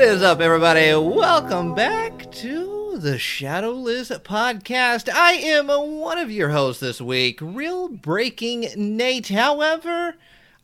What 0.00 0.08
is 0.08 0.22
up, 0.22 0.40
everybody? 0.40 0.94
Welcome 0.94 1.74
back 1.74 2.32
to 2.32 2.96
the 2.96 3.18
Shadowless 3.18 4.08
podcast. 4.08 5.12
I 5.12 5.32
am 5.32 5.66
one 5.68 6.16
of 6.16 6.30
your 6.30 6.48
hosts 6.48 6.80
this 6.80 7.02
week, 7.02 7.38
Real 7.42 7.86
Breaking 7.88 8.66
Nate. 8.74 9.28
However, 9.28 10.14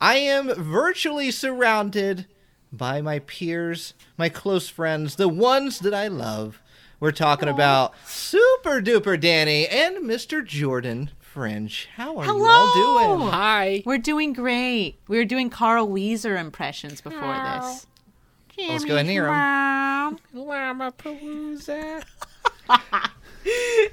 I 0.01 0.17
am 0.17 0.55
virtually 0.55 1.31
surrounded 1.31 2.25
by 2.73 3.03
my 3.03 3.19
peers, 3.19 3.93
my 4.17 4.31
close 4.31 4.71
friends, 4.71 5.17
the 5.17 5.29
ones 5.29 5.81
that 5.81 5.93
I 5.93 6.09
love. 6.09 6.63
We're 6.99 7.13
talking 7.13 7.51
about 7.51 7.93
Super 8.07 8.81
Duper 8.81 9.21
Danny 9.21 9.69
and 9.69 9.99
Mr. 9.99 10.43
Jordan 10.43 11.11
Fringe. 11.21 11.91
How 11.97 12.17
are 12.17 12.25
you 12.25 12.47
all 12.47 13.19
doing? 13.19 13.29
Hi. 13.29 13.83
We're 13.85 13.99
doing 13.99 14.33
great. 14.33 14.99
We 15.09 15.19
were 15.19 15.27
doing 15.27 15.51
Carl 15.51 15.87
Wheezer 15.87 16.39
impressions 16.39 17.03
before 17.03 17.35
this. 17.35 17.87
Let's 18.59 18.85
go 18.85 18.95
ahead 18.95 19.01
and 19.07 19.11
hear 19.11 19.27
'em. 19.27 20.19
Llama 20.33 20.93
Palooza. 20.93 22.03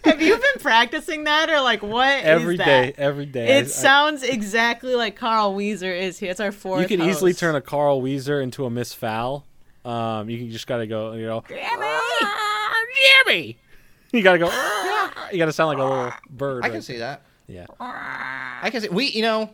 Have 0.04 0.22
you 0.22 0.36
been 0.36 0.60
practicing 0.62 1.26
that 1.26 1.50
or 1.50 1.62
like 1.62 1.84
what? 1.84 2.24
Every 2.24 2.58
that? 2.58 2.66
day, 2.66 2.94
every 2.98 3.26
day. 3.28 3.56
I- 3.56 3.60
It 3.60 3.70
sounds 3.70 4.24
exactly 4.24 4.96
like 4.96 5.16
Carl 5.16 5.54
Wheezer 5.54 5.92
is 5.94 6.18
here. 6.18 6.32
It's 6.32 6.40
our 6.40 6.52
fourth. 6.52 6.82
you 6.90 6.98
can 6.98 7.08
easily 7.08 7.34
turn 7.34 7.56
a 7.56 7.62
Carl 7.62 8.02
Wheezer 8.02 8.42
into 8.42 8.66
a 8.66 8.70
Miss 8.70 8.94
Fowl. 8.94 9.46
Um, 9.86 10.30
you 10.30 10.38
can 10.40 10.50
just 10.50 10.66
gotta 10.66 10.88
go, 10.88 11.14
you 11.14 11.26
know, 11.28 11.44
"Ah, 11.52 12.74
Jimmy. 13.26 13.58
You 14.12 14.24
gotta 14.24 14.40
go. 14.40 14.50
"Ah." 14.52 15.30
You 15.32 15.38
gotta 15.38 15.52
sound 15.54 15.68
like 15.70 15.78
a 15.78 15.84
little 15.84 16.14
bird. 16.30 16.64
I 16.66 16.70
can 16.70 16.82
see 16.82 16.98
that. 16.98 17.22
Yeah. 17.48 17.66
I 17.80 18.70
can 18.72 18.82
see 18.82 18.90
we 18.90 19.06
you 19.08 19.22
know 19.22 19.50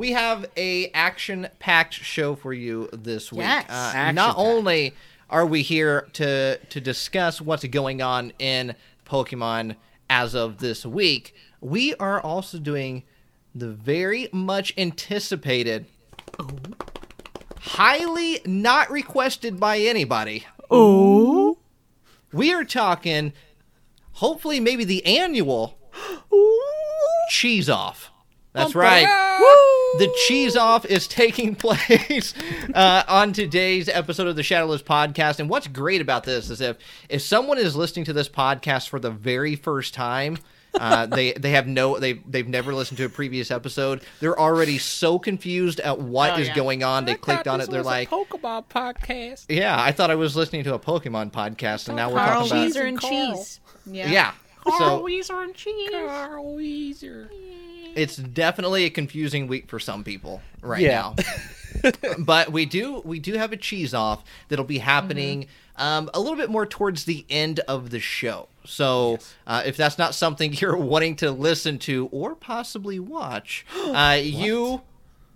we 0.00 0.12
have 0.12 0.46
a 0.56 0.88
action 0.92 1.46
packed 1.58 1.92
show 1.92 2.34
for 2.34 2.54
you 2.54 2.88
this 2.90 3.30
week. 3.30 3.42
Yes. 3.42 3.68
Uh, 3.68 4.10
not 4.12 4.34
only 4.38 4.94
are 5.28 5.44
we 5.44 5.60
here 5.60 6.08
to 6.14 6.56
to 6.56 6.80
discuss 6.80 7.38
what's 7.38 7.66
going 7.66 8.00
on 8.00 8.32
in 8.38 8.74
Pokemon 9.06 9.76
as 10.08 10.34
of 10.34 10.56
this 10.56 10.86
week, 10.86 11.34
we 11.60 11.94
are 11.96 12.18
also 12.18 12.58
doing 12.58 13.02
the 13.54 13.68
very 13.68 14.30
much 14.32 14.72
anticipated, 14.78 15.84
highly 17.58 18.40
not 18.46 18.90
requested 18.90 19.60
by 19.60 19.80
anybody. 19.80 20.46
Oh. 20.70 21.58
We 22.32 22.54
are 22.54 22.64
talking, 22.64 23.34
hopefully, 24.12 24.60
maybe 24.60 24.84
the 24.84 25.04
annual 25.04 25.76
cheese 27.28 27.68
off. 27.68 28.09
That's 28.52 28.74
right. 28.74 29.06
The 29.98 30.12
cheese 30.26 30.56
off 30.56 30.84
is 30.84 31.06
taking 31.08 31.54
place 31.56 32.34
uh, 32.74 33.02
on 33.08 33.32
today's 33.32 33.88
episode 33.88 34.26
of 34.26 34.36
the 34.36 34.42
Shadowless 34.42 34.82
podcast. 34.82 35.40
And 35.40 35.48
what's 35.48 35.66
great 35.66 36.00
about 36.00 36.24
this 36.24 36.50
is 36.50 36.60
if 36.60 36.76
if 37.08 37.22
someone 37.22 37.58
is 37.58 37.74
listening 37.76 38.04
to 38.06 38.12
this 38.12 38.28
podcast 38.28 38.88
for 38.88 38.98
the 39.00 39.10
very 39.10 39.56
first 39.56 39.94
time, 39.94 40.38
uh, 40.74 41.06
they 41.06 41.32
they 41.32 41.50
have 41.50 41.66
no 41.66 41.98
they 41.98 42.14
they've 42.14 42.46
never 42.48 42.72
listened 42.74 42.98
to 42.98 43.04
a 43.04 43.08
previous 43.08 43.50
episode. 43.50 44.02
They're 44.20 44.38
already 44.38 44.78
so 44.78 45.18
confused 45.18 45.80
at 45.80 46.00
what 46.00 46.38
is 46.38 46.46
Oh, 46.48 46.50
yeah. 46.50 46.54
going 46.56 46.82
on. 46.84 47.04
They 47.04 47.12
I 47.12 47.16
clicked 47.16 47.48
on 47.48 47.58
this 47.58 47.68
it. 47.68 47.70
They're 47.72 47.80
was 47.80 47.86
a 47.86 47.90
like, 47.90 48.10
Pokemon 48.10 48.66
podcast. 48.68 49.46
"Yeah, 49.48 49.80
I 49.80 49.90
thought 49.92 50.10
I 50.10 50.16
was 50.16 50.36
listening 50.36 50.64
to 50.64 50.74
a 50.74 50.78
Pokemon 50.78 51.32
podcast, 51.32 51.88
and 51.88 51.96
now 51.96 52.10
we're 52.10 52.18
Carl 52.18 52.46
talking 52.46 52.52
about 52.52 52.64
Wheezer 52.66 52.82
and 52.82 52.98
Carl. 53.00 53.34
cheese. 53.36 53.60
Yeah. 53.86 54.10
yeah." 54.10 54.32
So 54.78 55.02
Wheezer 55.02 55.40
and 55.40 55.54
cheese. 55.54 55.90
Carl 55.90 56.54
Wheezer. 56.54 57.30
It's 57.94 58.16
definitely 58.16 58.84
a 58.84 58.90
confusing 58.90 59.46
week 59.46 59.68
for 59.68 59.78
some 59.78 60.04
people 60.04 60.40
right 60.62 60.80
Yeah. 60.82 61.14
now. 61.82 61.90
but 62.18 62.50
we 62.52 62.66
do 62.66 63.00
we 63.04 63.18
do 63.18 63.34
have 63.34 63.52
a 63.52 63.56
cheese 63.56 63.94
off 63.94 64.24
that'll 64.48 64.64
be 64.64 64.78
happening 64.78 65.42
Mm-hmm. 65.78 65.82
um, 65.82 66.10
a 66.12 66.20
little 66.20 66.36
bit 66.36 66.50
more 66.50 66.66
towards 66.66 67.04
the 67.04 67.24
end 67.30 67.60
of 67.60 67.90
the 67.90 68.00
show. 68.00 68.48
So 68.64 69.18
uh, 69.46 69.62
if 69.64 69.76
that's 69.76 69.96
not 69.98 70.14
something 70.14 70.52
you're 70.60 70.76
wanting 70.76 71.16
to 71.16 71.30
listen 71.30 71.78
to 71.80 72.08
or 72.12 72.34
possibly 72.34 72.98
watch, 72.98 73.64
uh, 73.76 74.18
you. 74.20 74.82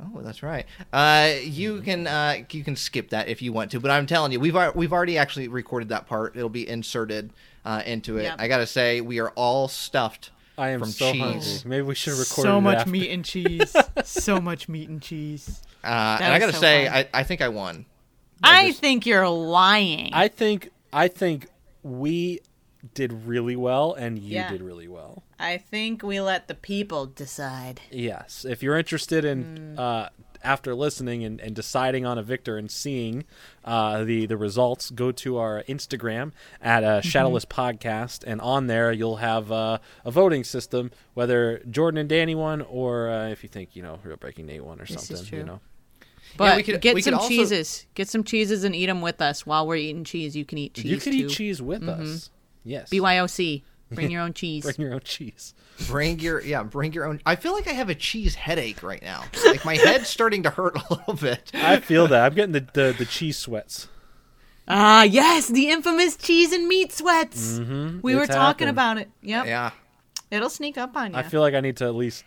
Oh, 0.02 0.20
that's 0.22 0.42
right. 0.42 0.66
Uh, 0.92 1.34
you 1.42 1.80
can 1.82 2.06
uh, 2.08 2.38
you 2.50 2.64
can 2.64 2.74
skip 2.76 3.10
that 3.10 3.28
if 3.28 3.40
you 3.40 3.52
want 3.52 3.70
to, 3.70 3.80
but 3.80 3.90
I'm 3.92 4.06
telling 4.06 4.32
you, 4.32 4.40
we've 4.40 4.56
al- 4.56 4.72
we've 4.74 4.92
already 4.92 5.16
actually 5.16 5.46
recorded 5.48 5.88
that 5.90 6.06
part. 6.08 6.36
It'll 6.36 6.48
be 6.48 6.68
inserted 6.68 7.30
uh, 7.64 7.82
into 7.86 8.18
it. 8.18 8.24
Yep. 8.24 8.34
I 8.40 8.48
gotta 8.48 8.66
say, 8.66 9.00
we 9.00 9.20
are 9.20 9.30
all 9.36 9.68
stuffed. 9.68 10.30
I 10.56 10.70
am 10.70 10.80
from 10.80 10.90
so 10.90 11.12
cheese. 11.12 11.20
hungry. 11.20 11.68
Maybe 11.70 11.82
we 11.82 11.94
should 11.94 12.12
record 12.12 12.26
so 12.44 12.60
much 12.60 12.78
after. 12.78 12.90
meat 12.90 13.10
and 13.10 13.24
cheese. 13.24 13.74
so 14.04 14.40
much 14.40 14.68
meat 14.68 14.88
and 14.88 15.02
cheese. 15.02 15.62
Uh, 15.82 16.18
and 16.20 16.32
I 16.32 16.38
gotta 16.38 16.52
so 16.52 16.60
say. 16.60 16.88
I, 16.88 17.08
I 17.12 17.22
think 17.24 17.40
I 17.42 17.48
won. 17.48 17.86
I 18.42 18.72
think 18.72 19.06
you're 19.06 19.28
lying. 19.28 20.10
I 20.12 20.28
think 20.28 20.70
I 20.92 21.08
think 21.08 21.48
we 21.82 22.40
did 22.94 23.26
really 23.26 23.56
well 23.56 23.94
and 23.94 24.18
you 24.18 24.34
Yeah. 24.34 24.50
did 24.50 24.60
really 24.62 24.88
well. 24.88 25.22
I 25.38 25.56
think 25.56 26.02
we 26.02 26.20
let 26.20 26.48
the 26.48 26.54
people 26.54 27.06
decide. 27.06 27.80
Yes. 27.90 28.44
If 28.48 28.62
you're 28.62 28.76
interested 28.78 29.24
in 29.24 29.78
uh, 29.78 30.10
after 30.44 30.74
listening 30.74 31.24
and, 31.24 31.40
and 31.40 31.54
deciding 31.56 32.04
on 32.06 32.18
a 32.18 32.22
victor 32.22 32.56
and 32.58 32.70
seeing 32.70 33.24
uh, 33.64 34.04
the 34.04 34.26
the 34.26 34.36
results, 34.36 34.90
go 34.90 35.10
to 35.12 35.38
our 35.38 35.62
Instagram 35.68 36.32
at 36.60 36.84
uh, 36.84 37.00
Shadowless 37.00 37.44
Podcast, 37.46 38.22
and 38.26 38.40
on 38.40 38.66
there 38.66 38.92
you'll 38.92 39.16
have 39.16 39.50
uh, 39.50 39.78
a 40.04 40.10
voting 40.10 40.44
system 40.44 40.90
whether 41.14 41.62
Jordan 41.70 41.98
and 41.98 42.08
Danny 42.08 42.34
won, 42.34 42.60
or 42.62 43.08
uh, 43.10 43.28
if 43.28 43.42
you 43.42 43.48
think 43.48 43.74
you 43.74 43.82
know 43.82 43.98
Real 44.04 44.16
Breaking 44.16 44.46
Nate 44.46 44.64
won 44.64 44.80
or 44.80 44.84
This 44.84 45.02
is 45.02 45.06
something. 45.08 45.26
true. 45.26 45.38
You 45.38 45.44
know. 45.44 45.60
But 46.36 46.56
we 46.56 46.62
could- 46.64 46.80
get 46.80 46.94
we 46.94 47.00
could 47.02 47.12
some 47.12 47.20
also- 47.20 47.28
cheeses. 47.28 47.86
Get 47.94 48.08
some 48.08 48.24
cheeses 48.24 48.64
and 48.64 48.74
eat 48.74 48.86
them 48.86 49.00
with 49.00 49.22
us 49.22 49.46
while 49.46 49.66
we're 49.66 49.76
eating 49.76 50.04
cheese. 50.04 50.36
You 50.36 50.44
can 50.44 50.58
eat 50.58 50.74
cheese 50.74 50.84
you 50.84 50.98
can 50.98 51.12
too. 51.12 51.18
eat 51.26 51.30
cheese 51.30 51.62
with 51.62 51.88
us. 51.88 52.30
Yes. 52.64 52.90
BYOC. 52.90 53.62
Bring 53.90 54.10
your 54.12 54.22
own 54.22 54.32
cheese. 54.32 54.64
Bring 54.64 54.76
your 54.78 54.94
own 54.94 55.00
cheese. 55.00 55.54
Bring 55.88 56.18
your 56.20 56.40
yeah, 56.40 56.62
bring 56.62 56.92
your 56.92 57.06
own. 57.06 57.20
I 57.26 57.36
feel 57.36 57.52
like 57.52 57.66
I 57.66 57.72
have 57.72 57.88
a 57.90 57.94
cheese 57.94 58.34
headache 58.34 58.82
right 58.82 59.02
now. 59.02 59.24
Like 59.44 59.64
my 59.64 59.76
head's 59.76 60.08
starting 60.08 60.42
to 60.44 60.50
hurt 60.50 60.76
a 60.90 60.94
little 60.94 61.14
bit. 61.14 61.50
I 61.54 61.80
feel 61.80 62.06
that. 62.08 62.24
I'm 62.24 62.34
getting 62.34 62.52
the, 62.52 62.66
the, 62.72 62.94
the 62.96 63.04
cheese 63.04 63.38
sweats. 63.38 63.88
Ah, 64.66 65.02
yes, 65.02 65.48
the 65.48 65.68
infamous 65.68 66.16
cheese 66.16 66.52
and 66.52 66.66
meat 66.66 66.92
sweats. 66.92 67.58
Mm-hmm. 67.58 68.00
We 68.02 68.14
were 68.14 68.26
talking 68.26 68.66
happened. 68.66 68.70
about 68.70 68.98
it. 68.98 69.10
Yep. 69.20 69.46
Yeah, 69.46 69.70
It'll 70.30 70.50
sneak 70.50 70.78
up 70.78 70.96
on 70.96 71.12
you. 71.12 71.18
I 71.18 71.22
feel 71.22 71.40
like 71.42 71.54
I 71.54 71.60
need 71.60 71.76
to 71.78 71.84
at 71.84 71.94
least 71.94 72.24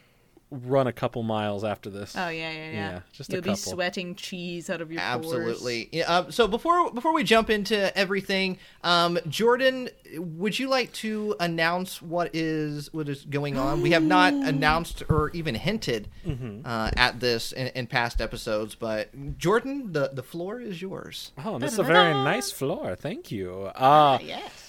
run 0.50 0.88
a 0.88 0.94
couple 0.94 1.24
miles 1.24 1.64
after 1.66 1.90
this. 1.90 2.16
oh 2.18 2.30
yeah, 2.30 2.52
yeah, 2.52 2.58
yeah. 2.66 2.72
Yeah, 2.72 3.00
just 3.12 3.30
a 3.30 3.34
You'll 3.34 3.42
be 3.42 3.50
couple. 3.50 3.72
sweating 3.74 4.16
cheese 4.16 4.70
out 4.70 4.80
of 4.82 4.92
your 4.92 5.02
pores. 5.02 5.16
absolutely. 5.26 5.90
Yeah, 5.92 6.04
um, 6.06 6.32
so 6.32 6.48
before 6.48 6.90
before 6.92 7.14
we 7.14 7.24
jump 7.24 7.50
into 7.50 7.96
everything, 7.98 8.58
um, 8.84 9.20
Jordan, 9.28 9.90
would 10.18 10.58
you 10.58 10.70
like 10.70 10.94
to 10.94 11.36
announce 11.40 12.02
what 12.02 12.30
is 12.34 12.94
what 12.94 13.10
is 13.10 13.26
going 13.26 13.58
on? 13.58 13.82
We 13.82 13.92
have 13.92 14.04
not 14.04 14.34
announced 14.34 15.04
or 15.10 15.32
even 15.32 15.56
hinted 15.56 16.08
Mm-hmm. 16.26 16.62
uh, 16.66 16.92
at 16.96 17.20
this 17.20 17.52
in, 17.52 17.68
in 17.68 17.88
past 17.88 18.22
episodes, 18.22 18.76
but 18.76 19.38
Jordan, 19.38 19.92
the 19.92 20.12
the 20.14 20.24
floor 20.24 20.60
is 20.62 20.82
yours. 20.82 21.32
Oh, 21.44 21.60
this 21.60 21.74
is 21.74 21.80
a 21.80 21.84
very 21.84 22.14
nice 22.14 22.52
floor. 22.52 22.96
Thank 22.96 23.32
you. 23.32 23.72
Uh, 23.76 24.18
Yes. 24.22 24.67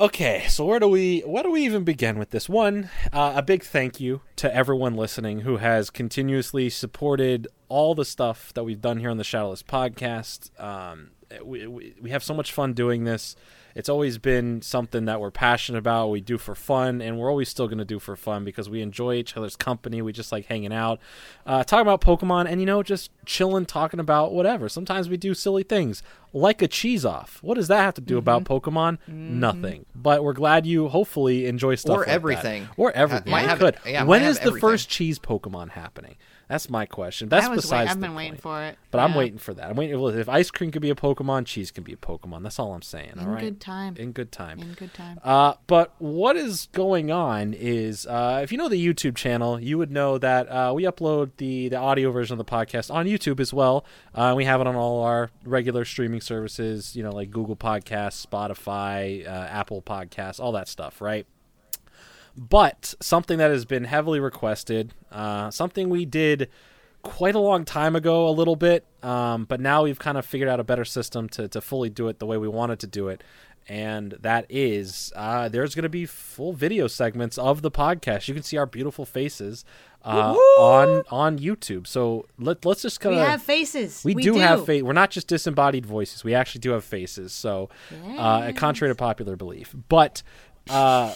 Okay, 0.00 0.46
so 0.48 0.64
where 0.64 0.80
do 0.80 0.88
we 0.88 1.20
where 1.20 1.42
do 1.42 1.50
we 1.50 1.64
even 1.64 1.84
begin 1.84 2.18
with 2.18 2.30
this? 2.30 2.48
One, 2.48 2.88
uh, 3.12 3.34
a 3.36 3.42
big 3.42 3.62
thank 3.62 4.00
you 4.00 4.22
to 4.36 4.52
everyone 4.54 4.94
listening 4.94 5.40
who 5.40 5.58
has 5.58 5.90
continuously 5.90 6.70
supported 6.70 7.46
all 7.68 7.94
the 7.94 8.06
stuff 8.06 8.52
that 8.54 8.64
we've 8.64 8.80
done 8.80 8.98
here 8.98 9.10
on 9.10 9.18
the 9.18 9.24
Shadowless 9.24 9.62
podcast. 9.62 10.58
Um, 10.58 11.10
we, 11.44 11.66
we 11.66 11.94
we 12.00 12.10
have 12.10 12.24
so 12.24 12.34
much 12.34 12.52
fun 12.52 12.72
doing 12.72 13.04
this. 13.04 13.36
It's 13.74 13.88
always 13.88 14.18
been 14.18 14.62
something 14.62 15.04
that 15.04 15.20
we're 15.20 15.30
passionate 15.30 15.78
about. 15.78 16.08
We 16.08 16.20
do 16.20 16.38
for 16.38 16.54
fun, 16.54 17.00
and 17.00 17.18
we're 17.18 17.30
always 17.30 17.48
still 17.48 17.66
going 17.68 17.78
to 17.78 17.84
do 17.84 17.98
for 17.98 18.16
fun 18.16 18.44
because 18.44 18.68
we 18.68 18.82
enjoy 18.82 19.14
each 19.14 19.36
other's 19.36 19.56
company. 19.56 20.02
We 20.02 20.12
just 20.12 20.32
like 20.32 20.46
hanging 20.46 20.72
out, 20.72 20.98
uh, 21.46 21.62
talking 21.64 21.82
about 21.82 22.00
Pokemon, 22.00 22.46
and 22.48 22.60
you 22.60 22.66
know, 22.66 22.82
just 22.82 23.10
chilling, 23.26 23.66
talking 23.66 24.00
about 24.00 24.32
whatever. 24.32 24.68
Sometimes 24.68 25.08
we 25.08 25.16
do 25.16 25.34
silly 25.34 25.62
things 25.62 26.02
like 26.32 26.62
a 26.62 26.68
cheese 26.68 27.04
off. 27.04 27.38
What 27.42 27.54
does 27.54 27.68
that 27.68 27.78
have 27.80 27.94
to 27.94 28.00
do 28.00 28.18
about 28.18 28.44
Pokemon? 28.44 28.98
Nothing. 29.08 29.86
But 29.94 30.22
we're 30.24 30.32
glad 30.32 30.66
you 30.66 30.88
hopefully 30.88 31.46
enjoy 31.46 31.74
stuff 31.76 31.94
Or 31.94 31.98
like 31.98 32.06
that. 32.06 32.12
everything. 32.12 32.68
or 32.76 32.92
everything. 32.92 33.30
might 33.30 33.42
have- 33.48 33.58
could. 33.58 33.76
yeah, 33.84 34.04
when 34.04 34.20
might 34.20 34.26
have 34.26 34.36
the 34.36 34.42
everything. 34.42 34.60
first 34.60 34.88
cheese 34.88 35.18
Pokemon 35.18 35.70
happening? 35.70 36.16
That's 36.50 36.68
my 36.68 36.84
question. 36.84 37.28
That's 37.28 37.48
was 37.48 37.58
wait- 37.58 37.62
besides 37.62 37.90
I've 37.92 38.00
the 38.00 38.06
been 38.08 38.16
waiting 38.16 38.32
point. 38.32 38.42
for 38.42 38.62
it. 38.64 38.76
But 38.90 38.98
I'm 38.98 39.14
waiting 39.14 39.38
for 39.38 39.54
that. 39.54 39.70
I'm 39.70 39.76
waiting. 39.76 39.96
If 40.18 40.28
ice 40.28 40.50
cream 40.50 40.72
could 40.72 40.82
be 40.82 40.90
a 40.90 40.96
Pokemon, 40.96 41.46
cheese 41.46 41.70
can 41.70 41.84
be 41.84 41.92
a 41.92 41.96
Pokemon. 41.96 42.42
That's 42.42 42.58
all 42.58 42.74
I'm 42.74 42.82
saying. 42.82 43.12
In 43.12 43.20
all 43.20 43.26
right. 43.26 43.40
good 43.40 43.60
time. 43.60 43.94
In 43.96 44.10
good 44.10 44.32
time. 44.32 44.58
In 44.58 44.72
good 44.72 44.92
time. 44.92 45.20
Uh, 45.22 45.54
but 45.68 45.94
what 45.98 46.36
is 46.36 46.68
going 46.72 47.12
on 47.12 47.54
is, 47.54 48.04
uh, 48.04 48.40
if 48.42 48.50
you 48.50 48.58
know 48.58 48.68
the 48.68 48.84
YouTube 48.84 49.14
channel, 49.14 49.60
you 49.60 49.78
would 49.78 49.92
know 49.92 50.18
that 50.18 50.48
uh, 50.48 50.72
we 50.74 50.82
upload 50.82 51.30
the 51.36 51.68
the 51.68 51.76
audio 51.76 52.10
version 52.10 52.34
of 52.34 52.44
the 52.44 52.50
podcast 52.50 52.92
on 52.92 53.06
YouTube 53.06 53.38
as 53.38 53.54
well. 53.54 53.84
Uh, 54.12 54.34
we 54.36 54.44
have 54.44 54.60
it 54.60 54.66
on 54.66 54.74
all 54.74 55.04
our 55.04 55.30
regular 55.44 55.84
streaming 55.84 56.20
services, 56.20 56.96
you 56.96 57.04
know, 57.04 57.12
like 57.12 57.30
Google 57.30 57.54
Podcasts, 57.54 58.26
Spotify, 58.26 59.24
uh, 59.24 59.30
Apple 59.30 59.82
Podcasts, 59.82 60.40
all 60.40 60.50
that 60.52 60.66
stuff, 60.66 61.00
right? 61.00 61.26
But 62.48 62.94
something 63.00 63.36
that 63.36 63.50
has 63.50 63.66
been 63.66 63.84
heavily 63.84 64.18
requested, 64.18 64.94
uh, 65.12 65.50
something 65.50 65.90
we 65.90 66.06
did 66.06 66.48
quite 67.02 67.34
a 67.34 67.38
long 67.38 67.66
time 67.66 67.94
ago, 67.94 68.26
a 68.26 68.30
little 68.30 68.56
bit, 68.56 68.86
um, 69.02 69.44
but 69.44 69.60
now 69.60 69.82
we've 69.82 69.98
kind 69.98 70.16
of 70.16 70.24
figured 70.24 70.48
out 70.48 70.58
a 70.58 70.64
better 70.64 70.86
system 70.86 71.28
to 71.30 71.48
to 71.48 71.60
fully 71.60 71.90
do 71.90 72.08
it 72.08 72.18
the 72.18 72.24
way 72.24 72.38
we 72.38 72.48
wanted 72.48 72.78
to 72.80 72.86
do 72.86 73.08
it. 73.08 73.22
And 73.68 74.12
that 74.22 74.46
is, 74.48 75.12
uh, 75.14 75.50
there's 75.50 75.74
going 75.74 75.82
to 75.82 75.90
be 75.90 76.06
full 76.06 76.54
video 76.54 76.86
segments 76.86 77.36
of 77.36 77.60
the 77.60 77.70
podcast. 77.70 78.26
You 78.26 78.32
can 78.32 78.42
see 78.42 78.56
our 78.56 78.66
beautiful 78.66 79.04
faces 79.04 79.66
uh, 80.02 80.32
on 80.58 81.04
on 81.10 81.38
YouTube. 81.38 81.86
So 81.86 82.26
let 82.38 82.64
let's 82.64 82.80
just 82.80 83.00
kind 83.00 83.16
of 83.16 83.20
We 83.20 83.26
have 83.26 83.42
faces. 83.42 84.02
we, 84.02 84.14
do, 84.14 84.34
have 84.38 84.64
face. 84.64 84.82
We're 84.82 84.94
not 84.94 85.10
just 85.10 85.26
disembodied 85.28 85.84
voices. 85.84 86.24
We 86.24 86.34
actually 86.34 86.60
do 86.60 86.70
have 86.70 86.84
faces. 86.84 87.34
So, 87.34 87.68
uh, 88.16 88.52
contrary 88.56 88.90
to 88.90 88.94
popular 88.96 89.36
belief, 89.36 89.74
but 89.90 90.22
uh, 90.68 91.14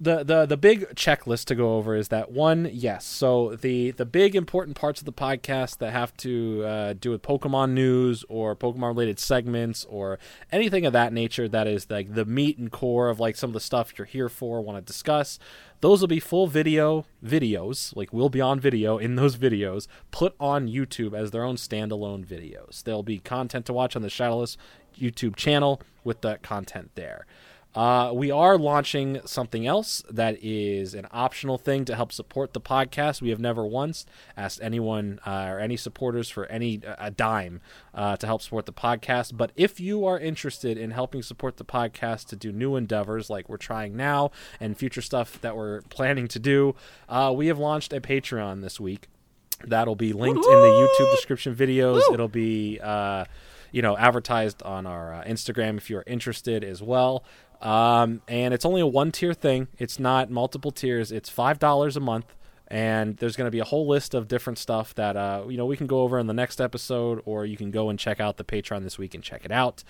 the 0.00 0.24
the 0.24 0.44
the 0.44 0.56
big 0.56 0.88
checklist 0.96 1.44
to 1.46 1.54
go 1.54 1.76
over 1.76 1.94
is 1.94 2.08
that 2.08 2.32
one, 2.32 2.68
yes. 2.72 3.04
So 3.04 3.54
the 3.54 3.92
the 3.92 4.04
big 4.04 4.34
important 4.34 4.76
parts 4.76 5.00
of 5.00 5.06
the 5.06 5.12
podcast 5.12 5.78
that 5.78 5.92
have 5.92 6.16
to 6.18 6.64
uh, 6.64 6.92
do 6.94 7.10
with 7.10 7.22
Pokemon 7.22 7.72
news 7.72 8.24
or 8.28 8.56
Pokemon 8.56 8.88
related 8.88 9.18
segments 9.18 9.84
or 9.84 10.18
anything 10.50 10.84
of 10.84 10.92
that 10.92 11.12
nature 11.12 11.48
that 11.48 11.66
is 11.66 11.88
like 11.88 12.14
the 12.14 12.24
meat 12.24 12.58
and 12.58 12.72
core 12.72 13.08
of 13.08 13.20
like 13.20 13.36
some 13.36 13.50
of 13.50 13.54
the 13.54 13.60
stuff 13.60 13.92
you're 13.96 14.04
here 14.04 14.28
for, 14.28 14.60
want 14.60 14.78
to 14.78 14.92
discuss. 14.92 15.38
Those 15.80 16.00
will 16.00 16.08
be 16.08 16.20
full 16.20 16.46
video 16.46 17.04
videos, 17.24 17.94
like 17.94 18.12
we'll 18.12 18.30
be 18.30 18.40
on 18.40 18.58
video 18.58 18.98
in 18.98 19.16
those 19.16 19.36
videos, 19.36 19.86
put 20.10 20.34
on 20.40 20.66
YouTube 20.66 21.16
as 21.16 21.30
their 21.30 21.44
own 21.44 21.56
standalone 21.56 22.24
videos. 22.24 22.82
There'll 22.82 23.02
be 23.02 23.18
content 23.18 23.66
to 23.66 23.72
watch 23.72 23.94
on 23.94 24.02
the 24.02 24.10
Shadowless 24.10 24.56
YouTube 24.98 25.36
channel 25.36 25.80
with 26.02 26.20
that 26.22 26.42
content 26.42 26.90
there. 26.94 27.26
Uh, 27.74 28.12
we 28.14 28.30
are 28.30 28.56
launching 28.56 29.20
something 29.24 29.66
else 29.66 30.02
that 30.08 30.38
is 30.40 30.94
an 30.94 31.06
optional 31.10 31.58
thing 31.58 31.84
to 31.84 31.96
help 31.96 32.12
support 32.12 32.52
the 32.52 32.60
podcast. 32.60 33.20
We 33.20 33.30
have 33.30 33.40
never 33.40 33.66
once 33.66 34.06
asked 34.36 34.60
anyone 34.62 35.18
uh, 35.26 35.46
or 35.48 35.58
any 35.58 35.76
supporters 35.76 36.30
for 36.30 36.46
any 36.46 36.80
a 36.98 37.10
dime 37.10 37.60
uh, 37.92 38.16
to 38.16 38.26
help 38.26 38.42
support 38.42 38.66
the 38.66 38.72
podcast. 38.72 39.36
But 39.36 39.50
if 39.56 39.80
you 39.80 40.06
are 40.06 40.18
interested 40.18 40.78
in 40.78 40.92
helping 40.92 41.22
support 41.22 41.56
the 41.56 41.64
podcast 41.64 42.26
to 42.28 42.36
do 42.36 42.52
new 42.52 42.76
endeavors 42.76 43.28
like 43.28 43.48
we're 43.48 43.56
trying 43.56 43.96
now 43.96 44.30
and 44.60 44.76
future 44.76 45.02
stuff 45.02 45.40
that 45.40 45.56
we're 45.56 45.82
planning 45.88 46.28
to 46.28 46.38
do, 46.38 46.76
uh, 47.08 47.32
we 47.34 47.48
have 47.48 47.58
launched 47.58 47.92
a 47.92 48.00
Patreon 48.00 48.62
this 48.62 48.78
week. 48.78 49.08
That'll 49.66 49.96
be 49.96 50.12
linked 50.12 50.44
in 50.44 50.52
the 50.52 50.88
YouTube 50.98 51.10
description 51.12 51.54
videos. 51.54 52.02
It'll 52.12 52.28
be 52.28 52.78
uh, 52.82 53.24
you 53.74 53.82
know 53.82 53.96
advertised 53.96 54.62
on 54.62 54.86
our 54.86 55.14
uh, 55.14 55.24
Instagram 55.24 55.76
if 55.76 55.90
you're 55.90 56.04
interested 56.06 56.62
as 56.62 56.80
well. 56.80 57.24
Um, 57.60 58.22
and 58.28 58.52
it's 58.52 58.64
only 58.64 58.80
a 58.80 58.86
one 58.86 59.12
tier 59.12 59.34
thing. 59.34 59.68
It's 59.78 59.98
not 59.98 60.30
multiple 60.30 60.70
tiers. 60.70 61.12
It's 61.12 61.28
five 61.28 61.58
dollars 61.58 61.96
a 61.96 62.00
month, 62.00 62.34
and 62.68 63.16
there's 63.16 63.36
going 63.36 63.46
to 63.46 63.50
be 63.50 63.60
a 63.60 63.64
whole 63.64 63.86
list 63.86 64.14
of 64.14 64.28
different 64.28 64.58
stuff 64.58 64.94
that 64.96 65.16
uh, 65.16 65.44
you 65.48 65.56
know 65.56 65.66
we 65.66 65.76
can 65.76 65.86
go 65.86 66.02
over 66.02 66.18
in 66.18 66.26
the 66.26 66.34
next 66.34 66.60
episode, 66.60 67.22
or 67.24 67.46
you 67.46 67.56
can 67.56 67.70
go 67.70 67.88
and 67.88 67.98
check 67.98 68.20
out 68.20 68.36
the 68.36 68.44
Patreon 68.44 68.82
this 68.82 68.98
week 68.98 69.14
and 69.14 69.22
check 69.22 69.44
it 69.44 69.50
out 69.50 69.84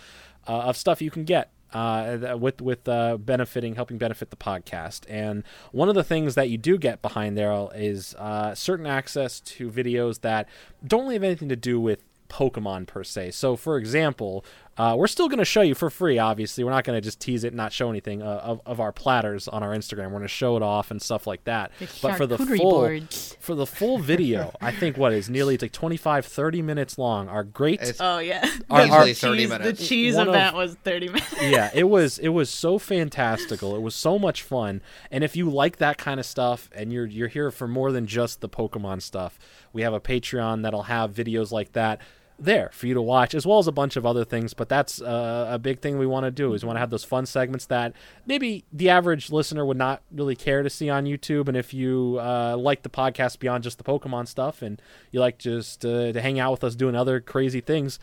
uh, 0.46 0.62
of 0.62 0.76
stuff 0.76 1.02
you 1.02 1.10
can 1.10 1.24
get 1.24 1.50
uh, 1.74 2.36
with 2.38 2.60
with 2.60 2.88
uh, 2.88 3.16
benefiting, 3.18 3.74
helping 3.74 3.98
benefit 3.98 4.30
the 4.30 4.36
podcast. 4.36 5.02
And 5.08 5.42
one 5.72 5.88
of 5.88 5.94
the 5.94 6.04
things 6.04 6.36
that 6.36 6.48
you 6.48 6.56
do 6.56 6.78
get 6.78 7.02
behind 7.02 7.36
there 7.36 7.68
is 7.74 8.14
uh, 8.14 8.54
certain 8.54 8.86
access 8.86 9.40
to 9.40 9.70
videos 9.70 10.20
that 10.20 10.48
don't 10.86 11.02
really 11.02 11.14
have 11.14 11.24
anything 11.24 11.48
to 11.48 11.56
do 11.56 11.80
with 11.80 12.04
Pokemon 12.28 12.86
per 12.86 13.04
se. 13.04 13.32
So, 13.32 13.56
for 13.56 13.76
example, 13.76 14.44
uh, 14.76 14.94
we're 14.98 15.06
still 15.06 15.28
going 15.28 15.38
to 15.38 15.44
show 15.44 15.60
you 15.60 15.74
for 15.74 15.90
free. 15.90 16.18
Obviously, 16.18 16.64
we're 16.64 16.70
not 16.70 16.84
going 16.84 16.96
to 16.96 17.00
just 17.00 17.20
tease 17.20 17.44
it, 17.44 17.48
and 17.48 17.56
not 17.56 17.72
show 17.72 17.90
anything 17.90 18.22
uh, 18.22 18.40
of, 18.42 18.60
of 18.66 18.80
our 18.80 18.90
platters 18.92 19.46
on 19.48 19.62
our 19.62 19.70
Instagram. 19.70 20.06
We're 20.06 20.10
going 20.18 20.22
to 20.22 20.28
show 20.28 20.56
it 20.56 20.62
off 20.62 20.90
and 20.90 21.00
stuff 21.00 21.26
like 21.26 21.44
that. 21.44 21.70
The 21.78 21.88
but 22.02 22.16
for 22.16 22.26
the 22.26 22.38
full 22.38 22.56
boards. 22.56 23.36
for 23.40 23.54
the 23.54 23.66
full 23.66 23.98
video, 23.98 24.52
I 24.60 24.72
think 24.72 24.96
what 24.96 25.12
is 25.12 25.30
nearly 25.30 25.54
it's 25.54 25.62
like 25.62 25.72
25, 25.72 26.26
30 26.26 26.62
minutes 26.62 26.98
long. 26.98 27.28
Our 27.28 27.44
great 27.44 27.80
It's 27.82 28.00
Oh 28.00 28.18
yeah. 28.18 28.44
Our- 28.70 28.86
The 28.86 28.92
our- 28.92 29.04
cheese- 29.04 29.20
30 29.20 29.46
minutes. 29.46 29.80
The 29.80 29.86
cheese 29.86 30.14
One 30.16 30.22
of 30.22 30.28
of- 30.28 30.34
that 30.34 30.54
was 30.54 30.74
thirty 30.84 31.06
minutes. 31.08 31.34
yeah, 31.42 31.70
it 31.74 31.84
was 31.88 32.18
it 32.18 32.28
was 32.30 32.50
so 32.50 32.78
fantastical. 32.78 33.76
It 33.76 33.80
was 33.82 33.94
so 33.94 34.18
much 34.18 34.42
fun. 34.42 34.82
And 35.10 35.22
if 35.22 35.36
you 35.36 35.48
like 35.50 35.76
that 35.78 35.98
kind 35.98 36.18
of 36.18 36.26
stuff 36.26 36.68
and 36.74 36.92
you're 36.92 37.06
you're 37.06 37.28
here 37.28 37.50
for 37.50 37.68
more 37.68 37.92
than 37.92 38.06
just 38.06 38.40
the 38.40 38.48
Pokemon 38.48 39.02
stuff, 39.02 39.38
we 39.72 39.82
have 39.82 39.92
a 39.94 40.00
Patreon 40.00 40.62
that'll 40.62 40.84
have 40.84 41.12
videos 41.12 41.52
like 41.52 41.72
that 41.72 42.00
there 42.38 42.68
for 42.72 42.86
you 42.86 42.94
to 42.94 43.02
watch 43.02 43.34
as 43.34 43.46
well 43.46 43.58
as 43.58 43.66
a 43.66 43.72
bunch 43.72 43.96
of 43.96 44.04
other 44.04 44.24
things 44.24 44.54
but 44.54 44.68
that's 44.68 45.00
uh, 45.00 45.46
a 45.50 45.58
big 45.58 45.80
thing 45.80 45.98
we 45.98 46.06
want 46.06 46.24
to 46.24 46.30
do 46.30 46.52
is 46.52 46.62
we 46.62 46.66
want 46.66 46.76
to 46.76 46.80
have 46.80 46.90
those 46.90 47.04
fun 47.04 47.24
segments 47.24 47.66
that 47.66 47.92
maybe 48.26 48.64
the 48.72 48.90
average 48.90 49.30
listener 49.30 49.64
would 49.64 49.76
not 49.76 50.02
really 50.10 50.34
care 50.34 50.62
to 50.62 50.68
see 50.68 50.90
on 50.90 51.04
youtube 51.04 51.46
and 51.46 51.56
if 51.56 51.72
you 51.72 52.18
uh, 52.20 52.56
like 52.56 52.82
the 52.82 52.88
podcast 52.88 53.38
beyond 53.38 53.62
just 53.62 53.78
the 53.78 53.84
pokemon 53.84 54.26
stuff 54.26 54.62
and 54.62 54.82
you 55.12 55.20
like 55.20 55.38
just 55.38 55.84
uh, 55.84 56.12
to 56.12 56.20
hang 56.20 56.40
out 56.40 56.50
with 56.50 56.64
us 56.64 56.74
doing 56.74 56.96
other 56.96 57.20
crazy 57.20 57.60
things 57.60 58.00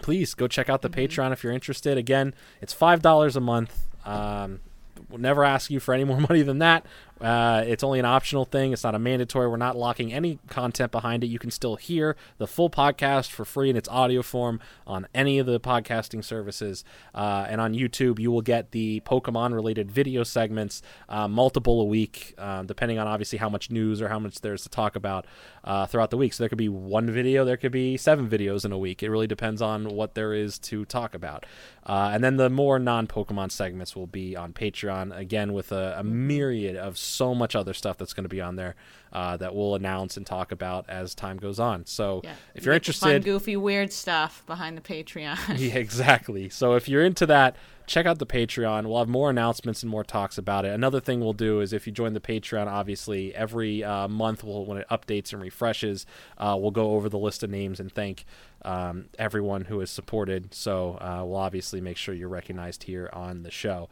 please 0.00 0.34
go 0.34 0.48
check 0.48 0.68
out 0.68 0.82
the 0.82 0.90
Patreon 0.90 1.32
if 1.32 1.44
you're 1.44 1.52
interested. 1.52 1.96
Again, 1.96 2.34
it's 2.60 2.72
five 2.72 3.02
dollars 3.02 3.36
a 3.36 3.40
month. 3.40 3.86
Um, 4.04 4.60
we'll 5.08 5.20
never 5.20 5.44
ask 5.44 5.70
you 5.70 5.80
for 5.80 5.94
any 5.94 6.04
more 6.04 6.20
money 6.28 6.42
than 6.42 6.58
that. 6.58 6.84
Uh, 7.20 7.62
it's 7.66 7.84
only 7.84 7.98
an 7.98 8.04
optional 8.04 8.44
thing. 8.44 8.72
It's 8.72 8.84
not 8.84 8.94
a 8.94 8.98
mandatory. 8.98 9.48
We're 9.48 9.56
not 9.56 9.76
locking 9.76 10.12
any 10.12 10.38
content 10.48 10.90
behind 10.90 11.22
it. 11.22 11.26
You 11.26 11.38
can 11.38 11.50
still 11.50 11.76
hear 11.76 12.16
the 12.38 12.46
full 12.46 12.70
podcast 12.70 13.30
for 13.30 13.44
free 13.44 13.68
in 13.68 13.76
its 13.76 13.88
audio 13.88 14.22
form 14.22 14.60
on 14.86 15.06
any 15.14 15.38
of 15.38 15.46
the 15.46 15.60
podcasting 15.60 16.24
services. 16.24 16.84
Uh, 17.14 17.46
and 17.48 17.60
on 17.60 17.74
YouTube, 17.74 18.18
you 18.18 18.30
will 18.30 18.40
get 18.40 18.70
the 18.70 19.00
Pokemon 19.00 19.52
related 19.52 19.90
video 19.90 20.24
segments, 20.24 20.80
uh, 21.08 21.28
multiple 21.28 21.80
a 21.80 21.84
week, 21.84 22.34
um, 22.38 22.66
depending 22.66 22.98
on 22.98 23.06
obviously 23.06 23.38
how 23.38 23.48
much 23.48 23.70
news 23.70 24.00
or 24.00 24.08
how 24.08 24.18
much 24.18 24.40
there's 24.40 24.62
to 24.62 24.68
talk 24.68 24.96
about 24.96 25.26
uh, 25.64 25.86
throughout 25.86 26.10
the 26.10 26.16
week. 26.16 26.32
So 26.32 26.42
there 26.42 26.48
could 26.48 26.58
be 26.58 26.68
one 26.68 27.10
video, 27.10 27.44
there 27.44 27.56
could 27.56 27.72
be 27.72 27.96
seven 27.96 28.28
videos 28.28 28.64
in 28.64 28.72
a 28.72 28.78
week. 28.78 29.02
It 29.02 29.10
really 29.10 29.26
depends 29.26 29.60
on 29.60 29.88
what 29.88 30.14
there 30.14 30.32
is 30.32 30.58
to 30.60 30.84
talk 30.86 31.14
about. 31.14 31.44
Uh, 31.84 32.10
and 32.12 32.22
then 32.22 32.36
the 32.36 32.48
more 32.48 32.78
non 32.78 33.06
Pokemon 33.06 33.50
segments 33.50 33.96
will 33.96 34.06
be 34.06 34.36
on 34.36 34.52
Patreon, 34.52 35.16
again, 35.16 35.52
with 35.52 35.72
a, 35.72 35.96
a 35.98 36.04
myriad 36.04 36.76
of 36.76 36.96
so 37.10 37.34
much 37.34 37.54
other 37.56 37.74
stuff 37.74 37.98
that's 37.98 38.12
going 38.12 38.24
to 38.24 38.28
be 38.28 38.40
on 38.40 38.56
there 38.56 38.74
uh, 39.12 39.36
that 39.38 39.54
we'll 39.54 39.74
announce 39.74 40.16
and 40.16 40.24
talk 40.26 40.52
about 40.52 40.88
as 40.88 41.14
time 41.14 41.36
goes 41.36 41.58
on. 41.58 41.86
So 41.86 42.20
Yeah. 42.24 42.32
if 42.54 42.64
You 42.64 42.72
you're 42.72 42.78
the 42.78 42.92
fun, 42.92 43.10
interested, 43.10 43.24
goofy, 43.24 43.56
weird 43.56 43.92
stuff 43.92 44.42
behind 44.46 44.76
the 44.76 44.82
Patreon. 44.82 45.36
yeah, 45.58 45.74
exactly. 45.76 46.48
So 46.48 46.74
if 46.74 46.88
you're 46.88 47.04
into 47.04 47.26
that, 47.26 47.56
check 47.86 48.06
out 48.06 48.18
the 48.20 48.26
Patreon. 48.26 48.86
We'll 48.86 49.00
have 49.00 49.08
more 49.08 49.30
announcements 49.30 49.82
and 49.82 49.90
more 49.90 50.04
talks 50.04 50.38
about 50.38 50.64
it. 50.64 50.72
Another 50.72 51.00
thing 51.00 51.18
we'll 51.20 51.32
do 51.32 51.60
is 51.60 51.72
if 51.72 51.86
you 51.86 51.92
join 51.92 52.12
the 52.12 52.20
Patreon, 52.20 52.68
obviously 52.68 53.34
every 53.34 53.82
uh, 53.82 54.06
month, 54.06 54.44
we'll, 54.44 54.64
when 54.64 54.78
it 54.78 54.86
updates 54.90 55.32
and 55.32 55.42
refreshes, 55.42 56.06
uh, 56.38 56.56
we'll 56.60 56.70
go 56.70 56.92
over 56.92 57.08
the 57.08 57.18
list 57.18 57.42
of 57.42 57.50
names 57.50 57.80
and 57.80 57.90
thank 57.92 58.24
um, 58.64 59.06
everyone 59.18 59.64
who 59.64 59.80
has 59.80 59.90
supported. 59.90 60.54
So 60.54 60.98
uh, 61.00 61.24
we'll 61.24 61.36
obviously 61.38 61.80
make 61.80 61.96
sure 61.96 62.14
you're 62.14 62.28
recognized 62.28 62.84
here 62.84 63.10
on 63.12 63.42
the 63.42 63.50
show. 63.50 63.88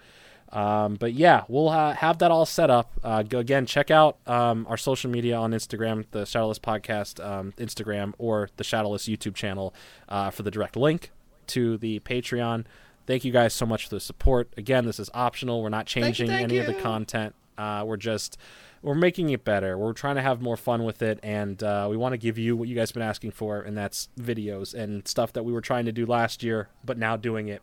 Um, 0.53 0.95
but 0.95 1.13
yeah, 1.13 1.45
we'll 1.49 1.69
uh, 1.69 1.95
have 1.95 2.19
that 2.19 2.31
all 2.31 2.47
set 2.47 2.71
up. 2.71 2.93
Uh, 3.05 3.23
go 3.23 3.39
again, 3.39 3.67
check 3.67 3.91
out 3.91 4.19
um, 4.27 4.67
our 4.69 4.77
social 4.77 5.11
media 5.11 5.37
on 5.37 5.53
Instagram, 5.53 6.05
the 6.11 6.25
Shadowless 6.25 6.59
Podcast 6.59 7.25
um, 7.25 7.53
Instagram, 7.59 8.15
or 8.19 8.49
the 8.57 8.65
Shadowless 8.65 9.07
YouTube 9.07 9.35
channel 9.35 9.75
uh, 10.09 10.31
for 10.31 10.43
the 10.43 10.51
direct 10.51 10.77
link 10.77 11.11
to 11.49 11.77
the 11.79 12.01
Patreon. 12.01 12.65
Thank 13.07 13.25
you 13.25 13.33
guys 13.33 13.55
so 13.55 13.67
much 13.67 13.85
for 13.85 13.95
the 13.97 14.01
support. 14.01 14.53
Again, 14.57 14.85
this 14.85 14.99
is 14.99 15.11
optional. 15.15 15.63
We're 15.63 15.71
not 15.71 15.87
changing 15.87 16.29
thank 16.29 16.43
any 16.43 16.59
of 16.59 16.67
the 16.67 16.75
content. 16.75 17.35
Uh, 17.57 17.83
we're 17.87 17.97
just 17.97 18.39
we're 18.83 18.95
making 18.95 19.31
it 19.31 19.45
better. 19.45 19.77
We're 19.77 19.93
trying 19.93 20.17
to 20.17 20.23
have 20.23 20.41
more 20.41 20.57
fun 20.57 20.85
with 20.85 21.03
it, 21.03 21.19
and 21.23 21.61
uh, 21.63 21.89
we 21.91 21.97
want 21.97 22.13
to 22.13 22.19
give 22.19 22.39
you 22.39 22.57
what 22.57 22.69
you 22.69 22.75
guys 22.75 22.91
have 22.91 22.95
been 22.95 23.03
asking 23.03 23.33
for, 23.33 23.61
and 23.61 23.77
that's 23.77 24.09
videos 24.19 24.73
and 24.73 25.07
stuff 25.09 25.33
that 25.33 25.45
we 25.45 25.53
were 25.53 25.61
trying 25.61 25.85
to 25.87 25.93
do 25.93 26.07
last 26.07 26.43
year, 26.43 26.69
but 26.85 26.97
now 26.97 27.17
doing 27.17 27.49
it 27.49 27.63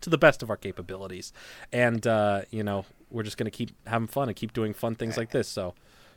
to 0.00 0.10
the 0.10 0.18
best 0.18 0.42
of 0.42 0.50
our 0.50 0.56
capabilities. 0.56 1.32
And 1.72 2.06
uh, 2.06 2.42
you 2.50 2.62
know, 2.62 2.84
we're 3.10 3.22
just 3.24 3.36
gonna 3.36 3.50
keep 3.50 3.70
having 3.86 4.08
fun 4.08 4.28
and 4.28 4.36
keep 4.36 4.52
doing 4.52 4.72
fun 4.74 4.94
things 4.94 5.16
like 5.16 5.30
this. 5.30 5.48
So, 5.48 5.74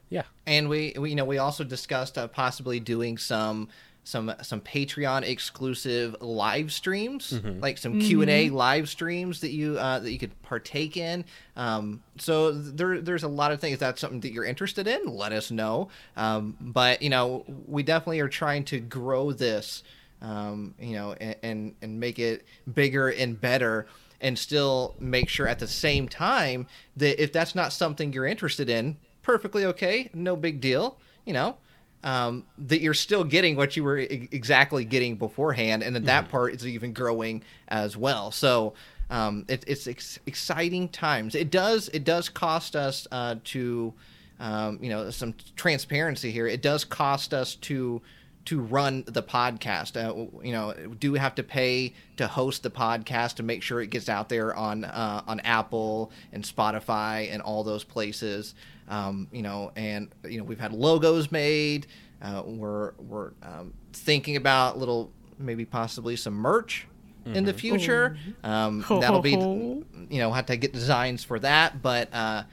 yeah, 0.10 0.24
And 0.46 0.70
we, 0.70 0.94
we 0.98 1.10
you 1.10 1.16
know 1.16 1.26
we 1.26 1.38
also 1.38 1.64
discussed 1.64 2.18
uh, 2.18 2.28
possibly 2.28 2.80
doing 2.80 3.18
some 3.18 3.70
some 4.06 4.34
some 4.42 4.60
Patreon 4.60 5.24
exclusive 5.24 6.16
live 6.20 6.74
streams, 6.74 7.32
Mm-hmm. 7.32 7.62
like 7.62 7.78
some 7.78 8.02
Q 8.02 8.22
and 8.22 8.30
A 8.30 8.50
live 8.50 8.90
streams 8.90 9.40
that 9.40 9.52
you 9.52 9.78
uh, 9.80 10.00
that 10.00 10.12
you 10.12 10.20
could 10.20 10.40
partake 10.44 10.98
in. 10.98 11.24
Um, 11.56 12.04
so 12.18 12.52
there 12.52 13.00
there's 13.00 13.24
a 13.24 13.30
lot 13.30 13.54
of 13.54 13.62
things. 13.62 13.76
If 13.76 13.80
that's 13.80 14.02
something 14.02 14.20
that 14.20 14.34
you're 14.34 14.44
interested 14.44 14.88
in, 14.88 15.06
let 15.08 15.32
us 15.32 15.52
know. 15.52 15.88
Um, 16.18 16.58
but 16.60 17.02
you 17.02 17.10
know 17.10 17.46
we 17.66 17.82
definitely 17.82 18.20
are 18.20 18.28
trying 18.28 18.66
to 18.66 18.80
grow 18.82 19.32
this, 19.32 19.84
um, 20.24 20.74
you 20.80 20.94
know, 20.94 21.14
and, 21.14 21.36
and 21.44 21.76
and 21.82 22.00
make 22.00 22.18
it 22.18 22.46
bigger 22.74 23.10
and 23.10 23.40
better. 23.40 23.86
And 24.22 24.40
still 24.40 24.96
make 25.02 25.28
sure 25.28 25.50
at 25.50 25.60
the 25.60 25.68
same 25.68 26.08
time 26.08 26.68
that 26.96 27.22
if 27.22 27.34
that's 27.34 27.56
not 27.56 27.74
something 27.74 28.14
you're 28.14 28.26
interested 28.26 28.70
in, 28.70 28.96
perfectly 29.22 29.66
okay, 29.66 30.10
no 30.14 30.38
big 30.38 30.62
deal, 30.62 30.98
you 31.26 31.34
know, 31.34 31.58
um, 32.06 32.46
that 32.58 32.80
you're 32.80 32.94
still 32.94 33.26
getting 33.26 33.58
what 33.58 33.76
you 33.76 33.84
were 33.84 34.00
e- 34.00 34.30
exactly 34.32 34.86
getting 34.86 35.16
beforehand, 35.16 35.84
and 35.84 35.96
that 35.96 36.06
that 36.06 36.30
part 36.30 36.54
is 36.54 36.66
even 36.66 36.94
growing 36.94 37.44
as 37.68 37.98
well. 37.98 38.32
So 38.32 38.74
um, 39.10 39.46
it, 39.48 39.64
it's 39.68 39.88
ex- 39.88 40.20
exciting 40.26 40.90
times. 40.90 41.36
It 41.36 41.52
does 41.52 41.90
it 41.90 42.04
does 42.04 42.30
cost 42.30 42.76
us 42.76 43.08
uh, 43.12 43.36
to 43.46 43.94
um, 44.40 44.80
you 44.82 44.90
know 44.90 45.10
some 45.12 45.34
transparency 45.56 46.32
here. 46.32 46.48
It 46.48 46.62
does 46.62 46.84
cost 46.84 47.34
us 47.34 47.56
to 47.56 48.02
to 48.46 48.60
run 48.60 49.04
the 49.08 49.24
podcast. 49.24 49.96
Uh, 49.96 50.28
you 50.46 50.52
know, 50.52 50.74
do 51.00 51.12
we 51.12 51.20
have 51.20 51.36
to 51.36 51.44
pay 51.44 51.94
to 52.18 52.28
host 52.28 52.64
the 52.64 52.70
podcast 52.70 53.36
to 53.36 53.44
make 53.44 53.64
sure 53.64 53.82
it 53.82 53.88
gets 53.90 54.10
out 54.10 54.28
there 54.30 54.54
on 54.56 54.84
uh, 54.84 55.24
on 55.28 55.40
Apple 55.42 56.12
and 56.32 56.44
Spotify 56.44 57.32
and 57.32 57.42
all 57.42 57.64
those 57.64 57.84
places. 57.84 58.54
Um, 58.90 59.28
you 59.32 59.42
know, 59.42 59.72
and 59.76 60.10
you 60.26 60.38
know 60.40 60.44
we've 60.44 60.60
had 60.60 60.74
logos 60.74 61.32
made. 61.32 61.88
Uh, 62.22 62.44
we're 62.46 62.92
we're 63.00 63.32
um, 63.44 63.74
thinking 63.94 64.36
about 64.36 64.78
little 64.78 65.10
maybe 65.40 65.66
possibly 65.66 66.16
some 66.16 66.34
merch 66.34 66.88
in 67.26 67.46
the 67.46 67.54
future. 67.54 68.18
Um, 68.44 68.84
that'll 68.90 69.22
be 69.22 69.32
you 70.10 70.20
know 70.20 70.32
have 70.34 70.48
to 70.48 70.58
get 70.58 70.74
designs 70.74 71.24
for 71.24 71.40
that, 71.40 71.82
but 71.82 72.14
uh, 72.14 72.44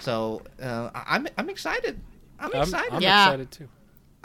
so 0.00 0.42
uh, 0.62 0.90
I- 0.94 1.04
I'm 1.16 1.26
I'm 1.38 1.48
excited. 1.48 1.98
I'm 2.38 2.50
I'm, 2.54 2.62
excited. 2.62 2.92
I'm 2.92 3.02
Yeah. 3.02 3.24
excited 3.28 3.50
too. 3.50 3.68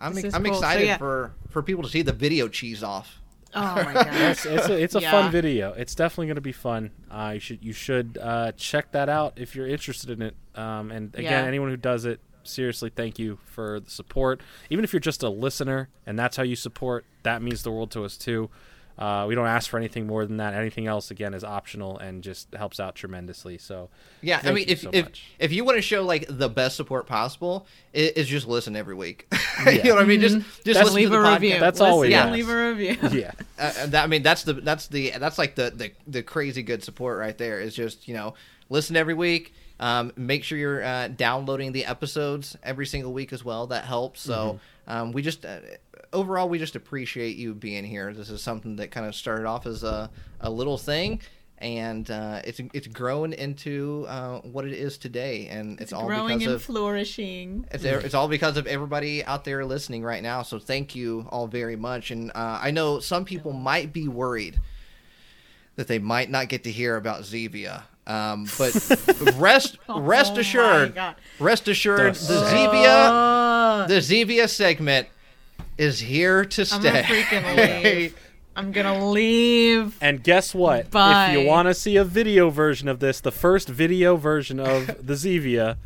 I'm, 0.04 0.14
This 0.14 0.34
I'm 0.34 0.44
cool. 0.44 0.54
So, 0.54 0.60
excited 0.60 0.86
yeah. 0.86 0.98
for 0.98 1.34
for 1.50 1.62
people 1.64 1.84
to 1.84 1.90
see 1.90 2.02
the 2.02 2.14
video 2.14 2.48
cheese 2.48 2.84
off. 2.84 3.20
Oh 3.56 3.76
my 3.76 3.94
god. 3.94 4.08
It's, 4.12 4.46
it's 4.46 4.68
a, 4.68 4.74
it's 4.82 4.96
a 4.96 5.02
Yeah. 5.02 5.12
fun 5.12 5.32
video. 5.32 5.74
It's 5.74 5.96
definitely 5.96 6.28
going 6.28 6.36
to 6.36 6.42
be 6.42 6.52
fun. 6.52 6.92
Uh, 7.10 7.32
you 7.36 7.40
should 7.40 7.64
you 7.64 7.74
should 7.74 8.18
uh, 8.22 8.52
check 8.54 8.92
that 8.92 9.10
out 9.10 9.34
if 9.38 9.56
you're 9.56 9.68
interested 9.68 10.10
in 10.10 10.22
it. 10.22 10.36
Um, 10.56 10.92
and 10.92 11.14
again, 11.16 11.44
Yeah. 11.44 11.48
anyone 11.48 11.70
who 11.70 11.78
does 11.78 12.06
it, 12.06 12.20
seriously, 12.44 12.92
thank 12.94 13.18
you 13.20 13.38
for 13.46 13.80
the 13.80 13.90
support. 13.90 14.42
Even 14.70 14.84
if 14.84 14.92
you're 14.94 15.00
just 15.00 15.24
a 15.24 15.30
listener 15.30 15.90
and 16.06 16.18
that's 16.20 16.36
how 16.38 16.44
you 16.44 16.56
support, 16.56 17.06
that 17.24 17.42
means 17.42 17.64
the 17.64 17.72
world 17.72 17.92
to 17.92 18.04
us 18.04 18.18
too. 18.18 18.50
Uh, 18.98 19.26
we 19.28 19.34
don't 19.34 19.48
ask 19.48 19.70
for 19.70 19.78
anything 19.78 20.06
more 20.06 20.26
than 20.26 20.38
that. 20.38 20.54
Anything 20.54 20.86
else, 20.86 21.10
again, 21.10 21.34
is 21.34 21.44
optional 21.44 21.98
and 21.98 22.22
just 22.24 22.54
helps 22.54 22.80
out 22.80 22.94
tremendously. 22.96 23.58
So, 23.58 23.90
Yeah, 24.22 24.40
I 24.44 24.52
mean, 24.52 24.68
you 24.68 24.74
if 24.74 24.82
so 24.82 24.90
if 24.94 25.06
much. 25.06 25.26
if 25.40 25.52
you 25.52 25.64
want 25.66 25.78
to 25.78 25.82
show 25.82 26.04
like 26.04 26.26
the 26.30 26.48
best 26.48 26.76
support 26.76 27.08
possible, 27.08 27.66
it, 27.92 28.18
is 28.18 28.28
just 28.28 28.48
listen 28.48 28.76
every 28.76 28.94
week. 28.96 29.28
you 29.66 29.84
know 29.84 29.96
what 29.96 30.04
I 30.04 30.06
mean? 30.06 30.22
Just 30.22 30.36
just 30.36 30.64
That's- 30.66 30.84
listen 30.86 30.96
leave 30.96 31.10
to 31.10 31.16
a 31.16 31.24
podcast. 31.24 31.34
review. 31.34 31.60
That's 31.60 31.82
all 31.82 32.00
we 32.00 32.10
Listen. 32.10 32.32
Leave 32.34 32.50
a 32.50 32.70
review. 32.70 32.98
yeah, 33.20 33.32
Uh, 33.60 33.86
that, 33.88 34.04
I 34.04 34.08
mean, 34.08 34.22
that's 34.24 34.44
the 34.44 34.54
that's 34.54 34.88
the 34.88 35.12
that's 35.18 35.38
like 35.38 35.56
the, 35.56 35.72
the 35.76 35.92
the 36.08 36.22
crazy 36.24 36.62
good 36.64 36.84
support 36.84 37.18
right 37.20 37.38
there. 37.38 37.60
Is 37.60 37.74
just 37.76 38.08
you 38.08 38.14
know 38.14 38.36
listen 38.70 38.96
every 38.96 39.14
week. 39.16 39.54
Um, 39.80 40.14
make 40.16 40.44
sure 40.44 40.58
you're 40.58 40.84
uh, 40.84 41.08
downloading 41.10 41.72
the 41.72 41.86
episodes 41.86 42.56
every 42.64 42.86
single 42.86 43.12
week 43.12 43.34
as 43.34 43.44
well. 43.44 43.68
That 43.68 43.86
helps. 43.86 44.22
So 44.22 44.60
um, 44.88 45.12
we 45.14 45.22
just 45.24 45.46
uh, 45.46 45.58
overall 46.14 46.48
we 46.48 46.60
just 46.60 46.76
appreciate 46.76 47.36
you 47.36 47.54
being 47.54 47.84
here. 47.84 48.14
This 48.14 48.30
is 48.30 48.42
something 48.42 48.78
that 48.78 48.92
kind 48.92 49.06
of 49.06 49.16
started 49.16 49.46
off 49.46 49.66
as 49.66 49.84
a 49.84 50.10
a 50.40 50.50
little 50.50 50.78
thing. 50.78 51.22
And 51.60 52.10
uh, 52.12 52.42
it's 52.44 52.60
it's 52.74 52.88
grown 52.88 53.32
into 53.32 54.06
uh, 54.10 54.40
what 54.42 54.66
it 54.66 54.74
is 54.74 54.98
today, 54.98 55.48
and 55.48 55.80
it's, 55.80 55.94
all 55.94 56.08
Growing 56.08 56.40
because 56.40 56.48
and 56.48 56.56
of 56.56 56.64
flourishing. 56.64 57.66
it's, 57.72 57.86
it's 57.86 58.14
all 58.14 58.28
because 58.28 58.58
of 58.58 58.68
everybody 58.68 59.24
out 59.24 59.46
there 59.46 59.64
listening 59.64 60.04
right 60.04 60.22
now. 60.22 60.42
So 60.42 60.60
thank 60.60 60.94
you 60.94 61.26
all 61.30 61.48
very 61.48 61.78
much. 61.78 62.12
And 62.12 62.32
uh, 62.32 62.60
I 62.62 62.72
know 62.72 63.00
some 63.00 63.24
people 63.24 63.54
might 63.54 63.94
be 63.94 64.10
worried 64.10 64.60
that 65.78 65.88
they 65.88 66.00
might 66.00 66.30
not 66.30 66.50
get 66.50 66.66
to 66.66 66.72
hear 66.72 66.98
about 66.98 67.22
Zevia. 67.22 67.84
Um, 68.06 68.46
but 68.58 68.74
rest 69.38 69.78
rest 69.88 70.34
Oh 70.34 70.34
my 70.36 70.40
assured, 70.42 71.00
rest 71.40 71.68
assured, 71.70 72.16
the 72.16 72.34
That's- 72.34 72.54
Zevia 72.54 73.88
the 73.88 74.00
Zevia 74.00 74.50
segment 74.50 75.08
is 75.78 76.00
here 76.00 76.46
to 76.46 76.66
stay. 76.66 76.76
I'm 76.76 76.82
stay. 77.06 77.26
gonna 77.32 77.48
freaking 77.48 77.84
leave. 77.84 78.20
I'm 78.56 78.72
gonna 78.72 79.06
leave. 79.08 79.98
And 80.02 80.24
guess 80.24 80.54
what? 80.54 80.92
Bye. 80.92 81.32
If 81.32 81.40
you 81.40 81.48
want 81.48 81.68
to 81.68 81.74
see 81.74 81.98
a 81.98 82.04
video 82.04 82.50
version 82.50 82.88
of 82.88 83.00
this, 83.00 83.20
the 83.22 83.32
first 83.32 83.68
video 83.68 84.16
version 84.16 84.60
of 84.60 84.88
the 85.06 85.14
Zevia, 85.14 85.78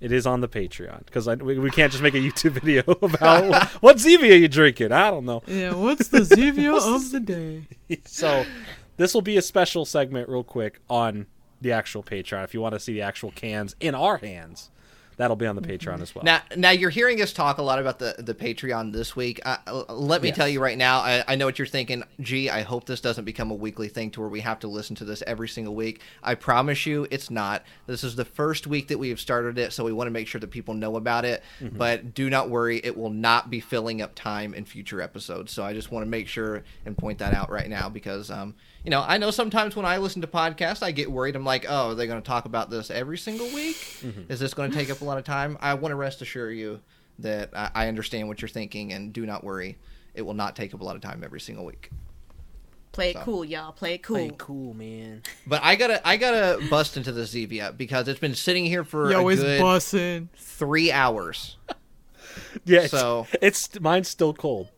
it 0.00 0.12
is 0.12 0.26
on 0.26 0.40
the 0.40 0.48
Patreon 0.48 1.04
because 1.06 1.26
we, 1.26 1.58
we 1.58 1.70
can't 1.70 1.90
just 1.92 2.02
make 2.02 2.14
a 2.14 2.18
YouTube 2.18 2.52
video 2.62 2.82
about 3.02 3.66
what 3.82 3.96
Zevia 3.96 4.38
you 4.38 4.48
drinking. 4.48 4.92
I 4.92 5.10
don't 5.10 5.24
know. 5.24 5.42
Yeah, 5.46 5.74
what's 5.74 6.08
the 6.08 6.20
Zevia 6.20 6.78
of 6.94 7.10
the 7.10 7.20
day? 7.20 7.98
So 8.04 8.44
this 8.96 9.14
will 9.14 9.22
be 9.22 9.36
a 9.36 9.42
special 9.42 9.84
segment, 9.84 10.28
real 10.28 10.44
quick, 10.44 10.80
on 10.90 11.26
the 11.60 11.72
actual 11.72 12.02
Patreon. 12.02 12.44
If 12.44 12.54
you 12.54 12.60
want 12.60 12.74
to 12.74 12.80
see 12.80 12.94
the 12.94 13.02
actual 13.02 13.30
cans 13.30 13.76
in 13.80 13.94
our 13.94 14.18
hands, 14.18 14.70
that'll 15.20 15.36
be 15.36 15.46
on 15.46 15.56
the 15.56 15.62
Patreon 15.62 16.00
as 16.00 16.14
well. 16.14 16.24
Now, 16.24 16.40
now 16.56 16.70
you're 16.70 16.90
hearing 16.90 17.20
us 17.20 17.32
talk 17.32 17.58
a 17.58 17.62
lot 17.62 17.78
about 17.78 17.98
the 17.98 18.14
the 18.18 18.34
Patreon 18.34 18.92
this 18.92 19.14
week. 19.14 19.40
Uh, 19.44 19.58
uh, 19.66 19.94
let 19.94 20.22
me 20.22 20.28
Yes. 20.28 20.36
tell 20.36 20.48
you 20.48 20.60
right 20.60 20.78
now, 20.78 20.98
I, 21.00 21.24
I 21.28 21.36
know 21.36 21.46
what 21.46 21.58
you're 21.58 21.66
thinking. 21.66 22.02
Gee, 22.20 22.48
I 22.50 22.62
hope 22.62 22.86
this 22.86 23.00
doesn't 23.00 23.24
become 23.24 23.50
a 23.50 23.54
weekly 23.54 23.88
thing 23.88 24.10
to 24.12 24.20
where 24.20 24.28
we 24.28 24.40
have 24.40 24.58
to 24.60 24.68
listen 24.68 24.96
to 24.96 25.04
this 25.04 25.22
every 25.26 25.48
single 25.48 25.74
week. 25.74 26.00
I 26.22 26.34
promise 26.34 26.86
you, 26.86 27.06
it's 27.10 27.30
not. 27.30 27.64
This 27.86 28.02
is 28.04 28.16
the 28.16 28.24
first 28.24 28.66
week 28.66 28.88
that 28.88 28.98
we 28.98 29.08
have 29.10 29.20
started 29.20 29.58
it, 29.58 29.72
so 29.72 29.84
we 29.84 29.92
want 29.92 30.06
to 30.06 30.12
make 30.12 30.26
sure 30.28 30.40
that 30.40 30.50
people 30.50 30.74
know 30.74 30.96
about 30.96 31.24
it. 31.24 31.42
Mm-hmm. 31.60 31.76
But 31.76 32.14
do 32.14 32.30
not 32.30 32.48
worry, 32.50 32.80
it 32.82 32.96
will 32.96 33.10
not 33.10 33.50
be 33.50 33.60
filling 33.60 34.00
up 34.02 34.14
time 34.14 34.54
in 34.54 34.64
future 34.64 35.00
episodes. 35.00 35.52
So 35.52 35.64
I 35.64 35.72
just 35.72 35.90
want 35.90 36.04
to 36.04 36.10
make 36.10 36.28
sure 36.28 36.62
and 36.86 36.96
point 36.96 37.18
that 37.18 37.34
out 37.34 37.50
right 37.50 37.68
now 37.68 37.88
because, 37.88 38.30
um, 38.30 38.54
you 38.84 38.90
know, 38.90 39.04
I 39.06 39.18
know 39.18 39.30
sometimes 39.30 39.76
when 39.76 39.84
I 39.86 39.98
listen 39.98 40.22
to 40.22 40.28
podcasts, 40.28 40.82
I 40.82 40.90
get 40.92 41.10
worried. 41.10 41.36
I'm 41.36 41.44
like, 41.44 41.66
oh, 41.68 41.90
are 41.90 41.94
they 41.94 42.06
going 42.06 42.20
to 42.20 42.26
talk 42.26 42.44
about 42.46 42.70
this 42.70 42.90
every 42.90 43.18
single 43.18 43.46
week? 43.48 43.76
Mm-hmm. 44.02 44.30
Is 44.32 44.40
this 44.40 44.54
going 44.54 44.70
to 44.70 44.76
take 44.76 44.90
up 44.90 45.00
a 45.00 45.04
lot 45.04 45.18
of 45.18 45.24
time? 45.24 45.58
I 45.60 45.74
want 45.74 45.92
to 45.92 45.96
rest 45.96 46.22
assure 46.22 46.50
you 46.50 46.80
that 47.18 47.50
I, 47.54 47.70
I 47.74 47.88
understand 47.88 48.28
what 48.28 48.40
you're 48.40 48.48
thinking, 48.48 48.92
and 48.92 49.12
do 49.12 49.26
not 49.26 49.44
worry, 49.44 49.76
it 50.14 50.22
will 50.22 50.34
not 50.34 50.56
take 50.56 50.72
up 50.74 50.80
a 50.80 50.84
lot 50.84 50.96
of 50.96 51.02
time 51.02 51.22
every 51.24 51.40
single 51.40 51.64
week. 51.64 51.90
Play 52.92 53.10
it 53.10 53.16
So. 53.16 53.22
cool, 53.22 53.44
y'all. 53.44 53.70
Play 53.72 53.94
it 53.94 54.02
cool. 54.02 54.30
cool, 54.32 54.74
man. 54.74 55.22
But 55.46 55.62
I 55.62 55.76
gotta, 55.76 56.06
I 56.06 56.16
gotta 56.16 56.60
bust 56.70 56.96
into 56.96 57.12
the 57.12 57.22
Zevia 57.22 57.76
because 57.76 58.08
it's 58.08 58.18
been 58.18 58.34
sitting 58.34 58.66
here 58.66 58.82
for 58.82 59.12
Yo, 59.12 59.28
a 59.28 59.32
it's 59.32 59.40
good 59.42 59.60
bussin'. 59.62 60.28
three 60.36 60.90
hours. 60.90 61.56
Yeah, 62.64 62.86
So- 62.86 63.26
it's 63.42 63.78
mine's 63.80 64.08
still 64.08 64.32
cold. 64.32 64.68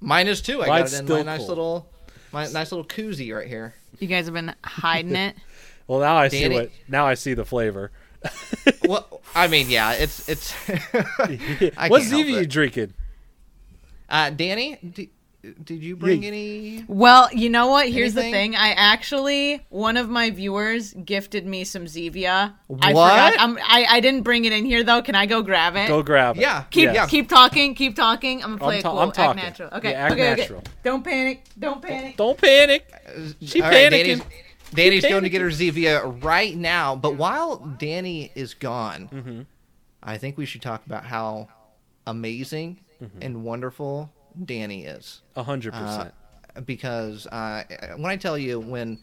Mine 0.00 0.28
is 0.28 0.40
too. 0.40 0.62
I 0.62 0.66
Mine's 0.68 0.90
got 0.92 0.96
it 0.96 1.00
in 1.00 1.06
still 1.06 1.16
my 1.18 1.22
nice 1.22 1.38
cool. 1.40 1.48
little, 1.48 1.90
my 2.32 2.46
nice 2.48 2.72
little 2.72 2.84
koozie 2.84 3.34
right 3.34 3.46
here. 3.46 3.74
You 3.98 4.06
guys 4.08 4.26
have 4.26 4.34
been 4.34 4.54
hiding 4.64 5.16
it. 5.16 5.36
Well, 5.86 5.98
now 5.98 6.16
I 6.18 6.28
see 6.28 6.42
Danny- 6.42 6.54
what. 6.54 6.70
Now 6.86 7.08
I 7.08 7.14
see 7.14 7.34
the 7.34 7.44
flavor. 7.44 7.90
well, 8.84 9.20
I 9.34 9.48
mean, 9.48 9.68
yeah, 9.68 9.90
it's 9.94 10.28
it's. 10.28 10.54
I 10.68 11.88
what 11.88 12.02
can't 12.02 12.12
Zevia 12.12 12.42
you 12.42 12.46
drinking? 12.46 12.94
Uh, 14.08 14.30
Danny, 14.30 14.76
d- 14.76 15.10
did 15.64 15.82
you 15.82 15.96
bring 15.96 16.22
Yeah. 16.22 16.28
any? 16.28 16.84
Well, 16.86 17.28
you 17.32 17.48
know 17.48 17.68
what? 17.68 17.88
Here's 17.88 18.16
Anything? 18.16 18.32
the 18.32 18.36
thing. 18.38 18.56
I 18.56 18.70
actually 18.72 19.64
one 19.70 19.96
of 19.96 20.08
my 20.10 20.30
viewers 20.30 20.92
gifted 20.92 21.46
me 21.46 21.64
some 21.64 21.86
Zevia. 21.86 22.54
I 22.82 22.92
What? 22.92 23.32
forgot. 23.32 23.34
I'm, 23.38 23.58
I 23.62 23.86
I 23.88 24.00
didn't 24.00 24.22
bring 24.22 24.44
it 24.44 24.52
in 24.52 24.64
here 24.64 24.82
though. 24.84 25.00
Can 25.02 25.14
I 25.14 25.26
go 25.26 25.40
grab 25.42 25.76
it? 25.76 25.88
Go 25.88 26.02
grab 26.02 26.36
it. 26.36 26.40
Yeah, 26.42 26.64
Keep 26.70 26.92
yeah. 26.92 27.06
keep 27.06 27.28
talking. 27.28 27.74
Keep 27.74 27.96
talking. 27.96 28.42
I'm 28.42 28.50
gonna 28.50 28.58
play 28.58 28.74
I'm 28.76 28.80
it 28.80 28.82
cool. 28.84 28.98
I'm 28.98 29.08
act 29.08 29.16
talking. 29.16 29.42
natural. 29.42 29.70
Okay. 29.72 29.90
Yeah, 29.92 30.02
act 30.04 30.12
okay. 30.12 30.34
natural. 30.36 30.58
Okay. 30.58 30.70
Don't 30.84 31.04
panic. 31.04 31.44
Don't 31.58 31.82
panic. 31.82 32.16
Don't 32.16 32.38
panic. 32.38 32.92
She 33.42 33.62
All 33.62 33.68
right, 33.70 33.90
panicking. 33.90 33.90
Danny's, 33.90 34.22
Danny's 34.74 35.02
She 35.04 35.08
going 35.08 35.22
to 35.24 35.28
get 35.30 35.40
her 35.40 35.48
panicking. 35.48 35.72
Zevia 35.72 36.22
right 36.24 36.54
now. 36.56 36.94
But 36.96 37.16
while 37.16 37.56
Danny 37.78 38.30
is 38.34 38.54
gone, 38.54 39.08
Mm-hmm. 39.12 39.40
I 40.02 40.16
think 40.16 40.38
we 40.38 40.46
should 40.46 40.62
talk 40.62 40.84
about 40.86 41.04
how 41.04 41.48
amazing 42.06 42.80
Mm-hmm. 43.02 43.18
and 43.22 43.44
wonderful 43.44 44.12
Danny 44.44 44.84
is. 44.84 45.22
A 45.36 45.42
hundred 45.42 45.74
Uh, 45.74 45.80
percent. 45.80 46.66
because 46.66 47.26
uh, 47.26 47.64
when 47.96 48.06
I 48.06 48.16
tell 48.16 48.36
you 48.38 48.60
when. 48.60 48.98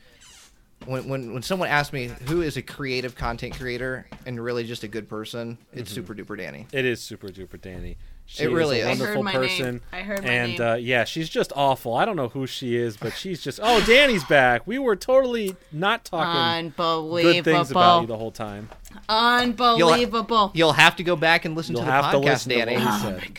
When, 0.85 1.09
when, 1.09 1.33
when 1.33 1.41
someone 1.41 1.69
asks 1.69 1.91
me 1.91 2.11
who 2.27 2.43
is 2.43 2.55
a 2.55 2.61
creative 2.61 3.15
content 3.15 3.55
creator 3.57 4.05
and 4.27 4.39
really 4.39 4.63
just 4.63 4.83
a 4.83 4.87
good 4.87 5.09
person, 5.09 5.57
it's 5.73 5.91
Mm-hmm. 5.91 5.95
super 5.95 6.13
duper 6.13 6.37
Danny. 6.37 6.67
It 6.71 6.85
is 6.85 7.01
super 7.01 7.29
duper 7.29 7.59
Danny. 7.59 7.97
She 8.27 8.43
It 8.43 8.51
really 8.51 8.81
is 8.81 8.85
a 8.85 8.91
is. 8.91 9.01
I 9.01 9.05
heard 9.07 9.17
wonderful 9.17 9.23
my 9.23 9.31
name. 9.31 9.41
person. 9.41 9.81
I 9.91 10.01
heard 10.01 10.23
my 10.23 10.29
and 10.29 10.51
name. 10.51 10.61
uh, 10.61 10.75
yeah, 10.75 11.03
she's 11.03 11.29
just 11.29 11.51
awful. 11.55 11.95
I 11.95 12.05
don't 12.05 12.15
know 12.15 12.27
who 12.29 12.45
she 12.45 12.75
is, 12.75 12.95
but 12.95 13.13
she's 13.13 13.41
just. 13.41 13.59
Oh, 13.63 13.83
Danny's 13.87 14.23
back. 14.25 14.67
We 14.67 14.77
were 14.77 14.95
totally 14.95 15.55
not 15.71 16.05
talking 16.05 16.69
good 16.77 17.43
things 17.43 17.71
about 17.71 18.01
you 18.01 18.07
the 18.07 18.17
whole 18.17 18.31
time. 18.31 18.69
Unbelievable. 19.09 20.51
You'll 20.53 20.73
have 20.73 20.95
to 20.97 21.03
go 21.03 21.15
back 21.15 21.45
and 21.45 21.55
listen 21.55 21.73
You'll 21.73 21.81
to 21.81 21.87
the 21.87 21.91
have 21.91 22.11
to 22.11 22.17
podcast, 22.19 22.23
listen 22.23 22.49
to 22.51 22.57
Danny, 22.65 22.75
what 22.75 22.83
we 22.83 23.17
Oh 23.17 23.33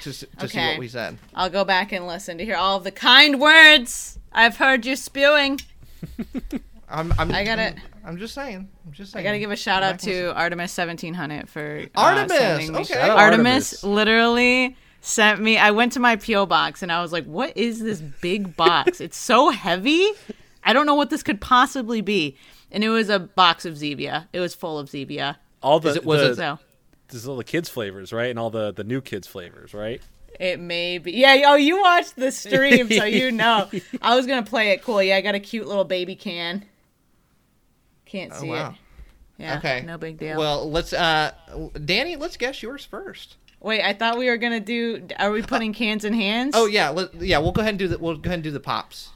said. 0.00 0.02
to, 0.02 0.10
s- 0.10 0.24
to 0.38 0.48
see 0.48 0.58
what 0.58 0.78
we 0.78 0.88
said. 0.88 1.18
I'll 1.34 1.50
go 1.50 1.64
back 1.64 1.92
and 1.92 2.06
listen 2.06 2.38
to 2.38 2.44
hear 2.44 2.56
all 2.56 2.76
of 2.76 2.84
the 2.84 2.90
kind 2.90 3.40
words 3.40 4.18
I've 4.32 4.56
heard 4.56 4.86
you 4.86 4.96
spewing. 4.96 5.60
I'm, 6.88 7.12
I'm, 7.18 7.30
I 7.32 7.44
gotta- 7.44 7.74
I'm 8.04 8.16
just 8.18 8.34
saying. 8.34 8.68
I'm 8.86 8.92
just 8.92 9.14
I 9.14 9.22
gotta 9.22 9.38
give 9.38 9.50
a 9.50 9.56
shout 9.56 9.82
out 9.82 9.92
back 9.98 10.02
and 10.04 10.12
to 10.12 10.34
Artemis 10.34 10.72
seventeen 10.72 11.14
hundred 11.14 11.48
for 11.48 11.82
uh, 11.94 12.00
Artemis, 12.00 12.38
sending 12.38 12.72
me 12.72 12.74
okay. 12.80 12.84
shit. 12.84 12.96
Shout 12.96 13.10
out 13.10 13.18
Artemis, 13.18 13.74
Artemis. 13.74 13.84
literally 13.84 14.76
sent 15.02 15.40
me. 15.40 15.56
I 15.58 15.70
went 15.70 15.92
to 15.92 16.00
my 16.00 16.16
PO 16.16 16.46
box 16.46 16.82
and 16.82 16.90
I 16.90 17.02
was 17.02 17.12
like, 17.12 17.26
"What 17.26 17.56
is 17.56 17.78
this 17.80 18.00
big 18.00 18.56
box? 18.56 19.00
it's 19.00 19.16
so 19.18 19.50
heavy. 19.50 20.08
I 20.64 20.72
don't 20.72 20.86
know 20.86 20.94
what 20.94 21.10
this 21.10 21.22
could 21.22 21.40
possibly 21.40 22.00
be." 22.00 22.36
And 22.72 22.82
it 22.82 22.88
was 22.88 23.08
a 23.10 23.18
box 23.20 23.64
of 23.66 23.74
Zevia. 23.74 24.26
It 24.32 24.40
was 24.40 24.54
full 24.54 24.78
of 24.78 24.88
Zevia. 24.88 25.36
All 25.62 25.78
the, 25.78 25.90
Is 25.90 25.96
it- 25.96 26.04
was 26.04 26.20
the, 26.22 26.30
it- 26.30 26.36
So 26.36 26.58
there's 27.10 27.28
all 27.28 27.36
the 27.36 27.44
kids 27.44 27.68
flavors, 27.68 28.12
right? 28.12 28.30
And 28.30 28.38
all 28.38 28.50
the 28.50 28.72
the 28.72 28.84
new 28.84 29.00
kids 29.00 29.26
flavors, 29.26 29.74
right? 29.74 30.00
it 30.38 30.58
may 30.58 30.96
be. 30.96 31.12
Yeah. 31.12 31.42
Oh, 31.48 31.56
you 31.56 31.80
watched 31.82 32.16
the 32.16 32.32
stream, 32.32 32.88
so 32.90 33.04
you 33.04 33.30
know. 33.42 33.68
I 34.00 34.16
was 34.16 34.26
gonna 34.26 34.42
play 34.44 34.70
it 34.70 34.82
cool. 34.82 35.02
Yeah, 35.02 35.16
I 35.16 35.20
got 35.20 35.34
a 35.34 35.40
cute 35.40 35.66
little 35.66 35.84
baby 35.84 36.14
can. 36.16 36.64
Can't 38.06 38.32
Oh, 38.34 38.40
see 38.40 38.48
wow. 38.48 38.70
it. 38.70 38.74
Yeah. 39.42 39.58
Okay. 39.58 39.82
No 39.86 39.96
big 39.98 40.18
deal. 40.18 40.38
Well, 40.38 40.70
let's 40.70 40.92
uh 40.92 41.32
Danny, 41.84 42.16
let's 42.16 42.36
guess 42.36 42.62
yours 42.62 42.84
first. 42.84 43.36
Wait, 43.60 43.82
I 43.82 43.92
thought 43.92 44.18
we 44.18 44.28
were 44.28 44.36
gonna 44.38 44.60
do. 44.60 45.06
Are 45.18 45.30
we 45.30 45.42
putting 45.42 45.72
cans 45.72 46.04
in 46.04 46.12
hands? 46.14 46.54
Oh 46.56 46.66
yeah, 46.66 46.88
let, 46.90 47.14
yeah. 47.14 47.38
We'll 47.38 47.52
go 47.52 47.60
ahead 47.60 47.70
and 47.72 47.78
do 47.78 47.88
the. 47.88 47.98
We'll 47.98 48.16
go 48.16 48.28
ahead 48.28 48.34
and 48.38 48.42
do 48.42 48.50
the 48.50 48.60
pops. 48.60 49.10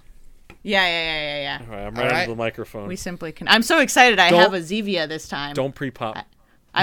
yeah, 0.62 0.84
yeah, 0.86 0.86
yeah, 0.86 1.22
yeah, 1.22 1.40
yeah. 1.42 1.66
All 1.66 1.74
right, 1.76 1.86
I'm 1.86 1.96
All 1.96 2.02
right 2.02 2.12
right. 2.12 2.20
into 2.24 2.32
the 2.32 2.36
microphone. 2.36 2.86
We 2.88 2.96
simply 2.96 3.32
can. 3.32 3.48
I'm 3.48 3.62
so 3.62 3.80
excited. 3.80 4.18
I 4.18 4.30
Don't- 4.30 4.40
have 4.40 4.54
a 4.54 4.60
Zevia 4.60 5.08
this 5.08 5.28
time. 5.28 5.54
Don't 5.54 5.74
pre-pop. 5.74 6.16
I 6.18 6.24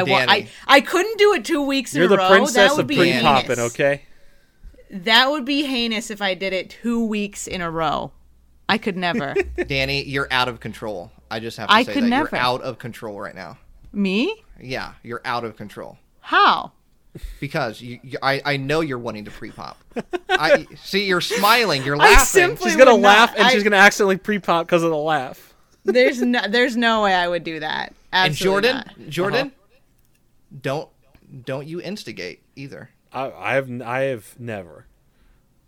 wa- 0.04 0.26
I 0.28 0.48
I 0.68 0.82
couldn't 0.82 1.18
do 1.18 1.34
it 1.34 1.46
two 1.46 1.62
weeks 1.62 1.94
You're 1.94 2.06
in 2.06 2.12
a 2.14 2.18
row. 2.18 2.30
princess 2.30 2.54
that 2.56 2.72
of 2.72 2.78
would 2.78 2.88
be 2.88 2.96
pre-popping, 2.98 3.58
heinous. 3.58 3.74
okay? 3.74 4.02
That 4.90 5.30
would 5.30 5.46
be 5.46 5.64
heinous 5.66 6.10
if 6.12 6.22
I 6.22 6.34
did 6.34 6.54
it 6.54 6.70
two 6.70 7.06
weeks 7.06 7.48
in 7.48 7.62
a 7.62 7.70
row. 7.72 8.12
I 8.68 8.78
could 8.78 8.98
never. 8.98 9.34
Danny, 9.68 10.04
you're 10.04 10.28
out 10.32 10.48
of 10.48 10.60
control. 10.60 11.12
I 11.30 11.40
just 11.40 11.58
have 11.58 11.70
to 11.70 11.74
I 11.76 11.84
say 11.84 11.94
could 11.94 12.04
that 12.04 12.08
never. 12.10 12.30
you're 12.36 12.42
out 12.42 12.62
of 12.62 12.78
control 12.78 13.20
right 13.20 13.36
now. 13.36 13.58
Me? 13.94 14.34
Yeah, 14.62 14.94
you're 15.04 15.22
out 15.26 15.44
of 15.44 15.56
control 15.58 15.98
How? 16.20 16.72
because 17.42 17.82
you, 17.82 18.00
you, 18.04 18.18
I, 18.22 18.42
I 18.46 18.58
know 18.58 18.80
you're 18.82 18.98
wanting 19.00 19.26
to 19.26 19.32
pre-pop. 19.32 19.78
I 20.30 20.66
see 20.82 21.06
you're 21.08 21.20
smiling. 21.20 21.84
You're 21.84 21.96
I 21.96 22.12
laughing. 22.12 22.26
simply- 22.26 22.70
She's 22.70 22.78
gonna 22.78 22.96
laugh 22.96 23.32
not. 23.32 23.38
and 23.40 23.48
I- 23.48 23.52
she's 23.52 23.64
gonna 23.64 23.76
accidentally 23.78 24.18
pre-pop 24.18 24.66
because 24.68 24.84
of 24.84 24.92
the 24.92 24.96
laugh. 24.98 25.54
There's 25.84 26.22
no. 26.22 26.42
There's 26.48 26.78
no 26.78 27.02
way 27.04 27.14
I 27.14 27.28
would 27.28 27.44
do 27.44 27.60
that. 27.60 27.94
and 28.14 28.34
Jordan, 28.36 28.76
not. 28.78 29.10
Jordan, 29.10 29.48
Uh-huh. 29.48 29.61
Don't 30.62 30.90
don't 31.46 31.68
you 31.68 31.82
instigate 31.82 32.44
either. 32.56 32.90
I, 33.14 33.32
I 33.32 33.54
have 33.54 33.70
I 33.82 34.00
have 34.02 34.40
never. 34.40 34.86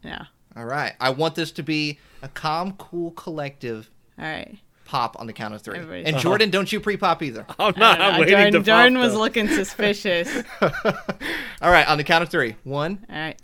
Yeah. 0.03 0.25
All 0.55 0.65
right. 0.65 0.93
I 0.99 1.09
want 1.11 1.35
this 1.35 1.51
to 1.53 1.63
be 1.63 1.99
a 2.21 2.27
calm, 2.27 2.73
cool, 2.73 3.11
collective 3.11 3.89
All 4.19 4.25
right. 4.25 4.57
pop 4.85 5.15
on 5.19 5.25
the 5.27 5.33
count 5.33 5.53
of 5.53 5.61
3 5.61 5.75
Everybody's- 5.77 6.05
And 6.07 6.15
Uh-huh. 6.15 6.21
Jordan, 6.23 6.49
don't 6.51 6.71
you 6.71 6.79
pre-pop 6.79 7.23
either. 7.23 7.45
I'm 7.59 7.73
not. 7.77 7.99
I 8.01 8.09
I'm 8.09 8.19
waiting 8.19 8.35
Jordan, 8.35 8.53
to 8.53 8.59
pop. 8.59 8.65
Jordan 8.65 8.97
was 8.99 9.13
though. 9.13 9.19
looking 9.19 9.47
suspicious. 9.47 10.29
All 10.61 11.71
right, 11.71 11.87
on 11.87 11.97
the 11.97 12.03
count 12.03 12.21
of 12.23 12.29
three. 12.29 12.55
One. 12.63 13.05
All 13.09 13.15
right. 13.15 13.39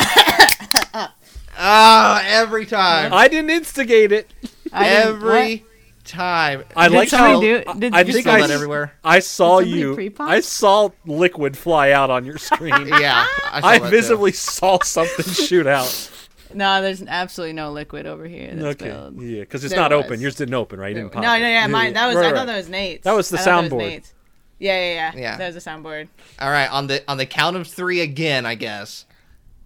Ah, 1.62 2.24
every 2.26 2.66
time. 2.66 3.12
I 3.14 3.28
didn't 3.28 3.50
instigate 3.50 4.12
it. 4.12 4.32
I 4.72 4.84
didn't- 4.84 5.08
every 5.24 5.56
what? 5.58 5.69
Time. 6.10 6.64
I 6.76 6.90
Did 6.90 6.96
like 6.98 7.10
somebody 7.10 7.64
how 7.64 7.74
do- 7.74 7.80
did 7.80 7.94
I 7.94 8.02
you 8.02 8.14
think 8.14 8.26
Spill 8.26 8.36
I 8.36 8.42
that 8.42 8.52
everywhere. 8.52 8.94
I 9.04 9.20
saw 9.20 9.60
you. 9.60 9.94
pre-pop? 9.96 10.30
I 10.30 10.40
saw 10.42 10.90
liquid 11.06 11.56
fly 11.58 11.92
out 11.92 12.10
on 12.10 12.26
your 12.26 12.38
screen. 12.38 12.88
Yeah, 12.88 13.26
I, 13.52 13.62
saw 13.62 13.68
I 13.68 13.80
that 13.80 13.86
too. 13.86 13.92
visibly 13.92 14.32
saw 14.32 14.80
something 14.84 15.26
shoot 15.34 15.68
out. 15.68 16.12
No, 16.54 16.82
there's 16.82 17.04
absolutely 17.04 17.54
no 17.54 17.72
liquid 17.72 18.08
over 18.08 18.26
here. 18.26 18.50
That's 18.56 18.82
okay, 18.82 18.90
spilled. 18.90 19.22
yeah, 19.22 19.40
because 19.42 19.64
it's 19.64 19.74
There 19.74 19.82
not 19.82 19.92
was. 19.96 20.06
open. 20.06 20.20
Yours 20.20 20.36
didn't 20.36 20.56
open, 20.56 20.80
right? 20.80 20.90
You 20.90 20.96
didn't 20.96 21.12
pop 21.12 21.22
no, 21.22 21.36
it. 21.36 21.42
yeah, 21.42 21.68
mine. 21.68 21.94
That 21.94 22.08
was. 22.08 22.16
Right, 22.16 22.26
I 22.34 22.36
thought 22.36 22.48
that 22.48 22.58
was 22.58 22.70
Nate's. 22.70 23.04
That 23.04 23.14
was 23.14 23.30
the 23.30 23.38
I 23.38 23.42
thought 23.42 23.62
that 23.64 23.72
soundboard. 23.72 23.78
Nate's. 23.78 24.14
Yeah, 24.58 24.74
yeah, 24.78 24.94
yeah. 25.14 25.22
Yeah. 25.22 25.38
That 25.38 25.54
was 25.54 25.64
the 25.64 25.70
soundboard. 25.70 26.08
All 26.40 26.50
right, 26.50 26.70
on 26.72 26.88
the 26.88 27.04
on 27.08 27.18
the 27.18 27.26
count 27.28 27.56
of 27.56 27.68
three 27.68 28.02
again, 28.02 28.46
I 28.48 28.56
guess. 28.56 29.06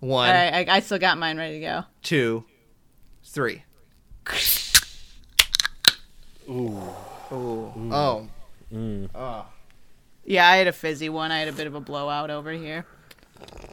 One, 0.01 0.27
All 0.29 0.35
right, 0.35 0.67
I, 0.69 0.75
I 0.75 0.79
still 0.81 0.99
got 0.99 1.17
mine 1.17 1.37
ready 1.37 1.61
to 1.61 1.65
go. 1.65 1.83
two, 2.01 2.43
three. 3.23 3.63
Ooh. 6.49 6.77
Ooh. 7.31 7.73
Oh. 7.91 8.27
Mm. 8.73 9.09
Oh. 9.13 9.45
Yeah, 10.25 10.47
I 10.47 10.57
had 10.57 10.67
a 10.67 10.71
fizzy 10.71 11.09
one. 11.09 11.31
I 11.31 11.39
had 11.39 11.47
a 11.47 11.53
bit 11.53 11.67
of 11.67 11.75
a 11.75 11.79
blowout 11.81 12.29
over 12.29 12.51
here. 12.51 12.85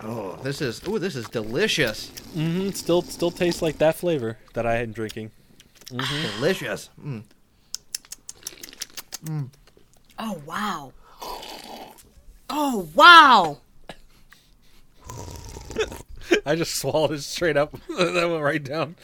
Oh, 0.02 0.38
this 0.42 0.60
is 0.60 0.80
ooh, 0.88 0.98
this 0.98 1.14
is 1.14 1.28
delicious. 1.28 2.10
Mm 2.34 2.62
hmm 2.62 2.70
Still, 2.70 3.02
still 3.02 3.30
tastes 3.30 3.62
like 3.62 3.78
that 3.78 3.94
flavor 3.94 4.38
that 4.54 4.66
I 4.66 4.74
had 4.76 4.88
been 4.88 4.94
drinking. 4.94 5.30
Mm-hmm. 5.86 6.40
Delicious. 6.40 6.90
Mm. 7.02 7.22
Mm. 9.24 9.48
Oh 10.18 10.42
wow. 10.46 10.92
Oh 12.48 12.88
wow. 12.94 13.58
I 16.46 16.54
just 16.56 16.76
swallowed 16.76 17.12
it 17.12 17.22
straight 17.22 17.56
up. 17.56 17.72
that 17.88 18.28
went 18.28 18.42
right 18.42 18.62
down. 18.62 18.96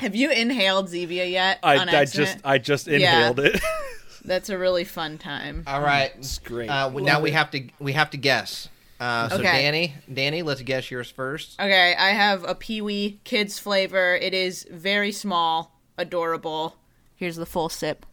Have 0.00 0.14
you 0.14 0.30
inhaled 0.30 0.86
Zevia 0.88 1.30
yet? 1.30 1.58
I, 1.62 1.78
on 1.78 1.88
I 1.88 2.04
just. 2.04 2.38
I 2.44 2.58
just 2.58 2.86
Yeah. 2.86 2.96
inhaled 2.96 3.40
it. 3.40 3.60
That's 4.24 4.50
a 4.50 4.56
really 4.58 4.84
fun 4.84 5.18
time. 5.18 5.64
All 5.66 5.80
right. 5.80 6.12
it's 6.18 6.38
great. 6.38 6.68
Uh, 6.68 6.84
w- 6.88 7.04
now 7.04 7.20
we 7.20 7.32
have 7.32 7.50
to 7.52 7.68
we 7.80 7.92
have 7.94 8.10
to 8.10 8.16
guess. 8.16 8.68
Uh, 9.00 9.28
so 9.28 9.34
Okay. 9.36 9.42
Danny, 9.62 9.94
Danny, 10.12 10.42
let's 10.42 10.62
guess 10.62 10.88
yours 10.88 11.10
first. 11.10 11.58
Okay, 11.60 11.96
I 11.98 12.10
have 12.10 12.44
a 12.44 12.54
Pee 12.54 12.80
Wee 12.80 13.18
Kids 13.24 13.58
flavor. 13.58 14.14
It 14.14 14.32
is 14.32 14.64
very 14.70 15.10
small, 15.10 15.76
adorable. 15.98 16.76
Here's 17.16 17.34
the 17.34 17.46
full 17.46 17.68
sip. 17.68 18.06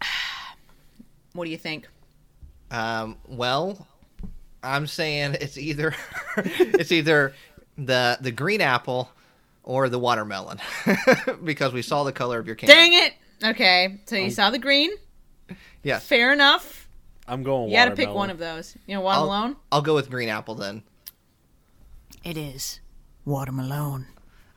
What 1.34 1.44
do 1.44 1.50
you 1.50 1.58
think? 1.58 1.86
Um, 2.70 3.16
well, 3.28 3.86
I'm 4.62 4.86
saying 4.86 5.36
it's 5.40 5.56
either 5.58 5.94
it's 6.36 6.90
either 6.90 7.34
the 7.78 8.18
the 8.20 8.32
green 8.32 8.60
apple 8.60 9.10
or 9.62 9.88
the 9.88 9.98
watermelon 9.98 10.58
because 11.44 11.72
we 11.72 11.80
saw 11.82 12.04
the 12.04 12.12
color 12.12 12.38
of 12.38 12.46
your 12.46 12.56
can. 12.56 12.68
Dang 12.68 12.92
it! 12.92 13.14
Okay, 13.44 14.00
so 14.06 14.16
you 14.16 14.30
saw 14.30 14.50
the 14.50 14.58
green. 14.58 14.90
Yes. 15.82 16.04
Fair 16.06 16.32
enough. 16.32 16.88
I'm 17.26 17.42
going. 17.42 17.70
You 17.70 17.76
got 17.76 17.86
to 17.86 17.94
pick 17.94 18.10
one 18.10 18.30
of 18.30 18.38
those. 18.38 18.76
You 18.86 18.96
know, 18.96 19.00
one 19.02 19.14
I'll, 19.16 19.24
alone. 19.24 19.56
I'll 19.70 19.82
go 19.82 19.94
with 19.94 20.10
green 20.10 20.28
apple 20.28 20.54
then. 20.54 20.82
It 22.24 22.36
is 22.36 22.80
watermelon. 23.24 24.06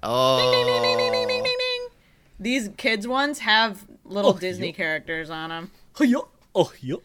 Oh. 0.02 0.52
Ding, 0.52 0.66
ding, 0.66 0.82
ding, 0.82 0.98
ding, 0.98 1.12
ding, 1.12 1.28
ding, 1.28 1.44
ding, 1.44 1.58
ding. 1.60 1.88
These 2.40 2.70
kids 2.78 3.08
ones 3.08 3.40
have 3.40 3.86
little 4.04 4.32
Oh, 4.32 4.38
Disney 4.38 4.68
yup. 4.68 4.76
characters 4.78 5.30
on 5.30 5.50
them. 5.50 5.72
Oh, 6.00 6.04
yeah. 6.04 6.18
Oh, 6.56 6.74
yeah. 6.82 6.96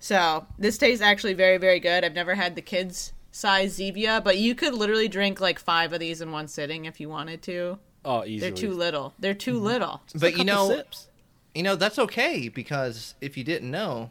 So 0.00 0.46
this 0.58 0.76
tastes 0.76 1.02
actually 1.02 1.34
very, 1.34 1.58
very 1.58 1.78
good. 1.78 2.04
I've 2.04 2.14
never 2.14 2.34
had 2.34 2.56
the 2.56 2.62
kids 2.62 3.12
size 3.30 3.78
Zevia, 3.78 4.22
but 4.22 4.38
you 4.38 4.54
could 4.54 4.74
literally 4.74 5.08
drink 5.08 5.40
like 5.40 5.58
five 5.58 5.92
of 5.92 6.00
these 6.00 6.20
in 6.20 6.32
one 6.32 6.48
sitting 6.48 6.84
if 6.84 7.00
you 7.00 7.08
wanted 7.08 7.42
to. 7.42 7.78
Oh, 8.04 8.24
easily. 8.24 8.38
They're 8.50 8.56
too 8.56 8.72
little. 8.72 9.14
They're 9.18 9.34
too 9.34 9.54
Mm-hmm. 9.56 9.64
little. 9.64 10.02
But 10.14 10.36
you 10.38 10.44
know, 10.44 10.68
sips. 10.70 11.08
you 11.54 11.62
know 11.62 11.76
that's 11.76 11.98
okay 11.98 12.48
because 12.48 13.14
if 13.20 13.36
you 13.36 13.44
didn't 13.44 13.70
know, 13.70 14.10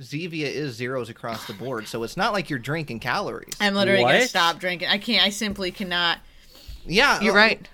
Zevia 0.00 0.46
is 0.46 0.74
zeros 0.74 1.10
across 1.10 1.46
the 1.46 1.52
board, 1.52 1.86
so 1.86 2.02
it's 2.02 2.16
not 2.16 2.32
like 2.32 2.48
you're 2.48 2.58
drinking 2.58 3.00
calories. 3.00 3.54
I'm 3.60 3.74
literally 3.74 4.02
gonna 4.02 4.26
stop 4.26 4.58
drinking. 4.58 4.88
I 4.88 4.98
can't. 4.98 5.22
I 5.24 5.28
simply 5.28 5.70
cannot. 5.70 6.18
Yeah, 6.86 7.20
You're 7.20 7.34
uh, 7.34 7.36
right. 7.36 7.68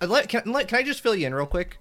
uh, 0.00 0.06
Let, 0.06 0.28
can, 0.28 0.42
let, 0.52 0.68
can 0.68 0.78
I 0.78 0.82
just 0.84 1.00
fill 1.00 1.16
you 1.16 1.26
in 1.26 1.34
real 1.34 1.46
quick? 1.46 1.78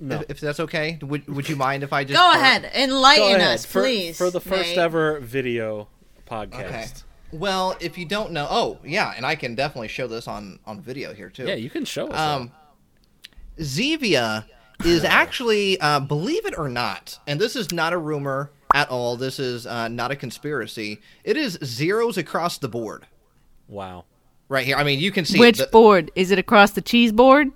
No. 0.00 0.16
If, 0.16 0.30
if 0.30 0.40
that's 0.40 0.58
okay, 0.60 0.98
would 1.02 1.28
would 1.28 1.48
you 1.48 1.54
mind 1.56 1.82
if 1.84 1.92
I 1.92 2.02
just 2.02 2.18
Go 2.18 2.26
pour- 2.26 2.40
ahead, 2.40 2.68
enlighten 2.74 3.22
Go 3.28 3.36
ahead. 3.36 3.40
us, 3.54 3.64
for, 3.66 3.82
please. 3.82 4.16
For 4.18 4.30
the 4.30 4.40
first 4.40 4.70
Nate. 4.70 4.78
ever 4.78 5.20
video 5.20 5.86
podcast. 6.28 6.64
Okay. 6.64 6.86
Well, 7.34 7.76
if 7.80 7.98
you 7.98 8.06
don't 8.06 8.30
know, 8.30 8.46
oh 8.48 8.78
yeah, 8.84 9.12
and 9.16 9.26
I 9.26 9.34
can 9.34 9.56
definitely 9.56 9.88
show 9.88 10.06
this 10.06 10.28
on 10.28 10.60
on 10.64 10.80
video 10.80 11.12
here 11.12 11.30
too. 11.30 11.46
Yeah, 11.46 11.56
you 11.56 11.68
can 11.68 11.84
show 11.84 12.06
us. 12.06 12.18
Um, 12.18 12.52
Zevia 13.58 14.44
is 14.84 15.02
actually, 15.04 15.80
uh, 15.80 15.98
believe 15.98 16.46
it 16.46 16.56
or 16.56 16.68
not, 16.68 17.18
and 17.26 17.40
this 17.40 17.56
is 17.56 17.72
not 17.72 17.92
a 17.92 17.98
rumor 17.98 18.52
at 18.72 18.88
all. 18.88 19.16
This 19.16 19.40
is 19.40 19.66
uh, 19.66 19.88
not 19.88 20.12
a 20.12 20.16
conspiracy. 20.16 21.00
It 21.24 21.36
is 21.36 21.58
zeros 21.64 22.16
across 22.16 22.58
the 22.58 22.68
board 22.68 23.08
wow. 23.66 24.04
right 24.48 24.64
here. 24.64 24.76
I 24.76 24.84
mean, 24.84 25.00
you 25.00 25.10
can 25.10 25.24
see 25.24 25.40
Which 25.40 25.58
the- 25.58 25.66
board 25.66 26.12
is 26.14 26.30
it? 26.30 26.38
Across 26.38 26.72
the 26.72 26.82
cheese 26.82 27.10
board? 27.10 27.50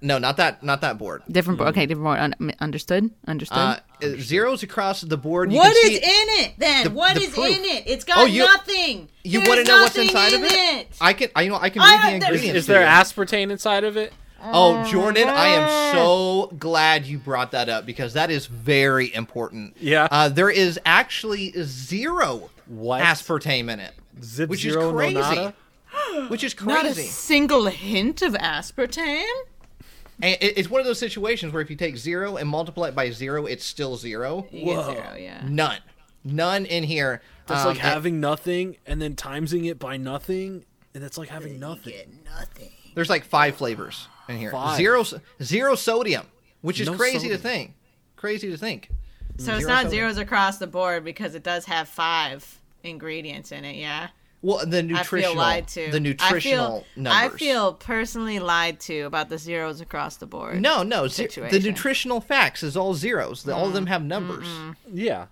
no, 0.00 0.18
not 0.18 0.36
that, 0.36 0.62
not 0.62 0.80
that 0.82 0.96
board. 0.96 1.24
Different 1.28 1.58
board. 1.58 1.70
Okay, 1.70 1.86
different 1.86 2.04
board. 2.04 2.18
Un- 2.20 2.54
understood. 2.60 3.10
Understood. 3.26 3.58
Uh, 3.58 3.80
zeros 4.02 4.62
across 4.62 5.00
the 5.02 5.16
board. 5.16 5.50
You 5.52 5.58
What 5.58 5.74
can 5.74 5.92
is 5.92 5.98
see- 5.98 6.04
in 6.04 6.44
it 6.44 6.52
then? 6.58 6.84
the- 6.84 6.90
What 6.90 7.14
the 7.16 7.22
is 7.22 7.30
proof. 7.30 7.46
in 7.56 7.64
it? 7.64 7.84
It's 7.86 8.04
got 8.04 8.18
Oh, 8.18 8.24
you- 8.24 8.44
nothing. 8.44 9.08
You 9.24 9.40
want 9.40 9.64
to 9.64 9.64
know 9.64 9.82
what's 9.82 9.96
inside 9.96 10.32
in 10.32 10.44
of 10.44 10.50
it? 10.50 10.56
it. 10.56 10.88
I 11.00 11.12
can, 11.12 11.28
I, 11.36 11.42
you 11.42 11.50
know, 11.50 11.58
I 11.60 11.70
can 11.70 11.82
I 11.82 11.92
read 11.92 12.22
the 12.22 12.26
ingredients. 12.26 12.58
Is 12.60 12.66
to 12.66 12.72
there 12.72 12.86
aspartame 12.86 13.50
inside 13.50 13.84
of 13.84 13.96
it? 13.96 14.12
Oh, 14.40 14.84
Jordan, 14.84 15.28
I 15.28 15.48
am 15.48 15.92
so 15.94 16.54
glad 16.58 17.04
you 17.06 17.18
brought 17.18 17.50
that 17.50 17.68
up 17.68 17.84
because 17.84 18.12
that 18.12 18.30
is 18.30 18.46
very 18.46 19.12
important. 19.12 19.76
Yeah. 19.80 20.06
Uh, 20.10 20.28
there 20.28 20.48
is 20.48 20.78
actually 20.86 21.52
zero 21.64 22.48
What? 22.66 23.02
aspartame 23.02 23.68
in 23.70 23.80
it, 23.80 23.94
Zip 24.22 24.48
which 24.48 24.64
is 24.64 24.76
crazy. 24.76 25.14
no 25.14 25.52
which 26.28 26.44
is 26.44 26.54
crazy. 26.54 26.72
Not 26.72 26.86
a 26.86 26.94
single 26.94 27.66
hint 27.66 28.22
of 28.22 28.34
aspartame. 28.34 29.24
And 30.20 30.36
it's 30.40 30.68
one 30.68 30.80
of 30.80 30.86
those 30.86 30.98
situations 30.98 31.52
where 31.52 31.62
if 31.62 31.70
you 31.70 31.76
take 31.76 31.96
zero 31.96 32.36
and 32.36 32.48
multiply 32.48 32.88
it 32.88 32.94
by 32.94 33.10
zero, 33.10 33.46
it's 33.46 33.64
still 33.64 33.96
zero. 33.96 34.46
Whoa. 34.52 34.92
zero. 34.92 35.14
Yeah. 35.18 35.42
None. 35.48 35.78
None 36.24 36.66
in 36.66 36.82
here. 36.84 37.22
That's 37.46 37.62
Um, 37.62 37.68
like 37.68 37.78
having 37.78 38.18
nothing 38.20 38.76
and 38.86 39.00
then 39.00 39.14
timesing 39.14 39.70
it 39.70 39.78
by 39.78 39.96
nothing, 39.96 40.64
and 40.92 41.02
that's 41.02 41.16
like 41.18 41.28
having 41.28 41.58
nothing. 41.60 42.18
nothing. 42.24 42.70
There's 42.94 43.08
like 43.08 43.24
five 43.24 43.54
flavors 43.56 44.08
in 44.28 44.36
here. 44.38 44.50
Five. 44.50 44.76
Zero, 44.76 45.04
zero 45.42 45.74
sodium, 45.76 46.26
which 46.62 46.80
is 46.80 46.88
No 46.88 46.96
crazy 46.96 47.18
sodium. 47.20 47.36
to 47.36 47.42
think. 47.42 47.74
Crazy 48.16 48.50
to 48.50 48.56
think. 48.58 48.90
So 49.38 49.54
it's 49.54 49.66
not 49.66 49.84
sodium. 49.84 49.90
zeros 49.90 50.18
across 50.18 50.58
the 50.58 50.66
board 50.66 51.04
because 51.04 51.36
it 51.36 51.44
does 51.44 51.64
have 51.66 51.88
five 51.88 52.60
ingredients 52.82 53.52
in 53.52 53.64
it. 53.64 53.76
Yeah. 53.76 54.08
Well, 54.40 54.64
the 54.64 54.78
I 54.78 54.82
nutritional, 54.82 55.22
feel 55.32 55.36
lied 55.36 55.66
to. 55.68 55.90
the 55.90 55.98
nutritional 55.98 56.66
I 56.66 56.70
feel, 56.70 56.84
numbers. 57.02 57.32
I 57.34 57.36
feel 57.38 57.72
personally 57.74 58.38
lied 58.38 58.78
to 58.80 59.00
about 59.00 59.28
the 59.30 59.38
zeros 59.38 59.80
across 59.80 60.16
the 60.16 60.26
board. 60.26 60.60
no, 60.62 60.82
no. 60.84 61.08
ze- 61.08 61.26
the 61.26 61.58
nutritional 61.60 62.20
facts 62.20 62.62
is 62.62 62.76
all 62.76 62.94
zeros. 62.94 63.42
The- 63.42 63.54
All 63.54 63.66
of 63.66 63.72
them 63.72 63.86
Mm, 63.86 63.88
have 63.88 64.04
numbers. 64.04 64.46
Yeah. 64.92 65.26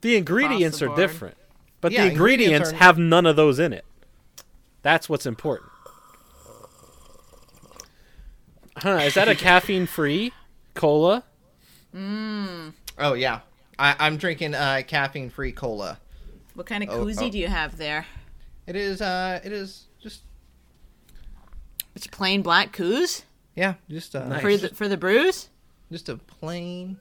The 0.00 0.16
ingredients 0.16 0.82
are 0.82 0.88
board. 0.88 0.98
different. 0.98 1.36
But 1.80 1.92
Yeah, 1.92 2.04
the 2.06 2.10
ingredients, 2.10 2.44
ingredients 2.70 2.72
are- 2.72 2.84
have 2.84 2.98
none 2.98 3.26
of 3.26 3.36
those 3.36 3.60
in 3.60 3.72
it. 3.72 3.84
That's 4.82 5.08
what's 5.08 5.26
important. 5.26 5.70
Huh, 8.78 9.00
is 9.04 9.14
that 9.14 9.28
a 9.28 9.34
caffeine 9.36 9.86
free 9.86 10.32
cola? 10.74 11.24
Oh 11.94 13.14
yeah, 13.14 13.40
I, 13.78 13.96
I'm 13.98 14.16
drinking 14.16 14.54
uh, 14.54 14.82
caffeine-free 14.86 15.52
cola. 15.52 15.98
What 16.54 16.66
kind 16.66 16.82
of 16.84 16.90
Oh, 16.90 17.04
koozie 17.04 17.28
oh. 17.28 17.30
do 17.30 17.38
you 17.38 17.48
have 17.48 17.76
there? 17.76 18.06
It 18.68 18.76
is. 18.76 19.00
Uh, 19.00 19.40
it 19.42 19.50
is 19.52 19.86
just. 20.00 20.22
It's 21.96 22.06
plain 22.06 22.42
black 22.42 22.72
coos 22.72 23.22
Yeah, 23.56 23.74
just 23.90 24.14
uh, 24.14 24.28
Nice. 24.28 24.40
for 24.42 24.56
the 24.56 24.68
for 24.68 24.86
the 24.88 24.96
brews. 24.96 25.48
just 25.90 26.08
a 26.08 26.16
plain. 26.16 26.98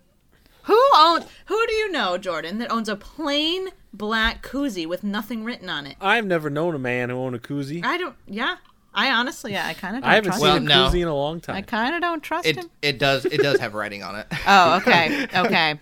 Who 0.63 0.81
owns? 0.95 1.25
Who 1.45 1.67
do 1.67 1.73
you 1.73 1.91
know, 1.91 2.17
Jordan, 2.17 2.57
that 2.57 2.71
owns 2.71 2.89
a 2.89 2.95
plain 2.95 3.69
black 3.93 4.41
koozie 4.45 4.87
with 4.87 5.03
nothing 5.03 5.43
written 5.43 5.69
on 5.69 5.85
it? 5.85 5.95
I've 6.01 6.25
never 6.25 6.49
known 6.49 6.73
a 6.75 6.79
man 6.79 7.09
who 7.09 7.15
owned 7.17 7.35
a 7.35 7.39
koozie. 7.39 7.85
I 7.85 7.97
don't. 7.97 8.15
Yeah, 8.25 8.57
I 8.93 9.11
honestly, 9.11 9.51
yeah, 9.53 9.67
I 9.67 9.73
kind 9.75 9.95
of 9.95 10.01
don't 10.03 10.11
I 10.11 10.15
haven't 10.15 10.31
trust 10.31 10.43
seen 10.43 10.55
him. 10.57 10.65
a 10.65 10.69
no. 10.69 10.75
koozie 10.89 11.01
in 11.01 11.07
a 11.07 11.15
long 11.15 11.39
time. 11.41 11.55
I 11.57 11.61
kind 11.61 11.93
of 11.95 12.01
don't 12.01 12.21
trust 12.23 12.47
It 12.47 12.57
him. 12.57 12.69
it 12.81 12.97
does 12.99 13.25
it 13.25 13.41
does 13.41 13.59
have 13.59 13.73
writing 13.75 14.01
on 14.03 14.15
it. 14.15 14.25
Oh, 14.47 14.77
okay, 14.77 15.27
okay, 15.35 15.79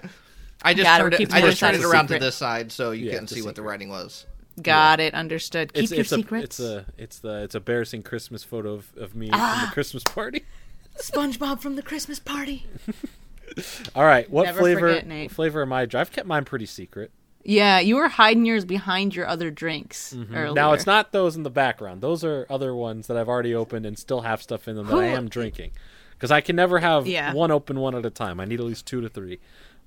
I 0.61 0.73
just 0.73 0.83
Got 0.83 0.99
it, 0.99 1.03
turned 1.03 1.13
it. 1.15 1.33
I 1.33 1.41
just 1.41 1.59
turned 1.59 1.77
it 1.77 1.83
a 1.83 1.87
around 1.89 2.07
to 2.07 2.19
this 2.19 2.35
side 2.35 2.71
so 2.71 2.91
you 2.91 3.05
Yeah, 3.05 3.11
couldn't 3.13 3.23
it's 3.25 3.31
a 3.31 3.35
see 3.35 3.41
what 3.43 3.55
the 3.55 3.61
writing 3.63 3.87
was. 3.89 4.25
Got 4.61 4.99
it. 4.99 5.13
Understood. 5.13 5.73
Keep 5.73 5.83
it's, 5.83 5.91
your 5.91 6.01
it's 6.01 6.11
a, 6.11 6.15
secrets. 6.15 6.43
it's 6.45 6.59
a 6.59 6.85
it's 6.97 7.19
the 7.19 7.43
it's 7.43 7.55
a 7.55 7.59
embarrassing 7.59 8.03
Christmas 8.03 8.43
photo 8.43 8.73
of, 8.73 8.91
of 8.97 9.15
me 9.15 9.29
Ah. 9.31 9.57
from 9.59 9.69
the 9.69 9.73
Christmas 9.73 10.03
party. 10.03 10.43
SpongeBob 10.97 11.59
from 11.59 11.75
the 11.75 11.81
Christmas 11.81 12.19
party. 12.19 12.65
All 13.95 14.05
right, 14.05 14.29
what 14.29 14.43
Never 14.45 14.59
flavor 14.59 14.79
forget, 14.89 15.07
Nate. 15.07 15.29
what 15.29 15.35
flavor 15.35 15.61
am 15.61 15.71
I? 15.73 15.81
I've 15.93 16.11
kept 16.11 16.27
mine 16.27 16.45
pretty 16.45 16.65
secret. 16.65 17.11
Yeah, 17.43 17.79
you 17.79 17.97
were 17.97 18.07
hiding 18.07 18.45
yours 18.45 18.65
behind 18.65 19.15
your 19.15 19.27
other 19.27 19.51
drinks 19.51 20.15
earlier. 20.33 20.51
Now 20.53 20.73
it's 20.73 20.87
not 20.87 21.11
those 21.11 21.35
in 21.35 21.43
the 21.43 21.51
background. 21.51 22.01
Those 22.01 22.23
are 22.23 22.47
other 22.49 22.73
ones 22.73 23.05
that 23.07 23.17
I've 23.17 23.29
already 23.29 23.53
opened 23.53 23.85
and 23.85 23.99
still 23.99 24.21
have 24.21 24.41
stuff 24.41 24.67
in 24.67 24.75
them 24.75 24.87
that 24.87 24.91
Who- 24.93 24.99
I 24.99 25.05
am 25.07 25.29
drinking. 25.29 25.71
Because 26.13 26.31
I 26.31 26.41
can 26.41 26.55
never 26.55 26.79
have 26.79 27.05
Yeah. 27.07 27.33
one 27.33 27.51
open 27.51 27.79
one 27.79 27.93
at 27.93 28.05
a 28.05 28.09
time. 28.09 28.39
I 28.39 28.45
need 28.45 28.59
at 28.61 28.65
least 28.65 28.87
two 28.87 28.99
to 29.01 29.09
three. 29.09 29.39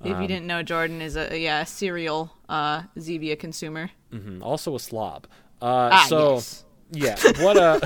If 0.05 0.15
Um, 0.15 0.23
you 0.23 0.29
didn't 0.29 0.47
know, 0.47 0.63
Jordan 0.63 1.01
is 1.03 1.17
a 1.17 1.37
yeah 1.39 1.65
serial 1.65 2.33
uh, 2.49 2.83
Zevia 2.97 3.39
consumer. 3.39 3.91
Mhm. 4.13 4.43
Also 4.43 4.75
a 4.75 4.79
slob. 4.81 5.27
Uh, 5.61 5.91
Ah, 5.93 6.07
so 6.09 6.35
yes. 6.35 6.65
yeah, 6.93 7.17
what 7.43 7.57
uh, 7.57 7.81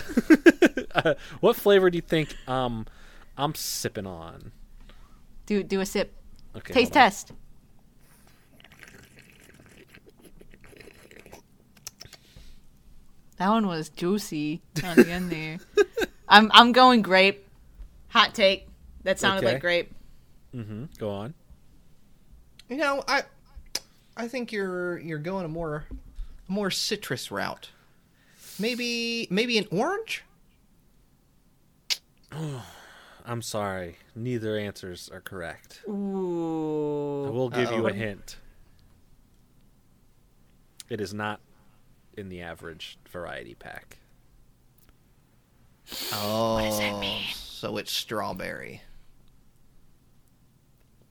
uh, 0.95 1.15
what 1.41 1.57
flavor 1.57 1.89
do 1.91 1.97
you 1.97 2.03
think 2.03 2.35
um 2.47 2.87
I'm 3.39 3.55
sipping 3.55 4.07
on? 4.07 4.53
Do 5.47 5.63
do 5.63 5.81
a 5.81 5.87
sip. 5.87 6.13
Okay, 6.55 6.75
Taste 6.75 6.93
test. 6.93 7.33
That 13.39 13.49
one 13.49 13.67
was 13.67 13.89
juicy 13.89 14.63
on 14.85 14.97
the 14.97 15.11
end 15.11 15.31
there. 15.31 15.59
I'm 16.29 16.51
I'm 16.55 16.73
going 16.73 17.03
grape. 17.03 17.47
Hot 18.09 18.35
take. 18.35 18.69
That 19.05 19.19
sounded 19.19 19.45
Okay. 19.45 19.55
like 19.55 19.61
grape. 19.63 19.95
Mm-hmm. 20.55 20.85
Go 20.99 21.11
on. 21.11 21.35
You 22.69 22.77
know, 22.77 23.03
I 23.07 23.23
I 24.17 24.29
think 24.29 24.53
you're 24.53 24.99
you're 24.99 25.19
going 25.19 25.45
a 25.45 25.49
more 25.49 25.85
a 26.49 26.53
more 26.53 26.71
citrus 26.71 27.31
route. 27.31 27.71
Maybe 28.59 29.27
maybe 29.31 29.59
an 29.59 29.67
orange. 29.71 30.25
I'm 33.25 33.43
sorry. 33.43 33.97
Neither 34.17 34.57
answers 34.59 35.09
are 35.13 35.21
correct. 35.21 35.83
I 35.87 35.91
Ooh. 35.91 37.31
will 37.33 37.49
give 37.51 37.71
you 37.71 37.87
Uh-oh. 37.87 37.89
a 37.89 37.93
hint. 37.93 38.37
It 40.89 41.01
is 41.01 41.15
not 41.15 41.41
in 42.17 42.29
the 42.29 42.43
average 42.43 42.99
variety 43.09 43.55
pack. 43.55 43.99
Oh, 46.13 46.55
what 46.55 46.63
does 46.65 46.79
that 46.79 46.99
mean? 46.99 47.23
So 47.35 47.77
it's 47.77 47.93
strawberry. 47.93 48.83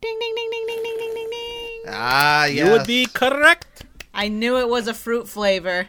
Ding 0.02 0.18
ding 0.20 0.34
ding 0.36 0.50
ding 0.52 0.66
ding 0.68 0.84
ding 0.84 0.98
ding 0.98 1.14
ding 1.14 1.30
ding. 1.30 1.84
Ah, 1.88 2.46
yes. 2.46 2.66
You 2.66 2.72
would 2.72 2.88
be 2.88 3.06
correct. 3.06 3.84
I 4.14 4.28
knew 4.28 4.58
it 4.58 4.68
was 4.68 4.88
a 4.88 4.94
fruit 4.94 5.28
flavor. 5.30 5.88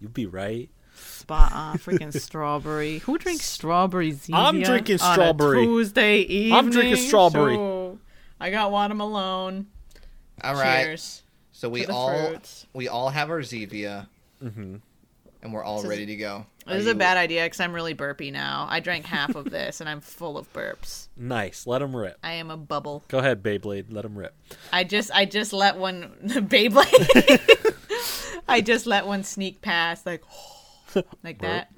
You'd 0.00 0.14
be 0.14 0.26
right. 0.26 0.68
Spot 0.94 1.52
on, 1.52 1.78
freaking 1.78 2.12
strawberry. 2.20 2.98
Who 2.98 3.18
drinks 3.18 3.44
strawberry 3.46 4.12
Zevia 4.12 4.34
I'm 4.34 4.62
drinking 4.62 5.00
on 5.00 5.10
a 5.10 5.12
strawberry. 5.12 5.64
Tuesday 5.64 6.18
evening. 6.20 6.52
I'm 6.58 6.70
drinking 6.70 6.96
strawberry. 6.96 7.54
So, 7.56 7.98
I 8.40 8.50
got 8.50 8.70
watermelon. 8.70 9.66
All 10.42 10.54
right. 10.54 10.84
Cheers. 10.84 11.22
So 11.52 11.68
we 11.68 11.80
to 11.82 11.86
the 11.88 11.92
all 11.94 12.26
fruits. 12.28 12.66
we 12.74 12.88
all 12.88 13.08
have 13.08 13.30
our 13.30 13.40
Zevia, 13.40 14.06
Mm-hmm. 14.42 14.76
and 15.42 15.52
we're 15.52 15.64
all 15.64 15.76
This 15.76 15.84
is- 15.84 15.90
ready 15.90 16.06
to 16.06 16.16
go. 16.16 16.46
This 16.66 16.80
is 16.82 16.86
a 16.88 16.94
bad 16.94 17.16
idea 17.16 17.44
because 17.44 17.60
I'm 17.60 17.72
really 17.72 17.94
burpy 17.94 18.30
now. 18.32 18.66
I 18.68 18.80
drank 18.80 19.06
half 19.06 19.34
of 19.36 19.50
this 19.50 19.80
and 19.80 19.88
I'm 19.88 20.00
full 20.00 20.36
of 20.36 20.52
burps. 20.52 21.08
Nice. 21.16 21.66
Let 21.66 21.78
them 21.78 21.94
rip. 21.94 22.18
I 22.22 22.32
am 22.34 22.50
a 22.50 22.56
bubble. 22.56 23.04
Go 23.08 23.18
ahead, 23.18 23.42
Beyblade. 23.42 23.86
Let 23.90 24.02
them 24.02 24.16
rip. 24.18 24.34
I 24.72 24.84
just 24.84 25.10
I 25.14 25.24
just 25.26 25.52
let 25.52 25.76
one 25.76 26.12
Beyblade. 26.26 27.74
I 28.48 28.60
just 28.60 28.86
let 28.86 29.06
one 29.06 29.22
sneak 29.24 29.60
past 29.62 30.06
like 30.06 30.22
like 31.22 31.40
that. 31.42 31.70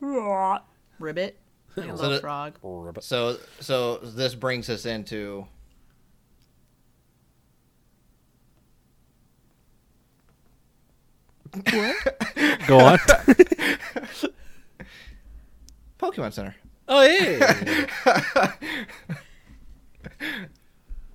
Ribbit. 0.00 1.36
Like 1.76 1.88
a 1.90 1.96
So 1.96 2.02
little 2.02 2.10
the- 2.16 2.20
frog. 2.20 2.54
Rip 2.62 2.98
it. 2.98 3.04
So 3.04 3.38
so 3.60 3.98
this 3.98 4.34
brings 4.34 4.68
us 4.68 4.84
into 4.86 5.46
Go 12.66 12.78
on. 12.80 12.98
Pokemon 15.98 16.32
Center. 16.32 16.54
oh, 16.88 17.02
yeah. 17.02 18.52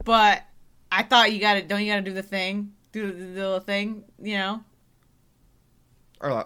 But 0.05 0.43
I 0.91 1.03
thought 1.03 1.31
you 1.31 1.39
gotta 1.39 1.61
don't 1.61 1.81
you 1.81 1.89
gotta 1.91 2.01
do 2.01 2.13
the 2.13 2.23
thing? 2.23 2.73
Do 2.91 3.07
the, 3.11 3.13
the 3.13 3.41
little 3.41 3.59
thing, 3.61 4.03
you 4.21 4.37
know? 4.37 4.63
Or 6.19 6.31
uh, 6.31 6.43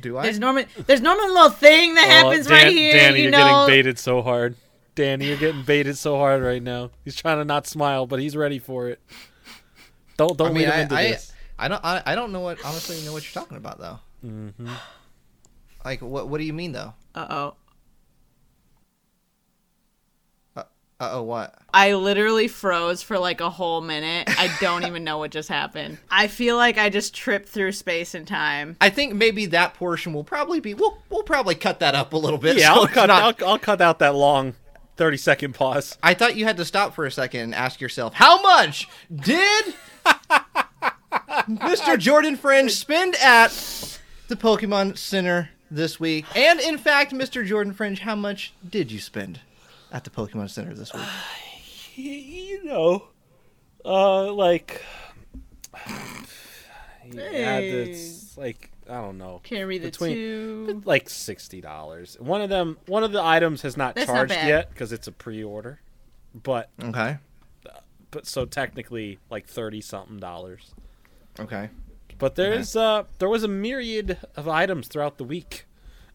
do 0.00 0.16
I? 0.16 0.22
There's 0.22 0.38
normally 0.38 0.66
there's 0.86 1.00
normally 1.00 1.28
a 1.28 1.32
little 1.32 1.50
thing 1.50 1.94
that 1.94 2.04
happens 2.08 2.46
Oh, 2.46 2.50
Dan- 2.50 2.64
right 2.66 2.72
here, 2.72 2.92
Danny, 2.92 3.16
you 3.18 3.22
you're 3.24 3.32
know. 3.32 3.66
getting 3.66 3.66
baited 3.66 3.98
so 3.98 4.22
hard. 4.22 4.54
Danny, 4.94 5.26
you're 5.26 5.36
getting 5.36 5.62
baited 5.62 5.98
so 5.98 6.16
hard 6.16 6.42
right 6.42 6.62
now. 6.62 6.90
He's 7.04 7.16
trying 7.16 7.38
to 7.38 7.44
not 7.44 7.66
smile, 7.66 8.06
but 8.06 8.20
he's 8.20 8.36
ready 8.36 8.58
for 8.58 8.88
it. 8.88 9.00
Don't 10.16 10.36
don't 10.36 10.50
I 10.50 10.52
mean, 10.52 10.62
lead 10.62 10.68
him 10.68 10.72
I, 10.72 10.80
into 10.82 10.94
I, 10.94 11.02
this. 11.08 11.32
I 11.60 11.68
don't 11.68 11.84
I, 11.84 12.02
I 12.06 12.14
don't 12.14 12.32
know 12.32 12.40
what 12.40 12.64
honestly 12.64 12.98
you 12.98 13.04
know 13.06 13.12
what 13.12 13.22
you're 13.24 13.40
talking 13.40 13.56
about 13.58 13.78
though. 13.78 13.98
Mm-hmm. 14.24 14.68
Like 15.84 16.02
what 16.02 16.28
what 16.28 16.38
do 16.38 16.44
you 16.44 16.52
mean 16.52 16.72
though? 16.72 16.92
Uh 17.14 17.26
oh. 17.30 17.54
Uh 21.00 21.12
oh, 21.12 21.22
what? 21.22 21.54
I 21.72 21.94
literally 21.94 22.46
froze 22.46 23.02
for 23.02 23.18
like 23.18 23.40
a 23.40 23.48
whole 23.48 23.80
minute. 23.80 24.28
I 24.38 24.54
don't 24.60 24.84
even 24.84 25.02
know 25.02 25.16
what 25.16 25.30
just 25.30 25.48
happened. 25.48 25.96
I 26.10 26.26
feel 26.26 26.58
like 26.58 26.76
I 26.76 26.90
just 26.90 27.14
tripped 27.14 27.48
through 27.48 27.72
space 27.72 28.14
and 28.14 28.28
time. 28.28 28.76
I 28.82 28.90
think 28.90 29.14
maybe 29.14 29.46
that 29.46 29.72
portion 29.72 30.12
will 30.12 30.24
probably 30.24 30.60
be 30.60 30.74
we'll 30.74 30.98
we'll 31.08 31.22
probably 31.22 31.54
cut 31.54 31.80
that 31.80 31.94
up 31.94 32.12
a 32.12 32.18
little 32.18 32.38
bit. 32.38 32.58
Yeah, 32.58 32.66
so 32.74 32.80
I'll 32.82 32.86
cut. 32.86 33.06
not- 33.06 33.40
I'll, 33.42 33.48
I'll 33.52 33.58
cut 33.58 33.80
out 33.80 33.98
that 34.00 34.14
long, 34.14 34.52
thirty 34.98 35.16
second 35.16 35.54
pause. 35.54 35.96
I 36.02 36.12
thought 36.12 36.36
you 36.36 36.44
had 36.44 36.58
to 36.58 36.66
stop 36.66 36.94
for 36.94 37.06
a 37.06 37.10
second 37.10 37.40
and 37.40 37.54
ask 37.54 37.80
yourself, 37.80 38.12
how 38.12 38.42
much 38.42 38.86
did 39.10 39.74
Mr. 41.58 41.98
Jordan 41.98 42.36
Fringe 42.36 42.70
spend 42.70 43.14
at 43.16 43.50
the 44.28 44.36
Pokemon 44.36 44.96
Center 44.98 45.50
this 45.70 45.98
week? 46.00 46.24
And 46.36 46.60
in 46.60 46.78
fact, 46.78 47.12
Mr. 47.12 47.44
Jordan 47.46 47.72
Fringe, 47.72 47.98
how 48.00 48.14
much 48.14 48.52
did 48.68 48.90
you 48.92 48.98
spend 48.98 49.40
at 49.92 50.04
the 50.04 50.10
Pokemon 50.10 50.50
Center 50.50 50.74
this 50.74 50.92
week? 50.92 51.02
You 51.96 52.64
know, 52.64 53.08
uh, 53.84 54.32
like, 54.32 54.80
yeah, 57.12 57.58
it's 57.58 58.36
like 58.38 58.70
I 58.88 58.94
don't 58.94 59.18
know, 59.18 59.40
Can't 59.42 59.68
read 59.68 59.82
the 59.82 59.88
Between- 59.90 60.14
two. 60.14 60.82
like 60.84 61.10
sixty 61.10 61.60
dollars. 61.60 62.16
One 62.18 62.40
of 62.40 62.48
them, 62.48 62.78
one 62.86 63.04
of 63.04 63.12
the 63.12 63.22
items 63.22 63.62
has 63.62 63.76
not 63.76 63.94
That's 63.96 64.06
charged 64.06 64.30
bad. 64.30 64.48
yet 64.48 64.70
because 64.70 64.92
it's 64.92 65.06
a 65.08 65.12
pre-order, 65.12 65.80
but 66.34 66.70
Okay. 66.82 67.18
but 68.10 68.26
so 68.26 68.44
technically 68.46 69.18
like 69.30 69.46
thirty 69.46 69.80
something 69.80 70.18
dollars. 70.18 70.72
Okay. 71.40 71.70
But 72.18 72.34
there's 72.34 72.76
uh 72.76 73.04
there 73.18 73.28
was 73.28 73.42
a 73.44 73.48
myriad 73.48 74.18
of 74.36 74.46
items 74.46 74.88
throughout 74.88 75.16
the 75.18 75.24
week. 75.24 75.66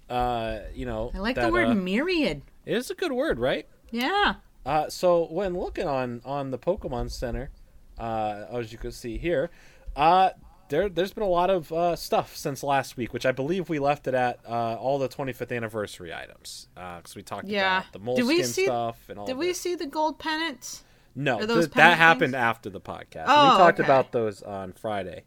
Uh, 0.09 0.59
you 0.75 0.85
know, 0.85 1.11
I 1.15 1.17
like 1.17 1.35
that, 1.35 1.47
the 1.47 1.51
word 1.51 1.67
uh, 1.69 1.73
myriad. 1.75 2.43
it 2.65 2.77
is 2.77 2.91
a 2.91 2.95
good 2.95 3.11
word, 3.11 3.39
right? 3.39 3.67
Yeah. 3.89 4.35
Uh, 4.65 4.88
so 4.89 5.25
when 5.31 5.57
looking 5.57 5.88
on 5.88 6.21
on 6.23 6.51
the 6.51 6.59
Pokemon 6.59 7.09
Center, 7.11 7.49
uh, 7.97 8.45
as 8.51 8.71
you 8.71 8.77
can 8.77 8.91
see 8.91 9.17
here, 9.17 9.49
uh, 9.95 10.29
there 10.69 10.89
there's 10.89 11.11
been 11.11 11.23
a 11.23 11.27
lot 11.27 11.49
of 11.49 11.71
uh, 11.73 11.95
stuff 11.95 12.35
since 12.35 12.61
last 12.61 12.97
week, 12.97 13.11
which 13.13 13.25
I 13.25 13.31
believe 13.31 13.67
we 13.67 13.79
left 13.79 14.07
it 14.07 14.13
at 14.13 14.39
uh, 14.47 14.75
all 14.75 14.99
the 14.99 15.09
25th 15.09 15.55
anniversary 15.55 16.13
items 16.13 16.67
because 16.75 17.15
we 17.15 17.23
talked 17.23 17.47
Yeah. 17.47 17.79
about 17.79 17.93
the 17.93 17.99
Did 17.99 18.05
moleskin 18.25 18.65
stuff 18.65 19.09
and 19.09 19.17
all. 19.19 19.25
Did 19.25 19.33
of 19.33 19.38
we 19.39 19.49
it. 19.49 19.55
see 19.55 19.73
the 19.75 19.88
gold 19.88 20.19
pennants? 20.19 20.83
No, 21.15 21.39
th- 21.45 21.71
that 21.71 21.97
happened 21.97 22.34
things? 22.34 22.41
after 22.41 22.69
the 22.69 22.82
podcast. 22.82 23.25
Oh, 23.28 23.51
we 23.54 23.58
talked 23.58 23.80
okay. 23.80 23.88
about 23.88 24.12
those 24.12 24.41
on 24.41 24.73
Friday. 24.73 25.23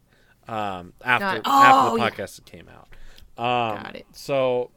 um, 0.47 0.93
after 1.03 1.37
it. 1.39 1.41
after 1.45 1.89
Oh, 1.91 1.97
the 1.97 2.03
yeah. 2.03 2.09
podcast 2.09 2.45
came 2.45 2.67
out. 2.69 2.87
Um, 3.37 3.83
Got 3.83 3.95
it. 3.95 4.05
So 4.11 4.71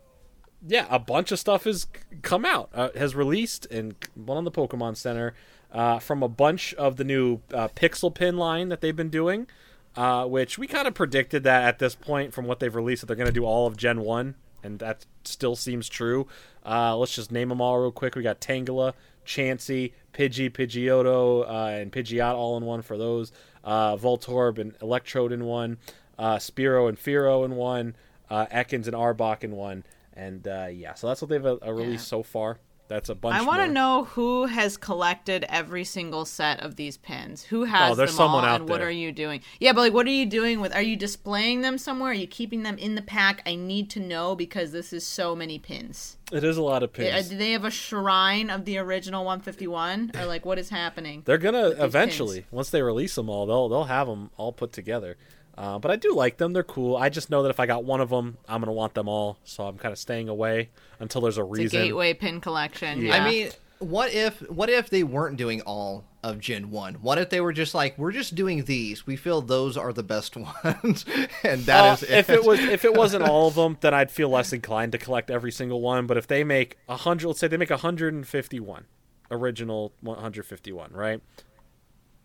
yeah, 0.67 0.87
a 0.91 0.99
bunch 0.99 1.33
of 1.33 1.39
stuff 1.39 1.65
has 1.65 1.87
come 2.23 2.45
out, 2.45 2.71
uh, 2.75 2.91
has 2.97 3.15
released, 3.15 3.67
and 3.67 3.95
one 4.15 4.37
on 4.39 4.45
the 4.45 4.51
Pokemon 4.53 4.97
Center 4.97 5.35
uh, 5.73 5.99
from 5.99 6.23
a 6.23 6.29
bunch 6.29 6.73
of 6.75 6.97
the 6.97 7.05
new 7.05 7.41
uh, 7.53 7.69
Pixel 7.69 8.15
Pin 8.15 8.37
line 8.37 8.69
that 8.69 8.81
they've 8.81 8.97
been 8.97 9.11
doing. 9.11 9.47
Uh, 9.95 10.25
which 10.25 10.57
we 10.57 10.67
kind 10.67 10.89
of 10.89 10.95
predicted 10.95 11.43
that 11.45 11.65
at 11.65 11.79
this 11.79 11.95
point 11.95 12.33
from 12.33 12.47
what 12.47 12.61
they've 12.61 12.75
released 12.75 13.03
that 13.03 13.07
they're 13.09 13.17
going 13.17 13.27
to 13.27 13.33
do 13.33 13.45
all 13.45 13.67
of 13.67 13.77
Gen 13.77 14.01
One, 14.01 14.37
and 14.63 14.79
that 14.79 15.05
still 15.25 15.55
seems 15.55 15.87
true. 15.87 16.27
Uh, 16.65 16.97
let's 16.97 17.15
just 17.15 17.31
name 17.31 17.51
them 17.51 17.61
all 17.61 17.79
real 17.79 17.93
quick. 17.93 18.15
We 18.17 18.23
got 18.23 18.41
Tangela, 18.41 18.95
Chansey, 19.27 19.93
Pidgey, 20.13 20.51
Pidgeotto, 20.51 21.49
uh, 21.49 21.81
and 21.81 21.93
Pidgeot 21.93 22.35
all 22.35 22.57
in 22.57 22.65
one 22.65 22.83
for 22.83 22.97
those. 22.99 23.33
Uh, 23.65 23.97
Voltorb 23.97 24.59
and 24.59 24.75
Electrode 24.83 25.33
in 25.33 25.45
one. 25.45 25.79
Uh, 26.19 26.37
Spearow 26.37 26.89
and 26.89 26.99
Fearow 26.99 27.45
in 27.45 27.57
one. 27.57 27.95
Uh, 28.29 28.47
Ekans 28.47 28.87
and 28.87 28.95
Arbok 28.95 29.45
in 29.45 29.53
one. 29.53 29.85
And 30.15 30.47
uh, 30.47 30.69
yeah, 30.71 30.95
so 30.95 31.09
that's 31.09 31.23
what 31.23 31.31
they've 31.31 31.45
uh, 31.45 31.59
released 31.73 32.09
so 32.09 32.23
far. 32.23 32.59
That's 32.93 33.09
a 33.09 33.15
bunch. 33.15 33.35
I 33.35 33.43
want 33.43 33.63
to 33.63 33.69
know 33.73 34.05
who 34.05 34.45
has 34.45 34.77
collected 34.77 35.47
every 35.49 35.83
single 35.83 36.27
set 36.27 36.61
of 36.61 36.77
these 36.77 36.99
pins. 36.99 37.43
Who 37.45 37.65
has 37.65 37.93
Oh, 37.93 37.95
there's 37.95 38.11
them 38.11 38.17
someone 38.19 38.45
all, 38.45 38.51
out 38.51 38.61
and 38.61 38.69
what 38.69 38.83
are 38.83 38.91
you 38.91 39.13
doing? 39.13 39.41
Yeah, 39.61 39.73
but 39.73 39.81
like, 39.81 39.95
what 39.95 40.07
are 40.07 40.11
you 40.11 40.27
doing 40.27 40.61
with? 40.61 40.75
Are 40.75 40.83
you 40.83 40.95
displaying 40.97 41.63
them 41.63 41.79
somewhere? 41.79 42.11
Are 42.11 42.15
you 42.15 42.27
keeping 42.27 42.65
them 42.65 42.77
in 42.77 42.95
the 42.95 43.01
pack? 43.01 43.41
I 43.47 43.55
need 43.55 43.89
to 43.91 44.01
know 44.01 44.37
because 44.37 44.73
this 44.73 44.93
is 44.93 45.07
so 45.07 45.35
many 45.35 45.59
pins. 45.59 46.19
It 46.31 46.45
is 46.45 46.59
a 46.59 46.63
lot 46.63 46.83
of 46.83 46.91
Uh, 46.91 46.93
pins. 46.93 47.31
Do 47.31 47.37
they 47.39 47.53
have 47.53 47.65
a 47.65 47.71
shrine 47.71 48.51
of 48.51 48.67
the 48.67 48.77
original 48.77 49.25
151, 49.25 50.13
or 50.19 50.27
like 50.27 50.45
what 50.45 50.59
is 50.59 50.69
happening? 50.69 51.23
They're 51.25 51.39
gonna 51.39 51.69
eventually 51.79 52.45
once 52.51 52.69
they 52.69 52.83
release 52.83 53.15
them 53.15 53.31
all, 53.31 53.47
they'll 53.47 53.71
they'll 53.71 53.85
have 53.85 54.07
them 54.07 54.31
all 54.37 54.53
put 54.53 54.73
together. 54.73 55.17
Uh, 55.57 55.79
but 55.79 55.91
I 55.91 55.97
do 55.97 56.15
like 56.15 56.39
them; 56.39 56.55
they're 56.55 56.63
cool. 56.63 56.97
I 56.97 57.11
just 57.11 57.29
know 57.29 57.43
that 57.43 57.51
if 57.51 57.61
I 57.61 57.67
got 57.67 57.85
one 57.85 58.01
of 58.01 58.09
them, 58.09 58.39
I'm 58.49 58.61
gonna 58.61 58.73
want 58.73 58.95
them 58.95 59.09
all. 59.09 59.39
So 59.45 59.65
I'm 59.65 59.77
kind 59.77 59.93
of 59.93 59.99
staying 59.99 60.29
away 60.31 60.71
until 61.03 61.21
there's 61.21 61.37
a 61.37 61.43
It's 61.43 61.49
a 61.59 61.63
reason. 61.63 61.83
gateway 61.83 62.15
pin 62.15 62.41
collection. 62.41 63.01
Yeah. 63.03 63.17
Yeah. 63.17 63.23
I 63.25 63.29
mean, 63.31 63.51
what 63.81 64.15
if 64.15 64.41
what 64.51 64.71
if 64.71 64.89
they 64.89 65.03
weren't 65.03 65.37
doing 65.37 65.61
all 65.63 66.05
of 66.23 66.39
Gen 66.39 66.71
One? 66.71 66.95
What 66.95 67.19
if 67.19 67.31
they 67.31 67.41
were 67.41 67.53
just 67.53 67.75
like, 67.75 67.99
we're 67.99 68.13
just 68.13 68.35
doing 68.37 68.65
these. 68.65 69.05
We 69.07 69.17
feel 69.17 69.43
those 69.43 69.77
are 69.77 69.93
the 69.93 70.05
best 70.05 70.37
ones, 70.65 71.05
and 71.43 71.63
that 71.67 71.85
Uh, 71.85 71.93
is 71.95 72.03
if 72.05 72.31
it 72.31 72.45
was 72.45 72.61
if 72.61 72.85
it 72.85 72.95
wasn't 72.95 73.25
all 73.25 73.49
of 73.49 73.55
them, 73.57 73.77
then 73.81 73.93
I'd 73.93 74.11
feel 74.13 74.29
less 74.31 74.53
inclined 74.53 74.93
to 74.93 74.99
collect 74.99 75.31
every 75.31 75.51
single 75.53 75.81
one. 75.81 76.07
But 76.07 76.17
if 76.17 76.27
they 76.29 76.45
make 76.45 76.79
a 76.89 76.97
hundred, 76.97 77.27
let's 77.27 77.41
say 77.41 77.49
they 77.49 77.57
make 77.57 77.71
151 77.71 78.85
original 79.33 79.93
151, 80.01 80.93
right? 80.93 81.21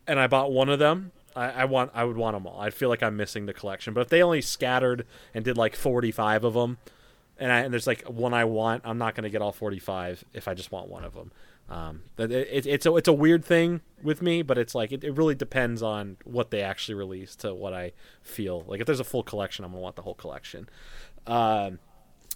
And 0.06 0.20
I 0.20 0.28
bought 0.28 0.52
one 0.52 0.70
of 0.70 0.78
them, 0.80 1.12
I, 1.36 1.50
I 1.50 1.66
want 1.66 1.92
I 1.94 2.04
would 2.06 2.18
want 2.18 2.36
them 2.36 2.46
all. 2.48 2.62
I'd 2.62 2.74
feel 2.74 2.90
like 2.90 3.02
I'm 3.04 3.18
missing 3.18 3.46
the 3.48 3.54
collection. 3.54 3.94
But 3.94 4.02
if 4.02 4.10
they 4.10 4.22
only 4.22 4.42
scattered 4.42 5.06
and 5.34 5.44
did 5.44 5.58
like 5.58 5.76
45 5.76 6.44
of 6.44 6.54
them, 6.54 6.78
and, 7.40 7.52
I, 7.52 7.60
and 7.62 7.74
there's 7.74 7.88
like 7.88 8.04
one 8.04 8.34
I 8.34 8.46
want, 8.46 8.84
I'm 8.86 8.98
not 8.98 9.16
going 9.16 9.24
to 9.24 9.30
get 9.30 9.42
all 9.42 9.52
45 9.52 10.24
if 10.34 10.48
I 10.48 10.54
just 10.54 10.72
want 10.72 10.90
one 10.90 11.04
of 11.04 11.14
them. 11.14 11.32
Um, 11.70 12.04
it, 12.18 12.32
it, 12.32 12.66
it's 12.66 12.86
a 12.86 12.96
it's 12.96 13.10
a 13.10 13.14
weird 13.14 13.44
thing 13.44 13.82
with 14.02 14.22
me, 14.22 14.42
but 14.42 14.58
it's 14.58 14.74
like 14.74 14.94
it, 14.94 15.04
it 15.04 15.12
really 15.12 15.36
depends 15.36 15.84
on 15.84 16.16
what 16.24 16.50
they 16.50 16.62
actually 16.62 16.96
release 16.96 17.36
to 17.38 17.54
what 17.54 17.74
I 17.74 17.92
feel. 18.22 18.64
Like 18.68 18.80
if 18.80 18.86
there's 18.86 19.02
a 19.02 19.06
full 19.06 19.24
collection, 19.24 19.66
I'm 19.66 19.72
gonna 19.72 19.82
want 19.82 19.98
the 19.98 20.04
whole 20.04 20.14
collection. 20.14 20.70
Um, 21.26 21.80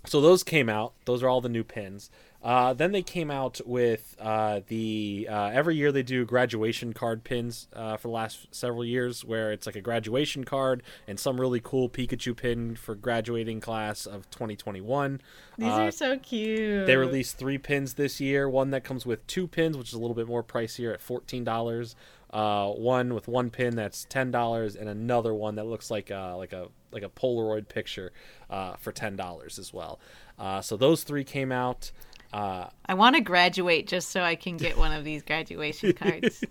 so 0.05 0.19
those 0.19 0.43
came 0.43 0.67
out. 0.67 0.93
Those 1.05 1.23
are 1.23 1.29
all 1.29 1.39
the 1.41 1.49
new 1.49 1.63
pins. 1.63 2.09
Uh, 2.43 2.73
then 2.73 2.91
they 2.91 3.03
came 3.03 3.29
out 3.29 3.61
with 3.67 4.15
uh, 4.19 4.61
the 4.67 5.27
uh, 5.29 5.51
every 5.53 5.75
year 5.75 5.91
they 5.91 6.01
do 6.01 6.25
graduation 6.25 6.91
card 6.91 7.23
pins 7.23 7.67
uh, 7.75 7.97
for 7.97 8.07
the 8.07 8.13
last 8.13 8.47
several 8.49 8.83
years, 8.83 9.23
where 9.23 9.51
it's 9.51 9.67
like 9.67 9.75
a 9.75 9.81
graduation 9.81 10.43
card 10.43 10.81
and 11.07 11.19
some 11.19 11.39
really 11.39 11.59
cool 11.63 11.87
Pikachu 11.87 12.35
pin 12.35 12.75
for 12.75 12.95
graduating 12.95 13.59
class 13.59 14.07
of 14.07 14.27
2021. 14.31 15.21
These 15.59 15.67
Uh, 15.67 15.71
are 15.71 15.91
so 15.91 16.17
cute. 16.17 16.87
they 16.87 16.95
released 16.97 17.37
three 17.37 17.59
pins 17.59 17.93
this 17.93 18.19
year. 18.19 18.49
One 18.49 18.71
that 18.71 18.83
comes 18.83 19.05
with 19.05 19.25
two 19.27 19.47
pins, 19.47 19.77
which 19.77 19.89
is 19.89 19.93
a 19.93 19.99
little 19.99 20.15
bit 20.15 20.27
more 20.27 20.43
pricier 20.43 20.91
at 20.93 20.99
fourteen 21.01 21.43
dollars. 21.43 21.95
Uh, 22.33 22.69
one 22.69 23.13
with 23.13 23.27
one 23.27 23.49
pin 23.49 23.75
that's 23.75 24.05
ten 24.05 24.31
dollars, 24.31 24.75
and 24.75 24.87
another 24.89 25.33
one 25.33 25.55
that 25.55 25.65
looks 25.65 25.91
like 25.91 26.09
a, 26.09 26.33
like 26.37 26.53
a 26.53 26.69
like 26.91 27.03
a 27.03 27.09
Polaroid 27.09 27.67
picture 27.67 28.11
uh, 28.49 28.75
for 28.77 28.91
ten 28.91 29.15
dollars 29.15 29.59
as 29.59 29.71
well. 29.73 29.99
Uh, 30.39 30.59
so 30.61 30.75
those 30.75 31.03
three 31.03 31.23
came 31.25 31.51
out. 31.51 31.91
Uh, 32.33 32.67
I 32.85 32.93
want 32.93 33.15
to 33.15 33.21
graduate 33.21 33.87
just 33.87 34.09
so 34.09 34.21
I 34.21 34.35
can 34.35 34.57
get 34.57 34.77
one 34.77 34.91
of 34.93 35.03
these 35.03 35.21
graduation 35.23 35.93
cards. 36.01 36.43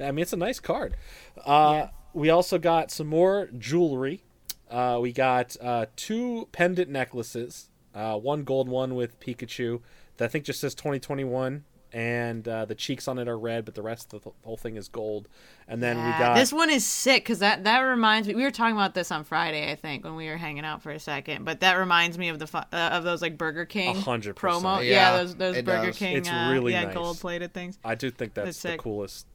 I 0.00 0.10
mean, 0.12 0.20
it's 0.22 0.32
a 0.32 0.36
nice 0.36 0.60
card. 0.60 0.96
Uh, 1.44 1.88
We 2.14 2.30
also 2.30 2.58
got 2.58 2.90
some 2.90 3.06
more 3.06 3.48
jewelry. 3.58 4.22
Uh, 4.70 4.98
we 5.00 5.12
got 5.12 5.56
uh, 5.60 5.86
two 5.96 6.48
pendant 6.52 6.90
necklaces, 6.90 7.70
uh, 7.94 8.16
one 8.18 8.44
gold 8.44 8.68
one 8.68 8.94
with 8.94 9.18
Pikachu 9.20 9.80
that 10.16 10.26
I 10.26 10.28
think 10.28 10.44
just 10.44 10.60
says 10.60 10.74
2021, 10.74 11.64
and 11.92 12.46
uh, 12.46 12.64
the 12.64 12.74
cheeks 12.74 13.08
on 13.08 13.18
it 13.18 13.28
are 13.28 13.38
red, 13.38 13.64
but 13.64 13.74
the 13.74 13.82
rest 13.82 14.12
of 14.12 14.22
the 14.24 14.30
whole 14.44 14.56
thing 14.56 14.76
is 14.76 14.88
gold. 14.88 15.28
And 15.66 15.82
then 15.82 15.96
we 15.96 16.10
got 16.18 16.34
this 16.34 16.52
one 16.52 16.70
is 16.70 16.86
sick 16.86 17.24
because 17.24 17.38
that 17.40 17.64
that 17.64 17.80
reminds 17.80 18.28
me. 18.28 18.34
We 18.34 18.42
were 18.42 18.50
talking 18.50 18.74
about 18.76 18.94
this 18.94 19.10
on 19.10 19.24
Friday, 19.24 19.70
I 19.70 19.74
think, 19.74 20.04
when 20.04 20.16
we 20.16 20.28
were 20.28 20.36
hanging 20.36 20.64
out 20.64 20.82
for 20.82 20.90
a 20.90 20.98
second. 21.00 21.44
But 21.44 21.60
that 21.60 21.74
reminds 21.74 22.18
me 22.18 22.28
of 22.28 22.38
the 22.38 22.46
fu- 22.46 22.58
uh, 22.58 22.90
of 22.92 23.04
those 23.04 23.22
like 23.22 23.36
Burger 23.38 23.64
King 23.64 23.96
hundred 23.96 24.36
percent. 24.36 24.64
promo. 24.64 24.76
Yeah, 24.78 24.90
Yeah, 24.90 25.16
those 25.18 25.34
those 25.36 25.62
Burger 25.62 25.86
does. 25.88 25.98
King. 25.98 26.16
It's 26.18 26.28
uh, 26.28 26.50
really 26.52 26.72
yeah, 26.72 26.84
nice. 26.84 26.94
gold 26.94 27.18
plated 27.20 27.52
things 27.54 27.78
I 27.84 27.94
do 27.94 28.10
think 28.10 28.34
that's 28.34 28.46
That's 28.46 28.62
the 28.62 28.68
sick. 28.70 28.80
coolest 28.80 29.26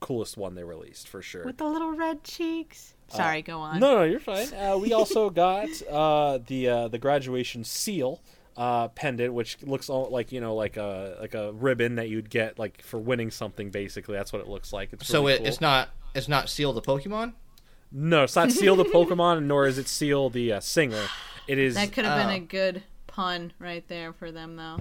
coolest 0.00 0.36
one 0.36 0.54
they 0.54 0.64
released 0.64 1.08
for 1.08 1.22
sure. 1.22 1.44
with 1.44 1.56
the 1.56 1.64
little 1.66 1.92
red 1.92 2.22
cheeks. 2.24 2.94
Sorry, 3.08 3.42
go 3.42 3.58
on. 3.60 3.76
Uh, 3.76 3.78
No, 3.78 3.94
no, 3.96 4.02
you're 4.04 4.18
fine. 4.20 4.52
Uh, 4.54 4.76
we 4.76 4.92
also 4.92 5.30
got 5.44 5.68
uh, 5.90 6.38
the 6.46 6.68
uh, 6.68 6.88
the 6.88 6.98
graduation 6.98 7.64
seal 7.64 8.20
uh, 8.56 8.88
pendant, 8.88 9.34
which 9.34 9.56
looks 9.62 9.88
all 9.88 10.08
like 10.10 10.32
you 10.32 10.40
know 10.40 10.54
like 10.54 10.76
a 10.76 11.16
like 11.20 11.34
a 11.34 11.52
ribbon 11.52 11.96
that 11.96 12.08
you'd 12.08 12.30
get 12.30 12.58
like 12.58 12.82
for 12.82 12.98
winning 12.98 13.30
something. 13.30 13.70
Basically, 13.70 14.14
that's 14.16 14.32
what 14.32 14.40
it 14.42 14.48
looks 14.48 14.72
like. 14.72 14.92
It's 14.92 15.06
so 15.06 15.22
really 15.22 15.34
it, 15.34 15.38
cool. 15.38 15.46
it's 15.46 15.60
not 15.60 15.88
it's 16.14 16.28
not 16.28 16.48
seal 16.48 16.72
the 16.72 16.82
Pokemon. 16.82 17.32
no, 17.92 18.24
it's 18.24 18.36
not 18.36 18.52
seal 18.52 18.76
the 18.76 18.84
Pokemon, 18.84 19.44
nor 19.46 19.66
is 19.66 19.78
it 19.78 19.88
seal 19.88 20.30
the 20.30 20.52
uh, 20.52 20.60
singer. 20.60 21.02
It 21.46 21.58
is 21.58 21.74
That 21.74 21.92
could 21.92 22.04
have 22.04 22.18
Oh. 22.18 22.26
been 22.26 22.34
a 22.36 22.40
good 22.40 22.82
pun 23.06 23.52
right 23.58 23.86
there 23.88 24.12
for 24.12 24.30
them, 24.32 24.56
though. 24.56 24.78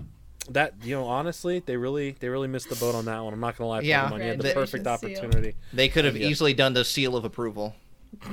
that 0.50 0.74
you 0.84 0.94
know 0.96 1.06
honestly 1.06 1.60
they 1.66 1.78
really 1.78 2.12
they 2.20 2.28
really 2.30 2.48
missed 2.48 2.70
the 2.70 2.76
boat 2.76 2.96
on 2.96 3.06
that 3.06 3.24
one. 3.24 3.34
I'm 3.34 3.40
not 3.40 3.58
gonna 3.58 3.70
lie, 3.70 3.80
Yeah. 3.82 4.10
Pokemon, 4.10 4.18
you 4.20 4.24
had 4.26 4.40
the 4.40 4.44
Graduation 4.54 4.84
perfect 4.84 4.86
seal. 4.86 5.24
opportunity. 5.24 5.56
They 5.74 5.90
could 5.90 6.06
have 6.06 6.18
Yeah. 6.18 6.28
easily 6.28 6.54
done 6.54 6.74
the 6.74 6.84
seal 6.86 7.16
of 7.16 7.26
approval. 7.26 7.76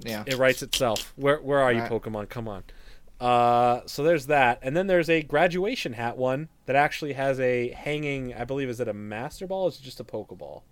Yeah. 0.00 0.24
It 0.26 0.36
writes 0.36 0.62
itself. 0.62 1.12
Where 1.16 1.38
where 1.40 1.60
are 1.60 1.72
you, 1.72 1.80
Right. 1.80 1.90
Pokemon? 1.90 2.28
Come 2.28 2.48
on. 2.48 2.64
Uh, 3.20 3.80
so 3.86 4.02
there's 4.02 4.26
that, 4.26 4.58
and 4.62 4.76
then 4.76 4.86
there's 4.86 5.08
a 5.08 5.22
graduation 5.22 5.92
hat 5.94 6.16
one 6.16 6.48
that 6.66 6.76
actually 6.76 7.12
has 7.14 7.38
a 7.40 7.70
hanging. 7.70 8.34
I 8.34 8.44
believe 8.44 8.68
is 8.68 8.80
it 8.80 8.88
a 8.88 8.92
Master 8.92 9.46
Ball? 9.46 9.64
Or 9.64 9.68
is 9.68 9.78
it 9.78 9.82
just 9.82 10.00
a 10.00 10.04
Pokeball? 10.04 10.62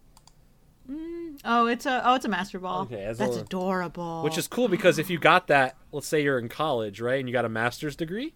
Oh, 1.44 1.66
it's 1.66 1.86
a 1.86 2.02
oh, 2.04 2.14
it's 2.16 2.24
a 2.24 2.28
master 2.28 2.58
ball. 2.58 2.82
Okay, 2.82 3.12
that's 3.16 3.36
a- 3.36 3.40
adorable. 3.40 4.22
Which 4.22 4.36
is 4.36 4.48
cool 4.48 4.68
because 4.68 4.98
if 4.98 5.08
you 5.08 5.18
got 5.18 5.46
that, 5.46 5.76
let's 5.92 6.06
say 6.06 6.22
you're 6.22 6.38
in 6.38 6.48
college, 6.48 7.00
right, 7.00 7.18
and 7.20 7.28
you 7.28 7.32
got 7.32 7.44
a 7.44 7.48
master's 7.48 7.96
degree, 7.96 8.34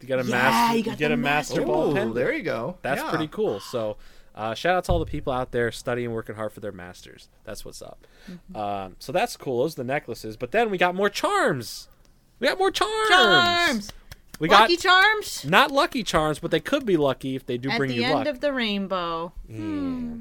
you 0.00 0.08
got 0.08 0.20
a 0.20 0.24
Yeah, 0.24 0.30
master, 0.30 0.76
you 0.78 0.84
got 0.84 0.98
get 0.98 1.12
a 1.12 1.16
master 1.16 1.56
master 1.56 1.66
ball 1.66 1.90
Ooh, 1.90 1.94
pen. 1.94 2.14
there 2.14 2.32
you 2.32 2.42
go. 2.42 2.78
That's 2.82 3.02
Yeah. 3.02 3.10
pretty 3.10 3.26
cool. 3.28 3.60
So, 3.60 3.96
uh, 4.34 4.54
shout 4.54 4.76
out 4.76 4.84
to 4.84 4.92
all 4.92 4.98
the 5.00 5.04
people 5.06 5.32
out 5.32 5.50
there 5.52 5.70
studying, 5.72 6.12
working 6.12 6.36
hard 6.36 6.52
for 6.52 6.60
their 6.60 6.72
masters. 6.72 7.28
That's 7.44 7.64
what's 7.64 7.82
up. 7.82 8.06
Mm-hmm. 8.30 8.56
Um, 8.56 8.96
so 9.00 9.12
that's 9.12 9.36
cool. 9.36 9.58
Those 9.62 9.74
are 9.74 9.82
the 9.82 9.84
necklaces. 9.84 10.36
But 10.36 10.52
then 10.52 10.70
we 10.70 10.78
got 10.78 10.94
more 10.94 11.10
charms. 11.10 11.88
We 12.40 12.46
got 12.48 12.58
more 12.58 12.70
charms. 12.70 13.08
charms. 13.08 13.92
We 14.40 14.48
Lucky 14.48 14.76
got 14.76 14.82
charms. 14.82 15.44
not 15.44 15.72
lucky 15.72 16.04
charms, 16.04 16.38
but 16.38 16.52
they 16.52 16.60
could 16.60 16.86
be 16.86 16.96
lucky 16.96 17.34
if 17.34 17.44
they 17.44 17.58
do 17.58 17.70
At 17.70 17.78
bring 17.78 17.90
you 17.90 18.02
luck. 18.02 18.10
At 18.10 18.12
the 18.12 18.18
end 18.18 18.28
of 18.28 18.40
the 18.40 18.52
rainbow. 18.52 19.32
yeah, 19.48 19.56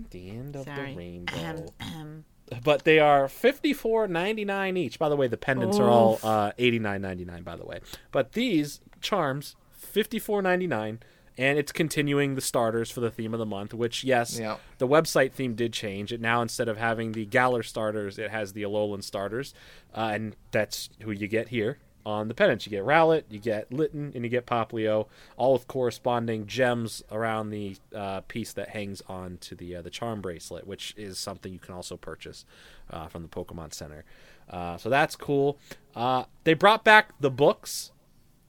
the 0.10 0.30
end 0.32 0.56
of 0.56 0.66
Sorry. 0.66 0.92
the 0.94 0.98
rainbow. 0.98 1.34
Ahem, 1.36 1.66
ahem. 1.80 2.26
But 2.64 2.84
they 2.84 2.98
are 2.98 3.28
fifty 3.28 3.74
four 3.74 4.08
ninety 4.08 4.44
nine 4.46 4.76
each. 4.78 4.98
By 4.98 5.10
the 5.10 5.16
way, 5.16 5.28
the 5.28 5.38
pendants 5.38 5.78
are 5.78 5.88
all 5.90 6.14
Oof. 6.14 6.26
uh, 6.26 6.52
eighty 6.58 6.80
nine 6.80 7.02
ninety 7.02 7.26
nine. 7.26 7.44
By 7.44 7.56
the 7.58 7.66
way, 7.66 7.82
but 8.12 8.32
these 8.32 8.80
charms 9.02 9.56
fifty 9.72 10.18
four 10.18 10.42
ninety 10.42 10.66
nine, 10.66 11.02
and 11.38 11.60
it's 11.60 11.72
continuing 11.74 12.34
the 12.36 12.42
starters 12.42 12.90
for 12.90 13.02
the 13.02 13.12
theme 13.12 13.34
of 13.34 13.38
the 13.40 13.46
month. 13.46 13.74
Which 13.74 14.04
yes, 14.04 14.40
Yeah. 14.40 14.58
the 14.80 14.88
website 14.88 15.34
theme 15.34 15.54
did 15.56 15.74
change. 15.74 16.12
It 16.14 16.22
now 16.22 16.42
instead 16.42 16.70
of 16.70 16.78
having 16.78 17.12
the 17.12 17.26
Galar 17.26 17.62
starters, 17.64 18.18
it 18.18 18.32
has 18.32 18.54
the 18.54 18.64
Alolan 18.64 19.04
starters, 19.04 19.54
uh, 19.94 20.10
and 20.14 20.36
that's 20.52 20.90
who 21.02 21.12
you 21.12 21.28
get 21.28 21.50
here. 21.50 21.78
On 22.08 22.30
the 22.30 22.34
pendants, 22.34 22.66
you 22.66 22.70
get 22.70 22.86
Rowlet, 22.86 23.24
you 23.30 23.38
get 23.38 23.70
Litten, 23.70 24.14
and 24.16 24.24
you 24.24 24.30
get 24.30 24.46
Poplio, 24.46 25.08
all 25.36 25.52
with 25.54 25.68
corresponding 25.68 26.48
gems 26.48 27.04
around 27.12 27.50
the 27.50 27.76
uh, 27.94 28.22
piece 28.22 28.54
that 28.54 28.70
hangs 28.70 29.02
on 29.10 29.38
to 29.42 29.56
the 29.56 29.76
uh, 29.76 29.82
the 29.82 29.90
charm 29.90 30.22
bracelet, 30.22 30.66
which 30.66 30.94
is 30.96 31.20
something 31.20 31.52
you 31.52 31.60
can 31.60 31.76
also 31.76 31.98
purchase 31.98 32.46
uh, 32.92 33.08
from 33.08 33.24
the 33.24 33.28
Pokemon 33.28 33.74
Center. 33.74 34.06
Uh, 34.50 34.78
so 34.78 34.90
that's 34.90 35.18
cool. 35.18 35.58
Uh, 35.98 36.24
they 36.46 36.54
brought 36.54 36.86
back 36.86 37.10
the 37.20 37.30
books 37.30 37.92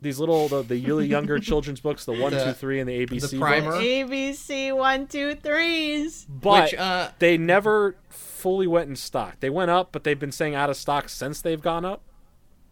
these 0.01 0.21
little 0.21 0.47
the, 0.47 0.63
the 0.63 0.77
yearly 0.77 1.07
younger 1.17 1.41
children's 1.41 1.81
books, 1.81 2.05
the 2.05 2.13
one, 2.13 2.33
The- 2.33 2.45
two, 2.45 2.53
three, 2.53 2.79
and 2.79 2.89
the 2.89 3.05
ABC 3.07 3.31
the 3.33 3.39
primer. 3.41 3.73
books. 3.73 3.85
ABC 3.85 4.77
one 4.77 5.09
two 5.09 5.35
threes. 5.35 6.27
But 6.29 6.71
Which, 6.71 6.75
uh, 6.79 7.11
they 7.19 7.37
never 7.37 7.97
fully 8.09 8.69
went 8.69 8.89
in 8.89 8.95
stock. 8.95 9.41
They 9.41 9.51
went 9.51 9.73
up, 9.73 9.91
but 9.91 10.05
they've 10.05 10.17
been 10.21 10.31
saying 10.31 10.55
out 10.55 10.71
of 10.71 10.77
stock 10.77 11.09
since 11.09 11.43
they've 11.43 11.61
gone 11.61 11.85
up. 11.85 12.03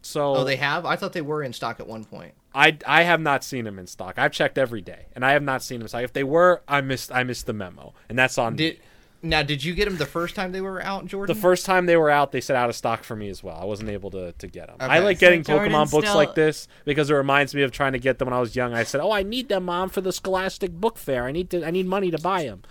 So 0.06 0.36
Oh, 0.36 0.44
they 0.44 0.56
have. 0.56 0.86
I 0.86 0.96
thought 0.96 1.12
they 1.12 1.20
were 1.22 1.42
in 1.42 1.52
stock 1.52 1.80
at 1.80 1.86
one 1.86 2.04
point. 2.04 2.34
I 2.54 2.78
I 2.86 3.02
have 3.02 3.20
not 3.20 3.44
seen 3.44 3.64
them 3.64 3.78
in 3.78 3.86
stock. 3.86 4.18
I've 4.18 4.32
checked 4.32 4.56
every 4.56 4.80
day, 4.80 5.06
and 5.14 5.24
I 5.24 5.32
have 5.32 5.42
not 5.42 5.62
seen 5.62 5.78
them 5.78 5.84
in 5.84 5.88
stock. 5.88 6.02
If 6.04 6.12
they 6.12 6.24
were, 6.24 6.62
I 6.68 6.80
missed 6.80 7.12
I 7.12 7.22
missed 7.24 7.46
the 7.46 7.52
memo, 7.52 7.92
and 8.08 8.18
that's 8.18 8.38
on 8.38 8.56
Did 8.56 8.74
me. 8.74 8.80
now? 9.22 9.42
Did 9.42 9.62
you 9.62 9.74
get 9.74 9.84
them 9.86 9.98
the 9.98 10.06
first 10.06 10.34
time 10.34 10.52
they 10.52 10.62
were 10.62 10.80
out, 10.82 11.04
Jordan? 11.06 11.34
The 11.36 11.40
first 11.40 11.66
time 11.66 11.84
they 11.86 11.96
were 11.98 12.08
out, 12.08 12.32
they 12.32 12.40
said 12.40 12.56
out 12.56 12.70
of 12.70 12.76
stock 12.76 13.04
for 13.04 13.14
me 13.14 13.28
as 13.28 13.42
well. 13.42 13.58
I 13.60 13.64
wasn't 13.66 13.90
able 13.90 14.10
to, 14.12 14.32
to 14.32 14.46
get 14.46 14.68
them. 14.68 14.76
I 14.80 15.00
like 15.00 15.18
getting 15.18 15.44
So 15.44 15.52
Jordan's 15.54 15.74
Pokemon 15.74 15.90
books 15.90 16.06
still- 16.06 16.16
like 16.16 16.34
this 16.34 16.66
because 16.86 17.10
it 17.10 17.14
reminds 17.14 17.54
me 17.54 17.60
of 17.62 17.72
trying 17.72 17.92
to 17.92 17.98
get 17.98 18.18
them 18.18 18.26
when 18.26 18.34
I 18.34 18.40
was 18.40 18.56
young. 18.56 18.72
I 18.72 18.84
said, 18.84 19.02
"Oh, 19.02 19.12
I 19.12 19.22
need 19.22 19.48
them, 19.50 19.64
mom, 19.64 19.90
for 19.90 20.00
the 20.00 20.12
Scholastic 20.12 20.72
Book 20.72 20.96
Fair. 20.96 21.24
I 21.24 21.32
need 21.32 21.50
to. 21.50 21.62
I 21.66 21.70
need 21.70 21.86
money 21.86 22.10
to 22.10 22.18
buy 22.18 22.44
them." 22.44 22.62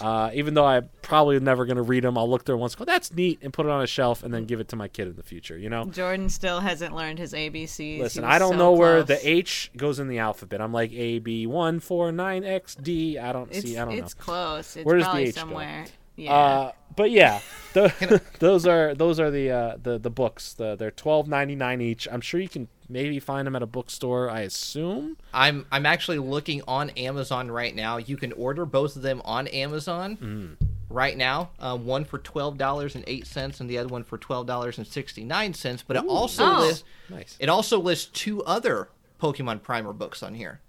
Uh, 0.00 0.30
even 0.34 0.54
though 0.54 0.64
I'm 0.64 0.88
probably 1.02 1.38
never 1.40 1.64
going 1.64 1.76
to 1.76 1.82
read 1.82 2.04
them, 2.04 2.16
I'll 2.16 2.28
look 2.30 2.44
through 2.44 2.56
once, 2.58 2.74
go, 2.74 2.84
"That's 2.84 3.12
neat," 3.12 3.38
and 3.42 3.52
put 3.52 3.66
it 3.66 3.72
on 3.72 3.82
a 3.82 3.86
shelf, 3.86 4.22
and 4.22 4.32
then 4.32 4.44
give 4.44 4.60
it 4.60 4.68
to 4.68 4.76
my 4.76 4.88
kid 4.88 5.08
in 5.08 5.16
the 5.16 5.22
future. 5.22 5.58
You 5.58 5.68
know. 5.70 5.84
Jordan 5.86 6.28
still 6.28 6.60
hasn't 6.60 6.94
learned 6.94 7.18
his 7.18 7.32
ABCs. 7.32 7.98
Listen, 7.98 8.24
I 8.24 8.38
don't 8.38 8.52
so 8.52 8.58
know 8.58 8.72
where 8.72 9.02
the 9.02 9.18
H 9.28 9.70
goes 9.76 9.98
in 9.98 10.08
the 10.08 10.18
alphabet. 10.18 10.60
I'm 10.60 10.72
like 10.72 10.92
A 10.92 11.18
B 11.18 11.46
one 11.46 11.80
four 11.80 12.12
nine 12.12 12.44
X 12.44 12.74
D. 12.74 13.18
I 13.18 13.32
don't 13.32 13.50
It's 13.50 13.62
see. 13.62 13.76
I 13.78 13.84
don't 13.84 13.96
know. 13.96 14.02
it's 14.02 14.14
close. 14.14 14.76
It's 14.76 14.84
Where 14.86 14.96
does 14.96 15.04
the 15.04 15.10
probably 15.10 15.24
H 15.28 15.34
go? 15.34 15.40
somewhere. 15.40 15.84
Yeah. 16.14 16.32
Uh, 16.34 16.72
but 16.94 17.10
yeah, 17.10 17.40
the, 17.72 18.20
those 18.38 18.66
are 18.66 18.94
those 18.94 19.18
are 19.18 19.30
the 19.30 19.50
uh, 19.50 19.76
the 19.82 19.98
the 19.98 20.10
books. 20.10 20.52
The, 20.54 20.76
they're 20.76 20.90
twelve 20.90 21.26
ninety 21.28 21.54
nine 21.54 21.80
each. 21.80 22.06
I'm 22.10 22.20
sure 22.20 22.38
you 22.40 22.48
can 22.48 22.68
maybe 22.92 23.18
find 23.18 23.46
them 23.46 23.56
at 23.56 23.62
a 23.62 23.66
bookstore. 23.66 24.28
I 24.30 24.40
assume. 24.42 25.16
I'm 25.32 25.66
I'm 25.72 25.86
actually 25.86 26.18
looking 26.18 26.62
on 26.68 26.90
Amazon 26.90 27.50
right 27.50 27.74
now. 27.74 27.96
You 27.96 28.16
can 28.16 28.32
order 28.32 28.64
both 28.66 28.96
of 28.96 29.02
them 29.02 29.22
on 29.24 29.46
Amazon 29.48 30.16
Mm. 30.60 30.66
right 30.88 31.16
now. 31.16 31.50
Uh, 31.58 31.76
one 31.76 32.04
for 32.04 32.18
twelve 32.18 32.58
dollars 32.58 32.94
and 32.94 33.04
eight 33.06 33.26
cents, 33.26 33.60
and 33.60 33.68
the 33.68 33.78
other 33.78 33.88
one 33.88 34.04
for 34.04 34.18
twelve 34.18 34.46
dollars 34.46 34.78
and 34.78 34.86
sixty 34.86 35.24
nine 35.24 35.54
cents. 35.54 35.82
But 35.86 35.96
it 35.96 36.04
also 36.06 36.44
Oh. 36.44 36.60
lists 36.60 36.84
Nice. 37.08 37.36
it 37.40 37.48
also 37.48 37.80
lists 37.80 38.10
two 38.12 38.42
other 38.44 38.88
Pokemon 39.20 39.62
Primer 39.62 39.92
books 39.92 40.22
on 40.22 40.34
here. 40.34 40.60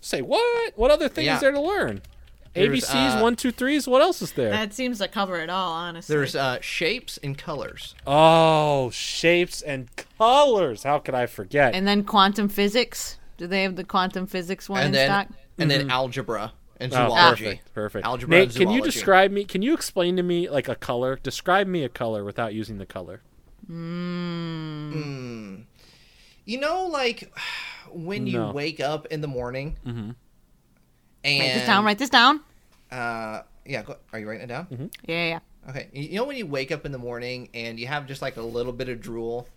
Say 0.00 0.20
what? 0.22 0.76
What 0.76 0.90
other 0.90 1.08
thing 1.08 1.26
Yeah. 1.26 1.36
is 1.36 1.40
there 1.40 1.52
to 1.52 1.60
learn? 1.60 2.02
There's, 2.54 2.84
ABCs 2.84 3.18
uh, 3.18 3.22
one 3.22 3.36
two 3.36 3.50
threes. 3.50 3.88
What 3.88 4.02
else 4.02 4.20
is 4.22 4.32
there? 4.32 4.50
that 4.50 4.74
seems 4.74 4.98
to 4.98 5.08
cover 5.08 5.40
it 5.40 5.48
all, 5.50 5.72
honestly. 5.72 6.14
There's 6.14 6.36
uh, 6.36 6.58
shapes 6.60 7.18
and 7.22 7.36
colors. 7.38 7.94
oh, 8.06 8.90
shapes 8.90 9.62
and 9.62 9.88
colors. 10.18 10.82
How 10.82 10.98
could 10.98 11.14
I 11.14 11.26
forget? 11.26 11.74
and 11.74 11.86
then 11.88 12.04
quantum 12.04 12.48
physics. 12.48 13.18
Do 13.38 13.46
they 13.46 13.62
have 13.62 13.76
the 13.76 13.84
quantum 13.84 14.26
physics 14.26 14.68
one 14.68 14.80
and 14.80 14.86
in 14.88 14.92
then 14.92 15.08
stock? 15.08 15.28
and 15.58 15.70
then 15.70 15.90
algebra 15.90 16.52
and 16.78 16.92
Oh, 16.92 16.96
zoology. 17.08 17.44
perfect, 17.44 17.74
perfect. 17.74 18.06
Algebra 18.06 18.38
Nate, 18.38 18.48
and 18.48 18.56
can 18.56 18.70
you 18.70 18.82
describe 18.82 19.30
me? 19.30 19.44
Can 19.44 19.62
you 19.62 19.72
explain 19.74 20.16
to 20.16 20.22
me 20.22 20.48
like 20.48 20.68
a 20.68 20.74
color? 20.74 21.18
Describe 21.22 21.66
me 21.66 21.82
a 21.84 21.88
color 21.88 22.22
without 22.24 22.52
using 22.54 22.78
the 22.78 22.86
color. 22.86 23.22
You 26.44 26.58
know, 26.60 26.86
like 26.86 27.32
when 27.90 28.26
you 28.26 28.42
wake 28.46 28.80
up 28.80 29.06
in 29.06 29.20
the 29.20 29.28
morning, 29.28 29.76
Mm-hmm. 29.86 30.10
And 31.24 31.40
Write 31.40 31.54
this 31.54 31.66
down. 31.66 31.84
Write 31.84 31.98
this 31.98 32.10
down. 32.10 32.40
Uh, 32.90 33.42
yeah, 33.64 33.82
go, 33.82 33.96
are 34.12 34.18
you 34.18 34.28
writing 34.28 34.44
it 34.44 34.48
down? 34.48 34.66
Mm-hmm. 34.66 34.86
Yeah, 35.06 35.26
yeah. 35.28 35.38
Okay. 35.70 35.88
You 35.92 36.02
you 36.02 36.16
know 36.16 36.24
when 36.24 36.36
you 36.36 36.46
wake 36.46 36.72
up 36.72 36.84
in 36.84 36.92
the 36.92 36.98
morning 36.98 37.48
and 37.54 37.78
you 37.78 37.86
have 37.86 38.06
just 38.06 38.20
like 38.22 38.36
a 38.36 38.42
little 38.42 38.72
bit 38.72 38.88
of 38.88 39.00
drool, 39.00 39.48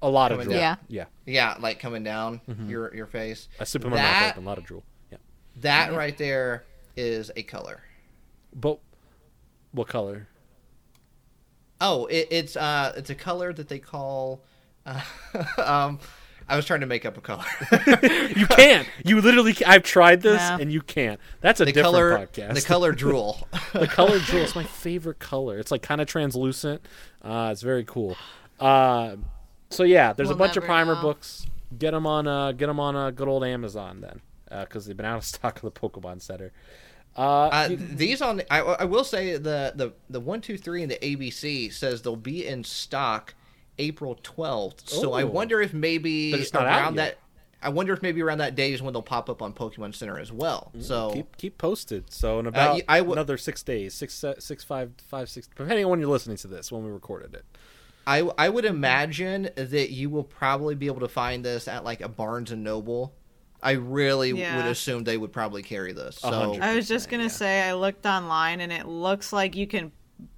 A 0.00 0.08
lot 0.08 0.32
of 0.32 0.38
Coming 0.38 0.48
drool. 0.52 0.60
down. 0.60 0.78
Yeah. 0.88 1.04
yeah, 1.26 1.56
like 1.60 1.78
coming 1.78 2.02
down 2.02 2.40
your 2.66 2.94
your 2.94 3.06
face. 3.06 3.48
I 3.60 3.64
sip 3.64 3.84
in 3.84 3.90
my 3.90 3.96
That- 3.96 4.20
mouth 4.22 4.30
open. 4.32 4.44
A 4.44 4.46
lot 4.48 4.58
of 4.58 4.64
drool. 4.64 4.82
Yeah. 5.10 5.18
That 5.60 5.92
right 5.92 6.16
there 6.16 6.64
is 6.96 7.30
a 7.36 7.42
color. 7.42 7.82
But 8.54 8.78
what 9.72 9.88
color? 9.88 10.26
Oh, 11.80 12.06
it, 12.06 12.28
it's 12.30 12.56
uh, 12.56 12.92
it's 12.96 13.10
a 13.10 13.14
color 13.14 13.52
that 13.52 13.68
they 13.68 13.78
call. 13.78 14.42
Uh, 14.86 15.00
um, 15.58 15.98
I 16.48 16.56
was 16.56 16.64
trying 16.64 16.80
to 16.80 16.86
make 16.86 17.04
up 17.06 17.16
a 17.16 17.20
color. 17.20 17.44
You 18.36 18.46
can't. 18.46 18.88
you 19.04 19.20
literally. 19.20 19.54
ca- 19.54 19.64
I've 19.68 19.82
tried 19.82 20.22
this, 20.22 20.40
No. 20.40 20.56
and 20.60 20.72
you 20.72 20.80
can't. 20.82 21.20
That's 21.40 21.60
a 21.60 21.64
the 21.64 21.72
different 21.72 21.94
color, 21.94 22.18
podcast. 22.18 22.54
the 22.54 22.60
color 22.62 22.92
drool. 23.02 23.46
the 23.72 23.86
color 23.86 24.18
drool 24.26 24.42
is 24.42 24.54
my 24.54 24.64
favorite 24.64 25.18
color. 25.18 25.58
It's 25.58 25.70
like 25.70 25.82
kind 25.82 26.00
of 26.00 26.06
translucent. 26.06 26.84
Uh, 27.22 27.50
it's 27.52 27.62
very 27.62 27.84
cool. 27.84 28.16
Uh, 28.58 29.16
so 29.70 29.82
yeah, 29.84 30.12
there's 30.12 30.28
a 30.28 30.32
We'll 30.32 30.38
bunch 30.38 30.56
of 30.56 30.64
primer 30.64 30.94
know. 30.94 31.02
books. 31.02 31.46
Get 31.78 31.92
them 31.92 32.06
on. 32.06 32.26
Uh, 32.26 32.52
get 32.52 32.66
them 32.66 32.80
on 32.80 32.94
a 32.96 33.12
good 33.12 33.28
old 33.28 33.44
Amazon 33.44 34.00
then, 34.00 34.20
because 34.60 34.86
they've 34.86 34.96
been 34.96 35.06
out 35.06 35.18
of 35.18 35.24
stock 35.24 35.56
of 35.56 35.62
the 35.62 35.70
Pokemon 35.70 36.20
Center. 36.20 36.52
Uh, 37.16 37.20
Uh, 37.48 37.68
these 37.78 38.22
on 38.22 38.40
I, 38.50 38.60
I 38.60 38.84
will 38.84 39.04
say 39.04 39.32
the 39.36 39.72
the 39.74 39.92
the 40.08 40.20
one 40.20 40.40
two 40.40 40.56
three 40.56 40.82
and 40.82 40.90
the 40.90 40.96
ABC 40.96 41.72
says 41.72 42.02
they'll 42.02 42.16
be 42.16 42.46
in 42.46 42.64
stock 42.64 43.34
April 43.78 44.18
twelfth. 44.22 44.88
So 44.88 45.12
I 45.12 45.22
oh. 45.22 45.26
wonder 45.26 45.60
if 45.60 45.72
maybe 45.72 46.30
But 46.30 46.40
it's 46.40 46.52
not 46.52 46.64
around 46.66 46.96
that. 46.96 47.18
I 47.64 47.68
wonder 47.68 47.92
if 47.92 48.02
maybe 48.02 48.20
around 48.20 48.38
that 48.38 48.56
day 48.56 48.72
is 48.72 48.82
when 48.82 48.92
they'll 48.92 49.02
pop 49.02 49.30
up 49.30 49.40
on 49.40 49.52
Pokemon 49.52 49.94
Center 49.94 50.18
as 50.18 50.32
well. 50.32 50.72
Mm, 50.76 50.82
so 50.82 51.10
keep 51.12 51.36
keep 51.36 51.58
posted. 51.58 52.12
So 52.12 52.40
in 52.40 52.46
uh, 52.46 52.48
about 52.48 52.74
y- 52.74 52.82
I 52.88 52.98
w- 52.98 53.12
another 53.12 53.36
six 53.38 53.62
days, 53.62 53.94
six 53.94 54.14
se- 54.14 54.36
six 54.40 54.64
five 54.64 54.90
five 55.06 55.28
six, 55.28 55.46
depending 55.46 55.84
on 55.84 55.90
when 55.92 56.00
you're 56.00 56.08
listening 56.08 56.36
to 56.38 56.48
this, 56.48 56.72
when 56.72 56.84
we 56.84 56.90
recorded 56.90 57.34
it. 57.34 57.44
I 58.04 58.28
I 58.36 58.48
would 58.48 58.64
imagine 58.64 59.48
that 59.54 59.90
you 59.90 60.10
will 60.10 60.24
probably 60.24 60.74
be 60.74 60.86
able 60.86 61.00
to 61.00 61.08
find 61.08 61.44
this 61.44 61.68
at 61.68 61.84
like 61.84 62.00
a 62.00 62.08
Barnes 62.08 62.50
and 62.50 62.64
Noble. 62.64 63.14
I 63.62 63.72
really 63.72 64.30
Yeah. 64.32 64.56
would 64.56 64.66
assume 64.66 65.04
they 65.04 65.16
would 65.16 65.32
probably 65.32 65.62
carry 65.62 65.92
this. 65.92 66.16
So 66.16 66.30
hundred. 66.30 66.62
I 66.62 66.74
was 66.74 66.88
just 66.88 67.08
gonna 67.08 67.30
say 67.30 67.62
I 67.62 67.74
looked 67.74 68.06
online 68.06 68.60
and 68.60 68.72
it 68.72 68.86
looks 68.86 69.32
like 69.32 69.54
you 69.54 69.68
can 69.68 69.92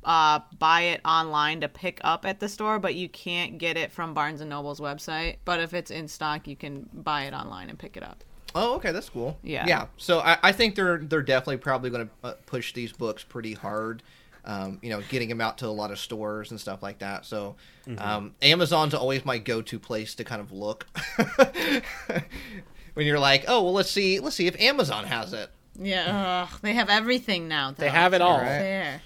uh, 0.05 0.41
buy 0.59 0.83
it 0.83 1.01
online 1.05 1.61
to 1.63 1.69
pick 1.69 2.01
up 2.03 2.25
at 2.27 2.41
the 2.41 2.49
store, 2.49 2.79
but 2.79 2.95
you 2.95 3.09
can't 3.09 3.59
get 3.59 3.77
it 3.77 3.93
from 3.93 4.15
Barnes 4.15 4.41
and 4.41 4.51
Noble's 4.51 4.81
website. 4.81 5.37
But 5.45 5.61
if 5.61 5.75
it's 5.75 5.91
in 5.91 6.09
stock, 6.09 6.47
you 6.47 6.57
can 6.57 6.89
buy 6.93 7.25
it 7.25 7.35
online 7.35 7.71
and 7.71 7.79
pick 7.79 7.97
it 7.97 8.03
up. 8.03 8.25
Oh, 8.55 8.75
okay, 8.75 8.93
that's 8.93 9.09
cool. 9.09 9.39
Yeah. 9.43 9.67
yeah. 9.67 9.87
So 9.97 10.21
I, 10.21 10.39
I 10.43 10.53
think 10.53 10.77
they're 10.77 10.99
they're 10.99 11.23
definitely 11.23 11.57
probably 11.57 11.91
going 11.91 12.07
to 12.07 12.29
uh, 12.29 12.35
push 12.47 12.73
these 12.73 12.93
books 12.93 13.25
pretty 13.25 13.55
hard. 13.55 14.03
Um, 14.47 14.79
you 14.83 14.91
know, 14.91 15.01
getting 15.09 15.31
them 15.31 15.41
out 15.41 15.57
to 15.59 15.67
a 15.67 15.69
lot 15.69 15.91
of 15.91 15.99
stores 15.99 16.51
and 16.51 16.61
stuff 16.61 16.83
like 16.83 16.99
that. 16.99 17.25
So, 17.25 17.57
um, 17.97 18.35
Amazon's 18.43 18.93
always 18.93 19.25
my 19.25 19.39
go-to 19.39 19.79
place 19.79 20.15
to 20.17 20.25
kind 20.25 20.43
of 20.43 20.53
look 20.53 20.87
when 22.93 23.07
you're 23.07 23.19
like, 23.19 23.47
oh, 23.49 23.63
well, 23.63 23.73
let's 23.73 23.91
see, 23.91 24.21
let's 24.21 24.37
see 24.37 24.47
if 24.47 24.61
Amazon 24.61 25.05
has 25.05 25.33
it. 25.33 25.49
Yeah, 25.81 26.47
ugh, 26.51 26.59
they 26.61 26.75
have 26.75 26.91
everything 26.91 27.49
now. 27.49 27.71
Though. 27.71 27.85
They 27.85 27.89
have 27.89 28.13
it 28.13 28.21
all. 28.21 28.37
Right. 28.37 28.45
There, 28.45 29.03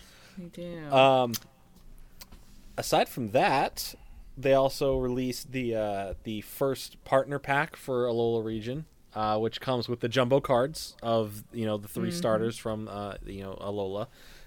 do. 0.47 0.95
Um, 0.95 1.33
aside 2.77 3.09
from 3.09 3.31
that, 3.31 3.95
they 4.37 4.55
also 4.55 4.97
released 4.97 5.53
the 5.53 5.75
uh, 5.75 6.15
the 6.23 6.43
first 6.43 7.03
partner 7.05 7.39
pack 7.39 7.77
for 7.77 8.07
Alola 8.07 8.45
region, 8.45 8.87
uh, 9.15 9.39
which 9.39 9.61
comes 9.61 9.89
with 9.89 10.01
the 10.01 10.09
jumbo 10.09 10.41
cards 10.41 10.97
of 11.03 11.45
you 11.53 11.67
know 11.67 11.77
the 11.77 11.89
3 11.89 12.11
starters 12.11 12.57
from 12.57 12.89
uh, 12.89 13.15
you 13.27 13.43
know 13.43 13.59
Alola, 13.61 14.07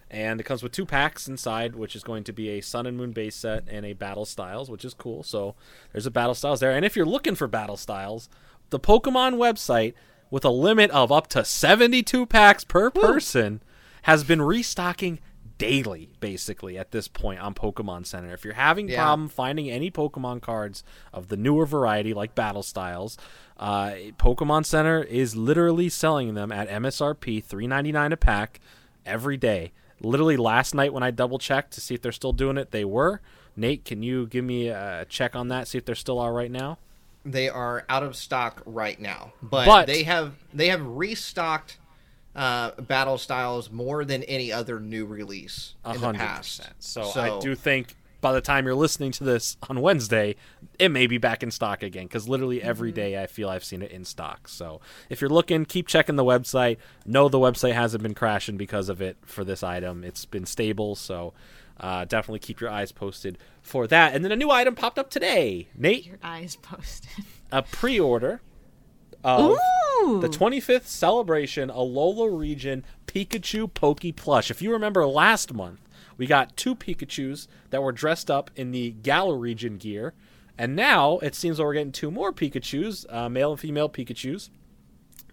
and 0.10 0.40
it 0.40 0.44
comes 0.44 0.64
with 0.64 0.72
two 0.72 0.86
packs 0.86 1.28
inside, 1.28 1.76
which 1.76 1.96
is 1.96 2.04
going 2.04 2.24
to 2.24 2.34
be 2.34 2.50
a 2.50 2.62
Sun 2.62 2.88
and 2.88 2.98
Moon 2.98 3.12
base 3.12 3.36
set 3.36 3.66
and 3.68 3.86
a 3.86 3.94
Battle 3.94 4.26
Styles, 4.26 4.70
which 4.72 4.86
is 4.86 4.94
cool. 4.94 5.24
So 5.24 5.56
there's 5.92 6.06
a 6.06 6.12
Battle 6.12 6.36
Styles 6.36 6.62
there, 6.62 6.72
and 6.72 6.86
if 6.86 6.96
you're 6.96 7.06
looking 7.06 7.36
for 7.36 7.48
Battle 7.48 7.78
Styles, 7.78 8.30
the 8.70 8.80
Pokemon 8.80 9.36
website 9.36 9.94
with 10.30 10.46
a 10.46 10.50
limit 10.50 10.90
of 10.92 11.12
up 11.12 11.28
to 11.28 11.44
72 11.44 12.26
packs 12.26 12.64
per 12.64 12.90
person 12.90 13.62
has 14.04 14.24
been 14.24 14.42
restocking 14.42 15.20
daily 15.62 16.10
basically 16.20 16.78
at 16.78 16.92
this 16.92 17.08
point 17.08 17.40
on 17.40 17.54
Pokemon 17.54 18.06
Center. 18.06 18.34
If 18.34 18.44
you're 18.44 18.56
having 18.56 18.90
Yeah. 18.90 18.98
problem 19.04 19.30
finding 19.30 19.70
any 19.70 19.92
Pokemon 19.92 20.42
cards 20.42 20.84
of 21.14 21.28
the 21.28 21.38
newer 21.38 21.66
variety 21.66 22.14
like 22.14 22.34
Battle 22.36 22.64
Styles, 22.64 23.18
uh, 23.58 23.92
Pokemon 24.18 24.66
Center 24.66 25.04
is 25.04 25.36
literally 25.36 25.88
selling 25.90 26.34
them 26.34 26.52
at 26.52 26.68
MSRP 26.68 27.40
3.99 27.42 28.12
a 28.12 28.18
pack 28.18 28.60
every 29.06 29.38
day. 29.38 29.72
Literally 30.02 30.36
last 30.38 30.74
night 30.74 30.94
when 30.94 31.04
I 31.04 31.12
double 31.12 31.38
checked 31.38 31.74
to 31.74 31.82
see 31.82 31.94
if 31.94 32.02
they're 32.02 32.12
still 32.12 32.34
doing 32.34 32.58
it, 32.58 32.72
they 32.72 32.84
were. 32.84 33.22
Nate, 33.56 33.86
can 33.86 34.02
you 34.02 34.26
give 34.28 34.44
me 34.44 34.68
a 34.70 35.06
check 35.10 35.36
on 35.36 35.50
that? 35.50 35.68
See 35.68 35.78
if 35.78 35.86
they're 35.86 35.94
still 35.94 36.18
all 36.18 36.32
right 36.32 36.50
now. 36.50 36.80
They 37.24 37.50
are 37.50 37.86
out 37.88 38.02
of 38.02 38.16
stock 38.16 38.64
right 38.66 39.00
now, 39.00 39.34
but, 39.44 39.66
But- 39.68 39.86
they 39.88 40.04
have 40.04 40.34
they 40.52 40.70
have 40.70 40.84
restocked 40.84 41.78
uh, 42.36 42.72
battle 42.82 43.18
styles 43.18 43.72
more 43.72 44.06
than 44.06 44.24
any 44.24 44.52
other 44.52 44.80
new 44.80 45.06
release 45.06 45.76
A 45.86 45.94
in 45.96 46.02
the 46.02 46.14
past. 46.14 46.60
percent. 46.60 46.76
So, 46.80 47.04
I 47.22 47.40
do 47.40 47.56
think 47.56 47.96
by 48.22 48.32
the 48.32 48.42
time 48.42 48.66
you're 48.66 48.76
listening 48.76 49.12
to 49.14 49.24
this 49.24 49.58
on 49.68 49.82
Wednesday, 49.82 50.36
it 50.78 50.90
may 50.90 51.08
be 51.08 51.18
back 51.18 51.42
in 51.44 51.50
stock 51.52 51.82
again 51.84 52.06
because 52.06 52.30
literally 52.30 52.62
every 52.62 52.92
day 52.92 53.22
I 53.22 53.26
feel 53.26 53.50
I've 53.50 53.64
seen 53.64 53.82
it 53.82 53.92
in 53.92 54.06
stock. 54.06 54.48
So 54.48 54.80
if 55.10 55.22
you're 55.22 55.30
looking, 55.30 55.66
keep 55.66 55.88
checking 55.88 56.16
the 56.18 56.24
website. 56.24 56.78
No, 57.06 57.28
the 57.30 57.40
website 57.40 57.74
hasn't 57.74 58.04
been 58.04 58.14
crashing 58.14 58.58
because 58.58 58.90
of 58.90 59.02
it 59.02 59.18
for 59.26 59.44
this 59.44 59.64
item. 59.64 60.04
It's 60.04 60.26
been 60.26 60.46
stable, 60.46 60.96
so 60.96 61.34
uh, 61.80 62.06
definitely 62.06 62.40
keep 62.40 62.62
your 62.62 62.70
eyes 62.70 62.92
posted 62.92 63.40
for 63.64 63.88
that. 63.88 64.14
And 64.14 64.24
then 64.24 64.32
a 64.32 64.36
new 64.36 64.52
item 64.52 64.76
popped 64.76 65.00
up 65.00 65.10
today. 65.10 65.68
Nate, 65.76 66.06
Your 66.06 66.20
eyes 66.22 66.56
posted. 66.58 67.26
a 67.52 67.64
pre-order 67.64 68.40
of 69.24 69.52
Ooh. 69.52 69.58
The 70.20 70.30
25th 70.30 70.86
celebration 70.86 71.70
Alola 71.70 72.38
region 72.38 72.84
Pikachu 73.08 73.72
Poke 73.74 74.16
plush. 74.16 74.50
If 74.52 74.62
you 74.62 74.72
remember 74.72 75.06
last 75.06 75.54
month, 75.54 75.80
we 76.18 76.26
got 76.28 76.56
two 76.56 76.76
Pikachus 76.76 77.48
that 77.70 77.82
were 77.82 77.92
dressed 77.92 78.30
up 78.30 78.52
in 78.56 78.72
the 78.72 78.92
Galar 78.92 79.38
region 79.38 79.78
gear, 79.78 80.14
and 80.58 80.76
now 80.76 81.18
it 81.20 81.36
seems 81.36 81.58
that 81.58 81.64
we're 81.64 81.74
getting 81.74 81.92
two 81.92 82.12
more 82.12 82.32
Pikachus, 82.32 83.06
uh, 83.10 83.30
male 83.30 83.52
and 83.52 83.60
female 83.60 83.90
Pikachus, 83.90 84.50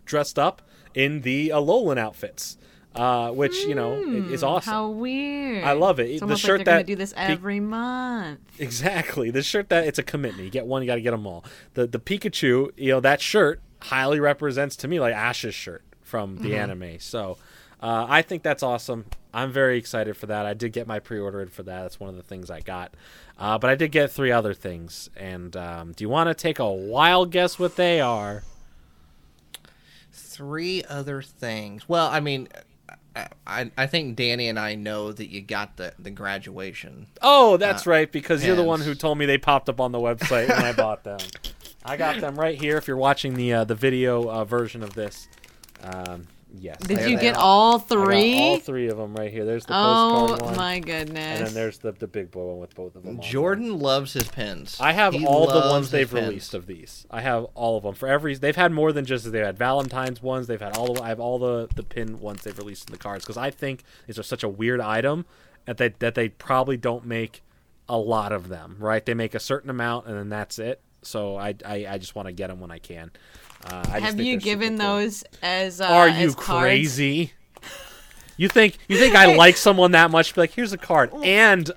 dressed 0.04 0.38
up 0.38 0.62
in 0.94 1.20
the 1.20 1.50
Alolan 1.50 1.98
outfits, 1.98 2.56
uh, 2.94 3.30
which 3.30 3.54
you 3.64 3.74
know 3.74 3.94
is 4.30 4.42
awesome. 4.42 4.72
How 4.72 4.88
weird. 4.88 5.64
I 5.64 5.72
love 5.72 6.00
it. 6.00 6.10
It's 6.10 6.22
The 6.24 6.36
shirt 6.36 6.60
like 6.60 6.64
that 6.66 6.86
do 6.86 6.96
this 6.96 7.12
every 7.16 7.60
month. 7.60 8.40
Exactly. 8.58 9.30
The 9.30 9.42
shirt 9.42 9.68
that 9.68 9.86
it's 9.86 9.98
a 9.98 10.02
commitment. 10.02 10.44
You 10.44 10.50
get 10.50 10.66
one, 10.66 10.82
you 10.82 10.86
got 10.86 10.96
to 10.96 11.00
get 11.02 11.10
them 11.12 11.26
all. 11.26 11.44
The 11.74 11.86
the 11.86 12.00
Pikachu, 12.00 12.70
you 12.76 12.92
know, 12.92 13.00
that 13.00 13.20
shirt 13.20 13.60
highly 13.80 14.20
represents 14.20 14.76
to 14.76 14.88
me 14.88 15.00
like 15.00 15.14
Ash's 15.14 15.54
shirt 15.54 15.82
from 16.02 16.38
the 16.38 16.56
anime. 16.56 16.98
So, 17.00 17.36
uh, 17.80 18.06
I 18.08 18.22
think 18.22 18.42
that's 18.42 18.62
awesome. 18.62 19.06
I'm 19.32 19.52
very 19.52 19.78
excited 19.78 20.16
for 20.16 20.26
that. 20.26 20.46
I 20.46 20.54
did 20.54 20.72
get 20.72 20.86
my 20.86 20.98
pre-order 20.98 21.40
in 21.40 21.48
for 21.48 21.62
that. 21.62 21.82
That's 21.82 22.00
one 22.00 22.10
of 22.10 22.16
the 22.16 22.22
things 22.22 22.50
I 22.50 22.60
got. 22.60 22.94
Uh, 23.38 23.58
but 23.58 23.70
I 23.70 23.74
did 23.74 23.92
get 23.92 24.10
three 24.10 24.32
other 24.32 24.54
things. 24.54 25.10
And 25.16 25.56
um, 25.56 25.92
do 25.92 26.02
you 26.02 26.08
want 26.08 26.28
to 26.28 26.34
take 26.34 26.58
a 26.58 26.68
wild 26.68 27.30
guess 27.30 27.58
what 27.58 27.76
they 27.76 28.00
are? 28.00 28.42
Three 30.10 30.82
other 30.84 31.22
things. 31.22 31.88
Well, 31.88 32.08
I 32.08 32.20
mean, 32.20 32.48
I, 33.46 33.70
I, 33.76 33.86
think 33.86 34.16
Danny 34.16 34.48
and 34.48 34.58
I 34.58 34.74
know 34.74 35.12
that 35.12 35.28
you 35.28 35.40
got 35.40 35.76
the, 35.76 35.92
the 35.98 36.10
graduation. 36.10 37.06
Oh, 37.22 37.56
that's 37.56 37.86
right, 37.86 38.10
because 38.10 38.44
you're 38.44 38.56
the 38.56 38.62
one 38.62 38.80
who 38.80 38.94
told 38.94 39.18
me 39.18 39.26
they 39.26 39.38
popped 39.38 39.68
up 39.68 39.80
on 39.80 39.92
the 39.92 39.98
website 39.98 40.48
when 40.48 40.64
I 40.64 40.72
bought 40.72 41.04
them. 41.04 41.18
I 41.88 41.96
got 41.96 42.20
them 42.20 42.34
right 42.38 42.60
here. 42.60 42.76
If 42.76 42.86
you're 42.88 42.96
watching 42.96 43.34
the 43.34 43.52
uh, 43.52 43.64
the 43.64 43.74
video 43.74 44.28
uh, 44.30 44.44
version 44.44 44.82
of 44.82 44.94
this, 44.94 45.28
um, 45.82 46.26
yes. 46.52 46.78
Did 46.78 46.98
There 46.98 47.08
you 47.08 47.16
they 47.16 47.22
get 47.22 47.36
are. 47.36 47.40
all 47.42 47.74
I 47.76 47.78
got 47.78 47.88
three? 47.88 48.38
all 48.38 48.58
three 48.58 48.88
of 48.88 48.96
them 48.96 49.14
right 49.14 49.30
here. 49.30 49.44
There's 49.44 49.64
the 49.66 49.74
oh 49.74 50.26
postcard 50.28 50.42
one, 50.42 50.54
Oh 50.54 50.56
my 50.56 50.78
goodness! 50.80 51.38
and 51.38 51.46
then 51.46 51.54
there's 51.54 51.78
the 51.78 51.92
the 51.92 52.06
big 52.06 52.30
boy 52.30 52.44
one 52.46 52.58
with 52.58 52.74
both 52.74 52.96
of 52.96 53.02
them. 53.02 53.12
on 53.16 53.20
there. 53.20 53.30
Jordan 53.30 53.78
loves 53.78 54.12
his 54.12 54.28
pins. 54.28 54.76
I 54.80 54.92
have 54.92 55.14
He 55.14 55.24
all 55.26 55.46
the 55.46 55.68
ones 55.70 55.90
they've 55.90 56.10
pins. 56.10 56.26
released 56.28 56.54
of 56.54 56.66
these. 56.66 57.06
I 57.10 57.20
have 57.22 57.44
all 57.54 57.76
of 57.76 57.82
them 57.84 57.94
for 57.94 58.08
every. 58.08 58.34
They've 58.34 58.56
had 58.56 58.72
more 58.72 58.92
than 58.92 59.04
just 59.04 59.30
they 59.30 59.38
had 59.40 59.58
Valentine's 59.58 60.22
ones. 60.22 60.46
They've 60.46 60.60
had 60.60 60.76
all. 60.76 60.94
The, 60.94 61.02
I 61.02 61.08
have 61.08 61.20
all 61.20 61.38
the 61.38 61.68
the 61.74 61.82
pin 61.82 62.18
ones 62.20 62.42
they've 62.42 62.58
released 62.58 62.88
in 62.88 62.92
the 62.92 62.98
cards 62.98 63.24
because 63.24 63.36
I 63.36 63.50
think 63.50 63.82
these 64.06 64.18
are 64.18 64.22
such 64.24 64.42
a 64.42 64.48
weird 64.48 64.80
item 64.80 65.26
that 65.66 65.76
they 65.78 65.90
that 66.00 66.14
they 66.14 66.28
probably 66.28 66.76
don't 66.76 67.04
make 67.06 67.42
a 67.88 67.96
lot 67.96 68.32
of 68.32 68.48
them. 68.48 68.76
Right? 68.78 69.04
They 69.04 69.14
make 69.14 69.34
a 69.34 69.40
certain 69.40 69.70
amount 69.70 70.06
and 70.06 70.16
then 70.18 70.28
that's 70.28 70.58
it. 70.58 70.80
So 71.02 71.36
I 71.36 71.54
I, 71.64 71.86
I 71.88 71.98
just 71.98 72.14
want 72.14 72.26
to 72.28 72.32
get 72.32 72.48
them 72.48 72.60
when 72.60 72.70
I 72.70 72.78
can. 72.78 73.10
Uh, 73.64 73.84
I 73.90 74.00
Have 74.00 74.14
think 74.14 74.26
you 74.26 74.36
given 74.38 74.78
cool. 74.78 74.86
those 74.86 75.24
as 75.42 75.80
uh, 75.80 75.86
Are 75.86 76.08
you 76.08 76.28
as 76.28 76.34
cards? 76.34 76.60
crazy? 76.62 77.32
You 78.36 78.48
think 78.48 78.78
you 78.86 78.96
think 78.98 79.16
I 79.16 79.34
like 79.34 79.56
someone 79.56 79.90
that 79.92 80.12
much? 80.12 80.32
Be 80.32 80.42
like, 80.42 80.52
here's 80.52 80.72
a 80.72 80.78
card 80.78 81.12
and 81.24 81.68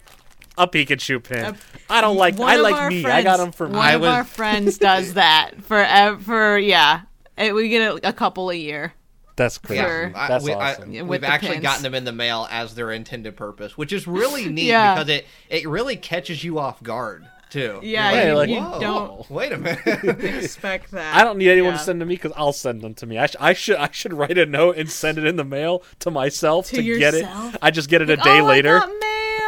a 0.59 0.67
Pikachu 0.67 1.23
pin. 1.23 1.57
I 1.89 2.01
don't 2.01 2.17
like. 2.17 2.37
One 2.37 2.49
I 2.49 2.57
like 2.57 2.75
our 2.75 2.87
me. 2.87 3.03
I 3.03 3.23
got 3.23 3.37
them 3.37 3.51
for 3.51 3.67
me. 3.67 3.77
One 3.77 3.83
I 3.83 3.93
of 3.93 4.01
was- 4.01 4.09
our 4.11 4.23
friends 4.23 4.77
does 4.77 5.13
that 5.15 5.53
for 5.63 5.83
for 6.21 6.59
yeah. 6.59 7.01
It, 7.35 7.55
we 7.55 7.69
get 7.69 7.81
a, 8.03 8.09
a 8.09 8.13
couple 8.13 8.51
a 8.51 8.53
year. 8.53 8.93
That's 9.37 9.57
crazy. 9.57 9.81
Sure. 9.81 10.11
I- 10.15 10.27
That's 10.27 10.43
we, 10.45 10.53
I- 10.53 10.73
awesome. 10.73 10.91
Yeah, 10.91 11.01
we've 11.01 11.23
actually 11.23 11.53
pins. 11.53 11.63
gotten 11.63 11.81
them 11.81 11.95
in 11.95 12.03
the 12.05 12.11
mail 12.11 12.47
as 12.51 12.75
their 12.75 12.91
intended 12.91 13.35
purpose, 13.35 13.75
which 13.75 13.91
is 13.91 14.05
really 14.05 14.45
neat 14.51 14.65
Yeah. 14.65 14.93
because 14.93 15.09
it, 15.09 15.25
it 15.49 15.67
really 15.67 15.95
catches 15.95 16.43
you 16.43 16.59
off 16.59 16.83
guard 16.83 17.25
too. 17.51 17.79
Yeah, 17.83 18.07
Right, 18.09 18.27
you, 18.27 18.33
like- 18.33 18.49
you 18.49 18.79
don't 18.79 19.29
wait 19.29 19.51
a 19.51 19.57
minute. 19.57 19.79
expect 20.23 20.91
that. 20.91 21.15
I 21.15 21.23
don't 21.23 21.37
need 21.37 21.49
anyone 21.49 21.73
Yeah. 21.73 21.77
to 21.77 21.83
send 21.83 21.99
to 21.99 22.05
me 22.05 22.15
because 22.15 22.31
I'll 22.35 22.53
send 22.53 22.81
them 22.81 22.93
to 22.95 23.05
me. 23.05 23.17
I, 23.17 23.27
sh- 23.27 23.35
I 23.39 23.53
should 23.53 23.75
I 23.77 23.89
should 23.91 24.13
write 24.13 24.37
a 24.37 24.45
note 24.45 24.77
and 24.77 24.89
send 24.89 25.17
it 25.17 25.25
in 25.25 25.35
the 25.35 25.43
mail 25.43 25.83
to 25.99 26.09
myself 26.09 26.67
To 26.69 26.77
to, 26.77 26.97
get 26.99 27.13
it. 27.13 27.25
I 27.61 27.69
just 27.71 27.89
get 27.89 28.01
it 28.01 28.09
a 28.09 28.17
day 28.17 28.39
oh, 28.39 28.45
I 28.45 28.49
later. 28.49 28.79
got 28.79 28.87
mail. 28.87 28.97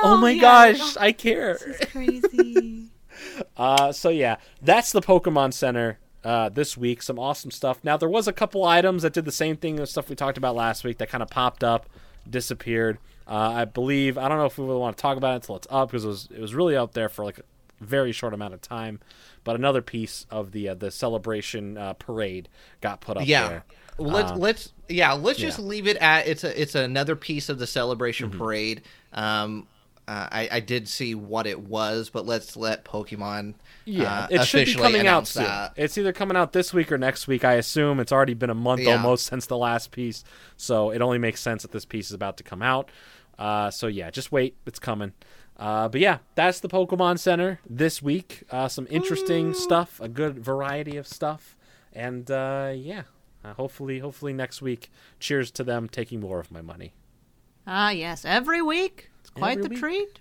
oh 0.04 0.18
my 0.22 0.32
Yeah, 0.32 0.41
gosh, 0.41 0.95
like, 0.95 1.04
I 1.04 1.12
care. 1.14 1.54
this 1.54 1.64
is 1.82 1.88
crazy. 1.91 2.80
Uh, 3.58 3.91
so 3.91 4.10
yeah, 4.10 4.36
that's 4.62 4.91
the 4.91 5.01
Pokemon 5.01 5.54
Center 5.54 5.97
uh, 6.24 6.49
this 6.49 6.76
week. 6.78 7.01
Some 7.01 7.18
awesome 7.18 7.51
stuff. 7.51 7.80
Now 7.84 7.95
there 7.97 8.10
was 8.10 8.28
a 8.28 8.34
couple 8.34 8.64
items 8.66 9.04
that 9.04 9.14
did 9.14 9.26
the 9.26 9.32
same 9.32 9.56
thing 9.56 9.80
as 9.80 9.91
stuff 9.91 10.10
we 10.10 10.16
talked 10.16 10.38
about 10.38 10.56
last 10.56 10.84
week 10.84 10.97
that 10.97 11.10
kind 11.10 11.24
of 11.24 11.30
popped 11.30 11.64
up, 11.64 11.88
disappeared. 12.30 12.97
Uh, 13.28 13.34
I 13.56 13.66
believe 13.66 14.18
I 14.18 14.28
don't 14.28 14.38
know 14.38 14.45
if 14.45 14.58
we 14.58 14.66
really 14.66 14.80
want 14.80 14.97
to 14.97 15.01
talk 15.01 15.18
about 15.18 15.34
it 15.34 15.36
until 15.36 15.56
it's 15.56 15.68
up 15.70 15.89
because 15.89 16.04
it 16.04 16.08
was 16.08 16.30
it 16.36 16.41
was 16.41 16.54
really 16.54 16.76
out 16.76 16.93
there 16.93 17.10
for 17.10 17.24
like 17.24 17.39
a 17.39 17.43
very 17.84 18.11
short 18.11 18.34
amount 18.34 18.53
of 18.53 18.61
time. 18.61 18.99
But 19.43 19.55
another 19.55 19.81
piece 19.81 20.25
of 20.31 20.51
the 20.51 20.69
uh, 20.69 20.73
the 20.75 20.89
celebration 20.91 21.77
uh, 21.77 21.93
parade 21.93 22.49
got 22.81 23.01
put 23.01 23.17
up 23.17 23.27
yeah. 23.27 23.47
there. 23.47 23.65
Let's 23.99 24.31
Uh, 24.31 24.36
let's 24.38 24.73
yeah 24.89 25.13
let's 25.13 25.38
just 25.39 25.59
leave 25.59 25.88
it 25.88 25.97
at 25.97 26.27
it's 26.27 26.43
a 26.43 26.61
it's 26.61 26.75
another 26.75 27.15
piece 27.15 27.49
of 27.49 27.59
the 27.59 27.67
celebration 27.67 28.29
Mm-hmm. 28.29 28.39
parade. 28.39 28.81
Um, 29.11 29.67
uh, 30.07 30.27
I 30.31 30.49
I 30.53 30.59
did 30.59 30.88
see 30.89 31.13
what 31.15 31.45
it 31.47 31.59
was, 31.61 32.09
but 32.09 32.25
let's 32.25 32.57
let 32.57 32.84
Pokemon 32.86 33.53
Yeah, 33.86 34.11
uh, 34.23 34.27
it 34.31 34.45
should 34.45 34.65
be 34.65 34.73
coming 34.73 35.07
out 35.07 35.27
soon. 35.27 35.43
that. 35.43 35.73
It's 35.77 35.97
either 35.97 36.11
coming 36.11 36.36
out 36.36 36.51
this 36.53 36.73
week 36.73 36.91
or 36.91 36.97
next 36.97 37.27
week. 37.27 37.45
I 37.45 37.53
assume 37.53 37.99
it's 37.99 38.11
already 38.11 38.34
been 38.34 38.49
a 38.49 38.55
month 38.55 38.81
Yeah. 38.81 38.93
almost 38.93 39.25
since 39.29 39.45
the 39.45 39.57
last 39.57 39.91
piece, 39.91 40.23
so 40.57 40.89
it 40.89 41.01
only 41.01 41.19
makes 41.19 41.39
sense 41.41 41.61
that 41.61 41.71
this 41.71 41.86
piece 41.86 42.07
is 42.07 42.13
about 42.13 42.36
to 42.38 42.43
come 42.43 42.61
out. 42.61 42.89
Uh, 43.39 43.69
so 43.71 43.88
yeah, 43.88 44.09
just 44.11 44.31
wait, 44.31 44.55
it's 44.65 44.79
coming. 44.79 45.13
Uh, 45.58 45.88
but 45.88 46.01
yeah, 46.01 46.18
that's 46.36 46.60
the 46.60 46.68
Pokemon 46.68 47.20
Center 47.20 47.60
this 47.70 48.01
week. 48.01 48.43
Uh, 48.49 48.68
some 48.68 48.88
interesting 48.89 49.54
stuff, 49.54 49.99
a 50.01 50.08
good 50.10 50.39
variety 50.43 50.97
of 50.97 51.08
stuff, 51.08 51.56
and 51.93 52.30
uh, 52.32 52.72
yeah, 52.76 53.04
uh, 53.45 53.54
hopefully, 53.54 53.99
hopefully 53.99 54.34
next 54.34 54.62
week. 54.62 54.91
Cheers 55.20 55.51
to 55.51 55.64
them 55.64 55.88
taking 55.88 56.20
more 56.20 56.39
of 56.39 56.51
my 56.51 56.62
money. 56.62 56.93
Ah, 57.68 57.91
yes, 57.91 58.26
every 58.26 58.62
week. 58.62 59.10
It's 59.22 59.30
quite 59.30 59.51
Every 59.60 59.64
the 59.64 59.70
week. 59.70 59.80
treat. 59.80 60.20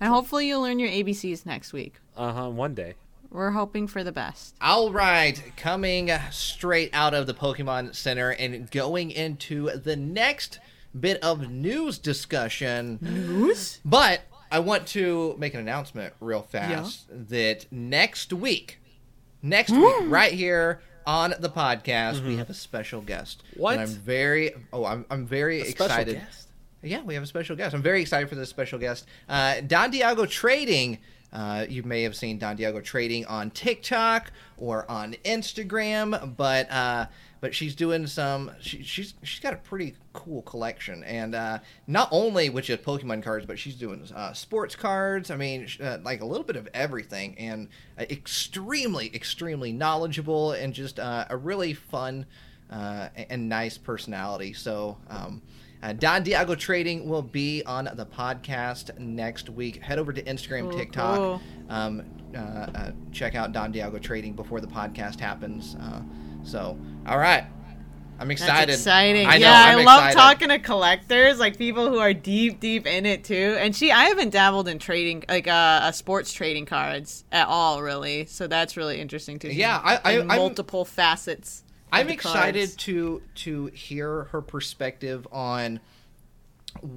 And 0.00 0.12
hopefully 0.12 0.48
you'll 0.48 0.62
learn 0.62 0.78
your 0.80 0.90
ABCs 0.90 1.46
next 1.46 1.72
week. 1.72 1.94
Uh 2.16 2.32
huh. 2.32 2.50
One 2.50 2.74
day. 2.74 2.94
We're 3.30 3.52
hoping 3.52 3.86
for 3.86 4.04
the 4.04 4.12
best. 4.12 4.56
All 4.60 4.92
right, 4.92 5.42
coming 5.56 6.10
straight 6.30 6.90
out 6.92 7.14
of 7.14 7.26
the 7.26 7.32
Pokemon 7.32 7.94
Center 7.94 8.30
and 8.30 8.70
going 8.70 9.10
into 9.10 9.70
the 9.70 9.96
next 9.96 10.58
bit 10.98 11.22
of 11.22 11.48
news 11.50 11.98
discussion. 11.98 12.98
News? 13.00 13.80
But 13.86 14.20
I 14.52 14.58
want 14.58 14.86
to 14.88 15.34
make 15.38 15.54
an 15.54 15.60
announcement 15.60 16.12
real 16.20 16.42
fast 16.42 17.06
that 17.30 17.64
next 17.72 18.34
week, 18.34 18.78
next 19.42 19.70
week, 19.70 19.94
right 20.02 20.32
here 20.32 20.82
on 21.06 21.34
the 21.40 21.48
podcast, 21.48 22.24
we 22.24 22.36
have 22.36 22.50
a 22.50 22.54
special 22.54 23.00
guest. 23.00 23.42
What? 23.56 23.72
And 23.78 23.82
I'm 23.82 23.88
very 23.88 24.52
oh, 24.72 24.84
I'm 24.84 25.06
I'm 25.10 25.26
very 25.26 25.64
special 25.64 25.86
excited. 25.86 26.14
guest? 26.16 26.48
Yeah, 26.82 27.02
we 27.02 27.14
have 27.14 27.22
a 27.22 27.26
special 27.26 27.56
guest. 27.56 27.74
I'm 27.74 27.82
very 27.82 28.02
excited 28.02 28.28
for 28.28 28.34
this 28.34 28.50
special 28.50 28.78
guest. 28.78 29.06
Uh, 29.28 29.62
Don 29.62 29.90
Diego 29.90 30.26
Trading. 30.26 30.98
Uh, 31.32 31.64
you 31.66 31.82
may 31.82 32.02
have 32.02 32.14
seen 32.14 32.38
Don 32.38 32.56
Diego 32.56 32.82
Trading 32.82 33.24
on 33.24 33.50
TikTok 33.52 34.32
or 34.58 34.88
on 34.90 35.14
Instagram, 35.24 36.36
but 36.36 36.70
uh, 36.70 37.06
but 37.42 37.52
she's 37.56 37.74
doing 37.74 38.06
some. 38.06 38.52
She, 38.60 38.84
she's 38.84 39.14
she's 39.24 39.40
got 39.40 39.52
a 39.52 39.56
pretty 39.56 39.96
cool 40.12 40.42
collection, 40.42 41.02
and 41.02 41.34
uh, 41.34 41.58
not 41.88 42.08
only 42.12 42.48
which 42.48 42.70
is 42.70 42.78
Pokemon 42.78 43.24
cards, 43.24 43.44
but 43.44 43.58
she's 43.58 43.74
doing 43.74 44.08
uh, 44.14 44.32
sports 44.32 44.76
cards. 44.76 45.28
I 45.28 45.36
mean, 45.36 45.66
uh, 45.82 45.98
like 46.04 46.20
a 46.20 46.24
little 46.24 46.44
bit 46.44 46.54
of 46.54 46.68
everything, 46.72 47.36
and 47.38 47.68
uh, 47.98 48.04
extremely 48.08 49.10
extremely 49.12 49.72
knowledgeable, 49.72 50.52
and 50.52 50.72
just 50.72 51.00
uh, 51.00 51.24
a 51.30 51.36
really 51.36 51.74
fun 51.74 52.26
uh, 52.70 53.08
and 53.28 53.50
nice 53.50 53.76
personality. 53.76 54.54
So. 54.54 54.96
Um, 55.10 55.42
uh, 55.84 55.92
Don 55.92 56.22
Diego 56.22 56.54
Trading 56.54 57.08
will 57.08 57.22
be 57.22 57.64
on 57.64 57.90
the 57.94 58.06
podcast 58.06 58.96
next 59.00 59.50
week. 59.50 59.82
Head 59.82 59.98
over 59.98 60.12
to 60.12 60.22
Instagram, 60.22 60.70
Cool, 60.70 60.78
TikTok. 60.78 61.16
cool. 61.16 61.40
Um, 61.68 62.04
uh, 62.36 62.38
uh, 62.38 62.90
check 63.10 63.34
out 63.34 63.50
Don 63.50 63.72
Diego 63.72 63.98
Trading 63.98 64.34
before 64.34 64.60
the 64.60 64.68
podcast 64.68 65.18
happens. 65.18 65.74
So, 66.44 66.78
all 67.06 67.18
right. 67.18 67.44
I'm 68.18 68.28
That's 68.28 68.40
excited. 68.42 68.72
exciting. 68.74 69.26
I 69.26 69.38
know, 69.38 69.46
yeah, 69.46 69.64
I'm 69.66 69.78
I 69.80 69.82
love 69.84 69.98
excited. 70.06 70.16
talking 70.16 70.48
to 70.50 70.58
collectors, 70.60 71.40
like 71.40 71.58
people 71.58 71.88
who 71.88 71.98
are 71.98 72.14
deep, 72.14 72.60
deep 72.60 72.86
in 72.86 73.04
it 73.04 73.24
too. 73.24 73.56
And 73.58 73.74
she, 73.74 73.90
I 73.90 74.04
haven't 74.04 74.30
dabbled 74.30 74.68
in 74.68 74.78
trading, 74.78 75.24
like 75.28 75.48
uh, 75.48 75.50
uh 75.50 75.90
sports 75.92 76.32
trading 76.32 76.64
cards 76.64 77.24
at 77.32 77.48
all, 77.48 77.82
really. 77.82 78.26
So 78.26 78.46
that's 78.46 78.76
really 78.76 79.00
interesting 79.00 79.40
to 79.40 79.48
see. 79.50 79.56
Yeah, 79.56 79.80
I- 79.82 80.00
I- 80.04 80.12
in 80.12 80.30
I'm- 80.30 80.38
multiple 80.38 80.84
facets. 80.84 81.64
I'm 81.90 82.08
excited 82.08 82.60
cards. 82.68 82.76
to 82.76 83.22
to 83.34 83.66
hear 83.66 84.24
her 84.24 84.40
perspective 84.40 85.26
on 85.32 85.80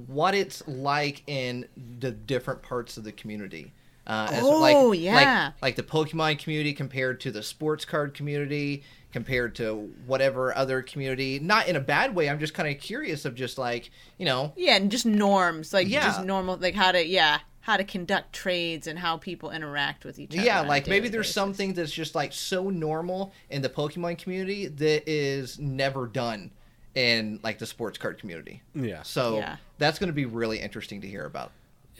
what 0.06 0.34
it's 0.34 0.66
like 0.66 1.22
in 1.26 1.66
the 1.98 2.10
different 2.10 2.62
parts 2.62 2.96
of 2.96 3.04
the 3.04 3.12
community. 3.12 3.72
Uh, 4.06 4.28
as, 4.30 4.42
Oh, 4.44 4.60
like, 4.60 5.00
yeah. 5.00 5.50
Like, 5.60 5.62
like 5.62 5.76
the 5.76 5.82
Pokemon 5.82 6.38
community 6.38 6.72
compared 6.72 7.20
to 7.22 7.30
the 7.32 7.42
sports 7.42 7.84
card 7.84 8.14
community, 8.14 8.84
compared 9.16 9.54
to 9.54 9.90
whatever 10.06 10.54
other 10.54 10.82
community. 10.82 11.38
Not 11.38 11.68
in 11.68 11.74
a 11.76 11.80
bad 11.80 12.14
way. 12.14 12.28
I'm 12.28 12.38
just 12.38 12.52
kind 12.52 12.68
of 12.68 12.78
curious 12.78 13.24
of 13.24 13.34
just 13.34 13.56
like 13.56 13.90
you 14.18 14.26
know. 14.26 14.52
Yeah, 14.56 14.76
and 14.76 14.90
just 14.90 15.06
norms, 15.06 15.72
like 15.72 15.88
Yeah. 15.88 16.04
just 16.04 16.22
normal, 16.22 16.58
like 16.58 16.74
how 16.74 16.92
to 16.92 17.02
yeah, 17.02 17.38
how 17.60 17.78
to 17.78 17.84
conduct 17.84 18.34
trades 18.34 18.86
and 18.86 18.98
how 18.98 19.16
people 19.16 19.50
interact 19.50 20.04
with 20.04 20.18
each 20.18 20.34
other. 20.34 20.44
Yeah, 20.44 20.60
like 20.60 20.86
maybe 20.86 21.08
there's 21.08 21.28
basis. 21.28 21.34
something 21.34 21.72
that's 21.72 21.92
just 21.92 22.14
like 22.14 22.34
so 22.34 22.68
normal 22.68 23.32
in 23.48 23.62
the 23.62 23.70
Pokemon 23.70 24.18
community 24.18 24.66
that 24.66 25.08
is 25.10 25.58
never 25.58 26.06
done 26.06 26.50
in 26.94 27.40
like 27.42 27.58
the 27.58 27.66
sports 27.66 27.96
card 27.96 28.18
community. 28.18 28.60
Yeah. 28.74 29.02
So 29.02 29.38
Yeah. 29.38 29.56
that's 29.78 29.98
going 29.98 30.08
to 30.08 30.14
be 30.14 30.26
really 30.26 30.58
interesting 30.60 31.00
to 31.00 31.06
hear 31.08 31.24
about. 31.24 31.52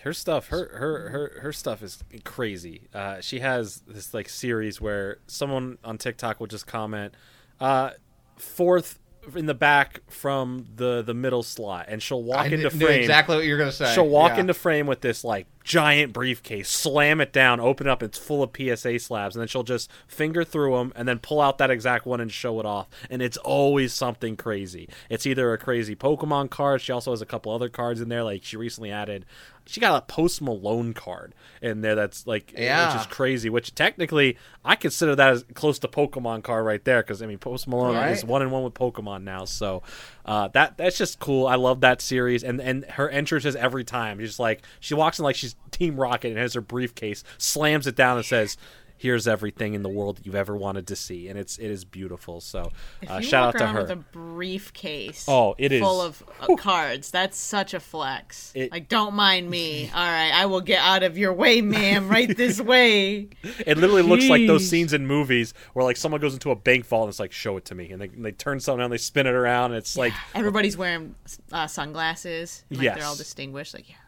Her 0.03 0.13
stuff 0.13 0.49
her 0.49 0.69
her 0.75 1.09
her 1.11 1.41
her 1.43 1.53
stuff 1.53 1.83
is 1.83 2.03
crazy 2.25 2.83
uh 2.95 3.21
she 3.21 3.41
has 3.41 3.83
this 3.87 4.13
like 4.15 4.29
series 4.29 4.81
where 4.81 5.19
someone 5.27 5.79
on 5.85 5.99
tiktok 5.99 6.39
will 6.41 6.47
just 6.47 6.67
comment 6.67 7.15
uh 7.61 7.91
fourth 8.37 8.99
in 9.35 9.47
the 9.47 9.55
back 9.55 10.03
from 10.09 10.65
the 10.77 11.03
the 11.03 11.13
middle 11.15 11.43
slot 11.43 11.87
and 11.89 12.01
she'll 12.01 12.23
walk 12.23 12.47
I 12.47 12.47
into 12.47 12.71
frame 12.71 13.01
exactly 13.01 13.35
what 13.35 13.45
you're 13.45 13.59
going 13.59 13.71
to 13.71 13.77
say. 13.77 13.93
she'll 13.93 14.07
walk 14.09 14.35
Yeah. 14.35 14.41
into 14.43 14.55
frame 14.55 14.87
with 14.87 15.01
this 15.01 15.25
like 15.25 15.49
giant 15.65 16.13
briefcase 16.13 16.69
slam 16.69 17.21
it 17.21 17.33
down 17.33 17.59
open 17.59 17.89
it 17.89 17.91
up 17.91 18.05
it's 18.05 18.17
full 18.17 18.41
of 18.45 18.51
psa 18.57 18.99
slabs 19.01 19.35
and 19.35 19.41
then 19.41 19.49
she'll 19.49 19.65
just 19.65 19.91
finger 20.07 20.45
through 20.45 20.77
them 20.77 20.93
and 20.95 21.09
then 21.09 21.19
pull 21.19 21.41
out 21.41 21.59
that 21.59 21.73
exact 21.73 22.07
one 22.07 22.21
and 22.21 22.31
show 22.31 22.61
it 22.61 22.67
off 22.67 22.87
and 23.11 23.21
it's 23.21 23.37
always 23.39 23.93
something 23.93 24.37
crazy 24.37 24.89
it's 25.11 25.27
either 25.27 25.53
a 25.53 25.59
crazy 25.59 25.97
pokemon 25.97 26.49
card 26.49 26.81
she 26.81 26.93
also 26.93 27.11
has 27.11 27.21
a 27.21 27.27
couple 27.27 27.51
other 27.51 27.69
cards 27.69 28.01
in 28.01 28.09
there 28.09 28.23
like 28.23 28.45
she 28.45 28.57
recently 28.57 28.93
added 28.93 29.27
she 29.69 29.81
got 29.81 30.01
a 30.01 30.07
post 30.07 30.41
malone 30.41 30.93
card 30.95 31.35
in 31.61 31.81
there 31.81 31.95
that's 31.95 32.27
like 32.27 32.53
Yeah. 32.57 32.93
which 32.93 33.01
is 33.01 33.07
crazy 33.09 33.51
which 33.51 33.75
technically 33.75 34.37
i 34.65 34.77
consider 34.77 35.17
that 35.17 35.31
as 35.33 35.45
close 35.55 35.79
to 35.81 35.89
pokemon 35.89 36.43
card 36.45 36.65
right 36.65 36.85
there 36.85 37.03
because 37.03 37.21
i 37.23 37.27
mean 37.27 37.39
post 37.39 37.67
malone 37.67 37.95
Right. 37.97 38.13
is 38.13 38.25
one 38.25 38.43
and 38.43 38.53
one 38.53 38.63
with 38.63 38.75
pokemon 38.75 39.25
now 39.25 39.45
so 39.45 39.83
uh, 40.25 40.49
that 40.49 40.77
that's 40.77 40.97
just 40.99 41.19
cool 41.19 41.47
i 41.47 41.57
love 41.57 41.81
that 41.81 42.01
series 42.01 42.45
and 42.45 42.61
and 42.61 42.85
her 42.85 43.09
entrances 43.09 43.57
every 43.57 43.85
time 43.85 44.19
she's 44.21 44.39
like 44.39 44.63
she 44.81 44.95
walks 44.95 45.19
in 45.19 45.25
like 45.25 45.37
she's 45.37 45.57
team 45.71 45.97
rocket 46.01 46.29
and 46.29 46.39
has 46.39 46.55
her 46.55 46.61
briefcase 46.61 47.25
slams 47.39 47.87
it 47.87 47.97
down 47.97 48.17
and 48.17 48.27
says 48.27 48.57
here's 48.99 49.29
everything 49.29 49.75
in 49.75 49.83
the 49.83 49.89
world 49.89 50.17
that 50.19 50.27
you've 50.27 50.35
ever 50.35 50.57
wanted 50.57 50.87
to 50.87 50.97
see 50.97 51.29
and 51.29 51.39
it's 51.39 51.59
it 51.59 51.71
is 51.71 51.85
beautiful 51.85 52.41
so 52.41 52.71
uh, 53.09 53.21
shout 53.21 53.49
out 53.55 53.59
to 53.59 53.65
around 53.65 53.75
her 53.75 53.81
with 53.83 53.91
a 53.91 53.97
briefcase. 53.97 55.25
Oh, 55.29 55.55
it 55.59 55.73
is. 55.73 55.81
full 55.83 56.01
of 56.01 56.23
uh, 56.41 56.55
cards. 56.57 57.11
That's 57.11 57.37
such 57.39 57.75
a 57.75 57.81
flex. 57.81 58.53
It- 58.55 58.71
like, 58.73 58.89
don't 58.89 59.15
mind 59.15 59.51
me. 59.51 59.91
All 59.95 60.01
right, 60.01 60.31
I 60.33 60.47
will 60.47 60.61
get 60.61 60.79
out 60.81 61.03
of 61.03 61.19
your 61.19 61.33
way, 61.33 61.61
ma'am. 61.61 62.09
Right 62.09 62.35
this 62.37 62.61
way. 62.73 63.29
It 63.67 63.79
literally 63.79 64.03
looks 64.03 64.29
like 64.29 64.47
those 64.47 64.69
scenes 64.69 64.93
in 64.93 65.07
movies 65.07 65.53
where 65.73 65.85
like 65.85 65.97
someone 65.97 66.21
goes 66.21 66.35
into 66.35 66.51
a 66.51 66.57
bank 66.57 66.87
vault 66.87 67.05
and 67.05 67.11
it's 67.11 67.21
like, 67.21 67.33
show 67.33 67.57
it 67.57 67.65
to 67.67 67.75
me, 67.75 67.91
and 67.91 68.01
they, 68.01 68.07
and 68.09 68.25
they 68.25 68.33
turn 68.33 68.61
something 68.61 68.83
on, 68.83 68.91
they 68.91 68.99
spin 68.99 69.27
it 69.27 69.35
around, 69.35 69.73
and 69.73 69.79
it's 69.79 69.97
like 69.97 70.13
Everybody's 70.35 70.77
wearing 70.77 71.15
uh, 71.53 71.67
sunglasses. 71.67 72.65
Like 72.71 72.83
Yes. 72.83 72.99
they're 72.99 73.07
all 73.07 73.17
distinguished. 73.17 73.75
Like, 73.75 73.89
yeah, 73.89 73.97
right. 73.97 74.06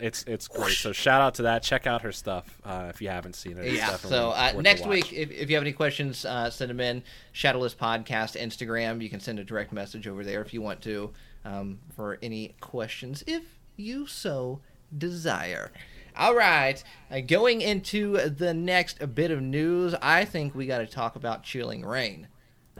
It's 0.00 0.24
it's 0.26 0.48
great. 0.48 0.74
So 0.74 0.92
shout 0.92 1.20
out 1.20 1.34
to 1.34 1.42
that. 1.42 1.62
Check 1.62 1.86
out 1.86 2.02
her 2.02 2.12
stuff 2.12 2.60
uh, 2.64 2.86
if 2.88 3.02
you 3.02 3.08
haven't 3.08 3.34
seen 3.34 3.58
it. 3.58 3.66
It's 3.66 3.76
Yeah. 3.76 3.96
So 3.96 4.30
uh, 4.30 4.52
next 4.60 4.86
week, 4.86 5.12
if, 5.12 5.30
if 5.30 5.50
you 5.50 5.56
have 5.56 5.62
any 5.62 5.72
questions, 5.72 6.24
uh, 6.24 6.48
send 6.50 6.70
them 6.70 6.80
in. 6.80 7.02
Shadowless 7.32 7.74
Podcast 7.74 8.40
Instagram. 8.40 9.02
You 9.02 9.10
can 9.10 9.20
send 9.20 9.38
a 9.38 9.44
direct 9.44 9.72
message 9.72 10.08
over 10.08 10.24
there 10.24 10.40
if 10.40 10.54
you 10.54 10.62
want 10.62 10.80
to 10.82 11.12
um, 11.44 11.78
for 11.94 12.18
any 12.22 12.54
questions, 12.60 13.22
if 13.26 13.42
you 13.76 14.06
so 14.06 14.60
desire. 14.96 15.70
All 16.16 16.34
right. 16.34 16.82
Uh, 17.10 17.20
going 17.20 17.60
into 17.60 18.28
the 18.28 18.52
next 18.52 19.14
bit 19.14 19.30
of 19.30 19.40
news, 19.40 19.94
I 20.00 20.24
think 20.24 20.54
we 20.54 20.66
got 20.66 20.78
to 20.78 20.86
talk 20.86 21.14
about 21.14 21.44
Chilling 21.44 21.84
Reign. 21.84 22.26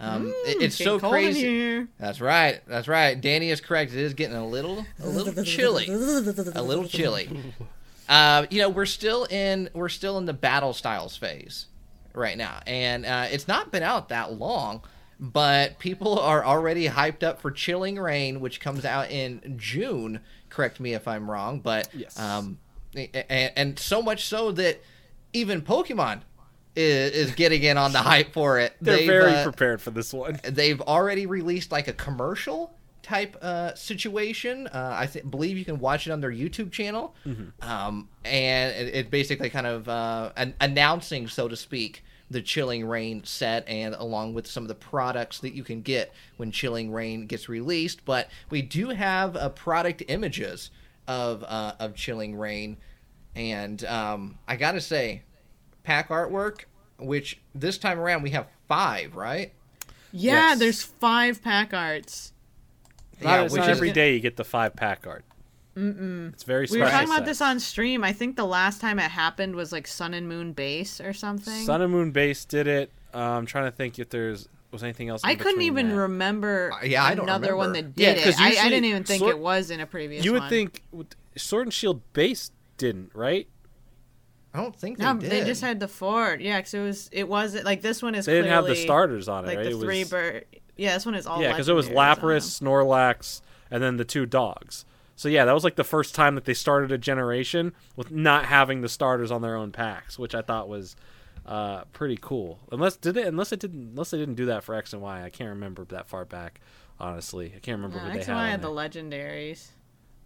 Um, 0.00 0.28
it- 0.46 0.62
it's 0.62 0.76
so 0.76 0.98
crazy. 0.98 1.40
here. 1.40 1.88
That's 1.98 2.20
right. 2.20 2.60
That's 2.66 2.88
right. 2.88 3.20
Danny 3.20 3.50
is 3.50 3.60
correct. 3.60 3.92
It 3.92 3.98
is 3.98 4.14
getting 4.14 4.36
a 4.36 4.46
little, 4.46 4.84
a 5.02 5.08
little 5.08 5.42
chilly, 5.44 5.86
a 5.88 6.62
little 6.62 6.86
chilly. 6.86 7.28
Uh, 8.08 8.46
you 8.48 8.62
know, 8.62 8.70
we're 8.70 8.86
still 8.86 9.24
in 9.24 9.68
we're 9.74 9.90
still 9.90 10.16
in 10.16 10.24
the 10.24 10.32
battle 10.32 10.72
styles 10.72 11.14
phase 11.14 11.66
right 12.14 12.38
now, 12.38 12.58
and 12.66 13.04
uh, 13.04 13.26
it's 13.30 13.46
not 13.46 13.70
been 13.70 13.82
out 13.82 14.08
that 14.08 14.32
long, 14.32 14.80
but 15.20 15.78
people 15.78 16.18
are 16.18 16.42
already 16.42 16.88
hyped 16.88 17.22
up 17.22 17.38
for 17.38 17.50
Chilling 17.50 17.98
Reign, 17.98 18.40
which 18.40 18.60
comes 18.62 18.86
out 18.86 19.10
in 19.10 19.56
June. 19.58 20.20
Correct 20.48 20.80
me 20.80 20.94
if 20.94 21.06
I'm 21.06 21.30
wrong, 21.30 21.60
but 21.60 21.90
Yes. 21.92 22.18
um, 22.18 22.58
and, 22.96 23.52
and 23.54 23.78
so 23.78 24.00
much 24.00 24.24
so 24.24 24.52
that 24.52 24.80
even 25.34 25.60
Pokemon 25.60 26.20
is, 26.78 27.12
is 27.12 27.34
getting 27.34 27.62
in 27.62 27.76
on 27.76 27.92
the 27.92 27.98
hype 27.98 28.32
for 28.32 28.58
it. 28.58 28.74
They're 28.80 28.96
They've, 28.98 29.06
very 29.06 29.32
uh, 29.34 29.42
prepared 29.42 29.82
for 29.82 29.90
this 29.90 30.12
one. 30.12 30.38
they've 30.44 30.80
already 30.80 31.26
released 31.26 31.72
like 31.72 31.88
a 31.88 31.92
commercial 31.92 32.74
type 33.02 33.36
uh, 33.42 33.74
situation. 33.74 34.66
Uh, 34.68 34.96
I 35.00 35.06
th- 35.06 35.28
believe 35.30 35.58
you 35.58 35.64
can 35.64 35.78
watch 35.80 36.06
it 36.06 36.10
on 36.12 36.20
their 36.20 36.30
YouTube 36.30 36.70
channel, 36.70 37.14
um, 37.62 38.08
and 38.24 38.74
it, 38.76 38.94
it 38.94 39.10
basically 39.10 39.50
kind 39.50 39.66
of 39.66 39.88
uh, 39.88 40.32
an- 40.36 40.54
announcing, 40.60 41.26
so 41.26 41.48
to 41.48 41.56
speak, 41.56 42.04
the 42.30 42.42
Chilling 42.42 42.86
Reign 42.86 43.24
set, 43.24 43.66
and 43.66 43.94
along 43.94 44.34
with 44.34 44.46
some 44.46 44.62
of 44.62 44.68
the 44.68 44.74
products 44.74 45.40
that 45.40 45.54
you 45.54 45.64
can 45.64 45.80
get 45.80 46.12
when 46.36 46.50
Chilling 46.52 46.92
Reign 46.92 47.26
gets 47.26 47.48
released. 47.48 48.04
But 48.04 48.28
we 48.50 48.60
do 48.62 48.90
have 48.90 49.34
uh, 49.36 49.48
product 49.48 50.02
images 50.08 50.70
of 51.06 51.42
uh, 51.44 51.72
of 51.80 51.94
Chilling 51.94 52.36
Reign, 52.36 52.76
and 53.34 53.82
um, 53.86 54.38
I 54.46 54.56
gotta 54.56 54.82
say, 54.82 55.22
pack 55.88 56.08
artwork. 56.10 56.60
Which 56.98 57.38
this 57.54 57.78
time 57.78 57.98
around 58.00 58.22
we 58.22 58.30
have 58.30 58.46
five, 58.68 59.14
right? 59.16 59.52
Yeah, 60.12 60.32
Yes. 60.50 60.58
there's 60.58 60.82
five 60.82 61.42
pack 61.42 61.72
arts. 61.72 62.32
Yeah, 63.20 63.42
it's 63.42 63.52
which 63.52 63.60
not 63.60 63.70
is- 63.70 63.76
every 63.76 63.92
day 63.92 64.14
you 64.14 64.20
get 64.20 64.36
the 64.36 64.44
five 64.44 64.74
pack 64.76 65.06
art. 65.06 65.24
Mm-mm. 65.76 66.32
It's 66.32 66.42
very 66.42 66.62
We 66.62 66.66
special. 66.66 66.84
were 66.86 66.90
talking 66.90 67.08
about 67.08 67.24
this 67.24 67.40
on 67.40 67.60
stream. 67.60 68.02
I 68.02 68.12
think 68.12 68.34
the 68.34 68.44
last 68.44 68.80
time 68.80 68.98
it 68.98 69.10
happened 69.12 69.54
was 69.54 69.70
like 69.70 69.86
Sun 69.86 70.12
and 70.12 70.28
Moon 70.28 70.52
Base 70.52 71.00
or 71.00 71.12
something. 71.12 71.64
Sun 71.64 71.82
and 71.82 71.92
Moon 71.92 72.10
Base 72.10 72.44
did 72.44 72.66
it. 72.66 72.90
Uh, 73.14 73.18
I'm 73.18 73.46
trying 73.46 73.66
to 73.66 73.70
think 73.70 73.98
if 74.00 74.10
there's 74.10 74.48
was 74.72 74.82
anything 74.82 75.08
else. 75.08 75.22
in 75.22 75.30
I 75.30 75.34
couldn't 75.36 75.62
even 75.62 75.90
that. 75.90 75.94
remember 75.96 76.72
Uh, 76.74 76.84
yeah, 76.84 77.04
I 77.04 77.14
don't 77.14 77.24
another 77.26 77.54
one 77.56 77.68
remember. 77.68 77.92
that 77.92 78.02
Yeah, 78.02 78.14
did 78.14 78.24
'cause 78.24 78.34
it. 78.34 78.40
I, 78.40 78.66
I 78.66 78.68
didn't 78.68 78.84
even 78.86 79.04
think 79.04 79.20
Sword- 79.20 79.36
it 79.36 79.38
was 79.38 79.70
in 79.70 79.78
a 79.80 79.86
previous 79.86 80.24
You 80.24 80.32
would 80.32 80.40
one. 80.42 80.50
think 80.50 80.82
Sword 81.36 81.68
and 81.68 81.72
Shield 81.74 82.02
Base 82.12 82.50
didn't, 82.76 83.12
right? 83.14 83.46
I 84.54 84.62
don't 84.62 84.74
think 84.74 84.98
they 84.98 85.04
No, 85.04 85.14
did. 85.14 85.30
they 85.30 85.44
just 85.44 85.60
had 85.60 85.78
the 85.80 85.88
Ford. 85.88 86.40
Yeah, 86.40 86.58
because 86.58 86.74
it 86.74 86.80
was 86.80 87.08
it 87.12 87.28
was 87.28 87.54
like 87.64 87.82
this 87.82 88.02
one 88.02 88.14
is 88.14 88.26
They 88.26 88.34
didn't 88.34 88.50
have 88.50 88.66
the 88.66 88.74
starters 88.76 89.28
on 89.28 89.44
it, 89.44 89.48
like 89.48 89.56
right? 89.58 89.64
the 89.70 89.76
it 89.76 89.80
three 89.80 90.00
was, 90.00 90.10
bird. 90.10 90.44
Yeah, 90.76 90.94
this 90.94 91.04
one 91.06 91.14
is 91.14 91.26
all 91.26 91.42
yeah, 91.42 91.52
because 91.52 91.68
it 91.68 91.74
was 91.74 91.88
legendaries 91.88 91.92
on 91.92 92.16
Lapras. 92.16 92.60
Snorlax, 92.60 93.40
and 93.70 93.82
then 93.82 93.96
the 93.96 94.04
two 94.04 94.26
dogs. 94.26 94.84
So 95.16 95.28
yeah, 95.28 95.44
that 95.44 95.52
was 95.52 95.64
like 95.64 95.74
the 95.76 95.84
first 95.84 96.14
time 96.14 96.34
that 96.36 96.44
they 96.44 96.54
started 96.54 96.92
a 96.92 96.98
generation 96.98 97.72
with 97.96 98.10
not 98.12 98.44
having 98.46 98.80
the 98.82 98.88
starters 98.88 99.30
on 99.32 99.42
their 99.42 99.56
own 99.56 99.72
packs, 99.72 100.18
which 100.18 100.34
I 100.34 100.42
thought 100.42 100.68
was 100.68 100.94
uh, 101.44 101.82
pretty 101.92 102.16
cool. 102.20 102.60
Unless 102.70 102.96
did 102.98 103.16
it? 103.16 103.26
Unless 103.26 103.52
it 103.52 103.58
didn't. 103.60 103.90
Unless 103.90 104.10
they 104.10 104.18
didn't 104.18 104.36
do 104.36 104.46
that 104.46 104.62
for 104.64 104.74
X 104.74 104.92
and 104.92 105.02
Y. 105.02 105.24
I 105.24 105.30
can't 105.30 105.50
remember 105.50 105.84
that 105.86 106.08
far 106.08 106.24
back. 106.24 106.60
Honestly, 107.00 107.52
I 107.54 107.58
can't 107.58 107.76
remember 107.78 107.96
No, 107.98 108.04
who 108.04 108.12
they 108.12 108.18
X 108.18 108.26
had. 108.26 108.32
and 108.36 108.40
Y 108.44 108.48
had 108.50 108.62
the 108.62 108.72
there. 108.72 108.88
legendaries. 108.88 109.68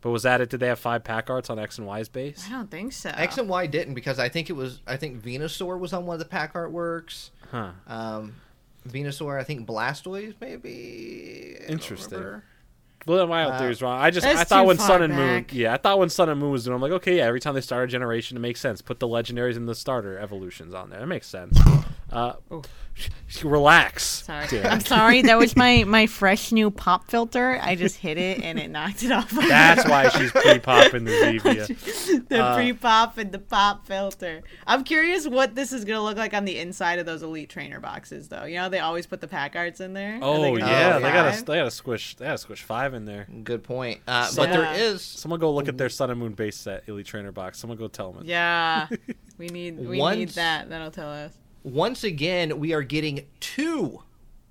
But 0.02 0.10
was 0.10 0.24
that 0.24 0.40
it? 0.42 0.50
Did 0.50 0.60
they 0.60 0.66
have 0.66 0.78
five 0.78 1.04
pack 1.04 1.30
arts 1.30 1.48
on 1.48 1.58
X 1.58 1.78
and 1.78 1.86
Y's 1.86 2.08
base? 2.10 2.44
I 2.46 2.50
don't 2.50 2.70
think 2.70 2.92
so. 2.92 3.10
X 3.14 3.38
and 3.38 3.48
Y 3.48 3.66
didn't 3.66 3.94
because 3.94 4.18
I 4.18 4.28
think 4.28 4.50
it 4.50 4.54
was 4.54 4.80
I 4.86 4.96
think 4.98 5.22
Venusaur 5.22 5.78
was 5.78 5.92
on 5.94 6.04
one 6.04 6.14
of 6.14 6.18
the 6.18 6.24
pack 6.26 6.52
artworks. 6.54 7.30
Huh. 7.50 7.70
Um, 7.86 8.34
Venusaur, 8.88 9.40
I 9.40 9.44
think 9.44 9.66
Blastoise 9.66 10.34
maybe. 10.40 11.56
Interesting. 11.68 12.42
Well, 13.06 13.18
then 13.18 13.28
my 13.28 13.44
Uh, 13.44 13.58
theory's 13.58 13.82
wrong. 13.82 14.00
I 14.00 14.10
just 14.10 14.26
I 14.26 14.44
thought 14.44 14.64
when 14.66 14.78
Sun 14.78 15.02
and 15.02 15.14
Moon, 15.14 15.42
back. 15.42 15.52
yeah, 15.54 15.74
I 15.74 15.76
thought 15.76 15.98
when 15.98 16.08
Sun 16.08 16.28
and 16.28 16.38
Moon 16.40 16.52
was 16.52 16.64
doing, 16.64 16.74
I'm 16.76 16.80
like, 16.82 16.92
okay, 16.92 17.16
yeah, 17.16 17.24
every 17.26 17.40
time 17.40 17.54
they 17.54 17.60
start 17.60 17.84
a 17.84 17.86
generation, 17.88 18.36
it 18.36 18.40
makes 18.40 18.60
sense. 18.60 18.80
Put 18.80 19.00
the 19.00 19.08
legendaries 19.08 19.56
and 19.56 19.68
the 19.68 19.74
starter 19.74 20.18
evolutions 20.18 20.72
on 20.72 20.90
there. 20.90 21.00
It 21.02 21.06
makes 21.06 21.26
sense. 21.26 21.58
Uh, 22.12 22.34
relax. 23.42 24.04
Sorry, 24.24 24.46
Dan. 24.48 24.66
I'm 24.66 24.80
sorry. 24.80 25.22
That 25.22 25.38
was 25.38 25.56
my 25.56 25.84
my 25.84 26.06
fresh 26.06 26.52
new 26.52 26.70
pop 26.70 27.10
filter. 27.10 27.58
I 27.62 27.74
just 27.74 27.96
hit 27.96 28.18
it 28.18 28.42
and 28.42 28.58
it 28.58 28.70
knocked 28.70 29.02
it 29.02 29.10
off. 29.10 29.30
That's 29.30 29.88
why 29.88 30.08
she's 30.10 30.30
pre-popping 30.30 31.04
the 31.04 31.10
Zevia. 31.42 32.28
the 32.28 32.38
Uh, 32.42 32.54
pre 32.54 32.72
pop 32.74 33.16
and 33.18 33.32
the 33.32 33.38
pop 33.38 33.86
filter. 33.86 34.42
I'm 34.66 34.84
curious 34.84 35.26
what 35.26 35.54
this 35.54 35.72
is 35.72 35.84
gonna 35.86 36.02
look 36.02 36.18
like 36.18 36.34
on 36.34 36.44
the 36.44 36.58
inside 36.58 36.98
of 36.98 37.06
those 37.06 37.22
elite 37.22 37.48
trainer 37.48 37.80
boxes, 37.80 38.28
though. 38.28 38.44
You 38.44 38.56
know, 38.56 38.68
they 38.68 38.80
always 38.80 39.06
put 39.06 39.20
the 39.22 39.28
pack 39.28 39.56
arts 39.56 39.80
in 39.80 39.94
there. 39.94 40.16
Are 40.16 40.20
they 40.20 40.50
Oh 40.50 40.56
yeah, 40.56 40.92
put 40.94 41.02
they 41.02 41.10
gotta 41.12 41.44
they 41.44 41.56
gotta 41.56 41.70
squish 41.70 42.16
they 42.16 42.26
gotta 42.26 42.38
squish 42.38 42.62
five 42.62 42.92
in 42.94 43.06
there. 43.06 43.26
Good 43.42 43.62
point. 43.64 44.00
Uh, 44.06 44.26
So- 44.26 44.42
but 44.42 44.52
there 44.52 44.62
Yeah. 44.62 44.74
is 44.74 45.02
Someone 45.02 45.40
go 45.40 45.52
look 45.52 45.68
at 45.68 45.78
their 45.78 45.88
Sun 45.88 46.10
and 46.10 46.20
Moon 46.20 46.32
base 46.34 46.56
set 46.56 46.84
Elite 46.86 47.06
Trainer 47.06 47.32
box. 47.32 47.58
Someone 47.58 47.78
go 47.78 47.88
tell 47.88 48.12
them. 48.12 48.24
Yeah, 48.26 48.88
we 49.38 49.46
need 49.48 49.78
we 49.80 49.98
need 50.14 50.28
that. 50.30 50.68
That'll 50.68 50.90
tell 50.90 51.08
us. 51.10 51.32
Once 51.62 52.04
again 52.04 52.58
we 52.58 52.72
are 52.72 52.82
getting 52.82 53.26
two 53.40 54.02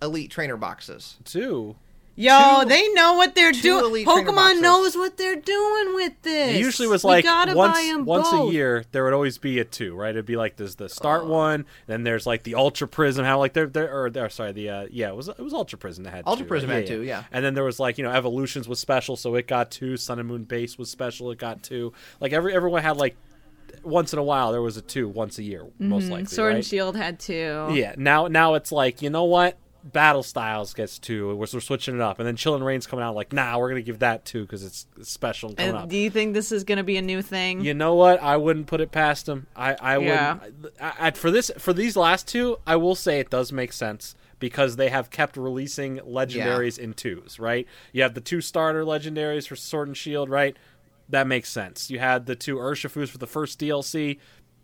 Elite 0.01 0.32
Trainer 0.32 0.57
boxes. 0.57 1.18
Two. 1.26 1.76
Yo, 2.18 2.59
Two- 2.64 2.68
they 2.70 2.89
know 2.89 3.14
what 3.14 3.36
they're 3.36 3.53
doing. 3.53 4.05
Pokemon 4.05 4.62
knows 4.62 4.97
what 4.97 5.16
they're 5.16 5.38
doing 5.39 5.95
with 5.95 6.22
this. 6.24 6.55
It 6.55 6.59
usually 6.59 6.88
was 6.89 7.05
like 7.05 7.24
gotta 7.24 7.55
once 7.55 7.78
buy 7.78 7.84
'em 7.86 8.03
once 8.05 8.28
a 8.34 8.51
year 8.51 8.84
there 8.91 9.05
would 9.05 9.14
always 9.14 9.38
be 9.38 9.59
a 9.59 9.64
two, 9.64 9.95
right? 9.95 10.09
It'd 10.09 10.26
be 10.26 10.36
like 10.36 10.57
there's 10.57 10.76
the 10.76 10.89
start 10.89 11.26
one, 11.26 11.66
then 11.88 12.03
there's 12.03 12.28
like 12.28 12.43
the 12.43 12.55
Ultra 12.55 12.88
Prism, 12.88 13.24
how 13.24 13.39
like 13.39 13.53
they're 13.53 13.66
there 13.66 13.97
or 14.03 14.09
they're 14.09 14.30
sorry, 14.30 14.51
the 14.51 14.70
uh 14.70 14.88
yeah, 14.91 15.07
it 15.09 15.16
was 15.16 15.30
it 15.30 15.39
was 15.39 15.53
Ultra 15.53 15.78
Prism 15.80 16.03
that 16.03 16.12
had 16.12 16.28
Ultra 16.28 16.43
two, 16.43 16.47
Prism 16.49 16.70
right? 16.70 16.78
had 16.80 16.88
two, 16.88 17.01
yeah. 17.01 17.24
And 17.32 17.45
then 17.45 17.53
there 17.53 17.64
was 17.64 17.80
like, 17.80 17.97
you 17.97 18.03
know, 18.03 18.12
Evolutions 18.12 18.68
was 18.68 18.80
special, 18.80 19.16
so 19.16 19.34
it 19.36 19.47
got 19.47 19.72
two, 19.72 19.95
Sun 19.95 20.20
and 20.20 20.28
Moon 20.28 20.43
Base 20.43 20.78
was 20.78 20.91
special, 20.91 21.32
it 21.32 21.38
got 21.38 21.64
two. 21.64 21.93
Like 22.20 22.34
every 22.34 22.53
everyone 22.53 22.84
had 22.84 22.97
like 22.97 23.16
once 23.84 24.13
in 24.13 24.19
a 24.19 24.24
while 24.24 24.51
there 24.51 24.61
was 24.61 24.78
a 24.78 24.82
two 24.82 25.07
once 25.07 25.38
a 25.38 25.43
year, 25.43 25.65
most 25.80 26.09
likely. 26.09 26.24
Mm-hmm. 26.24 26.36
Sword 26.36 26.47
right? 26.49 26.55
and 26.55 26.65
Shield 26.65 26.95
had 26.95 27.19
two. 27.19 27.69
Yeah, 27.72 27.93
now 27.97 28.28
now 28.28 28.53
it's 28.55 28.72
like, 28.72 29.01
you 29.01 29.09
know 29.09 29.26
what? 29.26 29.57
Battle 29.84 30.22
Styles 30.22 30.74
gets 30.74 30.99
two. 30.99 31.30
We're, 31.30 31.47
we're 31.53 31.59
switching 31.59 31.95
it 31.95 32.01
up, 32.01 32.19
and 32.19 32.28
then 32.28 32.36
Chillin' 32.36 32.63
Reign's 32.63 32.86
coming 32.86 33.03
out. 33.03 33.15
Like, 33.15 33.34
nah, 33.34 33.57
we're 33.57 33.69
gonna 33.69 33.82
give 33.82 33.99
that 33.99 34.26
two 34.26 34.41
because 34.41 34.63
it's, 34.63 34.86
special 35.01 35.49
and 35.49 35.57
coming 35.57 35.69
And 35.69 35.78
up. 35.80 35.89
do 35.89 35.97
you 35.97 36.09
think 36.11 36.34
this 36.34 36.51
is 36.51 36.63
going 36.63 36.78
to 36.78 36.84
be 36.84 36.97
a 36.97 37.01
new 37.01 37.22
thing? 37.24 37.61
You 37.61 37.74
know 37.74 37.95
what? 37.95 38.22
I 38.22 38.38
wouldn't 38.38 38.67
put 38.67 38.80
it 38.82 38.91
past 38.91 39.26
them. 39.26 39.47
I, 39.55 39.76
I 39.82 39.97
Yeah. 39.97 40.38
I, 40.80 40.93
I, 40.99 41.11
for 41.11 41.32
this, 41.32 41.49
for 41.57 41.74
these 41.74 41.97
last 41.97 42.28
two, 42.28 42.57
I 42.67 42.76
will 42.76 42.93
say 42.93 43.19
it 43.19 43.32
does 43.32 43.51
make 43.51 43.74
sense 43.74 44.15
because 44.38 44.76
they 44.76 44.89
have 44.89 45.09
kept 45.09 45.38
releasing 45.38 45.97
legendaries 45.99 46.78
in 46.78 46.93
twos. 46.93 47.39
Right? 47.39 47.67
You 47.91 48.03
have 48.03 48.13
the 48.13 48.22
two 48.22 48.41
starter 48.41 48.84
legendaries 48.84 49.47
for 49.47 49.55
Sword 49.55 49.88
and 49.88 49.97
Shield. 49.97 50.30
Right? 50.30 50.55
That 51.12 51.28
makes 51.28 51.49
sense. 51.49 51.91
You 51.91 51.99
had 51.99 52.26
the 52.26 52.36
two 52.36 52.55
Urshifus 52.55 53.09
for 53.09 53.18
the 53.18 53.28
first 53.28 53.59
DLC. 53.59 54.18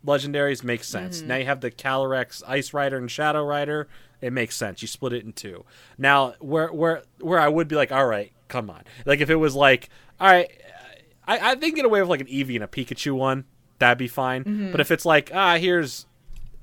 Legendaries 0.04 0.64
makes 0.64 0.88
sense. 0.88 1.18
Mm-hmm. 1.18 1.28
Now 1.28 1.36
you 1.36 1.44
have 1.44 1.60
the 1.60 1.70
Calyrex 1.70 2.42
Ice 2.46 2.72
Rider 2.72 2.96
and 2.96 3.10
Shadow 3.10 3.44
Rider. 3.44 3.88
It 4.20 4.32
makes 4.32 4.56
sense. 4.56 4.82
You 4.82 4.88
split 4.88 5.12
it 5.12 5.24
in 5.24 5.32
two. 5.32 5.64
Now, 5.96 6.34
where 6.40 6.72
where 6.72 7.02
where 7.20 7.38
I 7.38 7.48
would 7.48 7.68
be 7.68 7.76
like, 7.76 7.92
all 7.92 8.06
right, 8.06 8.32
come 8.48 8.70
on. 8.70 8.82
Like 9.06 9.20
if 9.20 9.30
it 9.30 9.36
was 9.36 9.54
like, 9.54 9.90
all 10.18 10.28
right, 10.28 10.50
I, 11.26 11.52
I 11.52 11.54
think 11.54 11.76
get 11.76 11.84
away 11.84 12.00
with 12.00 12.08
like 12.08 12.20
an 12.20 12.26
Eevee 12.26 12.54
and 12.56 12.64
a 12.64 12.68
Pikachu 12.68 13.14
one. 13.14 13.44
That'd 13.78 13.98
be 13.98 14.08
fine. 14.08 14.42
Mm-hmm. 14.42 14.70
But 14.72 14.80
if 14.80 14.90
it's 14.90 15.04
like, 15.04 15.30
ah, 15.32 15.56
here's 15.56 16.06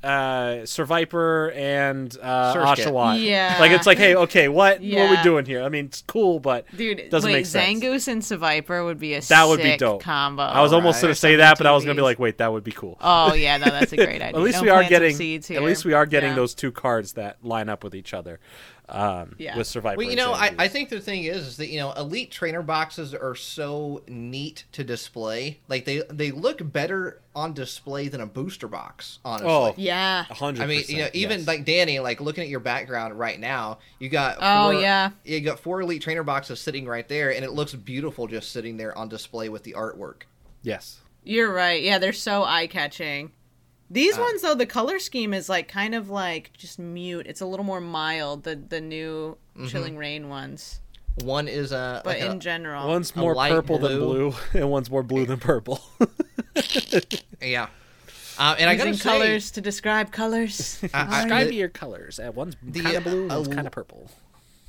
uh 0.06 0.66
Survivor 0.66 1.52
and 1.52 2.16
uh 2.22 2.54
Surskit. 2.54 2.86
Oshawott. 2.86 3.24
Yeah. 3.24 3.58
Like 3.60 3.72
it's 3.72 3.88
like, 3.88 3.98
hey, 3.98 4.16
okay, 4.16 4.48
what 4.48 4.80
what 4.80 4.98
are 4.98 5.10
we 5.10 5.22
doing 5.24 5.46
here? 5.46 5.64
I 5.64 5.70
mean, 5.70 5.86
it's 5.86 6.04
cool, 6.08 6.40
but 6.40 6.66
Dude, 6.76 7.10
doesn't 7.10 7.28
wait, 7.30 7.38
make 7.40 7.46
sense. 7.46 7.82
Zangoose 7.84 8.08
and 8.08 8.22
Seviper 8.22 8.86
would 8.86 9.00
be 9.00 9.16
a 9.16 9.22
that 9.22 9.48
would 9.48 9.62
be 9.62 9.76
dope. 9.78 10.02
combo. 10.02 10.44
I 10.44 10.62
was 10.62 10.72
almost 10.74 10.98
Alright. 10.98 11.02
gonna 11.04 11.16
say 11.16 11.36
that, 11.38 11.58
but 11.58 11.66
I 11.68 11.72
was 11.72 11.84
gonna 11.84 11.96
be 11.96 12.02
like, 12.02 12.20
wait, 12.20 12.38
that 12.38 12.52
would 12.54 12.64
be 12.64 12.72
cool. 12.72 12.98
Oh 13.02 13.34
yeah, 13.34 13.58
no, 13.58 13.66
that's 13.66 13.92
a 13.94 13.98
great 13.98 14.22
idea. 14.22 14.28
at 14.28 14.36
least 14.36 14.56
Don't 14.58 14.66
we 14.66 14.70
are 14.70 14.84
getting 14.84 15.16
seeds 15.16 15.50
at 15.52 15.64
least 15.64 15.86
we 15.86 15.94
are 15.94 16.06
getting 16.06 16.30
Yeah. 16.30 16.36
those 16.36 16.54
two 16.54 16.72
cards 16.72 17.14
that 17.14 17.44
line 17.44 17.70
up 17.70 17.84
with 17.84 17.96
each 17.96 18.14
other 18.14 18.40
um 18.88 19.36
Yeah. 19.40 19.58
with 19.58 19.68
survivor 19.68 19.98
Well, 19.98 20.10
you 20.10 20.16
know, 20.16 20.32
I, 20.34 20.54
I 20.60 20.68
think 20.68 20.90
the 20.90 21.00
thing 21.00 21.24
is, 21.24 21.48
is 21.48 21.58
that 21.58 21.68
you 21.70 21.80
know, 21.80 21.92
elite 21.94 22.32
trainer 22.32 22.62
boxes 22.62 23.14
are 23.14 23.36
so 23.36 24.04
neat 24.08 24.66
to 24.74 24.84
display. 24.84 25.60
Like 25.68 25.86
they 25.86 26.04
they 26.10 26.32
look 26.32 26.72
better 26.72 27.22
on 27.36 27.54
display 27.54 28.08
than 28.08 28.22
a 28.22 28.26
booster 28.26 28.68
box. 28.68 29.20
Honestly, 29.26 29.50
Oh, 29.50 29.74
Yeah. 29.78 30.26
A 30.30 30.34
hundred 30.34 30.64
I 30.64 30.68
mean, 30.68 30.84
you 30.88 30.98
know, 31.00 31.10
even 31.14 31.40
yes. 31.40 31.48
like 31.48 31.66
Danny, 31.66 32.00
like 32.00 32.22
looking 32.22 32.44
at 32.44 32.50
your 32.50 32.60
background 32.60 33.18
right 33.18 33.40
now, 33.40 33.80
you 34.00 34.08
got 34.10 34.38
Oh, 34.40 34.72
four- 34.72 34.82
yeah. 34.82 35.10
you 35.24 35.42
got 35.42 35.60
four 35.60 35.82
elite 35.82 36.02
trainer 36.02 36.24
boxes 36.24 36.60
sitting 36.60 36.86
right 36.86 37.08
there, 37.10 37.34
and 37.34 37.44
it 37.44 37.52
looks 37.52 37.74
beautiful 37.74 38.28
just 38.28 38.52
sitting 38.52 38.78
there 38.78 38.98
on 38.98 39.10
display 39.10 39.50
with 39.50 39.64
the 39.64 39.74
artwork. 39.74 40.24
yes 40.62 41.00
You're 41.24 41.52
right. 41.52 41.82
Yeah, 41.82 41.98
they're 41.98 42.14
so 42.14 42.44
eye 42.44 42.68
catching. 42.68 43.32
These 43.90 44.18
ones 44.18 44.42
though, 44.42 44.56
the 44.56 44.66
color 44.66 44.98
scheme 45.00 45.34
is 45.34 45.48
like 45.48 45.68
kind 45.68 45.94
of 45.96 46.10
like 46.10 46.52
just 46.58 46.80
mute. 46.80 47.28
It's 47.28 47.42
a 47.42 47.46
little 47.46 47.66
more 47.66 47.82
mild. 47.82 48.44
The 48.44 48.56
the 48.56 48.82
new 48.82 49.38
Mm-hmm. 49.56 49.68
Chilling 49.68 49.96
Reign 49.98 50.28
ones, 50.28 50.82
One 51.24 51.48
is 51.48 51.72
a 51.72 52.02
but 52.04 52.18
like 52.18 52.22
a- 52.24 52.32
in 52.32 52.42
general, 52.42 52.90
one's 52.90 53.16
more 53.16 53.34
light 53.34 53.54
purple 53.54 53.78
than 53.80 54.00
blue. 54.00 54.32
blue 54.32 54.36
and 54.62 54.70
one's 54.70 54.90
more 54.92 55.02
blue 55.02 55.26
than 55.26 55.40
purple 55.40 55.82
yeah. 57.42 57.68
Uh, 58.38 58.56
and 58.60 58.70
I 58.70 58.74
using 58.74 58.88
gotta 58.92 58.98
say, 58.98 59.04
colors 59.10 59.52
to 59.52 59.62
describe 59.62 60.12
colors. 60.12 60.80
I- 60.94 61.02
I- 61.04 61.22
describe 61.22 61.48
the- 61.48 61.56
your 61.56 61.70
colors 61.70 62.20
uh, 62.20 62.32
one's 62.34 62.56
kind 62.74 62.98
of 62.98 63.04
blue 63.06 63.30
uh, 63.30 63.36
one's 63.36 63.48
kind 63.48 63.66
of 63.66 63.72
purple 63.72 64.10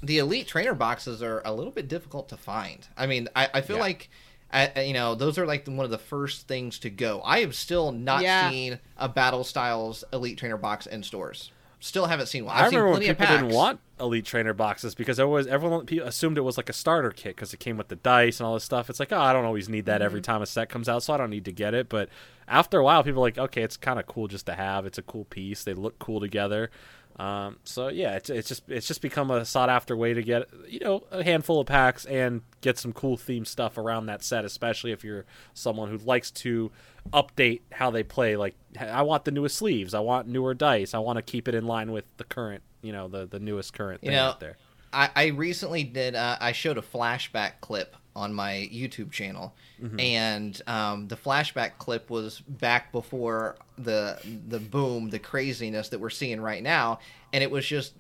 the 0.02 0.18
elite 0.18 0.46
trainer 0.46 0.74
boxes 0.74 1.22
are 1.22 1.42
a 1.44 1.52
little 1.52 1.72
bit 1.72 1.88
difficult 1.88 2.28
to 2.28 2.36
find. 2.36 2.86
I 2.96 3.06
mean, 3.06 3.28
I, 3.34 3.48
I 3.54 3.60
feel 3.62 3.76
Yeah. 3.76 3.82
like, 3.82 4.10
uh, 4.52 4.68
you 4.80 4.92
know, 4.92 5.14
those 5.14 5.38
are 5.38 5.46
like 5.46 5.64
the, 5.64 5.70
one 5.72 5.84
of 5.84 5.90
the 5.90 5.98
first 5.98 6.46
things 6.48 6.78
to 6.80 6.90
go. 6.90 7.20
I 7.24 7.40
have 7.40 7.54
still 7.54 7.92
not 7.92 8.22
Yeah. 8.22 8.50
seen 8.50 8.78
a 8.96 9.08
Battle 9.08 9.44
Styles 9.44 10.04
elite 10.12 10.38
trainer 10.38 10.56
box 10.56 10.86
in 10.86 11.02
stores. 11.02 11.50
Still 11.78 12.06
haven't 12.06 12.26
seen 12.26 12.46
one. 12.46 12.56
I 12.56 12.60
I've 12.64 12.70
seen 12.70 12.78
remember 12.78 12.92
when 12.92 13.00
plenty 13.00 13.10
of 13.10 13.18
people 13.18 13.36
didn't 13.36 13.54
want 13.54 13.80
elite 14.00 14.24
trainer 14.24 14.54
boxes 14.54 14.94
because 14.94 15.18
there 15.18 15.28
was 15.28 15.46
everyone 15.46 15.86
assumed 16.04 16.38
it 16.38 16.40
was 16.40 16.56
like 16.56 16.70
a 16.70 16.72
starter 16.72 17.10
kit 17.10 17.36
because 17.36 17.52
it 17.52 17.60
came 17.60 17.76
with 17.76 17.88
the 17.88 17.96
dice 17.96 18.40
and 18.40 18.46
all 18.46 18.54
this 18.54 18.64
stuff. 18.64 18.88
It's 18.88 18.98
like, 18.98 19.12
oh, 19.12 19.18
I 19.20 19.32
don't 19.34 19.44
always 19.44 19.68
need 19.68 19.84
that 19.86 19.96
Mm-hmm. 19.96 20.04
every 20.06 20.20
time 20.22 20.40
a 20.42 20.46
set 20.46 20.68
comes 20.70 20.88
out, 20.88 21.02
so 21.02 21.12
I 21.12 21.16
don't 21.18 21.30
need 21.30 21.44
to 21.44 21.52
get 21.52 21.74
it. 21.74 21.88
But 21.90 22.08
after 22.48 22.78
a 22.78 22.84
while, 22.84 23.02
people 23.04 23.20
are 23.20 23.26
like, 23.26 23.38
okay, 23.38 23.62
it's 23.62 23.76
kind 23.76 24.00
of 24.00 24.06
cool 24.06 24.26
just 24.26 24.46
to 24.46 24.54
have. 24.54 24.86
It's 24.86 24.98
a 24.98 25.02
cool 25.02 25.26
piece. 25.26 25.64
They 25.64 25.74
look 25.74 25.98
cool 25.98 26.18
together. 26.18 26.70
Um, 27.18 27.56
so 27.64 27.88
yeah, 27.88 28.16
it's, 28.16 28.28
it's 28.28 28.48
just 28.48 28.68
it's 28.68 28.86
just 28.86 29.00
become 29.00 29.30
a 29.30 29.44
sought 29.44 29.70
after 29.70 29.96
way 29.96 30.12
to 30.12 30.22
get 30.22 30.48
you 30.68 30.80
know 30.80 31.04
a 31.10 31.24
handful 31.24 31.60
of 31.60 31.66
packs 31.66 32.04
and 32.04 32.42
get 32.60 32.78
some 32.78 32.92
cool 32.92 33.16
theme 33.16 33.46
stuff 33.46 33.78
around 33.78 34.06
that 34.06 34.22
set, 34.22 34.44
especially 34.44 34.92
if 34.92 35.02
you're 35.02 35.24
someone 35.54 35.88
who 35.88 35.96
likes 35.98 36.30
to 36.30 36.70
update 37.12 37.60
how 37.72 37.90
they 37.90 38.02
play. 38.02 38.36
Like 38.36 38.54
I 38.78 39.02
want 39.02 39.24
the 39.24 39.30
newest 39.30 39.56
sleeves, 39.56 39.94
I 39.94 40.00
want 40.00 40.28
newer 40.28 40.52
dice, 40.52 40.92
I 40.92 40.98
want 40.98 41.16
to 41.16 41.22
keep 41.22 41.48
it 41.48 41.54
in 41.54 41.66
line 41.66 41.90
with 41.90 42.04
the 42.18 42.24
current 42.24 42.62
you 42.82 42.92
know 42.92 43.08
the 43.08 43.24
the 43.24 43.40
newest 43.40 43.72
current 43.72 44.02
You 44.02 44.10
thing 44.10 44.16
know, 44.16 44.26
out 44.26 44.40
there. 44.40 44.58
I, 44.92 45.10
I 45.14 45.26
recently 45.28 45.84
did. 45.84 46.14
Uh, 46.14 46.36
I 46.40 46.52
showed 46.52 46.78
a 46.78 46.82
flashback 46.82 47.60
clip 47.60 47.96
on 48.16 48.34
my 48.34 48.68
YouTube 48.72 49.12
channel, 49.12 49.54
Mm-hmm. 49.82 50.00
and 50.00 50.62
um, 50.66 51.06
the 51.08 51.16
flashback 51.16 51.72
clip 51.78 52.08
was 52.08 52.40
back 52.40 52.90
before 52.92 53.56
the 53.76 54.18
the 54.48 54.58
boom, 54.58 55.10
the 55.10 55.18
craziness 55.18 55.90
that 55.90 56.00
we're 56.00 56.08
seeing 56.10 56.40
right 56.40 56.62
now, 56.62 56.98
and 57.32 57.42
it 57.44 57.50
was 57.50 57.66
just 57.66 57.92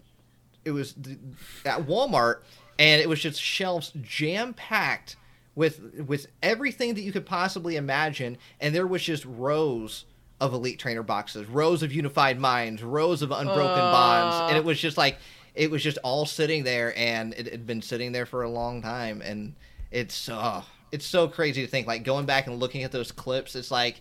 it 0.64 0.70
was 0.70 0.94
th- 0.94 1.18
at 1.66 1.80
Walmart, 1.86 2.38
and 2.78 3.00
it 3.02 3.08
was 3.10 3.20
just 3.20 3.40
shelves 3.40 3.92
jam 4.02 4.54
packed 4.54 5.16
with 5.54 5.80
with 6.06 6.28
everything 6.42 6.94
that 6.94 7.02
you 7.02 7.12
could 7.12 7.26
possibly 7.26 7.76
imagine, 7.76 8.38
and 8.58 8.74
there 8.74 8.86
was 8.86 9.02
just 9.02 9.24
rows 9.26 10.06
of 10.40 10.54
elite 10.54 10.78
trainer 10.78 11.02
boxes, 11.02 11.46
rows 11.46 11.82
of 11.82 11.92
unified 11.92 12.38
minds, 12.40 12.82
rows 12.82 13.20
of 13.20 13.30
unbroken 13.32 13.64
bonds, 13.92 14.48
and 14.50 14.56
it 14.56 14.64
was 14.64 14.80
just 14.80 14.96
like 14.96 15.18
it 15.54 15.70
was 15.70 15.82
just 15.82 15.98
all 16.02 16.24
sitting 16.24 16.64
there, 16.64 16.96
and 16.98 17.34
it 17.34 17.50
had 17.50 17.66
been 17.66 17.82
sitting 17.82 18.12
there 18.12 18.24
for 18.26 18.42
a 18.42 18.48
long 18.50 18.80
time, 18.80 19.20
and 19.22 19.54
it's 19.90 20.28
uh, 20.28 20.62
it's 20.92 21.06
so 21.06 21.28
crazy 21.28 21.62
to 21.62 21.68
think 21.68 21.86
like 21.86 22.04
going 22.04 22.26
back 22.26 22.46
and 22.46 22.58
looking 22.58 22.82
at 22.82 22.92
those 22.92 23.12
clips, 23.12 23.54
it's 23.54 23.70
like 23.70 24.00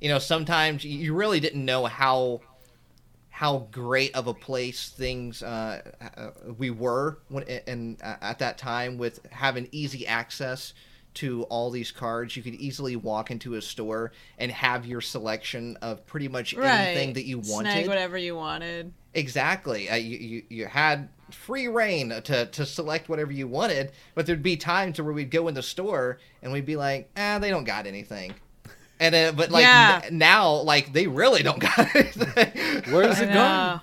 you 0.00 0.08
know 0.08 0.18
sometimes 0.18 0.84
you 0.84 1.14
really 1.14 1.40
didn't 1.40 1.64
know 1.64 1.86
how 1.86 2.40
how 3.30 3.66
great 3.72 4.14
of 4.14 4.26
a 4.26 4.34
place 4.34 4.90
things 4.90 5.42
uh, 5.42 5.80
uh, 6.16 6.30
we 6.58 6.70
were 6.70 7.18
when 7.28 7.44
and 7.66 8.00
uh, 8.02 8.16
at 8.20 8.38
that 8.38 8.58
time 8.58 8.98
with 8.98 9.24
having 9.32 9.68
easy 9.72 10.06
access 10.06 10.74
to 11.14 11.42
all 11.44 11.70
these 11.70 11.90
cards. 11.90 12.36
You 12.36 12.42
could 12.42 12.54
easily 12.54 12.96
walk 12.96 13.30
into 13.30 13.54
a 13.54 13.62
store 13.62 14.12
and 14.38 14.50
have 14.50 14.86
your 14.86 15.00
selection 15.00 15.76
of 15.82 16.06
pretty 16.06 16.28
much 16.28 16.54
anything 16.56 17.14
that 17.14 17.24
you 17.24 17.42
Snag 17.42 17.66
wanted. 17.66 17.88
whatever 17.88 18.16
you 18.16 18.36
wanted. 18.36 18.92
exactly. 19.14 19.88
Uh, 19.88 19.96
you, 19.96 20.16
you, 20.18 20.42
you 20.48 20.66
had 20.66 21.08
free 21.34 21.68
reign 21.68 22.10
to, 22.24 22.46
to 22.46 22.64
select 22.66 23.08
whatever 23.08 23.32
you 23.32 23.46
wanted 23.48 23.90
but 24.14 24.26
there'd 24.26 24.42
be 24.42 24.56
times 24.56 25.00
where 25.00 25.12
we'd 25.12 25.30
go 25.30 25.48
in 25.48 25.54
the 25.54 25.62
store 25.62 26.18
and 26.42 26.52
we'd 26.52 26.66
be 26.66 26.76
like 26.76 27.08
ah 27.16 27.38
they 27.38 27.50
don't 27.50 27.64
got 27.64 27.86
anything 27.86 28.32
and 29.00 29.12
then, 29.12 29.34
but 29.34 29.50
like 29.50 29.62
Yeah. 29.64 30.02
n- 30.04 30.18
now, 30.18 30.52
like 30.62 30.92
they 30.92 31.08
really 31.08 31.42
don't 31.42 31.58
got 31.58 31.76
anything. 31.96 32.92
Where's 32.92 33.18
I 33.18 33.22
it 33.24 33.26
going? 33.26 33.34
know. 33.34 33.80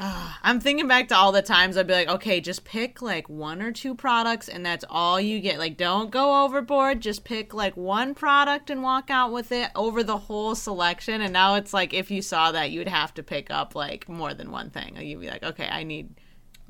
Ah, 0.00 0.38
I'm 0.42 0.60
thinking 0.60 0.86
back 0.86 1.08
to 1.08 1.16
all 1.16 1.32
the 1.32 1.40
times 1.40 1.78
I'd 1.78 1.86
be 1.86 1.94
like, 1.94 2.08
okay, 2.08 2.40
just 2.40 2.64
pick 2.64 3.00
like 3.00 3.30
one 3.30 3.62
or 3.62 3.72
two 3.72 3.94
products 3.94 4.46
and 4.46 4.66
that's 4.66 4.84
all 4.90 5.18
you 5.18 5.40
get. 5.40 5.58
Like, 5.58 5.78
don't 5.78 6.10
go 6.10 6.44
overboard. 6.44 7.00
Just 7.00 7.24
pick 7.24 7.54
like 7.54 7.76
one 7.78 8.14
product 8.14 8.68
and 8.68 8.82
walk 8.82 9.08
out 9.10 9.32
with 9.32 9.52
it 9.52 9.70
over 9.74 10.02
the 10.04 10.18
whole 10.18 10.54
selection. 10.54 11.22
And 11.22 11.32
now 11.32 11.54
it's 11.54 11.72
like, 11.72 11.94
if 11.94 12.10
you 12.10 12.20
saw 12.20 12.52
that, 12.52 12.70
you'd 12.70 12.88
have 12.88 13.14
to 13.14 13.22
pick 13.22 13.50
up 13.50 13.74
like 13.74 14.06
more 14.08 14.34
than 14.34 14.52
one 14.52 14.68
thing. 14.68 14.96
Like, 14.96 15.06
you'd 15.06 15.20
be 15.20 15.30
like, 15.30 15.42
okay, 15.42 15.66
I 15.68 15.82
need 15.82 16.10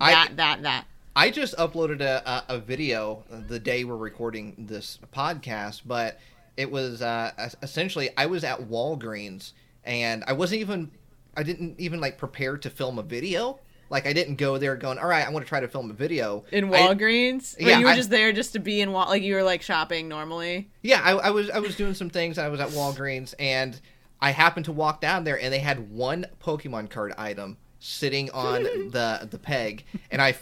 I- 0.01 0.13
that, 0.13 0.37
that, 0.37 0.63
that. 0.63 0.85
I 1.17 1.31
just 1.31 1.57
uploaded 1.57 2.01
a, 2.01 2.23
a, 2.49 2.57
a 2.57 2.59
video 2.61 3.25
the 3.49 3.59
day 3.59 3.83
we're 3.83 3.97
recording 3.97 4.55
this 4.57 5.01
podcast, 5.13 5.83
but 5.85 6.21
it 6.57 6.71
was 6.71 7.03
uh, 7.03 7.33
essentially 7.61 8.11
I 8.17 8.27
was 8.27 8.45
at 8.45 8.61
Walgreens 8.69 9.53
and 9.83 10.23
I 10.29 10.33
wasn't 10.35 10.61
even 10.61 10.93
I 11.37 11.43
didn't 11.43 11.81
even 11.81 12.01
like 12.01 12.19
prepare 12.19 12.57
to 12.59 12.71
film 12.71 12.99
a 13.01 13.03
video. 13.03 13.59
Like 13.91 14.07
I 14.07 14.13
didn't 14.13 14.37
go 14.37 14.59
there 14.59 14.77
going, 14.77 14.99
all 14.99 15.09
right, 15.09 15.27
I 15.27 15.31
want 15.31 15.45
to 15.45 15.49
try 15.49 15.59
to 15.59 15.67
film 15.67 15.91
a 15.91 15.95
video 15.95 16.45
In 16.53 16.73
I- 16.73 16.79
Walgreens? 16.79 17.57
yeah, 17.59 17.77
or 17.77 17.81
you 17.81 17.87
were 17.87 17.93
I- 17.93 17.97
just 17.97 18.11
there 18.11 18.33
just 18.33 18.53
to 18.53 18.61
be 18.61 18.81
in 18.81 18.93
Wal 18.93 19.09
like 19.09 19.23
you 19.23 19.35
were 19.35 19.43
like 19.43 19.63
shopping 19.63 20.09
normally? 20.09 20.71
Yeah, 20.83 21.01
I, 21.03 21.13
I 21.15 21.31
was 21.31 21.51
I 21.51 21.59
was 21.59 21.75
doing 21.75 21.95
some 21.95 22.11
things. 22.11 22.39
I 22.39 22.47
was 22.49 22.61
at 22.61 22.69
Walgreens, 22.69 23.35
and 23.41 23.81
I 24.21 24.31
happened 24.31 24.67
to 24.67 24.73
walk 24.73 25.01
down 25.01 25.25
there, 25.25 25.41
and 25.41 25.53
they 25.53 25.59
had 25.59 25.91
one 25.91 26.27
Pokemon 26.41 26.91
card 26.91 27.13
item 27.19 27.57
sitting 27.81 28.31
on 28.35 28.63
the 28.63 29.27
the 29.31 29.39
peg, 29.39 29.85
and 30.11 30.21
I 30.23 30.37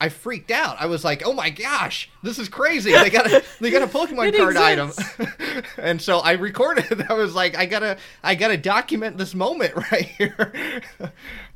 I 0.00 0.08
freaked 0.08 0.50
out. 0.50 0.76
I 0.80 0.86
was 0.86 1.04
like, 1.04 1.22
"Oh 1.24 1.32
my 1.32 1.50
gosh, 1.50 2.10
this 2.22 2.38
is 2.38 2.48
crazy! 2.48 2.92
They 2.92 3.08
got 3.10 3.26
a 3.26 3.42
they 3.60 3.70
got 3.70 3.82
a 3.82 3.86
Pokemon 3.86 4.28
It 4.28 4.36
card 4.36 4.56
item," 4.56 4.92
and 5.78 6.02
so 6.02 6.18
I 6.18 6.32
recorded. 6.32 7.06
I 7.08 7.14
was 7.14 7.34
like, 7.34 7.56
"I 7.56 7.66
gotta 7.66 7.98
I 8.22 8.34
gotta 8.34 8.56
document 8.56 9.16
this 9.18 9.34
moment 9.34 9.74
right 9.92 10.04
here." 10.04 10.82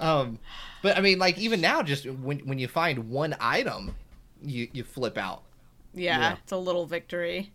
um, 0.00 0.38
but 0.82 0.96
I 0.96 1.00
mean, 1.00 1.18
like 1.18 1.38
even 1.38 1.60
now, 1.60 1.82
just 1.82 2.06
when 2.06 2.38
when 2.40 2.58
you 2.58 2.68
find 2.68 3.10
one 3.10 3.34
item, 3.40 3.96
you 4.42 4.68
you 4.72 4.84
flip 4.84 5.18
out. 5.18 5.42
Yeah, 5.92 6.18
Yeah. 6.20 6.36
it's 6.42 6.52
a 6.52 6.56
little 6.58 6.86
victory. 6.86 7.52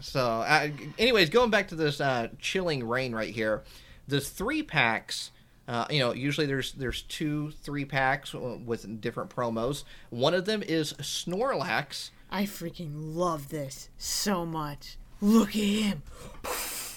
So, 0.00 0.20
uh, 0.20 0.68
anyways, 0.98 1.30
going 1.30 1.50
back 1.50 1.68
to 1.68 1.76
this 1.76 2.00
uh, 2.00 2.28
chilling 2.40 2.86
reign 2.86 3.14
right 3.14 3.32
here, 3.32 3.62
there's 4.08 4.28
three 4.28 4.62
packs. 4.62 5.30
Uh, 5.66 5.86
you 5.90 5.98
know, 5.98 6.12
usually 6.12 6.46
there's 6.46 6.72
there's 6.72 7.02
two 7.02 7.50
three 7.62 7.84
packs 7.84 8.34
with 8.34 9.00
different 9.00 9.30
promos. 9.34 9.84
One 10.10 10.34
of 10.34 10.44
them 10.44 10.62
is 10.62 10.92
Snorlax. 10.94 12.10
I 12.30 12.44
freaking 12.44 12.90
love 12.94 13.48
this 13.48 13.88
so 13.96 14.44
much. 14.44 14.96
Look 15.20 15.50
at 15.50 15.54
him. 15.54 16.02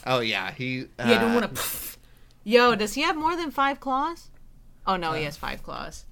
Oh 0.05 0.19
yeah, 0.19 0.51
he. 0.51 0.83
Uh, 0.99 1.05
Yeah, 1.07 1.11
I 1.15 1.17
don't 1.19 1.33
want 1.33 1.55
to. 1.55 1.61
Yo, 2.43 2.75
does 2.75 2.93
he 2.93 3.01
have 3.01 3.15
more 3.17 3.35
than 3.35 3.51
five 3.51 3.79
claws? 3.79 4.29
Oh 4.85 4.95
no, 4.95 5.13
he 5.13 5.23
has 5.23 5.37
five 5.37 5.63
claws. 5.63 6.05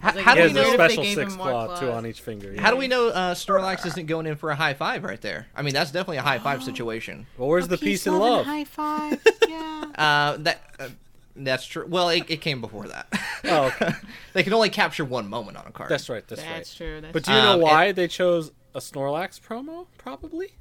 How, 0.00 0.14
like, 0.14 0.24
how 0.24 0.34
He 0.34 0.40
do 0.42 0.48
has 0.48 0.52
we 0.54 0.54
weird 0.54 0.54
a 0.54 0.54
know? 0.54 0.72
if 0.72 0.78
they 0.78 0.84
special 0.94 1.02
gave 1.04 1.18
him 1.18 1.28
six 1.28 1.36
more 1.36 1.46
claw, 1.50 1.66
two 1.78 1.86
claws. 1.86 1.96
on 1.98 2.06
each 2.06 2.20
finger. 2.22 2.54
How 2.60 2.70
do 2.70 2.76
we 2.78 2.88
know 2.88 3.08
uh, 3.08 3.34
Snorlax 3.34 3.84
isn't 3.86 4.06
going 4.06 4.26
in 4.26 4.36
for 4.36 4.50
a 4.50 4.54
high 4.54 4.72
five 4.74 5.04
right 5.04 5.20
there? 5.20 5.46
I 5.54 5.60
mean, 5.62 5.74
that's 5.74 5.90
definitely 5.90 6.16
a 6.18 6.22
high 6.22 6.38
five 6.38 6.62
situation. 6.64 7.26
Well, 7.36 7.48
where's 7.48 7.68
the 7.68 7.76
peace 7.78 8.06
and 8.06 8.18
love? 8.18 8.46
High 8.46 8.64
five. 8.64 9.20
Yeah. 9.48 9.84
Uh, 9.98 10.36
that 10.38 10.62
uh, 10.80 10.88
that's 11.36 11.66
true. 11.66 11.86
Well, 11.88 12.08
it, 12.10 12.24
it 12.28 12.40
came 12.40 12.60
before 12.60 12.88
that. 12.88 13.06
Oh, 13.44 13.64
okay. 13.64 13.90
they 14.34 14.44
can 14.44 14.52
only 14.52 14.70
capture 14.70 15.04
one 15.04 15.28
moment 15.28 15.56
on 15.56 15.66
a 15.66 15.72
card. 15.72 15.90
That's 15.90 16.08
right. 16.08 16.26
That's, 16.28 16.40
right. 16.40 16.48
That's 16.48 16.80
right. 16.80 16.86
true. 16.86 17.00
That's 17.00 17.12
But 17.12 17.24
do 17.24 17.32
you 17.32 17.38
know 17.38 17.54
Um, 17.54 17.60
why 17.60 17.90
they 17.90 18.06
chose 18.06 18.52
a 18.72 18.78
Snorlax 18.78 19.40
promo? 19.40 19.88
Probably 19.98 20.56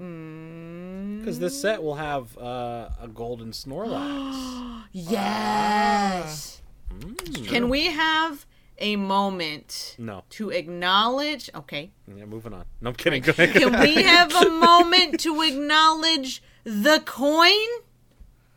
Mm. 0.00 1.18
because 1.18 1.40
this 1.40 1.60
set 1.60 1.82
will 1.82 1.96
have 1.96 2.38
uh, 2.38 2.88
a 3.00 3.08
golden 3.12 3.50
Snorlax. 3.50 4.82
Yes. 4.92 6.62
Mm. 6.94 7.46
Can 7.48 7.68
we 7.68 7.86
have 7.86 8.46
a 8.78 8.94
moment 8.96 9.96
no. 9.98 10.22
to 10.30 10.50
acknowledge? 10.50 11.50
Okay. 11.54 11.90
Yeah, 12.06 12.24
moving 12.26 12.52
on. 12.54 12.64
No, 12.80 12.90
I'm 12.90 12.96
kidding. 12.96 13.22
Go 13.22 13.30
ahead. 13.30 13.52
Can 13.54 13.80
we 13.80 14.02
have 14.02 14.32
a 14.34 14.48
moment 14.66 15.18
to 15.20 15.42
acknowledge 15.42 16.42
the 16.64 17.02
coin 17.04 17.66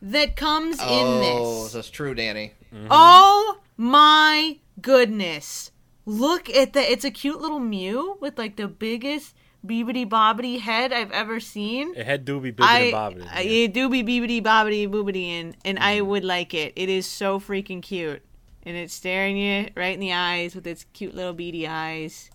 that 0.02 0.36
comes 0.36 0.80
in 0.80 0.86
oh, 0.88 1.20
this. 1.20 1.40
oh, 1.40 1.68
that's 1.68 1.90
true, 1.90 2.14
Danny. 2.14 2.52
Mm-hmm. 2.74 2.88
Oh 2.90 3.60
my 3.76 4.58
goodness. 4.80 5.70
Look 6.04 6.50
at 6.50 6.72
that. 6.72 6.90
It's 6.90 7.04
a 7.04 7.10
cute 7.10 7.40
little 7.40 7.60
Mew 7.60 8.18
with 8.20 8.36
like 8.36 8.56
the 8.56 8.68
biggest 8.68 9.34
beebity 9.64 10.08
bobbity 10.08 10.58
head 10.58 10.92
I've 10.92 11.12
ever 11.12 11.38
seen. 11.38 11.94
It 11.96 12.04
had 12.04 12.26
Doobie 12.26 12.52
Bibbidi 12.54 12.62
I, 12.62 12.78
and 12.80 12.94
Bobbidi. 12.94 13.22
Uh, 13.22 13.40
yeah. 13.40 13.64
it 13.64 13.72
do 13.72 13.88
beebity 13.88 14.42
bobbity 14.42 14.88
boobity 14.88 15.28
and 15.28 15.56
and 15.64 15.78
I 15.78 15.98
mm-hmm. 15.98 16.08
would 16.08 16.24
like 16.24 16.52
it. 16.52 16.72
It 16.74 16.88
is 16.88 17.06
so 17.06 17.38
freaking 17.38 17.80
cute. 17.80 18.22
And 18.64 18.76
it's 18.76 18.94
staring 18.94 19.36
you 19.36 19.70
right 19.76 19.94
in 19.94 20.00
the 20.00 20.12
eyes 20.12 20.54
with 20.54 20.66
its 20.66 20.84
cute 20.92 21.14
little 21.14 21.32
beady 21.32 21.66
eyes. 21.66 22.30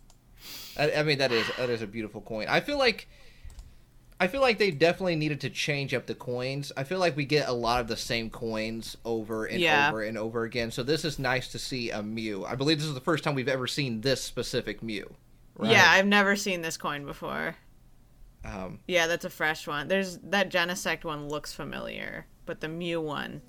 I, 0.78 0.92
I 0.92 1.04
mean, 1.04 1.18
that 1.20 1.32
is 1.32 1.46
that 1.58 1.70
is 1.70 1.82
a 1.82 1.88
beautiful 1.88 2.22
coin. 2.22 2.48
I 2.50 2.60
feel 2.60 2.78
like, 2.78 3.08
I 4.20 4.28
feel 4.28 4.42
like 4.42 4.58
they 4.58 4.72
definitely 4.72 5.16
needed 5.16 5.42
to 5.42 5.50
change 5.50 5.94
up 5.94 6.08
the 6.08 6.16
coins. 6.16 6.72
I 6.76 6.84
feel 6.84 6.98
like 6.98 7.16
we 7.16 7.24
get 7.26 7.48
a 7.48 7.54
lot 7.54 7.82
of 7.82 7.88
the 7.88 7.98
same 7.98 8.30
coins 8.32 8.98
over 9.06 9.46
and 9.46 9.60
Yeah. 9.60 9.90
over 9.90 10.02
and 10.02 10.18
over 10.18 10.44
again. 10.44 10.72
So 10.72 10.82
this 10.82 11.06
is 11.06 11.20
nice 11.20 11.48
to 11.50 11.60
see 11.60 11.92
a 11.92 12.02
Mew. 12.02 12.44
I 12.44 12.56
believe 12.56 12.80
this 12.80 12.88
is 12.88 12.96
the 12.96 13.00
first 13.00 13.24
time 13.24 13.36
we've 13.36 13.48
ever 13.48 13.68
seen 13.68 14.02
this 14.02 14.24
specific 14.24 14.82
Mew. 14.82 15.14
Right? 15.56 15.72
Yeah, 15.72 15.86
I've 15.88 16.08
never 16.08 16.36
seen 16.36 16.62
this 16.62 16.78
coin 16.78 17.06
before. 17.06 17.56
Um, 18.44 18.80
Yeah, 18.88 19.06
that's 19.08 19.26
a 19.26 19.30
fresh 19.30 19.68
one. 19.68 19.88
There's 19.88 20.18
that 20.24 20.50
Genesect 20.50 21.04
one 21.04 21.28
looks 21.30 21.54
familiar, 21.54 22.26
but 22.46 22.62
the 22.62 22.68
Mew 22.70 23.00
one. 23.02 23.42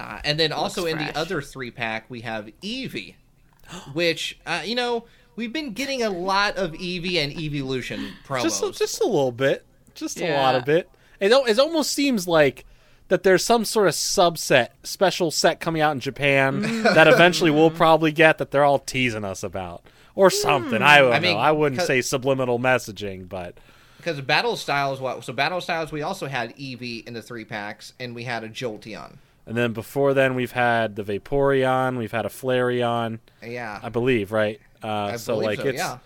Uh, 0.00 0.20
and 0.24 0.38
then 0.40 0.52
also 0.52 0.86
in 0.86 0.98
the 0.98 1.16
other 1.16 1.40
three 1.42 1.70
pack, 1.70 2.06
we 2.08 2.20
have 2.22 2.48
Eevee, 2.62 3.14
which, 3.92 4.38
uh, 4.46 4.62
you 4.64 4.74
know, 4.74 5.04
we've 5.36 5.52
been 5.52 5.72
getting 5.72 6.02
a 6.02 6.10
lot 6.10 6.56
of 6.56 6.72
Eevee 6.72 7.16
and 7.16 7.32
Evolution 7.38 8.12
promos. 8.26 8.42
just 8.42 8.62
a, 8.62 8.72
just 8.72 9.00
a 9.00 9.04
little 9.06 9.32
bit, 9.32 9.64
just 9.98 10.20
a 10.20 10.36
lot 10.36 10.54
of 10.54 10.64
bit. 10.64 10.88
It 11.20 11.32
it 11.32 11.58
almost 11.58 11.92
seems 11.92 12.26
like 12.28 12.64
that 13.08 13.22
there's 13.22 13.44
some 13.44 13.64
sort 13.64 13.88
of 13.88 13.94
subset, 13.94 14.68
special 14.82 15.30
set 15.30 15.60
coming 15.60 15.80
out 15.82 15.92
in 15.92 16.00
Japan 16.00 16.62
Mm. 16.62 16.82
that 16.94 17.08
eventually 17.08 17.50
we'll 17.50 17.70
probably 17.84 18.12
get 18.12 18.38
that 18.38 18.50
they're 18.50 18.64
all 18.64 18.78
teasing 18.78 19.24
us 19.24 19.42
about 19.42 19.82
or 20.14 20.30
something. 20.30 20.82
I 20.82 20.98
don't 20.98 21.12
I 21.12 21.20
mean, 21.20 21.32
know. 21.34 21.38
I 21.40 21.52
wouldn't 21.52 21.82
say 21.82 22.00
subliminal 22.02 22.58
messaging, 22.58 23.28
but 23.28 23.54
because 23.96 24.20
Battle 24.20 24.56
Styles, 24.56 25.00
what? 25.00 25.24
So 25.24 25.32
Battle 25.32 25.60
Styles, 25.60 25.90
we 25.90 26.02
also 26.02 26.26
had 26.26 26.54
Eevee 26.56 27.06
in 27.06 27.14
the 27.14 27.22
three 27.22 27.44
packs, 27.44 27.94
and 27.98 28.14
we 28.14 28.24
had 28.24 28.44
a 28.44 28.48
Jolteon. 28.48 29.16
and 29.46 29.56
then 29.56 29.72
before 29.72 30.12
then 30.14 30.34
we've 30.34 30.52
had 30.52 30.94
the 30.96 31.02
Vaporeon, 31.02 31.96
we've 31.98 32.12
had 32.12 32.26
a 32.26 32.28
Flareon, 32.28 33.18
Yeah, 33.42 33.80
I 33.82 33.88
believe, 33.88 34.30
right? 34.32 34.60
Uh, 34.84 34.88
I 34.88 35.16
so 35.16 35.34
believe 35.34 35.46
like 35.46 35.60
so, 35.60 35.66
it's 35.68 35.78
yeah. 35.78 35.98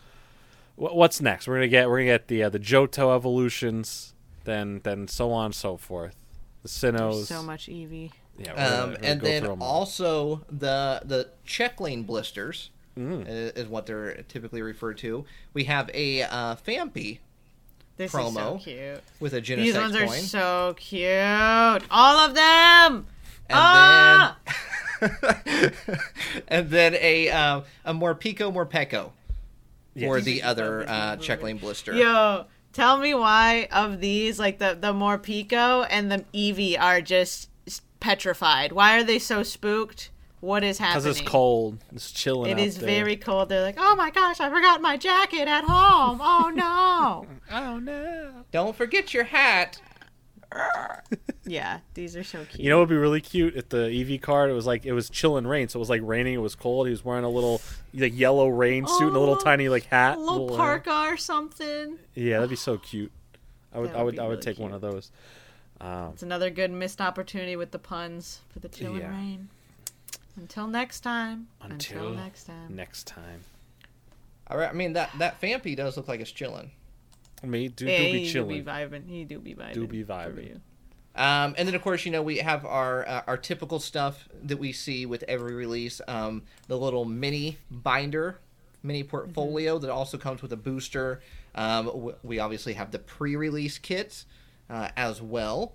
Wh- 0.77 0.95
what's 0.95 1.21
next? 1.21 1.47
We're 1.49 1.57
gonna 1.57 1.69
get 1.69 1.89
we're 1.89 1.99
gonna 1.99 2.07
get 2.07 2.29
the 2.29 2.45
uh, 2.45 2.49
the 2.49 2.59
Johto 2.61 3.15
evolutions, 3.15 4.15
then 4.45 4.81
then 4.85 5.09
so 5.09 5.33
on 5.33 5.47
and 5.47 5.55
so 5.55 5.77
forth. 5.77 6.17
The 6.63 6.69
Sinnohs. 6.69 7.27
So 7.27 7.43
much 7.43 7.67
Eevee. 7.67 8.13
Yeah, 8.39 8.51
we're 8.53 8.57
gonna- 8.57 8.83
Um, 8.85 8.91
we're 8.91 8.97
and 9.09 9.21
go 9.21 9.27
then 9.27 9.43
through 9.43 9.53
'em 9.53 9.63
all. 9.63 9.69
also 9.81 10.45
the 10.51 11.03
the 11.05 11.31
check 11.45 11.81
lane 11.81 12.03
blisters 12.05 12.71
Mm. 12.99 13.27
is, 13.27 13.53
is 13.53 13.69
what 13.69 13.87
they're 13.87 14.23
typically 14.29 14.61
referred 14.61 14.99
to. 14.99 15.25
We 15.55 15.65
have 15.65 15.91
a 15.95 16.23
uh, 16.25 16.57
Fampy 16.57 17.19
This 17.97 18.13
Promo. 18.13 18.29
is 18.29 18.35
so 18.35 18.59
cute. 18.63 19.01
with 19.19 19.33
a 19.33 19.41
These 19.41 19.75
Genesect 19.75 19.81
ones 19.81 19.97
are 19.97 20.07
coin, 20.07 20.21
so 20.21 20.75
cute. 20.77 21.85
All 21.91 22.19
of 22.19 22.35
them. 22.35 23.07
and 23.49 23.59
ah! 23.59 24.37
then 25.01 25.73
and 26.49 26.71
then 26.71 26.95
a 26.95 27.29
um, 27.31 27.65
a 27.85 27.93
Morpeko 27.95 28.53
Morpeko 28.53 29.11
Yes. 29.95 30.09
for 30.09 30.21
the 30.21 30.43
other 30.43 30.89
uh, 30.89 31.17
check 31.17 31.43
lane 31.43 31.59
blister. 31.59 31.93
Yo, 31.95 32.47
tell 32.73 32.99
me 32.99 33.15
why 33.15 33.69
of 33.73 34.01
these, 34.01 34.39
like 34.39 34.59
the 34.59 34.77
the 34.81 34.93
Morpeko 34.93 35.87
and 35.91 36.11
the 36.11 36.25
Eevee, 36.35 36.81
are 36.81 37.01
just 37.01 37.49
petrified. 38.01 38.73
Why 38.73 38.99
are 38.99 39.05
they 39.05 39.19
so 39.19 39.43
spooked? 39.43 40.11
What 40.41 40.65
is 40.65 40.79
happening? 40.79 41.05
Because 41.05 41.21
it's 41.21 41.29
cold. 41.29 41.79
It's 41.95 42.11
chilling. 42.11 42.51
It 42.51 42.55
out 42.55 42.61
is 42.61 42.77
there. 42.79 42.89
very 42.89 43.17
cold. 43.17 43.49
They're 43.49 43.63
like, 43.63 43.77
oh 43.79 43.95
my 43.95 44.11
gosh, 44.11 44.41
I 44.41 44.51
forgot 44.51 44.81
my 44.83 44.97
jacket 44.97 45.47
at 45.47 45.63
home. 45.65 46.21
Oh 46.21 46.51
no. 46.53 47.27
Oh 47.55 47.79
no. 47.79 48.45
Don't 48.51 48.75
forget 48.75 49.13
your 49.15 49.25
hat. 49.25 49.81
Yeah, 51.45 51.81
these 51.95 52.17
are 52.17 52.23
so 52.25 52.45
cute. 52.45 52.61
You 52.61 52.71
know, 52.71 52.77
what 52.79 52.89
would 52.89 52.95
be 52.95 52.97
really 52.97 53.21
cute 53.21 53.57
if 53.57 53.69
the 53.69 53.89
Eevee 53.89 54.21
card. 54.23 54.49
It 54.49 54.55
was 54.55 54.65
like 54.67 54.87
it 54.87 54.93
was 54.93 55.11
chilling 55.11 55.47
rain, 55.47 55.69
so 55.69 55.79
it 55.79 55.81
was 55.81 55.91
like 55.91 56.01
raining. 56.05 56.35
It 56.35 56.39
was 56.39 56.55
cold. 56.55 56.87
He 56.87 56.91
was 56.93 57.05
wearing 57.05 57.25
a 57.25 57.29
little 57.29 57.61
like 57.95 58.17
yellow 58.17 58.49
rain 58.49 58.87
suit 58.87 59.09
and 59.09 59.17
a 59.17 59.19
little 59.19 59.35
Oh, 59.35 59.41
tiny 59.45 59.69
like 59.69 59.85
hat. 59.87 60.17
a 60.17 60.21
little 60.21 60.55
uh, 60.55 60.57
parka 60.57 60.93
or 61.09 61.17
something. 61.17 61.99
Yeah, 62.15 62.37
that'd 62.37 62.49
be 62.51 62.57
so 62.57 62.79
cute. 62.79 63.11
I 63.75 63.81
would, 63.81 63.91
That 63.91 63.97
I 63.97 64.03
would 64.03 64.15
would, 64.15 64.19
I 64.21 64.23
would 64.29 64.31
really 64.31 64.43
take 64.43 64.59
one 64.59 64.73
of 64.73 64.81
those. 64.81 65.11
Um, 65.81 66.11
It's 66.13 66.23
another 66.23 66.49
good 66.49 66.71
missed 66.71 67.01
opportunity 67.01 67.57
with 67.57 67.73
the 67.73 67.79
puns 67.79 68.41
for 68.53 68.61
the 68.61 68.69
chill 68.69 68.97
Yeah. 68.97 69.07
and 69.07 69.15
rain. 69.17 69.49
Until 70.37 70.69
next 70.69 71.01
time. 71.01 71.49
Until 71.61 71.99
Until 72.07 72.15
next 72.15 72.45
time. 72.45 72.77
next 72.77 73.07
time, 73.09 73.41
All 74.47 74.57
right, 74.59 74.71
I 74.71 74.73
mean 74.73 74.93
that 74.95 75.11
that 75.19 75.41
Fampy 75.41 75.77
does 75.77 75.97
look 75.97 76.07
like 76.09 76.21
it's 76.21 76.31
chilling. 76.31 76.71
I 77.43 77.47
mean, 77.47 77.73
do, 77.75 77.87
yeah, 77.87 77.99
do 77.99 78.05
he 78.05 78.13
be 78.13 78.19
do 78.19 78.25
be 78.25 78.31
chilling. 78.33 78.65
vibing. 78.65 79.09
He 79.09 79.25
do 79.25 79.39
be 79.39 79.55
vibing. 79.55 79.75
Do 79.75 79.87
be 79.87 80.03
for 80.03 80.13
vibing. 80.13 80.61
Um, 81.15 81.55
and 81.59 81.69
then 81.69 81.75
of 81.75 81.83
course 81.83 82.07
you 82.07 82.11
know 82.13 82.23
we 82.23 82.39
have 82.39 82.65
our 82.65 83.07
uh, 83.07 83.23
our 83.27 83.37
typical 83.37 83.79
stuff 83.81 84.29
that 84.45 84.59
we 84.59 84.73
see 84.73 85.05
with 85.05 85.23
every 85.29 85.55
release. 85.55 86.01
Um, 86.09 86.43
the 86.69 86.79
little 86.79 87.05
mini 87.05 87.59
binder, 87.71 88.39
mini 88.83 89.03
portfolio 89.03 89.79
that 89.79 89.91
also 89.91 90.17
comes 90.17 90.41
with 90.41 90.53
a 90.53 90.57
booster. 90.57 91.21
Um, 91.55 91.87
w- 91.87 92.17
we 92.23 92.39
obviously 92.39 92.73
have 92.75 92.93
the 92.93 92.99
pre-release 92.99 93.77
kits 93.79 94.25
uh, 94.71 94.89
as 94.97 95.21
well. 95.21 95.75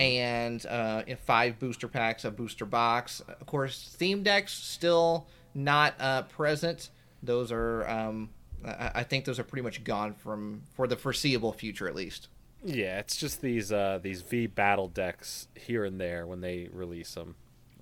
And 0.00 0.66
uh, 0.66 1.02
five 1.26 1.60
booster 1.60 1.86
packs, 1.86 2.24
a 2.24 2.30
booster 2.32 2.64
box. 2.64 3.20
Of 3.20 3.46
course, 3.46 3.94
theme 3.96 4.24
decks 4.24 4.52
still 4.52 5.28
not 5.54 5.94
uh, 6.00 6.22
present. 6.22 6.90
Those 7.22 7.52
are, 7.52 7.88
um, 7.88 8.30
I, 8.64 8.90
I 8.96 9.02
think, 9.04 9.24
those 9.24 9.38
are 9.38 9.44
pretty 9.44 9.62
much 9.62 9.82
gone 9.84 10.14
from 10.14 10.62
for 10.74 10.86
the 10.86 10.96
foreseeable 10.96 11.52
future, 11.52 11.88
at 11.88 11.94
least. 11.94 12.28
Yeah, 12.62 12.98
it's 12.98 13.16
just 13.16 13.40
these 13.40 13.72
uh, 13.72 14.00
these 14.02 14.20
V 14.22 14.46
battle 14.46 14.88
decks 14.88 15.48
here 15.54 15.84
and 15.84 15.98
there 16.00 16.26
when 16.26 16.40
they 16.42 16.68
release 16.72 17.14
them. 17.14 17.34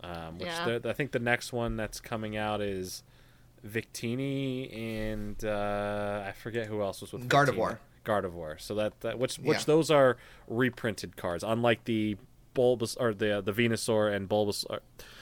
Um, 0.05 0.39
which 0.39 0.47
Yeah. 0.47 0.79
I 0.85 0.93
think 0.93 1.11
the 1.11 1.19
next 1.19 1.53
one 1.53 1.77
that's 1.77 1.99
coming 2.01 2.37
out 2.37 2.61
is 2.61 3.03
Victini 3.67 4.73
and 5.13 5.45
uh, 5.45 6.23
I 6.27 6.33
forget 6.33 6.67
who 6.67 6.83
else 6.83 7.01
was 7.01 7.13
with 7.13 7.29
Gardevoir. 7.29 7.79
Victini. 7.79 7.79
Gardevoir. 8.05 8.61
So 8.61 8.75
that, 8.77 9.01
that 9.01 9.19
which 9.19 9.37
which 9.39 9.59
Yeah. 9.59 9.65
those 9.67 9.91
are 9.91 10.17
reprinted 10.47 11.17
cards, 11.17 11.45
unlike 11.45 11.85
the 11.85 12.17
Bulbas 12.59 12.97
or 12.99 13.15
the 13.15 13.41
the 13.41 13.53
Venusaur 13.53 14.15
and 14.15 14.29
Bulbasaur, 14.29 14.81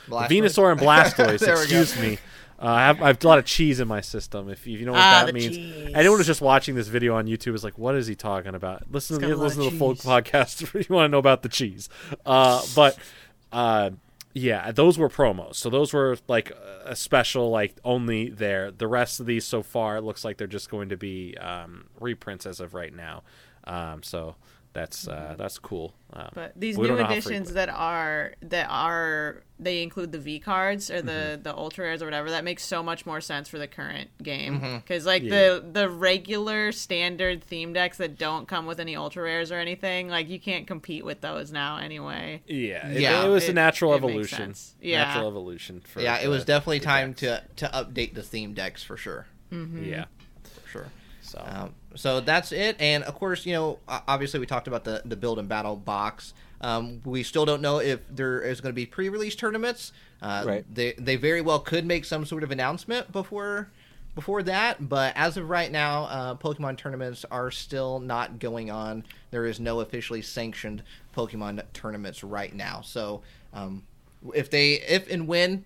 Blastoise. 0.09 0.29
Venusaur 0.29 0.73
and 0.73 0.81
Blastoise. 0.87 1.39
There 1.41 1.55
go. 1.57 1.61
excuse 1.63 2.01
me. 2.01 2.19
Uh, 2.59 2.67
I 2.69 2.87
have 2.87 3.03
I 3.03 3.09
have 3.09 3.23
a 3.23 3.29
lot 3.29 3.39
of 3.39 3.45
cheese 3.45 3.81
in 3.81 3.87
my 3.89 4.01
system. 4.01 4.49
If 4.49 4.67
you, 4.67 4.73
if 4.75 4.81
you 4.81 4.87
know 4.87 4.93
what 4.93 5.03
Ah, 5.03 5.25
that 5.27 5.35
means, 5.35 5.57
cheese. 5.57 5.91
anyone 5.95 6.17
who's 6.19 6.27
just 6.27 6.41
watching 6.41 6.75
this 6.75 6.89
video 6.89 7.15
on 7.15 7.27
YouTube 7.27 7.55
is 7.55 7.63
like, 7.63 7.77
"What 7.77 7.95
is 7.97 8.07
he 8.07 8.15
talking 8.15 8.55
about?" 8.55 8.85
Listen 8.91 9.17
to 9.21 9.27
got 9.27 9.33
a 9.33 9.37
lot 9.37 9.43
listen 9.45 9.63
to 9.65 9.71
the 9.71 9.77
full 9.77 9.95
podcast 9.95 10.63
if 10.75 10.89
you 10.89 10.95
want 10.95 11.05
to 11.09 11.13
know 11.13 11.19
about 11.19 11.43
the 11.43 11.51
cheese. 11.51 11.91
Uh, 12.25 12.63
but 12.75 12.97
uh, 13.53 13.91
yeah, 14.33 14.73
those 14.73 14.97
were 14.99 15.11
promos. 15.11 15.57
So 15.57 15.69
those 15.69 15.93
were 15.93 16.17
like 16.29 16.51
a 16.87 16.97
special, 16.97 17.51
like 17.51 17.75
only 17.85 18.31
there. 18.31 18.71
The 18.71 18.87
rest 18.87 19.21
of 19.21 19.27
these 19.27 19.45
so 19.45 19.63
far, 19.63 19.99
it 19.99 20.03
looks 20.03 20.25
like 20.25 20.39
they're 20.39 20.47
just 20.47 20.71
going 20.71 20.89
to 20.89 20.97
be 20.97 21.37
um, 21.39 21.85
reprints 22.01 22.47
as 22.47 22.61
of 22.61 22.73
right 22.73 22.95
now. 22.95 23.23
Um, 23.65 24.03
so 24.03 24.37
that's 24.77 25.09
uh, 25.09 25.35
that's 25.39 25.59
cool. 25.59 25.95
Um, 26.13 26.29
But 26.35 26.53
these 26.55 26.77
new 26.79 26.87
don't 26.89 26.99
know 26.99 27.05
how 27.05 27.13
editions 27.13 27.53
that 27.55 27.69
are 27.69 28.35
that 28.43 28.69
are 28.71 29.43
they 29.59 29.83
include 29.83 30.13
the 30.13 30.19
V 30.19 30.39
cards 30.39 30.91
or 30.91 31.01
the 31.03 31.13
Mm-hmm. 31.13 31.43
the 31.43 31.55
ultra 31.57 31.85
rares 31.87 32.03
or 32.03 32.05
whatever. 32.05 32.31
That 32.31 32.45
makes 32.45 32.63
so 32.65 32.83
much 32.83 33.07
more 33.07 33.21
sense 33.23 33.49
for 33.49 33.59
the 33.59 33.67
current 33.67 34.11
game 34.23 34.61
Mm-hmm. 34.61 34.77
because 34.77 35.07
like 35.07 35.23
Yeah. 35.23 35.31
the 35.31 35.65
the 35.73 35.89
regular 35.89 36.73
standard 36.73 37.43
theme 37.43 37.73
decks 37.73 37.97
that 37.99 38.19
don't 38.19 38.47
come 38.47 38.67
with 38.67 38.79
any 38.79 38.95
ultra 38.97 39.23
rares 39.23 39.51
or 39.51 39.57
anything, 39.59 40.09
like 40.09 40.29
you 40.29 40.39
can't 40.39 40.67
compete 40.67 41.05
with 41.05 41.21
those 41.23 41.51
now 41.53 41.79
anyway. 41.79 42.43
yeah, 42.47 42.89
it, 42.89 43.01
Yeah. 43.01 43.25
it 43.25 43.29
was 43.29 43.49
a 43.49 43.53
natural 43.55 43.93
it 43.95 43.97
evolution. 43.97 44.39
sense. 44.39 44.75
Yeah. 44.81 45.05
natural 45.05 45.29
evolution. 45.29 45.81
For 45.81 46.01
yeah, 46.03 46.19
it 46.21 46.29
was 46.29 46.43
the- 46.45 46.53
definitely 46.53 46.81
the 46.81 46.85
time 46.85 47.13
decks. 47.15 47.21
to 47.57 47.67
to 47.67 47.73
update 47.75 48.15
the 48.15 48.23
theme 48.23 48.53
decks 48.53 48.83
for 48.83 48.97
sure. 48.97 49.27
yeah. 49.51 50.05
So 51.27 51.43
Um, 51.45 51.75
so 51.95 52.21
that's 52.21 52.53
it, 52.53 52.77
and 52.79 53.05
of 53.05 53.15
course, 53.15 53.47
you 53.47 53.53
know, 53.53 53.79
obviously, 53.89 54.39
we 54.41 54.47
talked 54.47 54.69
about 54.69 54.85
the 54.85 55.03
the 55.05 55.17
build 55.17 55.39
and 55.39 55.49
battle 55.49 55.77
box. 55.77 56.35
Um, 56.61 57.01
we 57.05 57.23
still 57.23 57.45
don't 57.45 57.61
know 57.61 57.79
if 57.81 58.01
there 58.09 58.41
is 58.41 58.61
going 58.61 58.73
to 58.73 58.75
be 58.77 58.87
pre-release 58.87 59.35
tournaments. 59.37 59.93
Uh, 60.23 60.45
Right. 60.47 60.65
They 60.75 60.93
they 60.93 61.17
very 61.17 61.41
well 61.41 61.59
could 61.61 61.85
make 61.85 62.05
some 62.05 62.25
sort 62.25 62.43
of 62.43 62.51
announcement 62.51 63.13
before 63.13 63.69
before 64.15 64.43
that, 64.45 64.89
but 64.89 65.15
as 65.15 65.37
of 65.37 65.51
right 65.51 65.71
now, 65.71 66.05
uh, 66.05 66.35
Pokemon 66.37 66.79
tournaments 66.79 67.27
are 67.31 67.51
still 67.51 68.01
not 68.01 68.39
going 68.39 68.71
on. 68.71 69.05
There 69.31 69.45
is 69.45 69.61
no 69.61 69.81
officially 69.81 70.23
sanctioned 70.23 70.83
Pokemon 71.15 71.63
tournaments 71.75 72.25
right 72.25 72.55
now. 72.55 72.81
So 72.81 73.21
um, 73.53 73.83
if 74.35 74.51
they 74.51 74.75
if 74.75 75.11
and 75.11 75.29
when 75.29 75.65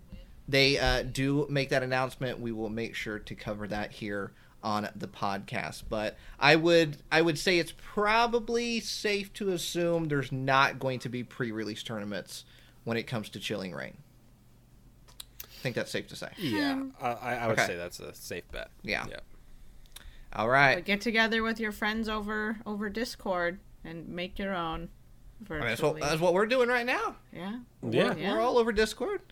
they 0.48 0.78
uh, 0.78 1.02
do 1.04 1.46
make 1.48 1.68
that 1.68 1.84
announcement, 1.84 2.40
we 2.40 2.50
will 2.50 2.68
make 2.70 2.94
sure 2.96 3.20
to 3.20 3.34
cover 3.36 3.68
that 3.68 3.92
here 3.92 4.32
on 4.62 4.88
the 4.94 5.08
podcast. 5.08 5.84
But 5.88 6.16
I 6.38 6.56
would 6.56 6.98
I 7.10 7.22
would 7.22 7.38
say 7.38 7.58
it's 7.58 7.72
probably 7.76 8.80
safe 8.80 9.32
to 9.34 9.50
assume 9.52 10.08
there's 10.08 10.30
not 10.32 10.78
going 10.78 10.98
to 11.00 11.08
be 11.08 11.22
pre-release 11.24 11.82
tournaments 11.82 12.44
when 12.84 12.96
it 12.96 13.04
comes 13.04 13.28
to 13.30 13.40
Chilling 13.40 13.72
Rain. 13.72 13.96
I 15.44 15.62
think 15.62 15.74
that's 15.76 15.90
safe 15.90 16.08
to 16.08 16.16
say. 16.16 16.28
yeah, 16.38 16.82
I, 17.00 17.08
I 17.12 17.34
I 17.34 17.46
would 17.46 17.58
Okay. 17.58 17.66
say 17.66 17.76
that's 17.76 18.00
a 18.00 18.14
safe 18.14 18.44
bet. 18.50 18.70
Yeah. 18.82 19.04
yeah. 19.10 19.16
All 20.32 20.48
But 20.48 20.84
get 20.84 21.00
together 21.00 21.42
with 21.42 21.58
your 21.60 21.72
friends 21.72 22.08
over 22.08 22.58
over 22.64 22.88
Discord 22.88 23.58
and 23.84 24.08
make 24.08 24.38
your 24.38 24.54
own. 24.54 24.88
I 25.48 25.54
mean, 25.54 25.60
that's, 25.62 25.80
what, 25.82 25.98
that's 25.98 26.20
what 26.20 26.34
we're 26.34 26.44
doing 26.46 26.68
right 26.68 26.84
now. 26.84 27.16
yeah. 27.32 27.60
Yeah. 27.82 28.14
Yeah. 28.14 28.34
We're 28.34 28.40
all 28.40 28.58
over 28.58 28.72
Discord. 28.72 29.22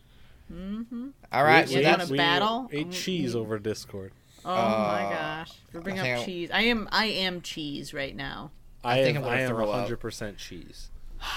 Mm-hmm. 0.53 1.09
All 1.33 1.45
right. 1.45 1.67
we, 1.67 1.73
So 1.73 1.79
we- 1.79 1.85
that's 1.85 2.11
a 2.11 2.15
battle? 2.15 2.69
ate 2.73 2.91
cheese 2.91 3.37
over 3.37 3.59
Discord. 3.59 4.13
Oh 4.49 4.55
my 4.55 5.05
uh, 5.05 5.11
gosh! 5.11 5.53
We 5.73 5.81
bring 5.81 5.99
I 6.01 6.13
up 6.13 6.21
I- 6.21 6.25
cheese. 6.25 6.51
I 6.53 6.63
am 6.63 6.89
I 6.91 7.07
am 7.07 7.43
cheese 7.43 7.93
right 7.93 8.17
now. 8.17 8.51
I, 8.85 9.03
think 9.03 9.19
am, 9.19 9.25
I'm 9.25 9.31
gonna 9.31 9.37
I 9.37 9.41
am 9.43 9.49
throw 9.51 9.67
100% 9.67 10.37
cheese. 10.37 10.91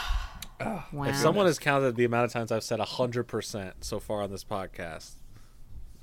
Wow. 0.93 1.05
If 1.05 1.15
someone 1.15 1.47
has 1.47 1.57
counted 1.57 1.95
the 1.95 2.05
amount 2.05 2.25
of 2.25 2.31
times 2.31 2.51
I've 2.51 2.63
said 2.63 2.79
100% 2.79 3.71
so 3.81 3.99
far 3.99 4.21
on 4.21 4.29
this 4.29 4.43
podcast, 4.43 5.13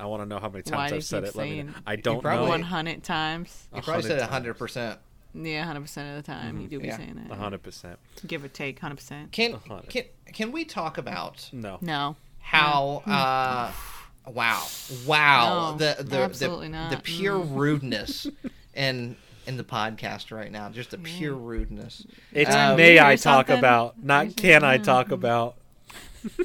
I 0.01 0.07
want 0.07 0.23
to 0.23 0.27
know 0.27 0.41
how 0.41 0.49
many 0.49 0.63
times 0.63 0.91
do 0.91 0.97
I've 0.97 1.05
said 1.05 1.23
it. 1.23 1.37
Let 1.37 1.45
me 1.45 1.63
know. 1.63 1.73
saying- 1.73 1.83
I 1.87 1.95
don't 1.95 2.21
probably- 2.21 2.47
know. 2.47 2.51
one 2.51 2.63
hundred 2.63 3.05
times. 3.05 3.69
you 3.73 3.83
probably 3.83 4.03
said 4.03 4.19
100 4.19 4.55
percent. 4.55 4.99
Yeah, 5.33 5.65
hundred 5.65 5.83
percent 5.83 6.11
of 6.11 6.25
the 6.25 6.33
time 6.33 6.55
mm-hmm. 6.55 6.63
you 6.63 6.69
do 6.69 6.81
be 6.81 6.89
Yeah. 6.89 6.97
saying 6.97 7.29
that. 7.29 7.39
100%. 7.39 7.97
Give 8.27 8.43
or 8.43 8.49
take, 8.49 8.81
hundred 8.81 8.97
percent. 8.97 9.31
Can 9.31 9.59
can 9.89 10.05
can 10.33 10.51
we 10.51 10.65
talk 10.65 10.99
about 10.99 11.49
No. 11.53 11.79
No. 11.81 12.17
how 12.41 13.03
mm. 13.07 13.13
uh 13.13 13.69
mm. 13.69 13.98
Wow 14.29 14.67
wow 15.07 15.73
No, 15.73 15.77
the 15.79 16.03
the 16.05 16.19
absolutely 16.19 16.69
the, 16.69 16.73
not. 16.73 16.91
the 16.91 16.97
pure 16.99 17.39
Mm. 17.39 17.57
rudeness 17.57 18.27
in 18.75 19.17
in 19.47 19.57
the 19.57 19.65
podcast 19.65 20.31
right 20.31 20.51
now 20.53 20.69
just 20.71 20.91
the 20.91 20.99
pure 20.99 21.35
rudeness 21.35 22.07
It's 22.33 22.55
Um, 22.55 22.77
may 22.77 22.99
I 23.01 23.17
talk 23.17 23.47
something? 23.49 23.59
about, 23.59 24.03
not 24.03 24.37
can 24.37 24.63
I 24.65 24.77
talk 24.79 25.11
about. 25.11 25.57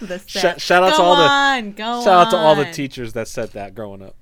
The 0.00 0.22
Sh- 0.26 0.62
shout 0.62 0.82
out 0.82 0.90
go 0.92 0.96
to 0.98 1.02
all 1.02 1.16
the- 1.16 1.22
on, 1.22 1.72
go 1.72 2.04
Shout 2.04 2.26
out 2.26 2.30
to 2.30 2.36
all 2.36 2.54
the 2.54 2.70
teachers 2.70 3.14
that 3.14 3.28
said 3.28 3.52
that 3.52 3.74
growing 3.74 4.02
up. 4.02 4.14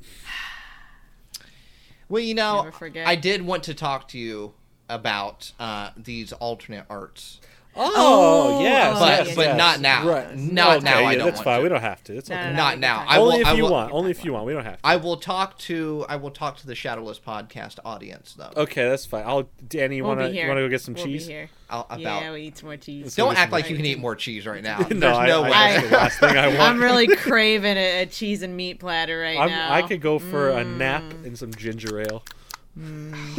well 2.09 2.22
you 2.22 2.35
know 2.35 2.59
Never 2.62 2.72
forget. 2.72 3.07
i 3.09 3.16
did 3.16 3.43
want 3.43 3.64
to 3.64 3.75
talk 3.75 4.07
to 4.09 4.18
you 4.18 4.55
about 4.89 5.53
uh 5.59 5.91
these 5.97 6.33
alternate 6.35 6.85
arts 6.89 7.41
Oh, 7.77 8.62
yes, 8.62 8.99
but 8.99 9.27
yes, 9.27 9.37
but 9.37 9.47
yes. 9.47 9.57
not 9.59 9.81
now 9.81 10.07
Right. 10.09 10.37
not 10.37 10.77
okay, 10.77 10.85
now 10.85 11.01
yeah, 11.01 11.07
i 11.09 11.14
don't 11.16 11.25
that's 11.27 11.39
want 11.39 11.45
fine. 11.45 11.59
to. 11.59 11.62
We 11.64 11.68
don't 11.68 11.81
have 11.81 12.05
to. 12.05 12.16
It's 12.16 12.29
No, 12.31 12.37
okay. 12.37 12.45
no, 12.45 12.51
no, 12.51 12.57
not 12.57 12.79
now 12.79 13.05
I 13.09 13.18
will, 13.18 13.27
Only 13.29 13.41
if 13.41 13.47
I 13.47 13.53
you 13.55 13.62
will, 13.64 13.70
want. 13.72 13.93
Only 13.93 14.11
if 14.12 14.25
you 14.25 14.33
want. 14.33 14.47
We 14.47 14.53
don't 14.53 14.64
have 14.64 14.75
to. 14.81 14.87
I 14.87 14.97
will 14.97 15.16
talk 15.16 15.59
to 15.59 16.07
I 16.09 16.16
will 16.16 16.31
talk 16.31 16.57
to 16.59 16.66
the 16.66 16.75
Shadowless 16.75 17.18
podcast 17.18 17.79
audience 17.85 18.35
though 18.39 18.51
Okay, 18.57 18.89
that's 18.89 19.07
fine. 19.07 19.25
I'll. 19.27 19.49
Danny, 19.68 19.97
you 19.97 20.05
We'll 20.05 20.16
wanna 20.16 20.29
you 20.31 20.47
wanna 20.47 20.61
go 20.61 20.68
get 20.68 20.81
some 20.83 20.95
we'll 20.95 21.05
cheese? 21.05 21.27
Be 21.27 21.33
here. 21.33 21.51
I'll- 21.70 21.87
about 21.91 21.99
Yeah, 22.01 22.33
we 22.33 22.43
eat 22.43 22.59
some 22.59 22.68
more 22.68 22.77
cheese. 22.77 23.14
So 23.14 23.25
don't 23.27 23.37
act 23.37 23.51
like 23.51 23.68
you 23.70 23.77
can 23.77 23.85
eat 23.87 23.99
more 23.99 24.14
cheese 24.14 24.47
right 24.47 24.62
now 24.62 24.79
no, 24.91 25.01
there's 25.01 25.16
I, 25.18 25.27
no 25.27 25.43
I, 25.43 25.51
way 25.51 25.51
that's 25.51 25.89
the 25.89 25.97
last 25.97 26.20
thing 26.20 26.37
I 26.37 26.47
want. 26.57 26.61
I'm 26.61 26.81
really 26.83 27.09
craving 27.16 27.77
a, 27.77 28.03
a 28.03 28.07
cheese 28.07 28.43
and 28.43 28.57
meat 28.57 28.79
platter 28.79 29.18
right 29.18 29.39
I'm, 29.39 29.49
now. 29.51 29.72
I 29.72 29.83
could 29.83 30.01
go 30.01 30.18
for 30.18 30.51
a 30.51 30.62
nap 30.64 31.03
Mm. 31.03 31.27
and 31.27 31.39
some 31.39 31.53
ginger 31.55 32.01
ale, 32.01 32.22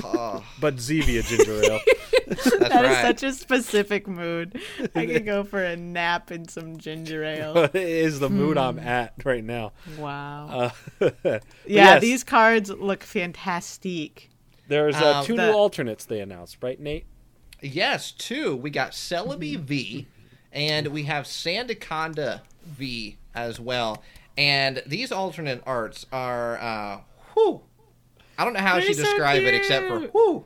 Oh, 0.03 0.43
but 0.59 0.75
Zevia 0.77 1.23
ginger 1.25 1.63
ale. 1.63 1.79
that's 2.27 2.43
That 2.57 2.85
is 2.85 2.91
right 2.91 3.01
such 3.01 3.23
a 3.23 3.33
specific 3.33 4.07
mood. 4.07 4.59
I 4.95 5.05
could 5.05 5.25
go 5.33 5.43
for 5.43 5.63
a 5.63 5.75
nap 5.75 6.31
and 6.31 6.49
some 6.49 6.77
ginger 6.77 7.23
ale. 7.23 7.57
it 7.73 7.75
is 7.75 8.19
the 8.19 8.29
mood 8.29 8.57
I'm 8.57 8.77
Hmm. 8.77 8.87
at 8.87 9.13
right 9.23 9.43
now. 9.43 9.73
Wow. 9.97 10.71
Uh, 11.01 11.09
yeah, 11.21 11.39
yes, 11.65 12.01
these 12.01 12.23
cards 12.23 12.69
look 12.69 13.03
fantastic. 13.03 14.29
There's 14.67 14.95
uh, 14.95 15.19
Um, 15.19 15.25
two 15.25 15.35
the- 15.35 15.47
new 15.47 15.53
alternates 15.53 16.05
they 16.05 16.19
announced, 16.21 16.57
right, 16.61 16.79
Nate? 16.79 17.05
Yes, 17.61 18.11
two. 18.11 18.55
We 18.55 18.69
got 18.69 18.91
Celebi 18.91 19.57
V, 19.57 20.07
and 20.51 20.87
we 20.87 21.03
have 21.03 21.25
Sandaconda 21.25 22.41
V 22.65 23.17
as 23.33 23.59
well. 23.59 24.03
And 24.37 24.83
these 24.85 25.11
alternate 25.11 25.63
arts 25.65 26.05
are, 26.11 26.57
uh, 26.59 26.99
whew. 27.33 27.61
I 28.37 28.43
don't 28.43 28.53
know 28.53 28.59
how 28.59 28.73
They're 28.75 28.83
she 28.87 28.93
so 28.93 29.03
describe 29.03 29.41
it 29.43 29.53
except 29.53 29.87
for 29.87 29.99
cute. 29.99 30.11
whew. 30.11 30.45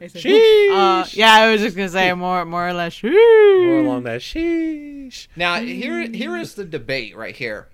Sheesh. 0.00 0.70
Uh, 0.70 1.06
yeah, 1.12 1.32
I 1.32 1.52
was 1.52 1.60
just 1.60 1.76
gonna 1.76 1.88
say 1.88 2.12
more, 2.14 2.44
more 2.44 2.68
or 2.68 2.72
less. 2.72 3.02
More 3.02 3.78
along 3.78 4.04
that 4.04 4.20
sheesh. 4.20 5.28
Now 5.36 5.60
here, 5.60 6.08
here 6.10 6.36
is 6.36 6.54
the 6.54 6.64
debate 6.64 7.16
right 7.16 7.36
here. 7.36 7.68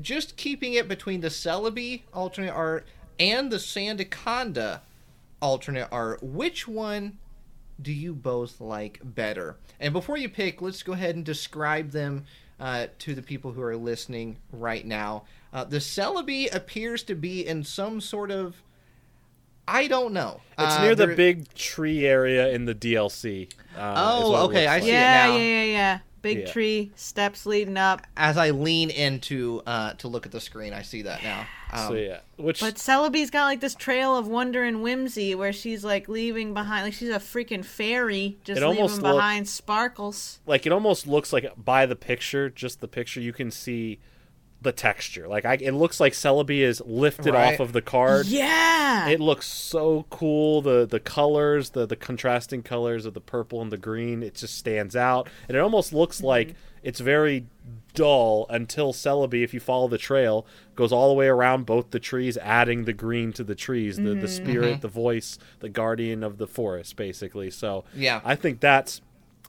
Just 0.00 0.36
keeping 0.36 0.72
it 0.74 0.88
between 0.88 1.20
the 1.20 1.28
Celebi 1.28 2.02
alternate 2.12 2.52
art 2.52 2.86
and 3.20 3.52
the 3.52 3.58
Sandaconda 3.58 4.80
alternate 5.40 5.88
art. 5.92 6.22
Which 6.22 6.66
one 6.66 7.18
do 7.80 7.92
you 7.92 8.14
both 8.14 8.60
like 8.60 9.00
better? 9.02 9.56
And 9.78 9.92
before 9.92 10.16
you 10.16 10.28
pick, 10.28 10.60
let's 10.60 10.82
go 10.82 10.94
ahead 10.94 11.14
and 11.14 11.24
describe 11.24 11.92
them 11.92 12.24
uh, 12.58 12.88
to 13.00 13.14
the 13.14 13.22
people 13.22 13.52
who 13.52 13.62
are 13.62 13.76
listening 13.76 14.38
right 14.50 14.84
now. 14.84 15.24
Uh, 15.52 15.62
the 15.62 15.78
Celebi 15.78 16.52
appears 16.52 17.04
to 17.04 17.14
be 17.14 17.46
in 17.46 17.62
some 17.62 18.00
sort 18.00 18.32
of. 18.32 18.60
I 19.66 19.86
don't 19.86 20.12
know. 20.12 20.40
It's 20.58 20.74
Uh, 20.76 20.82
near 20.82 20.94
the 20.94 21.06
there- 21.06 21.16
big 21.16 21.52
tree 21.54 22.06
area 22.06 22.48
in 22.50 22.64
the 22.66 22.74
DLC. 22.74 23.48
Uh, 23.76 23.94
Oh, 23.96 24.22
is 24.24 24.30
what 24.30 24.38
it 24.38 24.44
okay, 24.44 24.66
I 24.66 24.74
like. 24.74 24.82
see 24.82 24.88
it 24.90 24.92
Yeah, 24.92 25.26
now. 25.26 25.36
yeah, 25.36 25.42
yeah, 25.42 25.62
yeah. 25.64 25.98
Big 26.22 26.38
Yeah. 26.40 26.52
tree, 26.52 26.90
steps 26.96 27.44
leading 27.44 27.76
up. 27.76 28.00
As 28.16 28.38
I 28.38 28.48
lean 28.50 28.88
into 28.88 29.62
uh, 29.66 29.92
to 29.94 30.08
look 30.08 30.24
at 30.24 30.32
the 30.32 30.40
screen, 30.40 30.72
I 30.72 30.80
see 30.80 31.02
that 31.02 31.22
now. 31.22 31.46
Um, 31.70 31.88
So 31.88 31.94
yeah, 31.94 32.20
which 32.36 32.60
But 32.60 32.76
Celebi's 32.76 33.30
got 33.30 33.44
like 33.44 33.60
this 33.60 33.74
trail 33.74 34.16
of 34.16 34.26
wonder 34.26 34.64
and 34.64 34.82
whimsy 34.82 35.34
where 35.34 35.52
she's 35.52 35.84
like 35.84 36.08
leaving 36.08 36.54
behind, 36.54 36.84
like 36.84 36.94
she's 36.94 37.10
a 37.10 37.18
freaking 37.18 37.62
fairy, 37.64 38.38
just 38.44 38.58
It 38.58 38.62
almost 38.64 38.94
leaving 38.96 39.10
look- 39.10 39.16
behind 39.18 39.48
sparkles. 39.48 40.38
like 40.46 40.64
it 40.66 40.72
almost 40.72 41.06
looks 41.06 41.30
like 41.32 41.46
by 41.62 41.84
the 41.84 41.96
picture, 41.96 42.48
just 42.48 42.80
the 42.80 42.88
picture, 42.88 43.20
you 43.20 43.32
can 43.34 43.50
see 43.50 43.98
the 44.64 44.72
texture. 44.72 45.28
Like 45.28 45.44
I, 45.44 45.54
it 45.54 45.72
looks 45.72 46.00
like 46.00 46.12
Celebi 46.12 46.58
is 46.60 46.82
lifted 46.84 47.32
Right. 47.34 47.54
off 47.54 47.60
of 47.60 47.72
the 47.72 47.80
card. 47.82 48.26
Yeah. 48.26 49.08
It 49.08 49.20
looks 49.20 49.46
so 49.46 50.06
cool. 50.10 50.60
The 50.62 50.84
the 50.86 51.00
colors, 51.00 51.70
the 51.70 51.86
the 51.86 51.96
contrasting 51.96 52.62
colors 52.64 53.06
of 53.06 53.14
the 53.14 53.20
purple 53.20 53.62
and 53.62 53.70
the 53.70 53.76
green, 53.78 54.22
it 54.22 54.34
just 54.34 54.58
stands 54.58 54.96
out. 54.96 55.28
And 55.48 55.56
it 55.56 55.60
almost 55.60 55.92
looks 55.92 56.16
Mm-hmm. 56.18 56.26
like 56.26 56.54
it's 56.82 57.00
very 57.00 57.46
dull 57.94 58.46
until 58.50 58.92
Celebi, 58.92 59.42
if 59.42 59.54
you 59.54 59.60
follow 59.60 59.88
the 59.88 59.96
trail, 59.98 60.46
goes 60.74 60.92
all 60.92 61.08
the 61.08 61.14
way 61.14 61.28
around 61.28 61.64
both 61.64 61.90
the 61.92 62.00
trees, 62.00 62.36
adding 62.38 62.84
the 62.84 62.92
green 62.92 63.32
to 63.34 63.44
the 63.44 63.54
trees, 63.54 63.96
the 63.96 64.02
Mm-hmm. 64.02 64.20
the 64.20 64.28
spirit, 64.28 64.80
the 64.82 64.88
voice, 64.88 65.38
the 65.60 65.68
guardian 65.70 66.22
of 66.22 66.36
the 66.38 66.46
forest, 66.46 66.96
basically. 66.96 67.50
So 67.50 67.84
Yeah. 67.94 68.20
I 68.24 68.34
think 68.34 68.60
that's 68.60 69.00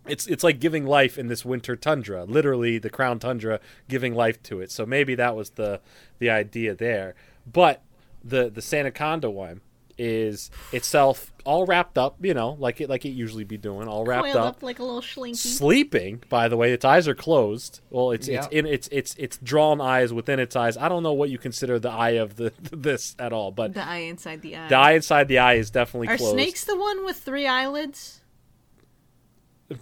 it's 0.07 0.27
it's 0.27 0.43
like 0.43 0.59
giving 0.59 0.85
life 0.85 1.17
in 1.17 1.27
this 1.27 1.43
winter 1.45 1.75
tundra. 1.75 2.23
Literally, 2.25 2.77
the 2.77 2.89
crown 2.89 3.19
tundra 3.19 3.59
giving 3.89 4.13
life 4.15 4.41
to 4.43 4.59
it. 4.61 4.71
So 4.71 4.85
maybe 4.85 5.15
that 5.15 5.35
was 5.35 5.51
the 5.51 5.81
the 6.19 6.29
idea 6.29 6.75
there. 6.75 7.15
But 7.51 7.81
the 8.23 8.49
the 8.49 8.61
Sandaconda 8.61 9.31
one 9.31 9.61
is 9.97 10.51
itself 10.73 11.31
all 11.45 11.65
wrapped 11.65 11.97
up, 11.97 12.17
you 12.21 12.33
know, 12.33 12.57
like 12.59 12.81
it 12.81 12.89
like 12.89 13.05
it 13.05 13.11
usually 13.11 13.45
be 13.45 13.57
doing, 13.57 13.87
all 13.87 14.03
wrapped 14.03 14.25
Coiled 14.25 14.35
up, 14.35 14.55
up 14.57 14.63
like 14.63 14.79
a 14.79 14.83
little 14.83 14.99
schlinky. 15.01 15.37
sleeping. 15.37 16.21
By 16.27 16.49
the 16.49 16.57
way, 16.57 16.73
its 16.73 16.83
eyes 16.83 17.07
are 17.07 17.15
closed. 17.15 17.79
Well, 17.89 18.11
it's 18.11 18.27
it's 18.27 18.45
in 18.47 18.65
it's 18.65 18.89
it's 18.91 19.15
it's 19.17 19.37
drawn 19.37 19.79
eyes 19.79 20.11
within 20.11 20.37
its 20.39 20.55
eyes. 20.55 20.75
I 20.75 20.89
don't 20.89 21.01
know 21.03 21.13
what 21.13 21.29
you 21.29 21.37
consider 21.37 21.79
the 21.79 21.91
eye 21.91 22.17
of 22.19 22.35
the 22.35 22.51
this 22.73 23.15
at 23.19 23.31
all, 23.31 23.51
but 23.51 23.73
The 23.73 23.87
eye 23.87 23.97
inside 23.99 24.41
the 24.41 24.57
eye. 24.57 24.67
the 24.67 24.75
eye 24.75 24.91
inside 24.93 25.27
the 25.29 25.39
eye 25.39 25.53
is 25.53 25.71
definitely 25.71 26.09
Are 26.09 26.17
closed. 26.17 26.33
snakes 26.33 26.65
the 26.65 26.75
one 26.77 27.05
with 27.05 27.15
three 27.17 27.47
eyelids? 27.47 28.19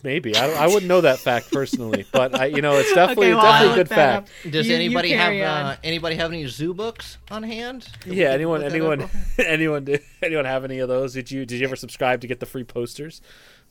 Maybe 0.01 0.33
I, 0.37 0.63
I 0.63 0.67
wouldn't 0.67 0.85
know 0.85 1.01
that 1.01 1.19
fact 1.19 1.51
personally, 1.51 2.05
but 2.13 2.33
I, 2.39 2.45
you 2.45 2.61
know, 2.61 2.75
it's 2.77 2.93
definitely 2.95 3.27
Okay, 3.27 3.35
well, 3.35 3.43
definitely 3.43 3.73
a 3.73 3.83
good 3.83 3.89
fact. 3.89 4.29
up. 4.45 4.51
Does 4.51 4.65
You- 4.67 4.71
you 4.73 4.79
anybody 4.79 5.11
have 5.11 5.33
uh, 5.33 5.75
anybody 5.83 6.15
have 6.15 6.31
any 6.31 6.47
zoo 6.47 6.73
books 6.73 7.17
on 7.29 7.43
hand? 7.43 7.89
Yeah, 8.05 8.29
anyone, 8.29 8.61
Look 8.61 8.71
anyone, 8.71 9.09
anyone, 9.37 9.83
did, 9.83 10.01
anyone 10.21 10.45
have 10.45 10.63
any 10.63 10.79
of 10.79 10.87
those? 10.87 11.13
Did 11.13 11.29
you, 11.31 11.45
did 11.45 11.59
you 11.59 11.67
ever 11.67 11.75
subscribe 11.75 12.21
to 12.21 12.27
get 12.27 12.39
the 12.39 12.45
free 12.45 12.63
posters? 12.63 13.21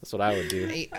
That's 0.02 0.12
what 0.12 0.20
I 0.20 0.34
would 0.36 0.48
do. 0.48 0.66
Hey, 0.66 0.90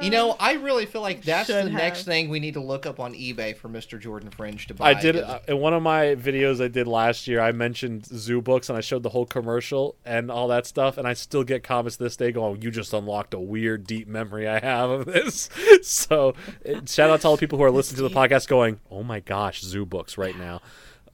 You 0.00 0.08
know, 0.10 0.34
I 0.40 0.54
really 0.54 0.86
feel 0.86 1.02
like 1.02 1.22
that's 1.22 1.48
the 1.48 1.64
Should 1.64 1.72
next 1.74 2.04
thing 2.04 2.30
we 2.30 2.40
need 2.40 2.54
to 2.54 2.60
look 2.62 2.86
up 2.86 2.98
on 2.98 3.12
eBay 3.12 3.54
for 3.54 3.68
Mr. 3.68 4.00
Jordan 4.00 4.30
Fringe 4.30 4.66
to 4.68 4.74
buy. 4.74 4.90
I 4.90 4.94
did 4.94 5.16
uh, 5.16 5.40
in 5.46 5.58
one 5.58 5.74
of 5.74 5.82
my 5.82 6.14
videos 6.14 6.62
I 6.64 6.68
did 6.68 6.86
last 6.88 7.26
year. 7.28 7.40
I 7.40 7.52
mentioned 7.52 8.06
zoo 8.06 8.40
books 8.40 8.70
and 8.70 8.78
I 8.78 8.80
showed 8.80 9.02
the 9.02 9.10
whole 9.10 9.26
commercial 9.26 9.96
and 10.06 10.30
all 10.30 10.48
that 10.48 10.66
stuff, 10.66 10.96
and 10.96 11.06
I 11.06 11.12
still 11.12 11.44
get 11.44 11.62
comments 11.64 11.96
this 11.96 12.16
day 12.16 12.32
going, 12.32 12.62
"You 12.62 12.70
just 12.70 12.94
unlocked 12.94 13.34
a 13.34 13.40
weird, 13.40 13.86
deep 13.86 14.08
memory 14.08 14.48
I 14.48 14.58
have 14.60 14.88
of 14.88 15.04
this." 15.04 15.50
so, 15.82 16.34
it, 16.62 16.88
shout 16.88 17.10
out 17.10 17.20
to 17.20 17.28
all 17.28 17.36
the 17.36 17.40
people 17.40 17.58
who 17.58 17.64
are 17.64 17.70
listening 17.70 17.96
to 17.98 18.08
the 18.08 18.14
podcast, 18.14 18.48
going, 18.48 18.80
"Oh 18.90 19.02
my 19.02 19.20
gosh, 19.20 19.60
zoo 19.62 19.84
books 19.84 20.16
right 20.16 20.36
now." 20.38 20.62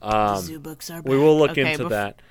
Um, 0.01 0.41
Zoo 0.41 0.59
books 0.59 0.89
are. 0.89 1.01
we 1.01 1.17
will 1.17 1.37
look 1.37 1.51
Okay, 1.51 1.71
into 1.73 1.85
bef- 1.85 1.89
that. 1.89 2.21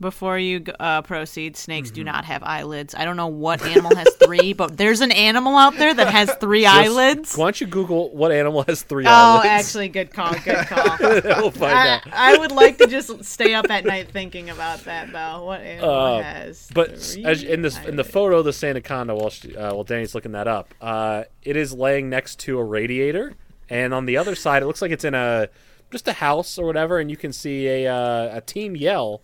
Before 0.00 0.38
you 0.38 0.64
uh, 0.80 1.02
proceed, 1.02 1.58
snakes 1.58 1.88
Mm-hmm. 1.88 1.94
do 1.94 2.04
not 2.04 2.24
have 2.24 2.42
eyelids. 2.42 2.94
I 2.94 3.04
don't 3.04 3.16
know 3.18 3.26
what 3.26 3.60
animal 3.62 3.94
has 3.94 4.08
three, 4.14 4.52
but 4.54 4.78
there's 4.78 5.02
an 5.02 5.12
animal 5.12 5.56
out 5.58 5.76
there 5.76 5.92
that 5.92 6.08
has 6.08 6.32
three 6.40 6.62
Just- 6.62 6.74
eyelids. 6.76 7.36
Why 7.36 7.44
don't 7.46 7.60
you 7.60 7.66
Google 7.66 8.08
what 8.10 8.32
animal 8.32 8.62
has 8.62 8.82
three 8.82 9.04
Oh, 9.06 9.10
eyelids? 9.10 9.46
actually, 9.46 9.88
good 9.88 10.10
call. 10.10 10.32
Good 10.42 10.66
call. 10.68 10.96
we'll 11.00 11.50
find 11.50 11.78
I, 11.78 11.88
out. 11.96 12.02
I 12.12 12.38
would 12.38 12.50
like 12.52 12.78
to 12.78 12.86
just 12.86 13.24
stay 13.24 13.52
up 13.52 13.68
at 13.70 13.84
night 13.84 14.08
thinking 14.10 14.48
about 14.48 14.84
that, 14.84 15.12
though. 15.12 15.44
What 15.44 15.60
animal 15.60 15.90
Uh, 15.90 16.22
has? 16.22 16.68
But 16.72 16.92
as 16.92 17.42
in 17.42 17.60
this 17.60 17.76
in 17.84 17.96
the 17.96 18.04
photo 18.04 18.38
of 18.38 18.46
the 18.46 18.52
Sandaconda, 18.52 19.14
while 19.14 19.28
she, 19.30 19.54
uh, 19.54 19.74
while 19.74 19.84
Danny's 19.84 20.14
looking 20.14 20.32
that 20.32 20.48
up, 20.48 20.72
uh, 20.80 21.24
it 21.42 21.56
is 21.56 21.74
laying 21.74 22.08
next 22.08 22.38
to 22.40 22.58
a 22.58 22.64
radiator, 22.64 23.34
and 23.68 23.92
on 23.92 24.06
the 24.06 24.16
other 24.16 24.34
side, 24.34 24.62
it 24.62 24.66
looks 24.66 24.80
like 24.80 24.92
it's 24.92 25.04
in 25.04 25.14
a 25.14 25.48
just 25.90 26.08
a 26.08 26.12
house 26.14 26.56
or 26.56 26.64
whatever, 26.64 26.98
and 27.00 27.10
you 27.10 27.18
can 27.18 27.34
see 27.34 27.66
a 27.66 27.86
uh, 27.92 28.38
a 28.38 28.40
Team 28.40 28.76
Yell 28.76 29.20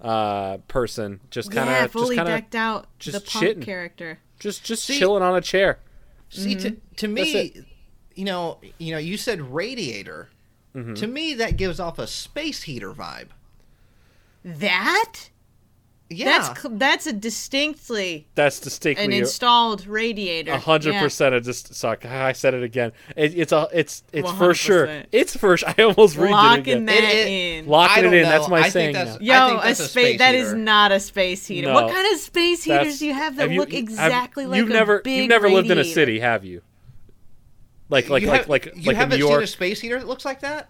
uh, 0.00 0.58
person 0.68 1.20
just 1.30 1.50
kind 1.50 1.68
of 1.68 1.74
yeah, 1.74 1.86
just 1.86 2.14
kind 2.14 2.20
of 2.20 2.26
decked 2.26 2.54
out. 2.54 2.86
just 2.98 3.24
the 3.24 3.30
punk 3.30 3.44
chitting. 3.44 3.62
character. 3.62 4.18
just 4.38 4.64
just 4.64 4.84
See- 4.84 4.98
chilling 4.98 5.22
on 5.22 5.36
a 5.36 5.40
chair. 5.40 5.78
See, 6.28 6.54
to, 6.56 6.70
Mm-hmm. 6.72 6.78
to 6.96 7.08
That's 7.14 7.32
me, 7.32 7.64
you 8.14 8.24
know, 8.24 8.58
you 8.78 8.92
know, 8.92 8.98
you 8.98 9.16
said 9.16 9.40
radiator. 9.54 10.28
Mm-hmm. 10.74 10.94
To 10.94 11.06
me, 11.06 11.34
that 11.34 11.56
gives 11.56 11.78
off 11.80 11.98
a 11.98 12.06
space 12.06 12.62
heater 12.64 12.92
vibe. 12.92 13.28
That? 14.44 15.30
Yeah, 16.08 16.38
That's 16.38 16.66
that's 16.70 17.06
a 17.08 17.12
distinctly 17.12 18.28
That's 18.36 18.60
distinctly 18.60 19.04
an 19.06 19.10
distinctly 19.10 19.18
installed 19.18 19.86
radiator. 19.88 20.52
A 20.52 20.58
hundred 20.58 20.94
percent. 20.94 21.34
I 21.34 21.40
just 21.40 21.74
suck. 21.74 22.04
I 22.06 22.30
said 22.32 22.54
it 22.54 22.62
again. 22.62 22.92
It, 23.16 23.36
it's 23.36 23.50
a. 23.50 23.68
It's 23.72 24.04
it's 24.12 24.30
for 24.30 24.54
sure. 24.54 25.02
It's 25.10 25.36
for 25.36 25.56
sure. 25.56 25.68
I 25.78 25.82
almost 25.82 26.16
read 26.16 26.28
it 26.28 26.32
Locking 26.32 26.60
again. 26.60 26.84
that 26.86 27.02
It- 27.02 27.26
it- 27.26 27.28
in. 27.28 27.66
Locking 27.66 28.04
it 28.04 28.12
in. 28.12 28.22
know. 28.22 28.28
That's 28.28 28.48
my 28.48 28.58
I 28.58 28.62
think 28.62 28.72
saying 28.72 28.92
that's- 28.94 29.18
now. 29.20 29.24
Yo, 29.26 29.34
I 29.34 29.48
think 29.48 29.60
a 29.60 29.66
that's 29.66 29.80
a 29.80 29.82
space 29.88 29.90
space 30.06 30.18
that 30.18 30.34
is 30.36 30.48
heater. 30.50 30.58
not 30.58 30.92
a 30.92 31.00
space 31.00 31.46
heater. 31.46 31.66
No. 31.66 31.74
What 31.74 31.92
kind 31.92 32.14
of 32.14 32.20
space 32.20 32.62
heaters 32.62 32.98
do 33.00 33.06
you 33.06 33.14
have 33.14 33.34
that 33.36 33.50
you- 33.50 33.58
look 33.58 33.72
have- 33.72 33.78
exactly 33.80 34.46
like 34.46 34.58
you've 34.58 34.70
a 34.70 34.72
never 34.74 35.00
big 35.00 35.16
you've 35.18 35.28
never 35.28 35.50
lived 35.50 35.72
in 35.72 35.78
a 35.78 35.84
city, 35.84 36.20
have 36.20 36.44
you? 36.44 36.62
Like 37.88 38.08
like 38.08 38.22
you 38.22 38.28
like 38.28 38.40
have, 38.42 38.48
like 38.48 38.66
you 38.66 38.72
like 38.82 38.86
in 38.90 38.94
haven't 38.94 39.18
New 39.18 39.24
seen 39.24 39.32
York. 39.32 39.42
a 39.44 39.46
space 39.48 39.80
heater 39.80 39.98
that 39.98 40.06
looks 40.06 40.24
like 40.24 40.40
that. 40.40 40.68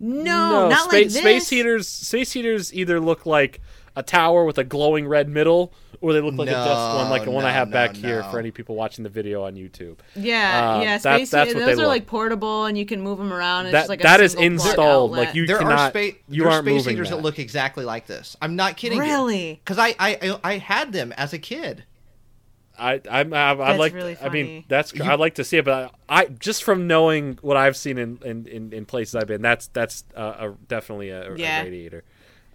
No, 0.00 0.68
not 0.68 0.90
space, 0.90 0.92
like 0.92 1.04
this. 1.12 1.18
space 1.18 1.48
heaters. 1.50 1.86
Space 1.88 2.32
heaters 2.32 2.74
either 2.74 2.98
look 2.98 3.26
like 3.26 3.60
a 3.96 4.02
tower 4.02 4.44
with 4.44 4.58
a 4.58 4.64
glowing 4.64 5.06
red 5.06 5.28
middle, 5.28 5.72
or 6.00 6.12
they 6.12 6.20
look 6.20 6.34
like 6.34 6.48
a 6.48 6.52
desk 6.52 6.96
one, 6.96 7.10
like 7.10 7.24
the 7.24 7.30
one 7.30 7.44
I 7.44 7.52
have 7.52 7.68
no, 7.68 7.72
back 7.74 7.94
here 7.94 8.22
for 8.24 8.38
any 8.38 8.50
people 8.50 8.74
watching 8.74 9.04
the 9.04 9.10
video 9.10 9.44
on 9.44 9.54
YouTube. 9.54 9.98
Yeah, 10.16 10.74
Um, 10.76 10.82
yeah, 10.82 10.98
that- 10.98 11.00
space 11.18 11.30
that's 11.30 11.54
what 11.54 11.60
Those 11.60 11.66
they 11.66 11.72
are 11.74 11.76
look. 11.76 11.86
like 11.88 12.06
portable, 12.06 12.64
and 12.64 12.76
you 12.78 12.86
can 12.86 13.00
move 13.02 13.18
them 13.18 13.32
around. 13.32 13.66
It's 13.66 13.72
That 13.72 13.80
just 13.80 13.88
like 13.90 14.00
a 14.00 14.02
that 14.04 14.20
is 14.20 14.34
installed. 14.34 15.10
outlet. 15.10 15.26
Like 15.26 15.34
you 15.34 15.46
There 15.46 15.58
cannot. 15.58 15.78
are 15.78 15.90
space. 15.90 16.14
you 16.28 16.42
there 16.42 16.50
are 16.50 16.54
aren't 16.54 16.66
space 16.66 16.86
heaters 16.86 17.10
that. 17.10 17.16
that. 17.16 17.22
look 17.22 17.38
exactly 17.38 17.84
like 17.84 18.06
this. 18.06 18.36
I'm 18.40 18.56
not 18.56 18.76
kidding. 18.76 18.98
Really? 18.98 19.60
Because 19.64 19.78
I, 19.78 19.94
I 19.98 20.38
I 20.42 20.58
had 20.58 20.92
them 20.92 21.12
as 21.16 21.32
a 21.32 21.38
kid. 21.38 21.84
I 22.78 23.00
I'm, 23.10 23.34
I, 23.34 23.50
I 23.50 23.54
That's 23.54 23.78
like. 23.78 23.92
really 23.94 24.16
I 24.20 24.28
mean, 24.30 24.46
funny. 24.46 24.64
that's. 24.66 24.98
I'd 24.98 25.20
like 25.20 25.34
to 25.34 25.44
see 25.44 25.58
it, 25.58 25.64
but 25.66 25.92
I, 26.08 26.22
I 26.22 26.24
just 26.26 26.64
from 26.64 26.86
knowing 26.86 27.38
what 27.42 27.56
I've 27.56 27.76
seen 27.76 27.98
in 27.98 28.18
in, 28.24 28.46
in, 28.46 28.72
in 28.72 28.86
places 28.86 29.14
I've 29.14 29.26
been, 29.28 29.42
that's 29.42 29.66
that's 29.68 30.04
uh, 30.16 30.48
a, 30.50 30.54
definitely 30.68 31.10
a, 31.10 31.28
a 31.28 31.30
radiator. 31.32 32.02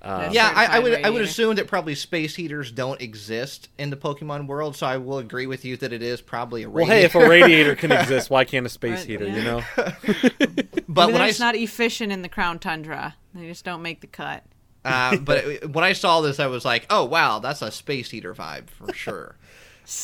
Uh, 0.08 0.30
Yeah, 0.32 0.46
I, 0.48 0.50
I 0.50 0.52
certified 0.68 0.84
would 0.84 1.06
I 1.06 1.10
would 1.10 1.22
assume 1.24 1.56
that 1.56 1.68
probably 1.68 1.94
space 1.96 2.36
heaters 2.36 2.72
don't 2.72 3.02
exist 3.02 3.68
in 3.78 3.90
the 3.90 3.98
Pokemon 3.98 4.48
world. 4.48 4.76
So 4.76 4.88
I 4.88 4.98
will 4.98 5.18
agree 5.18 5.48
with 5.48 5.66
you 5.66 5.76
that 5.78 5.92
it 5.92 6.02
is 6.02 6.22
probably 6.22 6.64
a 6.64 6.70
well, 6.70 6.86
radiator. 6.86 7.00
hey, 7.00 7.06
if 7.06 7.16
a 7.16 7.30
radiator 7.30 7.76
can 7.76 7.92
exist, 8.02 8.30
why 8.30 8.46
can't 8.46 8.66
a 8.66 8.70
space 8.70 9.00
Right, 9.00 9.08
heater? 9.08 9.26
yeah. 9.28 9.36
You 9.36 9.44
know. 9.44 9.64
but 9.76 10.38
Maybe 10.48 10.94
when 10.96 11.14
they're 11.14 11.22
I 11.24 11.34
not 11.40 11.56
efficient 11.56 12.12
in 12.12 12.22
the 12.22 12.30
Crown 12.30 12.60
Tundra. 12.60 13.16
They 13.34 13.48
just 13.48 13.66
don't 13.66 13.82
make 13.82 14.02
the 14.02 14.08
cut. 14.08 14.44
uh, 14.86 15.18
but 15.18 15.38
it- 15.46 15.70
when 15.72 15.84
I 15.84 15.94
saw 15.94 16.22
this, 16.22 16.40
I 16.40 16.48
was 16.48 16.64
like, 16.64 16.86
oh 16.90 17.04
wow, 17.06 17.40
that's 17.40 17.62
a 17.62 17.72
space 17.72 18.10
heater 18.12 18.34
vibe 18.34 18.70
for 18.70 18.94
sure. 18.94 19.36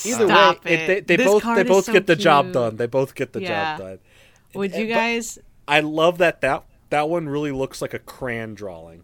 Either 0.05 0.27
Stop 0.27 0.65
way, 0.65 0.73
it. 0.73 1.07
they, 1.07 1.15
they 1.17 1.23
both 1.25 1.43
they 1.43 1.61
is 1.61 1.67
both 1.67 1.85
so 1.85 1.93
get 1.93 2.07
the 2.07 2.15
job 2.15 2.51
done. 2.53 2.77
They 2.77 2.85
both 2.87 3.15
get 3.15 3.33
the 3.33 3.41
Yeah. 3.41 3.77
job 3.77 3.79
done. 3.79 3.99
Would 4.55 4.73
you 4.75 4.87
guys? 4.87 5.39
I 5.67 5.79
love 5.81 6.17
that 6.19 6.41
that 6.41 6.63
that 6.89 7.09
one 7.09 7.27
really 7.27 7.51
looks 7.51 7.81
like 7.81 7.93
a 7.93 7.99
crayon 7.99 8.53
drawing. 8.53 9.02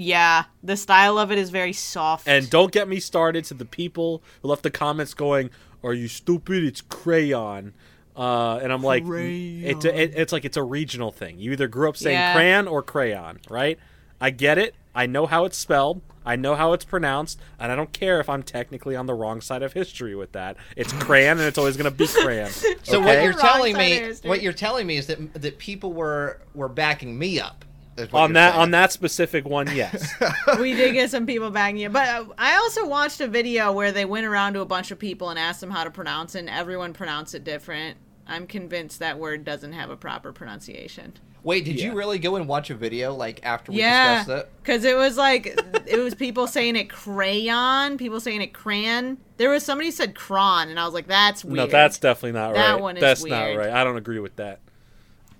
Yeah, 0.00 0.44
the 0.62 0.76
style 0.76 1.18
of 1.18 1.32
it 1.32 1.38
is 1.38 1.50
very 1.50 1.72
soft. 1.72 2.28
And 2.28 2.48
don't 2.48 2.70
get 2.70 2.88
me 2.88 3.00
started 3.00 3.44
to 3.46 3.54
the 3.54 3.64
people 3.64 4.22
who 4.42 4.48
left 4.48 4.62
the 4.62 4.70
comments 4.70 5.12
going, 5.12 5.50
"Are 5.82 5.92
you 5.92 6.06
stupid? 6.06 6.62
It's 6.62 6.80
crayon." 6.82 7.74
Uh, 8.16 8.60
and 8.62 8.72
I'm 8.72 8.82
like, 8.82 9.02
it's 9.04 9.84
a, 9.84 10.00
it, 10.02 10.12
it's 10.14 10.32
like 10.32 10.44
it's 10.44 10.56
a 10.56 10.62
regional 10.62 11.10
thing. 11.10 11.40
You 11.40 11.50
either 11.50 11.66
grew 11.66 11.88
up 11.88 11.96
saying 11.96 12.16
Yeah. 12.16 12.32
crayon 12.32 12.68
or 12.68 12.80
crayon, 12.80 13.40
right? 13.50 13.76
I 14.20 14.30
get 14.30 14.56
it. 14.56 14.76
I 14.94 15.06
know 15.06 15.26
how 15.26 15.44
it's 15.44 15.58
spelled. 15.58 16.00
I 16.24 16.36
know 16.36 16.54
how 16.54 16.74
it's 16.74 16.84
pronounced, 16.84 17.40
and 17.58 17.72
I 17.72 17.74
don't 17.74 17.92
care 17.92 18.20
if 18.20 18.28
I'm 18.28 18.44
technically 18.44 18.94
on 18.94 19.06
the 19.06 19.14
wrong 19.14 19.40
side 19.40 19.62
of 19.62 19.72
history 19.72 20.14
with 20.14 20.30
that. 20.32 20.56
It's 20.76 20.92
crayon, 20.92 21.38
and 21.38 21.46
it's 21.48 21.58
always 21.58 21.76
going 21.76 21.90
to 21.90 21.96
be 21.96 22.06
crayon. 22.06 22.50
So 22.84 23.00
okay? 23.00 23.04
what 23.04 23.22
you're 23.24 23.32
telling 23.32 23.76
me, 23.76 24.12
what 24.22 24.42
you're 24.42 24.52
telling 24.52 24.86
me 24.86 24.96
is 24.96 25.08
that 25.08 25.34
that 25.34 25.58
people 25.58 25.92
were 25.92 26.40
were 26.54 26.68
backing 26.68 27.18
me 27.18 27.40
up. 27.40 27.64
Is 27.98 28.12
what 28.12 28.22
on 28.22 28.32
that 28.34 28.50
saying. 28.52 28.62
on 28.62 28.70
that 28.72 28.92
specific 28.92 29.44
one, 29.46 29.74
yes. 29.74 30.12
we 30.60 30.74
did 30.74 30.92
get 30.94 31.10
some 31.10 31.26
people 31.26 31.50
banging 31.50 31.82
you. 31.82 31.88
But 31.90 32.08
uh, 32.08 32.24
I 32.38 32.56
also 32.56 32.86
watched 32.86 33.20
a 33.20 33.28
video 33.28 33.72
where 33.72 33.92
they 33.92 34.04
went 34.04 34.26
around 34.26 34.54
to 34.54 34.60
a 34.60 34.66
bunch 34.66 34.90
of 34.90 34.98
people 34.98 35.30
and 35.30 35.38
asked 35.38 35.60
them 35.60 35.70
how 35.70 35.84
to 35.84 35.90
pronounce 35.90 36.34
it, 36.34 36.40
and 36.40 36.50
everyone 36.50 36.92
pronounced 36.92 37.34
it 37.34 37.44
different. 37.44 37.96
I'm 38.26 38.46
convinced 38.46 38.98
that 38.98 39.18
word 39.18 39.44
doesn't 39.44 39.72
have 39.72 39.90
a 39.90 39.96
proper 39.96 40.32
pronunciation. 40.32 41.14
Wait, 41.44 41.64
did 41.64 41.76
Yeah. 41.78 41.86
you 41.86 41.94
really 41.94 42.18
go 42.18 42.36
and 42.36 42.46
watch 42.48 42.68
a 42.68 42.74
video 42.74 43.14
like 43.14 43.40
after 43.44 43.70
we 43.72 43.78
Yeah, 43.78 44.18
discussed 44.18 44.46
it? 44.46 44.52
because 44.62 44.84
it 44.84 44.96
was 44.96 45.16
like 45.16 45.46
it 45.86 45.98
was 45.98 46.14
people 46.14 46.46
saying 46.46 46.76
it 46.76 46.90
crayon, 46.90 47.96
people 47.96 48.20
saying 48.20 48.42
it 48.42 48.52
crayon. 48.52 49.18
There 49.38 49.48
was 49.50 49.64
somebody 49.64 49.86
who 49.88 49.92
said 49.92 50.14
crayon, 50.14 50.68
and 50.68 50.78
I 50.80 50.84
was 50.84 50.92
like, 50.94 51.06
"That's 51.06 51.44
weird." 51.44 51.56
no, 51.56 51.66
that's 51.68 51.98
definitely 51.98 52.32
not 52.32 52.54
That 52.54 52.60
right. 52.60 52.76
That 52.76 52.80
one 52.82 52.96
is 52.96 53.00
that's 53.00 53.22
weird. 53.22 53.56
not 53.56 53.64
right. 53.64 53.70
I 53.72 53.84
don't 53.84 53.96
agree 53.96 54.18
with 54.18 54.36
that. 54.36 54.60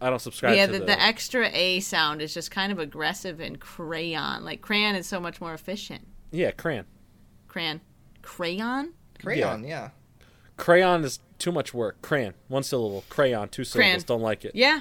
I 0.00 0.10
don't 0.10 0.18
subscribe 0.20 0.56
yeah. 0.56 0.66
to 0.66 0.72
The, 0.72 0.78
the, 0.80 0.84
the 0.86 1.02
extra 1.02 1.48
a 1.52 1.80
sound 1.80 2.22
is 2.22 2.32
just 2.34 2.50
kind 2.50 2.70
of 2.72 2.78
aggressive 2.78 3.40
and 3.40 3.58
crayon. 3.58 4.44
Like 4.44 4.60
crayon 4.60 4.94
is 4.94 5.06
so 5.06 5.18
much 5.20 5.40
more 5.40 5.54
efficient. 5.54 6.06
yeah, 6.30 6.50
crayon. 6.52 6.84
Crayon, 7.48 7.80
crayon, 8.22 8.92
Crayon, 9.20 9.64
yeah. 9.64 9.90
Crayon 10.56 11.02
is 11.04 11.18
too 11.38 11.50
much 11.50 11.72
work. 11.74 12.00
Crayon, 12.02 12.34
one 12.48 12.62
syllable. 12.62 13.04
Crayon, 13.08 13.48
two 13.48 13.64
syllables. 13.64 14.04
Crayon. 14.04 14.04
Don't 14.06 14.22
like 14.22 14.44
it. 14.44 14.52
yeah. 14.54 14.80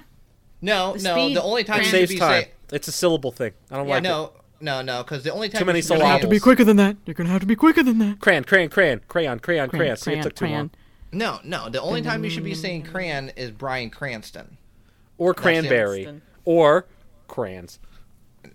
No, 0.62 0.94
The 0.94 1.04
no. 1.04 1.14
speed 1.16 1.38
The 1.38 1.44
only 1.44 1.64
time 1.64 1.82
it 1.82 1.86
Saves 1.86 2.16
time. 2.16 2.32
saying 2.32 2.46
It's 2.72 2.88
a 2.88 2.92
syllable 2.92 3.32
thing. 3.32 3.54
I 3.72 3.78
don't 3.78 3.88
like 3.88 4.00
it. 4.00 4.04
no, 4.08 4.34
no, 4.60 4.82
no, 4.82 5.04
because 5.04 5.24
the 5.24 5.32
only 5.32 5.50
time 5.50 5.60
Too 5.60 5.66
many 5.66 5.82
should 5.82 5.86
be 5.86 5.88
syllables. 6.00 6.10
saying- 6.10 6.22
To 6.22 6.28
be 6.28 6.40
quicker 6.40 6.64
than 6.64 6.78
that, 6.78 6.98
you're 7.06 7.14
gonna 7.14 7.30
have 7.30 7.42
to 7.42 7.46
be 7.48 7.56
quicker 7.56 7.84
than 7.84 8.00
that. 8.00 8.20
Crayon, 8.20 8.44
crayon, 8.44 8.70
crayon, 8.70 9.02
crayon, 9.08 9.40
crayon, 9.40 9.70
crayon. 9.70 9.98
See, 9.98 10.14
it 10.14 10.24
took 10.24 10.36
too 10.36 10.48
long. 10.48 10.72
No, 11.12 11.40
no. 11.44 11.70
The 11.70 11.80
only 11.82 12.02
time 12.02 12.24
you 12.24 12.30
should 12.30 12.44
be 12.44 12.56
saying 12.56 12.84
crayon 12.84 13.30
is 13.36 13.52
Bryan 13.52 13.90
Cranston. 13.92 14.57
Or 15.18 15.34
cranberry. 15.34 16.00
Instant. 16.00 16.24
Or 16.46 16.86
crayons. 17.28 17.80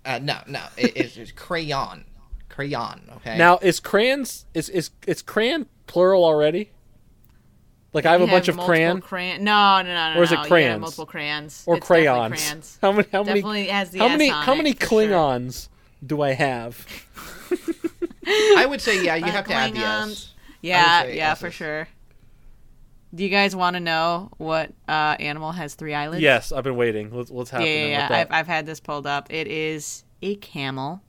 Uh, 0.04 0.18
no, 0.22 0.38
no. 0.46 0.60
It, 0.76 0.96
it's, 0.96 1.16
it's 1.16 1.32
crayon, 1.32 2.04
crayon. 2.48 3.02
Okay. 3.16 3.36
Now, 3.36 3.58
is 3.58 3.80
crayons 3.80 4.46
is 4.54 4.68
is 4.68 4.90
is 5.06 5.22
crayon 5.22 5.66
plural 5.86 6.24
already? 6.24 6.70
Like 7.92 8.06
I 8.06 8.12
have 8.12 8.22
You 8.22 8.26
a 8.26 8.30
bunch 8.30 8.48
of 8.48 8.56
multiple 8.56 8.74
crayon 8.74 9.00
crayon. 9.02 9.44
No, 9.44 9.82
no, 9.82 9.88
no, 9.88 10.14
no. 10.14 10.20
Or 10.20 10.22
is 10.22 10.32
it 10.32 10.36
no. 10.36 10.42
Yeah, 10.42 10.48
crayons? 10.48 10.80
multiple 10.80 11.06
crayons 11.06 11.64
or 11.66 11.76
It's 11.76 11.86
crayons. 11.86 12.40
crayons. 12.40 12.78
How 12.82 12.92
many? 12.92 13.08
How 13.12 13.22
many? 13.22 13.66
Has 13.66 13.90
the 13.90 13.98
how 13.98 14.08
many? 14.08 14.28
How 14.28 14.54
many 14.54 14.72
for 14.72 14.86
sure. 14.86 15.02
Klingons 15.02 15.68
do 16.04 16.22
I 16.22 16.32
have? 16.32 16.86
I 18.26 18.66
would 18.66 18.80
say 18.80 19.04
yeah, 19.04 19.16
you 19.16 19.26
have 19.26 19.46
to 19.46 19.52
add 19.52 19.74
the 19.74 19.78
Klingons. 19.80 20.10
S. 20.10 20.34
Yeah, 20.62 21.04
yeah, 21.04 21.30
S's. 21.32 21.40
for 21.40 21.50
sure. 21.50 21.88
Do 23.14 23.22
you 23.22 23.28
guys 23.28 23.54
want 23.54 23.74
to 23.74 23.80
know 23.80 24.30
what 24.38 24.72
uh, 24.88 25.16
animal 25.20 25.52
has 25.52 25.74
three 25.74 25.92
eyelids? 25.92 26.22
Yes, 26.22 26.50
I've 26.50 26.64
been 26.64 26.76
waiting. 26.76 27.10
What's, 27.10 27.30
what's 27.30 27.50
happening 27.50 27.72
yeah, 27.72 27.86
yeah. 27.86 28.02
with 28.02 28.08
that? 28.08 28.20
I've, 28.30 28.40
I've 28.40 28.46
had 28.46 28.64
this 28.64 28.80
pulled 28.80 29.06
up. 29.06 29.30
It 29.30 29.48
is 29.48 30.04
a 30.22 30.36
camel. 30.36 31.02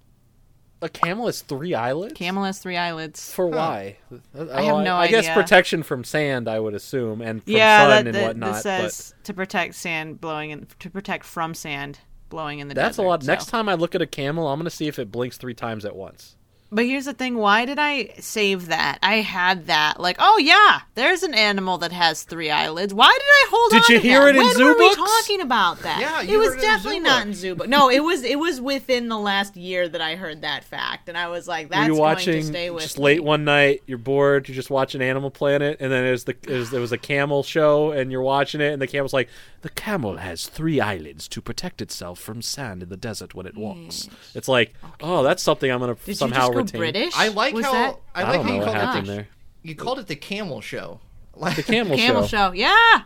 A 0.81 0.89
camel 0.89 1.27
has 1.27 1.41
three 1.41 1.73
eyelids. 1.73 2.13
Camel 2.13 2.43
has 2.43 2.59
three 2.59 2.75
eyelids. 2.75 3.31
For 3.31 3.47
why? 3.47 3.95
I 4.37 4.63
have 4.63 4.83
no 4.83 4.97
idea. 4.97 5.19
I 5.19 5.21
guess 5.21 5.33
protection 5.33 5.81
from 5.81 6.03
sand, 6.03 6.49
I 6.49 6.59
would 6.59 6.73
assume, 6.73 7.21
and 7.21 7.41
from 7.41 7.53
yeah, 7.53 7.87
sun 7.87 7.89
that, 8.05 8.15
and 8.15 8.27
whatnot. 8.27 8.53
that 8.55 8.61
says 8.63 9.15
to 9.23 9.33
protect 9.33 9.75
sand 9.75 10.19
blowing 10.19 10.51
in, 10.51 10.67
to 10.79 10.89
protect 10.89 11.23
from 11.23 11.53
sand 11.53 11.99
blowing 12.27 12.59
in 12.59 12.67
the 12.67 12.75
but 12.75 12.81
that's 12.81 12.97
desert. 12.97 13.05
a 13.05 13.09
lot. 13.09 13.23
so. 13.23 13.27
Next 13.27 13.45
time 13.45 13.69
I 13.69 13.75
look 13.75 13.95
at 13.95 14.01
a 14.01 14.05
camel, 14.05 14.49
I'm 14.49 14.59
going 14.59 14.65
to 14.65 14.75
see 14.75 14.89
if 14.89 14.99
it 14.99 15.09
blinks 15.09 15.37
three 15.37 15.53
times 15.53 15.85
at 15.85 15.95
once. 15.95 16.35
But 16.73 16.85
here's 16.85 17.05
the 17.05 17.13
thing: 17.13 17.35
why 17.37 17.65
did 17.65 17.77
I 17.79 18.09
save 18.19 18.67
that? 18.67 18.99
I 19.03 19.15
had 19.17 19.67
that. 19.67 19.99
Like, 19.99 20.15
oh 20.19 20.37
yeah, 20.39 20.81
there's 20.95 21.23
an 21.23 21.33
animal 21.33 21.77
that 21.79 21.91
has 21.91 22.23
three 22.23 22.49
eyelids. 22.49 22.93
Why 22.93 23.11
did 23.11 23.21
I 23.21 23.47
hold 23.49 23.71
Did 23.71 23.75
on 23.77 23.83
Did 23.87 23.93
you 23.93 23.99
hear 24.09 24.19
that? 24.21 24.29
it 24.29 24.35
in 24.35 24.41
when 24.43 24.55
Zoo 24.55 24.65
were 24.65 24.77
we 24.77 24.95
Books? 24.95 25.11
talking 25.21 25.41
about 25.41 25.79
that? 25.79 25.99
Yeah, 26.01 26.21
it 26.33 26.37
was 26.37 26.49
heard 26.49 26.53
it 26.57 26.63
in 26.63 26.69
definitely 26.69 26.99
not 26.99 27.27
in 27.27 27.33
Zoo 27.33 27.55
Book. 27.55 27.67
No, 27.69 27.89
it 27.89 27.99
was. 28.03 28.23
It 28.23 28.39
was 28.39 28.59
within 28.59 29.09
the 29.09 29.17
last 29.17 29.55
year 29.55 29.87
that 29.87 30.01
I 30.01 30.15
heard 30.15 30.41
that 30.41 30.63
fact, 30.63 31.09
and 31.09 31.17
I 31.17 31.27
was 31.27 31.47
like, 31.47 31.69
that's 31.69 31.89
Were 31.89 31.95
you 31.95 32.01
going 32.01 32.17
to 32.17 32.43
stay 32.43 32.69
with 32.69 32.83
just 32.83 32.97
me. 32.97 33.03
late 33.05 33.23
one 33.23 33.45
night? 33.45 33.83
You're 33.85 33.97
bored. 33.99 34.47
You're 34.47 34.55
just 34.55 34.69
watching 34.69 35.01
Animal 35.01 35.29
Planet, 35.31 35.77
and 35.79 35.91
then 35.91 36.03
there's 36.03 36.23
the 36.23 36.35
there's, 36.41 36.69
there 36.71 36.81
was 36.81 36.91
a 36.91 36.97
camel 36.97 37.43
show, 37.43 37.91
and 37.91 38.11
you're 38.11 38.21
watching 38.21 38.61
it, 38.61 38.73
and 38.73 38.81
the 38.81 38.87
camel's 38.87 39.13
like, 39.13 39.29
"The 39.63 39.69
camel 39.69 40.17
has 40.17 40.45
three 40.47 40.79
eyelids 40.79 41.27
to 41.29 41.41
protect 41.41 41.81
itself 41.81 42.19
from 42.19 42.41
sand 42.43 42.83
in 42.83 42.89
the 42.89 42.95
desert 42.97 43.33
when 43.33 43.45
it 43.47 43.57
walks." 43.57 44.07
It's 44.35 44.47
like, 44.47 44.73
oh, 45.01 45.23
that's 45.23 45.41
something 45.41 45.71
I'm 45.71 45.79
gonna 45.79 45.95
Did 45.95 46.07
you 46.09 46.13
somehow 46.13 46.41
just 46.41 46.51
go 46.53 46.57
retain. 46.59 46.79
British? 46.79 47.13
I 47.17 47.29
like 47.29 47.53
was 47.55 47.65
how 47.65 47.71
that? 47.73 47.95
I 48.13 48.21
I 48.21 48.23
like 48.25 48.33
don't 48.33 48.43
how 48.43 48.47
know 48.49 48.53
you 48.53 48.59
what 48.59 48.65
called 48.65 48.77
happened 48.77 49.07
it. 49.07 49.11
there. 49.11 49.27
You 49.63 49.75
called 49.75 49.99
it 49.99 50.07
the 50.07 50.15
camel 50.15 50.61
show. 50.61 50.99
Like, 51.35 51.55
The 51.55 51.63
camel, 51.63 51.97
camel 52.05 52.21
show. 52.27 52.49
show. 52.49 52.51
Yeah. 52.51 53.01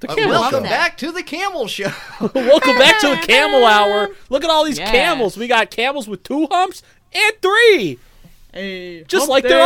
The 0.00 0.10
uh, 0.10 0.14
camel 0.14 0.30
welcome 0.30 0.64
show. 0.64 0.68
back 0.70 0.96
to 0.98 1.12
the 1.12 1.22
camel 1.22 1.66
show. 1.68 1.92
Welcome 2.34 2.76
back 2.76 3.00
to 3.00 3.12
a 3.12 3.26
camel 3.26 3.64
hour. 3.64 4.08
Look 4.30 4.44
at 4.44 4.50
all 4.50 4.64
these 4.64 4.78
Yes. 4.78 4.90
camels. 4.90 5.36
We 5.36 5.46
got 5.46 5.70
camels 5.70 6.08
with 6.08 6.22
two 6.22 6.46
humps 6.50 6.82
and 7.12 7.32
three, 7.40 7.98
Hey, 8.52 9.04
just 9.04 9.22
hump 9.22 9.30
like 9.30 9.42
their 9.44 9.50
day. 9.52 9.58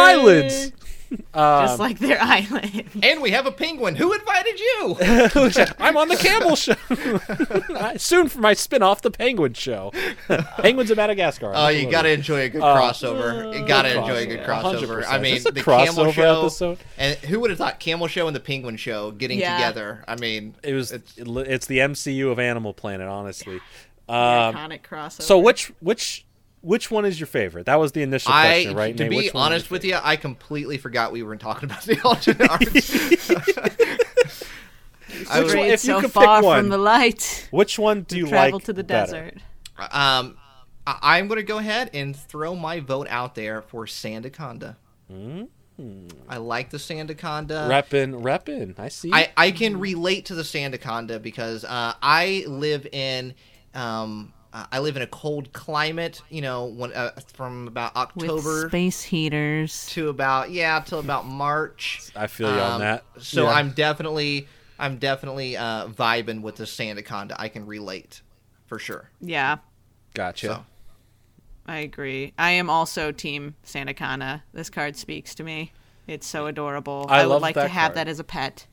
Eyelids. 1.35 1.71
Just 1.71 1.81
like 1.81 1.99
their 1.99 2.19
eyelid. 2.21 2.87
and 3.03 3.21
we 3.23 3.31
have 3.31 3.47
a 3.47 3.53
penguin. 3.53 3.95
Who 3.97 4.13
invited 4.13 4.59
you? 4.61 4.97
I'm 5.79 5.97
on 5.97 6.09
the 6.09 6.17
camel 6.17 6.57
show. 6.57 6.75
Soon 7.99 8.29
for 8.29 8.41
my 8.41 8.55
spin-off, 8.55 9.03
the 9.03 9.11
Penguin 9.11 9.55
Show. 9.55 9.93
Penguins 10.59 10.91
of 10.91 10.97
Madagascar. 10.97 11.53
Oh, 11.55 11.69
you 11.69 11.91
gotta 11.91 12.11
enjoy 12.11 12.43
a 12.43 12.49
good 12.49 12.63
crossover. 12.63 13.59
You 13.59 13.67
gotta 13.67 13.99
enjoy 13.99 14.17
a 14.23 14.27
good 14.27 14.41
crossover. 14.41 15.03
crossover. 15.03 15.05
I 15.05 15.19
100%. 15.19 15.23
mean, 15.23 15.37
Is 15.37 15.45
this 15.45 15.51
a 15.51 15.55
the 15.55 15.63
camel 15.63 15.87
crossover 16.07 16.13
show 16.13 16.41
episode? 16.43 16.79
and 16.99 17.17
who 17.19 17.41
would 17.41 17.51
have 17.51 17.59
thought 17.59 17.81
camel 17.81 18.07
show 18.07 18.27
and 18.27 18.35
the 18.35 18.41
penguin 18.41 18.77
show 18.77 19.11
getting 19.11 19.39
Yeah. 19.39 19.57
together? 19.57 20.05
I 20.09 20.17
mean, 20.17 20.55
It 20.63 20.75
was. 20.75 20.93
It's- 20.93 21.15
It's, 21.17 21.67
the 21.67 21.79
MCU 21.81 22.31
of 22.31 22.39
Animal 22.39 22.75
Planet, 22.75 23.09
honestly. 23.09 23.61
The 24.07 24.13
Um, 24.15 24.55
iconic 24.55 24.83
crossover. 24.83 25.23
so 25.23 25.39
which 25.39 25.73
which 25.81 26.24
which 26.65 26.91
one 26.91 27.05
is 27.05 27.21
your 27.21 27.27
favorite? 27.27 27.67
That 27.67 27.77
was 27.79 27.93
the 27.93 28.03
initial 28.03 28.33
I 28.33 28.47
question, 28.47 28.77
right? 28.77 28.97
to 28.97 29.03
Nate? 29.05 29.11
be 29.11 29.17
Which 29.17 29.35
one 29.35 29.43
is 29.43 29.47
honest 29.57 29.71
with 29.71 29.85
you, 29.85 29.99
I 30.03 30.17
completely 30.17 30.79
forgot 30.79 31.13
we 31.13 31.23
were 31.23 31.37
talking 31.37 31.71
about 31.71 31.83
the 31.83 32.01
alternate 32.03 32.51
arts. 32.51 33.31
I 35.31 35.41
Which 35.41 35.45
was- 35.45 35.45
one- 35.45 35.49
Straight 35.49 35.67
if 35.67 35.71
you 35.71 35.77
so 35.93 36.01
could 36.01 36.13
pick 36.13 36.23
far 36.23 36.43
one, 36.43 36.59
from 36.61 36.69
the 36.71 36.79
light. 36.79 37.49
Which 37.51 37.79
one 37.79 38.03
do 38.03 38.17
you 38.17 38.25
like? 38.25 38.31
Travel 38.33 38.59
like 38.59 38.65
to 38.65 38.73
the 38.73 38.85
better? 38.85 39.13
desert. 39.13 39.35
Um, 39.79 40.37
I- 40.87 40.99
I'm 41.19 41.29
going 41.29 41.37
to 41.39 41.43
go 41.45 41.59
ahead 41.59 41.91
and 41.95 42.15
throw 42.17 42.55
my 42.55 42.81
vote 42.81 43.07
out 43.09 43.35
there 43.35 43.63
for 43.63 43.87
Sandaconda. 43.87 44.77
I 46.29 46.37
like 46.37 46.71
the 46.71 46.77
Sandaconda. 46.79 47.69
Reppin, 47.69 48.23
reppin. 48.23 48.79
I 48.79 48.89
see. 48.89 49.11
I, 49.13 49.33
I 49.37 49.51
can 49.51 49.79
relate 49.81 50.27
to 50.27 50.35
the 50.35 50.43
Sandaconda 50.43 51.21
because 51.23 51.65
uh, 51.65 51.95
I 52.03 52.45
live 52.47 52.87
in 52.93 53.35
um, 53.75 54.33
uh, 54.55 54.65
I 54.73 54.79
live 54.79 54.97
in 54.97 55.03
a 55.03 55.07
cold 55.07 55.53
climate. 55.53 56.23
You 56.31 56.41
know, 56.41 56.65
when, 56.67 56.93
uh, 56.93 57.11
from 57.35 57.67
about 57.69 57.95
October 57.97 58.63
With 58.63 58.71
space 58.71 59.03
heaters. 59.03 59.87
to 59.91 60.09
about 60.09 60.51
yeah 60.51 60.81
till 60.81 61.01
about 61.01 61.27
March. 61.27 62.01
I 62.17 62.27
feel 62.29 62.49
you 62.55 62.61
on 62.61 62.73
Um, 62.75 62.81
that. 62.81 63.05
So 63.19 63.45
Yeah. 63.45 63.51
I'm 63.51 63.71
definitely 63.73 64.49
I'm 64.79 64.99
definitely 64.99 65.57
uh, 65.57 65.89
vibing 65.89 66.41
with 66.43 66.57
the 66.57 66.65
Sandaconda. 66.65 67.37
I 67.39 67.49
can 67.49 67.67
relate 67.67 68.23
for 68.67 68.79
sure. 68.79 69.11
Yeah, 69.21 69.59
Gotcha. 70.15 70.47
So 70.47 70.67
I 71.67 71.79
agree. 71.79 72.33
I 72.39 72.51
am 72.53 72.69
also 72.71 73.11
Team 73.13 73.55
Sandaconda. 73.65 74.43
This 74.53 74.71
card 74.71 74.97
speaks 74.97 75.35
to 75.37 75.43
me. 75.45 75.73
It's 76.07 76.27
so 76.27 76.47
adorable. 76.47 77.07
I 77.09 77.21
I, 77.21 77.27
would 77.27 77.33
love 77.33 77.43
like 77.43 77.55
that 77.55 77.63
to 77.65 77.69
have 77.69 77.89
card. 77.93 77.97
that 77.97 78.09
as 78.09 78.19
a 78.21 78.25
pet. 78.25 78.67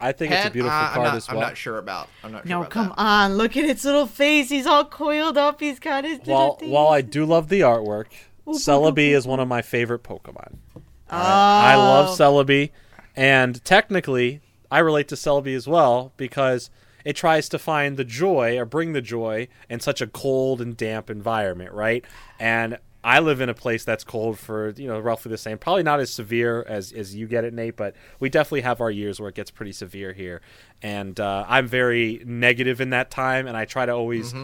I 0.00 0.12
think 0.12 0.32
it's 0.32 0.46
a 0.46 0.50
beautiful 0.50 0.76
uh, 0.76 0.86
card 0.88 0.96
I'm 0.98 1.02
not, 1.04 1.16
as 1.16 1.28
well. 1.28 1.36
I'm 1.38 1.42
not 1.42 1.56
sure 1.56 1.78
about. 1.78 2.08
I'm 2.22 2.32
not 2.32 2.42
sure 2.42 2.48
No, 2.50 2.60
about 2.60 2.70
come 2.70 2.88
that. 2.88 2.98
on. 2.98 3.34
Look 3.36 3.56
at 3.56 3.64
its 3.64 3.84
little 3.84 4.06
face. 4.06 4.48
He's 4.48 4.66
all 4.66 4.84
coiled 4.84 5.36
up. 5.36 5.60
He's 5.60 5.78
got 5.80 6.04
his 6.04 6.18
little 6.20 6.34
While 6.34 6.56
thing. 6.56 6.70
while 6.70 6.88
I 6.88 7.00
do 7.00 7.24
love 7.24 7.48
the 7.48 7.60
artwork, 7.60 8.06
Celebi 8.46 9.10
is 9.10 9.26
one 9.26 9.40
of 9.40 9.48
my 9.48 9.60
favorite 9.62 10.02
Pokemon. 10.04 10.56
oh, 10.76 10.82
I 11.10 11.74
love 11.74 12.16
Celebi, 12.16 12.70
and 13.16 13.62
technically, 13.64 14.40
I 14.70 14.78
relate 14.78 15.08
to 15.08 15.14
Celebi 15.16 15.54
as 15.56 15.66
well 15.66 16.12
because 16.16 16.70
it 17.04 17.16
tries 17.16 17.48
to 17.50 17.58
find 17.58 17.96
the 17.96 18.04
joy 18.04 18.58
or 18.58 18.64
bring 18.64 18.92
the 18.92 19.00
joy 19.00 19.48
in 19.68 19.80
such 19.80 20.00
a 20.00 20.06
cold 20.06 20.60
and 20.60 20.76
damp 20.76 21.08
environment, 21.10 21.72
right? 21.72 22.04
And 22.38 22.78
I 23.04 23.20
live 23.20 23.40
in 23.40 23.48
a 23.48 23.54
place 23.54 23.84
that's 23.84 24.02
cold 24.02 24.38
for 24.38 24.70
you 24.76 24.88
know 24.88 24.98
roughly 24.98 25.30
the 25.30 25.38
same, 25.38 25.58
probably 25.58 25.82
not 25.82 26.00
as 26.00 26.12
severe 26.12 26.64
as 26.68 26.92
as 26.92 27.14
you 27.14 27.26
get 27.26 27.44
it, 27.44 27.54
Nate, 27.54 27.76
but 27.76 27.94
we 28.18 28.28
definitely 28.28 28.62
have 28.62 28.80
our 28.80 28.90
years 28.90 29.20
where 29.20 29.28
it 29.28 29.34
gets 29.34 29.50
pretty 29.50 29.72
severe 29.72 30.12
here, 30.12 30.40
and 30.82 31.18
uh, 31.20 31.44
I'm 31.46 31.68
very 31.68 32.22
negative 32.24 32.80
in 32.80 32.90
that 32.90 33.10
time, 33.10 33.46
and 33.46 33.56
I 33.56 33.64
try 33.64 33.86
to 33.86 33.92
always. 33.92 34.34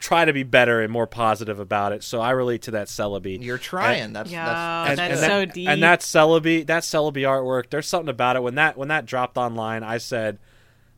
Try 0.00 0.26
to 0.26 0.34
be 0.34 0.42
better 0.42 0.82
and 0.82 0.92
more 0.92 1.06
positive 1.06 1.58
about 1.58 1.92
it, 1.92 2.02
so 2.04 2.20
I 2.20 2.32
relate 2.32 2.62
to 2.62 2.72
that 2.72 2.88
Celebi. 2.88 3.42
You're 3.42 3.56
trying. 3.56 4.12
That's 4.12 4.30
Yeah, 4.30 4.44
that's, 4.88 4.96
that's 4.98 5.20
good. 5.20 5.20
so 5.20 5.38
that, 5.40 5.54
deep. 5.54 5.68
And 5.68 5.82
that 5.82 6.00
Celebi, 6.00 6.66
that 6.66 6.82
Celebi 6.82 7.22
artwork, 7.22 7.70
there's 7.70 7.88
something 7.88 8.10
about 8.10 8.36
it. 8.36 8.42
When 8.42 8.56
that 8.56 8.76
when 8.76 8.88
that 8.88 9.06
dropped 9.06 9.38
online, 9.38 9.82
I 9.82 9.96
said, 9.96 10.38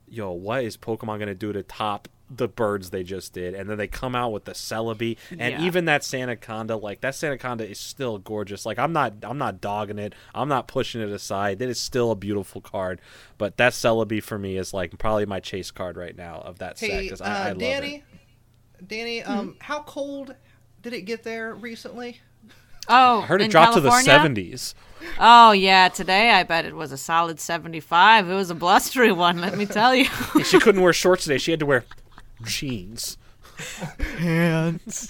"Yo, 0.09 0.33
what 0.33 0.65
is 0.65 0.77
Pokemon 0.77 1.21
gonna 1.21 1.37
do 1.37 1.53
to 1.53 1.63
top 1.63 2.09
the 2.29 2.49
birds 2.49 2.91
they 2.91 3.03
just 3.03 3.33
did?" 3.33 3.55
And 3.55 3.69
then 3.71 3.79
they 3.79 3.87
come 3.87 4.15
out 4.15 4.33
with 4.33 4.45
the 4.45 4.53
Celebi, 4.53 5.17
and 5.31 5.41
Yeah. 5.41 5.63
even 5.63 5.85
that 5.87 6.03
Sandaconda, 6.03 6.81
like 6.83 7.01
that 7.03 7.15
Sandaconda 7.15 7.69
is 7.69 7.79
still 7.79 8.19
gorgeous. 8.19 8.67
Like 8.67 8.79
I'm 8.79 8.93
not 8.93 9.15
I'm 9.23 9.39
not 9.39 9.61
dogging 9.61 9.99
it. 9.99 10.15
I'm 10.35 10.49
not 10.49 10.67
pushing 10.69 11.01
it 11.01 11.11
aside. 11.11 11.61
It 11.63 11.69
is 11.69 11.81
still 11.81 12.11
a 12.11 12.17
beautiful 12.17 12.61
card. 12.61 13.01
But 13.39 13.57
that 13.59 13.73
Celebi 13.73 14.23
for 14.23 14.39
me 14.39 14.57
is 14.57 14.73
like 14.75 14.99
probably 14.99 15.27
my 15.27 15.41
chase 15.41 15.71
card 15.71 15.97
right 15.97 16.17
now 16.17 16.41
of 16.45 16.59
that 16.59 16.79
set 16.79 16.91
Hey, 16.91 17.03
because 17.03 17.21
uh, 17.21 17.25
I, 17.25 17.29
I 17.29 17.49
love 17.51 17.59
Danny, 17.59 18.05
it. 18.79 18.89
Danny, 18.89 19.23
um, 19.23 19.57
how 19.61 19.81
cold 19.83 20.35
did 20.83 20.93
it 20.93 21.03
get 21.03 21.23
there 21.23 21.55
recently? 21.55 22.21
Oh, 22.89 23.21
I 23.23 23.27
heard 23.27 23.41
it 23.41 23.47
in 23.47 23.51
dropped 23.51 23.75
to 23.75 23.81
the 23.81 23.91
70s. 23.91 24.75
Oh 25.19 25.51
yeah, 25.53 25.89
today 25.89 26.31
I 26.31 26.45
bet 26.45 26.65
it 26.65 26.75
was 26.75 26.93
a 26.93 26.97
solid 26.97 27.41
seventy-five. 27.41 28.29
It 28.31 28.35
was 28.35 28.49
a 28.51 28.55
blustery 28.55 29.11
one, 29.13 29.41
let 29.41 29.57
me 29.59 29.67
tell 29.67 29.95
you. 29.95 30.05
She 30.45 30.59
couldn't 30.61 30.81
wear 30.81 30.93
shorts 30.93 31.25
today. 31.25 31.39
She 31.39 31.51
had 31.51 31.61
to 31.61 31.67
wear 31.67 31.85
jeans. 32.45 33.19
Hands. 34.19 35.09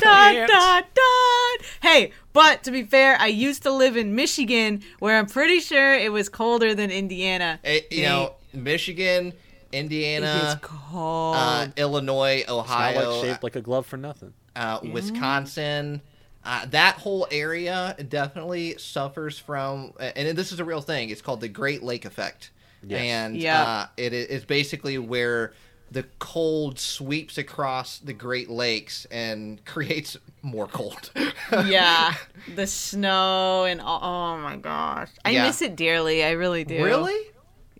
dun, 0.00 0.46
dun, 0.46 0.82
dun. 0.94 1.58
Hey, 1.82 2.12
but 2.32 2.62
to 2.64 2.70
be 2.70 2.82
fair, 2.82 3.16
I 3.20 3.26
used 3.26 3.62
to 3.62 3.70
live 3.72 3.96
in 3.96 4.14
Michigan, 4.14 4.82
where 4.98 5.18
I'm 5.18 5.26
pretty 5.26 5.60
sure 5.60 5.94
it 5.94 6.12
was 6.12 6.28
colder 6.28 6.74
than 6.74 6.90
Indiana. 6.90 7.58
Eh, 7.64 7.80
you 7.90 8.02
know, 8.02 8.34
Michigan, 8.52 9.32
Indiana, 9.72 10.56
it's 10.56 10.60
cold. 10.66 11.36
uh, 11.36 11.66
Illinois, 11.76 12.44
Not 12.46 12.54
Ohio, 12.58 13.10
like 13.12 13.24
shaped 13.24 13.42
like 13.42 13.56
a 13.56 13.60
glove 13.62 13.86
for 13.86 13.96
nothing. 13.96 14.32
uh, 14.56 14.80
Wisconsin. 14.82 16.00
Uh, 16.44 16.64
that 16.66 16.94
whole 16.96 17.26
area 17.30 17.94
definitely 18.08 18.76
suffers 18.78 19.38
from, 19.38 19.92
and 19.98 20.36
this 20.38 20.52
is 20.52 20.60
a 20.60 20.64
real 20.64 20.80
thing. 20.80 21.10
It's 21.10 21.20
called 21.20 21.40
the 21.40 21.48
Great 21.48 21.82
Lake 21.82 22.04
Effect, 22.04 22.50
Yes. 22.86 23.00
and 23.00 23.36
Yeah. 23.36 23.62
uh, 23.62 23.86
it 23.96 24.12
is 24.12 24.44
basically 24.44 24.96
where 24.98 25.52
the 25.90 26.04
cold 26.18 26.78
sweeps 26.78 27.38
across 27.38 27.98
the 27.98 28.12
Great 28.12 28.50
Lakes 28.50 29.06
and 29.10 29.64
creates 29.66 30.16
more 30.42 30.66
cold. 30.66 31.10
yeah, 31.66 32.14
the 32.54 32.66
snow 32.66 33.64
and 33.64 33.80
all, 33.80 34.00
oh 34.02 34.38
my 34.42 34.56
gosh, 34.56 35.08
I 35.24 35.30
Yeah. 35.30 35.46
miss 35.46 35.62
it 35.62 35.76
dearly. 35.76 36.22
I 36.24 36.32
really 36.32 36.64
do. 36.64 36.82
really? 36.84 37.18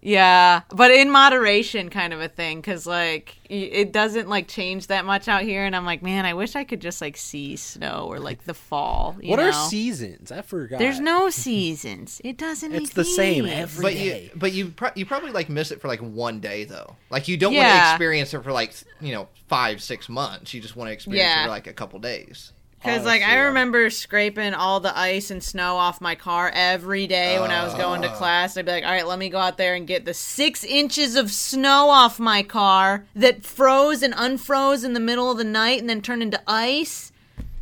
Yeah, 0.00 0.62
but 0.70 0.90
in 0.90 1.10
moderation, 1.10 1.88
kind 1.90 2.12
of 2.12 2.20
a 2.20 2.28
thing, 2.28 2.60
because 2.60 2.86
like 2.86 3.36
it 3.48 3.92
doesn't 3.92 4.28
like 4.28 4.46
change 4.46 4.88
that 4.88 5.04
much 5.04 5.26
out 5.26 5.42
here, 5.42 5.64
and 5.64 5.74
I'm 5.74 5.84
like, 5.84 6.02
man, 6.02 6.24
I 6.26 6.34
wish 6.34 6.54
I 6.54 6.64
could 6.64 6.80
just 6.80 7.00
like 7.00 7.16
see 7.16 7.56
snow 7.56 8.06
or 8.08 8.18
like 8.18 8.44
the 8.44 8.54
fall. 8.54 9.16
You 9.20 9.30
what 9.30 9.38
know? 9.38 9.48
are 9.48 9.52
seasons? 9.52 10.30
I 10.30 10.42
forgot. 10.42 10.78
There's 10.78 11.00
no 11.00 11.30
seasons. 11.30 12.20
It 12.24 12.36
doesn't. 12.36 12.72
It's 12.72 12.90
make 12.90 12.94
the 12.94 13.04
same 13.04 13.46
sense. 13.46 13.56
every 13.58 13.82
But 13.82 13.92
day. 13.94 14.22
you, 14.24 14.30
but 14.36 14.52
you, 14.52 14.68
pro- 14.70 14.90
you 14.94 15.06
probably 15.06 15.32
like 15.32 15.48
miss 15.48 15.70
it 15.70 15.80
for 15.80 15.88
like 15.88 16.00
one 16.00 16.40
day 16.40 16.64
though. 16.64 16.96
Like 17.10 17.26
you 17.28 17.36
don't 17.36 17.54
want 17.54 17.66
to 17.66 17.90
experience 17.90 18.32
it 18.34 18.44
for 18.44 18.52
like 18.52 18.74
you 19.00 19.12
know 19.12 19.28
five, 19.48 19.82
six 19.82 20.08
months. 20.08 20.54
You 20.54 20.60
just 20.60 20.76
want 20.76 20.88
to 20.88 20.92
experience 20.92 21.32
it 21.40 21.42
for 21.44 21.48
like 21.48 21.66
a 21.66 21.72
couple 21.72 21.98
days. 21.98 22.52
Because 22.78 23.05
like 23.05 23.22
I 23.22 23.38
remember 23.40 23.90
scraping 23.90 24.55
all 24.55 24.80
the 24.80 24.96
ice 24.96 25.30
and 25.30 25.42
snow 25.42 25.76
off 25.76 26.00
my 26.00 26.14
car 26.14 26.50
every 26.55 27.06
day 27.06 27.40
when 27.40 27.50
I 27.50 27.64
was 27.64 27.74
going 27.74 28.02
to 28.02 28.09
class. 28.10 28.56
I'd 28.56 28.66
be 28.66 28.70
like, 28.72 28.84
all 28.84 28.92
right, 28.92 29.06
let 29.06 29.18
me 29.18 29.28
go 29.28 29.38
out 29.38 29.56
there 29.59 29.74
and 29.74 29.86
get 29.86 30.05
the 30.05 30.14
six 30.14 30.62
inches 30.64 31.16
of 31.16 31.30
snow 31.32 31.90
off 31.90 32.20
my 32.20 32.42
car 32.42 33.05
that 33.16 33.44
froze 33.44 34.02
and 34.02 34.14
unfroze 34.14 34.84
in 34.84 34.92
the 34.92 35.00
middle 35.00 35.30
of 35.30 35.38
the 35.38 35.44
night 35.44 35.80
and 35.80 35.90
then 35.90 36.00
turned 36.00 36.22
into 36.22 36.40
ice. 36.46 37.12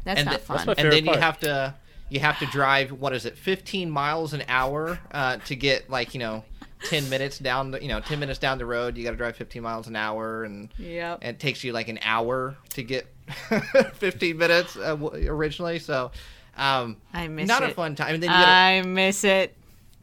That's 0.04 0.18
And 0.20 0.26
not 0.26 0.32
th- 0.36 0.42
fun. 0.42 0.56
That's 0.58 0.66
my 0.66 0.72
and 0.72 0.76
favorite 0.78 1.04
then 1.06 1.14
you 1.14 1.20
have 1.20 1.40
to 1.40 1.74
you 2.08 2.20
have 2.20 2.38
to 2.38 2.46
drive 2.46 2.92
what 2.92 3.12
is 3.12 3.24
it 3.26 3.36
15 3.36 3.90
miles 3.90 4.32
an 4.32 4.44
hour 4.48 5.00
uh, 5.10 5.38
to 5.38 5.56
get 5.56 5.90
like 5.90 6.14
you 6.14 6.20
know 6.20 6.44
10 6.84 7.08
minutes 7.08 7.38
down 7.38 7.70
the 7.70 7.80
you 7.82 7.88
know 7.88 8.00
10 8.00 8.18
minutes 8.20 8.38
down 8.38 8.58
the 8.58 8.66
road 8.66 8.96
you 8.96 9.04
got 9.04 9.10
to 9.12 9.16
drive 9.16 9.34
15 9.36 9.62
miles 9.62 9.86
an 9.88 9.96
hour 9.96 10.44
and 10.44 10.68
Yep. 10.78 11.24
it 11.24 11.40
takes 11.40 11.64
you 11.64 11.72
like 11.72 11.88
an 11.88 11.98
hour 12.02 12.56
to 12.70 12.82
get 12.82 13.06
15 13.94 14.36
minutes 14.36 14.76
uh, 14.76 14.96
originally 15.26 15.78
so 15.78 16.10
um 16.56 16.96
I 17.12 17.28
miss 17.28 17.48
not 17.48 17.62
a 17.62 17.70
fun 17.70 17.94
time 17.94 18.14
and 18.14 18.22
then 18.22 18.30
you 18.30 18.36
gotta, 18.36 18.50
I 18.50 18.82
miss 18.82 19.24
it. 19.24 19.56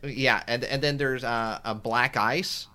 yeah 0.03 0.43
and 0.47 0.63
and 0.63 0.81
then 0.81 0.97
there's 0.97 1.23
uh, 1.23 1.59
a 1.63 1.75
black 1.75 2.17
ice 2.17 2.67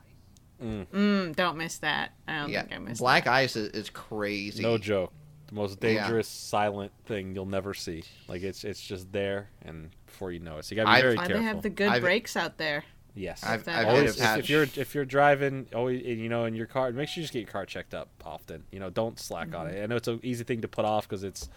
Mm, 0.61 1.37
don't 1.37 1.57
miss 1.57 1.79
that. 1.79 2.11
I 2.27 2.41
don't 2.41 2.51
yeah 2.51 2.63
think 2.63 2.75
I 2.75 2.79
miss 2.79 2.99
black 2.99 3.29
ice 3.29 3.55
is, 3.55 3.69
is 3.71 3.91
crazy 3.91 4.61
No 4.61 4.77
joke. 4.77 5.13
The 5.47 5.55
most 5.55 5.79
Yeah. 5.81 6.01
dangerous 6.01 6.27
silent 6.27 6.91
thing 7.07 7.33
you'll 7.35 7.47
never 7.47 7.75
see. 7.75 8.03
Like 8.27 8.43
it's 8.43 8.65
it's 8.65 8.81
just 8.81 9.13
there, 9.13 9.51
and 9.65 9.91
before 10.07 10.33
you 10.33 10.41
know 10.41 10.59
it, 10.59 10.65
so 10.65 10.75
you 10.75 10.83
gotta 10.83 10.91
be 10.91 10.95
I've- 10.97 11.03
very 11.03 11.17
careful. 11.17 11.37
they 11.39 11.43
have 11.45 11.63
the 11.63 11.71
good 11.71 11.89
I've- 11.91 12.01
brakes 12.01 12.37
out 12.37 12.59
there? 12.59 12.83
Yes. 13.19 13.43
I've, 13.45 13.67
I've 13.69 13.89
always 13.89 14.21
I've 14.21 14.39
if, 14.39 14.45
if 14.45 14.51
you're 14.51 14.63
if 14.63 14.95
you're 14.95 15.05
driving, 15.05 15.67
always 15.75 16.03
you 16.05 16.29
know 16.29 16.45
in 16.45 16.55
your 16.55 16.67
car, 16.67 16.91
make 16.93 17.09
sure 17.09 17.21
you 17.21 17.25
just 17.25 17.33
get 17.33 17.41
your 17.41 17.51
car 17.51 17.67
checked 17.67 17.95
up 17.95 18.09
often. 18.25 18.65
You 18.71 18.81
know, 18.81 18.91
don't 18.91 19.19
slack 19.19 19.55
on 19.55 19.67
Mm-hmm. 19.67 19.77
it. 19.77 19.83
I 19.83 19.87
know 19.87 19.97
it's 19.97 20.09
an 20.09 20.21
easy 20.23 20.45
thing 20.45 20.61
to 20.63 20.69
put 20.69 20.85
off 20.85 21.09
because 21.09 21.25
it's 21.25 21.49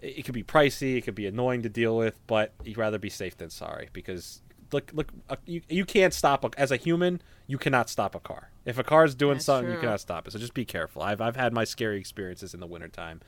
it, 0.00 0.18
it 0.18 0.24
could 0.24 0.34
be 0.34 0.42
pricey, 0.42 0.96
it 0.96 1.02
could 1.02 1.14
be 1.14 1.26
annoying 1.26 1.62
to 1.62 1.68
deal 1.68 1.96
with, 1.96 2.18
but 2.26 2.52
you'd 2.64 2.78
rather 2.78 2.98
be 2.98 3.10
safe 3.10 3.36
than 3.36 3.50
sorry 3.50 3.88
because 3.92 4.42
look 4.72 4.90
look 4.94 5.08
uh, 5.28 5.36
you 5.46 5.60
you 5.68 5.84
can't 5.84 6.14
stop 6.14 6.44
a, 6.44 6.50
as 6.58 6.70
a 6.70 6.76
human. 6.76 7.20
You 7.46 7.58
cannot 7.58 7.90
stop 7.90 8.14
a 8.14 8.20
car. 8.20 8.50
If 8.64 8.78
a 8.78 8.84
car 8.84 9.04
is 9.04 9.14
doing 9.14 9.34
That's 9.34 9.44
something, 9.44 9.70
you 9.72 9.78
cannot 9.78 10.00
stop 10.00 10.26
it. 10.26 10.30
So 10.30 10.38
just 10.38 10.54
be 10.54 10.64
careful. 10.64 11.02
I've 11.02 11.20
I've 11.20 11.36
had 11.36 11.52
my 11.52 11.64
scary 11.64 11.98
experiences 11.98 12.54
in 12.54 12.60
the 12.60 12.66
wintertime. 12.66 13.20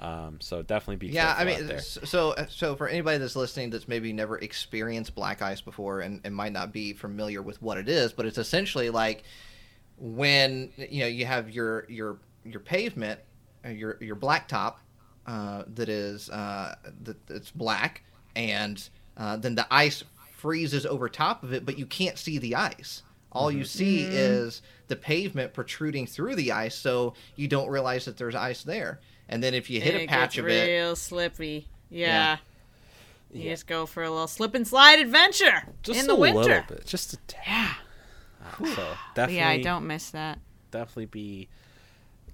Um, 0.00 0.38
so 0.40 0.62
definitely 0.62 0.96
be 0.96 1.08
Yeah, 1.08 1.34
I 1.36 1.44
mean, 1.44 1.62
out 1.62 1.68
there. 1.68 1.80
so 1.80 2.34
so 2.48 2.74
for 2.74 2.88
anybody 2.88 3.18
that's 3.18 3.36
listening 3.36 3.68
that's 3.68 3.86
maybe 3.86 4.14
never 4.14 4.38
experienced 4.38 5.14
black 5.14 5.42
ice 5.42 5.60
before 5.60 6.00
and, 6.00 6.22
and 6.24 6.34
might 6.34 6.52
not 6.52 6.72
be 6.72 6.94
familiar 6.94 7.42
with 7.42 7.60
what 7.60 7.76
it 7.76 7.88
is, 7.88 8.12
but 8.12 8.24
it's 8.24 8.38
essentially 8.38 8.88
like 8.88 9.24
when 9.98 10.72
you 10.78 11.00
know 11.00 11.06
you 11.06 11.26
have 11.26 11.50
your 11.50 11.84
your 11.88 12.18
your 12.44 12.60
pavement, 12.60 13.20
uh, 13.64 13.68
your 13.68 13.98
your 14.00 14.16
blacktop 14.16 14.76
uh, 15.26 15.64
that 15.74 15.90
is 15.90 16.30
uh, 16.30 16.74
that 17.02 17.26
that's 17.26 17.50
black, 17.50 18.02
and 18.34 18.88
uh, 19.18 19.36
then 19.36 19.54
the 19.54 19.66
ice 19.70 20.02
freezes 20.34 20.86
over 20.86 21.10
top 21.10 21.42
of 21.42 21.52
it, 21.52 21.66
but 21.66 21.78
you 21.78 21.84
can't 21.84 22.18
see 22.18 22.38
the 22.38 22.54
ice. 22.54 23.02
All 23.32 23.52
you 23.52 23.64
see 23.64 24.02
is 24.02 24.60
the 24.88 24.96
pavement 24.96 25.52
protruding 25.54 26.06
through 26.06 26.34
the 26.34 26.50
ice, 26.50 26.74
so 26.74 27.14
you 27.36 27.46
don't 27.46 27.68
realize 27.68 28.06
that 28.06 28.16
there's 28.16 28.34
ice 28.34 28.64
there. 28.64 28.98
And 29.30 29.42
then 29.42 29.54
if 29.54 29.70
you 29.70 29.80
hit 29.80 29.94
it 29.94 30.02
a 30.02 30.06
patch 30.06 30.34
gets 30.34 30.38
of 30.40 30.48
it, 30.48 30.66
real 30.68 30.94
slippy. 30.96 31.68
Yeah. 31.88 32.06
Yeah. 32.06 32.36
You 33.32 33.42
Yeah. 33.44 33.50
just 33.52 33.66
go 33.66 33.86
for 33.86 34.02
a 34.02 34.10
little 34.10 34.26
slip 34.26 34.54
and 34.54 34.66
slide 34.68 34.98
adventure 34.98 35.62
just 35.82 36.00
in 36.00 36.06
the 36.08 36.14
a 36.14 36.16
winter. 36.16 36.40
little 36.40 36.62
bit, 36.68 36.84
just 36.86 37.12
a 37.14 37.16
tad. 37.28 37.46
Yeah. 37.46 37.74
Uh, 38.44 38.74
so 38.74 38.88
definitely, 39.14 39.36
yeah, 39.38 39.48
I 39.48 39.62
don't 39.62 39.86
miss 39.86 40.10
that. 40.10 40.38
definitely 40.72 41.06
be 41.06 41.48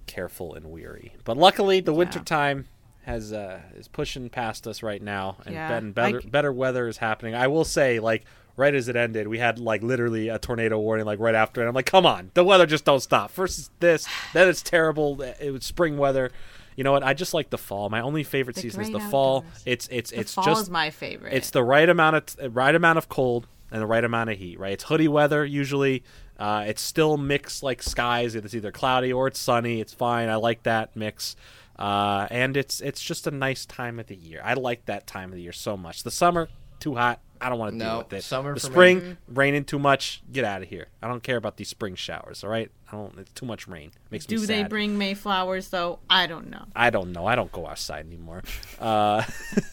careful 0.07 0.53
and 0.55 0.67
weary. 0.71 1.13
But 1.23 1.37
luckily, 1.37 1.79
the 1.81 1.93
winter 1.93 2.19
time 2.19 2.65
has 3.05 3.31
uh, 3.31 3.61
is 3.75 3.87
pushing 3.87 4.29
past 4.29 4.67
us 4.67 4.81
right 4.83 5.01
now, 5.01 5.37
and 5.45 5.53
Yeah, 5.53 5.67
ben- 5.69 5.91
better 5.91 6.21
like- 6.21 6.31
better 6.31 6.51
weather 6.51 6.87
is 6.87 6.97
happening. 6.97 7.35
I 7.35 7.47
will 7.47 7.65
say, 7.65 7.99
like 7.99 8.23
right 8.55 8.73
as 8.73 8.87
it 8.87 8.95
ended, 8.95 9.27
we 9.27 9.37
had 9.37 9.59
like 9.59 9.83
literally 9.83 10.29
a 10.29 10.39
tornado 10.39 10.79
warning, 10.79 11.05
like 11.05 11.19
right 11.19 11.35
after 11.35 11.63
it. 11.63 11.67
I'm 11.67 11.75
like, 11.75 11.85
come 11.85 12.05
on, 12.05 12.31
the 12.33 12.43
weather 12.43 12.65
just 12.65 12.85
don't 12.85 13.01
stop. 13.01 13.29
First 13.31 13.59
it's 13.59 13.69
this, 13.79 14.07
then 14.33 14.47
it's 14.47 14.61
terrible. 14.61 15.21
It 15.21 15.51
was 15.51 15.63
spring 15.65 15.97
weather. 15.97 16.31
You 16.77 16.85
know 16.85 16.93
what? 16.93 17.03
I 17.03 17.13
just 17.13 17.33
like 17.33 17.49
the 17.49 17.57
fall. 17.57 17.89
My 17.89 17.99
only 17.99 18.23
favorite 18.23 18.55
The 18.55 18.61
season 18.61 18.81
is 18.81 18.91
the 18.91 18.99
great 18.99 19.11
fall. 19.11 19.43
It's 19.65 19.89
it's 19.91 20.11
The 20.11 20.19
it's 20.21 20.33
fall 20.33 20.45
just 20.45 20.61
is 20.63 20.69
my 20.69 20.89
favorite. 20.91 21.33
it's 21.33 21.49
the 21.49 21.63
right 21.63 21.89
amount 21.89 22.15
of 22.39 22.55
right 22.55 22.73
amount 22.73 22.97
of 22.99 23.09
cold 23.09 23.47
and 23.71 23.81
the 23.81 23.85
right 23.87 24.03
amount 24.03 24.29
of 24.29 24.37
heat. 24.37 24.57
Right, 24.59 24.71
it's 24.73 24.85
hoodie 24.85 25.09
weather 25.09 25.43
usually. 25.43 26.03
Uh, 26.39 26.65
it's 26.67 26.81
still 26.83 27.17
mixed 27.17 27.63
like 27.63 27.81
skies. 27.83 28.35
It's 28.35 28.53
either 28.53 28.71
cloudy 28.71 29.11
or 29.11 29.27
it's 29.27 29.39
sunny. 29.39 29.81
It's 29.81 29.93
fine. 29.93 30.29
I 30.29 30.35
like 30.35 30.63
that 30.63 30.95
mix. 30.95 31.35
Uh, 31.79 32.27
and 32.31 32.55
it's 32.55 32.79
it's 32.79 33.01
just 33.01 33.27
a 33.27 33.31
nice 33.31 33.65
time 33.65 33.99
of 33.99 34.07
the 34.07 34.15
year. 34.15 34.41
I 34.43 34.53
like 34.53 34.85
that 34.85 35.07
time 35.07 35.29
of 35.29 35.35
the 35.35 35.41
year 35.41 35.51
so 35.51 35.75
much. 35.75 36.03
The 36.03 36.11
summer 36.11 36.47
too 36.79 36.95
hot. 36.95 37.19
I 37.41 37.49
don't 37.49 37.59
want 37.59 37.73
to 37.77 37.83
deal 37.83 37.97
with 37.99 38.13
it. 38.13 38.23
summer 38.23 38.53
the 38.53 38.59
for 38.59 38.67
me- 38.67 38.73
spring 38.73 39.17
raining 39.27 39.63
too 39.63 39.79
much. 39.79 40.21
Get 40.31 40.43
out 40.45 40.61
of 40.61 40.69
here. 40.69 40.87
I 41.01 41.07
don't 41.07 41.23
care 41.23 41.37
about 41.37 41.57
these 41.57 41.69
spring 41.69 41.95
showers. 41.95 42.43
All 42.43 42.49
right, 42.49 42.69
I 42.91 42.95
don't. 42.95 43.17
It's 43.19 43.31
too 43.33 43.45
much 43.45 43.67
rain. 43.67 43.91
Makes 44.11 44.29
me 44.29 44.37
Do 44.37 44.45
they 44.45 44.61
sad. 44.61 44.69
bring 44.69 44.97
Mayflowers 44.97 45.69
though? 45.69 45.99
I 46.09 46.27
don't 46.27 46.49
know. 46.49 46.65
I 46.75 46.89
don't 46.89 47.11
know. 47.11 47.25
I 47.25 47.35
don't 47.35 47.51
go 47.51 47.67
outside 47.67 48.05
anymore. 48.05 48.43
Uh, 48.79 49.23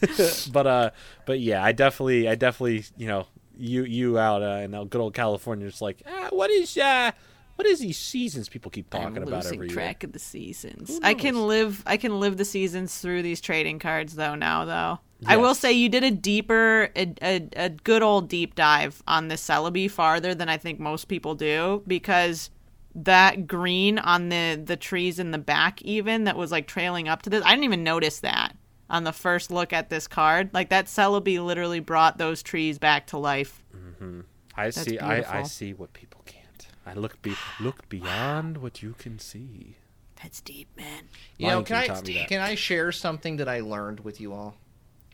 but 0.51 0.67
uh, 0.67 0.89
but 1.25 1.39
yeah, 1.39 1.63
I 1.63 1.71
definitely, 1.71 2.27
I 2.27 2.35
definitely, 2.35 2.85
you 2.97 3.07
know, 3.07 3.27
you 3.57 3.83
you 3.83 4.17
out 4.19 4.41
uh, 4.41 4.61
in 4.63 4.73
uh, 4.73 4.83
good 4.83 5.01
old 5.01 5.13
California, 5.13 5.67
it's 5.67 5.81
like, 5.81 6.01
ah, 6.07 6.29
what 6.31 6.49
is 6.49 6.77
uh, 6.77 7.11
what 7.55 7.65
is 7.67 7.79
these 7.79 7.97
seasons 7.97 8.49
people 8.49 8.69
keep 8.69 8.89
talking 8.89 9.17
I'm 9.17 9.23
about 9.23 9.43
losing 9.43 9.53
every 9.55 9.69
track 9.69 10.03
of 10.03 10.11
the 10.11 10.19
seasons. 10.19 10.99
I 11.01 11.13
can 11.13 11.47
live. 11.47 11.83
I 11.85 11.97
can 11.97 12.19
live 12.19 12.37
the 12.37 12.45
seasons 12.45 12.97
through 12.97 13.21
these 13.21 13.39
trading 13.41 13.79
cards 13.79 14.15
though. 14.15 14.35
Now 14.35 14.65
though, 14.65 14.99
I 15.25 15.37
will 15.37 15.55
say 15.55 15.71
you 15.71 15.89
did 15.89 16.03
a 16.03 16.11
deeper, 16.11 16.89
a, 16.95 17.13
a, 17.21 17.49
a 17.55 17.69
good 17.69 18.03
old 18.03 18.27
deep 18.29 18.55
dive 18.55 19.01
on 19.07 19.27
the 19.27 19.35
Celebi 19.35 19.89
farther 19.89 20.35
than 20.35 20.49
I 20.49 20.57
think 20.57 20.79
most 20.79 21.07
people 21.07 21.35
do 21.35 21.83
because 21.87 22.49
that 22.93 23.45
green 23.45 23.99
on 23.99 24.29
the 24.29 24.61
the 24.63 24.77
trees 24.77 25.19
in 25.19 25.31
the 25.31 25.37
back 25.37 25.81
even 25.81 26.23
that 26.23 26.37
was 26.37 26.51
like 26.51 26.67
trailing 26.67 27.07
up 27.07 27.21
to 27.23 27.29
this. 27.29 27.43
I 27.45 27.51
didn't 27.51 27.65
even 27.65 27.83
notice 27.83 28.19
that 28.21 28.55
on 28.89 29.03
the 29.03 29.13
first 29.13 29.51
look 29.51 29.73
at 29.73 29.89
this 29.89 30.07
card. 30.07 30.49
Like 30.53 30.69
that 30.69 30.85
Celebi 30.85 31.43
literally 31.43 31.79
brought 31.79 32.17
those 32.17 32.43
trees 32.43 32.77
back 32.77 33.07
to 33.07 33.17
life. 33.17 33.63
year. 34.01 34.25
I 34.55 34.69
see. 34.69 34.99
I, 34.99 35.39
I 35.39 35.43
see 35.43 35.73
what 35.73 35.93
people 35.93 36.21
can't. 36.25 36.67
I 36.85 36.93
look 36.93 37.21
be 37.21 37.35
look 37.59 37.87
beyond 37.89 38.57
what 38.57 38.81
you 38.81 38.95
can 38.97 39.19
see. 39.19 39.77
That's 40.21 40.39
deep, 40.41 40.69
man. 40.77 41.03
you 41.37 41.47
know, 41.47 41.61
can 41.61 41.75
I 41.75 41.87
taught 41.87 42.07
me 42.07 42.13
that. 42.15 42.29
can 42.29 42.41
I 42.41 42.55
share 42.55 42.91
something 42.91 43.37
that 43.37 43.49
I 43.49 43.59
learned 43.59 43.99
with 43.99 44.21
you 44.21 44.33
all? 44.33 44.55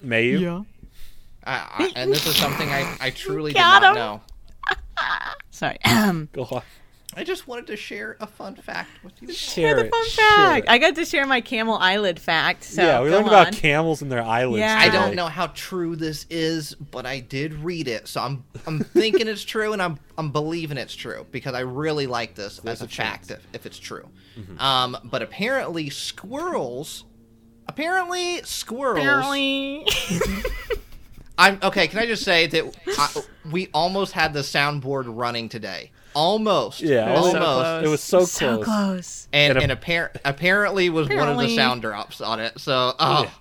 May 0.01 0.27
you? 0.27 0.39
Yeah. 0.39 0.63
I, 1.43 1.53
I, 1.53 1.91
and 1.95 2.11
this 2.11 2.27
is 2.27 2.35
something 2.35 2.69
I, 2.69 2.95
I 2.99 3.09
truly 3.09 3.53
did 3.53 3.59
not 3.59 3.83
him. 3.83 3.95
know. 3.95 4.21
Sorry. 5.49 5.77
Go 6.33 6.43
on. 6.51 6.61
I 7.13 7.25
just 7.25 7.45
wanted 7.45 7.67
to 7.67 7.75
share 7.75 8.15
a 8.21 8.27
fun 8.27 8.55
fact 8.55 8.89
with 9.03 9.13
you. 9.21 9.33
Share 9.33 9.75
the 9.75 9.89
fun 9.89 10.07
share 10.07 10.35
fact. 10.37 10.65
it. 10.65 10.71
I 10.71 10.77
got 10.77 10.95
to 10.95 11.03
share 11.03 11.27
my 11.27 11.41
camel 11.41 11.75
eyelid 11.75 12.19
fact. 12.19 12.63
So 12.63 12.81
yeah, 12.81 13.01
we 13.01 13.09
go 13.09 13.17
learned 13.17 13.27
about 13.27 13.53
camels 13.53 14.01
and 14.01 14.09
their 14.09 14.23
eyelids. 14.23 14.59
Yeah. 14.59 14.77
I 14.79 14.87
don't 14.89 15.15
know 15.15 15.27
how 15.27 15.47
true 15.47 15.97
this 15.97 16.25
is, 16.29 16.73
but 16.75 17.05
I 17.05 17.19
did 17.19 17.53
read 17.55 17.89
it, 17.89 18.07
so 18.07 18.21
I'm 18.21 18.45
I'm 18.65 18.79
thinking 18.79 19.27
it's 19.27 19.43
true, 19.43 19.73
and 19.73 19.81
I'm 19.81 19.99
I'm 20.17 20.31
believing 20.31 20.77
it's 20.77 20.95
true 20.95 21.25
because 21.31 21.53
I 21.53 21.61
really 21.61 22.07
like 22.07 22.35
this 22.35 22.59
as 22.59 22.81
a, 22.81 22.85
a 22.85 22.87
fact 22.87 23.29
if, 23.29 23.45
if 23.51 23.65
it's 23.65 23.79
true. 23.79 24.07
Um, 24.57 24.97
but 25.03 25.21
apparently 25.21 25.89
squirrels, 25.89 27.03
apparently 27.67 28.41
squirrels. 28.43 28.99
Apparently. 28.99 29.85
I'm 31.37 31.59
okay. 31.63 31.87
Can 31.87 31.99
I 31.99 32.05
just 32.05 32.23
say 32.23 32.47
that 32.47 32.75
I, 32.97 33.21
we 33.49 33.69
almost 33.73 34.11
had 34.13 34.33
the 34.33 34.41
soundboard 34.41 35.05
running 35.07 35.49
today, 35.49 35.91
almost. 36.13 36.81
Yeah, 36.81 37.09
it 37.09 37.13
was 37.13 37.31
so 37.31 37.39
close. 37.39 37.83
It 37.83 37.87
was 37.87 38.01
so 38.03 38.25
so 38.25 38.55
close. 38.57 38.65
close. 38.65 39.27
and 39.33 39.57
And 39.57 39.71
and 39.71 39.81
appar- 39.81 40.15
apparently 40.23 40.89
was 40.89 41.09
one 41.09 41.27
of 41.27 41.39
the 41.39 41.55
sound 41.55 41.81
drops 41.81 42.21
on 42.21 42.39
it. 42.39 42.59
So 42.59 42.93
oh, 42.99 43.31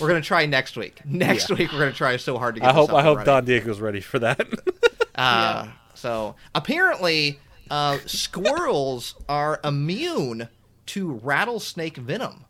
we're 0.00 0.08
gonna 0.08 0.22
try 0.22 0.46
next 0.46 0.76
week. 0.76 1.04
Next 1.04 1.50
Yeah. 1.50 1.56
week 1.56 1.72
we're 1.72 1.80
gonna 1.80 1.92
try 1.92 2.16
so 2.16 2.38
hard 2.38 2.54
to 2.54 2.60
get. 2.62 2.70
I 2.70 2.72
hope 2.72 2.90
up 2.90 2.96
I 2.96 3.02
hope 3.02 3.18
running. 3.18 3.26
Don 3.26 3.44
Diego's 3.44 3.80
ready 3.80 4.00
for 4.00 4.18
that. 4.20 4.40
Uh, 5.12 5.66
So 5.94 6.34
apparently, 6.54 7.40
uh, 7.70 7.98
squirrels 8.06 9.16
are 9.28 9.60
immune 9.62 10.48
to 10.86 11.12
rattlesnake 11.22 11.98
venom. 11.98 12.46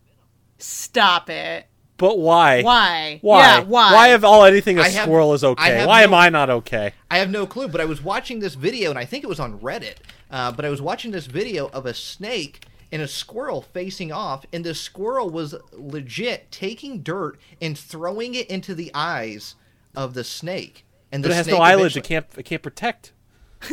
Stop 0.63 1.29
it. 1.31 1.67
but 1.97 2.19
why? 2.19 2.63
Why? 2.63 3.19
Why? 3.23 3.39
Yeah, 3.41 3.61
why? 3.61 3.93
Why 3.93 4.09
of 4.09 4.25
all 4.25 4.45
anything 4.45 4.79
a 4.79 4.83
I 4.83 4.89
have- 4.89 5.05
squirrel 5.05 5.35
is 5.35 5.45
I 5.45 5.49
okay? 5.49 5.75
have 5.81 5.89
Why 5.89 6.03
am 6.03 6.15
I 6.15 6.29
not 6.31 6.49
okay? 6.51 6.93
I 7.11 7.19
have 7.19 7.31
no 7.31 7.47
clue, 7.47 7.69
but 7.69 7.81
I 7.81 7.85
was 7.85 8.03
watching 8.03 8.41
this 8.41 8.55
video, 8.55 8.91
and 8.91 8.99
I 8.99 9.05
think 9.05 9.23
it 9.25 9.27
was 9.29 9.41
on 9.41 9.59
Reddit. 9.61 9.97
uh, 10.31 10.53
but 10.53 10.65
I 10.65 10.69
was 10.71 10.81
watching 10.81 11.11
this 11.11 11.27
video 11.27 11.69
of 11.71 11.85
a 11.87 11.93
snake 11.95 12.65
and 12.93 13.03
a 13.03 13.09
squirrel 13.09 13.63
facing 13.63 14.11
off, 14.13 14.45
and 14.53 14.65
the 14.65 14.75
squirrel 14.75 15.29
was 15.31 15.55
legit 15.73 16.51
taking 16.51 17.03
dirt 17.03 17.39
and 17.61 17.77
throwing 17.79 18.35
it 18.35 18.49
into 18.49 18.75
the 18.75 18.91
eyes 18.95 19.55
of 19.95 20.15
the 20.15 20.25
snake. 20.25 20.85
And 21.13 21.23
the 21.25 21.29
But 21.29 21.33
it 21.33 21.37
has 21.37 21.47
snake 21.47 21.59
no 21.59 21.63
eyelids. 21.65 21.97
It 21.97 22.01
eventually- 22.07 22.21
can't. 22.29 22.39
It 22.39 22.43
can't 22.45 22.63
protect. 22.63 23.13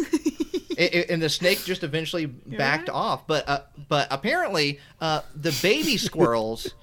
it- 0.78 0.94
it- 0.96 1.10
and 1.10 1.22
the 1.22 1.28
snake 1.30 1.64
just 1.66 1.84
eventually 1.84 2.26
backed 2.46 2.90
off. 2.90 3.28
But 3.28 3.48
uh, 3.50 3.62
but 3.90 4.08
apparently, 4.12 4.80
uh, 5.02 5.22
the 5.36 5.58
baby 5.62 5.98
squirrels 6.08 6.74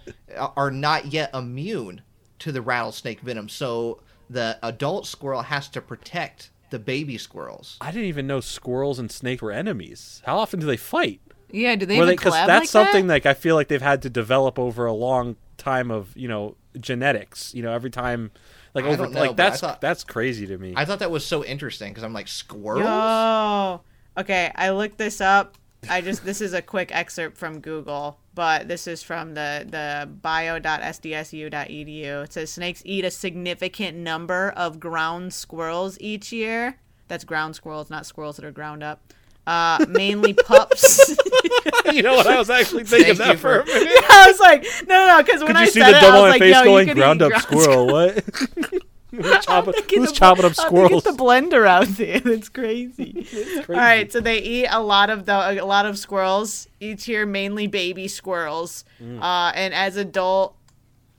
are 0.57 0.71
not 0.71 1.07
yet 1.07 1.31
immune 1.35 2.03
to 2.41 2.53
the 2.53 2.61
rattlesnake 2.61 3.21
venom. 3.21 3.49
So 3.49 4.01
the 4.29 4.59
adult 4.62 5.07
squirrel 5.07 5.43
has 5.43 5.69
to 5.69 5.81
protect 5.81 6.51
the 6.71 6.79
baby 6.79 7.16
squirrels. 7.19 7.77
I 7.81 7.91
didn't 7.93 8.09
even 8.09 8.27
know 8.27 8.41
squirrels 8.41 8.99
and 8.99 9.11
snake 9.11 9.41
were 9.43 9.53
enemies. 9.53 10.21
How 10.27 10.39
often 10.39 10.59
do 10.61 10.66
they 10.66 10.77
fight? 10.77 11.21
Yeah, 11.51 11.77
do 11.77 11.87
they 11.87 11.99
Were 11.99 12.05
even 12.05 12.16
they- 12.16 12.23
collab 12.23 12.47
that's 12.49 12.62
like 12.62 12.69
something 12.69 13.07
that? 13.07 13.12
like 13.15 13.27
I 13.27 13.35
feel 13.35 13.55
like 13.55 13.69
they've 13.69 13.81
had 13.81 14.03
to 14.03 14.11
develop 14.11 14.59
over 14.59 14.87
a 14.87 14.93
long 14.93 15.37
time 15.57 15.91
of 15.93 16.16
you 16.16 16.27
know 16.27 16.57
genetics. 16.81 17.55
You 17.55 17.62
know, 17.62 17.73
every 17.73 17.91
time 17.91 18.33
like 18.74 18.84
I 18.84 18.88
over 18.88 19.05
don't 19.05 19.12
know, 19.12 19.20
like 19.20 19.36
but 19.36 19.46
I 19.46 19.51
that's 19.51 19.60
thought- 19.60 19.80
that's 19.80 20.05
crazy 20.05 20.46
to 20.48 20.59
me. 20.59 20.74
I 20.76 20.84
thought 20.84 20.98
that 20.98 21.10
was 21.10 21.24
so 21.24 21.44
interesting 21.44 21.92
because 21.92 22.05
I'm 22.05 22.12
like 22.12 22.28
squirrels. 22.28 22.84
Yo. 22.84 23.80
Okay, 24.18 24.51
I 24.55 24.70
looked 24.70 24.98
this 24.98 25.20
up. 25.20 25.56
I 25.88 26.01
just 26.01 26.24
this 26.24 26.40
is 26.40 26.52
a 26.55 26.62
quick 26.62 26.94
excerpt 26.94 27.36
from 27.36 27.60
Google, 27.60 28.18
but 28.34 28.68
this 28.68 28.86
is 28.86 29.02
from 29.02 29.34
the 29.34 29.66
the 29.68 30.09
bio.sdsu.edu. 30.22 32.24
It 32.24 32.32
says 32.32 32.52
snakes 32.52 32.82
eat 32.84 33.05
a 33.05 33.10
significant 33.10 33.96
number 33.98 34.51
of 34.56 34.80
ground 34.80 35.34
squirrels 35.34 35.98
each 36.01 36.32
year. 36.32 36.78
That's 37.09 37.24
ground 37.24 37.55
squirrels, 37.56 37.90
not 37.90 38.06
squirrels 38.06 38.36
that 38.36 38.44
are 38.44 38.51
ground 38.51 38.82
up. 38.82 39.02
Uh, 39.47 39.85
mainly 39.89 40.33
pups. 40.33 41.16
you 41.93 42.03
know 42.03 42.15
what? 42.15 42.27
I 42.27 42.39
was 42.39 42.49
actually 42.49 42.85
thinking 42.85 43.16
that 43.16 43.39
for 43.39 43.61
a 43.61 43.66
minute. 43.66 43.93
I 44.11 44.27
was 44.29 44.41
like, 44.41 44.62
no, 44.89 44.95
no, 44.95 45.07
no, 45.19 45.23
because 45.23 45.41
when 45.41 45.49
Could 45.49 45.57
I 45.57 45.65
you 45.65 45.71
see 45.71 45.81
said 45.81 45.93
the 45.93 45.99
it, 45.99 46.01
dumb 46.01 46.15
I 46.15 46.21
was 46.23 46.31
like, 46.31 46.41
face 46.41 46.55
yo, 46.57 46.65
going 46.65 46.89
ground 46.95 47.23
up 47.23 47.29
ground 47.29 47.43
squirrel? 47.43 47.87
What? 47.87 48.25
who's 49.11 49.45
chopping, 49.45 49.75
who's 49.95 50.09
the- 50.11 50.15
chopping 50.15 50.45
up 50.47 50.55
squirrels? 50.55 51.05
the 51.05 51.11
blender 51.11 51.66
out 51.66 51.89
there. 51.89 52.21
That's 52.21 52.49
crazy. 52.49 53.12
Crazy. 53.12 53.65
All 53.69 53.75
right, 53.77 54.11
so 54.11 54.21
they 54.21 54.39
eat 54.39 54.66
a 54.71 54.83
lot 54.83 55.11
of 55.11 55.27
the 55.27 55.62
a 55.62 55.66
lot 55.66 55.85
of 55.87 55.99
squirrels 55.99 56.66
each 56.81 57.07
year, 57.07 57.27
mainly 57.27 57.66
baby 57.66 58.09
squirrels. 58.09 58.85
Mm. 59.03 59.21
Uh, 59.21 59.53
and 59.55 59.75
as 59.75 59.97
adult 59.97 60.57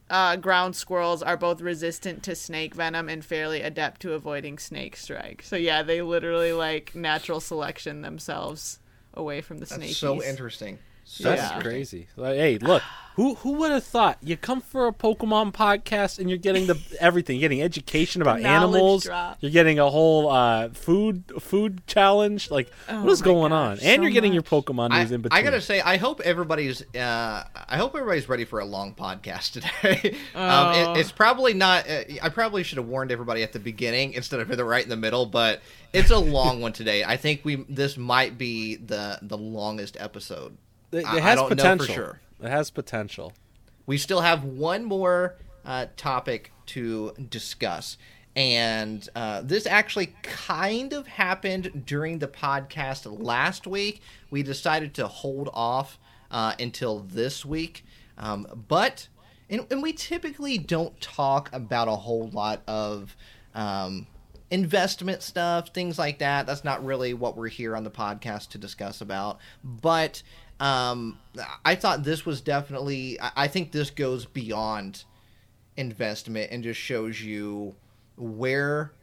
uh, 0.09 0.35
ground 0.35 0.75
squirrels 0.75 1.23
are 1.23 1.37
both 1.37 1.61
resistant 1.61 2.23
to 2.23 2.35
snake 2.35 2.75
venom 2.75 3.09
and 3.09 3.23
fairly 3.25 3.61
adept 3.61 4.01
to 4.01 4.13
avoiding 4.13 4.57
snake 4.57 4.95
strike. 4.95 5.41
So 5.43 5.55
yeah, 5.55 5.81
they 5.83 6.01
literally 6.01 6.53
like 6.53 6.93
natural 6.95 7.39
selection 7.39 8.01
themselves 8.01 8.79
away 9.13 9.41
from 9.41 9.57
the 9.59 9.65
snakes. 9.65 9.81
That's 9.87 9.97
so 9.97 10.21
interesting. 10.23 10.79
So 11.05 11.29
That's 11.29 11.41
Yeah. 11.41 11.47
interesting. 11.57 11.61
crazy. 11.61 12.07
Like, 12.15 12.35
hey, 12.35 12.57
look, 12.57 12.83
who 13.15 13.35
who 13.35 13.53
would 13.53 13.71
have 13.71 13.83
thought? 13.83 14.17
You 14.21 14.35
come 14.37 14.59
for 14.61 14.87
a 14.87 14.91
Pokemon 14.93 15.53
podcast 15.53 16.19
and 16.19 16.29
you're 16.29 16.37
getting 16.37 16.67
the 16.67 16.77
everything. 16.99 17.37
You're 17.37 17.47
getting 17.49 17.61
education 17.61 18.21
about 18.21 18.41
Knowledge 18.41 18.75
animals. 18.75 19.03
drop. 19.03 19.37
You're 19.39 19.51
getting 19.51 19.79
a 19.79 19.89
whole 19.89 20.29
uh, 20.29 20.69
food 20.69 21.23
food 21.39 21.85
challenge. 21.87 22.51
Like, 22.51 22.71
Oh 22.89 23.03
what 23.03 23.11
is 23.11 23.21
going 23.21 23.51
gosh, 23.51 23.57
on? 23.57 23.71
And 23.73 23.79
so 23.81 24.01
you're 24.01 24.11
getting 24.11 24.33
your 24.33 24.41
much. 24.41 24.49
Pokemon 24.65 24.91
I, 24.91 25.01
news 25.03 25.11
in 25.11 25.21
between. 25.21 25.39
I 25.39 25.43
gotta 25.43 25.61
say, 25.61 25.79
I 25.81 25.97
hope 25.97 26.19
everybody's. 26.21 26.81
Uh, 26.95 27.43
I 27.67 27.77
hope 27.77 27.95
everybody's 27.95 28.27
ready 28.27 28.43
for 28.45 28.59
a 28.59 28.65
long 28.65 28.93
podcast 28.93 29.51
today. 29.81 30.17
um, 30.35 30.45
Oh. 30.75 30.93
it, 30.93 30.99
it's 30.99 31.11
probably 31.11 31.53
not. 31.53 31.89
Uh, 31.89 32.03
I 32.21 32.29
probably 32.29 32.63
should 32.63 32.77
have 32.77 32.87
warned 32.87 33.11
everybody 33.11 33.43
at 33.43 33.53
the 33.53 33.59
beginning 33.59 34.13
instead 34.13 34.39
of 34.39 34.47
the 34.55 34.65
right 34.65 34.83
in 34.83 34.89
the 34.89 34.95
middle. 34.97 35.25
But 35.25 35.61
it's 35.93 36.11
a 36.11 36.17
long 36.19 36.59
one 36.59 36.73
today. 36.73 37.03
I 37.05 37.15
think 37.17 37.41
we 37.45 37.65
this 37.69 37.95
might 37.97 38.37
be 38.37 38.75
the 38.75 39.19
the 39.21 39.37
longest 39.37 39.95
episode. 39.99 40.57
it, 40.91 40.97
it 40.97 41.05
I- 41.05 41.17
I 41.17 41.19
has 41.21 41.35
don't 41.39 41.43
know 41.43 41.49
for 41.49 41.55
potential. 41.55 41.95
sure. 41.95 42.19
It 42.45 42.51
has 42.51 42.69
potential. 42.69 43.33
We 43.85 43.97
still 43.97 44.21
have 44.21 44.43
one 44.43 44.85
more 44.85 45.35
uh, 45.65 45.87
topic 45.97 46.51
to 46.67 47.13
discuss. 47.29 47.97
And 48.35 49.07
uh, 49.15 49.41
this 49.41 49.65
actually 49.65 50.13
kind 50.21 50.93
of 50.93 51.07
happened 51.07 51.85
during 51.85 52.19
the 52.19 52.27
podcast 52.27 53.07
last 53.07 53.65
week. 53.65 54.01
We 54.29 54.43
decided 54.43 54.93
to 54.95 55.07
hold 55.07 55.49
off 55.53 55.97
uh, 56.29 56.53
until 56.59 56.99
this 56.99 57.45
week. 57.45 57.85
Um, 58.17 58.65
but, 58.67 59.07
and, 59.49 59.65
and 59.71 59.81
we 59.81 59.93
typically 59.93 60.57
don't 60.57 60.99
talk 60.99 61.49
about 61.53 61.87
a 61.87 61.95
whole 61.95 62.29
lot 62.29 62.61
of 62.67 63.15
um, 63.53 64.07
investment 64.51 65.21
stuff, 65.23 65.69
things 65.69 65.97
like 65.97 66.19
that. 66.19 66.45
That's 66.45 66.63
not 66.63 66.85
really 66.85 67.13
what 67.13 67.37
we're 67.37 67.47
here 67.47 67.75
on 67.75 67.83
the 67.83 67.91
podcast 67.91 68.49
to 68.49 68.57
discuss 68.57 69.01
about. 69.01 69.39
But 69.63 70.21
um, 70.59 71.19
I 71.63 71.75
thought 71.75 72.03
this 72.03 72.25
was 72.25 72.41
definitely, 72.41 73.17
I 73.21 73.47
think 73.47 73.71
this 73.71 73.89
goes 73.89 74.25
beyond 74.25 75.03
investment 75.77 76.51
and 76.51 76.63
just 76.63 76.79
shows 76.79 77.21
you 77.21 77.75
where 78.17 78.93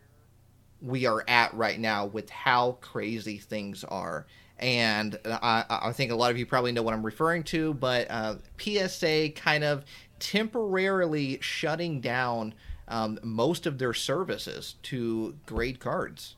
we 0.81 1.07
are 1.07 1.25
at 1.29 1.55
right 1.55 1.79
now 1.79 2.07
with 2.07 2.31
how 2.31 2.79
crazy 2.81 3.39
things 3.39 3.85
are. 3.85 4.27
And 4.59 5.19
I, 5.25 5.65
I 5.69 5.93
think 5.93 6.11
a 6.11 6.15
lot 6.15 6.31
of 6.31 6.39
you 6.39 6.47
probably 6.47 6.73
know 6.73 6.83
what 6.83 6.95
I'm 6.95 7.05
referring 7.05 7.43
to, 7.45 7.75
but 7.75 8.07
uh, 8.11 8.37
PSA 8.59 9.31
kind 9.31 9.65
of 9.65 9.85
temporarily 10.19 11.39
shutting 11.41 12.01
down 12.01 12.55
um, 12.89 13.19
most 13.23 13.67
of 13.67 13.79
their 13.79 13.95
services 13.95 14.77
to 14.85 15.37
grade 15.47 15.81
cards. 15.81 16.37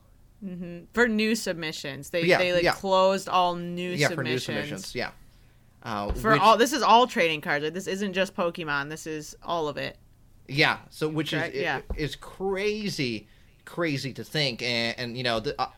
For 0.92 1.08
new 1.08 1.34
submissions. 1.34 2.10
They 2.10 2.24
Yeah, 2.24 2.38
they 2.38 2.52
like 2.52 2.62
yeah. 2.62 2.72
closed 2.72 3.28
all 3.28 3.54
new 3.56 3.90
yeah, 3.90 4.08
submissions. 4.08 4.44
for 4.46 4.52
new 4.52 4.60
submissions. 4.62 4.94
Yeah. 4.94 5.10
Uh, 5.82 6.12
For 6.12 6.32
which- 6.32 6.40
all 6.40 6.56
this 6.56 6.72
is 6.72 6.82
all 6.82 7.06
trading 7.06 7.40
cards. 7.40 7.64
Like, 7.64 7.74
this 7.74 7.86
isn't 7.86 8.12
just 8.14 8.34
Pokemon. 8.34 8.88
This 8.88 9.06
is 9.06 9.36
all 9.42 9.68
of 9.68 9.76
it. 9.76 9.98
Yeah, 10.46 10.78
so 10.90 11.08
which 11.08 11.30
Correct, 11.30 11.54
is 11.54 11.62
yeah. 11.62 11.80
is 11.96 12.16
crazy, 12.16 13.28
crazy 13.64 14.12
to 14.12 14.24
think, 14.24 14.60
and, 14.62 14.98
and 14.98 15.16
you 15.16 15.22
know, 15.24 15.40
the, 15.40 15.58
uh, 15.60 15.68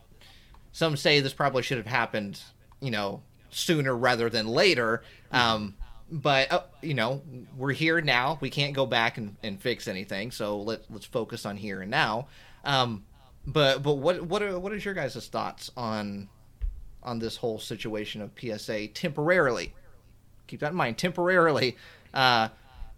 some 0.73 0.97
say 0.97 1.21
this 1.21 1.33
probably 1.33 1.63
should 1.63 1.79
have 1.79 1.87
happened, 1.87 2.41
you 2.81 2.91
know, 2.91 3.23
sooner 3.51 3.97
rather 3.97 4.29
than 4.29 4.49
later. 4.49 5.03
Um, 5.31 5.77
but 6.11 6.51
uh, 6.53 6.63
you 6.83 6.95
know, 6.95 7.23
we're 7.57 7.73
here 7.73 8.01
now. 8.01 8.39
We 8.41 8.51
can't 8.51 8.75
go 8.75 8.87
back 8.87 9.19
and, 9.19 9.37
and 9.45 9.61
fix 9.61 9.87
anything, 9.89 10.33
so 10.33 10.59
let 10.61 10.83
let's 10.91 11.07
focus 11.07 11.47
on 11.47 11.57
here 11.57 11.81
and 11.81 11.91
now. 11.91 12.27
Um, 12.65 13.05
but 13.47 13.83
but 13.83 13.95
what 13.95 14.23
what 14.23 14.43
are, 14.43 14.59
what 14.59 14.73
is 14.73 14.85
your 14.85 14.95
guys' 14.95 15.27
thoughts 15.29 15.71
on 15.77 16.29
on 17.03 17.19
this 17.19 17.37
whole 17.37 17.59
situation 17.59 18.21
of 18.21 18.31
PSA 18.39 18.89
temporarily? 18.89 19.75
Keep 20.47 20.61
that 20.61 20.71
in 20.71 20.77
mind, 20.77 20.99
temporarily. 20.99 21.77
Uh, 22.13 22.49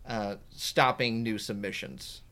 uh, 0.06 0.36
stopping 0.50 1.22
new 1.22 1.38
submissions. 1.38 2.22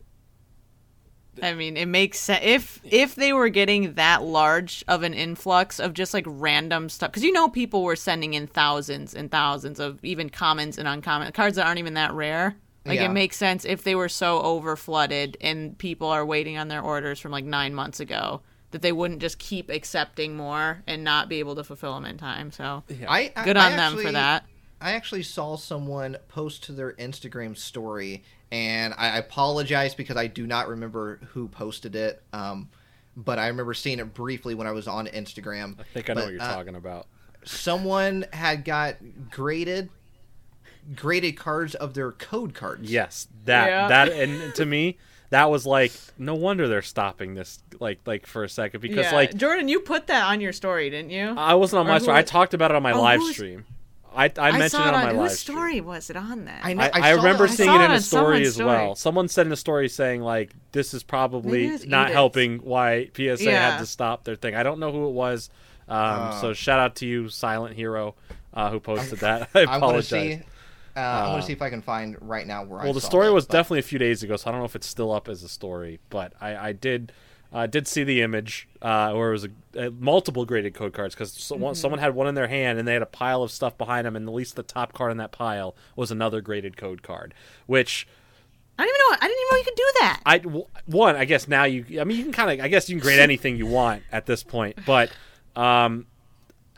I 1.42 1.52
mean, 1.52 1.76
it 1.76 1.86
makes 1.86 2.18
sense 2.18 2.40
if 2.42 2.80
if 2.84 3.14
they 3.14 3.32
were 3.32 3.50
getting 3.50 3.94
that 3.94 4.22
large 4.22 4.84
of 4.88 5.02
an 5.02 5.12
influx 5.12 5.78
of 5.78 5.92
just 5.92 6.14
like 6.14 6.24
random 6.26 6.88
stuff 6.88 7.10
because 7.10 7.24
you 7.24 7.32
know 7.32 7.48
people 7.48 7.82
were 7.82 7.96
sending 7.96 8.34
in 8.34 8.46
thousands 8.46 9.14
and 9.14 9.30
thousands 9.30 9.78
of 9.78 10.02
even 10.02 10.30
commons 10.30 10.78
and 10.78 10.88
uncommon 10.88 11.30
cards 11.32 11.56
that 11.56 11.66
aren't 11.66 11.78
even 11.78 11.94
that 11.94 12.14
rare. 12.14 12.56
Like 12.86 13.00
Yeah. 13.00 13.06
it 13.06 13.12
makes 13.12 13.36
sense 13.36 13.64
if 13.64 13.82
they 13.82 13.94
were 13.94 14.08
so 14.08 14.40
over 14.42 14.76
flooded 14.76 15.36
and 15.40 15.76
people 15.76 16.08
are 16.08 16.24
waiting 16.24 16.56
on 16.56 16.68
their 16.68 16.82
orders 16.82 17.18
from 17.20 17.32
like 17.32 17.44
nine 17.44 17.74
months 17.74 18.00
ago 18.00 18.42
that 18.70 18.82
they 18.82 18.92
wouldn't 18.92 19.20
just 19.20 19.38
keep 19.38 19.70
accepting 19.70 20.36
more 20.36 20.82
and 20.86 21.02
not 21.04 21.28
be 21.28 21.38
able 21.38 21.54
to 21.56 21.64
fulfill 21.64 21.94
them 21.94 22.04
in 22.04 22.16
time. 22.18 22.50
So 22.52 22.82
I, 23.08 23.32
I- 23.34 23.44
good 23.44 23.56
I 23.56 23.70
on 23.70 23.76
them 23.76 23.98
for 23.98 24.12
that. 24.12 24.44
I 24.80 24.92
actually 24.92 25.22
saw 25.22 25.56
someone 25.56 26.18
post 26.28 26.64
to 26.64 26.72
their 26.72 26.92
Instagram 26.92 27.56
story, 27.56 28.24
and 28.52 28.92
I 28.98 29.16
apologize 29.16 29.94
because 29.94 30.18
I 30.18 30.26
do 30.26 30.46
not 30.46 30.68
remember 30.68 31.18
who 31.32 31.48
posted 31.48 31.96
it. 31.96 32.22
Um, 32.34 32.68
but 33.16 33.38
I 33.38 33.46
remember 33.46 33.72
seeing 33.72 34.00
it 34.00 34.12
briefly 34.12 34.54
when 34.54 34.66
I 34.66 34.72
was 34.72 34.86
on 34.86 35.06
Instagram. 35.06 35.80
I 35.80 35.84
think 35.94 36.10
I 36.10 36.12
know 36.12 36.20
But, 36.20 36.24
what 36.26 36.32
you're 36.34 36.42
uh, 36.42 36.54
talking 36.54 36.74
about. 36.74 37.06
Someone 37.44 38.26
had 38.34 38.66
got 38.66 38.96
graded 39.30 39.88
graded 40.94 41.36
cards 41.36 41.74
of 41.74 41.94
their 41.94 42.12
code 42.12 42.54
cards. 42.54 42.90
Yes, 42.90 43.28
that 43.44 43.68
Yeah. 43.68 43.88
that 43.88 44.08
and 44.12 44.54
to 44.54 44.66
me 44.66 44.98
that 45.30 45.50
was 45.50 45.66
like 45.66 45.92
no 46.18 46.34
wonder 46.36 46.68
they're 46.68 46.82
stopping 46.82 47.34
this 47.34 47.58
like 47.80 47.98
like 48.06 48.26
for 48.26 48.44
a 48.44 48.48
second 48.48 48.80
because 48.80 49.06
yeah. 49.06 49.14
like 49.14 49.34
Jordan, 49.36 49.68
you 49.68 49.80
put 49.80 50.06
that 50.06 50.24
on 50.30 50.40
your 50.40 50.52
story, 50.52 50.88
didn't 50.90 51.10
you? 51.10 51.34
I 51.36 51.54
wasn't 51.54 51.80
on 51.80 51.86
Or 51.86 51.88
my 51.88 51.94
who- 51.98 52.04
story. 52.04 52.18
I 52.18 52.22
talked 52.22 52.54
about 52.54 52.70
it 52.70 52.76
on 52.76 52.82
my 52.82 52.92
Oh, 52.92 53.02
live 53.02 53.22
stream. 53.24 53.64
I 54.14 54.32
I, 54.38 54.52
mentioned 54.52 54.70
saw 54.70 54.88
it 54.88 54.94
on 54.94 55.04
my 55.04 55.08
whose 55.10 55.18
live 55.18 55.30
story 55.32 55.70
stream. 55.72 55.84
was 55.84 56.08
it 56.08 56.16
on 56.16 56.46
that? 56.46 56.64
I 56.64 56.72
know. 56.72 56.84
I, 56.84 56.90
I 56.94 57.10
remember 57.10 57.44
it. 57.44 57.50
seeing 57.50 57.68
saw 57.68 57.80
it 57.80 57.82
it 57.82 57.84
in 57.86 57.90
a 57.90 58.00
story 58.00 58.24
someone's 58.24 58.46
as 58.48 58.54
story. 58.54 58.66
well. 58.68 58.94
Someone 58.94 59.28
said 59.28 59.44
in 59.46 59.52
a 59.52 59.56
story 59.56 59.88
saying 59.90 60.22
like 60.22 60.52
this 60.72 60.94
is 60.94 61.02
probably 61.02 61.50
Maybe 61.62 61.66
it 61.66 61.72
was 61.72 61.86
not 61.86 62.06
Edith. 62.06 62.14
helping 62.14 62.58
why 62.60 63.10
PSA 63.14 63.44
Yeah. 63.44 63.72
had 63.72 63.78
to 63.80 63.84
stop 63.86 64.24
their 64.24 64.36
thing. 64.36 64.54
I 64.54 64.62
don't 64.62 64.78
know 64.80 64.90
who 64.90 65.08
it 65.08 65.12
was. 65.12 65.50
Um, 65.88 65.98
Uh. 65.98 66.40
so 66.40 66.52
shout 66.54 66.78
out 66.80 66.94
to 66.96 67.06
you, 67.06 67.28
Silent 67.28 67.76
Hero, 67.76 68.14
uh, 68.54 68.70
who 68.70 68.80
posted 68.80 69.18
that. 69.26 69.50
I 69.54 69.60
I 69.60 69.64
want 69.64 69.70
to 69.70 69.76
apologize. 69.76 70.42
See. 70.96 71.00
Uh, 71.00 71.04
I 71.04 71.22
want 71.28 71.34
Uh, 71.34 71.40
to 71.40 71.46
see 71.46 71.52
if 71.52 71.62
I 71.62 71.70
can 71.70 71.82
find 71.82 72.16
right 72.20 72.46
now 72.46 72.64
where 72.64 72.80
I. 72.80 72.84
well, 72.84 72.92
the 72.92 73.00
saw 73.00 73.08
story 73.08 73.26
that, 73.26 73.32
was 73.34 73.46
but- 73.46 73.52
definitely 73.52 73.78
a 73.80 73.82
few 73.82 73.98
days 73.98 74.22
ago, 74.22 74.36
so 74.36 74.48
I 74.48 74.52
don't 74.52 74.60
know 74.60 74.66
if 74.66 74.76
it's 74.76 74.86
still 74.86 75.12
up 75.12 75.28
as 75.28 75.42
a 75.42 75.48
story. 75.48 76.00
But 76.10 76.32
I, 76.40 76.56
I 76.68 76.72
did 76.72 77.12
I 77.52 77.66
did 77.66 77.86
see 77.86 78.02
the 78.04 78.22
image 78.22 78.68
uh, 78.82 79.12
where 79.12 79.28
it 79.28 79.32
was 79.32 79.44
a, 79.44 79.86
a 79.86 79.90
multiple 79.92 80.44
graded 80.44 80.74
code 80.74 80.92
cards 80.92 81.14
because 81.14 81.32
so, 81.32 81.56
Mm-hmm. 81.56 81.74
someone 81.74 82.00
had 82.00 82.14
one 82.14 82.26
in 82.26 82.34
their 82.34 82.48
hand 82.48 82.78
and 82.78 82.86
they 82.88 82.92
had 82.92 83.02
a 83.02 83.06
pile 83.06 83.42
of 83.42 83.50
stuff 83.52 83.78
behind 83.78 84.06
them, 84.06 84.16
and 84.16 84.28
at 84.28 84.34
least 84.34 84.56
the 84.56 84.62
top 84.64 84.92
card 84.92 85.12
in 85.12 85.18
that 85.18 85.32
pile 85.32 85.76
was 85.94 86.10
another 86.10 86.40
graded 86.40 86.76
code 86.76 87.02
card, 87.02 87.34
which 87.66 88.06
I 88.78 88.84
didn't 88.84 88.96
even 88.96 88.98
know. 89.10 89.16
I 89.22 89.28
didn't 89.28 89.40
even 89.40 89.48
know 89.52 89.58
you 89.58 89.64
could 89.64 89.76
do 89.76 89.90
that. 90.00 90.20
I 90.26 90.38
w- 90.38 90.66
one 90.86 91.16
I 91.16 91.24
guess 91.24 91.48
now 91.48 91.64
you 91.64 92.00
I 92.00 92.04
mean 92.04 92.16
you 92.18 92.24
can 92.24 92.32
kind 92.32 92.58
of 92.60 92.64
I 92.64 92.68
guess 92.68 92.88
you 92.90 92.96
can 92.96 93.02
grade 93.02 93.18
anything 93.30 93.56
you 93.56 93.66
want 93.66 94.02
at 94.12 94.26
this 94.26 94.42
point, 94.42 94.78
but 94.84 95.10
um, 95.54 96.06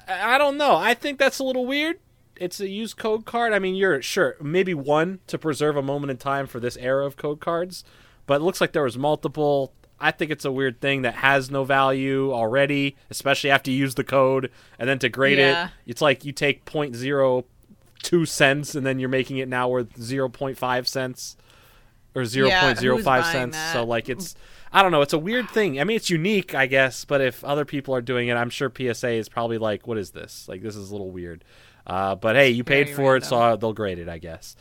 I 0.06 0.34
I 0.34 0.38
don't 0.38 0.56
know. 0.58 0.76
I 0.76 0.94
think 0.94 1.18
that's 1.18 1.38
a 1.38 1.44
little 1.44 1.66
weird. 1.66 1.98
It's 2.40 2.60
a 2.60 2.68
used 2.68 2.96
code 2.96 3.24
card. 3.24 3.52
I 3.52 3.58
mean, 3.58 3.74
you're 3.74 4.00
sure 4.02 4.36
maybe 4.40 4.74
one 4.74 5.20
to 5.26 5.38
preserve 5.38 5.76
a 5.76 5.82
moment 5.82 6.10
in 6.10 6.16
time 6.16 6.46
for 6.46 6.60
this 6.60 6.76
era 6.76 7.04
of 7.06 7.16
code 7.16 7.40
cards, 7.40 7.84
but 8.26 8.40
it 8.40 8.44
looks 8.44 8.60
like 8.60 8.72
there 8.72 8.82
was 8.84 8.96
multiple. 8.98 9.72
I 10.00 10.12
think 10.12 10.30
it's 10.30 10.44
a 10.44 10.52
weird 10.52 10.80
thing 10.80 11.02
that 11.02 11.14
has 11.16 11.50
no 11.50 11.64
value 11.64 12.32
already, 12.32 12.96
especially 13.10 13.50
after 13.50 13.70
you 13.70 13.76
use 13.78 13.96
the 13.96 14.04
code 14.04 14.50
and 14.78 14.88
then 14.88 14.98
to 15.00 15.08
grade 15.08 15.38
Yeah. 15.38 15.66
it. 15.66 15.70
It's 15.86 16.00
like 16.00 16.24
you 16.24 16.30
take 16.32 16.64
0.02 16.64 18.28
cents 18.28 18.74
and 18.74 18.86
then 18.86 18.98
you're 18.98 19.08
making 19.08 19.38
it 19.38 19.48
now 19.48 19.68
worth 19.68 19.94
0.5 19.98 20.86
cents 20.86 21.36
or 22.14 22.22
0.05 22.22 23.04
buying 23.04 23.24
cents. 23.52 23.58
So 23.72 23.84
like 23.84 24.08
it's 24.08 24.34
I 24.72 24.82
don't 24.82 24.92
know, 24.92 25.00
it's 25.00 25.14
a 25.14 25.18
weird 25.18 25.48
thing. 25.48 25.80
I 25.80 25.84
mean, 25.84 25.96
it's 25.96 26.10
unique, 26.10 26.54
I 26.54 26.66
guess, 26.66 27.04
but 27.06 27.20
if 27.22 27.42
other 27.42 27.64
people 27.64 27.94
are 27.94 28.02
doing 28.02 28.28
it, 28.28 28.34
I'm 28.34 28.50
sure 28.50 28.70
PSA 28.70 29.12
is 29.12 29.28
probably 29.28 29.56
like, 29.56 29.86
what 29.86 29.96
is 29.96 30.10
this? 30.10 30.46
Like 30.46 30.62
this 30.62 30.76
is 30.76 30.90
a 30.90 30.92
little 30.92 31.10
weird. 31.10 31.42
Uh, 31.88 32.14
but 32.14 32.36
hey, 32.36 32.50
you 32.50 32.64
paid 32.64 32.90
for 32.90 33.16
it, 33.16 33.24
so 33.24 33.56
they'll 33.56 33.72
grade 33.72 33.98
it, 33.98 34.08
I 34.08 34.18
guess. 34.18 34.56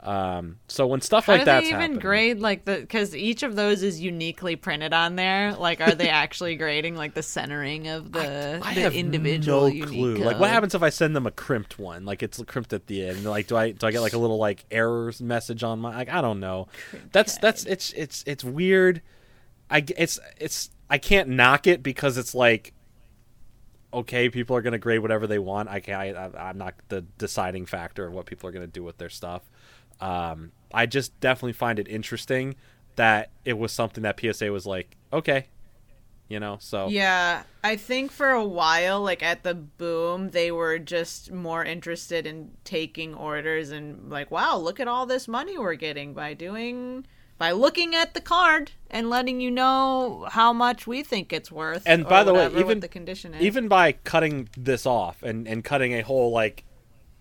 Um, 0.00 0.58
so 0.68 0.86
when 0.86 1.00
stuff 1.00 1.26
How 1.26 1.32
like 1.32 1.44
that, 1.46 1.62
they 1.62 1.68
even 1.68 1.80
happening, 1.80 1.98
grade 1.98 2.38
like 2.38 2.64
the? 2.64 2.76
Because 2.76 3.16
each 3.16 3.42
of 3.42 3.56
those 3.56 3.82
is 3.82 4.00
uniquely 4.00 4.54
printed 4.54 4.92
on 4.92 5.16
there. 5.16 5.54
Like, 5.54 5.80
are 5.80 5.94
they 5.94 6.08
actually 6.08 6.54
grading 6.54 6.94
like 6.94 7.14
the 7.14 7.22
centering 7.22 7.88
of 7.88 8.12
the 8.12 8.60
I 8.62 8.74
the 8.74 8.80
have 8.82 8.94
individual 8.94 9.68
no 9.68 9.86
clue. 9.86 10.16
Like, 10.16 10.38
what 10.38 10.50
happens 10.50 10.76
if 10.76 10.84
I 10.84 10.90
send 10.90 11.16
them 11.16 11.26
a 11.26 11.32
crimped 11.32 11.80
one? 11.80 12.04
Like, 12.04 12.22
it's 12.22 12.40
crimped 12.44 12.72
at 12.72 12.86
the 12.86 13.08
end. 13.08 13.24
Like, 13.24 13.48
do 13.48 13.56
I 13.56 13.72
do 13.72 13.86
I 13.86 13.90
get 13.90 14.00
like 14.00 14.12
a 14.12 14.18
little 14.18 14.38
like 14.38 14.64
errors 14.70 15.20
message 15.20 15.64
on 15.64 15.80
my? 15.80 15.96
Like, 15.96 16.10
I 16.10 16.20
don't 16.20 16.38
know. 16.38 16.68
That's 17.10 17.36
that's 17.38 17.64
it's 17.64 17.92
it's 17.94 18.22
it's 18.24 18.44
weird. 18.44 19.02
I 19.68 19.84
it's 19.96 20.20
it's 20.36 20.70
I 20.88 20.98
can't 20.98 21.28
knock 21.28 21.66
it 21.66 21.82
because 21.82 22.18
it's 22.18 22.36
like 22.36 22.72
okay, 23.92 24.28
people 24.28 24.56
are 24.56 24.62
gonna 24.62 24.78
grade 24.78 25.00
whatever 25.00 25.26
they 25.26 25.38
want. 25.38 25.68
I 25.68 25.80
can't. 25.80 26.16
I, 26.16 26.30
I'm 26.38 26.58
not 26.58 26.74
the 26.88 27.02
deciding 27.18 27.66
factor 27.66 28.06
of 28.06 28.12
what 28.12 28.26
people 28.26 28.48
are 28.48 28.52
gonna 28.52 28.66
do 28.66 28.82
with 28.82 28.98
their 28.98 29.08
stuff. 29.08 29.42
Um, 30.00 30.52
I 30.72 30.86
just 30.86 31.18
definitely 31.20 31.54
find 31.54 31.78
it 31.78 31.88
interesting 31.88 32.56
that 32.96 33.30
it 33.44 33.58
was 33.58 33.72
something 33.72 34.02
that 34.02 34.18
PSA 34.20 34.50
was 34.52 34.66
like, 34.66 34.96
okay, 35.12 35.46
you 36.28 36.38
know. 36.38 36.58
So 36.60 36.88
Yeah, 36.88 37.42
I 37.64 37.76
think 37.76 38.12
for 38.12 38.30
a 38.30 38.44
while, 38.44 39.00
like 39.00 39.22
at 39.22 39.42
the 39.42 39.54
boom, 39.54 40.30
they 40.30 40.50
were 40.50 40.78
just 40.78 41.32
more 41.32 41.64
interested 41.64 42.26
in 42.26 42.50
taking 42.64 43.14
orders 43.14 43.70
and 43.70 44.10
like, 44.10 44.30
wow, 44.30 44.56
look 44.56 44.80
at 44.80 44.88
all 44.88 45.06
this 45.06 45.26
money 45.26 45.58
we're 45.58 45.74
getting 45.74 46.14
by 46.14 46.34
doing 46.34 47.06
by 47.38 47.52
looking 47.52 47.94
at 47.94 48.14
the 48.14 48.20
card 48.20 48.72
and 48.90 49.08
letting 49.08 49.40
you 49.40 49.50
know 49.50 50.26
how 50.30 50.52
much 50.52 50.86
we 50.86 51.02
think 51.02 51.32
it's 51.32 51.52
worth. 51.52 51.82
And 51.86 52.06
by 52.08 52.24
the 52.24 52.34
way, 52.34 52.50
even- 52.56 52.80
the 52.80 52.88
condition 52.88 53.34
is. 53.34 53.42
even 53.42 53.68
by 53.68 53.92
cutting 53.92 54.48
this 54.56 54.84
off 54.86 55.22
and, 55.22 55.46
and 55.46 55.62
cutting 55.64 55.92
a 55.94 56.02
whole 56.02 56.30
like 56.32 56.64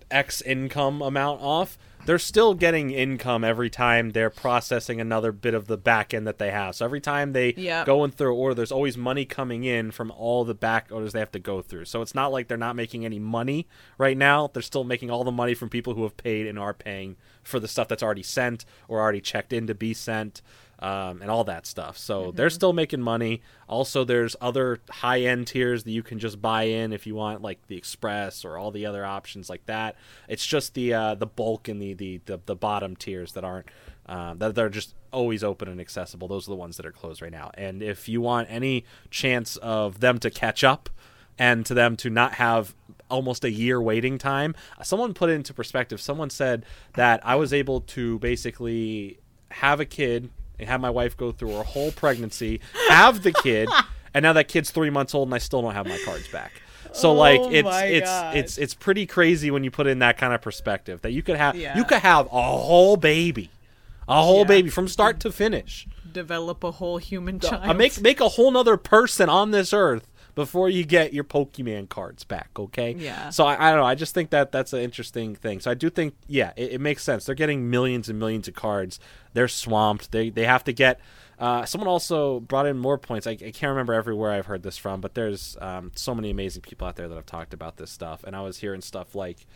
X 0.09 0.41
income 0.41 1.01
amount 1.01 1.41
off, 1.41 1.77
they're 2.05 2.17
still 2.17 2.53
getting 2.53 2.91
income 2.91 3.43
every 3.43 3.69
time 3.69 4.11
they're 4.11 4.29
processing 4.29 5.01
another 5.01 5.33
bit 5.33 5.53
of 5.53 5.67
the 5.67 5.75
back 5.75 6.13
end 6.13 6.25
that 6.25 6.37
they 6.37 6.49
have. 6.51 6.73
So 6.75 6.85
every 6.85 7.01
time 7.01 7.33
they 7.33 7.53
Yep. 7.57 7.85
go 7.85 8.05
in 8.05 8.11
through 8.11 8.33
order, 8.33 8.55
there's 8.55 8.71
always 8.71 8.97
money 8.97 9.25
coming 9.25 9.65
in 9.65 9.91
from 9.91 10.11
all 10.11 10.45
the 10.45 10.55
back 10.55 10.87
orders 10.89 11.11
they 11.11 11.19
have 11.19 11.33
to 11.33 11.39
go 11.39 11.61
through. 11.61 11.83
So 11.85 12.01
it's 12.01 12.15
not 12.15 12.31
like 12.31 12.47
they're 12.47 12.55
not 12.57 12.77
making 12.77 13.03
any 13.03 13.19
money 13.19 13.67
right 13.97 14.15
now. 14.17 14.49
They're 14.53 14.61
still 14.61 14.85
making 14.85 15.11
all 15.11 15.25
the 15.25 15.31
money 15.33 15.53
from 15.53 15.67
people 15.67 15.95
who 15.95 16.03
have 16.03 16.15
paid 16.15 16.47
and 16.47 16.57
are 16.57 16.73
paying 16.73 17.17
for 17.47 17.59
the 17.59 17.67
stuff 17.67 17.87
that's 17.87 18.03
already 18.03 18.23
sent 18.23 18.65
or 18.87 18.99
already 18.99 19.21
checked 19.21 19.53
in 19.53 19.67
to 19.67 19.75
be 19.75 19.93
sent 19.93 20.41
um, 20.79 21.21
and 21.21 21.31
all 21.31 21.43
that 21.45 21.65
stuff. 21.65 21.97
So 21.97 22.31
they're 22.31 22.49
still 22.49 22.73
making 22.73 23.01
money. 23.01 23.41
Also, 23.67 24.03
there's 24.03 24.35
other 24.39 24.79
high 24.89 25.21
end 25.21 25.47
tiers 25.47 25.83
that 25.83 25.91
you 25.91 26.03
can 26.03 26.19
just 26.19 26.41
buy 26.41 26.63
in 26.63 26.93
if 26.93 27.07
you 27.07 27.15
want, 27.15 27.41
like 27.41 27.65
the 27.67 27.77
Express 27.77 28.45
or 28.45 28.57
all 28.57 28.71
the 28.71 28.85
other 28.85 29.05
options 29.05 29.49
like 29.49 29.65
that. 29.65 29.95
It's 30.27 30.45
just 30.45 30.73
the 30.75 30.93
uh, 30.93 31.15
the 31.15 31.25
bulk 31.25 31.67
and 31.67 31.81
the, 31.81 31.93
the, 31.93 32.21
the, 32.25 32.39
the 32.45 32.55
bottom 32.55 32.95
tiers 32.95 33.33
that 33.33 33.43
aren't 33.43 33.67
um, 34.05 34.37
that 34.37 34.55
they're 34.55 34.69
just 34.69 34.93
always 35.11 35.43
open 35.43 35.67
and 35.67 35.81
accessible. 35.81 36.27
Those 36.27 36.47
are 36.47 36.51
the 36.51 36.57
ones 36.57 36.77
that 36.77 36.85
are 36.85 36.91
closed 36.91 37.21
right 37.21 37.31
now. 37.31 37.51
And 37.55 37.81
if 37.81 38.07
you 38.07 38.21
want 38.21 38.47
any 38.51 38.85
chance 39.09 39.57
of 39.57 39.99
them 39.99 40.19
to 40.19 40.29
catch 40.29 40.63
up 40.63 40.89
and 41.39 41.65
to 41.65 41.73
them 41.73 41.95
to 41.97 42.09
not 42.09 42.33
have 42.35 42.73
almost 43.09 43.43
a 43.45 43.51
year 43.51 43.81
waiting 43.81 44.17
time. 44.17 44.53
Someone 44.83 45.13
put 45.13 45.29
it 45.29 45.33
into 45.33 45.53
perspective. 45.53 46.01
Someone 46.01 46.29
said 46.29 46.65
that 46.95 47.21
I 47.25 47.35
was 47.35 47.53
able 47.53 47.81
to 47.81 48.19
basically 48.19 49.19
have 49.51 49.79
a 49.79 49.85
kid 49.85 50.29
and 50.59 50.67
have 50.67 50.81
my 50.81 50.89
wife 50.89 51.15
go 51.15 51.31
through 51.31 51.53
her 51.55 51.63
whole 51.63 51.91
pregnancy, 51.91 52.59
have 52.89 53.23
the 53.23 53.31
kid, 53.31 53.69
and 54.13 54.23
now 54.23 54.33
that 54.33 54.47
kid's 54.47 54.71
three 54.71 54.89
months 54.89 55.13
old 55.15 55.27
and 55.27 55.35
I 55.35 55.37
still 55.37 55.61
don't 55.61 55.73
have 55.73 55.87
my 55.87 55.99
cards 56.03 56.27
back. 56.27 56.51
So 56.93 57.13
like 57.13 57.39
Oh 57.41 57.49
it's 57.51 57.69
it's 57.69 58.09
God. 58.09 58.35
it's 58.37 58.57
it's 58.57 58.73
pretty 58.73 59.05
crazy 59.05 59.51
when 59.51 59.63
you 59.63 59.69
put 59.69 59.87
in 59.87 59.99
that 59.99 60.17
kind 60.17 60.33
of 60.33 60.41
perspective 60.41 61.01
that 61.01 61.11
you 61.11 61.21
could 61.21 61.35
have 61.35 61.55
Yeah. 61.55 61.77
you 61.77 61.83
could 61.83 61.99
have 61.99 62.25
a 62.27 62.41
whole 62.41 62.97
baby, 62.97 63.51
a 64.07 64.21
whole 64.23 64.39
Yeah. 64.39 64.43
baby 64.45 64.69
from 64.69 64.87
start 64.87 65.19
to 65.21 65.31
finish. 65.31 65.87
develop 66.11 66.63
a 66.63 66.71
whole 66.71 66.97
human 66.97 67.35
Uh, 67.43 67.49
child. 67.49 67.77
make 67.77 68.01
make 68.01 68.19
a 68.19 68.29
whole 68.29 68.49
nother 68.51 68.77
person 68.77 69.29
on 69.29 69.51
this 69.51 69.71
earth 69.73 70.07
before 70.37 70.69
you 70.69 70.85
get 70.85 71.13
your 71.13 71.23
Pokemon 71.23 71.89
cards 71.89 72.23
back. 72.23 72.51
Okay. 72.59 72.95
Yeah. 72.95 73.31
So 73.31 73.43
I, 73.43 73.55
I 73.55 73.71
don't 73.71 73.79
know. 73.79 73.87
I 73.87 73.95
just 73.95 74.13
think 74.13 74.29
that 74.29 74.51
that's 74.51 74.71
an 74.71 74.81
interesting 74.81 75.33
thing. 75.35 75.59
So 75.59 75.71
I 75.71 75.73
do 75.73 75.89
think, 75.89 76.13
yeah, 76.27 76.53
it, 76.55 76.73
it 76.73 76.79
makes 76.79 77.03
sense. 77.03 77.25
They're 77.25 77.33
getting 77.33 77.71
millions 77.71 78.07
and 78.07 78.19
millions 78.19 78.47
of 78.47 78.53
cards. 78.53 78.99
They're 79.33 79.47
swamped. 79.47 80.11
They 80.11 80.29
they 80.29 80.45
have 80.45 80.63
to 80.65 80.73
get. 80.73 80.99
Uh, 81.39 81.65
someone 81.65 81.87
also 81.87 82.39
brought 82.39 82.67
in 82.67 82.77
more 82.77 82.99
points. 82.99 83.25
I, 83.25 83.31
I 83.31 83.51
can't 83.51 83.71
remember 83.71 83.93
everywhere 83.93 84.31
I've 84.31 84.45
heard 84.45 84.61
this 84.61 84.77
from, 84.77 85.01
but 85.01 85.15
there's 85.15 85.57
um, 85.59 85.91
so 85.95 86.13
many 86.13 86.29
amazing 86.29 86.61
people 86.61 86.87
out 86.87 86.97
there 86.97 87.07
that 87.07 87.15
have 87.15 87.25
talked 87.25 87.53
about 87.55 87.77
this 87.77 87.89
stuff. 87.89 88.23
And 88.23 88.35
I 88.35 88.41
was 88.41 88.59
hearing 88.59 88.81
stuff 88.81 89.15
like, 89.15 89.47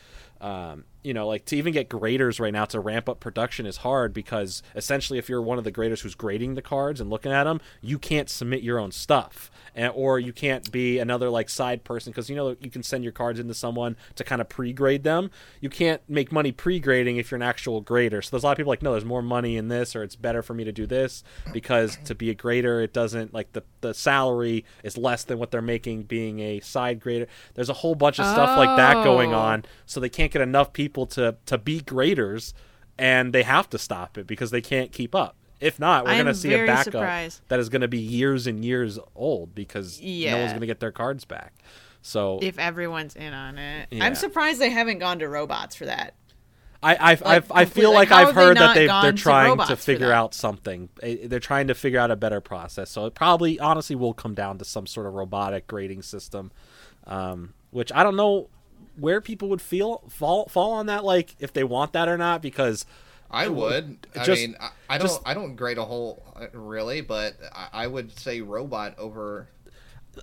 um, 0.41 0.85
you 1.03 1.13
know, 1.13 1.27
like 1.27 1.45
to 1.45 1.57
even 1.57 1.73
get 1.73 1.89
graders 1.89 2.39
right 2.39 2.53
now 2.53 2.65
to 2.65 2.79
ramp 2.79 3.09
up 3.09 3.19
production 3.19 3.65
is 3.65 3.77
hard 3.77 4.13
because 4.13 4.61
essentially, 4.75 5.17
if 5.19 5.29
you're 5.29 5.41
one 5.41 5.57
of 5.57 5.63
the 5.63 5.71
graders 5.71 6.01
who's 6.01 6.15
grading 6.15 6.55
the 6.55 6.61
cards 6.61 7.01
and 7.01 7.09
looking 7.09 7.31
at 7.31 7.45
them, 7.45 7.59
you 7.81 7.97
can't 7.97 8.29
submit 8.29 8.61
your 8.61 8.77
own 8.79 8.91
stuff, 8.91 9.49
and, 9.75 9.91
or 9.95 10.19
you 10.19 10.33
can't 10.33 10.71
be 10.71 10.99
another 10.99 11.29
like 11.29 11.49
side 11.49 11.83
person 11.83 12.11
because 12.11 12.29
you 12.29 12.35
know 12.35 12.55
you 12.59 12.69
can 12.69 12.83
send 12.83 13.03
your 13.03 13.13
cards 13.13 13.39
into 13.39 13.53
someone 13.53 13.95
to 14.15 14.23
kind 14.23 14.41
of 14.41 14.49
pre-grade 14.49 15.03
them. 15.03 15.31
You 15.59 15.69
can't 15.69 16.01
make 16.09 16.31
money 16.31 16.51
pre-grading 16.51 17.17
if 17.17 17.31
you're 17.31 17.37
an 17.37 17.41
actual 17.41 17.81
grader. 17.81 18.21
So 18.21 18.31
there's 18.31 18.43
a 18.43 18.45
lot 18.45 18.51
of 18.53 18.57
people 18.57 18.71
like, 18.71 18.81
no, 18.83 18.91
there's 18.91 19.05
more 19.05 19.21
money 19.21 19.57
in 19.57 19.67
this, 19.69 19.95
or 19.95 20.03
it's 20.03 20.15
better 20.15 20.41
for 20.41 20.53
me 20.53 20.63
to 20.65 20.71
do 20.71 20.85
this 20.85 21.23
because 21.53 21.97
to 22.05 22.15
be 22.15 22.29
a 22.29 22.35
grader, 22.35 22.81
it 22.81 22.93
doesn't 22.93 23.33
like 23.33 23.53
the 23.53 23.63
the 23.81 23.93
salary 23.93 24.65
is 24.83 24.97
less 24.97 25.23
than 25.23 25.39
what 25.39 25.51
they're 25.51 25.61
making 25.61 26.03
being 26.03 26.39
a 26.39 26.59
side 26.59 26.99
grader. 26.99 27.27
There's 27.55 27.69
a 27.69 27.73
whole 27.73 27.95
bunch 27.95 28.19
of 28.19 28.25
stuff 28.27 28.57
like 28.57 28.77
that 28.77 29.03
going 29.03 29.33
Oh. 29.33 29.37
on 29.39 29.65
so 29.85 29.99
they 29.99 30.09
can't 30.09 30.31
get 30.31 30.41
enough 30.41 30.73
people 30.73 30.90
to 31.07 31.37
to 31.45 31.57
be 31.57 31.81
graders 31.81 32.53
and 32.97 33.33
they 33.33 33.43
have 33.43 33.69
to 33.69 33.77
stop 33.77 34.17
it 34.17 34.27
because 34.27 34.51
they 34.51 34.61
can't 34.61 34.91
keep 34.91 35.15
up 35.15 35.35
if 35.59 35.79
not 35.79 36.05
we're 36.05 36.13
going 36.13 36.25
to 36.25 36.33
see 36.33 36.53
a 36.53 36.65
backup 36.65 36.93
surprised. 36.93 37.41
that 37.47 37.59
is 37.59 37.69
going 37.69 37.81
to 37.81 37.87
be 37.87 37.99
years 37.99 38.47
and 38.47 38.65
years 38.65 38.99
old 39.15 39.53
because 39.53 40.01
no 40.01 40.37
one's 40.37 40.51
going 40.51 40.61
to 40.61 40.67
get 40.67 40.79
their 40.79 40.91
cards 40.91 41.25
back 41.25 41.53
so 42.01 42.39
if 42.41 42.57
everyone's 42.57 43.15
in 43.15 43.33
on 43.33 43.57
it. 43.57 43.87
Yeah. 43.91 44.03
I'm 44.03 44.15
surprised 44.15 44.59
they 44.59 44.69
haven't 44.69 44.99
gone 44.99 45.19
to 45.19 45.29
robots 45.29 45.75
for 45.75 45.85
that. 45.85 46.15
I 46.83 46.95
I, 46.95 47.35
I, 47.37 47.43
I 47.51 47.65
feel 47.65 47.93
like 47.93 48.09
how 48.09 48.17
I've 48.17 48.27
have 48.27 48.35
they 48.35 48.41
heard 48.41 48.57
that 48.57 48.73
they 48.73 48.87
they're 48.87 49.11
trying 49.11 49.51
robots 49.51 49.69
to 49.69 49.75
figure 49.75 50.11
out 50.11 50.33
something. 50.33 50.89
They're 51.01 51.39
trying 51.39 51.67
to 51.67 51.75
figure 51.75 51.99
out 51.99 52.09
a 52.09 52.15
better 52.15 52.41
process. 52.41 52.89
So 52.89 53.05
it 53.05 53.13
probably 53.13 53.59
honestly 53.59 53.95
will 53.95 54.15
come 54.15 54.33
down 54.33 54.57
to 54.57 54.65
some 54.65 54.87
sort 54.87 55.05
of 55.05 55.13
robotic 55.13 55.67
grading 55.67 56.01
system, 56.01 56.51
um, 57.05 57.53
which 57.69 57.91
I 57.93 58.01
don't 58.01 58.15
know 58.15 58.49
where 58.97 59.21
people 59.21 59.49
would 59.49 59.61
feel 59.61 60.03
fall 60.09 60.47
fall 60.47 60.73
on 60.73 60.85
that. 60.87 61.03
Like 61.03 61.35
if 61.39 61.53
they 61.53 61.63
want 61.63 61.93
that 61.93 62.07
or 62.07 62.17
not, 62.17 62.41
because 62.41 62.85
I 63.29 63.47
would. 63.47 64.07
I 64.15 64.23
Just- 64.25 64.41
mean, 64.41 64.55
I, 64.59 64.69
I 64.89 64.97
don't. 64.97 65.07
just- 65.07 65.21
I 65.25 65.33
don't 65.33 65.55
grade 65.55 65.77
a 65.77 65.85
whole 65.85 66.23
really, 66.53 67.01
but 67.01 67.35
I, 67.53 67.67
I 67.73 67.87
would 67.87 68.17
say 68.17 68.41
robot 68.41 68.97
over. 68.97 69.47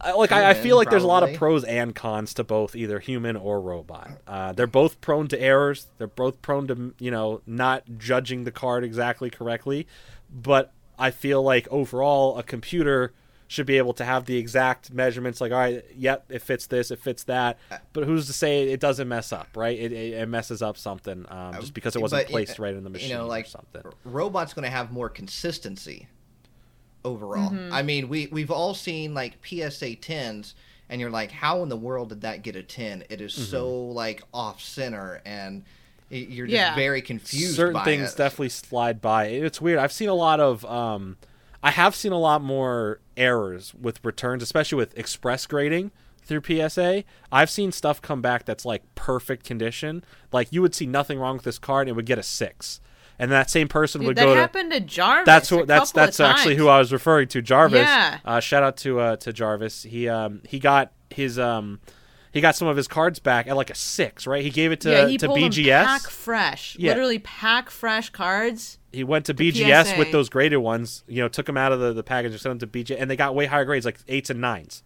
I- 0.03 0.13
like 0.13 0.33
I, 0.33 0.51
I 0.51 0.55
feel 0.55 0.77
like 0.77 0.91
there's 0.91 1.03
a 1.03 1.07
lot 1.07 1.23
of 1.23 1.35
pros 1.35 1.65
and 1.65 1.95
cons 1.95 2.35
to 2.35 2.45
both 2.45 2.77
either 2.77 2.99
human 2.99 3.37
or 3.37 3.59
robot. 3.61 4.11
Uh, 4.27 4.53
they're 4.53 4.67
both 4.67 5.01
prone 5.01 5.29
to 5.29 5.41
errors. 5.41 5.87
They're 5.97 6.07
both 6.07 6.43
prone 6.43 6.67
to 6.69 6.95
you 6.99 7.11
know 7.11 7.41
not 7.47 7.85
judging 7.97 8.45
the 8.45 8.53
card 8.53 8.85
exactly 8.85 9.31
correctly. 9.31 9.87
But 10.31 10.73
I 10.99 11.11
feel 11.11 11.43
like 11.43 11.67
overall 11.71 12.37
a 12.37 12.43
computer 12.43 13.15
should 13.51 13.65
be 13.67 13.79
able 13.79 13.95
to 13.95 14.05
have 14.05 14.27
the 14.27 14.37
exact 14.37 14.93
measurements. 14.93 15.41
Like 15.41 15.51
all 15.53 15.59
right, 15.59 15.83
yep, 15.97 16.27
it 16.29 16.43
fits 16.43 16.67
this, 16.67 16.91
it 16.91 17.01
fits 17.01 17.25
that. 17.25 17.59
But 17.95 18.05
who's 18.05 18.27
to 18.27 18.33
say 18.33 18.69
it 18.69 18.79
doesn't 18.79 19.09
mess 19.09 19.33
up? 19.33 19.49
Right? 19.57 19.79
It, 19.79 19.91
it, 19.93 20.15
it 20.15 20.29
messes 20.29 20.61
up 20.63 20.77
something 20.77 21.25
um, 21.29 21.55
just 21.55 21.73
because 21.75 21.97
it 21.97 22.03
wasn't 22.03 22.27
But, 22.27 22.31
placed 22.31 22.61
uh, 22.61 22.63
right 22.63 22.75
in 22.75 22.85
the 22.85 22.91
machine 22.91 23.09
You 23.11 23.17
know, 23.17 23.27
like 23.27 23.47
or 23.47 23.49
something. 23.49 23.83
robot's 24.05 24.53
going 24.55 24.65
to 24.65 24.71
have 24.71 24.93
more 24.93 25.09
consistency. 25.09 26.09
overall. 27.05 27.53
I 27.73 27.83
mean, 27.83 28.09
we 28.09 28.27
we've 28.27 28.51
all 28.51 28.75
seen 28.75 29.15
like 29.15 29.39
PSA 29.45 29.97
10s 29.97 30.55
and 30.91 31.01
you're 31.01 31.11
like 31.11 31.31
how 31.31 31.63
in 31.63 31.69
the 31.69 31.77
world 31.77 32.11
did 32.11 32.23
that 32.23 32.43
get 32.43 32.57
a 32.57 32.63
10? 32.63 33.05
It 33.09 33.21
is 33.21 33.33
so 33.33 33.71
like 33.71 34.23
off 34.35 34.61
center 34.61 35.21
and 35.25 35.65
you're 36.11 36.47
just 36.47 36.55
Yeah. 36.55 36.75
very 36.75 37.03
confused 37.03 37.55
certain 37.57 37.75
by 37.75 37.85
things 37.85 38.13
it. 38.13 38.17
definitely 38.17 38.49
slide 38.51 39.01
by. 39.01 39.27
It's 39.27 39.61
weird. 39.61 39.79
I've 39.79 39.93
seen 39.93 40.09
a 40.09 40.15
lot 40.15 40.41
of 40.41 40.65
um 40.65 41.17
I 41.63 41.71
have 41.73 41.95
seen 41.95 42.13
a 42.13 42.19
lot 42.19 42.43
more 42.43 43.01
errors 43.17 43.75
with 43.75 44.05
returns, 44.05 44.43
especially 44.43 44.77
with 44.77 44.97
express 44.97 45.47
grading 45.47 45.91
through 46.23 46.43
PSA. 46.45 47.05
I've 47.33 47.51
seen 47.51 47.73
stuff 47.73 48.01
come 48.01 48.21
back 48.21 48.45
that's 48.45 48.65
like 48.65 48.83
perfect 48.95 49.45
condition. 49.45 50.05
Like 50.31 50.49
you 50.53 50.63
would 50.63 50.75
see 50.75 50.87
nothing 50.87 51.19
wrong 51.19 51.37
with 51.37 51.45
this 51.45 51.59
card 51.59 51.89
and 51.89 51.95
it 51.95 51.97
would 51.97 52.07
get 52.07 52.19
a 52.19 52.23
6. 52.23 52.81
And 53.19 53.33
that 53.33 53.51
same 53.51 53.67
person 53.67 54.05
would 54.05 54.17
that 54.17 54.25
go 54.25 54.35
to 54.35 54.41
happened 54.41 54.71
to 54.71 54.79
Jarvis. 54.79 55.27
that's 55.27 55.49
who 55.49 55.67
that's 55.67 55.91
that's 55.91 56.21
actually 56.21 56.55
times. 56.55 56.63
who 56.63 56.69
I 56.69 56.79
was 56.79 56.93
referring 56.93 57.27
to, 57.29 57.43
Jarvis. 57.43 57.81
Yeah. 57.81 58.19
Uh, 58.25 58.39
shout 58.39 58.63
out 58.63 58.77
to 58.79 59.01
uh, 59.01 59.17
to 59.17 59.33
Jarvis. 59.33 59.83
He 59.83 60.09
um 60.09 60.43
he 60.47 60.61
got 60.61 60.93
his 61.11 61.37
um 61.37 61.81
he 62.33 62.41
got 62.41 62.55
some 62.57 62.69
of 62.69 62.77
his 62.77 62.89
cards 62.89 63.19
back 63.19 63.47
at 63.47 63.57
like 63.57 63.71
a 63.71 63.75
six, 63.75 64.27
right? 64.27 64.43
He 64.43 64.51
gave 64.51 64.73
it 64.73 64.81
to 64.83 64.91
yeah, 64.91 65.07
he 65.07 65.19
to 65.19 65.29
BGS. 65.29 65.85
pack 65.85 66.03
fresh, 66.03 66.77
Yeah. 66.79 66.91
literally 66.91 67.19
pack 67.19 67.71
fresh 67.71 68.11
cards. 68.11 68.79
he 68.93 69.05
went 69.05 69.27
to 69.27 69.35
BGS 69.35 69.87
PSA. 69.87 69.99
with 69.99 70.13
those 70.13 70.29
graded 70.29 70.59
ones. 70.61 71.05
You 71.07 71.23
know, 71.23 71.29
took 71.29 71.47
them 71.47 71.57
out 71.57 71.73
of 71.73 71.81
the, 71.81 71.93
the 71.93 72.03
package 72.03 72.33
and 72.33 72.41
sent 72.41 72.61
them 72.61 72.71
to 72.71 72.79
BGS, 72.85 72.97
and 73.01 73.11
they 73.11 73.17
got 73.17 73.35
way 73.35 73.47
higher 73.47 73.65
grades, 73.65 73.85
like 73.87 73.99
eights 74.09 74.31
and 74.31 74.41
nines. 74.41 74.83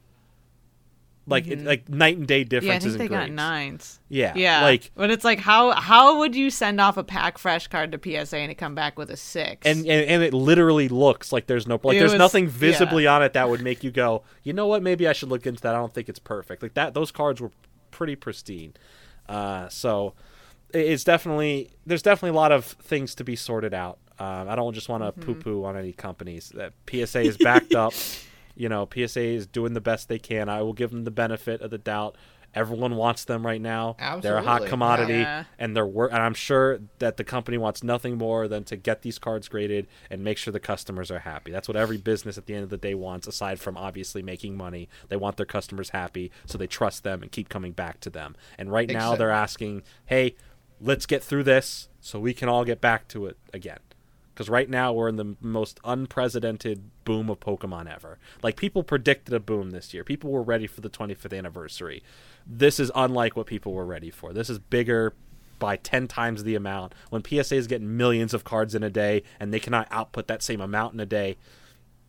Like 1.25 1.47
it, 1.47 1.61
like 1.63 1.89
night 1.89 2.17
and 2.17 2.27
day 2.27 2.39
Yeah, 2.39 2.41
I 2.41 2.45
differences 2.45 2.97
think 2.97 3.11
they 3.11 3.17
got 3.17 3.31
nines. 3.31 4.01
Yeah, 4.09 4.33
Yeah, 4.35 4.63
like 4.63 4.91
but 4.97 5.11
it's 5.13 5.25
like 5.25 5.39
how 5.39 5.71
how 5.71 6.19
would 6.19 6.35
you 6.35 6.51
send 6.51 6.81
off 6.81 6.97
a 6.97 7.05
pack 7.05 7.39
fresh 7.39 7.69
card 7.69 7.93
to 7.93 7.99
PSA 8.27 8.39
and 8.39 8.51
it 8.51 8.57
come 8.57 8.75
back 8.75 8.99
with 8.99 9.09
a 9.11 9.17
six? 9.17 9.65
and, 9.67 9.81
and 9.87 9.89
and 10.09 10.23
it 10.25 10.35
literally 10.35 10.89
looks 10.89 11.33
like 11.33 11.47
there's 11.47 11.67
no 11.69 11.79
like 11.85 11.97
It 11.97 12.01
there's 12.01 12.11
was- 12.13 12.19
nothing 12.19 12.49
visibly 12.49 13.07
on 13.07 13.23
it 13.23 13.35
that 13.35 13.49
would 13.49 13.63
make 13.63 13.85
you 13.85 13.93
go, 13.93 14.25
you 14.43 14.53
know 14.53 14.67
what? 14.67 14.83
Maybe 14.83 15.07
I 15.07 15.13
should 15.13 15.29
look 15.29 15.47
into 15.47 15.61
that. 15.63 15.75
I 15.77 15.79
don't 15.79 15.95
think 15.95 16.09
it's 16.09 16.19
perfect. 16.19 16.61
Like 16.63 16.75
that, 16.75 16.93
those 16.93 17.13
cards 17.13 17.41
were 17.41 17.53
pretty 17.93 18.17
pristine. 18.17 18.75
Uh, 19.29 19.69
so 19.69 20.15
it's 20.75 21.05
definitely 21.05 21.71
there's 21.87 22.03
definitely 22.03 22.31
a 22.37 22.41
lot 22.41 22.51
of 22.51 22.65
things 22.65 23.15
to 23.15 23.23
be 23.25 23.37
sorted 23.37 23.75
out. 23.75 23.99
Um, 24.19 24.49
I 24.49 24.57
don't 24.57 24.75
just 24.75 24.89
want 24.89 25.05
to 25.05 25.13
Mm-hmm. 25.13 25.33
poo-poo 25.35 25.65
on 25.65 25.77
any 25.77 25.93
companies. 25.93 26.51
That 26.55 26.73
PSA 26.91 27.21
is 27.21 27.37
backed 27.37 27.75
up. 27.77 27.93
You 28.55 28.69
know, 28.69 28.89
PSA 28.93 29.21
is 29.23 29.47
doing 29.47 29.73
the 29.75 29.81
best 29.81 30.09
they 30.09 30.19
can. 30.19 30.49
I 30.49 30.63
will 30.63 30.73
give 30.75 30.91
them 30.91 31.05
the 31.05 31.11
benefit 31.11 31.61
of 31.63 31.71
the 31.71 31.79
doubt. 31.79 32.17
Everyone 32.55 32.97
wants 32.97 33.25
them 33.25 33.47
right 33.47 33.61
now. 33.63 33.97
They're 34.21 34.37
a 34.37 34.43
hot 34.43 34.61
commodity, 34.69 35.15
Yeah. 35.21 35.45
and 35.59 35.75
they're 35.75 35.87
wor- 35.87 36.09
and 36.13 36.19
I'm 36.23 36.35
sure 36.35 36.81
that 36.99 37.17
the 37.17 37.25
company 37.25 37.57
wants 37.57 37.83
nothing 37.83 38.19
more 38.19 38.47
than 38.47 38.65
to 38.65 38.77
get 38.77 39.01
these 39.01 39.19
cards 39.19 39.49
graded 39.49 39.87
and 40.11 40.23
make 40.23 40.37
sure 40.37 40.53
the 40.53 40.61
customers 40.61 41.11
are 41.11 41.21
happy. 41.21 41.51
That's 41.51 41.67
what 41.67 41.79
every 41.79 41.97
business 41.97 42.37
at 42.37 42.45
the 42.45 42.55
end 42.55 42.65
of 42.65 42.69
the 42.69 42.77
day 42.77 42.95
wants, 42.95 43.27
aside 43.27 43.59
from 43.59 43.79
obviously 43.79 44.23
making 44.23 44.55
money. 44.55 44.91
They 45.09 45.17
want 45.17 45.39
their 45.39 45.47
customers 45.47 45.91
happy, 45.91 46.31
so 46.45 46.59
they 46.59 46.67
trust 46.67 47.05
them 47.05 47.23
and 47.23 47.33
keep 47.33 47.49
coming 47.49 47.73
back 47.73 48.01
to 48.01 48.11
them. 48.11 48.37
And 48.59 48.71
right 48.71 48.91
now, 48.91 49.17
they're 49.17 49.31
asking, 49.31 49.83
"Hey, 50.05 50.35
let's 50.79 51.07
get 51.07 51.23
through 51.23 51.45
this 51.45 51.89
so 52.03 52.21
we 52.21 52.35
can 52.35 52.51
all 52.51 52.67
get 52.67 52.83
back 52.83 53.09
to 53.09 53.25
it 53.25 53.39
again." 53.55 53.79
Because 54.33 54.49
right 54.49 54.69
now 54.69 54.93
we're 54.93 55.09
in 55.09 55.17
the 55.17 55.37
most 55.41 55.79
unprecedented 55.85 56.91
boom 57.05 57.29
of 57.29 57.41
Pokemon 57.41 57.93
ever. 57.93 58.19
Like 58.43 58.57
people 58.57 58.83
predicted 58.83 59.35
a 59.35 59.41
boom 59.41 59.71
this 59.71 59.93
year. 59.93 60.05
People 60.05 60.31
were 60.31 60.43
ready 60.43 60.67
for 60.67 60.81
the 60.81 60.91
25th 60.91 61.37
anniversary. 61.37 62.03
This 62.47 62.81
is 62.81 62.91
unlike 62.95 63.37
what 63.37 63.47
people 63.47 63.73
were 63.73 63.85
ready 63.85 64.11
for. 64.11 64.33
This 64.33 64.49
is 64.49 64.59
bigger 64.59 65.15
by 65.59 65.77
10 65.77 66.09
times 66.09 66.45
the 66.45 66.55
amount. 66.55 66.95
When 67.11 67.23
PSA 67.25 67.57
is 67.57 67.67
getting 67.67 67.97
millions 67.97 68.35
of 68.35 68.43
cards 68.43 68.75
in 68.75 68.83
a 68.83 68.91
day 68.91 69.23
and 69.39 69.53
they 69.53 69.61
cannot 69.61 69.87
output 69.91 70.27
that 70.29 70.43
same 70.43 70.61
amount 70.61 70.95
in 70.95 71.01
a 71.01 71.07
day, 71.07 71.37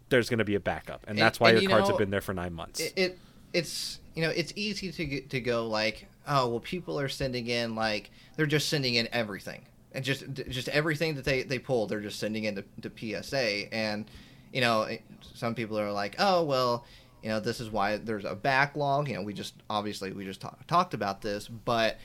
there's 0.09 0.29
going 0.29 0.39
to 0.39 0.45
be 0.45 0.55
a 0.55 0.59
backup. 0.59 1.03
And 1.07 1.17
that's 1.17 1.39
why 1.39 1.49
and 1.49 1.55
your 1.55 1.63
you 1.63 1.69
cards 1.69 1.89
know, 1.89 1.95
have 1.95 1.99
been 1.99 2.09
there 2.09 2.21
for 2.21 2.33
9 2.33 2.53
months. 2.53 2.79
it, 2.79 2.93
it 2.95 3.19
it's 3.53 3.99
you 4.15 4.23
know 4.23 4.29
it's 4.29 4.51
easy 4.55 4.91
to 4.91 5.05
get, 5.05 5.29
to 5.29 5.39
go 5.39 5.67
like 5.67 6.07
oh 6.27 6.47
well 6.49 6.59
people 6.59 6.99
are 6.99 7.07
sending 7.07 7.47
in 7.47 7.75
like 7.75 8.09
they're 8.35 8.45
just 8.45 8.67
sending 8.67 8.95
in 8.95 9.07
everything 9.11 9.63
and 9.93 10.03
just 10.03 10.25
just 10.49 10.69
everything 10.69 11.15
that 11.15 11.25
they 11.25 11.43
they 11.43 11.59
pull 11.59 11.87
they're 11.87 12.01
just 12.01 12.19
sending 12.19 12.45
in 12.45 12.55
to, 12.55 12.63
to 12.81 13.21
PSA 13.21 13.73
and 13.73 14.09
you 14.51 14.61
know 14.61 14.87
some 15.33 15.55
people 15.55 15.79
are 15.79 15.91
like 15.91 16.15
oh 16.19 16.43
well 16.43 16.85
you 17.21 17.29
know 17.29 17.39
this 17.39 17.59
is 17.59 17.69
why 17.69 17.97
there's 17.97 18.25
a 18.25 18.35
backlog. 18.35 19.07
You 19.07 19.15
know 19.15 19.21
we 19.21 19.33
just 19.33 19.55
obviously 19.69 20.11
we 20.11 20.25
just 20.25 20.41
talk, 20.41 20.65
talked 20.67 20.93
about 20.93 21.21
this 21.21 21.47
but 21.47 21.97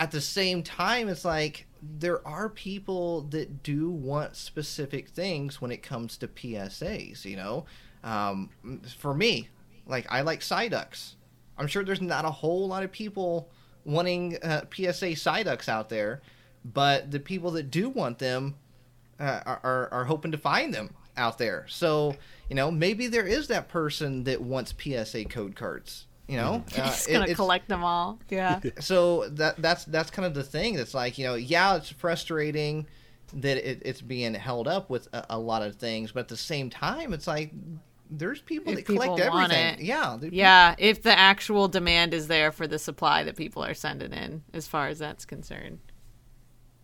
at 0.00 0.10
the 0.10 0.20
same 0.20 0.62
time 0.62 1.08
it's 1.08 1.24
like 1.24 1.66
there 1.82 2.26
are 2.26 2.48
people 2.48 3.22
that 3.30 3.62
do 3.62 3.88
want 3.88 4.36
specific 4.36 5.08
things 5.08 5.60
when 5.60 5.70
it 5.70 5.82
comes 5.82 6.16
to 6.18 6.28
PSAs 6.28 7.24
you 7.24 7.36
know? 7.36 7.64
Um, 8.04 8.50
for 8.96 9.14
me 9.14 9.48
like 9.88 10.06
I 10.10 10.20
like 10.20 10.40
Psyducks. 10.40 11.14
I'm 11.56 11.66
sure 11.66 11.82
there's 11.82 12.00
not 12.00 12.24
a 12.24 12.30
whole 12.30 12.68
lot 12.68 12.84
of 12.84 12.92
people 12.92 13.50
wanting 13.84 14.36
uh, 14.42 14.60
PSA 14.72 15.16
Psyducks 15.16 15.68
out 15.68 15.88
there, 15.88 16.20
but 16.64 17.10
the 17.10 17.20
people 17.20 17.50
that 17.52 17.70
do 17.70 17.88
want 17.88 18.18
them 18.18 18.56
uh, 19.20 19.40
are, 19.46 19.60
are 19.64 19.88
are 19.92 20.04
hoping 20.04 20.32
to 20.32 20.38
find 20.38 20.72
them 20.74 20.94
out 21.16 21.38
there. 21.38 21.66
So 21.68 22.16
you 22.48 22.56
know 22.56 22.70
maybe 22.70 23.06
there 23.08 23.26
is 23.26 23.48
that 23.48 23.68
person 23.68 24.24
that 24.24 24.40
wants 24.40 24.74
PSA 24.78 25.24
code 25.26 25.56
cards. 25.56 26.06
You 26.28 26.36
know, 26.36 26.62
uh, 26.66 26.70
Just 26.76 27.08
gonna 27.08 27.20
it's- 27.22 27.36
collect 27.36 27.68
them 27.68 27.82
all. 27.82 28.18
Yeah. 28.28 28.60
so 28.80 29.28
that 29.30 29.56
that's 29.62 29.84
that's 29.84 30.10
kind 30.10 30.26
of 30.26 30.34
the 30.34 30.44
thing 30.44 30.74
that's 30.76 30.94
like 30.94 31.16
you 31.18 31.24
know 31.26 31.34
yeah 31.34 31.76
it's 31.76 31.90
frustrating 31.90 32.86
that 33.34 33.56
it, 33.58 33.82
it's 33.84 34.00
being 34.00 34.34
held 34.34 34.68
up 34.68 34.88
with 34.90 35.08
a, 35.12 35.24
a 35.30 35.38
lot 35.38 35.62
of 35.62 35.76
things 35.76 36.12
but 36.12 36.20
at 36.20 36.28
the 36.28 36.36
same 36.36 36.70
time 36.70 37.12
it's 37.12 37.26
like 37.26 37.52
there's 38.10 38.40
people 38.40 38.72
If 38.72 38.78
that 38.78 38.86
collect 38.86 39.16
people 39.16 39.30
want 39.34 39.52
everything 39.52 39.80
it. 39.80 39.84
yeah 39.84 40.16
there- 40.18 40.30
Yeah, 40.32 40.74
if 40.78 41.02
the 41.02 41.18
actual 41.18 41.68
demand 41.68 42.14
is 42.14 42.26
there 42.28 42.50
for 42.52 42.66
the 42.66 42.78
supply 42.78 43.22
that 43.24 43.36
people 43.36 43.62
are 43.64 43.74
sending 43.74 44.12
in, 44.14 44.42
as 44.54 44.66
far 44.66 44.88
as 44.88 44.98
that's 44.98 45.24
concerned. 45.26 45.78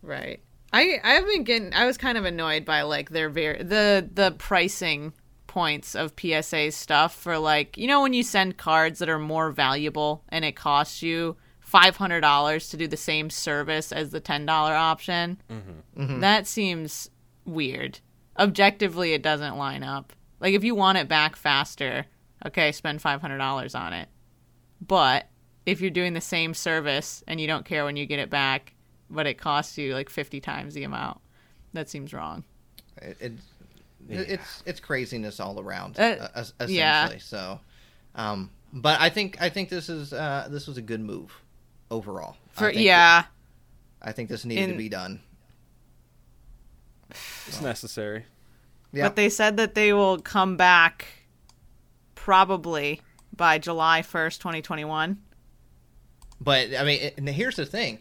Right. 0.04 0.40
I 0.72 1.00
I've 1.02 1.26
been 1.26 1.44
getting. 1.44 1.72
I 1.72 1.86
was 1.86 1.96
kind 1.96 2.18
of 2.18 2.24
annoyed 2.24 2.64
by 2.64 2.82
like 2.82 3.10
their 3.10 3.28
very 3.30 3.62
the 3.62 4.08
the 4.12 4.32
pricing 4.32 5.12
points 5.46 5.94
of 5.94 6.12
PSA 6.18 6.72
stuff 6.72 7.14
for 7.14 7.38
like 7.38 7.78
you 7.78 7.86
know 7.86 8.02
when 8.02 8.12
you 8.12 8.22
send 8.22 8.56
cards 8.56 8.98
that 8.98 9.08
are 9.08 9.18
more 9.18 9.50
valuable 9.50 10.24
and 10.28 10.44
it 10.44 10.56
costs 10.56 11.00
you 11.00 11.36
five 11.60 11.96
hundred 11.96 12.20
dollars 12.20 12.68
to 12.70 12.76
do 12.76 12.86
the 12.86 12.96
same 12.96 13.30
service 13.30 13.92
as 13.92 14.10
the 14.10 14.20
ten 14.20 14.44
dollar 14.44 14.74
option. 14.74 15.40
Mm-hmm. 15.50 16.02
Mm-hmm. 16.02 16.20
That 16.20 16.46
seems 16.46 17.08
weird. 17.44 18.00
Objectively, 18.38 19.12
it 19.12 19.22
doesn't 19.22 19.56
line 19.56 19.84
up. 19.84 20.12
Like 20.40 20.54
if 20.54 20.64
you 20.64 20.74
want 20.74 20.98
it 20.98 21.08
back 21.08 21.36
faster, 21.36 22.06
okay, 22.44 22.72
spend 22.72 23.00
five 23.00 23.20
hundred 23.20 23.38
dollars 23.38 23.74
on 23.74 23.92
it. 23.92 24.08
But 24.84 25.28
if 25.64 25.80
you're 25.80 25.90
doing 25.90 26.14
the 26.14 26.20
same 26.20 26.52
service 26.52 27.22
and 27.26 27.40
you 27.40 27.46
don't 27.46 27.64
care 27.64 27.84
when 27.84 27.96
you 27.96 28.06
get 28.06 28.18
it 28.18 28.28
back, 28.28 28.74
but 29.10 29.26
it 29.26 29.34
costs 29.34 29.76
you 29.78 29.94
like 29.94 30.08
fifty 30.10 30.40
times 30.40 30.74
the 30.74 30.84
amount, 30.84 31.20
that 31.72 31.88
seems 31.88 32.12
wrong. 32.12 32.44
it, 33.02 33.16
it, 33.20 33.32
it's 34.08 34.62
it's 34.66 34.80
craziness 34.80 35.40
all 35.40 35.58
around 35.60 35.98
Uh, 35.98 36.28
uh, 36.34 36.40
essentially 36.40 36.76
yeah. 36.76 37.16
so 37.18 37.58
um 38.14 38.50
but 38.72 39.00
i 39.00 39.08
think 39.08 39.40
i 39.40 39.48
think 39.48 39.68
this 39.70 39.88
is 39.88 40.12
uh 40.12 40.46
this 40.50 40.66
was 40.66 40.76
a 40.76 40.82
good 40.82 41.00
move 41.00 41.32
overall 41.90 42.36
I 42.56 42.60
For 42.60 42.70
think 42.72 42.84
yeah, 42.84 43.22
that- 43.22 43.28
i 44.02 44.12
think 44.12 44.28
this 44.28 44.44
needed 44.44 44.68
to 44.68 44.76
be 44.76 44.88
done 44.90 45.20
it's 47.46 47.60
necessary. 47.60 48.24
yeah 48.92 49.04
but 49.06 49.16
they 49.16 49.28
said 49.28 49.56
that 49.56 49.74
they 49.74 49.92
will 49.92 50.18
come 50.18 50.56
back 50.56 51.06
probably 52.14 53.00
by 53.36 53.58
July 53.58 54.02
first, 54.02 54.40
twenty 54.40 54.62
twenty 54.62 54.84
one. 54.84 55.18
But 56.40 56.74
I 56.78 56.84
mean, 56.84 57.10
and 57.16 57.28
here's 57.28 57.56
the 57.56 57.66
thing: 57.66 57.98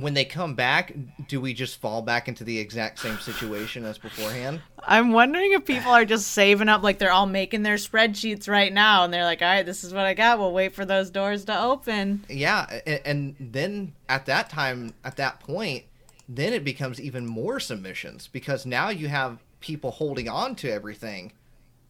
when 0.00 0.14
they 0.14 0.24
come 0.24 0.54
back, 0.54 0.94
do 1.28 1.40
we 1.40 1.54
just 1.54 1.80
fall 1.80 2.02
back 2.02 2.28
into 2.28 2.44
the 2.44 2.58
exact 2.58 2.98
same 2.98 3.18
situation 3.18 3.84
as 3.84 3.98
beforehand? 3.98 4.60
I'm 4.78 5.12
wondering 5.12 5.52
if 5.52 5.64
people 5.64 5.90
are 5.92 6.04
just 6.04 6.28
saving 6.28 6.68
up, 6.68 6.82
like 6.82 6.98
they're 6.98 7.12
all 7.12 7.26
making 7.26 7.62
their 7.62 7.76
spreadsheets 7.76 8.48
right 8.48 8.72
now, 8.72 9.04
and 9.04 9.12
they're 9.12 9.24
like, 9.24 9.42
"All 9.42 9.48
right, 9.48 9.64
this 9.66 9.84
is 9.84 9.92
what 9.92 10.06
I 10.06 10.14
got. 10.14 10.38
We'll 10.38 10.52
wait 10.52 10.74
for 10.74 10.84
those 10.84 11.10
doors 11.10 11.44
to 11.46 11.60
open." 11.60 12.24
Yeah, 12.28 12.80
and, 12.86 13.00
and 13.04 13.36
then 13.52 13.92
at 14.08 14.26
that 14.26 14.50
time, 14.50 14.94
at 15.04 15.16
that 15.16 15.40
point, 15.40 15.84
then 16.28 16.52
it 16.52 16.64
becomes 16.64 17.00
even 17.00 17.26
more 17.26 17.58
submissions 17.60 18.28
because 18.28 18.66
now 18.66 18.88
you 18.90 19.08
have 19.08 19.38
people 19.60 19.90
holding 19.90 20.28
on 20.28 20.54
to 20.56 20.70
everything, 20.70 21.32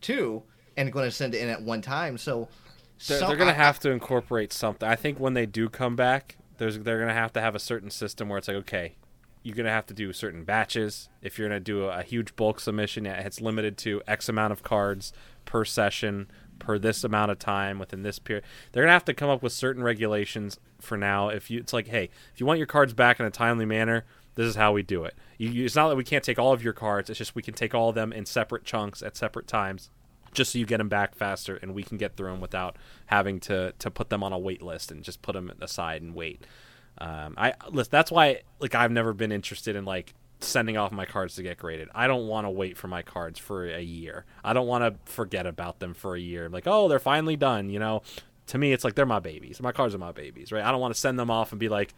too, 0.01 0.43
and 0.77 0.93
going 0.93 1.07
to 1.07 1.11
send 1.11 1.35
it 1.35 1.43
in 1.43 1.49
at 1.49 1.63
one 1.63 1.83
time. 1.83 2.17
So 2.19 2.49
They're, 3.07 3.19
some- 3.19 3.29
they're 3.29 3.37
going 3.37 3.49
to 3.49 3.55
have 3.55 3.79
to 3.81 3.91
incorporate 3.91 4.53
something. 4.53 4.89
I 4.89 4.97
think 4.97 5.19
when 5.19 5.35
they 5.35 5.47
do 5.47 5.69
come 5.69 5.97
back, 5.97 6.37
there's 6.59 6.79
they're 6.79 6.99
going 6.99 7.09
to 7.09 7.15
have 7.15 7.33
to 7.35 7.41
have 7.41 7.55
a 7.55 7.61
certain 7.61 7.91
system 7.91 8.29
where 8.29 8.39
it's 8.39 8.49
like, 8.49 8.57
okay, 8.59 8.95
you're 9.43 9.55
going 9.55 9.67
to 9.67 9.73
have 9.73 9.87
to 9.87 9.95
do 9.95 10.13
certain 10.13 10.45
batches. 10.45 11.09
If 11.23 11.39
you're 11.39 11.49
going 11.49 11.61
to 11.61 11.65
do 11.65 11.85
a, 11.85 12.01
a 12.01 12.03
huge 12.03 12.35
bulk 12.37 12.61
submission, 12.61 13.07
it's 13.07 13.41
limited 13.41 13.79
to 13.79 14.03
X 14.07 14.29
amount 14.29 14.53
of 14.53 14.63
cards 14.63 15.13
per 15.45 15.65
session 15.65 16.29
per 16.59 16.79
this 16.79 17.05
amount 17.05 17.31
of 17.31 17.39
time 17.39 17.79
within 17.79 18.03
this 18.03 18.19
period. 18.19 18.45
They're 18.73 18.83
going 18.83 18.89
to 18.89 18.95
have 18.95 19.05
to 19.05 19.15
come 19.15 19.29
up 19.31 19.43
with 19.43 19.53
certain 19.53 19.83
regulations 19.83 20.59
for 20.81 20.97
now. 20.97 21.29
If 21.29 21.51
you, 21.51 21.61
it's 21.61 21.73
like, 21.73 21.89
hey, 21.89 22.11
if 22.33 22.41
you 22.41 22.47
want 22.47 22.59
your 22.59 22.67
cards 22.67 22.95
back 22.95 23.21
in 23.21 23.27
a 23.27 23.31
timely 23.31 23.67
manner, 23.67 24.05
This 24.37 24.47
is 24.47 24.57
how 24.57 24.73
we 24.73 24.83
do 24.83 25.05
it. 25.05 25.15
You, 25.39 25.65
it's 25.65 25.75
not 25.75 25.89
that 25.89 25.97
we 25.97 26.05
can't 26.05 26.23
take 26.23 26.39
all 26.39 26.53
of 26.53 26.63
your 26.63 26.75
cards. 26.75 27.11
It's 27.11 27.19
just 27.19 27.35
we 27.35 27.43
can 27.43 27.55
take 27.55 27.75
all 27.75 27.89
of 27.89 27.95
them 27.95 28.13
in 28.13 28.27
separate 28.27 28.65
chunks 28.65 29.03
at 29.03 29.17
separate 29.17 29.47
times, 29.47 29.91
just 30.37 30.53
so 30.53 30.59
you 30.61 30.67
get 30.67 30.77
them 30.79 30.89
back 30.89 31.17
faster, 31.17 31.57
and 31.57 31.75
we 31.75 31.83
can 31.83 31.99
get 31.99 32.17
through 32.17 32.31
them 32.31 32.41
without 32.41 32.77
having 33.07 33.41
to 33.41 33.73
to 33.81 33.91
put 33.91 34.11
them 34.11 34.23
on 34.23 34.33
a 34.33 34.39
wait 34.39 34.63
list 34.63 34.93
and 34.93 35.03
just 35.03 35.23
put 35.23 35.33
them 35.33 35.51
aside 35.61 36.03
and 36.03 36.15
wait. 36.15 36.45
Um, 36.99 37.35
I 37.37 37.55
that's 37.91 38.13
why 38.13 38.43
like 38.61 38.75
I've 38.75 38.93
never 38.93 39.13
been 39.13 39.33
interested 39.33 39.75
in 39.75 39.85
like 39.85 40.15
sending 40.41 40.77
off 40.77 40.93
my 40.93 41.07
cards 41.07 41.35
to 41.37 41.43
get 41.43 41.59
graded. 41.59 41.89
I 41.95 42.07
don't 42.07 42.27
want 42.29 42.47
to 42.47 42.51
wait 42.51 42.77
for 42.77 42.89
my 42.89 43.03
cards 43.03 43.39
for 43.39 43.67
a 43.67 43.81
year. 43.81 44.25
I 44.45 44.53
don't 44.53 44.67
want 44.67 44.85
to 44.85 45.11
forget 45.13 45.47
about 45.47 45.81
them 45.81 45.95
for 45.95 46.15
a 46.15 46.21
year. 46.21 46.49
Like, 46.49 46.65
oh, 46.67 46.89
they're 46.89 46.99
finally 46.99 47.37
done. 47.37 47.71
You 47.71 47.79
know, 47.79 48.03
to 48.49 48.59
me, 48.59 48.73
it's 48.73 48.85
like 48.85 48.95
they're 48.95 49.07
my 49.07 49.19
babies. 49.19 49.61
My 49.61 49.73
cards 49.73 49.95
are 49.95 49.99
my 49.99 50.13
babies, 50.13 50.53
right? 50.53 50.65
I 50.65 50.71
don't 50.71 50.81
want 50.81 50.95
to 50.95 51.01
send 51.01 51.19
them 51.19 51.31
off 51.31 51.53
and 51.53 51.59
be 51.59 51.69
like, 51.69 51.95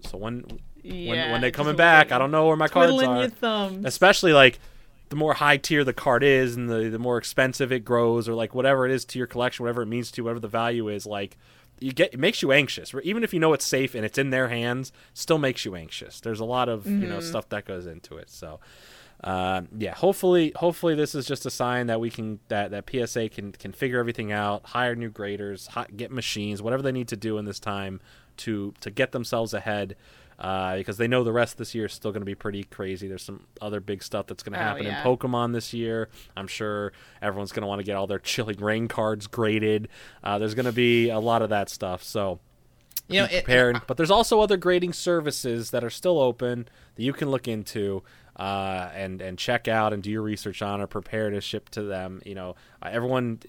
so 0.00 0.18
when 0.18 0.60
Yeah, 0.82 1.10
when 1.10 1.32
when 1.32 1.40
they 1.40 1.50
coming 1.50 1.76
back, 1.76 2.12
I 2.12 2.18
don't 2.18 2.30
know 2.30 2.46
where 2.46 2.56
my 2.56 2.68
cards 2.68 2.92
are. 3.02 3.20
your 3.20 3.28
thumbs. 3.28 3.84
Especially 3.84 4.32
like 4.32 4.58
the 5.08 5.16
more 5.16 5.34
high 5.34 5.56
tier 5.56 5.84
the 5.84 5.92
card 5.92 6.22
is, 6.22 6.56
and 6.56 6.68
the 6.68 6.88
the 6.90 6.98
more 6.98 7.18
expensive 7.18 7.72
it 7.72 7.84
grows, 7.84 8.28
or 8.28 8.34
like 8.34 8.54
whatever 8.54 8.84
it 8.86 8.92
is 8.92 9.04
to 9.06 9.18
your 9.18 9.26
collection, 9.26 9.64
whatever 9.64 9.82
it 9.82 9.86
means 9.86 10.10
to 10.12 10.18
you, 10.20 10.24
whatever 10.24 10.40
the 10.40 10.48
value 10.48 10.88
is, 10.88 11.06
like. 11.06 11.36
You 11.80 11.92
get 11.92 12.12
it 12.12 12.18
makes 12.18 12.42
you 12.42 12.50
anxious. 12.50 12.92
Even 13.04 13.22
if 13.22 13.32
you 13.32 13.38
know 13.38 13.52
it's 13.52 13.64
safe 13.64 13.94
and 13.94 14.04
it's 14.04 14.18
in 14.18 14.30
their 14.30 14.48
hands, 14.48 14.90
still 15.14 15.38
makes 15.38 15.64
you 15.64 15.76
anxious. 15.76 16.18
There's 16.20 16.40
a 16.40 16.44
lot 16.44 16.68
of 16.68 16.86
you 16.86 16.92
Mm-hmm. 16.96 17.08
know 17.08 17.20
stuff 17.20 17.48
that 17.50 17.66
goes 17.66 17.86
into 17.86 18.16
it. 18.16 18.30
So, 18.30 18.58
uh, 19.22 19.62
yeah, 19.78 19.94
hopefully, 19.94 20.52
hopefully 20.56 20.96
this 20.96 21.14
is 21.14 21.24
just 21.24 21.46
a 21.46 21.50
sign 21.50 21.86
that 21.86 22.00
we 22.00 22.10
can 22.10 22.40
that 22.48 22.72
that 22.72 22.90
PSA 22.90 23.28
can 23.28 23.52
can 23.52 23.72
figure 23.72 24.00
everything 24.00 24.32
out, 24.32 24.66
hire 24.66 24.96
new 24.96 25.08
graders, 25.08 25.68
hi- 25.68 25.86
get 25.96 26.10
machines, 26.10 26.60
whatever 26.60 26.82
they 26.82 26.90
need 26.90 27.06
to 27.08 27.16
do 27.16 27.38
in 27.38 27.44
this 27.44 27.60
time 27.60 28.00
to 28.38 28.74
to 28.80 28.90
get 28.90 29.12
themselves 29.12 29.54
ahead. 29.54 29.94
Uh, 30.38 30.76
because 30.76 30.96
they 30.98 31.08
know 31.08 31.24
the 31.24 31.32
rest 31.32 31.54
of 31.54 31.58
this 31.58 31.74
year 31.74 31.86
is 31.86 31.92
still 31.92 32.12
going 32.12 32.20
to 32.20 32.26
be 32.26 32.34
pretty 32.36 32.62
crazy. 32.62 33.08
There's 33.08 33.24
some 33.24 33.44
other 33.60 33.80
big 33.80 34.04
stuff 34.04 34.26
that's 34.28 34.44
going 34.44 34.52
to 34.52 34.58
Oh, 34.60 34.62
happen 34.62 34.84
yeah. 34.86 35.00
in 35.00 35.04
Pokemon 35.04 35.52
this 35.52 35.74
year. 35.74 36.08
I'm 36.36 36.46
sure 36.46 36.92
everyone's 37.20 37.50
going 37.50 37.62
to 37.62 37.66
want 37.66 37.80
to 37.80 37.84
get 37.84 37.96
all 37.96 38.06
their 38.06 38.18
Chilling 38.30 38.58
Reign 38.60 38.86
cards 38.86 39.26
graded. 39.26 39.88
Uh, 40.22 40.38
there's 40.38 40.54
going 40.54 40.66
to 40.66 40.72
be 40.72 41.08
a 41.10 41.18
lot 41.18 41.42
of 41.42 41.50
that 41.50 41.68
stuff. 41.68 42.04
So 42.04 42.38
You 43.08 43.22
know, 43.22 43.28
it- 43.30 43.82
but 43.88 43.96
there's 43.96 44.10
also 44.12 44.40
other 44.40 44.56
grading 44.56 44.92
services 44.92 45.70
that 45.72 45.82
are 45.82 45.90
still 45.90 46.20
open 46.20 46.68
that 46.94 47.02
you 47.02 47.12
can 47.12 47.30
look 47.30 47.48
into 47.48 48.02
uh, 48.38 48.90
and 48.94 49.20
and 49.20 49.36
check 49.36 49.66
out 49.66 49.92
and 49.92 50.02
do 50.02 50.10
your 50.10 50.22
research 50.22 50.62
on 50.62 50.80
or 50.80 50.86
prepare 50.86 51.30
to 51.30 51.40
ship 51.40 51.68
to 51.70 51.82
them. 51.82 52.22
You 52.24 52.36
know, 52.36 52.54
uh, 52.80 52.88
everyone 52.92 53.40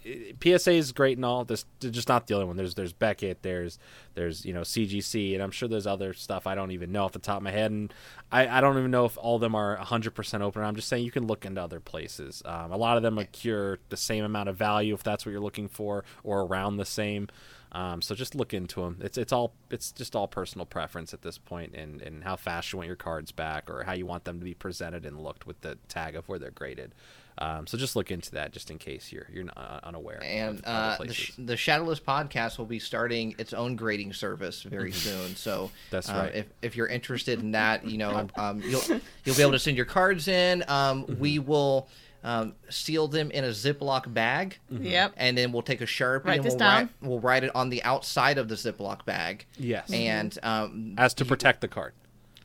PSA 0.41 0.71
is 0.71 0.91
great 0.91 1.17
and 1.17 1.25
all. 1.25 1.45
This 1.45 1.65
just 1.79 2.09
not 2.09 2.25
the 2.25 2.33
only 2.33 2.47
one. 2.47 2.57
There's 2.57 2.73
there's 2.73 2.93
Beckett. 2.93 3.43
There's 3.43 3.77
there's 4.15 4.45
you 4.45 4.53
know 4.53 4.61
CGC 4.61 5.33
and 5.35 5.43
I'm 5.43 5.51
sure 5.51 5.69
there's 5.69 5.85
other 5.85 6.13
stuff 6.13 6.47
I 6.47 6.55
don't 6.55 6.71
even 6.71 6.91
know 6.91 7.05
off 7.05 7.11
the 7.11 7.19
top 7.19 7.37
of 7.37 7.43
my 7.43 7.51
head. 7.51 7.71
And 7.71 7.93
I, 8.31 8.47
I 8.47 8.61
don't 8.61 8.77
even 8.79 8.89
know 8.89 9.05
if 9.05 9.17
all 9.17 9.35
of 9.35 9.41
them 9.41 9.53
are 9.53 9.77
100% 9.77 10.41
open. 10.41 10.63
I'm 10.63 10.75
just 10.75 10.87
saying 10.87 11.05
you 11.05 11.11
can 11.11 11.27
look 11.27 11.45
into 11.45 11.61
other 11.61 11.79
places. 11.79 12.41
Um, 12.45 12.71
a 12.71 12.77
lot 12.77 12.97
of 12.97 13.03
them 13.03 13.17
accrue 13.17 13.77
the 13.89 13.97
same 13.97 14.23
amount 14.23 14.49
of 14.49 14.55
value 14.55 14.93
if 14.95 15.03
that's 15.03 15.25
what 15.25 15.31
you're 15.31 15.41
looking 15.41 15.67
for 15.67 16.03
or 16.23 16.41
around 16.41 16.77
the 16.77 16.85
same. 16.85 17.27
Um, 17.71 18.01
so 18.01 18.15
just 18.15 18.33
look 18.33 18.53
into 18.53 18.81
them. 18.81 18.97
It's 19.01 19.17
it's 19.17 19.31
all 19.31 19.53
it's 19.69 19.91
just 19.91 20.15
all 20.15 20.27
personal 20.27 20.65
preference 20.65 21.13
at 21.13 21.21
this 21.21 21.37
point, 21.37 21.75
and 21.75 22.01
and 22.01 22.23
how 22.23 22.35
fast 22.35 22.71
you 22.73 22.77
want 22.77 22.87
your 22.87 22.95
cards 22.95 23.31
back, 23.31 23.69
or 23.69 23.83
how 23.83 23.93
you 23.93 24.05
want 24.05 24.23
them 24.23 24.39
to 24.39 24.45
be 24.45 24.55
presented 24.55 25.05
and 25.05 25.21
looked 25.21 25.45
with 25.45 25.61
the 25.61 25.77
tag 25.87 26.15
of 26.15 26.27
where 26.27 26.39
they're 26.39 26.51
graded. 26.51 26.95
Um, 27.41 27.67
so 27.67 27.77
just 27.77 27.95
look 27.95 28.11
into 28.11 28.31
that, 28.31 28.51
just 28.51 28.69
in 28.69 28.77
case 28.79 29.13
you're 29.13 29.27
you're 29.31 29.45
not 29.45 29.57
uh, 29.57 29.79
unaware. 29.87 30.19
and 30.21 30.61
uh, 30.65 30.97
the, 30.99 31.13
sh- 31.13 31.33
the 31.37 31.55
Shadowless 31.55 31.99
podcast 31.99 32.57
will 32.57 32.65
be 32.65 32.79
starting 32.79 33.33
its 33.37 33.53
own 33.53 33.77
grading 33.77 34.11
service 34.13 34.63
very 34.63 34.91
soon. 34.91 35.35
So 35.37 35.71
That's 35.89 36.09
uh, 36.09 36.13
right. 36.13 36.35
If, 36.35 36.47
if 36.61 36.75
you're 36.75 36.87
interested 36.87 37.39
in 37.39 37.51
that, 37.51 37.85
you 37.85 37.97
know, 37.97 38.27
um, 38.35 38.61
you'll 38.65 38.83
you'll 39.23 39.35
be 39.35 39.41
able 39.41 39.53
to 39.53 39.59
send 39.59 39.77
your 39.77 39.85
cards 39.85 40.27
in. 40.27 40.63
Um, 40.67 40.89
Mm-hmm. 41.09 41.19
We 41.19 41.39
will 41.39 41.87
um, 42.23 42.53
seal 42.69 43.07
them 43.07 43.31
in 43.31 43.43
a 43.43 43.49
Ziploc 43.49 44.13
bag. 44.13 44.57
Yep. 44.69 45.13
And 45.17 45.37
then 45.37 45.51
we'll 45.51 45.61
take 45.61 45.81
a 45.81 45.85
sharpie 45.85 46.25
Write 46.25 46.35
and 46.39 46.45
we'll 46.45 46.57
down. 46.57 46.81
write 46.81 46.89
we'll 47.01 47.19
write 47.19 47.43
it 47.43 47.55
on 47.55 47.69
the 47.69 47.81
outside 47.83 48.37
of 48.37 48.47
the 48.49 48.55
Ziploc 48.55 49.05
bag. 49.05 49.45
Yes. 49.57 49.91
And 49.91 50.37
um, 50.43 50.95
as 50.97 51.13
to 51.15 51.25
protect 51.25 51.61
the 51.61 51.67
card. 51.67 51.93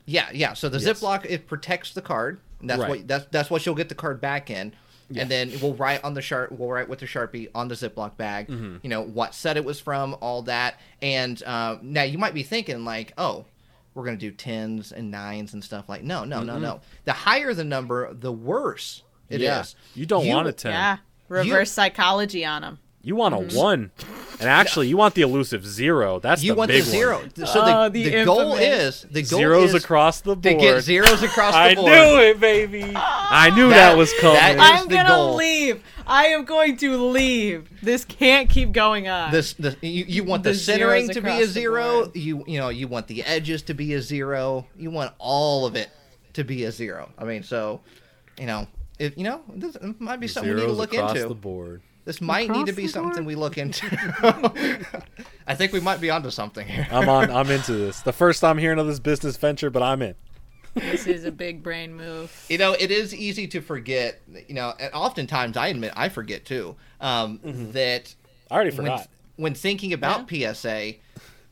yeah, 0.07 0.29
yeah. 0.33 0.53
So 0.55 0.69
the 0.69 0.79
Yes. 0.79 1.01
Ziploc 1.01 1.25
it 1.25 1.47
protects 1.47 1.93
the 1.93 2.03
card. 2.03 2.39
That's 2.63 2.81
Right. 2.81 2.89
what 2.89 3.09
that's 3.09 3.27
that's 3.31 3.51
what 3.51 3.67
you'll 3.67 3.75
get 3.75 3.89
the 3.89 3.95
card 3.95 4.21
back 4.21 4.49
in. 4.51 4.73
Yeah. 5.11 5.23
And 5.23 5.31
then 5.31 5.53
we'll 5.61 5.75
write 5.75 6.03
on 6.03 6.15
the 6.15 6.23
sharp 6.23 6.51
we'll 6.53 6.71
write 6.71 6.89
with 6.89 6.99
the 7.01 7.07
Sharpie 7.07 7.49
on 7.55 7.69
the 7.69 7.75
Ziploc 7.75 8.17
bag, 8.17 8.49
Mm-hmm. 8.49 8.77
you 8.83 8.89
know, 8.89 9.03
what 9.03 9.35
set 9.35 9.57
it 9.59 9.65
was 9.65 9.79
from, 9.79 10.17
all 10.23 10.41
that. 10.43 10.81
And 11.03 11.43
uh, 11.43 11.77
now 11.83 12.05
you 12.05 12.17
might 12.17 12.33
be 12.33 12.43
thinking 12.43 12.85
like, 12.87 13.13
"Oh, 13.19 13.45
we're 13.93 14.05
going 14.05 14.17
to 14.19 14.31
do 14.31 14.35
tens 14.35 14.93
and 14.93 15.11
nines 15.11 15.53
and 15.53 15.63
stuff 15.63 15.91
like." 15.91 16.03
No, 16.03 16.25
no, 16.25 16.43
no, 16.43 16.59
no. 16.59 16.81
The 17.05 17.13
higher 17.13 17.53
the 17.53 17.65
number, 17.65 18.15
the 18.15 18.33
worse 18.33 19.03
it 19.35 19.43
is. 19.43 19.77
yeah. 19.95 20.01
You 20.01 20.07
don't 20.07 20.27
want 20.27 20.49
a 20.49 20.53
ten. 20.53 20.73
Yeah. 20.73 20.97
Reverse 21.29 21.71
psychology 21.71 22.45
on 22.45 22.63
them. 22.63 22.79
You 23.07 23.17
want 23.17 23.35
a 23.35 23.39
mm-hmm. 23.39 23.57
one, 23.57 23.91
and 24.41 24.49
actually, 24.49 24.89
you 24.89 24.97
want 24.97 25.15
the 25.15 25.21
elusive 25.21 25.67
zero. 25.67 26.21
That's 26.21 26.43
You 26.43 26.53
the 26.53 26.59
want 26.59 26.71
the 26.71 26.81
zero. 26.81 27.19
One. 27.19 27.31
So 27.35 27.63
the, 27.63 27.77
Oh, 27.79 27.89
the 27.91 28.05
the, 28.09 28.25
goal 28.25 28.55
is 28.55 29.03
the 29.11 29.21
goal 29.21 29.41
Zeros 29.41 29.75
is 29.75 29.85
across 29.85 30.23
the 30.23 30.35
board. 30.35 30.43
to 30.45 30.51
board. 30.53 30.61
get 30.63 30.81
zeros 30.83 31.23
across 31.23 31.53
the 31.53 31.75
board. 31.75 31.93
I 31.93 32.11
knew 32.11 32.21
it, 32.31 32.41
baby. 32.41 32.93
Ah. 32.97 33.29
I 33.31 33.51
knew 33.55 33.69
that, 33.69 33.91
That- 33.91 33.99
was 33.99 34.11
coming. 34.21 34.37
that 34.37 34.55
is- 34.57 34.63
I'm 34.63 34.89
gonna 34.89 35.09
goal. 35.11 35.35
leave. 35.35 35.83
I 36.07 36.27
am 36.29 36.47
going 36.47 36.79
to 36.79 36.97
leave. 36.97 37.69
This 37.83 38.07
can't 38.07 38.49
keep 38.49 38.73
going 38.73 39.07
on. 39.07 39.31
This 39.31 39.53
the 39.53 39.77
you, 39.83 40.05
you 40.09 40.25
want 40.25 40.43
the, 40.43 40.51
The 40.51 40.55
centering 40.57 41.09
to 41.11 41.21
be 41.21 41.43
a 41.43 41.47
zero. 41.47 42.11
You 42.15 42.43
you 42.47 42.59
know 42.59 42.71
you 42.71 42.89
want 42.89 43.07
the 43.09 43.23
edges 43.25 43.61
to 43.65 43.75
be 43.75 43.93
a 43.93 44.01
zero. 44.01 44.67
You 44.79 44.91
want 44.91 45.13
all 45.19 45.67
of 45.67 45.77
it 45.77 45.91
to 46.33 46.43
be 46.43 46.65
a 46.65 46.73
zero. 46.73 47.11
I 47.19 47.25
mean, 47.25 47.43
so 47.43 47.83
you 48.39 48.47
know 48.47 48.67
if 48.99 49.17
you 49.17 49.25
know 49.25 49.43
this 49.49 49.77
might 49.99 50.21
be 50.21 50.29
something 50.29 50.55
we 50.55 50.61
need 50.61 50.67
to 50.67 50.73
look 50.73 50.95
across 50.95 51.17
into. 51.17 51.29
the 51.29 51.35
board. 51.35 51.83
This 52.05 52.21
might 52.21 52.51
need 52.51 52.67
to 52.67 52.73
be 52.73 52.83
the 52.83 52.93
something 52.93 53.25
board? 53.25 53.27
we 53.27 53.35
look 53.35 53.57
into. 53.57 53.87
I 55.47 55.55
think 55.55 55.73
we 55.73 55.81
might 55.81 56.01
be 56.01 56.11
onto 56.11 56.31
something 56.31 56.67
here. 56.67 56.87
I'm 56.91 57.09
on. 57.09 57.31
I'm 57.31 57.51
into 57.51 57.73
this. 57.73 58.01
The 58.01 58.13
first 58.13 58.41
time 58.41 58.59
hearing 58.59 58.79
of 58.79 58.87
this 58.87 58.99
business 58.99 59.37
venture, 59.37 59.71
but 59.71 59.83
I'm 59.83 60.03
in. 60.03 60.15
this 60.75 61.07
is 61.07 61.25
a 61.25 61.33
big 61.33 61.63
brain 61.63 61.95
move. 61.95 62.45
You 62.49 62.59
know, 62.59 62.73
it 62.73 62.91
is 62.91 63.15
easy 63.15 63.47
to 63.49 63.61
forget. 63.61 64.21
You 64.49 64.55
know, 64.55 64.75
and 64.79 64.93
oftentimes 64.93 65.57
I 65.57 65.69
admit 65.69 65.93
I 65.97 66.09
forget 66.09 66.45
too. 66.45 66.77
Um, 67.01 67.41
That 67.73 68.15
I 68.51 68.55
already 68.55 68.71
when, 68.71 68.87
forgot. 68.87 69.09
when 69.37 69.55
thinking 69.55 69.93
about 69.93 70.29
PSA, 70.29 70.95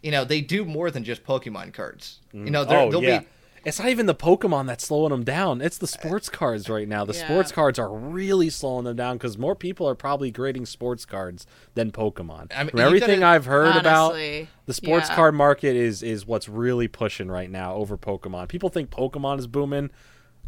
you 0.02 0.10
know, 0.10 0.24
they 0.24 0.40
do 0.40 0.64
more 0.64 0.90
than 0.90 1.04
just 1.04 1.24
Pokemon 1.24 1.72
cards. 1.72 2.20
You 2.32 2.50
know, 2.50 2.64
there, 2.64 2.80
oh 2.80 2.90
there'll 2.90 3.04
yeah. 3.04 3.20
be 3.20 3.26
It's 3.64 3.78
not 3.78 3.88
even 3.88 4.06
the 4.06 4.14
Pokemon 4.14 4.66
that's 4.66 4.84
slowing 4.86 5.10
them 5.10 5.24
down. 5.24 5.60
It's 5.60 5.78
the 5.78 5.86
sports 5.86 6.28
cards 6.28 6.68
right 6.68 6.88
now. 6.88 7.04
The 7.04 7.14
Yeah. 7.14 7.24
sports 7.24 7.52
cards 7.52 7.78
are 7.78 7.90
really 7.92 8.50
slowing 8.50 8.84
them 8.84 8.96
down 8.96 9.16
because 9.16 9.38
more 9.38 9.54
people 9.54 9.88
are 9.88 9.94
probably 9.94 10.30
grading 10.30 10.66
sports 10.66 11.04
cards 11.04 11.46
than 11.74 11.92
Pokemon. 11.92 12.50
I 12.54 12.64
mean, 12.64 12.70
From 12.70 12.80
everything 12.80 13.20
gotta- 13.20 13.34
I've 13.36 13.44
heard 13.44 13.76
about, 13.76 14.14
the 14.14 14.74
sports 14.74 15.08
yeah. 15.08 15.14
card 15.14 15.34
market 15.34 15.76
is 15.76 16.02
is 16.02 16.26
what's 16.26 16.48
really 16.48 16.88
pushing 16.88 17.28
right 17.28 17.50
now 17.50 17.74
over 17.74 17.96
Pokemon. 17.96 18.48
People 18.48 18.68
think 18.68 18.90
Pokemon 18.90 19.38
is 19.38 19.46
booming. 19.46 19.90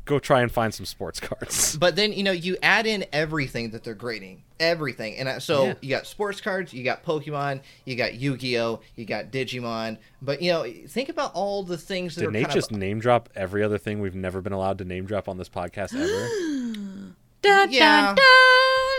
Go 0.07 0.19
try 0.19 0.43
and 0.43 0.53
find 0.53 0.75
some 0.75 0.85
sports 0.87 1.19
cards. 1.21 1.77
But 1.81 1.97
then 1.97 2.13
you 2.13 2.23
know 2.23 2.33
you 2.33 2.57
add 2.63 2.87
in 2.87 3.07
everything 3.13 3.71
that 3.71 3.85
they're 3.85 3.95
grading, 3.95 4.43
everything, 4.61 5.17
and 5.17 5.29
uh, 5.29 5.41
so 5.41 5.65
Yeah. 5.67 5.75
you 5.81 5.89
got 5.91 6.07
sports 6.07 6.41
cards, 6.43 6.75
you 6.75 6.85
got 6.85 7.03
Pokemon, 7.05 7.61
you 7.87 7.97
got 7.97 8.15
Yu-Gi-Oh, 8.15 8.81
you 8.97 9.05
got 9.07 9.31
Digimon. 9.31 9.97
But 10.21 10.43
you 10.43 10.53
know, 10.53 10.71
think 10.89 11.09
about 11.09 11.33
all 11.35 11.63
the 11.63 11.79
things 11.79 12.15
that 12.17 12.21
Did 12.23 12.29
are 12.29 12.33
Nate 12.33 12.45
kind 12.45 12.55
just 12.55 12.71
of 12.71 12.77
name 12.77 12.99
drop 13.01 13.31
every 13.35 13.63
other 13.63 13.79
thing 13.79 14.01
we've 14.01 14.15
never 14.15 14.41
been 14.43 14.53
allowed 14.53 14.79
to 14.79 14.85
name 14.85 15.07
drop 15.07 15.29
on 15.29 15.39
this 15.39 15.49
podcast 15.49 15.95
ever? 15.95 16.29
Da, 17.43 17.65
Yeah. 17.65 18.15
da, 18.15 18.15
da. 18.15 18.23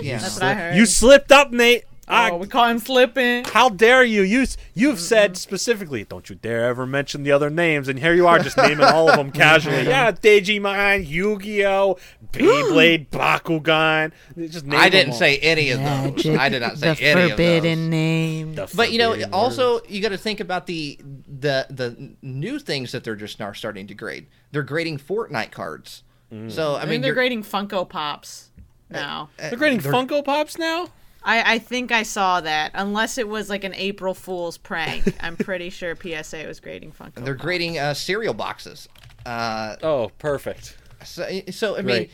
Yeah. 0.02 0.18
That's 0.20 0.36
what 0.36 0.44
I 0.44 0.54
heard. 0.54 0.76
you 0.76 0.86
slipped 0.86 1.32
up, 1.32 1.52
Nate. 1.52 1.86
I- 2.08 2.30
oh, 2.32 2.38
we 2.38 2.48
call 2.48 2.68
him 2.68 2.78
slipping. 2.80 3.46
How 3.46 3.70
dare 3.70 4.04
you? 4.04 4.22
You 4.22 4.46
you've 4.76 5.00
said 5.00 5.38
specifically, 5.38 6.04
don't 6.04 6.30
you 6.30 6.36
dare 6.36 6.66
ever 6.66 6.86
mention 6.86 7.24
the 7.24 7.32
other 7.32 7.50
names, 7.50 7.88
and 7.88 7.98
here 7.98 8.14
you 8.14 8.28
are 8.28 8.38
just 8.38 8.58
naming 8.58 8.82
all 8.86 9.10
of 9.10 9.16
them 9.18 9.32
casually. 9.44 9.84
Yeah, 9.88 10.12
Digimon, 10.12 11.08
Yu-Gi-Oh, 11.08 11.98
Beyblade, 12.32 13.08
Bakugan. 13.12 14.12
Just 14.38 14.66
name 14.66 14.80
I 14.80 14.90
didn't 14.90 15.14
all. 15.14 15.18
say 15.20 15.38
any 15.38 15.72
of 15.72 15.80
those. 15.80 16.28
I 16.38 16.50
did 16.50 16.62
not 16.62 16.78
say 16.78 16.96
any 17.02 17.32
of 17.32 17.38
those. 17.38 17.78
name. 17.90 18.54
The 18.56 18.72
But 18.76 18.92
you 18.92 19.00
know, 19.00 19.12
forbidden 19.12 19.34
also 19.34 19.82
you 19.88 20.02
got 20.02 20.10
to 20.10 20.18
think 20.18 20.40
about 20.40 20.68
the 20.68 21.00
the 21.28 21.66
the 21.70 22.16
new 22.22 22.60
things 22.60 22.92
that 22.92 23.04
they're 23.04 23.16
just 23.16 23.40
now 23.40 23.52
starting 23.54 23.88
to 23.88 23.94
grade. 23.96 24.28
They're 24.52 24.64
grading 24.64 25.00
Fortnite 25.00 25.52
cards. 25.52 26.04
Mm. 26.32 26.52
So 26.52 26.76
I 26.76 26.78
I, 26.78 26.82
mean, 26.82 26.90
mean, 26.92 27.02
they're 27.02 27.14
grading 27.14 27.44
Funko 27.44 27.88
Pops 27.88 28.50
now. 28.90 29.30
uh, 29.40 29.50
they're 29.50 29.58
grading 29.58 29.80
Funko 29.80 30.24
Pops 30.24 30.58
now. 30.58 30.90
I, 31.26 31.56
I 31.56 31.60
think 31.60 31.92
I 31.92 32.04
saw 32.04 32.40
that. 32.42 32.72
Unless 32.76 33.18
it 33.18 33.28
was 33.28 33.50
like 33.50 33.64
an 33.64 33.74
April 33.76 34.14
Fool's 34.14 34.58
prank, 34.58 35.16
I'm 35.24 35.36
pretty 35.36 35.70
sure 35.70 35.96
PSA 35.96 36.46
was 36.48 36.60
grading 36.60 36.92
Funko. 36.94 37.16
They're 37.16 37.34
Pops. 37.34 37.44
grading 37.44 37.80
uh, 37.80 37.94
cereal 37.96 38.34
boxes. 38.34 38.88
Uh, 39.26 39.76
Oh, 39.82 40.12
perfect. 40.20 40.78
so, 41.04 41.28
so 41.52 41.78
I 41.78 41.82
mean, 41.82 42.10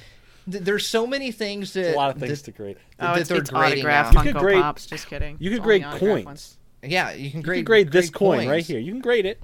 th- 0.49 0.63
there's 0.63 0.87
so 0.87 1.05
many 1.05 1.31
things 1.31 1.73
that 1.73 1.93
A 1.93 1.97
lot 1.97 2.15
of 2.15 2.21
things 2.21 2.41
that- 2.41 2.51
to 2.51 2.57
grade. 2.57 2.77
Oh, 2.99 3.07
that 3.13 3.19
it's, 3.19 3.29
they're 3.29 3.39
it's 3.39 3.49
grading 3.49 3.79
autographed 3.85 4.13
now. 4.13 4.23
You 4.23 4.29
Funko 4.29 4.33
could 4.33 4.39
grade- 4.41 4.61
Pops. 4.61 4.85
Just 4.85 5.07
kidding. 5.07 5.35
You 5.39 5.49
could 5.51 5.61
grade 5.61 5.83
coins. 5.83 6.25
ones. 6.25 6.57
Yeah, 6.81 7.11
you 7.11 7.29
can 7.29 7.41
grade. 7.41 7.59
You 7.59 7.63
grade. 7.65 7.85
can 7.87 7.91
grade 7.91 8.03
this 8.03 8.09
coin 8.09 8.37
coins. 8.39 8.49
right 8.49 8.65
here. 8.65 8.79
You 8.79 8.91
can 8.93 9.01
grade 9.01 9.25
it. 9.25 9.39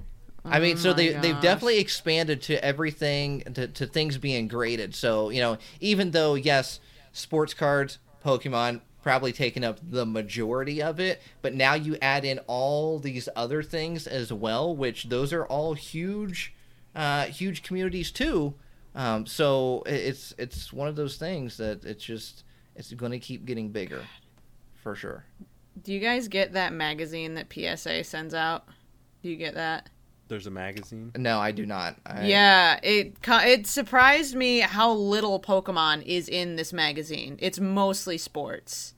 I 0.45 0.60
mean, 0.61 0.77
so 0.77 0.91
Oh 0.91 0.94
my 0.94 0.98
they 0.98 1.10
they've 1.14 1.41
definitely 1.41 1.80
expanded 1.80 2.41
to 2.44 2.64
everything 2.64 3.41
to, 3.53 3.68
to 3.68 3.85
things 3.85 4.18
being 4.18 4.48
graded. 4.48 4.95
So 4.95 5.30
you 5.30 5.41
know, 5.41 5.57
even 5.81 6.11
though 6.11 6.35
yes, 6.35 6.80
sports 7.11 7.53
cards, 7.53 7.99
Pokemon 8.26 8.80
probably 9.07 9.31
taken 9.31 9.63
up 9.63 9.79
the 9.81 10.05
majority 10.05 10.84
of 10.84 10.99
it, 10.99 11.21
but 11.41 11.53
now 11.53 11.73
you 11.73 11.95
add 12.01 12.25
in 12.25 12.39
all 12.39 12.99
these 12.99 13.29
other 13.38 13.63
things 13.63 14.05
as 14.05 14.34
well, 14.34 14.75
which 14.75 15.05
those 15.05 15.31
are 15.31 15.45
all 15.45 15.75
huge, 15.75 16.53
uh, 16.93 17.23
huge 17.27 17.63
communities 17.63 18.11
too. 18.11 18.53
Um, 18.95 19.25
so 19.25 19.81
it's 19.85 20.34
it's 20.38 20.73
one 20.73 20.89
of 20.89 20.97
those 20.97 21.15
things 21.15 21.55
that 21.55 21.85
it's 21.85 22.03
just 22.03 22.43
it's 22.75 22.91
going 22.91 23.13
to 23.13 23.19
keep 23.19 23.45
getting 23.45 23.69
bigger, 23.69 24.01
for 24.75 24.93
sure. 24.93 25.23
Do 25.81 25.93
you 25.93 26.01
guys 26.01 26.27
get 26.27 26.51
that 26.51 26.73
magazine 26.73 27.35
that 27.35 27.47
PSA 27.49 28.03
sends 28.03 28.34
out? 28.34 28.65
Do 29.23 29.29
you 29.29 29.38
get 29.38 29.53
that? 29.53 29.89
There's 30.27 30.47
a 30.47 30.51
magazine. 30.51 31.13
No, 31.15 31.39
I 31.39 31.51
do 31.51 31.65
not. 31.65 31.95
I, 32.05 32.25
Yeah, 32.25 32.77
it 32.84 33.15
it 33.25 33.67
surprised 33.67 34.35
me 34.35 34.59
how 34.59 34.91
little 34.91 35.39
Pokemon 35.39 36.03
is 36.05 36.27
in 36.27 36.57
this 36.57 36.73
magazine. 36.73 37.38
It's 37.39 37.61
mostly 37.61 38.17
sports. 38.17 38.95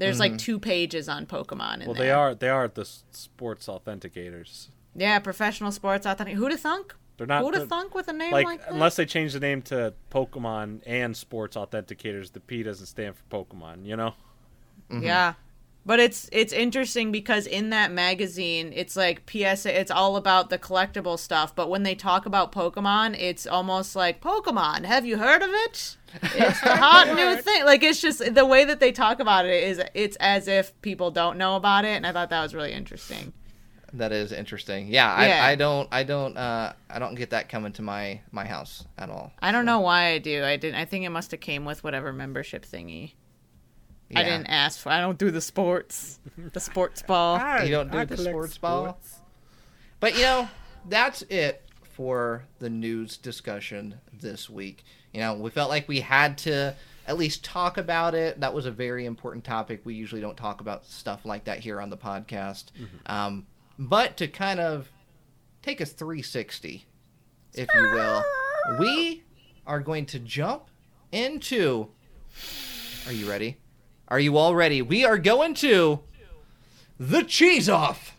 There's 0.00 0.18
like 0.18 0.32
mm-hmm. 0.32 0.38
two 0.38 0.58
pages 0.58 1.08
on 1.08 1.26
Pokemon 1.26 1.82
in 1.82 1.86
Well, 1.86 1.94
there. 1.94 2.06
they 2.06 2.10
are 2.10 2.34
they 2.34 2.48
are 2.48 2.68
the 2.68 2.84
sports 2.84 3.66
authenticators. 3.66 4.68
Yeah, 4.94 5.18
professional 5.18 5.70
sports 5.72 6.06
authentic. 6.06 6.36
Who'da 6.36 6.56
thunk? 6.56 6.94
They're 7.18 7.26
not 7.26 7.42
Who'da 7.44 7.60
the- 7.60 7.66
thunk 7.66 7.94
with 7.94 8.08
a 8.08 8.14
name 8.14 8.32
like, 8.32 8.46
like, 8.46 8.60
that? 8.60 8.72
unless 8.72 8.96
they 8.96 9.04
change 9.04 9.34
the 9.34 9.40
name 9.40 9.60
to 9.62 9.92
Pokemon 10.10 10.80
and 10.86 11.14
Sports 11.14 11.54
Authenticators, 11.54 12.32
the 12.32 12.40
P 12.40 12.62
doesn't 12.62 12.86
stand 12.86 13.14
for 13.14 13.44
Pokemon. 13.44 13.84
You 13.84 13.96
know. 13.96 14.14
Yeah. 14.90 15.34
But 15.86 15.98
it's 15.98 16.28
it's 16.30 16.52
interesting 16.52 17.10
because 17.10 17.46
in 17.46 17.70
that 17.70 17.90
magazine, 17.90 18.72
it's 18.74 18.96
like 18.96 19.28
PSA. 19.28 19.80
It's 19.80 19.90
all 19.90 20.16
about 20.16 20.50
the 20.50 20.58
collectible 20.58 21.18
stuff. 21.18 21.54
But 21.54 21.70
when 21.70 21.84
they 21.84 21.94
talk 21.94 22.26
about 22.26 22.52
Pokemon, 22.52 23.16
it's 23.18 23.46
almost 23.46 23.96
like 23.96 24.20
Pokemon. 24.20 24.84
Have 24.84 25.06
you 25.06 25.16
heard 25.16 25.42
of 25.42 25.50
it? 25.50 25.96
It's 26.22 26.60
the 26.60 26.76
hot 26.76 27.08
new 27.14 27.36
thing. 27.42 27.64
Like 27.64 27.82
it's 27.82 28.00
just 28.00 28.34
the 28.34 28.44
way 28.44 28.64
that 28.64 28.78
they 28.78 28.92
talk 28.92 29.20
about 29.20 29.46
it 29.46 29.64
is 29.64 29.80
it's 29.94 30.16
as 30.16 30.48
if 30.48 30.78
people 30.82 31.10
don't 31.10 31.38
know 31.38 31.56
about 31.56 31.84
it, 31.84 31.96
and 31.96 32.06
I 32.06 32.12
thought 32.12 32.30
that 32.30 32.42
was 32.42 32.54
really 32.54 32.72
interesting. 32.72 33.32
That 33.92 34.12
is 34.12 34.32
interesting. 34.32 34.88
Yeah, 34.88 35.26
Yeah. 35.26 35.44
I, 35.44 35.52
I 35.52 35.54
don't 35.56 35.88
I 35.90 36.04
don't 36.04 36.36
uh 36.36 36.72
I 36.88 36.98
don't 36.98 37.14
get 37.14 37.30
that 37.30 37.48
coming 37.48 37.72
to 37.72 37.82
my 37.82 38.20
my 38.30 38.44
house 38.44 38.84
at 38.98 39.10
all. 39.10 39.32
I 39.40 39.50
don't 39.50 39.64
know 39.64 39.80
why 39.80 40.08
I 40.08 40.18
do. 40.18 40.44
I 40.44 40.56
didn't. 40.56 40.76
I 40.76 40.84
think 40.84 41.04
it 41.04 41.10
must 41.10 41.30
have 41.30 41.40
came 41.40 41.64
with 41.64 41.82
whatever 41.82 42.12
membership 42.12 42.64
thingy. 42.64 43.14
I 44.14 44.22
didn't 44.24 44.46
ask 44.46 44.80
for. 44.80 44.88
I 44.90 45.00
don't 45.00 45.18
do 45.18 45.30
the 45.30 45.40
sports. 45.40 46.18
The 46.36 46.60
sports 46.60 47.02
ball. 47.02 47.36
You 47.64 47.70
don't 47.70 47.90
do 47.92 48.04
the 48.04 48.16
sports 48.30 48.58
ball? 48.58 48.98
But 50.00 50.14
you 50.16 50.22
know, 50.22 50.48
that's 50.88 51.22
it 51.22 51.62
for 51.82 52.44
the 52.58 52.70
news 52.70 53.16
discussion 53.16 54.00
this 54.12 54.48
week. 54.50 54.84
You 55.12 55.20
know, 55.20 55.34
we 55.34 55.50
felt 55.50 55.68
like 55.70 55.86
we 55.88 56.00
had 56.00 56.38
to 56.38 56.74
at 57.06 57.18
least 57.18 57.44
talk 57.44 57.76
about 57.76 58.14
it. 58.14 58.40
That 58.40 58.54
was 58.54 58.66
a 58.66 58.70
very 58.70 59.04
important 59.06 59.44
topic. 59.44 59.82
We 59.84 59.94
usually 59.94 60.20
don't 60.20 60.36
talk 60.36 60.60
about 60.60 60.86
stuff 60.86 61.24
like 61.24 61.44
that 61.44 61.58
here 61.58 61.80
on 61.80 61.90
the 61.90 61.96
podcast. 61.96 62.66
Um, 63.06 63.46
but 63.78 64.16
to 64.18 64.28
kind 64.28 64.60
of 64.60 64.88
take 65.62 65.80
a 65.80 65.86
360, 65.86 66.86
if 67.54 67.68
you 67.74 67.80
will, 67.92 68.24
we 68.78 69.22
are 69.66 69.80
going 69.80 70.06
to 70.06 70.18
jump 70.18 70.68
into. 71.12 71.88
Are 73.06 73.12
you 73.12 73.28
ready? 73.28 73.56
Are 74.10 74.18
you 74.18 74.36
all 74.36 74.56
ready? 74.56 74.82
We 74.82 75.04
are 75.04 75.18
going 75.18 75.54
to 75.54 76.00
the 76.98 77.22
cheese 77.22 77.68
off. 77.68 78.18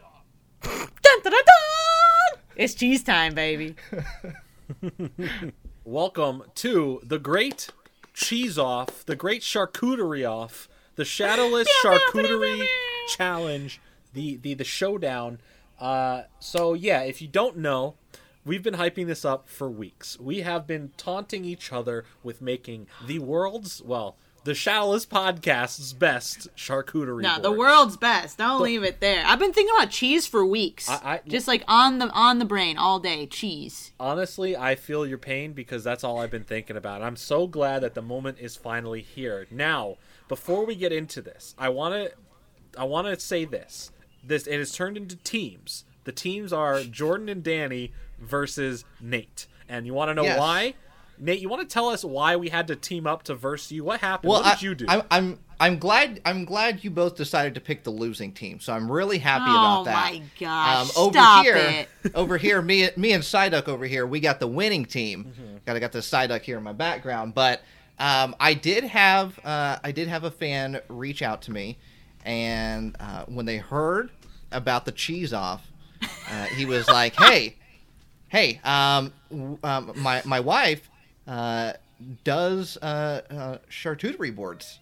Dun, 0.64 0.88
dun, 1.04 1.22
dun, 1.22 1.34
dun! 1.34 2.42
It's 2.56 2.74
cheese 2.76 3.04
time, 3.04 3.34
baby. 3.34 3.76
Welcome 5.84 6.44
to 6.56 7.02
the 7.04 7.20
great 7.20 7.72
cheese 8.14 8.58
off, 8.58 9.06
the 9.06 9.18
great 9.18 9.42
charcuterie 9.42 10.26
off, 10.26 10.70
the 10.96 11.04
shadowless 11.04 11.68
charcuterie 11.84 12.66
challenge, 13.10 13.82
the 14.14 14.38
the 14.38 14.54
the 14.54 14.64
showdown. 14.64 15.42
Uh, 15.78 16.24
so 16.40 16.74
yeah, 16.74 17.02
if 17.02 17.22
you 17.22 17.28
don't 17.28 17.58
know, 17.58 17.96
we've 18.46 18.64
been 18.64 18.76
hyping 18.76 19.08
this 19.08 19.26
up 19.26 19.50
for 19.50 19.70
weeks. 19.70 20.18
We 20.22 20.40
have 20.40 20.66
been 20.66 20.92
taunting 20.96 21.44
each 21.44 21.74
other 21.74 22.06
with 22.24 22.42
making 22.42 22.88
the 23.06 23.20
world's 23.20 23.82
well, 23.82 24.16
the 24.44 24.56
shadowless 24.56 25.06
podcast's 25.06 25.94
best 25.94 26.48
charcuterie. 26.56 27.22
No, 27.22 27.40
the 27.40 27.52
world's 27.52 27.96
best. 27.98 28.38
Don't 28.40 28.62
leave 28.62 28.84
it 28.84 29.00
there. 29.00 29.24
I've 29.26 29.38
been 29.40 29.54
thinking 29.54 29.76
about 29.78 29.92
cheese 29.92 30.26
for 30.26 30.44
weeks. 30.46 30.90
I- 30.90 30.96
I- 31.16 31.22
Just 31.28 31.48
like 31.48 31.64
on 31.68 32.00
the 32.00 32.10
on 32.10 32.40
the 32.40 32.46
brain 32.46 32.78
all 32.78 33.00
day. 33.00 33.28
Cheese. 33.28 33.92
honestly, 34.00 34.58
I 34.58 34.76
feel 34.76 35.06
your 35.06 35.18
pain 35.20 35.54
because 35.54 35.84
that's 35.84 36.04
all 36.04 36.20
I've 36.20 36.32
been 36.32 36.44
thinking 36.44 36.76
about. 36.76 37.02
I'm 37.04 37.16
so 37.16 37.46
glad 37.48 37.80
that 37.84 37.94
the 37.94 38.02
moment 38.02 38.38
is 38.40 38.56
finally 38.56 39.02
here. 39.02 39.46
Now, 39.52 39.98
before 40.28 40.66
we 40.66 40.76
get 40.76 40.92
into 40.92 41.22
this, 41.22 41.54
I 41.58 41.70
want 41.70 41.94
to 41.94 42.12
I 42.80 42.86
want 42.86 43.08
to 43.08 43.20
say 43.20 43.46
this. 43.46 43.92
This 44.24 44.48
it 44.48 44.58
has 44.58 44.72
turned 44.72 44.98
into 44.98 45.16
teams. 45.18 45.84
The 46.04 46.12
teams 46.12 46.52
are 46.52 46.82
Jordan 46.84 47.30
and 47.30 47.44
Danny 47.44 47.92
versus 48.20 48.86
Nate. 49.00 49.46
And 49.70 49.86
you 49.86 49.94
want 49.94 50.10
to 50.10 50.16
know 50.16 50.24
Yes. 50.24 50.40
why? 50.40 50.74
Nate, 51.22 51.40
you 51.40 51.50
want 51.50 51.62
to 51.62 51.72
tell 51.72 51.88
us 51.90 52.04
why 52.04 52.36
we 52.36 52.50
had 52.50 52.68
to 52.68 52.76
team 52.76 53.06
up 53.06 53.22
to 53.24 53.36
verse 53.36 53.72
you? 53.72 53.84
What 53.84 54.00
happened? 54.02 54.32
Well, 54.32 54.42
what 54.42 54.60
did 54.60 54.66
I, 54.66 54.70
you 54.70 54.76
do? 54.76 54.86
I'm, 54.90 55.04
I'm 55.12 55.40
I'm 55.60 55.78
glad 55.78 56.20
I'm 56.26 56.44
glad 56.44 56.84
you 56.84 56.90
both 56.90 57.16
decided 57.16 57.54
to 57.54 57.62
pick 57.62 57.84
the 57.84 57.92
losing 57.92 58.32
team. 58.32 58.60
So 58.60 58.74
I'm 58.74 58.92
really 58.92 59.20
happy 59.20 59.46
Oh 59.48 59.52
about 59.52 59.84
that. 59.86 60.12
Oh 60.12 60.18
my 60.18 60.24
gosh, 60.40 60.82
Um, 60.82 61.04
over 61.04 61.14
stop 61.14 61.46
here, 61.46 61.56
it. 61.58 61.90
over 62.16 62.38
here, 62.40 62.60
me 62.64 62.90
me 62.98 63.12
and 63.12 63.24
Psyduck 63.24 63.68
over 63.68 63.86
here, 63.86 64.08
we 64.08 64.20
got 64.20 64.40
the 64.40 64.48
winning 64.48 64.86
team. 64.86 65.26
Mm-hmm. 65.26 65.58
Got 65.68 65.76
I 65.76 65.80
got 65.80 65.92
the 65.92 66.00
Psyduck 66.00 66.42
here 66.42 66.58
in 66.58 66.64
my 66.64 66.74
background, 66.74 67.36
but 67.36 67.62
um, 68.00 68.36
I 68.40 68.56
did 68.56 68.84
have 68.86 69.38
uh, 69.46 69.78
I 69.84 69.92
did 69.92 70.08
have 70.08 70.24
a 70.24 70.32
fan 70.32 70.82
reach 70.88 71.22
out 71.22 71.44
to 71.44 71.52
me, 71.52 71.78
and 72.26 72.96
uh, 73.00 73.26
when 73.28 73.46
they 73.46 73.58
heard 73.58 74.10
about 74.52 74.86
the 74.86 74.92
cheese 74.92 75.32
off, 75.32 75.62
uh, 76.02 76.46
he 76.46 76.66
was 76.66 76.88
like, 76.88 77.14
"Hey, 77.20 77.58
hey, 78.30 78.60
um, 78.64 79.14
w- 79.30 79.60
um, 79.64 79.94
my 79.98 80.24
my 80.26 80.40
wife 80.40 80.90
uh, 81.32 81.74
does 82.24 82.78
uh, 82.82 83.22
uh, 83.30 83.58
charcuterie 83.70 84.36
boards." 84.36 84.80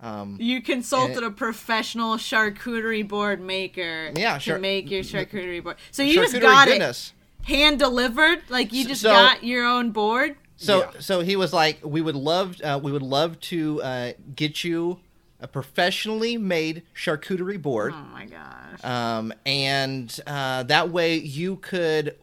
Um, 0.00 0.36
You 0.40 0.60
consulted 0.62 1.18
And- 1.18 1.26
a 1.26 1.30
professional 1.30 2.16
charcuterie 2.16 3.06
board 3.06 3.40
maker 3.40 4.10
Yeah, 4.16 4.38
to 4.38 4.58
make 4.58 4.90
your 4.90 5.02
charcuterie 5.04 5.62
board. 5.62 5.76
So 5.92 6.02
you 6.02 6.14
just 6.14 6.40
got 6.40 6.66
goodness. 6.66 7.12
it 7.44 7.48
hand 7.48 7.78
delivered, 7.78 8.42
like 8.48 8.72
you 8.72 8.84
just 8.86 9.02
So- 9.02 9.10
got 9.10 9.44
your 9.44 9.64
own 9.64 9.92
board. 9.92 10.36
So 10.56 10.78
Yeah. 10.80 10.90
so 11.00 11.20
he 11.20 11.36
was 11.36 11.52
like, 11.52 11.78
we 11.84 12.00
would 12.00 12.16
love 12.16 12.60
uh, 12.62 12.80
we 12.82 12.90
would 12.90 13.02
love 13.02 13.38
to 13.52 13.80
uh, 13.82 14.12
get 14.34 14.64
you 14.64 14.98
a 15.40 15.46
professionally 15.48 16.36
made 16.36 16.82
charcuterie 16.94 17.60
board, 17.60 17.92
Oh 17.96 18.02
my 18.12 18.26
gosh. 18.26 18.84
um, 18.84 19.32
and 19.44 20.18
uh, 20.26 20.62
that 20.64 20.90
way 20.90 21.16
you 21.16 21.56
could 21.56 22.16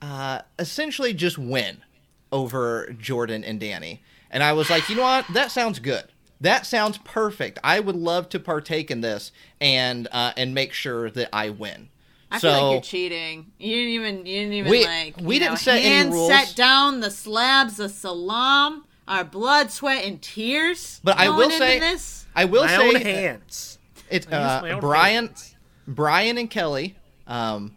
uh, 0.00 0.40
essentially 0.58 1.12
just 1.14 1.38
win 1.38 1.78
over 2.32 2.92
Jordan 2.98 3.44
and 3.44 3.60
Danny. 3.60 4.02
And 4.30 4.42
I 4.42 4.54
was 4.54 4.70
like, 4.70 4.88
you 4.88 4.96
know 4.96 5.02
what? 5.02 5.26
That 5.34 5.50
sounds 5.52 5.78
good. 5.78 6.04
That 6.40 6.66
sounds 6.66 6.98
perfect. 6.98 7.58
I 7.62 7.78
would 7.78 7.94
love 7.94 8.28
to 8.30 8.40
partake 8.40 8.90
in 8.90 9.00
this 9.00 9.30
and 9.60 10.08
uh, 10.10 10.32
and 10.36 10.54
make 10.54 10.72
sure 10.72 11.08
that 11.10 11.28
I 11.32 11.50
win. 11.50 11.90
I 12.32 12.38
so 12.38 12.50
feel 12.50 12.62
like 12.64 12.72
you're 12.72 12.80
cheating. 12.80 13.52
You 13.58 13.76
didn't 13.76 13.90
even. 13.90 14.16
You 14.26 14.40
didn't 14.40 14.52
even 14.54 14.70
We- 14.70 14.84
like. 14.86 15.16
we 15.20 15.34
you 15.34 15.40
didn't 15.40 15.52
know, 15.52 15.56
set 15.56 15.76
any 15.76 15.84
hand 15.88 16.12
rules. 16.12 16.28
set 16.30 16.56
down 16.56 17.00
the 17.00 17.10
slabs 17.10 17.78
of 17.78 17.90
salam, 17.90 18.86
our 19.06 19.22
blood, 19.22 19.70
sweat, 19.70 20.04
and 20.04 20.20
tears. 20.20 21.00
But 21.04 21.18
I 21.18 21.28
will 21.28 21.50
say- 21.50 21.78
this. 21.78 22.26
I 22.34 22.46
will 22.46 22.64
my 22.64 22.68
say 22.76 22.88
own 22.88 22.94
hands. 23.02 23.78
It's 24.10 24.26
I 24.32 24.54
use 24.56 24.62
my 24.62 24.70
uh, 24.72 24.80
Brian, 24.80 25.26
hands. 25.26 25.54
Brian 25.86 26.38
and 26.38 26.50
Kelly. 26.50 26.96
Um, 27.26 27.76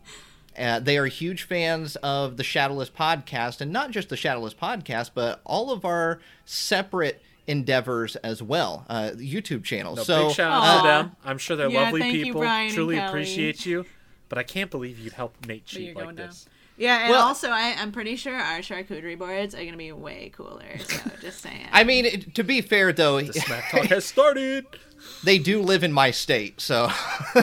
uh, 0.57 0.79
they 0.79 0.97
are 0.97 1.05
huge 1.05 1.43
fans 1.43 1.95
of 1.97 2.37
the 2.37 2.43
Shadowless 2.43 2.89
podcast, 2.89 3.61
and 3.61 3.71
not 3.71 3.91
just 3.91 4.09
the 4.09 4.17
Shadowless 4.17 4.53
podcast, 4.53 5.11
but 5.13 5.41
all 5.45 5.71
of 5.71 5.85
our 5.85 6.19
separate 6.45 7.21
endeavors 7.47 8.15
as 8.17 8.41
well, 8.41 8.85
uh, 8.89 9.11
YouTube 9.15 9.63
channels. 9.63 9.97
No, 9.97 10.03
so 10.03 10.27
big 10.27 10.35
shout 10.35 10.51
out 10.51 10.81
to 10.81 10.87
them. 10.87 11.15
I'm 11.23 11.37
sure 11.37 11.55
they're 11.55 11.69
Yeah, 11.69 11.81
lovely 11.83 12.01
thank 12.01 12.15
you, 12.15 12.23
people. 12.25 12.41
Brian 12.41 12.71
Truly 12.73 12.95
Kelly. 12.95 13.07
appreciate 13.07 13.65
you. 13.65 13.85
But 14.29 14.39
I 14.39 14.43
can't 14.43 14.71
believe 14.71 14.97
you'd 14.97 15.13
help 15.13 15.35
Nate 15.45 15.65
cheat 15.65 15.95
like 15.95 16.03
going 16.03 16.15
down. 16.15 16.27
this. 16.27 16.47
Yeah, 16.77 17.01
and 17.03 17.11
Well- 17.11 17.21
also 17.21 17.49
I, 17.51 17.75
I'm 17.77 17.91
pretty 17.91 18.15
sure 18.15 18.35
our 18.35 18.57
charcuterie 18.59 19.17
boards 19.17 19.53
are 19.55 19.63
gonna 19.63 19.77
be 19.77 19.91
way 19.91 20.31
cooler. 20.35 20.77
So 20.79 21.11
just 21.21 21.39
saying. 21.41 21.67
I 21.71 21.83
mean, 21.83 22.05
it- 22.05 22.33
to 22.35 22.43
be 22.43 22.61
fair 22.61 22.91
though, 22.91 23.21
The 23.21 23.31
smack 23.33 23.69
talk 23.71 23.85
has 23.85 24.03
started. 24.05 24.65
they 25.23 25.37
do 25.37 25.61
live 25.61 25.83
in 25.83 25.93
my 25.93 26.09
state, 26.11 26.59
so 26.59 26.89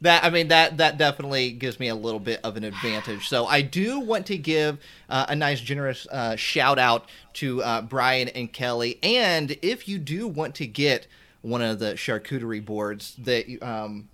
that 0.00 0.24
I 0.24 0.30
mean 0.30 0.48
that 0.48 0.76
that 0.78 0.98
definitely 0.98 1.52
gives 1.52 1.80
me 1.80 1.88
a 1.88 1.94
little 1.94 2.20
bit 2.20 2.40
of 2.44 2.56
an 2.56 2.64
advantage. 2.64 3.28
So 3.28 3.46
I 3.46 3.62
do 3.62 4.00
want 4.00 4.26
to 4.26 4.38
give 4.38 4.78
uh, 5.08 5.26
a 5.28 5.36
nice 5.36 5.60
generous 5.60 6.06
uh, 6.10 6.36
shout 6.36 6.78
out 6.78 7.08
to 7.34 7.62
uh, 7.62 7.82
Brian 7.82 8.28
and 8.28 8.52
Kelly, 8.52 8.98
and 9.02 9.56
if 9.62 9.88
you 9.88 9.98
do 9.98 10.28
want 10.28 10.54
to 10.56 10.66
get 10.66 11.06
one 11.42 11.62
of 11.62 11.78
the 11.78 11.92
charcuterie 11.94 12.64
boards 12.64 13.14
that 13.18 13.46
um, 13.62 14.08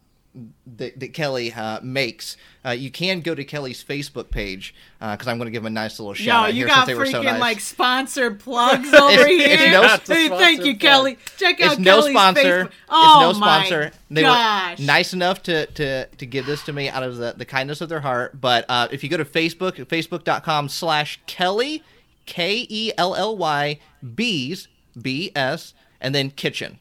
that, 0.78 0.98
that 0.98 1.12
Kelly 1.12 1.52
uh, 1.52 1.80
makes, 1.82 2.36
uh, 2.64 2.70
you 2.70 2.90
can 2.90 3.20
go 3.20 3.34
to 3.34 3.44
Kelly's 3.44 3.84
Facebook 3.84 4.30
page 4.30 4.74
because 4.98 5.28
I'm 5.28 5.36
going 5.36 5.46
to 5.46 5.50
give 5.50 5.62
him 5.62 5.66
a 5.66 5.70
nice 5.70 5.98
little 6.00 6.14
shout 6.14 6.26
Yo, 6.26 6.32
out 6.34 6.54
you 6.54 6.60
here 6.60 6.66
got 6.68 6.74
since 6.74 6.86
they 6.86 6.94
were 6.94 7.04
freaking 7.04 7.10
so 7.12 7.22
nice. 7.22 7.40
like 7.40 7.60
sponsored 7.60 8.40
plugs 8.40 8.92
over 8.94 9.12
It's- 9.12 9.26
here. 9.60 9.80
it's 9.82 10.08
no- 10.08 10.14
hey, 10.14 10.28
thank 10.28 10.58
you, 10.64 10.72
plug. 10.76 10.80
Kelly. 10.80 11.18
Check 11.36 11.60
out 11.60 11.72
it's 11.72 11.80
no 11.80 12.00
Kelly's 12.00 12.12
sponsor. 12.14 12.64
Facebook. 12.64 12.70
Oh 12.88 13.30
it's 13.30 13.38
no 13.38 13.40
my 13.40 13.64
sponsor. 13.66 13.90
They 14.10 14.22
gosh. 14.22 14.78
were 14.78 14.84
nice 14.86 15.12
enough 15.12 15.42
to, 15.44 15.66
to, 15.66 16.06
to 16.06 16.26
give 16.26 16.46
this 16.46 16.62
to 16.64 16.72
me 16.72 16.88
out 16.88 17.02
of 17.02 17.16
the, 17.18 17.34
the 17.36 17.44
kindness 17.44 17.80
of 17.80 17.88
their 17.88 18.00
heart. 18.00 18.40
But 18.40 18.64
uh, 18.68 18.88
if 18.90 19.04
you 19.04 19.10
go 19.10 19.16
to 19.18 19.24
Facebook, 19.24 19.74
facebook.com 19.86 20.68
slash 20.70 21.20
Kelly, 21.26 21.82
K 22.24 22.66
E 22.70 22.92
L 22.96 23.14
L 23.14 23.36
Y, 23.36 23.78
B's, 24.14 24.68
B 25.00 25.30
S, 25.36 25.74
and 26.00 26.14
then 26.14 26.30
kitchen, 26.30 26.78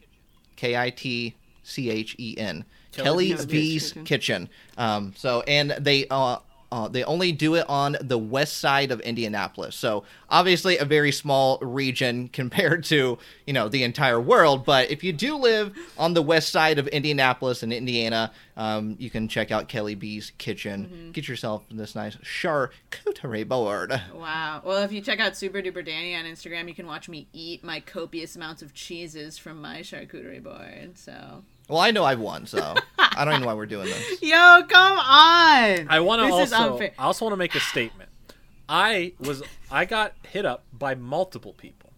K 0.55 0.77
I 0.77 0.89
T 0.89 1.35
C 1.63 1.89
H 1.89 2.15
E 2.17 2.35
N. 2.37 2.65
Kelly's 2.91 3.31
Kelly's 3.31 3.45
B's 3.45 3.91
Kitchen. 3.91 4.05
Kitchen. 4.05 4.49
Um, 4.77 5.13
so, 5.15 5.41
and 5.41 5.71
they, 5.71 6.07
uh, 6.09 6.37
uh, 6.71 6.87
they 6.87 7.03
only 7.03 7.33
do 7.33 7.55
it 7.55 7.65
on 7.67 7.97
the 7.99 8.17
west 8.17 8.57
side 8.57 8.91
of 8.91 9.01
Indianapolis. 9.01 9.75
So 9.75 10.05
obviously 10.29 10.77
a 10.77 10.85
very 10.85 11.11
small 11.11 11.57
region 11.59 12.27
compared 12.33 12.85
to, 12.85 13.17
you 13.45 13.53
know, 13.53 13.67
the 13.67 13.83
entire 13.83 14.21
world. 14.21 14.63
But 14.63 14.89
if 14.89 15.03
you 15.03 15.11
do 15.11 15.35
live 15.35 15.77
on 15.97 16.13
the 16.13 16.21
west 16.21 16.49
side 16.49 16.79
of 16.79 16.87
Indianapolis 16.87 17.61
and 17.61 17.73
Indiana, 17.73 18.31
um, 18.55 18.95
you 18.99 19.09
can 19.09 19.27
check 19.27 19.51
out 19.51 19.67
Kelly 19.67 19.95
B's 19.95 20.31
Kitchen. 20.37 20.85
Mm-hmm. 20.85 21.11
Get 21.11 21.27
yourself 21.27 21.63
this 21.69 21.93
nice 21.93 22.15
charcuterie 22.17 23.47
board. 23.47 23.91
Wow. 24.13 24.61
Well, 24.63 24.83
if 24.83 24.93
you 24.93 25.01
check 25.01 25.19
out 25.19 25.35
Super 25.35 25.61
Duper 25.61 25.83
Danny 25.83 26.15
on 26.15 26.23
Instagram, 26.23 26.69
you 26.69 26.73
can 26.73 26.87
watch 26.87 27.09
me 27.09 27.27
eat 27.33 27.65
my 27.65 27.81
copious 27.81 28.37
amounts 28.37 28.61
of 28.61 28.73
cheeses 28.73 29.37
from 29.37 29.61
my 29.61 29.79
charcuterie 29.79 30.41
board. 30.41 30.97
So, 30.97 31.43
Well, 31.71 31.79
I 31.79 31.91
know 31.91 32.03
I've 32.03 32.19
won, 32.19 32.47
so 32.47 32.75
I 32.99 33.23
don't 33.23 33.29
even 33.29 33.41
know 33.43 33.47
why 33.47 33.53
we're 33.53 33.65
doing 33.65 33.85
this. 33.85 34.21
yo, 34.21 34.61
come 34.67 34.99
on. 34.99 35.87
I 35.87 36.01
want 36.01 36.21
to 36.21 36.33
also. 36.33 36.77
I 36.77 36.91
also 36.97 37.23
want 37.23 37.31
to 37.31 37.37
make 37.37 37.55
a 37.55 37.61
statement. 37.61 38.09
I 38.67 39.13
was. 39.19 39.41
I 39.71 39.85
got 39.85 40.13
hit 40.27 40.45
up 40.45 40.65
by 40.73 40.95
multiple 40.95 41.53
people, 41.53 41.93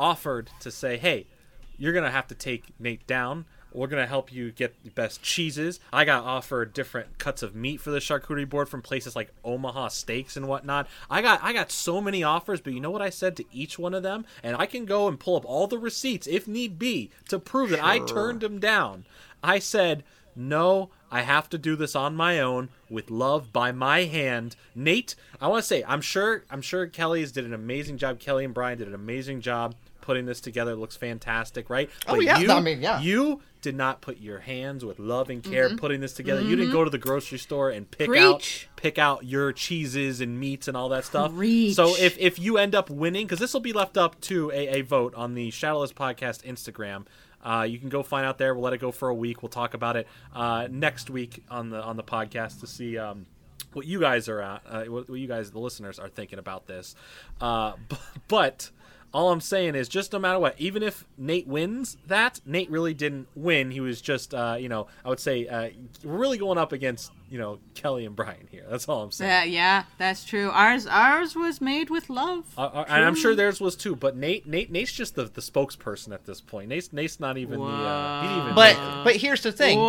offered 0.00 0.50
to 0.58 0.72
say, 0.72 0.96
"Hey, 0.96 1.28
you're 1.76 1.92
gonna 1.92 2.10
have 2.10 2.26
to 2.26 2.34
take 2.34 2.74
Nate 2.80 3.06
down. 3.06 3.44
We're 3.74 3.86
gonna 3.86 4.06
help 4.06 4.32
you 4.32 4.52
get 4.52 4.82
the 4.84 4.90
best 4.90 5.22
cheeses." 5.22 5.80
I 5.92 6.04
got 6.04 6.24
offered 6.24 6.72
different 6.72 7.18
cuts 7.18 7.42
of 7.42 7.54
meat 7.54 7.80
for 7.80 7.90
the 7.90 7.98
charcuterie 7.98 8.48
board 8.48 8.68
from 8.68 8.82
places 8.82 9.16
like 9.16 9.32
Omaha 9.44 9.88
Steaks 9.88 10.36
and 10.36 10.48
whatnot. 10.48 10.88
I 11.10 11.22
got. 11.22 11.42
I 11.42 11.52
got 11.52 11.70
so 11.70 12.00
many 12.00 12.22
offers, 12.22 12.60
but 12.60 12.72
you 12.72 12.80
know 12.80 12.90
what 12.90 13.02
I 13.02 13.10
said 13.10 13.36
to 13.36 13.44
each 13.52 13.78
one 13.78 13.94
of 13.94 14.02
them, 14.02 14.24
and 14.42 14.56
I 14.56 14.66
can 14.66 14.84
go 14.84 15.08
and 15.08 15.18
pull 15.18 15.36
up 15.36 15.44
all 15.44 15.66
the 15.66 15.78
receipts 15.78 16.26
if 16.26 16.46
need 16.46 16.78
be 16.78 17.10
to 17.28 17.38
prove 17.38 17.70
that 17.70 17.84
I 17.84 17.98
turned 17.98 18.40
them 18.40 18.58
down. 18.58 19.04
I 19.42 19.58
said. 19.58 20.04
No, 20.34 20.88
I 21.10 21.20
have 21.20 21.50
to 21.50 21.58
do 21.58 21.76
this 21.76 21.94
on 21.94 22.16
my 22.16 22.40
own 22.40 22.70
with 22.88 23.10
love 23.10 23.52
by 23.52 23.70
my 23.70 24.04
hand. 24.04 24.56
Nate, 24.74 25.14
I 25.42 25.48
want 25.48 25.62
to 25.62 25.68
say 25.68 25.84
I'm 25.86 26.00
sure 26.00 26.44
I'm 26.50 26.62
sure 26.62 26.86
Kelly's 26.86 27.32
did 27.32 27.44
an 27.44 27.52
amazing 27.52 27.98
job. 27.98 28.18
Kelly 28.18 28.46
and 28.46 28.54
Brian 28.54 28.78
did 28.78 28.88
an 28.88 28.94
amazing 28.94 29.42
job 29.42 29.74
putting 30.02 30.26
this 30.26 30.40
together. 30.40 30.74
Looks 30.74 30.96
fantastic, 30.96 31.70
right? 31.70 31.88
Oh, 32.06 32.20
yeah, 32.20 32.38
you, 32.38 32.50
I 32.50 32.60
mean, 32.60 32.82
yeah. 32.82 33.00
You 33.00 33.40
did 33.62 33.74
not 33.76 34.00
put 34.02 34.18
your 34.18 34.40
hands 34.40 34.84
with 34.84 34.98
love 34.98 35.30
and 35.30 35.42
care 35.42 35.74
putting 35.76 36.00
this 36.00 36.12
together. 36.12 36.42
You 36.42 36.56
didn't 36.56 36.72
go 36.72 36.84
to 36.84 36.90
the 36.90 36.98
grocery 36.98 37.38
store 37.38 37.70
and 37.70 37.90
pick 37.90 38.08
out 38.14 38.66
pick 38.76 38.98
out 38.98 39.24
your 39.24 39.52
cheeses 39.52 40.20
and 40.20 40.38
meats 40.38 40.68
and 40.68 40.76
all 40.76 40.90
that 40.90 41.04
stuff. 41.04 41.32
Preach. 41.34 41.74
So 41.76 41.96
if 41.96 42.18
if 42.18 42.38
you 42.38 42.58
end 42.58 42.74
up 42.74 42.90
winning, 42.90 43.24
because 43.26 43.38
this 43.38 43.54
will 43.54 43.60
be 43.60 43.72
left 43.72 43.96
up 43.96 44.20
to 44.22 44.50
a, 44.50 44.80
a 44.80 44.80
vote 44.82 45.14
on 45.14 45.34
the 45.34 45.50
Shadowless 45.50 45.92
Podcast 45.92 46.42
Instagram. 46.44 47.06
Uh, 47.44 47.62
you 47.68 47.78
can 47.78 47.88
go 47.88 48.04
find 48.04 48.24
out 48.24 48.38
there. 48.38 48.54
We'll 48.54 48.62
let 48.62 48.72
it 48.72 48.78
go 48.78 48.92
for 48.92 49.08
a 49.08 49.14
week. 49.14 49.42
We'll 49.42 49.48
talk 49.48 49.74
about 49.74 49.96
it 49.96 50.06
uh, 50.32 50.68
next 50.70 51.10
week 51.10 51.42
on 51.50 51.70
the 51.70 51.82
on 51.82 51.96
the 51.96 52.04
podcast 52.04 52.60
to 52.60 52.68
see 52.68 52.98
um, 52.98 53.26
what 53.72 53.86
you 53.86 54.00
guys 54.00 54.28
are 54.28 54.40
at, 54.40 54.62
uh, 54.68 54.84
what, 54.84 55.08
what 55.08 55.18
you 55.18 55.26
guys, 55.26 55.50
the 55.50 55.58
listeners, 55.58 55.98
are 55.98 56.08
thinking 56.08 56.38
about 56.38 56.66
this. 56.66 56.94
Uh, 57.40 57.72
b- 57.88 57.96
but 58.28 58.70
all 59.12 59.30
I'm 59.30 59.40
saying 59.40 59.74
is, 59.74 59.88
just 59.88 60.12
no 60.12 60.18
matter 60.18 60.38
what, 60.38 60.54
even 60.58 60.82
if 60.82 61.04
Nate 61.18 61.46
wins 61.46 61.96
that, 62.06 62.40
Nate 62.46 62.70
really 62.70 62.94
didn't 62.94 63.28
win. 63.34 63.70
He 63.70 63.80
was 63.80 64.00
just, 64.00 64.34
uh, 64.34 64.56
you 64.58 64.68
know, 64.68 64.86
I 65.04 65.08
would 65.08 65.20
say 65.20 65.46
uh, 65.46 65.70
we're 66.02 66.16
really 66.16 66.38
going 66.38 66.58
up 66.58 66.72
against, 66.72 67.12
you 67.28 67.38
know, 67.38 67.58
Kelly 67.74 68.06
and 68.06 68.16
Brian 68.16 68.48
here. 68.50 68.64
That's 68.70 68.88
all 68.88 69.02
I'm 69.02 69.10
saying. 69.10 69.30
Yeah, 69.30 69.44
yeah, 69.44 69.84
that's 69.98 70.24
true. 70.24 70.50
Ours, 70.50 70.86
ours 70.86 71.34
was 71.36 71.60
made 71.60 71.90
with 71.90 72.08
love. 72.10 72.44
Uh, 72.56 72.62
uh, 72.62 72.84
and 72.88 73.04
I'm 73.04 73.14
sure 73.14 73.34
theirs 73.34 73.60
was 73.60 73.76
too, 73.76 73.94
but 73.96 74.16
Nate, 74.16 74.46
Nate, 74.46 74.70
Nate's 74.70 74.92
just 74.92 75.14
the, 75.14 75.24
the 75.24 75.40
spokesperson 75.40 76.12
at 76.12 76.24
this 76.24 76.40
point. 76.40 76.68
Nate's, 76.68 76.92
Nate's 76.92 77.20
not 77.20 77.36
even 77.36 77.58
the. 77.60 77.66
Uh, 77.66 78.22
he 78.22 78.28
didn't 78.28 78.42
even 78.42 78.54
But 78.54 78.76
make 78.76 79.04
but 79.04 79.16
here's 79.16 79.42
the 79.42 79.52
thing. 79.52 79.78
Whoa. 79.78 79.88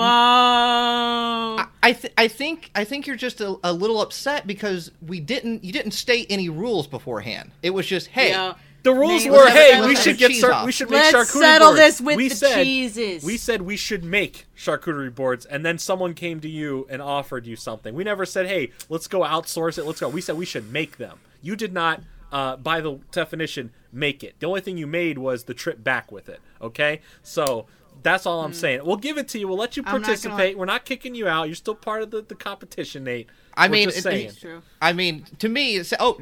I 1.84 1.92
th- 1.92 2.14
I 2.18 2.28
think 2.28 2.72
I 2.76 2.84
think 2.84 3.08
you're 3.08 3.16
just 3.18 3.42
a, 3.42 3.58
a 3.64 3.74
little 3.74 4.02
upset 4.02 4.48
because 4.48 4.92
we 5.06 5.20
didn't 5.20 5.64
you 5.64 5.74
didn't 5.74 5.92
state 5.92 6.28
any 6.30 6.50
rules 6.50 6.88
beforehand. 6.88 7.52
It 7.62 7.72
was 7.72 7.86
just 7.86 8.08
hey, 8.08 8.32
Yo, 8.32 8.56
The 8.84 8.94
rules 8.94 9.26
were, 9.26 9.50
hey, 9.50 9.86
we 9.86 9.96
should 9.96 10.18
get 10.18 10.32
Cheese 10.32 10.42
char- 10.42 10.66
we 10.66 10.72
should 10.74 10.90
make 10.90 11.04
charcuterie 11.06 11.12
boards. 11.14 11.16
Let's 11.16 11.32
charcuterie 11.32 11.40
settle 11.42 11.68
boards. 11.70 11.80
this 11.80 12.02
with 12.02 12.18
we 12.18 12.28
the 12.30 12.36
said, 12.36 12.64
cheeses. 12.64 13.24
We 13.24 13.38
said 13.38 13.62
we 13.62 13.78
should 13.78 14.04
make 14.04 14.46
charcuterie 14.58 15.16
boards, 15.16 15.46
and 15.46 15.66
then 15.66 15.78
someone 15.78 16.14
came 16.14 16.42
to 16.42 16.50
you 16.50 16.86
and 16.90 17.02
offered 17.02 17.46
you 17.48 17.56
something. 17.56 17.94
We 17.96 18.04
never 18.04 18.26
said, 18.26 18.48
hey, 18.48 18.72
let's 18.90 19.08
go 19.08 19.22
outsource 19.22 19.78
it. 19.78 19.86
Let's 19.86 20.02
go. 20.02 20.10
We 20.10 20.20
said 20.22 20.36
we 20.38 20.46
should 20.46 20.72
make 20.72 20.98
them. 20.98 21.20
You 21.42 21.56
did 21.56 21.72
not, 21.74 22.02
uh, 22.32 22.58
by 22.58 22.82
the 22.82 23.00
definition, 23.12 23.72
make 23.94 24.22
it. 24.24 24.36
The 24.40 24.48
only 24.48 24.60
thing 24.62 24.78
you 24.78 24.88
made 24.88 25.18
was 25.18 25.46
the 25.46 25.54
trip 25.54 25.82
back 25.84 26.12
with 26.12 26.28
it. 26.30 26.40
Okay, 26.62 27.02
so. 27.24 27.66
That's 28.02 28.26
all 28.26 28.44
I'm 28.44 28.54
saying. 28.54 28.82
We'll 28.84 28.98
give 28.98 29.18
it 29.18 29.30
to 29.30 29.40
you. 29.40 29.48
We'll 29.48 29.56
let 29.56 29.78
you. 29.78 29.84
I'm 29.84 29.86
not 29.86 29.92
gonna- 29.94 30.06
participate. 30.08 30.58
We're 30.58 30.66
not 30.66 30.84
kicking 30.84 31.16
you 31.16 31.28
out. 31.28 31.44
You're 31.44 31.56
still 31.56 31.76
part 31.76 32.02
of 32.02 32.12
the, 32.12 32.22
the 32.22 32.36
competition, 32.36 33.06
Nate. 33.06 33.28
I 33.54 33.68
We're 33.68 33.72
mean, 33.72 33.86
just 33.86 34.00
it- 34.00 34.02
saying. 34.02 34.26
It's 34.30 34.40
true. 34.42 34.62
I 34.82 34.92
mean, 34.92 35.26
to 35.40 35.48
me, 35.48 35.76
it's 35.78 35.94
oh, 36.00 36.20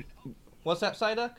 what's 0.61 0.81
that, 0.81 0.95
Psyduck? 0.99 1.31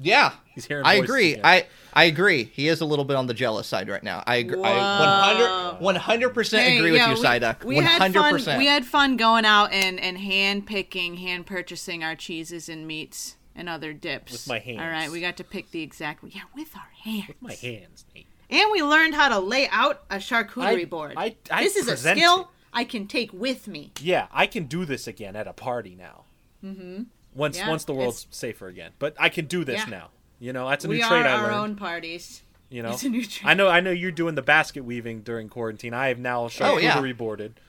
Yeah, 0.00 0.32
He's 0.54 0.64
hearing 0.64 0.84
I 0.86 0.94
agree. 0.94 1.32
again. 1.32 1.44
I 1.44 1.66
I 1.92 2.04
agree. 2.04 2.44
He 2.44 2.68
is 2.68 2.80
a 2.80 2.84
little 2.84 3.04
bit 3.04 3.16
on 3.16 3.26
the 3.26 3.34
jealous 3.34 3.66
side 3.66 3.88
right 3.88 4.02
now. 4.02 4.22
I 4.26 4.36
agree. 4.36 4.62
I 4.62 5.76
100 5.80 6.28
percent 6.30 6.62
Hey, 6.62 6.78
agree 6.78 6.92
with 6.92 7.00
you, 7.00 7.14
we- 7.14 7.20
Psyduck. 7.20 7.64
We 7.64 7.76
had 7.76 8.00
hundred 8.00 8.20
fun. 8.20 8.32
percent. 8.32 8.58
We 8.58 8.66
had 8.66 8.84
fun 8.86 9.16
going 9.16 9.44
out 9.44 9.72
and 9.72 9.98
and 9.98 10.18
hand 10.18 10.66
picking, 10.66 11.16
hand 11.16 11.46
purchasing 11.46 12.04
our 12.04 12.14
cheeses 12.14 12.68
and 12.68 12.86
meats 12.86 13.36
and 13.56 13.68
other 13.68 13.92
dips 13.92 14.32
With 14.32 14.46
my 14.48 14.58
hands. 14.60 14.80
All 14.80 14.86
right, 14.88 15.10
we 15.10 15.20
got 15.20 15.36
to 15.38 15.44
pick 15.44 15.70
the 15.72 15.82
exact. 15.82 16.22
Yeah, 16.28 16.42
with 16.54 16.76
our 16.76 16.90
hands. 17.04 17.28
With 17.28 17.42
my 17.42 17.54
hands, 17.54 18.04
Nate. 18.14 18.26
And 18.50 18.70
we 18.72 18.82
learned 18.82 19.14
how 19.14 19.28
to 19.30 19.40
lay 19.40 19.68
out 19.70 20.02
a 20.10 20.16
charcuterie 20.16 20.82
I- 20.82 20.84
board. 20.84 21.14
I- 21.16 21.36
I 21.50 21.64
this 21.64 21.74
is 21.76 21.88
a 21.88 21.96
skill 21.96 22.42
it. 22.42 22.46
I 22.72 22.84
can 22.84 23.06
take 23.08 23.32
with 23.32 23.66
me. 23.66 23.92
Yeah, 24.00 24.28
I 24.32 24.46
can 24.46 24.64
do 24.66 24.84
this 24.84 25.08
again 25.08 25.34
at 25.34 25.48
a 25.48 25.52
party 25.52 25.96
now. 25.98 26.24
Mm-hmm. 26.64 27.02
Once 27.38 27.56
Yeah, 27.56 27.68
once 27.70 27.84
the 27.84 27.94
world's 27.94 28.26
safer 28.30 28.66
again, 28.68 28.92
but 28.98 29.14
I 29.18 29.28
can 29.30 29.46
do 29.46 29.64
this 29.64 29.84
Yeah. 29.84 29.90
now. 29.90 30.10
You 30.40 30.52
know, 30.52 30.68
that's 30.68 30.84
a 30.84 30.88
we 30.88 30.98
new 30.98 31.04
are 31.04 31.08
trade 31.08 31.24
I 31.26 31.32
our 31.36 31.42
learned. 31.44 31.54
own 31.54 31.76
parties. 31.76 32.42
you 32.68 32.82
know, 32.82 32.90
it's 32.90 33.02
a 33.04 33.08
new 33.08 33.24
trade. 33.24 33.48
I 33.50 33.54
know 33.54 33.68
I 33.68 33.80
know 33.80 33.90
you're 33.92 34.10
doing 34.12 34.34
the 34.34 34.42
basket 34.42 34.84
weaving 34.84 35.22
during 35.22 35.48
quarantine. 35.48 35.94
I 35.94 36.08
have 36.08 36.18
now 36.18 36.48
charcuterie 36.48 36.96
Oh, 37.00 37.04
yeah. 37.04 37.12
boarded. 37.14 37.60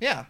yeah, 0.00 0.26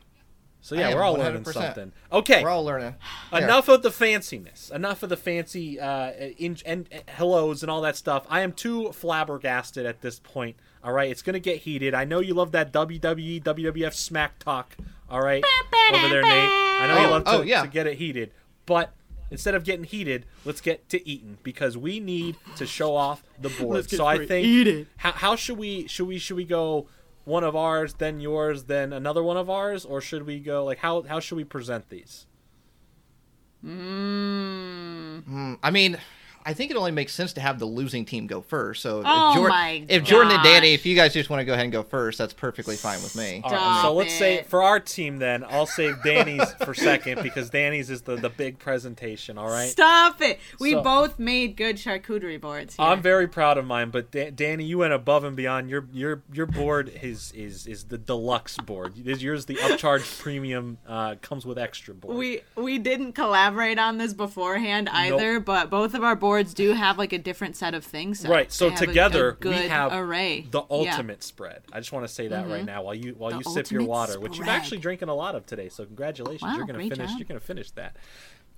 So 0.63 0.75
yeah, 0.75 0.95
we're 0.95 1.03
all 1.03 1.15
learning 1.15 1.43
100%. 1.45 1.53
something. 1.53 1.93
Okay, 2.11 2.43
we're 2.43 2.49
all 2.49 2.65
learning. 2.65 2.95
Here. 3.31 3.43
enough 3.43 3.69
of 3.69 3.83
the 3.83 3.91
fanciness. 3.91 4.71
Enough 4.73 5.03
of 5.03 5.11
the 5.11 5.17
fancy 5.17 5.79
uh, 5.79 6.11
in, 6.39 6.57
and, 6.65 6.89
and 6.91 7.03
hellos 7.09 7.63
and 7.63 7.71
all 7.71 7.81
that 7.83 7.95
stuff. 7.97 8.25
I 8.31 8.41
am 8.41 8.53
too 8.53 8.91
flabbergasted 8.93 9.85
at 9.87 10.01
this 10.01 10.19
point. 10.19 10.57
All 10.83 10.93
right, 10.93 11.11
it's 11.11 11.23
gonna 11.23 11.39
get 11.41 11.59
heated. 11.63 11.95
I 11.95 12.05
know 12.05 12.21
you 12.21 12.33
love 12.35 12.53
that 12.53 12.73
WWE, 12.73 13.43
WWF 13.43 13.93
smack 13.95 14.39
talk. 14.39 14.77
All 15.11 15.21
right, 15.21 15.45
over 15.93 16.09
there, 16.09 16.23
Nate. 16.23 16.33
I 16.33 16.87
know 16.89 17.01
you 17.01 17.07
Oh, 17.07 17.11
love 17.11 17.25
to, 17.25 17.31
oh, 17.39 17.43
yeah. 17.43 17.63
to 17.63 17.69
get 17.69 17.87
it 17.87 17.99
heated, 17.99 18.31
but 18.67 18.93
instead 19.31 19.55
of 19.55 19.65
getting 19.65 19.85
heated, 19.85 20.27
let's 20.45 20.61
get 20.61 20.89
to 20.91 21.09
eating 21.09 21.39
because 21.43 21.77
we 21.77 22.01
need 22.01 22.37
to 22.57 22.67
show 22.67 22.95
off 22.95 23.23
the 23.41 23.49
board. 23.49 23.77
Let's 23.77 23.87
get 23.87 23.97
So 23.97 24.07
I 24.07 24.25
think 24.27 24.47
Eat 24.47 24.67
it. 24.67 24.89
How, 24.97 25.13
how 25.13 25.37
should 25.37 25.59
we 25.59 25.87
should 25.89 26.07
we 26.07 26.19
should 26.19 26.37
we 26.37 26.45
go 26.45 26.89
one 27.25 27.43
of 27.43 27.57
ours, 27.57 27.95
then 27.95 28.21
yours, 28.21 28.65
then 28.65 28.93
another 28.93 29.23
one 29.23 29.37
of 29.37 29.51
ours, 29.51 29.85
or 29.85 30.01
should 30.01 30.27
we 30.27 30.39
go 30.39 30.65
like 30.65 30.79
how 30.79 31.03
how 31.03 31.21
should 31.21 31.37
we 31.37 31.45
present 31.45 31.89
these? 31.89 32.27
Mm. 33.65 35.59
I 35.63 35.71
mean, 35.71 35.99
I 36.49 36.55
think 36.55 36.71
it 36.71 36.77
only 36.77 36.93
makes 36.93 37.13
sense 37.13 37.33
to 37.33 37.41
have 37.41 37.59
the 37.59 37.67
losing 37.67 38.05
team 38.05 38.29
go 38.29 38.41
first. 38.41 38.81
So 38.83 39.01
if, 39.01 39.07
Oh 39.09 39.35
Jordan, 39.35 39.49
my 39.51 39.85
if 39.89 40.05
Jordan 40.05 40.33
and 40.33 40.43
Danny, 40.45 40.75
if 40.75 40.87
you 40.87 40.95
guys 40.95 41.13
just 41.13 41.29
want 41.29 41.41
to 41.41 41.45
go 41.45 41.53
ahead 41.55 41.65
and 41.65 41.73
go 41.73 41.83
first, 41.83 42.19
that's 42.19 42.33
perfectly 42.33 42.77
fine 42.77 43.03
with 43.03 43.17
me. 43.17 43.41
All 43.43 43.51
right, 43.51 43.59
Stop 43.59 43.83
so 43.85 43.93
let's 43.95 44.15
say 44.15 44.45
for 44.45 44.63
our 44.63 44.79
team 44.79 45.19
then, 45.19 45.45
I'll 45.49 45.67
save 45.67 46.01
Danny's 46.05 46.53
for 46.65 46.73
second 46.73 47.21
because 47.25 47.51
Danny's 47.51 47.91
is 47.91 48.03
the, 48.03 48.15
the 48.15 48.29
big 48.31 48.61
presentation, 48.61 49.39
all 49.39 49.49
right? 49.49 49.69
Stop 49.69 50.23
it. 50.23 50.39
We 50.61 50.71
So- 50.73 50.83
both 50.83 51.19
made 51.19 51.57
good 51.57 51.77
charcuterie 51.77 52.41
boards. 52.41 52.77
Here. 52.77 52.87
I'm 52.87 53.03
very 53.03 53.27
proud 53.27 53.59
of 53.59 53.65
mine, 53.67 53.91
but 53.91 54.13
Da- 54.13 54.31
Danny, 54.31 54.63
you 54.65 54.79
went 54.79 54.93
above 54.93 55.25
and 55.25 55.35
beyond. 55.37 55.69
Your 55.69 55.89
your 55.93 56.23
your 56.33 56.47
board 56.47 56.93
is 57.03 57.33
is 57.33 57.67
is 57.67 57.85
the 57.85 57.99
deluxe 57.99 58.57
board. 58.59 59.05
Is 59.05 59.21
yours 59.21 59.47
the 59.47 59.57
upcharge 59.57 60.21
premium 60.23 60.79
uh, 60.87 61.17
comes 61.23 61.45
with 61.45 61.59
extra 61.59 61.93
board. 61.93 62.17
we 62.17 62.43
we 62.55 62.79
didn't 62.79 63.15
collaborate 63.15 63.81
on 63.81 63.99
this 63.99 64.15
beforehand 64.15 64.89
either, 64.93 65.41
but 65.41 65.71
both 65.71 65.95
of 65.95 66.05
our 66.05 66.15
boards 66.15 66.36
boards 66.37 66.55
do 66.55 66.73
have 66.73 66.99
like 66.99 67.13
a 67.13 67.19
different 67.19 67.57
set 67.57 67.75
of 67.75 67.85
things. 67.85 68.21
So 68.21 68.29
right. 68.29 68.51
So 68.53 68.69
they 68.69 68.75
have 68.75 68.81
a- 68.81 68.85
a 68.85 68.87
together 68.87 69.33
good 69.41 69.51
we 69.63 69.69
have 69.69 69.93
array. 69.93 70.47
the 70.51 70.59
Yeah. 70.59 70.65
Mm-hmm. 70.65 70.73
ultimate 70.73 71.23
spread. 71.23 71.63
I 71.73 71.81
just 71.81 71.93
want 71.93 72.07
to 72.07 72.13
say 72.13 72.29
that 72.29 72.49
right 72.49 72.65
now 72.65 72.83
while 72.83 72.95
you 72.95 73.15
while 73.17 73.31
The 73.31 73.39
you 73.39 73.43
sip 73.45 73.71
your 73.71 73.81
ultimate 73.83 73.91
water, 73.91 74.21
which 74.21 74.39
you're 74.39 74.49
actually 74.49 74.79
drinking 74.79 75.09
a 75.09 75.15
lot 75.15 75.35
of 75.35 75.47
today. 75.47 75.69
So 75.69 75.85
congratulations, 75.85 76.43
Wow, 76.43 76.57
you're 76.57 76.67
gonna 76.67 76.79
finish. 76.81 76.99
job. 77.11 77.19
You're 77.19 77.27
gonna 77.29 77.41
finish 77.41 77.71
that. 77.73 77.97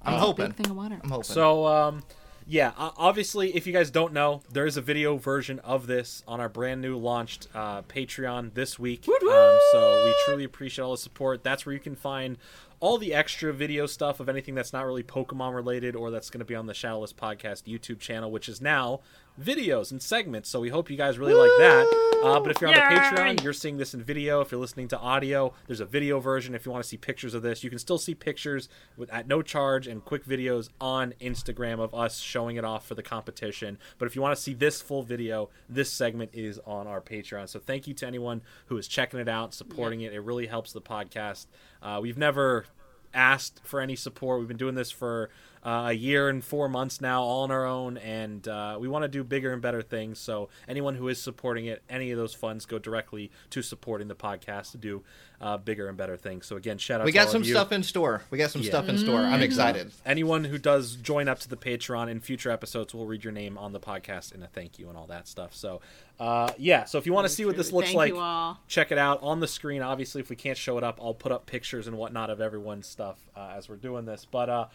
I'm 0.02 0.14
It's 0.14 0.22
hoping. 0.22 0.46
Big 0.46 0.55
thing 0.56 0.70
of 0.70 0.76
water. 0.76 1.00
I'm 1.02 1.10
hoping. 1.10 1.24
So, 1.24 1.66
um, 1.66 2.05
yeah, 2.50 2.72
obviously, 2.76 3.55
if 3.56 3.66
you 3.66 3.72
guys 3.72 3.90
don't 3.90 4.12
know, 4.12 4.42
there 4.50 4.64
is 4.64 4.76
a 4.76 4.80
video 4.80 5.16
version 5.16 5.59
of 5.59 5.86
this 5.86 6.22
on 6.26 6.40
our 6.40 6.48
brand 6.48 6.80
new 6.80 6.96
launched 6.96 7.48
uh, 7.55 7.82
Patreon 7.82 8.55
this 8.55 8.78
week. 8.78 9.06
Um, 9.09 9.59
so 9.72 10.02
we 10.05 10.14
truly 10.24 10.44
appreciate 10.44 10.82
all 10.84 10.92
the 10.92 10.98
support. 10.98 11.42
That's 11.42 11.66
where 11.66 11.74
you 11.74 11.80
can 11.80 11.94
find 11.96 12.38
all 12.80 12.98
the 12.98 13.12
extra 13.12 13.52
video 13.52 13.86
stuff 13.86 14.20
of 14.20 14.28
anything 14.28 14.55
that's 14.55 14.72
not 14.72 14.86
really 14.86 15.02
Pokemon 15.02 15.55
related 15.55 15.96
or 15.96 16.10
that's 16.10 16.30
going 16.30 16.38
to 16.38 16.44
be 16.44 16.55
on 16.55 16.66
the 16.66 16.74
Shadowless 16.74 17.12
Podcast 17.12 17.64
YouTube 17.64 17.98
channel, 17.98 18.30
which 18.30 18.48
is 18.48 18.60
now 18.60 19.00
videos 19.39 19.90
and 19.90 20.02
segments. 20.02 20.48
So 20.48 20.60
we 20.60 20.69
hope 20.69 20.90
you 20.90 20.97
guys 20.97 21.19
really 21.19 21.35
like 21.35 21.51
that. 21.59 22.05
Uh, 22.23 22.40
but 22.40 22.51
if 22.51 22.60
you're 22.60 22.69
on 22.69 22.74
the 22.74 22.81
Patreon, 22.81 23.43
you're 23.44 23.52
seeing 23.52 23.77
this 23.77 23.94
in 23.94 24.02
video. 24.02 24.40
If 24.40 24.51
you're 24.51 24.60
listening 24.60 24.89
to 24.89 24.98
audio, 24.98 25.55
there's 25.69 25.78
a 25.78 25.86
video 25.86 26.19
version. 26.19 26.55
If 26.55 26.66
you 26.66 26.73
want 26.73 26.82
to 26.82 26.89
see 26.89 26.97
pictures 26.97 27.32
of 27.32 27.43
this, 27.43 27.62
you 27.62 27.70
can 27.70 27.78
still 27.78 27.98
see 27.98 28.15
pictures 28.15 28.69
with, 28.97 29.09
at 29.12 29.28
no 29.28 29.40
charge 29.40 29.86
and 29.86 30.05
quick 30.05 30.24
videos 30.24 30.69
on 30.81 31.15
Instagram 31.20 31.78
of 31.78 31.94
us 31.94 32.19
showing 32.19 32.56
it 32.56 32.65
off 32.65 32.86
for 32.86 32.97
the 32.97 33.02
competition. 33.05 33.78
But 33.98 34.06
if 34.06 34.16
you 34.16 34.23
want 34.23 34.36
to 34.36 34.43
see 34.43 34.52
this 34.52 34.82
full 34.82 35.05
video, 35.05 35.51
this 35.69 35.93
segment 35.93 36.31
is 36.32 36.60
on 36.66 36.89
our 36.89 37.01
Patreon. 37.01 37.48
So 37.48 37.60
thank 37.60 37.86
you 37.86 37.94
to 37.94 38.06
anyone 38.06 38.43
who 38.66 38.77
is 38.78 38.89
checking 38.89 39.20
it 39.20 39.28
out, 39.28 39.55
supporting 39.55 40.01
it. 40.01 40.12
It 40.12 40.20
really 40.20 40.48
helps 40.48 40.73
the 40.73 40.82
podcast. 40.82 41.47
Uh, 41.81 42.01
we've 42.02 42.19
never 42.19 42.66
asked 43.15 43.60
for 43.65 43.81
any 43.81 43.97
support. 43.97 44.40
We've 44.40 44.48
been 44.48 44.56
doing 44.56 44.74
this 44.74 44.90
for 44.90 45.31
uh, 45.64 45.86
a 45.89 45.93
year 45.93 46.28
and 46.28 46.44
four 46.44 46.68
months 46.68 47.01
now, 47.01 47.22
all 47.22 47.43
on 47.44 47.51
our 47.51 47.66
own, 47.66 47.97
and 47.98 48.47
uh, 48.48 48.76
we 48.80 48.89
want 48.89 49.02
to 49.02 49.09
do 49.09 49.24
bigger 49.24 49.52
and 49.52 49.60
better 49.62 49.82
things. 49.82 50.18
So 50.18 50.48
anyone 50.68 50.94
who 50.94 51.09
is 51.09 51.20
supporting 51.20 51.66
it, 51.66 51.82
any 51.89 52.10
of 52.10 52.18
those 52.18 52.35
funds 52.35 52.66
go 52.66 52.78
directly 52.78 53.30
to 53.51 53.62
supporting 53.62 54.09
the 54.09 54.14
podcast 54.16 54.72
to 54.72 54.78
do 54.78 55.02
uh, 55.40 55.56
bigger 55.56 55.89
and 55.89 55.97
better 55.97 56.16
things. 56.16 56.47
So 56.47 56.56
again, 56.56 56.78
shout 56.78 57.01
out. 57.01 57.05
we 57.05 57.12
to 57.12 57.18
got 57.18 57.26
all 57.26 57.32
some 57.32 57.43
of 57.43 57.48
you. 57.48 57.55
stuff 57.55 57.70
in 57.72 57.82
store. 57.85 58.22
We 58.30 58.39
got 58.39 58.51
some 58.51 58.62
Yeah. 58.62 58.70
stuff 58.70 58.89
in 58.89 58.98
store. 58.98 59.20
I'm 59.20 59.40
excited. 59.43 59.93
Anyone 60.05 60.44
who 60.44 60.59
does 60.59 60.97
join 60.97 61.28
up 61.28 61.39
to 61.40 61.48
the 61.48 61.56
Patreon 61.56 62.09
in 62.10 62.20
future 62.20 62.51
episodes 62.51 62.93
we'll 62.94 63.06
read 63.06 63.22
your 63.22 63.32
name 63.32 63.56
on 63.56 63.72
the 63.72 63.78
podcast 63.80 64.35
and 64.35 64.43
a 64.43 64.48
thank 64.48 64.78
you 64.78 64.89
and 64.89 64.98
all 64.98 65.06
that 65.06 65.28
stuff. 65.28 65.55
So, 65.55 65.80
uh, 66.18 66.51
yeah. 66.59 66.85
So 66.86 66.98
if 66.98 67.06
you 67.06 67.12
want 67.12 67.26
to 67.26 67.32
see 67.32 67.44
what 67.44 67.56
this 67.56 67.70
looks 67.72 67.93
Thank 67.93 68.14
like, 68.14 68.56
check 68.66 68.90
it 68.90 68.98
out 68.98 69.22
on 69.22 69.39
the 69.39 69.47
screen. 69.47 69.80
Obviously, 69.82 70.20
if 70.20 70.28
we 70.28 70.35
can't 70.35 70.59
show 70.59 70.76
it 70.76 70.82
up, 70.82 70.98
I'll 71.01 71.14
put 71.14 71.30
up 71.30 71.47
pictures 71.47 71.86
and 71.86 71.97
whatnot 71.97 72.30
of 72.30 72.40
everyone's 72.40 72.89
stuff 72.89 73.18
uh, 73.36 73.52
as 73.56 73.68
we're 73.68 73.76
doing 73.76 74.05
this. 74.06 74.26
But 74.28 74.48
uh, 74.48 74.66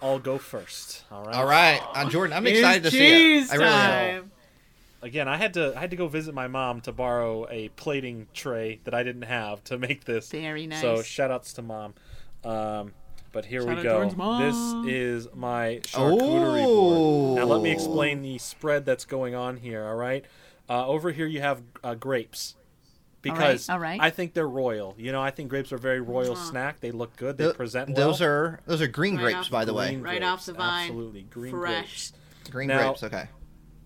I'll 0.00 0.20
go 0.20 0.31
first. 0.38 1.04
All 1.10 1.24
right. 1.24 1.34
All 1.34 1.46
right, 1.46 1.80
uh, 1.94 2.08
Jordan. 2.08 2.36
I'm 2.36 2.46
It's 2.46 2.58
excited 2.58 2.82
to 2.84 2.90
see 2.90 2.98
cheese 2.98 3.52
it. 3.52 3.54
I 3.54 3.56
really 3.56 4.16
am. 4.18 4.30
Again, 5.02 5.26
I 5.28 5.36
had 5.36 5.54
to 5.54 5.74
I 5.76 5.80
had 5.80 5.90
to 5.90 5.96
go 5.96 6.06
visit 6.08 6.34
my 6.34 6.46
mom 6.46 6.80
to 6.82 6.92
borrow 6.92 7.46
a 7.50 7.68
plating 7.70 8.28
tray 8.34 8.80
that 8.84 8.94
I 8.94 9.02
didn't 9.02 9.22
have 9.22 9.64
to 9.64 9.78
make 9.78 10.04
this. 10.04 10.30
Very 10.30 10.66
nice. 10.66 10.80
So 10.80 11.02
shout 11.02 11.30
outs 11.30 11.52
to 11.54 11.62
mom. 11.62 11.94
Um, 12.44 12.92
but 13.32 13.44
here 13.46 13.60
Shout 13.62 13.68
we 13.70 13.74
out 13.78 13.82
go. 13.82 13.90
Jordan's 13.94 14.16
mom. 14.16 14.84
This 14.84 14.94
is 14.94 15.28
my 15.34 15.80
charcuterie 15.84 16.64
board. 16.64 17.36
Now 17.38 17.44
let 17.46 17.62
me 17.62 17.70
Oh. 17.70 17.72
explain 17.72 18.22
the 18.22 18.38
spread 18.38 18.84
that's 18.84 19.04
going 19.04 19.34
on 19.34 19.56
here. 19.56 19.84
All 19.84 19.96
right. 19.96 20.24
Uh, 20.70 20.86
over 20.86 21.10
here 21.10 21.26
you 21.26 21.40
have 21.40 21.62
uh, 21.82 21.94
grapes. 21.94 22.54
Because 23.22 23.68
all 23.68 23.78
right. 23.78 24.00
I 24.00 24.10
think 24.10 24.34
they're 24.34 24.48
royal. 24.48 24.94
You 24.98 25.12
know, 25.12 25.22
I 25.22 25.30
think 25.30 25.48
grapes 25.48 25.72
are 25.72 25.76
a 25.76 25.78
very 25.78 26.00
royal 26.00 26.34
snack. 26.36 26.80
They 26.80 26.90
look 26.90 27.16
good. 27.16 27.38
They 27.38 27.44
Th- 27.44 27.56
present 27.56 27.88
well. 27.90 28.08
Those 28.08 28.20
are 28.20 28.60
those 28.66 28.82
are 28.82 28.88
green 28.88 29.16
Right 29.16 29.32
grapes, 29.34 29.48
by 29.48 29.64
the 29.64 29.72
way. 29.74 29.88
Green 29.90 30.02
Right 30.02 30.18
grapes, 30.20 30.26
off 30.26 30.46
the 30.46 30.52
vine. 30.54 30.82
Absolutely, 30.88 31.22
green 31.22 31.52
Fresh. 31.52 31.72
grapes. 32.10 32.12
Green 32.50 32.68
Now- 32.68 32.78
grapes. 32.92 33.02
Okay. 33.04 33.28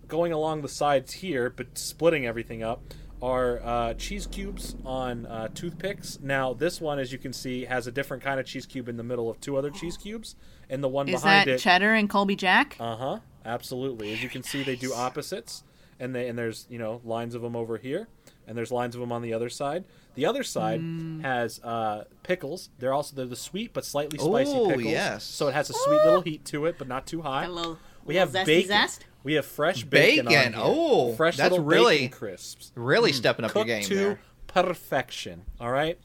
going 0.09 0.33
along 0.33 0.63
the 0.63 0.69
sides 0.69 1.13
here, 1.13 1.51
but 1.51 1.77
splitting 1.77 2.27
everything 2.27 2.63
up, 2.63 2.81
are 3.21 3.61
uh, 3.65 3.95
cheese 3.95 4.27
cubes 4.27 4.77
on 4.85 5.27
uh, 5.27 5.49
toothpicks. 5.55 6.19
Now, 6.23 6.53
this 6.53 6.81
one, 6.81 6.99
as 6.99 7.13
you 7.13 7.19
can 7.19 7.33
see, 7.33 7.65
has 7.65 7.87
a 7.87 7.93
different 7.93 8.23
kind 8.23 8.39
of 8.39 8.47
cheese 8.47 8.67
cube 8.67 8.89
in 8.89 8.97
the 8.99 9.03
middle 9.03 9.29
of 9.31 9.41
two 9.41 9.57
other 9.57 9.71
cheese 9.71 9.97
cubes, 9.97 10.37
and 10.71 10.83
the 10.85 10.89
one 10.89 11.09
Is 11.09 11.23
behind 11.23 11.49
that 11.49 11.55
it. 11.55 11.59
cheddar 11.59 11.95
and 11.95 12.09
Colby 12.11 12.37
Jack? 12.37 12.77
uh 12.79 12.97
huh. 12.97 13.19
Absolutely. 13.45 14.13
As 14.13 14.23
you 14.23 14.29
can 14.29 14.43
see, 14.43 14.63
they 14.63 14.77
do 14.77 14.93
opposites, 14.93 15.63
and 15.99 16.15
they 16.15 16.29
and 16.29 16.39
there's 16.39 16.67
you 16.69 16.79
know 16.79 17.01
lines 17.05 17.35
of 17.35 17.43
them 17.43 17.57
over 17.57 17.79
here, 17.79 18.07
and 18.47 18.57
there's 18.57 18.71
lines 18.73 18.95
of 18.95 19.01
them 19.01 19.13
on 19.13 19.23
the 19.23 19.33
other 19.35 19.49
side. 19.49 19.85
The 20.15 20.25
other 20.27 20.43
side 20.43 20.81
Mm. 20.81 21.23
has 21.23 21.61
uh, 21.63 22.05
pickles. 22.23 22.71
They're 22.79 22.93
also 22.95 23.15
they're 23.17 23.27
the 23.27 23.37
sweet 23.37 23.73
but 23.75 23.85
slightly 23.85 24.19
spicy 24.19 24.53
Oh, 24.53 24.69
pickles. 24.69 24.85
yes. 24.87 25.25
So 25.25 25.49
it 25.49 25.53
has 25.55 25.69
a 25.71 25.75
sweet 25.75 26.03
little 26.05 26.23
heat 26.23 26.45
to 26.47 26.67
it, 26.67 26.77
but 26.79 26.89
not 26.89 27.07
too 27.07 27.23
high. 27.23 27.45
A 27.45 27.51
little, 27.51 27.79
We 28.05 28.15
little 28.15 28.29
have 28.33 28.35
zesty 28.45 28.47
bacon. 28.47 28.69
zest. 28.69 29.05
We 29.25 29.35
have 29.35 29.45
fresh 29.45 29.83
bacon. 29.85 30.27
Bacon. 30.27 30.55
on 30.55 30.55
here. 30.55 30.63
Oh, 30.65 31.15
fresh 31.15 31.37
that's 31.37 31.51
little 31.51 31.65
really- 31.67 31.97
bacon 31.99 32.19
crisps. 32.19 32.73
Really 32.75 33.13
stepping 33.13 33.45
up 33.45 33.51
your 33.55 33.65
Cooked 33.65 33.67
game 33.67 33.85
to 33.85 33.95
there. 33.95 34.21
perfection. 34.47 35.43
All 35.61 35.71
right. 35.71 35.99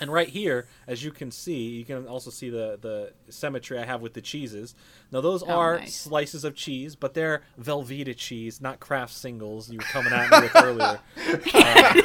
And 0.00 0.12
right 0.12 0.28
here, 0.28 0.66
as 0.86 1.02
you 1.02 1.10
can 1.10 1.30
see, 1.30 1.68
you 1.70 1.84
can 1.84 2.06
also 2.06 2.30
see 2.30 2.50
the 2.50 2.78
the 2.80 3.12
symmetry 3.32 3.78
I 3.78 3.84
have 3.84 4.00
with 4.00 4.14
the 4.14 4.20
cheeses. 4.20 4.74
Now 5.10 5.20
those 5.20 5.42
Oh, 5.42 5.48
are 5.50 5.78
nice. 5.80 5.94
slices 5.96 6.44
of 6.44 6.54
cheese, 6.54 6.94
but 6.96 7.14
they're 7.14 7.42
Velveeta 7.60 8.16
cheese, 8.16 8.60
not 8.60 8.78
Kraft 8.80 9.12
singles 9.12 9.70
you 9.70 9.78
were 9.78 9.84
coming 9.84 10.12
at 10.12 10.30
me 10.30 10.40
with 10.40 10.56
earlier. 10.62 11.00
Uh, 11.54 12.02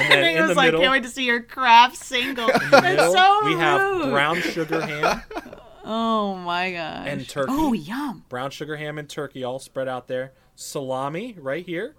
and 0.00 0.12
then 0.12 0.24
in 0.36 0.40
was 0.42 0.50
the 0.50 0.54
like, 0.54 0.66
middle, 0.66 0.80
can't 0.80 0.92
wait 0.92 1.02
to 1.04 1.08
see 1.08 1.24
your 1.24 1.40
Kraft 1.42 1.96
single. 1.96 2.46
That's 2.48 2.82
middle, 2.82 3.12
so 3.12 3.44
we 3.44 3.52
have 3.54 4.10
brown 4.10 4.40
sugar 4.40 4.80
ham, 4.80 5.22
Oh 5.84 6.34
my 6.34 6.72
gosh. 6.72 7.06
And 7.08 7.26
turkey. 7.28 7.52
Oh 7.54 7.72
yum. 7.72 8.24
brown 8.28 8.50
sugar 8.50 8.76
ham 8.76 8.98
and 8.98 9.08
turkey 9.08 9.42
all 9.44 9.58
spread 9.58 9.88
out 9.88 10.08
there. 10.08 10.32
Salami 10.56 11.34
right 11.38 11.64
here, 11.64 11.94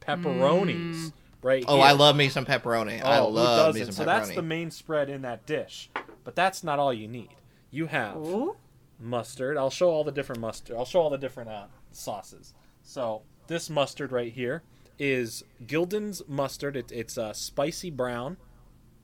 pepperonis 0.00 1.12
right 1.44 1.64
Oh, 1.68 1.76
here. 1.76 1.84
I 1.84 1.92
love 1.92 2.16
me 2.16 2.28
some 2.28 2.44
pepperoni. 2.44 3.04
I 3.04 3.18
Oh, 3.18 3.26
who 3.28 3.34
love 3.36 3.74
me 3.74 3.80
doesn't? 3.80 3.94
some 3.94 4.04
So 4.04 4.10
that's 4.10 4.30
the 4.34 4.42
main 4.42 4.70
spread 4.70 5.08
in 5.08 5.22
that 5.22 5.46
dish. 5.46 5.90
But 6.24 6.34
that's 6.34 6.64
not 6.64 6.78
all 6.78 6.92
you 6.92 7.06
need. 7.06 7.28
You 7.70 7.86
have 7.86 8.16
Ooh. 8.16 8.56
mustard. 8.98 9.56
I'll 9.56 9.70
show 9.70 9.90
all 9.90 10.04
the 10.04 10.12
different 10.12 10.40
mustard. 10.40 10.76
I'll 10.76 10.84
show 10.86 11.00
all 11.00 11.10
the 11.10 11.18
different 11.18 11.50
uh, 11.50 11.66
sauces. 11.92 12.54
So 12.82 13.22
this 13.46 13.68
mustard 13.68 14.10
right 14.10 14.32
here 14.32 14.62
is 14.98 15.44
Gulden's 15.66 16.22
mustard. 16.26 16.76
It, 16.76 16.90
it's 16.90 17.18
uh, 17.18 17.32
spicy 17.32 17.90
brown. 17.90 18.36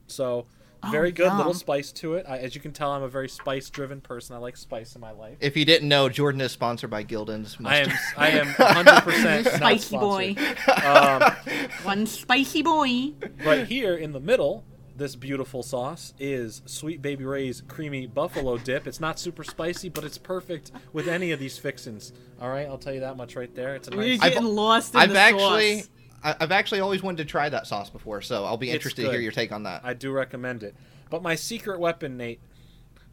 So 0.07 0.47
very 0.89 1.09
Oh, 1.09 1.11
good, 1.11 1.33
little 1.37 1.53
spice 1.53 1.91
to 1.93 2.15
it. 2.15 2.25
I, 2.27 2.37
as 2.39 2.55
you 2.55 2.61
can 2.61 2.71
tell, 2.71 2.91
I'm 2.91 3.03
a 3.03 3.07
very 3.09 3.29
spice-driven 3.29 4.01
person. 4.01 4.35
I 4.35 4.39
like 4.39 4.57
spice 4.57 4.95
in 4.95 5.01
my 5.01 5.11
life. 5.11 5.37
If 5.39 5.55
you 5.55 5.65
didn't 5.65 5.87
know, 5.89 6.09
Jordan 6.09 6.41
is 6.41 6.51
sponsored 6.51 6.89
by 6.89 7.03
Gulden's. 7.03 7.57
I 7.63 7.77
am 7.77 7.89
I 8.17 8.29
am 8.29 8.47
100 8.55 9.01
percent 9.01 9.47
Spicy 9.47 9.97
boy. 9.97 10.35
Um, 10.83 11.21
One 11.83 12.05
spicy 12.07 12.61
boy. 12.63 13.13
right 13.45 13.67
here 13.67 13.95
in 13.95 14.11
the 14.13 14.19
middle, 14.19 14.63
this 14.95 15.15
beautiful 15.15 15.63
sauce 15.63 16.13
is 16.19 16.61
Sweet 16.65 17.01
Baby 17.01 17.25
Ray's 17.25 17.61
creamy 17.67 18.07
buffalo 18.07 18.57
dip. 18.57 18.87
It's 18.87 18.99
not 18.99 19.19
super 19.19 19.43
spicy, 19.43 19.89
but 19.89 20.03
it's 20.03 20.17
perfect 20.17 20.71
with 20.93 21.07
any 21.07 21.31
of 21.31 21.39
these 21.39 21.57
fixins. 21.57 22.13
All 22.39 22.49
right, 22.49 22.67
I'll 22.67 22.77
tell 22.77 22.93
you 22.93 22.99
that 23.01 23.17
much 23.17 23.35
right 23.35 23.53
there. 23.55 23.75
It's 23.75 23.87
a 23.87 23.91
We're 23.91 24.09
nice. 24.09 24.21
I've- 24.21 24.33
getting 24.35 24.47
lost 24.49 24.93
in 24.95 24.99
I've 25.01 25.11
the 25.13 25.19
actually, 25.19 25.79
sauce. 25.81 25.89
I- 26.23 26.35
I've 26.39 26.51
actually 26.51 26.81
always 26.81 27.01
wanted 27.01 27.17
to 27.17 27.25
try 27.25 27.49
that 27.49 27.67
sauce 27.67 27.89
before, 27.89 28.21
so 28.21 28.45
I'll 28.45 28.57
be 28.57 28.71
interested 28.71 29.03
to 29.05 29.11
hear 29.11 29.21
your 29.21 29.31
take 29.31 29.51
on 29.51 29.63
that. 29.63 29.81
I 29.83 29.93
do 29.93 30.11
recommend 30.11 30.63
it. 30.63 30.75
But 31.09 31.21
my 31.21 31.35
secret 31.35 31.79
weapon, 31.79 32.17
Nate, 32.17 32.39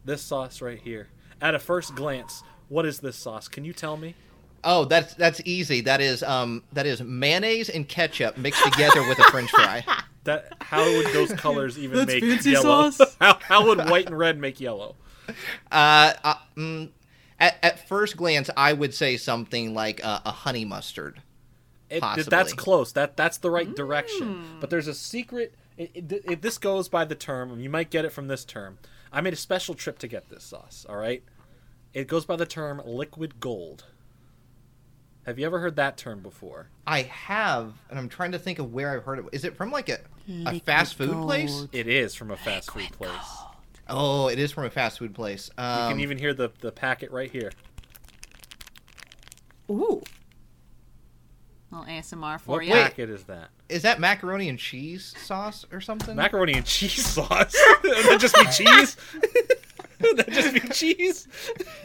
this 0.05 0.21
sauce 0.21 0.61
right 0.61 0.79
here. 0.79 1.09
At 1.41 1.55
a 1.55 1.59
first 1.59 1.95
glance, 1.95 2.43
what 2.67 2.85
is 2.85 2.99
this 2.99 3.15
sauce? 3.15 3.47
Can 3.47 3.65
you 3.65 3.73
tell 3.73 3.97
me? 3.97 4.15
Oh, 4.63 4.85
that's 4.85 5.13
that's 5.13 5.41
easy. 5.45 5.81
That 5.81 6.01
is 6.01 6.21
um 6.21 6.63
that 6.73 6.85
is 6.85 7.01
mayonnaise 7.01 7.69
and 7.69 7.87
ketchup 7.87 8.37
mixed 8.37 8.63
together 8.65 9.07
with 9.07 9.19
a 9.19 9.23
French 9.23 9.49
fry. 9.51 9.83
That 10.25 10.51
how 10.59 10.83
would 10.83 11.07
those 11.13 11.31
colors 11.31 11.79
even 11.79 11.97
That's 11.97 12.07
make 12.07 12.23
fancy 12.23 12.51
yellow? 12.51 12.91
sauce. 12.91 13.15
how, 13.21 13.39
how 13.41 13.65
would 13.65 13.89
white 13.89 14.07
and 14.07 14.17
red 14.17 14.37
make 14.37 14.59
yellow? 14.59 14.95
Uh, 15.71 16.13
uh 16.21 16.33
mm, 16.57 16.89
at, 17.39 17.57
at 17.63 17.87
first 17.87 18.17
glance, 18.17 18.49
I 18.57 18.73
would 18.73 18.93
say 18.93 19.15
something 19.15 19.73
like 19.73 20.03
uh, 20.03 20.19
a 20.25 20.31
honey 20.31 20.65
mustard. 20.65 21.21
It, 21.89 22.01
That's 22.29 22.53
close. 22.53 22.91
That 22.93 23.17
that's 23.17 23.37
the 23.39 23.49
right 23.51 23.73
direction. 23.75 24.57
But 24.59 24.69
there's 24.69 24.87
a 24.87 24.93
secret. 24.93 25.53
It, 25.77 25.91
it, 25.93 26.11
it- 26.25 26.41
this 26.41 26.57
goes 26.57 26.87
by 26.89 27.05
the 27.05 27.15
term. 27.15 27.59
You 27.59 27.69
might 27.69 27.89
get 27.89 28.05
it 28.05 28.11
from 28.11 28.27
this 28.27 28.45
term. 28.45 28.77
I 29.11 29.21
made 29.21 29.33
a 29.33 29.37
special 29.37 29.73
trip 29.75 29.97
to 29.99 30.07
get 30.07 30.29
this 30.29 30.43
sauce. 30.43 30.85
All 30.87 30.97
right. 30.97 31.23
It 31.93 32.07
goes 32.07 32.25
by 32.25 32.35
the 32.35 32.45
term 32.45 32.81
liquid 32.85 33.39
gold. 33.39 33.85
Have 35.25 35.37
you 35.39 35.45
ever 35.45 35.59
heard 35.59 35.75
that 35.77 35.97
term 35.97 36.19
before? 36.21 36.69
I 36.87 37.01
have, 37.03 37.73
and 37.89 37.97
I'm 37.99 38.09
trying 38.09 38.31
to 38.33 38.39
think 38.39 38.57
of 38.59 38.73
where 38.73 38.91
I've 38.91 39.03
heard 39.03 39.19
it. 39.19 39.25
Is 39.31 39.43
it 39.43 39.55
from 39.55 39.71
like 39.71 39.89
a, 39.89 39.99
a 40.45 40.59
fast 40.59 40.95
food 40.95 41.13
place? 41.23 41.67
It 41.71 41.87
is 41.87 42.13
from 42.15 42.31
a 42.31 42.37
fast 42.37 42.71
food 42.71 42.91
place. 42.91 43.09
Oh, 43.87 44.27
it 44.27 44.37
is 44.39 44.51
from 44.51 44.65
a 44.65 44.69
fast 44.69 44.99
food 44.99 45.13
place. 45.15 45.49
You 45.57 45.63
Um, 45.63 45.91
can 45.93 45.99
even 46.01 46.17
hear 46.19 46.33
the 46.33 46.49
the 46.61 46.71
packet 46.71 47.11
right 47.11 47.31
here. 47.31 47.51
Ooh. 49.69 50.01
Little 51.71 51.85
ASMR 51.85 52.39
for 52.39 52.51
What 52.57 52.65
you. 52.65 52.73
packet 52.73 53.09
is 53.09 53.23
that? 53.25 53.49
is 53.67 53.83
that 53.83 53.99
macaroni 53.99 54.49
and 54.49 54.57
cheese 54.57 55.13
sauce 55.17 55.65
or 55.71 55.81
something? 55.81 56.15
Macaroni 56.15 56.53
and 56.53 56.65
cheese 56.65 57.05
sauce. 57.13 57.55
Would 57.83 57.93
that 58.05 58.17
just 58.19 58.35
be 58.35 58.45
cheese? 58.45 58.97
Would 60.01 60.17
that 60.17 60.29
just 60.31 60.53
be 60.53 60.59
cheese? 60.69 61.27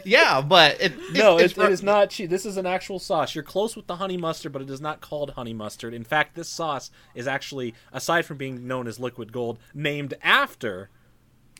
yeah, 0.05 0.41
but 0.41 0.79
it, 0.81 0.93
No, 1.13 1.37
it's, 1.37 1.57
it, 1.57 1.61
it 1.63 1.71
is 1.71 1.83
not 1.83 2.09
cheese. 2.09 2.29
This 2.29 2.45
is 2.45 2.55
an 2.57 2.65
actual 2.65 2.97
sauce. 2.97 3.35
You're 3.35 3.43
close 3.43 3.75
with 3.75 3.87
the 3.87 3.97
honey 3.97 4.15
mustard, 4.17 4.53
but 4.53 4.61
it 4.61 4.69
is 4.69 4.79
not 4.81 5.01
called 5.01 5.31
honey 5.31 5.53
mustard. 5.53 5.93
In 5.93 6.03
fact, 6.05 6.33
this 6.35 6.47
sauce 6.49 6.89
is 7.13 7.27
actually, 7.27 7.75
aside 7.91 8.25
from 8.25 8.37
being 8.37 8.65
known 8.67 8.87
as 8.87 8.99
liquid 8.99 9.31
gold, 9.33 9.59
named 9.73 10.13
after 10.23 10.89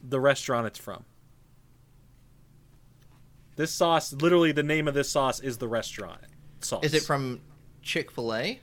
the 0.01 0.19
restaurant 0.19 0.65
it's 0.65 0.79
from. 0.79 1.03
This 3.57 3.71
sauce, 3.71 4.11
literally, 4.13 4.51
the 4.51 4.63
name 4.63 4.87
of 4.87 4.93
this 4.93 5.09
sauce 5.09 5.39
is 5.39 5.57
the 5.57 5.67
restaurant 5.67 6.21
sauce. 6.61 6.83
Is 6.83 6.93
it 6.93 7.03
from 7.03 7.41
Chick 7.85 8.11
Fil 8.11 8.33
A? 8.33 8.59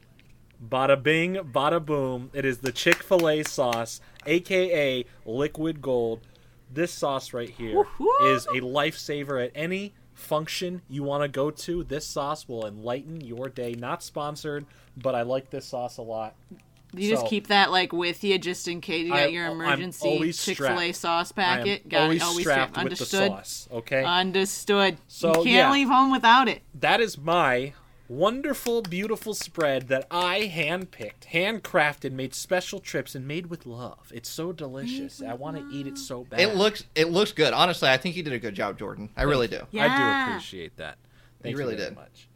Bada 0.62 1.01
bing, 1.03 1.36
bada 1.36 1.85
boom. 1.85 2.31
It 2.35 2.44
is 2.44 2.59
the 2.59 2.73
Chick 2.73 3.03
fil 3.03 3.28
A 3.28 3.43
sauce, 3.43 4.01
aka 4.27 5.05
liquid 5.24 5.81
gold. 5.81 6.20
This 6.70 6.93
sauce 6.93 7.32
right 7.32 7.49
here 7.51 7.85
is 8.24 8.47
a 8.47 8.61
lifesaver 8.61 9.44
at 9.44 9.53
any 9.55 9.94
function 10.15 10.82
you 10.89 11.03
want 11.03 11.23
to 11.23 11.28
go 11.28 11.51
to. 11.51 11.85
This 11.85 12.07
sauce 12.07 12.49
will 12.49 12.66
enlighten 12.66 13.20
your 13.20 13.49
day. 13.49 13.74
Not 13.74 14.03
sponsored, 14.03 14.66
but 14.97 15.15
I 15.15 15.23
like 15.23 15.51
this 15.51 15.66
sauce 15.66 15.99
a 15.99 16.03
lot. 16.03 16.35
You 16.94 17.09
just 17.09 17.27
keep 17.27 17.47
that 17.47 17.70
like 17.70 17.93
with 17.93 18.23
you 18.23 18.39
just 18.39 18.69
in 18.69 18.81
case 18.81 19.05
you 19.05 19.11
got 19.11 19.32
your 19.32 19.47
emergency 19.47 20.32
Chick 20.32 20.59
Fil 20.59 20.78
A 20.81 20.93
strapped. 20.93 20.97
sauce 20.97 21.32
I 21.36 21.43
am 21.43 21.59
packet. 21.59 21.89
Got 21.89 22.03
always 22.03 22.23
it. 22.23 22.24
Always 22.24 22.44
strapped 22.44 22.73
strapped. 22.74 22.90
with 22.90 22.99
the 22.99 23.05
Understood. 23.16 23.31
sauce. 23.31 23.69
Okay, 23.73 24.05
Understood. 24.05 24.97
So, 25.09 25.28
you 25.28 25.35
can't 25.35 25.47
yeah. 25.47 25.73
leave 25.73 25.89
home 25.89 26.11
without 26.12 26.49
it. 26.49 26.62
that 26.74 27.01
is 27.01 27.16
my 27.19 27.73
wonderful, 28.12 28.82
beautiful 28.82 29.34
spread 29.34 29.89
that 29.89 30.06
I 30.10 30.52
handpicked, 30.55 31.26
handcrafted, 31.32 32.12
made 32.12 32.34
special 32.34 32.78
trips, 32.78 33.14
and 33.14 33.26
made 33.26 33.47
with 33.47 33.66
love. 33.66 34.12
It's 34.14 34.28
so 34.28 34.52
delicious. 34.52 35.22
I 35.22 35.34
want 35.34 35.56
to 35.56 35.74
eat 35.74 35.86
it 35.86 35.98
so 35.98 36.24
bad. 36.24 36.40
It 36.40 36.55
looks 36.55 36.84
it 36.94 37.10
looks 37.10 37.32
good. 37.32 37.52
Honestly, 37.52 37.89
I 37.89 37.97
think 37.97 38.16
you 38.16 38.22
did 38.22 38.32
a 38.32 38.39
good 38.39 38.55
job, 38.55 38.78
Jordan. 38.78 39.10
I 39.16 39.22
really 39.22 39.48
do. 39.48 39.66
I 39.78 40.26
do 40.26 40.30
appreciate 40.30 40.76
that. 40.76 40.98
Thank 41.43 41.52
you, 41.52 41.59
really 41.59 41.76
very 41.76 41.90
did. 41.90 41.97
much. 41.97 42.28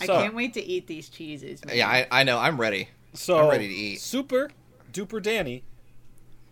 I 0.00 0.06
can't 0.06 0.34
wait 0.34 0.54
to 0.54 0.64
eat 0.64 0.86
these 0.86 1.08
cheeses. 1.08 1.64
Man. 1.64 1.76
Yeah, 1.76 1.88
I, 1.88 2.06
I 2.10 2.22
know. 2.22 2.38
I'm 2.38 2.60
ready. 2.60 2.88
So 3.14 3.38
I'm 3.38 3.50
ready 3.50 3.66
to 3.66 3.74
eat. 3.74 4.00
Super 4.00 4.50
duper 4.92 5.22
Danny, 5.22 5.64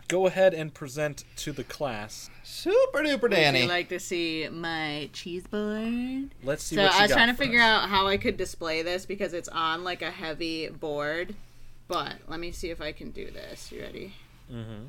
go 0.08 0.26
ahead 0.26 0.54
and 0.54 0.72
present 0.72 1.24
to 1.36 1.52
the 1.52 1.64
class. 1.64 2.30
Super 2.42 3.00
duper 3.00 3.22
Would 3.22 3.30
Danny. 3.32 3.62
you 3.62 3.68
like 3.68 3.88
to 3.90 3.98
see 4.00 4.48
my 4.50 5.08
cheese 5.12 5.46
board? 5.46 6.30
Let's 6.42 6.62
see 6.64 6.76
So 6.76 6.82
what 6.84 6.92
you 6.92 6.98
I 6.98 7.02
was 7.02 7.10
got 7.10 7.16
trying 7.16 7.28
to 7.28 7.34
figure 7.34 7.60
us. 7.60 7.64
out 7.64 7.88
how 7.88 8.06
I 8.06 8.16
could 8.16 8.36
display 8.36 8.82
this 8.82 9.06
because 9.06 9.32
it's 9.32 9.48
on 9.48 9.84
like 9.84 10.02
a 10.02 10.10
heavy 10.10 10.68
board. 10.68 11.34
But 11.88 12.14
let 12.28 12.40
me 12.40 12.50
see 12.52 12.70
if 12.70 12.80
I 12.80 12.92
can 12.92 13.10
do 13.10 13.30
this. 13.30 13.70
You 13.72 13.82
ready? 13.82 14.14
Mm 14.52 14.64
Mhm. 14.64 14.86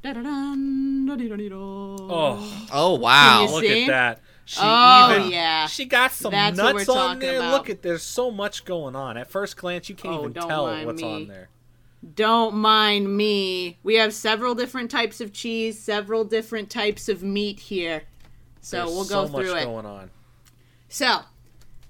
Da-da-dun, 0.00 1.06
da-dee-da-dee-da. 1.06 1.56
Oh, 1.56 2.66
oh 2.72 2.94
wow. 2.94 3.42
you 3.42 3.50
look 3.50 3.62
see? 3.64 3.82
at 3.84 3.86
that. 3.88 4.20
She 4.44 4.60
Oh, 4.62 5.16
even 5.18 5.30
yeah. 5.32 5.66
she 5.66 5.84
got 5.84 6.12
some 6.12 6.30
That's 6.30 6.56
what 6.58 6.76
nuts 6.76 6.88
we're 6.88 6.94
on 6.94 7.06
talking 7.16 7.18
there. 7.20 7.36
about. 7.38 7.52
Look 7.52 7.68
at 7.70 7.82
there's 7.82 8.02
so 8.04 8.30
much 8.30 8.64
going 8.64 8.94
on. 8.96 9.16
At 9.16 9.28
first 9.30 9.56
glance, 9.56 9.88
you 9.88 9.94
can't 9.96 10.14
Oh, 10.14 10.20
even 10.20 10.32
don't 10.32 10.48
tell 10.48 10.66
mind 10.66 10.86
what's 10.86 11.02
me. 11.02 11.14
on 11.14 11.26
there. 11.28 11.48
Don't 12.14 12.54
mind 12.56 13.16
me. 13.16 13.78
We 13.82 13.96
have 13.96 14.14
several 14.14 14.54
different 14.54 14.90
types 14.90 15.20
of 15.20 15.32
cheese, 15.32 15.78
several 15.78 16.24
different 16.24 16.70
types 16.70 17.08
of 17.08 17.22
meat 17.22 17.58
here. 17.58 18.02
So 18.60 18.76
There's 18.78 18.90
we'll 18.90 19.04
go 19.04 19.26
so 19.26 19.28
through 19.28 19.52
much 19.52 19.62
it. 19.62 19.64
going 19.64 19.86
on. 19.86 20.10
So, 20.88 21.20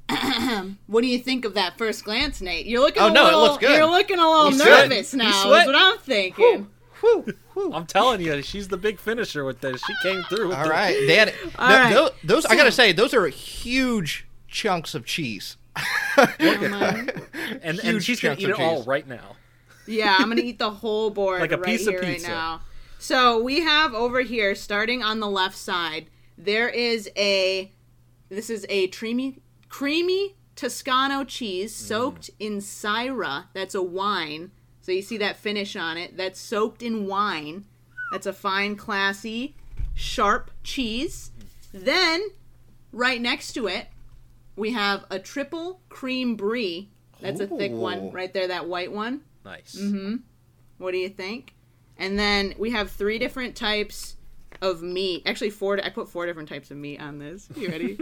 what 0.86 1.02
do 1.02 1.06
you 1.06 1.18
think 1.18 1.44
of 1.44 1.54
that 1.54 1.76
first 1.76 2.04
glance, 2.04 2.40
Nate? 2.40 2.66
You're 2.66 2.80
looking. 2.80 3.02
Oh, 3.02 3.08
a 3.08 3.12
no, 3.12 3.22
it 3.22 3.24
little, 3.26 3.40
looks 3.42 3.58
good. 3.58 3.76
You're 3.76 3.86
looking 3.90 4.18
a 4.18 4.28
little 4.28 4.52
You 4.52 4.58
nervous 4.64 5.12
You 5.12 5.18
now. 5.18 5.52
Is 5.52 5.66
what 5.66 5.74
I'm 5.76 5.98
thinking. 5.98 6.68
Whew, 7.00 7.26
whew. 7.54 7.72
I'm 7.74 7.86
telling 7.86 8.20
you, 8.20 8.40
she's 8.42 8.68
the 8.68 8.76
big 8.78 8.98
finisher 8.98 9.44
with 9.44 9.60
this. 9.60 9.80
She 9.84 9.92
came 10.02 10.22
through. 10.24 10.48
With 10.48 10.56
All 10.56 10.64
the- 10.64 10.70
right, 10.70 10.96
Dan. 11.06 11.28
All 11.58 11.68
th- 11.68 11.80
right. 11.80 11.92
tho- 11.92 12.10
those 12.24 12.46
I 12.46 12.56
gotta 12.56 12.72
say, 12.72 12.92
those 12.92 13.12
are 13.14 13.26
huge 13.28 14.26
chunks 14.48 14.94
of 14.94 15.04
cheese. 15.04 15.56
Don't 16.16 16.70
mind. 16.70 17.12
and, 17.62 17.78
and 17.80 18.02
she's 18.02 18.20
gonna 18.20 18.36
eat 18.38 18.48
it 18.48 18.58
all 18.58 18.78
cheese. 18.78 18.86
right 18.86 19.06
now. 19.06 19.36
Yeah, 19.88 20.16
I'm 20.18 20.28
gonna 20.28 20.42
eat 20.42 20.58
the 20.58 20.70
whole 20.70 21.10
board 21.10 21.40
Like 21.40 21.52
a 21.52 21.56
right 21.56 21.64
piece 21.64 21.86
of 21.86 21.94
here, 21.94 22.02
right 22.02 22.22
now. 22.22 22.60
So 22.98 23.40
we 23.42 23.60
have 23.60 23.94
over 23.94 24.20
here, 24.20 24.54
starting 24.54 25.02
on 25.02 25.20
the 25.20 25.28
left 25.28 25.56
side, 25.56 26.06
there 26.36 26.68
is 26.68 27.10
a. 27.16 27.72
This 28.28 28.50
is 28.50 28.66
a 28.68 28.88
creamy, 28.88 29.40
creamy 29.68 30.36
Toscano 30.54 31.24
cheese 31.24 31.72
Mm. 31.72 31.86
soaked 31.88 32.30
in 32.38 32.58
Syrah. 32.58 33.44
That's 33.54 33.74
a 33.74 33.82
wine. 33.82 34.50
So 34.82 34.92
you 34.92 35.02
see 35.02 35.16
that 35.18 35.36
finish 35.36 35.76
on 35.76 35.96
it. 35.96 36.16
That's 36.16 36.40
soaked 36.40 36.82
in 36.82 37.06
wine. 37.06 37.64
That's 38.12 38.26
a 38.26 38.32
fine, 38.32 38.76
classy, 38.76 39.54
sharp 39.94 40.50
cheese. 40.62 41.30
Then, 41.72 42.22
right 42.92 43.20
next 43.20 43.52
to 43.52 43.66
it, 43.66 43.86
we 44.56 44.72
have 44.72 45.04
a 45.10 45.18
triple 45.18 45.80
cream 45.88 46.36
brie. 46.36 46.88
That's 47.20 47.40
a 47.40 47.46
thick 47.46 47.72
one 47.72 48.10
right 48.10 48.32
there. 48.32 48.48
That 48.48 48.66
white 48.68 48.92
one. 48.92 49.22
Nice. 49.48 49.76
Mm-hmm. 49.80 50.16
What 50.78 50.92
do 50.92 50.98
you 50.98 51.08
think? 51.08 51.54
And 51.96 52.18
then 52.18 52.54
we 52.58 52.70
have 52.70 52.90
three 52.90 53.18
different 53.18 53.56
types 53.56 54.16
of 54.62 54.82
meat. 54.82 55.22
Actually, 55.26 55.50
four. 55.50 55.82
I 55.84 55.88
put 55.90 56.08
four 56.08 56.26
different 56.26 56.48
types 56.48 56.70
of 56.70 56.76
meat 56.76 57.00
on 57.00 57.18
this. 57.18 57.48
You 57.56 57.68
ready? 57.68 57.98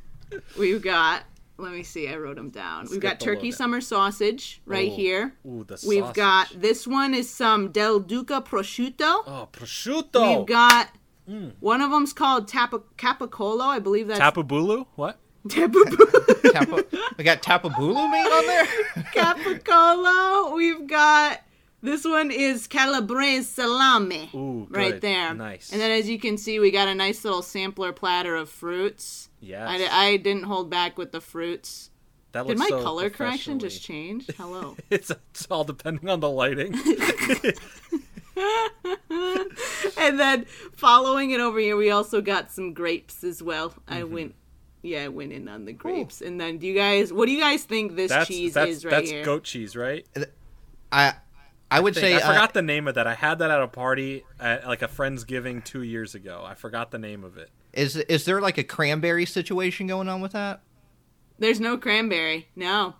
We've 0.58 0.82
got. 0.82 1.22
Let 1.58 1.72
me 1.72 1.82
see. 1.82 2.06
I 2.08 2.16
wrote 2.16 2.36
them 2.36 2.50
down. 2.50 2.86
We've 2.90 3.00
got 3.00 3.18
turkey 3.18 3.50
summer 3.50 3.80
sausage 3.80 4.60
right 4.66 4.90
Oh. 4.92 4.94
here. 4.96 5.34
Ooh, 5.46 5.64
the 5.64 5.82
We've 5.88 6.12
got 6.12 6.48
this 6.54 6.86
one 6.86 7.14
is 7.14 7.30
some 7.30 7.72
Del 7.72 7.98
Duca 8.00 8.42
prosciutto. 8.42 9.22
oh 9.26 9.48
prosciutto. 9.52 10.38
We've 10.38 10.46
got 10.46 10.88
Mm. 11.28 11.54
one 11.58 11.80
of 11.80 11.90
them's 11.90 12.12
called 12.12 12.46
Tapa 12.46 12.82
Capicolo. 12.96 13.62
I 13.64 13.80
believe 13.80 14.06
that's 14.06 14.20
Tapabulu. 14.20 14.86
What? 14.94 15.18
Tapu- 15.48 15.84
Tapa, 16.52 16.84
we 17.16 17.24
got 17.24 17.42
tapabulu 17.42 18.10
made 18.10 18.26
on 18.26 18.46
there. 18.46 18.66
Capicolo. 19.14 20.54
We've 20.54 20.86
got 20.86 21.42
this 21.82 22.04
one 22.04 22.30
is 22.30 22.66
calabrese 22.66 23.42
salami. 23.44 24.30
Ooh, 24.34 24.66
right 24.70 24.92
good. 24.92 25.00
there. 25.02 25.34
Nice. 25.34 25.70
And 25.72 25.80
then 25.80 25.90
as 25.90 26.08
you 26.08 26.18
can 26.18 26.36
see, 26.38 26.58
we 26.58 26.70
got 26.70 26.88
a 26.88 26.94
nice 26.94 27.24
little 27.24 27.42
sampler 27.42 27.92
platter 27.92 28.34
of 28.36 28.48
fruits. 28.50 29.28
Yes. 29.40 29.68
I, 29.90 30.06
I 30.08 30.16
didn't 30.16 30.44
hold 30.44 30.70
back 30.70 30.98
with 30.98 31.12
the 31.12 31.20
fruits. 31.20 31.90
that. 32.32 32.46
Did 32.46 32.58
my 32.58 32.68
so 32.68 32.82
color 32.82 33.10
correction 33.10 33.58
just 33.58 33.82
change? 33.82 34.28
Hello. 34.36 34.76
It's, 34.90 35.10
it's 35.10 35.46
all 35.50 35.64
depending 35.64 36.08
on 36.08 36.20
the 36.20 36.30
lighting. 36.30 36.74
and 39.98 40.18
then 40.20 40.44
following 40.74 41.30
it 41.30 41.40
over 41.40 41.58
here, 41.58 41.76
we 41.76 41.90
also 41.90 42.20
got 42.20 42.50
some 42.50 42.72
grapes 42.74 43.24
as 43.24 43.42
well. 43.42 43.74
I 43.88 44.00
Mm-hmm. 44.02 44.14
went, 44.14 44.34
yeah, 44.86 45.04
I 45.04 45.08
went 45.08 45.32
in 45.32 45.48
on 45.48 45.64
the 45.64 45.72
grapes. 45.72 46.20
And 46.20 46.40
then, 46.40 46.58
do 46.58 46.66
you 46.66 46.74
guys, 46.74 47.12
what 47.12 47.26
do 47.26 47.32
you 47.32 47.40
guys 47.40 47.64
think 47.64 47.96
this 47.96 48.10
that's 48.10 48.28
cheese 48.28 48.54
that's 48.54 48.70
is 48.70 48.84
right 48.84 49.04
here? 49.04 49.18
that's 49.18 49.26
goat 49.26 49.44
cheese, 49.44 49.76
right? 49.76 50.06
I 50.92 51.14
I 51.70 51.80
would 51.80 51.96
I, 51.98 52.00
say 52.00 52.14
I 52.14 52.18
uh, 52.18 52.26
forgot 52.28 52.54
the 52.54 52.62
name 52.62 52.86
of 52.88 52.94
that. 52.94 53.06
I 53.06 53.14
had 53.14 53.38
that 53.40 53.50
at 53.50 53.60
a 53.60 53.68
party 53.68 54.24
at 54.38 54.66
like 54.66 54.82
a 54.82 54.88
friendsgiving 54.88 55.64
two 55.64 55.82
years 55.82 56.14
ago. 56.14 56.44
I 56.46 56.54
forgot 56.54 56.90
the 56.90 56.98
name 56.98 57.24
of 57.24 57.36
it. 57.38 57.50
is 57.72 57.96
is 57.96 58.24
there 58.24 58.40
like 58.40 58.58
a 58.58 58.64
cranberry 58.64 59.26
situation 59.26 59.86
going 59.86 60.08
on 60.08 60.20
with 60.20 60.32
that? 60.32 60.60
There's 61.38 61.60
no 61.60 61.76
cranberry. 61.76 62.48
No. 62.56 62.94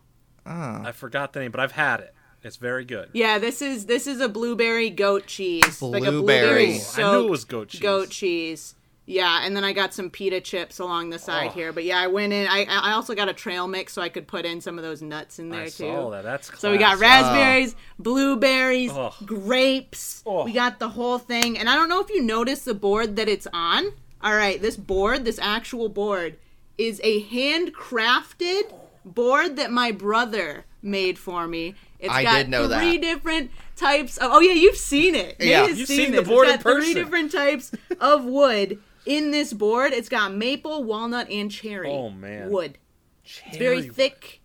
Oh. 0.45 0.83
I 0.85 0.93
forgot 0.93 1.33
the 1.33 1.41
name, 1.41 1.51
but 1.51 1.61
I've 1.61 1.73
had 1.73 2.01
it. 2.01 2.15
It's 2.43 2.57
very 2.57 2.85
good. 2.85 3.09
Yeah, 3.13 3.39
this 3.39 3.61
is 3.61 3.87
this 3.87 4.07
is 4.07 4.21
a 4.21 4.29
blueberry 4.29 4.89
goat 4.91 5.27
cheese. 5.27 5.83
Like 5.83 6.05
a 6.05 6.13
Blueberry. 6.13 6.79
blueberry 6.79 6.81
I 6.97 7.13
knew 7.13 7.27
it 7.27 7.31
was 7.31 7.45
goat 7.45 7.69
cheese. 7.69 7.81
goat 7.81 8.11
cheese. 8.11 8.76
Yeah, 9.09 9.41
and 9.45 9.55
then 9.55 9.63
I 9.63 9.73
got 9.73 9.95
some 9.95 10.11
pita 10.11 10.41
chips 10.41 10.81
along 10.81 11.11
the 11.11 11.19
side 11.21 11.51
Oh. 11.51 11.55
here. 11.55 11.73
But 11.73 11.85
yeah, 11.85 12.01
I 12.01 12.09
went 12.09 12.33
in. 12.33 12.49
I 12.49 12.65
I 12.69 12.93
also 12.93 13.15
got 13.15 13.29
a 13.29 13.33
trail 13.33 13.69
mix 13.69 13.93
so 13.93 14.03
I 14.03 14.09
could 14.09 14.27
put 14.27 14.45
in 14.45 14.61
some 14.61 14.79
of 14.79 14.85
those 14.85 15.01
nuts 15.01 15.39
in 15.39 15.49
there 15.49 15.61
I 15.63 15.65
too. 15.67 15.71
saw 15.71 16.11
that. 16.11 16.25
That's 16.25 16.59
So 16.59 16.73
we 16.73 16.79
got 16.79 16.99
class. 16.99 17.23
raspberries, 17.23 17.75
oh. 17.79 17.81
blueberries, 18.01 18.91
Oh. 18.93 19.15
grapes. 19.25 20.25
Oh. 20.27 20.45
We 20.45 20.53
got 20.53 20.81
the 20.81 20.89
whole 20.89 21.19
thing. 21.19 21.57
And 21.57 21.69
I 21.71 21.77
don't 21.77 21.89
know 21.89 22.01
if 22.01 22.11
you 22.11 22.21
noticed 22.21 22.65
the 22.65 22.75
board 22.75 23.15
that 23.15 23.29
it's 23.29 23.47
on. 23.53 23.93
All 24.23 24.35
right, 24.35 24.61
this 24.61 24.77
board, 24.77 25.25
this 25.25 25.39
actual 25.41 25.89
board, 25.89 26.37
is 26.77 27.01
a 27.05 27.23
handcrafted 27.25 28.73
board 29.05 29.57
that 29.57 29.71
my 29.71 29.93
brother 29.93 30.65
made 30.83 31.19
for 31.19 31.47
me. 31.47 31.75
It's 31.99 32.13
I 32.13 32.23
got 32.23 32.37
did 32.39 32.49
know 32.49 32.67
that. 32.69 32.81
three 32.81 32.99
different 32.99 33.51
types 33.77 34.17
of. 34.19 34.31
Oh 34.33 34.41
yeah, 34.41 34.53
you've 34.53 34.77
seen 34.77 35.15
it. 35.15 35.39
Nate 35.39 35.49
Yeah. 35.49 35.67
has 35.67 35.79
You've 35.79 35.89
seen, 35.89 35.97
seen 36.07 36.11
the 36.13 36.19
this. 36.23 36.29
board 36.29 36.49
It's 36.49 36.57
in 36.57 36.63
got 36.63 36.71
three 36.73 36.81
person. 36.81 36.95
different 36.95 37.33
types 37.33 37.73
of 38.01 38.25
wood 38.25 38.79
in 39.07 39.31
this 39.31 39.53
board. 39.53 39.93
It's 39.93 40.09
got 40.09 40.35
maple, 40.35 40.85
walnut, 40.85 41.31
and 41.31 41.51
cherry. 41.51 41.91
Oh, 41.91 42.11
man. 42.11 42.51
wood. 42.51 42.79
It's 43.25 43.57
very 43.57 43.81
Cherry- 43.81 43.89
thick, 43.89 44.41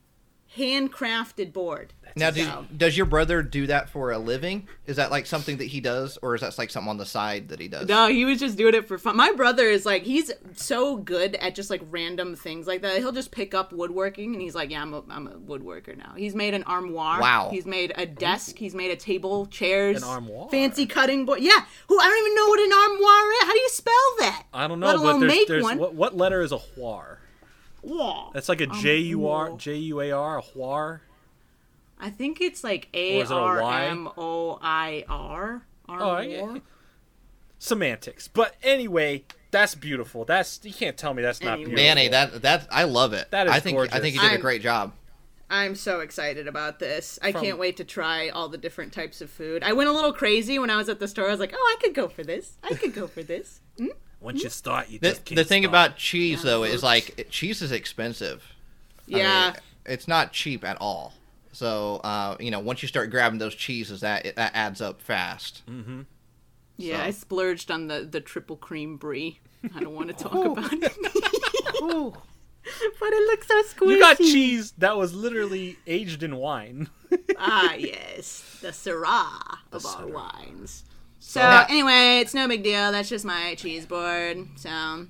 handcrafted 0.57 1.53
board. 1.53 1.93
Now, 2.15 2.31
do, 2.31 2.65
does 2.75 2.97
your 2.97 3.05
brother 3.05 3.41
do 3.41 3.67
that 3.67 3.89
for 3.89 4.11
a 4.11 4.17
living? 4.17 4.67
Is 4.85 4.97
that 4.97 5.11
like 5.11 5.25
something 5.25 5.57
that 5.57 5.65
he 5.65 5.79
does, 5.79 6.17
or 6.21 6.35
is 6.35 6.41
that 6.41 6.57
like 6.57 6.69
something 6.69 6.89
on 6.89 6.97
the 6.97 7.05
side 7.05 7.49
that 7.49 7.59
he 7.59 7.67
does? 7.67 7.87
No, 7.87 8.07
he 8.07 8.25
was 8.25 8.39
just 8.39 8.57
doing 8.57 8.73
it 8.73 8.87
for 8.87 8.97
fun. 8.97 9.15
My 9.15 9.31
brother 9.31 9.63
is 9.63 9.85
like 9.85 10.03
he's 10.03 10.31
so 10.53 10.97
good 10.97 11.35
at 11.35 11.55
just 11.55 11.69
like 11.69 11.81
random 11.89 12.35
things 12.35 12.67
like 12.67 12.81
that. 12.81 12.97
He'll 12.97 13.11
just 13.11 13.31
pick 13.31 13.53
up 13.53 13.71
woodworking 13.71 14.33
and 14.33 14.41
he's 14.41 14.55
like, 14.55 14.71
"Yeah, 14.71 14.81
I'm 14.81 14.93
a, 14.93 15.03
I'm 15.09 15.27
a 15.27 15.31
woodworker 15.31 15.97
now." 15.97 16.13
He's 16.15 16.35
made 16.35 16.53
an 16.53 16.63
armoire. 16.63 17.19
Wow. 17.21 17.49
He's 17.51 17.65
made 17.65 17.93
a 17.95 18.05
desk. 18.05 18.57
He's 18.57 18.75
made 18.75 18.91
a 18.91 18.95
table, 18.95 19.45
chairs, 19.45 19.97
An 19.97 20.03
armoire? 20.03 20.49
fancy 20.49 20.85
cutting 20.85 21.25
board. 21.25 21.39
Yeah. 21.41 21.65
Who 21.87 21.99
I 21.99 22.03
don't 22.03 22.17
even 22.19 22.35
know 22.35 22.47
what 22.47 22.59
an 22.59 22.73
armoire 22.73 23.31
is. 23.33 23.43
How 23.43 23.53
do 23.53 23.59
you 23.59 23.69
spell 23.69 24.15
that? 24.19 24.43
I 24.53 24.67
don't 24.67 24.79
know, 24.79 24.87
Let 24.87 24.95
but 24.97 25.01
alone 25.03 25.19
there's, 25.21 25.31
make 25.31 25.47
there's 25.47 25.63
one. 25.63 25.77
what, 25.77 25.93
what 25.95 26.17
letter 26.17 26.41
is 26.41 26.51
a 26.51 26.57
whar? 26.57 27.19
Whoa. 27.81 28.31
That's 28.33 28.49
like 28.49 28.61
a 28.61 28.67
J 28.67 28.97
U 28.97 29.27
R 29.27 29.51
whoa. 29.51 29.57
J 29.57 29.75
U 29.75 30.01
A 30.01 30.11
R 30.11 30.37
a 30.37 30.41
whar. 30.41 31.01
I 32.01 32.09
think 32.09 32.41
it's 32.41 32.63
like 32.63 32.89
A 32.93 33.23
R 33.23 33.23
M 33.23 33.27
O 33.27 33.29
I 33.29 33.29
R. 33.29 33.29
A 33.29 33.29
is 33.29 33.31
it 33.31 33.33
a 33.33 33.37
R 33.37 33.61
Y? 33.61 33.85
M 33.85 34.09
O 34.17 34.59
I 34.61 35.05
R. 35.07 35.61
Oh, 35.87 36.09
I 36.09 36.61
semantics. 37.59 38.27
But 38.27 38.55
anyway, 38.63 39.23
that's 39.51 39.75
beautiful. 39.75 40.25
That's 40.25 40.59
you 40.63 40.73
can't 40.73 40.97
tell 40.97 41.13
me 41.13 41.21
that's 41.21 41.41
not 41.41 41.53
Anyway. 41.53 41.69
beautiful. 41.69 41.85
Manny, 41.85 42.07
that 42.09 42.41
that 42.41 42.67
I 42.71 42.83
love 42.83 43.13
it. 43.13 43.29
That 43.31 43.47
is 43.47 43.53
I 43.53 43.59
think 43.59 43.77
I 43.93 43.99
think 43.99 44.15
you 44.15 44.21
did 44.21 44.33
a 44.33 44.37
great 44.39 44.61
job. 44.61 44.93
I'm 45.49 45.75
so 45.75 45.99
excited 45.99 46.47
about 46.47 46.79
this. 46.79 47.19
I 47.21 47.33
From- 47.33 47.43
can't 47.43 47.59
wait 47.59 47.75
to 47.77 47.83
try 47.83 48.29
all 48.29 48.47
the 48.47 48.57
different 48.57 48.93
types 48.93 49.19
of 49.21 49.29
food. 49.29 49.63
I 49.63 49.73
went 49.73 49.89
a 49.89 49.93
little 49.93 50.13
crazy 50.13 50.57
when 50.57 50.69
I 50.69 50.77
was 50.77 50.87
at 50.87 50.99
the 50.99 51.09
store. 51.09 51.27
I 51.27 51.31
was 51.31 51.41
like, 51.41 51.53
"Oh, 51.53 51.75
I 51.77 51.81
could 51.81 51.93
go 51.93 52.07
for 52.07 52.23
this. 52.23 52.57
I 52.63 52.73
could 52.73 52.93
go 52.93 53.07
for 53.07 53.21
this." 53.21 53.59
Once 54.21 54.39
hmm? 54.39 54.45
you 54.45 54.49
start, 54.49 54.89
you 54.89 54.97
The, 54.99 55.09
just 55.09 55.25
can't 55.25 55.35
the 55.35 55.43
thing 55.43 55.63
stop. 55.63 55.71
about 55.71 55.97
cheese 55.97 56.41
though 56.41 56.63
is 56.63 56.81
like 56.83 57.27
cheese 57.29 57.61
is 57.61 57.71
expensive. 57.71 58.43
I 59.07 59.11
mean, 59.11 59.19
Yeah. 59.19 59.53
it's 59.85 60.07
not 60.07 60.31
cheap 60.31 60.63
at 60.63 60.77
all. 60.79 61.13
So 61.51 61.97
uh, 62.03 62.37
you 62.39 62.49
know, 62.51 62.59
once 62.59 62.81
you 62.81 62.87
start 62.87 63.09
grabbing 63.11 63.39
those 63.39 63.55
cheeses, 63.55 64.01
that 64.01 64.25
it, 64.25 64.35
that 64.35 64.51
adds 64.55 64.81
up 64.81 65.01
fast. 65.01 65.63
Yeah, 66.77 66.97
So- 66.97 67.03
I 67.03 67.11
splurged 67.11 67.69
on 67.71 67.87
the 67.87 68.07
the 68.09 68.21
triple 68.21 68.55
cream 68.57 68.97
brie. 68.97 69.39
I 69.75 69.79
don't 69.79 69.93
want 69.93 70.07
to 70.09 70.13
talk 70.23 70.33
about 70.33 70.73
it. 70.73 70.81
but 72.99 73.09
it 73.13 73.27
looks 73.27 73.47
so 73.47 73.61
squishy. 73.63 73.89
you 73.91 73.99
got 73.99 74.17
cheese 74.17 74.71
that 74.77 74.97
was 74.97 75.13
literally 75.13 75.77
aged 75.87 76.23
in 76.23 76.35
wine. 76.37 76.89
Ah, 77.37 77.73
yes, 77.73 78.59
the 78.61 78.69
Syrah 78.69 79.57
of 79.73 79.85
our 79.85 80.03
Syrah. 80.03 80.13
wines. 80.13 80.83
So 81.19 81.41
Now- 81.41 81.65
anyway, 81.67 82.19
it's 82.21 82.33
no 82.33 82.47
big 82.47 82.63
deal. 82.63 82.91
That's 82.93 83.09
just 83.09 83.25
my 83.25 83.55
cheese 83.55 83.85
board. 83.85 84.47
So 84.55 85.07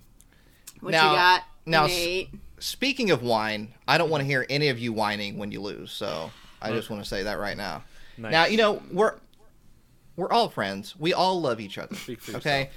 what 0.80 0.92
Now- 0.92 1.12
you 1.12 1.18
got, 1.18 1.44
now 1.68 1.84
s- 1.86 1.92
Nate? 1.92 2.30
Speaking 2.62 3.10
of 3.12 3.24
wine, 3.24 3.74
I 3.88 3.98
don't 3.98 4.10
want 4.10 4.22
to 4.22 4.26
hear 4.26 4.46
any 4.50 4.70
of 4.70 4.78
you 4.80 4.94
whining 4.94 5.38
when 5.38 5.52
you 5.52 5.60
lose. 5.62 5.92
So 5.92 6.32
I 6.62 6.72
just 6.72 6.90
want 6.90 7.02
to 7.04 7.10
say 7.10 7.24
that 7.24 7.40
right 7.40 7.58
now. 7.58 7.84
Nice. 8.18 8.32
Now 8.32 8.46
you 8.46 8.58
know 8.58 8.82
we're 8.92 9.16
we're 10.16 10.32
all 10.32 10.48
friends. 10.50 10.96
We 10.98 11.14
all 11.14 11.42
love 11.42 11.60
each 11.60 11.78
other. 11.78 11.96
Speak 11.96 12.22
for 12.22 12.38
okay, 12.38 12.70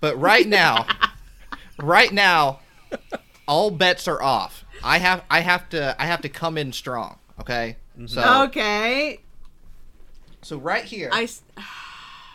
but 0.00 0.16
right 0.20 0.46
now, 0.46 0.86
right 1.78 2.12
now, 2.12 2.60
all 3.48 3.70
bets 3.72 4.06
are 4.06 4.22
off. 4.22 4.64
I 4.84 4.98
have 4.98 5.24
I 5.28 5.40
have 5.40 5.68
to 5.70 5.96
I 6.00 6.06
have 6.06 6.20
to 6.22 6.28
come 6.28 6.56
in 6.56 6.72
strong. 6.72 7.18
Okay, 7.40 7.76
Mm-hmm. 7.96 8.06
so 8.06 8.44
Okay, 8.44 9.18
so 10.42 10.56
right 10.58 10.84
here 10.84 11.10
I. 11.12 11.28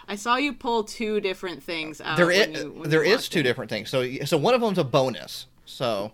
I 0.10 0.16
saw 0.16 0.38
you 0.38 0.54
pull 0.54 0.86
two 0.86 1.20
different 1.20 1.62
things 1.62 2.00
out. 2.00 2.16
there 2.16 2.28
when 2.28 2.56
is 2.56 2.64
you- 2.64 2.72
when 2.72 2.90
there 2.90 3.04
you 3.04 3.12
is 3.14 3.18
walked 3.24 3.32
two 3.34 3.40
in. 3.40 3.46
different 3.46 3.70
things. 3.70 3.90
So 3.90 4.10
so 4.26 4.38
one 4.38 4.54
of 4.54 4.62
them's 4.62 4.78
a 4.78 4.84
bonus. 4.86 5.48
So 5.70 6.14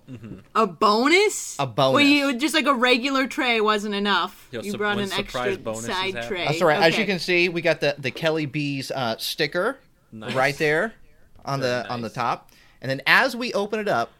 A 0.55 0.65
bonus? 0.65 1.55
A 1.59 1.67
bonus. 1.67 1.93
Well, 1.93 2.03
you 2.03 2.35
just 2.37 2.55
like 2.55 2.65
a 2.65 2.73
regular 2.73 3.27
tray 3.27 3.61
wasn't 3.61 3.93
enough. 3.93 4.47
Yo, 4.51 4.61
you 4.61 4.71
sup- 4.71 4.79
brought 4.79 4.97
an 4.97 5.11
extra 5.13 5.55
bonuses 5.57 5.85
side 5.95 6.15
happen. 6.15 6.27
tray. 6.29 6.45
that's 6.45 6.59
all 6.61 6.67
right. 6.67 6.81
As 6.81 6.97
you 6.97 7.05
can 7.05 7.19
see, 7.19 7.49
we 7.49 7.61
got 7.61 7.79
the 7.79 7.95
the 7.99 8.09
Kelly 8.11 8.47
B's 8.47 8.89
uh, 8.91 9.15
sticker 9.17 9.77
Nice. 10.11 10.33
right 10.33 10.57
there 10.57 10.93
on 11.45 11.59
the 11.59 11.67
Very 11.67 11.87
on 11.89 12.01
the 12.01 12.09
top, 12.09 12.49
and 12.81 12.89
then 12.89 13.01
as 13.05 13.35
we 13.35 13.53
open 13.53 13.79
it 13.79 13.87
up, 13.87 14.11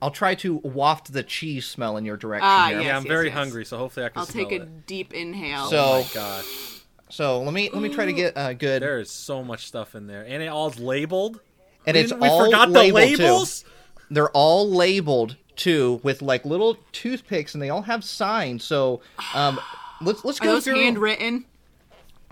I'll 0.00 0.10
try 0.10 0.34
to 0.36 0.56
waft 0.56 1.12
the 1.12 1.22
cheese 1.22 1.66
smell 1.66 1.98
in 1.98 2.04
your 2.06 2.16
direction 2.16 2.48
Ah, 2.50 2.68
here. 2.68 2.78
yes, 2.78 2.86
yeah, 2.86 2.96
I'm 2.96 3.02
yes, 3.04 3.08
very 3.08 3.26
yes. 3.26 3.34
hungry, 3.34 3.64
so 3.66 3.76
hopefully 3.76 4.06
I 4.06 4.08
can 4.08 4.20
I'll 4.20 4.26
smell 4.26 4.46
take 4.48 4.58
a 4.58 4.62
it. 4.62 4.86
deep 4.86 5.12
inhale. 5.12 5.68
So- 5.68 5.76
Oh 5.84 6.02
my 6.02 6.08
gosh, 6.14 6.80
So 7.10 7.42
let 7.42 7.52
me 7.52 7.68
let 7.70 7.82
me 7.82 7.88
try 7.90 8.06
to 8.06 8.12
get 8.14 8.32
a 8.36 8.54
good, 8.54 8.80
there 8.82 9.00
is 9.00 9.10
so 9.10 9.42
much 9.44 9.66
stuff 9.66 9.94
in 9.94 10.06
there, 10.06 10.22
and 10.26 10.42
it 10.42 10.46
all's 10.48 10.78
labeled. 10.78 11.40
and 11.86 11.94
we, 11.94 12.00
it's 12.02 12.12
we 12.14 12.26
all 12.28 12.46
forgot 12.46 12.72
the 12.72 12.90
labels. 12.90 13.62
too. 13.62 13.68
Labels. 14.10 14.14
They're 14.14 14.30
all 14.30 14.68
labeled 14.70 15.36
too 15.56 16.00
with 16.02 16.22
like 16.22 16.44
little 16.44 16.76
toothpicks, 16.92 17.54
and 17.54 17.62
they 17.62 17.70
all 17.70 17.82
have 17.82 18.04
signs. 18.04 18.64
So 18.64 19.00
um, 19.34 19.60
let's 20.00 20.24
let's 20.24 20.40
Are 20.40 20.44
go 20.44 20.52
those 20.54 20.64
through. 20.64 20.76
handwritten? 20.76 21.44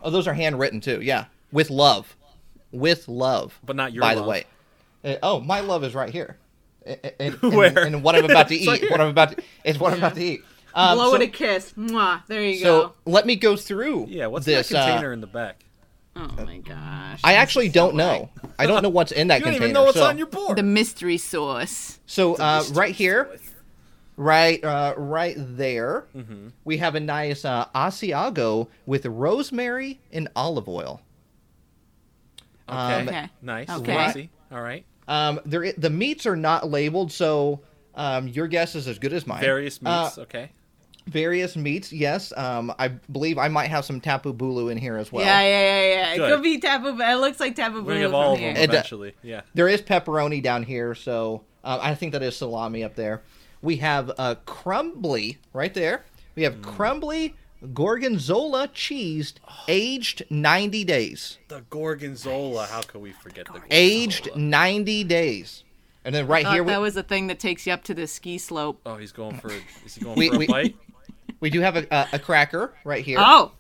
Oh, 0.02 0.10
those 0.10 0.28
are 0.28 0.34
handwritten 0.34 0.80
too. 0.80 1.00
Yeah, 1.00 1.26
with 1.52 1.70
love, 1.70 2.16
with 2.72 3.08
love. 3.08 3.58
But 3.64 3.76
not 3.76 3.92
your 3.92 4.02
By 4.02 4.14
love. 4.14 4.24
the 4.24 4.30
way. 4.30 4.44
Uh, 5.04 5.16
oh, 5.22 5.40
my 5.40 5.60
love 5.60 5.84
is 5.84 5.94
right 5.94 6.10
here. 6.10 6.36
And, 6.84 6.98
and, 7.20 7.38
and- 7.42 7.56
Where? 7.56 7.78
and 7.84 8.02
what 8.02 8.14
I'm 8.14 8.24
about 8.24 8.48
to 8.48 8.54
It's 8.54 8.66
right 8.66 8.82
eat. 8.82 8.90
what 8.90 9.00
I'm 9.00 9.08
about 9.08 9.36
to. 9.36 9.42
It's 9.64 9.78
what 9.78 9.92
I'm 9.92 9.98
about 9.98 10.14
to 10.14 10.22
eat. 10.22 10.42
Um, 10.74 10.96
Blow 10.98 11.10
so, 11.10 11.14
it 11.16 11.22
a 11.22 11.28
kiss. 11.28 11.72
Mwah. 11.72 12.26
There 12.26 12.42
you 12.42 12.58
so 12.58 12.64
go. 12.64 12.86
So 12.88 12.94
let 13.06 13.24
me 13.26 13.34
go 13.36 13.56
through. 13.56 14.06
Yeah, 14.08 14.26
what's 14.26 14.44
this? 14.44 14.68
that 14.68 14.84
container 14.84 15.10
uh, 15.10 15.14
in 15.14 15.20
the 15.22 15.26
back? 15.26 15.64
Oh 16.18 16.44
my 16.44 16.58
gosh. 16.58 17.20
I 17.22 17.34
actually 17.34 17.68
don't 17.68 17.94
know. 17.94 18.30
I 18.58 18.66
don't 18.66 18.82
know 18.82 18.88
what's 18.88 19.12
in 19.12 19.28
that 19.28 19.34
You 19.40 19.44
don't 19.44 19.52
container. 19.54 19.64
even 19.66 19.74
know 19.74 19.84
what's 19.84 19.98
so, 19.98 20.04
on 20.04 20.16
your 20.16 20.26
board. 20.28 20.56
the 20.56 20.62
mystery 20.62 21.18
sauce. 21.18 22.00
So 22.06 22.36
uh, 22.36 22.58
mystery 22.60 22.76
right 22.76 22.94
here, 22.94 23.36
right, 24.16 24.64
uh, 24.64 24.94
right 24.96 25.34
there, 25.36 26.06
we 26.64 26.78
have 26.78 26.94
a 26.94 27.00
nice 27.00 27.44
uh, 27.44 27.66
Asiago 27.74 28.68
with 28.86 29.04
rosemary 29.04 30.00
and 30.10 30.28
olive 30.34 30.68
oil. 30.68 31.02
Okay. 32.68 32.78
um, 32.78 33.08
Okay. 33.08 33.28
Nice. 33.42 33.68
Okay. 33.70 33.94
Fancy. 33.94 34.30
All 34.50 34.62
right. 34.62 34.84
Um, 35.08 35.40
there, 35.44 35.70
the 35.72 35.90
meats 35.90 36.26
are 36.26 36.34
not 36.36 36.68
labeled, 36.70 37.12
so 37.12 37.60
um, 37.94 38.26
your 38.26 38.48
guess 38.48 38.74
is 38.74 38.88
as 38.88 38.98
good 38.98 39.12
as 39.12 39.26
mine. 39.26 39.40
Various 39.40 39.78
Uh, 39.84 40.04
meats. 40.04 40.18
okay. 40.18 40.50
Various 41.06 41.56
meats, 41.56 41.92
yes. 41.92 42.32
Um, 42.36 42.72
I 42.78 42.88
believe 42.88 43.38
I 43.38 43.48
might 43.48 43.68
have 43.68 43.84
some 43.84 44.00
tapu 44.00 44.32
bulu 44.34 44.70
in 44.70 44.78
here 44.78 44.96
as 44.96 45.10
well. 45.12 45.24
yeah, 45.24 45.40
yeah, 45.40 45.48
yeah, 45.60 46.14
yeah. 46.14 46.14
It 46.26 46.30
could 46.34 46.42
be 46.42 46.58
tapu. 46.58 46.88
It 47.00 47.16
looks 47.16 47.40
like 47.40 47.54
tapu 47.56 47.82
bulu. 47.82 47.86
We 47.86 47.94
bulu 47.94 48.00
have 48.02 48.14
all 48.14 48.34
of 48.34 48.40
them 48.40 48.56
It- 48.56 48.70
eventually. 48.70 49.14
Yeah. 49.22 49.42
There 49.54 49.68
is 49.68 49.82
pepperoni 49.82 50.42
down 50.42 50.62
here, 50.64 50.94
so 50.94 51.42
uh, 51.64 51.78
I 51.80 51.94
think 51.94 52.12
that 52.12 52.22
is 52.22 52.36
salami 52.36 52.82
up 52.84 52.94
there. 52.96 53.22
We 53.62 53.76
have 53.76 54.12
uh, 54.18 54.34
crumbly 54.44 55.38
right 55.52 55.72
there. 55.74 56.04
We 56.34 56.42
have 56.42 56.60
crumbly 56.62 57.34
gorgonzola 57.72 58.68
cheese, 58.74 59.34
aged 59.68 60.24
90 60.30 60.84
days. 60.84 61.38
The 61.48 61.62
gorgonzola. 61.70 62.66
How 62.66 62.82
could 62.82 63.00
we 63.00 63.12
forget 63.12 63.46
the 63.46 63.60
Aged 63.70 64.36
90 64.36 65.04
days. 65.04 65.64
And 66.04 66.14
then 66.14 66.26
right 66.28 66.44
Thought 66.44 66.54
here, 66.54 66.62
we, 66.62 66.70
that 66.70 66.80
was 66.80 66.94
the 66.94 67.02
thing 67.02 67.26
that 67.28 67.40
takes 67.40 67.66
you 67.66 67.72
up 67.72 67.82
to 67.84 67.94
the 67.94 68.06
ski 68.06 68.38
slope. 68.38 68.80
Oh, 68.86 68.96
he's 68.96 69.10
going 69.12 69.38
for. 69.38 69.50
Is 69.84 69.94
he 69.96 70.02
going 70.02 70.16
We- 70.18 70.28
for 70.28 70.34
a 70.36 70.38
we- 70.38 70.46
bite? 70.46 70.76
We 71.40 71.50
do 71.50 71.60
have 71.60 71.76
a, 71.76 71.86
a, 71.90 72.08
a 72.14 72.18
cracker 72.18 72.74
right 72.84 73.04
here. 73.04 73.18
Oh, 73.20 73.52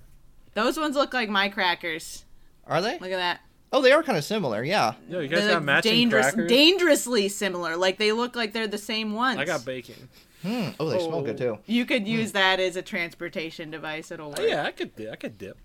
those 0.54 0.78
ones 0.78 0.96
look 0.96 1.12
like 1.14 1.28
my 1.28 1.48
crackers. 1.48 2.24
Are 2.66 2.80
they? 2.80 2.98
Look 2.98 3.10
at 3.10 3.16
that. 3.16 3.40
Oh, 3.72 3.82
they 3.82 3.92
are 3.92 4.02
kind 4.02 4.16
of 4.16 4.24
similar, 4.24 4.62
yeah. 4.64 4.94
Yo, 5.08 5.20
you 5.20 5.28
guys 5.28 5.40
They're 5.40 5.48
got 5.50 5.54
like 5.56 5.64
matching 5.64 5.92
dangerous, 5.92 6.26
crackers. 6.26 6.48
dangerously 6.48 7.28
similar. 7.28 7.76
Like 7.76 7.98
they 7.98 8.12
look 8.12 8.34
like 8.36 8.52
they're 8.52 8.68
the 8.68 8.78
same 8.78 9.12
ones. 9.12 9.38
I 9.38 9.44
got 9.44 9.64
bacon. 9.64 10.08
Hmm. 10.42 10.68
Oh, 10.78 10.88
they 10.88 10.98
smell 11.00 11.22
good 11.22 11.36
too. 11.36 11.58
You 11.66 11.84
could 11.84 12.06
use 12.06 12.32
that 12.32 12.60
as 12.60 12.76
a 12.76 12.82
transportation 12.82 13.70
device. 13.70 14.10
It'll 14.10 14.28
work. 14.28 14.38
Oh, 14.40 14.44
yeah, 14.44 14.64
I 14.64 14.70
could. 14.70 14.92
I 15.10 15.16
could 15.16 15.36
dip. 15.36 15.58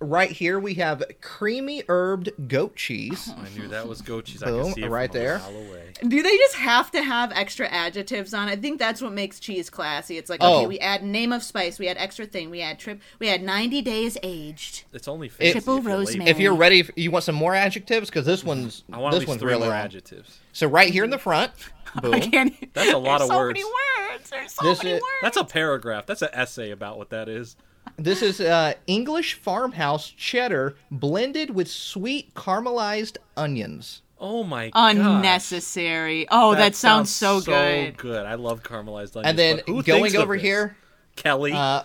Right 0.00 0.30
here, 0.30 0.58
we 0.58 0.74
have 0.74 1.02
creamy 1.22 1.82
herbed 1.84 2.48
goat 2.48 2.76
cheese. 2.76 3.30
I 3.38 3.48
knew 3.58 3.68
that 3.68 3.88
was 3.88 4.02
goat 4.02 4.26
cheese. 4.26 4.42
I 4.42 4.46
Boom, 4.46 4.64
could 4.66 4.74
see 4.74 4.82
it 4.82 4.90
right 4.90 5.10
from 5.10 5.18
there. 5.20 5.36
A 5.36 5.38
mile 5.38 5.56
away. 5.68 5.92
Do 6.06 6.22
they 6.22 6.36
just 6.36 6.56
have 6.56 6.90
to 6.90 7.02
have 7.02 7.32
extra 7.32 7.68
adjectives 7.68 8.34
on? 8.34 8.48
it? 8.48 8.52
I 8.52 8.56
think 8.56 8.78
that's 8.78 9.00
what 9.00 9.12
makes 9.12 9.38
cheese 9.40 9.70
classy. 9.70 10.18
It's 10.18 10.28
like 10.28 10.40
okay, 10.42 10.64
Oh. 10.64 10.68
we 10.68 10.78
add 10.80 11.04
name 11.04 11.32
of 11.32 11.42
spice, 11.42 11.78
we 11.78 11.88
add 11.88 11.96
extra 11.96 12.26
thing, 12.26 12.50
we 12.50 12.60
add 12.60 12.78
trip, 12.80 13.00
we 13.18 13.28
add 13.28 13.42
ninety 13.42 13.80
days 13.80 14.18
aged. 14.22 14.84
It's 14.92 15.08
only 15.08 15.28
fancy 15.28 15.52
Triple 15.52 15.78
if 15.78 15.84
you're 15.84 15.92
late. 15.96 15.98
rosemary. 16.08 16.30
If 16.30 16.38
you're 16.40 16.54
ready, 16.56 16.88
you 16.96 17.10
want 17.10 17.24
some 17.24 17.36
more 17.36 17.54
adjectives 17.54 18.10
because 18.10 18.26
this 18.26 18.42
one's 18.44 18.82
I 18.92 18.98
want 18.98 19.14
at 19.14 19.20
this 19.20 19.20
least 19.20 19.28
one's 19.28 19.40
three 19.40 19.52
really 19.52 19.60
more 19.66 19.70
long. 19.70 19.78
adjectives. 19.84 20.38
So 20.52 20.66
right 20.66 20.92
here 20.92 21.04
in 21.04 21.10
the 21.10 21.18
front, 21.18 21.52
boom. 22.02 22.12
I 22.14 22.20
can't. 22.20 22.74
That's 22.74 22.92
a 22.92 22.98
lot 22.98 23.18
There's 23.20 23.30
of 23.30 23.34
so 23.34 23.38
words. 23.38 23.58
many 23.60 23.64
words. 24.10 24.30
There's 24.30 24.52
so 24.52 24.64
This 24.66 24.82
many 24.82 24.96
is- 24.96 25.00
words. 25.02 25.14
That's 25.22 25.36
a 25.36 25.44
paragraph. 25.44 26.04
That's 26.04 26.22
an 26.22 26.30
essay 26.32 26.72
about 26.72 26.98
what 26.98 27.10
that 27.10 27.28
is. 27.28 27.56
This 27.96 28.22
is 28.22 28.40
uh, 28.40 28.74
English 28.86 29.34
farmhouse 29.34 30.08
cheddar 30.10 30.76
blended 30.90 31.50
with 31.50 31.68
sweet 31.68 32.34
caramelized 32.34 33.18
onions. 33.36 34.02
Oh 34.18 34.42
my 34.42 34.70
god. 34.70 34.96
unnecessary. 34.96 36.26
Oh, 36.30 36.54
that, 36.54 36.74
sounds, 36.74 37.10
so 37.10 37.40
good. 37.40 37.96
good. 37.96 38.24
I 38.26 38.34
love 38.34 38.62
caramelized 38.62 39.16
onions. 39.16 39.26
And 39.26 39.38
then 39.38 39.60
who 39.66 39.82
going 39.82 40.16
over 40.16 40.34
this? 40.34 40.42
here 40.42 40.76
Kelly. 41.16 41.52
uh, 41.52 41.82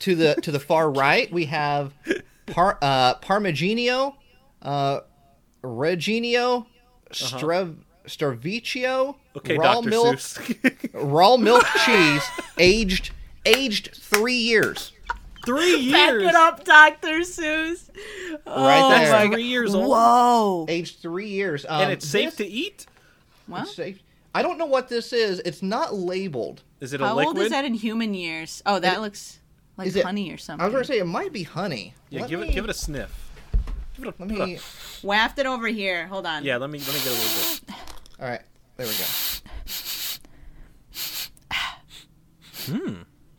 to 0.00 0.14
the 0.14 0.34
to 0.42 0.50
the 0.52 0.60
far 0.60 0.90
right, 0.90 1.30
we 1.32 1.46
have 1.46 1.92
par, 2.46 2.78
uh, 2.80 3.16
Parmigiano, 3.16 4.14
uh, 4.62 5.00
Reginio, 5.62 6.66
Strav, 7.10 7.76
Stravecchio, 8.06 9.10
Uh-huh. 9.10 9.14
okay, 9.36 9.56
raw 9.56 9.80
Dr. 9.80 9.88
milk, 9.90 10.18
raw 10.94 11.36
milk 11.36 11.64
cheese, 11.84 12.22
aged 12.58 13.10
aged 13.44 13.90
three 13.94 14.34
years. 14.36 14.92
Three 15.44 15.76
years. 15.80 15.92
Back 15.92 16.10
years. 16.12 16.22
it 16.24 16.34
up, 16.34 16.64
Dr. 16.64 17.18
Seuss. 17.20 17.88
Oh, 18.46 18.64
Right 18.66 18.98
there. 18.98 19.10
That's 19.10 19.32
three 19.34 19.44
years 19.44 19.74
old. 19.74 19.88
Whoa. 19.90 20.66
Aged 20.68 21.00
three 21.00 21.28
years. 21.28 21.64
Um, 21.68 21.82
And 21.82 21.92
it's 21.92 22.06
safe 22.08 22.36
this- 22.36 22.46
to 22.46 22.52
eat. 22.52 22.86
Well, 23.48 23.62
it's 23.62 23.74
safe. 23.74 23.98
I 24.34 24.40
don't 24.42 24.56
know 24.56 24.66
what 24.66 24.88
this 24.88 25.12
is. 25.12 25.40
It's 25.40 25.62
not 25.62 25.94
labeled. 25.94 26.62
Is 26.80 26.92
it 26.94 27.00
a 27.00 27.06
how 27.06 27.16
liquid? 27.16 27.36
old 27.36 27.44
is 27.44 27.50
that 27.50 27.64
in 27.64 27.74
human 27.74 28.14
years? 28.14 28.62
Oh, 28.64 28.78
that 28.78 28.96
It- 28.96 29.00
looks 29.00 29.40
like 29.76 29.88
is 29.88 29.96
it- 29.96 30.04
honey 30.04 30.30
or 30.30 30.38
something. 30.38 30.62
I 30.62 30.66
was 30.66 30.72
going 30.72 30.84
to 30.84 30.88
say 30.88 30.98
it 30.98 31.04
might 31.06 31.32
be 31.32 31.42
honey. 31.42 31.94
Yeah, 32.08 32.22
Let 32.22 32.30
give 32.30 32.40
me- 32.40 32.48
it 32.48 32.54
give 32.54 32.64
it 32.64 32.70
a 32.70 32.74
sniff. 32.74 33.12
Give 33.96 34.06
it 34.06 34.14
a, 34.18 34.22
Let 34.22 34.28
give 34.28 34.38
it 34.38 34.42
a- 34.42 34.46
me. 34.46 34.58
Waft 35.02 35.38
it 35.38 35.46
over 35.46 35.66
here. 35.66 36.06
Hold 36.06 36.24
on. 36.26 36.44
yeah, 36.44 36.56
let 36.56 36.70
me 36.70 36.78
let 36.78 36.88
me 36.88 36.94
get 37.00 37.08
a 37.08 37.10
little 37.10 37.60
bit. 37.66 37.74
All 38.20 38.28
right, 38.28 38.42
there 38.76 38.86
we 38.86 38.94
go. 38.94 39.04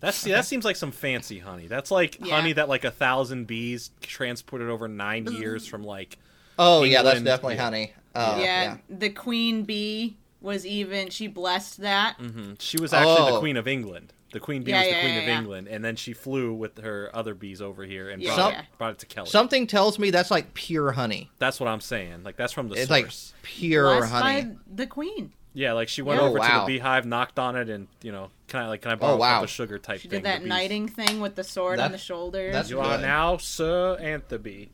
That's 0.03 0.17
see, 0.17 0.31
that 0.31 0.45
seems 0.45 0.65
like 0.65 0.75
some 0.75 0.91
fancy 0.91 1.39
honey. 1.39 1.67
That's 1.67 1.89
like 1.89 2.17
Yeah. 2.19 2.35
honey 2.35 2.51
that 2.53 2.67
like 2.67 2.83
a 2.83 2.91
thousand 2.91 3.47
bees 3.47 3.89
transported 4.01 4.69
over 4.69 4.87
nine 4.89 5.25
years 5.27 5.65
from 5.65 5.83
like. 5.83 6.17
Oh 6.59 6.83
yeah, 6.83 7.01
that's 7.01 7.21
definitely 7.21 7.55
yeah. 7.55 7.63
honey. 7.63 7.93
Oh, 8.13 8.39
yeah, 8.39 8.77
the 8.89 9.09
queen 9.09 9.63
bee 9.63 10.17
was 10.41 10.65
even. 10.65 11.09
She 11.09 11.27
blessed 11.27 11.77
that. 11.81 12.17
mhm. 12.19 12.59
She 12.59 12.79
was 12.79 12.91
actually 12.93 13.31
the 13.31 13.37
Oh. 13.37 13.39
queen 13.39 13.55
of 13.57 13.67
England. 13.67 14.11
The 14.33 14.39
queen 14.39 14.63
bee 14.63 14.71
Yeah, 14.71 14.79
was 14.79 14.87
the 14.87 14.93
yeah, 14.95 15.01
queen 15.01 15.13
yeah, 15.13 15.19
of 15.21 15.27
yeah. 15.27 15.37
England, 15.39 15.67
and 15.69 15.85
then 15.85 15.95
she 15.95 16.11
flew 16.11 16.53
with 16.53 16.79
her 16.79 17.09
other 17.13 17.33
bees 17.35 17.61
over 17.61 17.83
here 17.85 18.09
and 18.09 18.21
Yeah, 18.21 18.35
brought, 18.35 18.53
yeah. 18.53 18.59
it, 18.61 18.65
brought 18.77 18.91
it 18.91 18.99
to 18.99 19.05
Kelly. 19.05 19.29
Something 19.29 19.67
tells 19.67 19.97
me 19.99 20.09
that's 20.11 20.31
like 20.31 20.53
pure 20.53 20.91
honey. 20.91 21.29
That's 21.39 21.59
what 21.59 21.69
I'm 21.69 21.79
saying. 21.81 22.23
Like 22.23 22.35
that's 22.35 22.51
from 22.51 22.67
the 22.67 22.75
source. 22.75 22.81
It's 22.81 22.89
source. 22.89 23.33
like 23.35 23.43
pure 23.43 23.97
Blessed 23.97 24.11
honey. 24.11 24.41
by 24.41 24.55
the 24.75 24.87
queen. 24.87 25.31
Yeah, 25.53 25.73
like 25.73 25.87
she 25.87 26.01
went 26.01 26.19
Yeah. 26.19 26.25
Oh, 26.27 26.29
over 26.29 26.39
to 26.39 26.45
the 26.61 26.63
beehive, 26.65 27.05
knocked 27.05 27.37
on 27.37 27.55
it, 27.55 27.69
and 27.69 27.87
you 28.01 28.11
know, 28.11 28.29
can 28.47 28.61
I 28.61 28.67
like 28.69 28.81
can 28.81 28.91
I 28.91 28.95
borrow 28.95 29.13
Oh, 29.13 29.15
a 29.15 29.19
wow. 29.19 29.35
cup 29.35 29.43
of 29.43 29.49
sugar 29.49 29.77
type 29.77 29.99
She 30.01 30.07
thing? 30.07 30.21
did 30.21 30.25
that 30.25 30.43
knighting 30.43 30.87
thing 30.87 31.19
with 31.21 31.35
the 31.35 31.43
sword 31.43 31.79
on 31.79 31.91
the 31.91 31.97
shoulder. 31.97 32.47
that's- 32.51 32.69
You 32.69 32.79
are 32.79 32.97
now 32.97 33.37
Sir 33.37 33.97
Anthoby. 34.01 34.69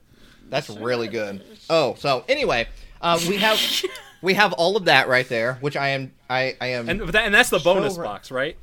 That's 0.49 0.69
really 0.69 1.07
good. 1.09 1.43
Oh, 1.69 1.95
so 1.99 2.23
anyway, 2.29 2.67
uh, 3.01 3.19
we 3.27 3.37
have 3.37 3.59
we 4.21 4.33
have 4.35 4.53
all 4.53 4.77
of 4.77 4.85
that 4.85 5.07
right 5.07 5.27
there, 5.27 5.55
which 5.61 5.75
I 5.77 5.89
am 5.89 6.13
I 6.29 6.55
I 6.61 6.67
am. 6.67 6.87
And 6.89 7.01
that, 7.09 7.25
and 7.25 7.33
that's 7.35 7.49
the 7.49 7.59
So 7.59 7.63
bonus 7.73 7.97
ra- 7.97 8.05
box, 8.05 8.31
right? 8.31 8.57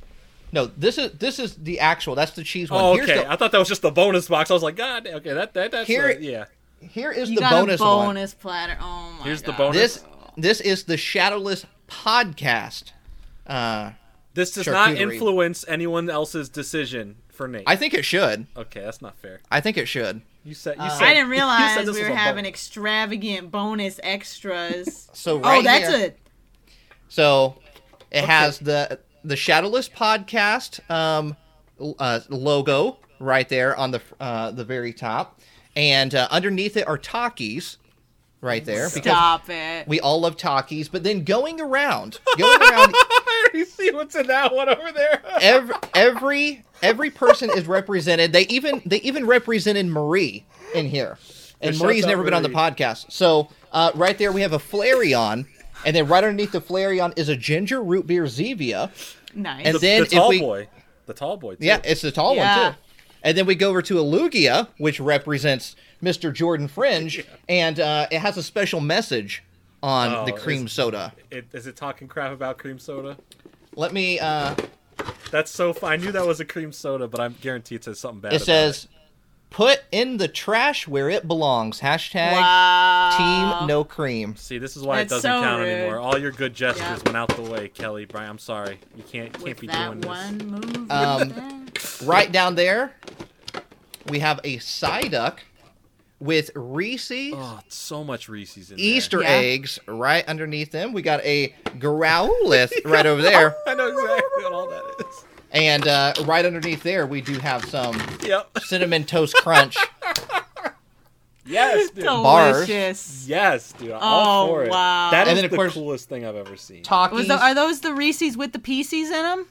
no, 0.51 0.65
this 0.65 0.97
is 0.97 1.11
this 1.13 1.39
is 1.39 1.55
the 1.55 1.79
actual. 1.79 2.15
That's 2.15 2.31
the 2.31 2.43
cheese 2.43 2.69
one. 2.71 2.83
Oh, 2.83 2.93
okay. 3.01 3.19
the- 3.19 3.31
I 3.31 3.35
thought 3.35 3.51
that 3.51 3.59
was 3.59 3.67
just 3.69 3.83
the 3.83 3.91
bonus 3.91 4.27
box. 4.27 4.49
I 4.49 4.55
was 4.55 4.63
like, 4.63 4.75
God, 4.75 5.07
okay, 5.07 5.33
that 5.33 5.53
that 5.53 5.71
that's 5.71 5.87
Here- 5.87 6.17
yeah. 6.19 6.45
here 6.81 7.11
is 7.11 7.29
you 7.29 7.35
the 7.35 7.41
got 7.41 7.51
bonus, 7.51 7.79
a 7.79 7.83
one. 7.85 8.07
bonus 8.07 8.33
platter. 8.33 8.77
Oh 8.81 9.15
my 9.19 9.23
Here's 9.25 9.43
the 9.43 9.53
bonus. 9.53 9.75
This 9.77 10.03
this 10.35 10.61
is 10.61 10.83
the 10.83 10.97
Shadowless 10.97 11.65
podcast. 11.87 12.91
Uh, 13.45 13.91
This 14.33 14.51
does 14.51 14.67
not 14.67 14.95
influence 14.95 15.65
anyone 15.67 16.09
else's 16.09 16.49
decision 16.49 17.15
for 17.29 17.47
Nate. 17.47 17.63
I 17.67 17.75
think 17.75 17.93
it 17.93 18.03
should. 18.05 18.47
okay, 18.55 18.81
that's 18.81 19.01
not 19.01 19.17
fair. 19.17 19.39
I 19.51 19.61
think 19.61 19.77
it 19.77 19.87
should. 19.87 20.21
You 20.43 20.53
said 20.53 20.77
you 20.77 20.83
Uh, 20.83 20.89
said 20.89 21.07
I 21.07 21.13
didn't 21.13 21.25
you 21.27 21.31
realize 21.31 21.73
said 21.73 21.85
this 21.85 21.95
we 21.95 22.03
were 22.03 22.09
having 22.15 22.43
bonus. 22.43 22.49
extravagant 22.49 23.51
bonus 23.51 23.99
extras. 24.03 25.09
So 25.13 25.37
right 25.39 25.59
oh, 25.59 25.61
that's 25.63 25.87
here, 25.89 26.05
it. 26.07 26.19
So 27.09 27.55
it 28.11 28.23
has 28.25 28.59
the 28.59 28.99
the 29.23 29.35
Shadowless 29.35 29.89
podcast 29.89 30.79
um, 30.89 31.35
uh, 31.99 32.19
logo 32.29 32.97
right 33.19 33.47
there 33.49 33.75
on 33.75 33.91
the 33.91 34.01
uh, 34.19 34.51
the 34.51 34.63
very 34.63 34.93
top, 34.93 35.39
and 35.75 36.13
uh, 36.15 36.27
underneath 36.31 36.77
it 36.77 36.87
are 36.87 36.97
Takis 36.97 37.77
right 38.41 38.63
there 38.65 38.89
Stop 38.89 39.49
it. 39.49 39.87
we 39.87 39.99
all 39.99 40.21
love 40.21 40.37
Takis, 40.37 40.89
But 40.91 41.03
then 41.03 41.23
going 41.23 41.59
around, 41.59 42.19
going 42.37 42.61
around, 42.61 42.93
I 42.95 43.43
already 43.53 43.65
see 43.69 43.91
what's 43.91 44.15
in 44.15 44.27
that 44.27 44.53
one 44.53 44.69
over 44.69 44.91
there. 44.91 45.21
every 45.41 45.75
every 45.95 46.63
every 46.81 47.09
person 47.09 47.49
is 47.49 47.67
represented. 47.67 48.33
They 48.33 48.43
even 48.47 48.81
they 48.85 49.01
even 49.01 49.25
represented 49.25 49.85
Marie 49.87 50.45
in 50.75 50.87
here, 50.87 51.17
and 51.61 51.75
Yeah, 51.75 51.81
Marie's 51.83 51.97
shouts 51.99 52.05
out 52.05 52.09
never 52.09 52.23
been 52.23 52.33
on 52.33 52.43
the 52.43 52.49
podcast. 52.49 53.11
So 53.11 53.49
uh, 53.71 53.91
right 53.95 54.17
there 54.17 54.31
we 54.31 54.41
have 54.41 54.53
a 54.53 54.59
Flareon. 54.59 55.45
And 55.85 55.95
then 55.95 56.07
right 56.07 56.23
underneath 56.23 56.53
the 56.53 56.59
Flareon 56.61 57.13
is 57.19 57.29
a 57.29 57.35
ginger 57.35 57.83
root 57.83 58.07
beer 58.07 58.23
Zevia. 58.23 58.89
Nice. 59.35 59.63
And 59.63 59.75
the, 59.75 59.79
then 59.79 59.99
the 60.01 60.05
if 60.07 60.11
tall 60.11 60.29
we- 60.29 60.39
boy, 60.39 60.67
the 61.05 61.13
tall 61.13 61.37
boy. 61.37 61.53
Too. 61.53 61.65
Yeah, 61.65 61.79
it's 61.83 62.01
the 62.01 62.11
tall 62.11 62.35
Yeah. 62.35 62.63
one 62.63 62.73
too. 62.73 62.79
And 63.27 63.37
then 63.37 63.45
we 63.45 63.55
go 63.55 63.69
over 63.71 63.81
to 63.81 63.99
a 63.99 64.03
Lugia, 64.03 64.69
which 64.77 65.01
represents 65.01 65.75
Mr. 66.01 66.33
Jordan 66.33 66.69
Fringe, 66.69 67.25
and 67.49 67.77
uh, 67.77 68.07
it 68.09 68.19
has 68.19 68.37
a 68.37 68.41
special 68.43 68.79
message 68.79 69.43
on 69.83 70.13
Oh, 70.13 70.25
the 70.25 70.31
cream 70.31 70.67
is- 70.67 70.71
soda. 70.71 71.11
It, 71.29 71.45
is 71.51 71.67
it 71.67 71.75
talking 71.75 72.07
crap 72.07 72.31
about 72.31 72.57
cream 72.57 72.79
soda? 72.79 73.17
Let 73.75 73.91
me. 73.91 74.17
Uh, 74.17 74.55
That's 75.29 75.51
so. 75.51 75.73
Fun. 75.73 75.91
I 75.91 75.97
knew 75.97 76.13
that 76.13 76.25
was 76.25 76.39
a 76.39 76.45
cream 76.45 76.71
soda, 76.71 77.05
but 77.09 77.19
I 77.19 77.27
guarantee 77.27 77.75
it 77.75 77.83
says 77.83 77.99
something 77.99 78.21
bad. 78.21 78.31
it 78.33 78.43
says, 78.43 78.87
"Put 79.49 79.83
in 79.91 80.17
the 80.17 80.27
trash 80.27 80.87
where 80.87 81.09
it 81.09 81.27
belongs." 81.27 81.79
Hashtag 81.81 82.33
wow. 82.33 83.57
Team 83.59 83.67
No 83.67 83.83
Cream. 83.83 84.35
See, 84.35 84.57
this 84.57 84.75
is 84.77 84.83
why 84.83 84.99
it 85.01 85.09
doesn't 85.09 85.21
so 85.29 85.41
count 85.41 85.61
rude. 85.61 85.69
anymore. 85.69 85.99
All 85.99 86.17
your 86.17 86.31
good 86.31 86.53
gestures 86.53 86.81
Yeah. 86.83 86.97
went 87.05 87.17
out 87.17 87.29
the 87.35 87.41
way, 87.43 87.67
Kelly. 87.69 88.05
Brian, 88.05 88.29
I'm 88.29 88.39
sorry. 88.39 88.79
You 88.95 89.03
can't 89.03 89.31
can't 89.33 89.43
With 89.43 89.59
be 89.61 89.67
that 89.67 89.85
doing 89.87 90.01
this. 90.01 90.07
one 90.07 90.37
move. 90.37 90.91
Um. 90.91 91.65
Right 92.03 92.31
down 92.31 92.55
there, 92.55 92.93
we 94.07 94.19
have 94.19 94.39
a 94.43 94.57
Psyduck 94.57 95.37
with 96.19 96.49
Reese's. 96.55 97.33
Oh, 97.35 97.59
so 97.67 98.03
much 98.03 98.27
Reese's 98.27 98.71
in 98.71 98.79
Easter 98.79 99.21
Yeah. 99.21 99.29
eggs 99.29 99.77
right 99.87 100.27
underneath 100.27 100.71
them. 100.71 100.91
We 100.93 101.01
got 101.03 101.23
a 101.23 101.53
Growlithe 101.77 102.71
right 102.85 103.05
over 103.05 103.21
there. 103.21 103.31
there. 103.31 103.55
I 103.67 103.75
know 103.75 103.87
exactly 103.89 104.43
what 104.43 104.53
all 104.53 104.67
that 104.69 105.05
is. 105.07 105.23
And 105.51 105.87
uh, 105.87 106.13
right 106.25 106.45
underneath 106.45 106.83
there, 106.83 107.07
we 107.07 107.21
do 107.21 107.39
have 107.39 107.63
some 107.65 107.99
Yep. 108.23 108.59
cinnamon 108.59 109.05
toast 109.05 109.35
crunch. 109.35 109.77
Yes, 111.49 111.91
dude. 111.91 112.03
Bars. 112.03 112.65
Delicious. 112.67 113.25
Yes, 113.25 113.71
dude. 113.71 113.91
I'm 113.91 113.99
all 114.01 114.47
Oh, 114.47 114.49
for 114.51 114.63
it. 114.65 114.69
wow. 114.69 115.11
That 115.11 115.27
is 115.27 115.29
And 115.29 115.37
then, 115.37 115.45
of 115.45 115.51
the 115.51 115.55
course- 115.57 115.73
coolest 115.75 116.09
thing 116.09 116.25
I've 116.25 116.35
ever 116.35 116.57
seen. 116.57 116.83
Takis. 116.83 117.11
Was 117.11 117.27
the, 117.29 117.41
are 117.41 117.53
those 117.55 117.79
the 117.79 117.93
Reese's 117.93 118.35
with 118.35 118.51
the 118.51 118.59
pieces 118.59 119.07
in 119.09 119.23
them? 119.23 119.47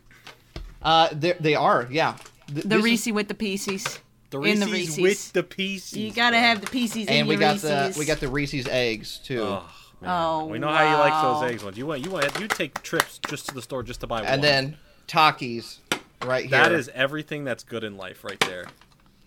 uh, 0.82 1.09
they're- 1.12 1.39
yeah. 1.90 2.16
Th- 2.48 2.62
The 2.64 2.68
this 2.68 2.78
is- 2.78 2.85
Reese 2.85 3.06
with 3.06 3.28
the 3.28 3.35
pieces. 3.35 3.98
The 4.28 4.39
in 4.43 4.43
Reese's, 4.43 4.60
the 4.66 4.73
Reese's. 4.73 4.98
with 4.98 5.32
the 5.32 5.43
pieces. 5.43 5.97
You 5.97 6.12
gotta 6.12 6.39
have 6.39 6.60
the 6.60 6.66
pieces 6.66 7.06
in 7.06 7.09
and 7.09 7.28
we 7.28 7.35
your 7.36 7.40
got 7.40 7.52
Reese's. 7.55 7.94
the 7.94 7.98
we 7.98 8.05
got 8.05 8.20
the 8.20 8.28
Reese's 8.28 8.66
eggs 8.68 9.18
too. 9.24 9.40
Oh, 9.43 9.64
man. 10.02 10.10
Oh, 10.10 10.44
we 10.47 10.59
know 10.59 10.68
how 10.68 10.82
you 10.90 10.97
like 10.98 11.23
those 11.23 11.51
eggs 11.51 11.64
ones. 11.64 11.78
You 11.78 11.86
want 11.86 12.05
you 12.05 12.10
want 12.10 12.39
you 12.39 12.47
take 12.48 12.82
trips 12.82 13.20
just 13.27 13.48
to 13.48 13.55
the 13.55 13.62
store 13.62 13.82
just 13.82 14.01
to 14.01 14.06
buy 14.06 14.20
one. 14.20 14.27
and 14.28 14.44
then 14.44 14.77
Takis 15.09 15.78
right 16.24 16.43
here. 16.43 16.51
that 16.51 16.72
is 16.72 16.88
everything 16.94 17.44
that's 17.44 17.64
good 17.64 17.84
in 17.84 17.97
life 17.97 18.24
right 18.24 18.40
there. 18.40 18.66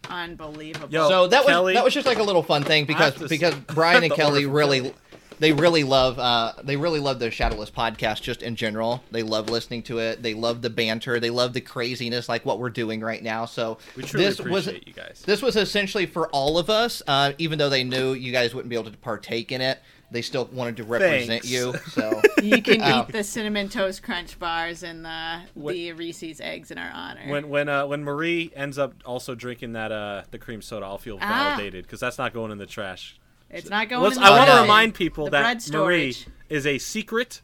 Unbelievable. 0.09 0.87
Yo, 0.89 1.07
so 1.07 1.27
that 1.27 1.45
Kelly- 1.45 1.73
was 1.73 1.73
that 1.75 1.83
was 1.83 1.93
just 1.93 2.07
like 2.07 2.17
a 2.19 2.23
little 2.23 2.43
fun 2.43 2.63
thing 2.63 2.85
because 2.85 3.13
have 3.13 3.23
to 3.23 3.27
because 3.29 3.55
Brian 3.55 4.03
and 4.05 4.11
Kelly 4.13 4.45
really 4.47 4.79
Kelly. 4.81 4.93
they 5.39 5.53
really 5.53 5.83
love 5.83 6.17
uh 6.17 6.53
they 6.63 6.77
really 6.77 6.99
love 6.99 7.19
the 7.19 7.29
Shadowless 7.29 7.69
podcast 7.69 8.21
just 8.21 8.41
in 8.41 8.55
general. 8.55 9.03
They 9.11 9.21
love 9.21 9.49
listening 9.49 9.83
to 9.83 9.99
it. 9.99 10.23
They 10.23 10.33
love 10.33 10.61
the 10.63 10.69
banter. 10.71 11.19
They 11.19 11.29
love 11.29 11.53
the 11.53 11.61
craziness 11.61 12.27
like 12.27 12.43
what 12.45 12.59
we're 12.59 12.71
doing 12.71 13.01
right 13.01 13.21
now. 13.21 13.45
So 13.45 13.77
We 13.95 14.03
truly 14.03 14.25
this 14.25 14.39
was 14.39 14.67
appreciate 14.67 14.87
you 14.87 14.93
guys. 14.93 15.21
This 15.25 15.41
was 15.43 15.55
essentially 15.55 16.07
for 16.07 16.27
all 16.29 16.57
of 16.57 16.69
us, 16.71 17.03
uh, 17.07 17.33
even 17.37 17.59
though 17.59 17.69
they 17.69 17.83
knew 17.83 18.13
you 18.13 18.31
guys 18.31 18.55
wouldn't 18.55 18.69
be 18.69 18.75
able 18.75 18.89
to 18.89 18.97
partake 18.97 19.51
in 19.51 19.61
it. 19.61 19.79
They 20.11 20.21
still 20.23 20.49
wanted 20.51 20.77
to 20.77 20.83
represent 20.85 21.27
Thanks. 21.27 21.49
you. 21.51 21.73
So 21.91 22.21
you 22.41 22.61
can 22.61 22.81
Oh. 22.81 23.01
eat 23.07 23.11
the 23.11 23.23
cinnamon 23.23 23.69
toast 23.69 24.01
crunch 24.01 24.39
bars 24.39 24.81
and 24.83 25.05
the 25.05 25.41
What- 25.53 25.73
the 25.73 25.93
Reese's 25.93 26.41
eggs 26.41 26.71
in 26.71 26.77
our 26.77 26.89
honor. 26.91 27.21
When 27.27 27.49
when 27.49 27.69
uh, 27.69 27.85
when 27.85 28.03
Marie 28.03 28.51
ends 28.55 28.77
up 28.79 28.93
also 29.05 29.35
drinking 29.35 29.73
that 29.73 29.91
uh 29.91 30.23
the 30.31 30.39
cream 30.39 30.61
soda, 30.61 30.85
I'll 30.87 30.97
feel 30.97 31.19
Ah. 31.21 31.53
validated 31.55 31.85
because 31.85 31.99
that's 31.99 32.17
not 32.17 32.33
going 32.33 32.51
in 32.51 32.57
the 32.57 32.65
trash. 32.65 33.19
it's 33.51 33.69
not 33.69 33.87
going. 33.89 34.01
Let's, 34.03 34.17
in 34.17 34.23
I 34.23 34.29
want 34.31 34.49
to 34.49 34.55
no. 34.55 34.61
remind 34.63 34.93
people 34.95 35.25
The 35.25 35.31
that 35.31 35.65
bread 35.69 35.73
Marie 35.79 36.15
is 36.49 36.65
a 36.65 36.77
secret 36.79 37.41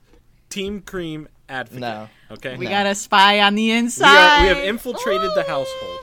Team 0.49 0.81
Cream 0.81 1.27
advocate. 1.49 1.81
No. 1.81 2.09
Okay. 2.31 2.55
We 2.57 2.65
No. 2.65 2.71
got 2.71 2.85
a 2.87 2.95
spy 2.95 3.41
on 3.41 3.53
the 3.55 3.67
we, 3.67 3.71
inside. 3.77 4.07
are, 4.07 4.41
we 4.41 4.47
have 4.49 4.57
infiltrated 4.67 5.31
the 5.35 5.43
household. 5.43 5.99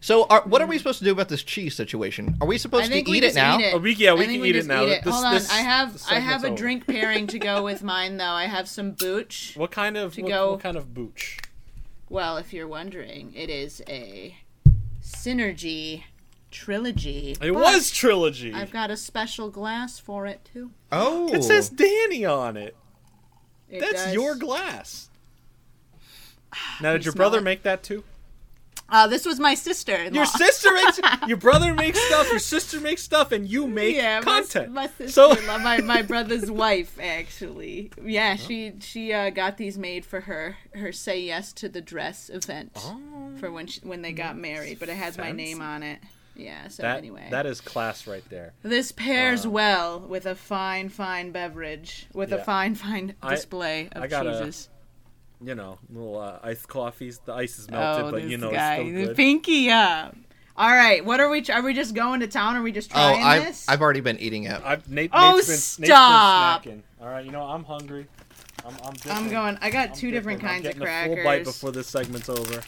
So 0.00 0.24
are, 0.24 0.42
what 0.42 0.60
are 0.62 0.66
we 0.66 0.78
supposed 0.78 0.98
to 1.00 1.04
do 1.04 1.12
about 1.12 1.28
this 1.28 1.42
cheese 1.42 1.74
situation? 1.74 2.36
Are 2.40 2.46
we 2.46 2.54
I 2.56 2.58
supposed 2.58 2.86
to 2.86 2.90
think 2.92 3.08
we 3.08 3.18
eat 3.18 3.24
it 3.24 3.34
now? 3.34 3.58
eat 3.58 3.64
it. 3.66 3.74
Oh, 3.74 3.78
we- 3.78 3.94
yeah, 3.94 4.14
we 4.14 4.26
can 4.26 4.40
we 4.40 4.50
eat 4.50 4.56
it 4.56 4.66
now. 4.66 4.84
Eat 4.84 4.90
it. 4.90 5.04
This- 5.04 5.12
Hold 5.12 5.26
on, 5.26 5.34
this- 5.34 5.50
I 5.50 5.58
have 5.58 6.02
I 6.10 6.18
have 6.20 6.44
a 6.44 6.48
over. 6.48 6.56
drink 6.56 6.86
pairing 6.86 7.26
to 7.28 7.38
go 7.38 7.62
with 7.64 7.82
mine 7.82 8.16
though. 8.16 8.24
I 8.24 8.44
have 8.46 8.68
some 8.68 8.92
booch. 8.92 9.54
What 9.56 9.70
kind 9.70 9.96
of 9.96 10.14
To 10.14 10.22
what, 10.22 10.28
go- 10.28 10.50
what 10.52 10.60
kind 10.60 10.76
of 10.76 10.94
booch? 10.94 11.38
Well, 12.10 12.36
if 12.38 12.52
you're 12.52 12.68
wondering, 12.68 13.32
it 13.34 13.50
is 13.50 13.82
a 13.88 14.36
synergy 15.02 16.04
trilogy. 16.50 17.36
It 17.40 17.50
was 17.50 17.90
trilogy. 17.90 18.54
I've 18.54 18.70
got 18.72 18.90
a 18.90 18.96
special 18.96 19.50
glass 19.50 19.98
for 19.98 20.26
it 20.26 20.48
too. 20.52 20.70
Oh, 20.90 21.32
It 21.34 21.44
says 21.44 21.68
Danny 21.68 22.24
on 22.24 22.56
it. 22.56 22.74
It 23.70 23.80
That's 23.80 24.04
does- 24.06 24.14
your 24.14 24.34
glass. 24.36 25.10
Now, 26.80 26.92
did 26.92 27.04
You 27.04 27.10
your 27.10 27.14
brother 27.14 27.38
it? 27.38 27.42
make 27.42 27.62
that 27.64 27.82
too? 27.82 28.04
Uh, 28.90 29.06
this 29.06 29.26
was 29.26 29.38
my 29.38 29.54
sister. 29.54 30.04
Your 30.10 30.24
sister 30.24 30.72
makes, 30.72 30.98
your 31.26 31.36
brother 31.36 31.74
makes 31.74 32.00
stuff, 32.00 32.30
your 32.30 32.38
sister 32.38 32.80
makes 32.80 33.02
stuff, 33.02 33.32
and 33.32 33.46
you 33.46 33.66
make 33.66 33.96
yeah, 33.96 34.20
content. 34.22 34.72
My, 34.72 34.82
my 34.82 34.86
sister, 34.88 35.08
so 35.08 35.36
my 35.58 35.80
my 35.82 36.02
brother's 36.02 36.50
wife, 36.50 36.98
actually. 37.00 37.90
Yeah, 38.02 38.36
she 38.36 38.74
she 38.80 39.12
uh, 39.12 39.30
got 39.30 39.58
these 39.58 39.76
made 39.76 40.06
for 40.06 40.20
her 40.22 40.56
her 40.74 40.92
say 40.92 41.20
yes 41.20 41.52
to 41.54 41.68
the 41.68 41.80
dress 41.82 42.30
event 42.30 42.72
Oh. 42.76 42.98
for 43.38 43.50
when 43.50 43.66
she, 43.66 43.80
when 43.80 44.00
they 44.02 44.12
got 44.12 44.36
married, 44.38 44.78
but 44.78 44.88
it 44.88 44.96
has 44.96 45.18
my 45.18 45.32
name 45.32 45.60
on 45.60 45.82
it. 45.82 45.98
Yeah. 46.34 46.68
So 46.68 46.82
that 46.82 46.98
anyway, 46.98 47.26
that 47.30 47.46
is 47.46 47.60
class 47.60 48.06
right 48.06 48.22
there. 48.30 48.52
this 48.62 48.92
pairs 48.92 49.46
well 49.46 50.00
with 50.00 50.24
a 50.24 50.34
fine 50.34 50.88
fine 50.88 51.30
beverage 51.32 52.06
with 52.14 52.32
a 52.32 52.36
Yeah. 52.36 52.44
fine 52.44 52.74
fine 52.74 53.14
I- 53.22 53.34
display 53.34 53.88
of 53.92 54.02
I 54.02 54.06
gotta- 54.06 54.30
cheeses. 54.38 54.68
You 55.40 55.54
know, 55.54 55.78
little 55.92 56.18
uh, 56.18 56.38
iced 56.42 56.66
coffees. 56.68 57.20
The 57.24 57.32
ice 57.32 57.58
is 57.58 57.70
melted, 57.70 58.06
Oh, 58.06 58.10
but 58.10 58.24
you 58.24 58.38
know 58.38 58.50
guy, 58.50 58.76
it's 58.78 58.90
still 58.90 59.06
good. 59.06 59.16
pinky 59.16 59.70
up. 59.70 60.16
All 60.56 60.68
right, 60.70 61.04
what 61.04 61.20
are 61.20 61.28
we? 61.30 61.44
Are 61.52 61.62
we 61.62 61.72
just 61.74 61.94
going 61.94 62.18
to 62.20 62.26
town? 62.26 62.56
Or 62.56 62.60
are 62.60 62.62
we 62.64 62.72
just 62.72 62.90
Oh, 62.90 62.94
trying 62.94 63.22
I've, 63.22 63.44
this? 63.44 63.68
I've 63.68 63.80
already 63.80 64.00
been 64.00 64.18
eating 64.18 64.44
it. 64.44 64.60
I've, 64.64 64.88
Nate, 64.88 65.10
Oh, 65.12 65.36
Nate's 65.36 65.76
been, 65.76 65.86
stop. 65.86 66.64
Nate's 66.66 66.74
been 66.74 66.82
snacking. 66.98 67.02
All 67.04 67.08
right, 67.08 67.24
you 67.24 67.30
know 67.30 67.42
I'm 67.42 67.62
hungry. 67.62 68.06
I'm 68.66 68.74
I'm. 68.84 68.94
I'm 69.10 69.30
going. 69.30 69.58
I 69.60 69.70
got 69.70 69.90
I'm 69.90 69.94
two 69.94 70.10
different 70.10 70.40
dipping. 70.40 70.56
I'm 70.56 70.62
kinds 70.64 70.74
of 70.76 70.82
crackers. 70.82 71.12
A 71.12 71.16
full 71.16 71.24
bite 71.24 71.44
before 71.44 71.70
this 71.70 71.86
segment's 71.86 72.28
over. 72.28 72.60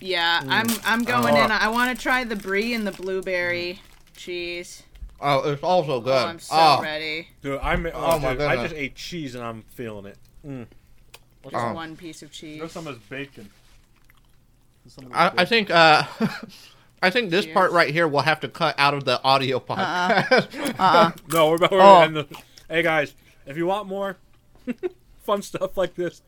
Yeah, 0.00 0.40
I'm 0.48 0.66
I'm 0.84 1.04
going 1.04 1.34
Oh. 1.36 1.44
in. 1.44 1.50
I 1.50 1.68
want 1.68 1.94
to 1.94 2.02
try 2.02 2.24
the 2.24 2.36
brie 2.36 2.72
and 2.72 2.86
the 2.86 2.92
blueberry 2.92 3.80
cheese. 4.16 4.82
Oh, 5.20 5.50
it's 5.50 5.62
also 5.62 6.00
good. 6.00 6.14
Oh, 6.14 6.26
I'm 6.26 6.38
so 6.38 6.54
oh, 6.56 6.80
ready. 6.82 7.28
Dude, 7.42 7.60
I'm. 7.62 7.84
Oh, 7.84 7.90
Oh, 7.94 8.18
my 8.18 8.32
dude, 8.32 8.40
I 8.40 8.56
just 8.62 8.74
ate 8.74 8.94
cheese 8.94 9.34
and 9.34 9.44
I'm 9.44 9.64
feeling 9.68 10.06
it. 10.06 10.16
Mm. 10.46 10.66
Just 11.44 11.54
Oh. 11.54 11.72
one 11.72 11.96
piece 11.96 12.22
of 12.22 12.30
cheese. 12.30 12.58
There's 12.58 12.72
some 12.72 12.86
of 12.86 12.94
this 12.98 13.02
bacon. 13.08 13.50
Some 14.88 15.04
of 15.06 15.10
this 15.10 15.18
I, 15.18 15.32
I 15.38 15.44
think 15.44 15.70
uh, 15.70 16.04
I 17.02 17.10
think 17.10 17.30
this 17.30 17.46
part 17.46 17.72
right 17.72 17.90
here 17.90 18.06
we'll 18.06 18.22
have 18.22 18.40
to 18.40 18.48
cut 18.48 18.74
out 18.78 18.92
of 18.94 19.04
the 19.04 19.22
audio 19.22 19.58
podcast. 19.60 20.74
Uh-uh. 20.78 21.12
No, 21.32 21.48
we're 21.50 21.56
about 21.56 21.70
we're 21.72 21.78
Oh. 21.80 21.82
gonna 21.82 22.04
end 22.04 22.16
the. 22.16 22.36
Hey 22.68 22.82
guys, 22.82 23.14
if 23.46 23.56
you 23.56 23.66
want 23.66 23.88
more 23.88 24.16
fun 25.24 25.42
stuff 25.42 25.76
like 25.76 25.94
this, 25.94 26.22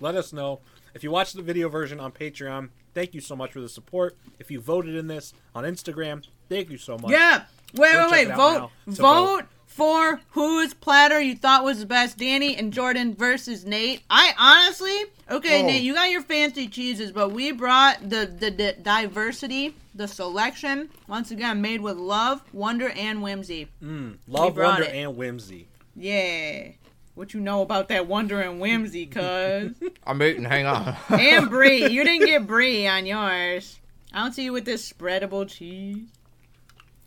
let 0.00 0.14
us 0.14 0.32
know. 0.32 0.60
If 0.94 1.04
you 1.04 1.10
watch 1.10 1.32
the 1.34 1.42
video 1.42 1.68
version 1.68 2.00
on 2.00 2.10
Patreon, 2.12 2.70
thank 2.94 3.14
you 3.14 3.20
so 3.20 3.36
much 3.36 3.52
for 3.52 3.60
the 3.60 3.68
support. 3.68 4.16
If 4.38 4.50
you 4.50 4.60
voted 4.60 4.94
in 4.96 5.06
this 5.06 5.34
on 5.54 5.64
Instagram, 5.64 6.24
thank 6.48 6.70
you 6.70 6.78
so 6.78 6.96
much. 6.98 7.10
Yeah. 7.12 7.44
Wait, 7.74 7.92
Go 7.92 8.04
wait, 8.04 8.10
wait. 8.10 8.26
it 8.28 8.30
out 8.32 8.70
Vote, 8.86 8.96
vote 8.96 9.44
for 9.68 10.20
whose 10.30 10.74
platter 10.74 11.20
you 11.20 11.36
thought 11.36 11.62
was 11.62 11.78
the 11.80 11.86
best, 11.86 12.18
Danny 12.18 12.56
and 12.56 12.72
Jordan 12.72 13.14
versus 13.14 13.64
Nate. 13.64 14.02
I 14.10 14.32
honestly, 14.36 14.96
okay, 15.30 15.62
Oh. 15.62 15.66
Nate, 15.66 15.82
you 15.82 15.94
got 15.94 16.10
your 16.10 16.22
fancy 16.22 16.66
cheeses, 16.66 17.12
but 17.12 17.28
we 17.30 17.52
brought 17.52 18.00
the, 18.02 18.26
the 18.26 18.50
the 18.50 18.72
diversity, 18.82 19.76
the 19.94 20.08
selection. 20.08 20.88
Once 21.06 21.30
again, 21.30 21.60
made 21.62 21.80
with 21.80 21.96
love, 21.96 22.42
wonder, 22.52 22.88
and 22.88 23.22
whimsy. 23.22 23.68
Mm, 23.82 24.16
love, 24.26 24.56
wonder, 24.56 24.82
it. 24.84 24.94
and 24.94 25.16
whimsy. 25.16 25.68
Yeah. 25.94 26.68
What 27.14 27.34
you 27.34 27.40
know 27.40 27.62
about 27.62 27.88
that 27.88 28.06
wonder 28.06 28.40
and 28.40 28.60
whimsy, 28.60 29.06
cuz? 29.06 29.72
I'm 30.06 30.22
eating. 30.22 30.44
Hang 30.44 30.66
on. 30.66 30.96
and 31.10 31.48
brie. 31.50 31.86
You 31.88 32.04
didn't 32.04 32.26
get 32.26 32.46
brie 32.46 32.86
on 32.86 33.06
yours. 33.06 33.78
I 34.12 34.22
don't 34.22 34.32
see 34.32 34.44
you 34.44 34.52
with 34.52 34.64
this 34.64 34.90
spreadable 34.90 35.48
cheese. 35.48 36.06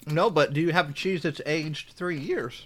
No, 0.07 0.30
but 0.30 0.53
do 0.53 0.61
you 0.61 0.72
have 0.72 0.90
a 0.90 0.94
cheese 0.94 1.23
that's 1.23 1.41
aged 1.45 1.91
three 1.94 2.18
years? 2.19 2.65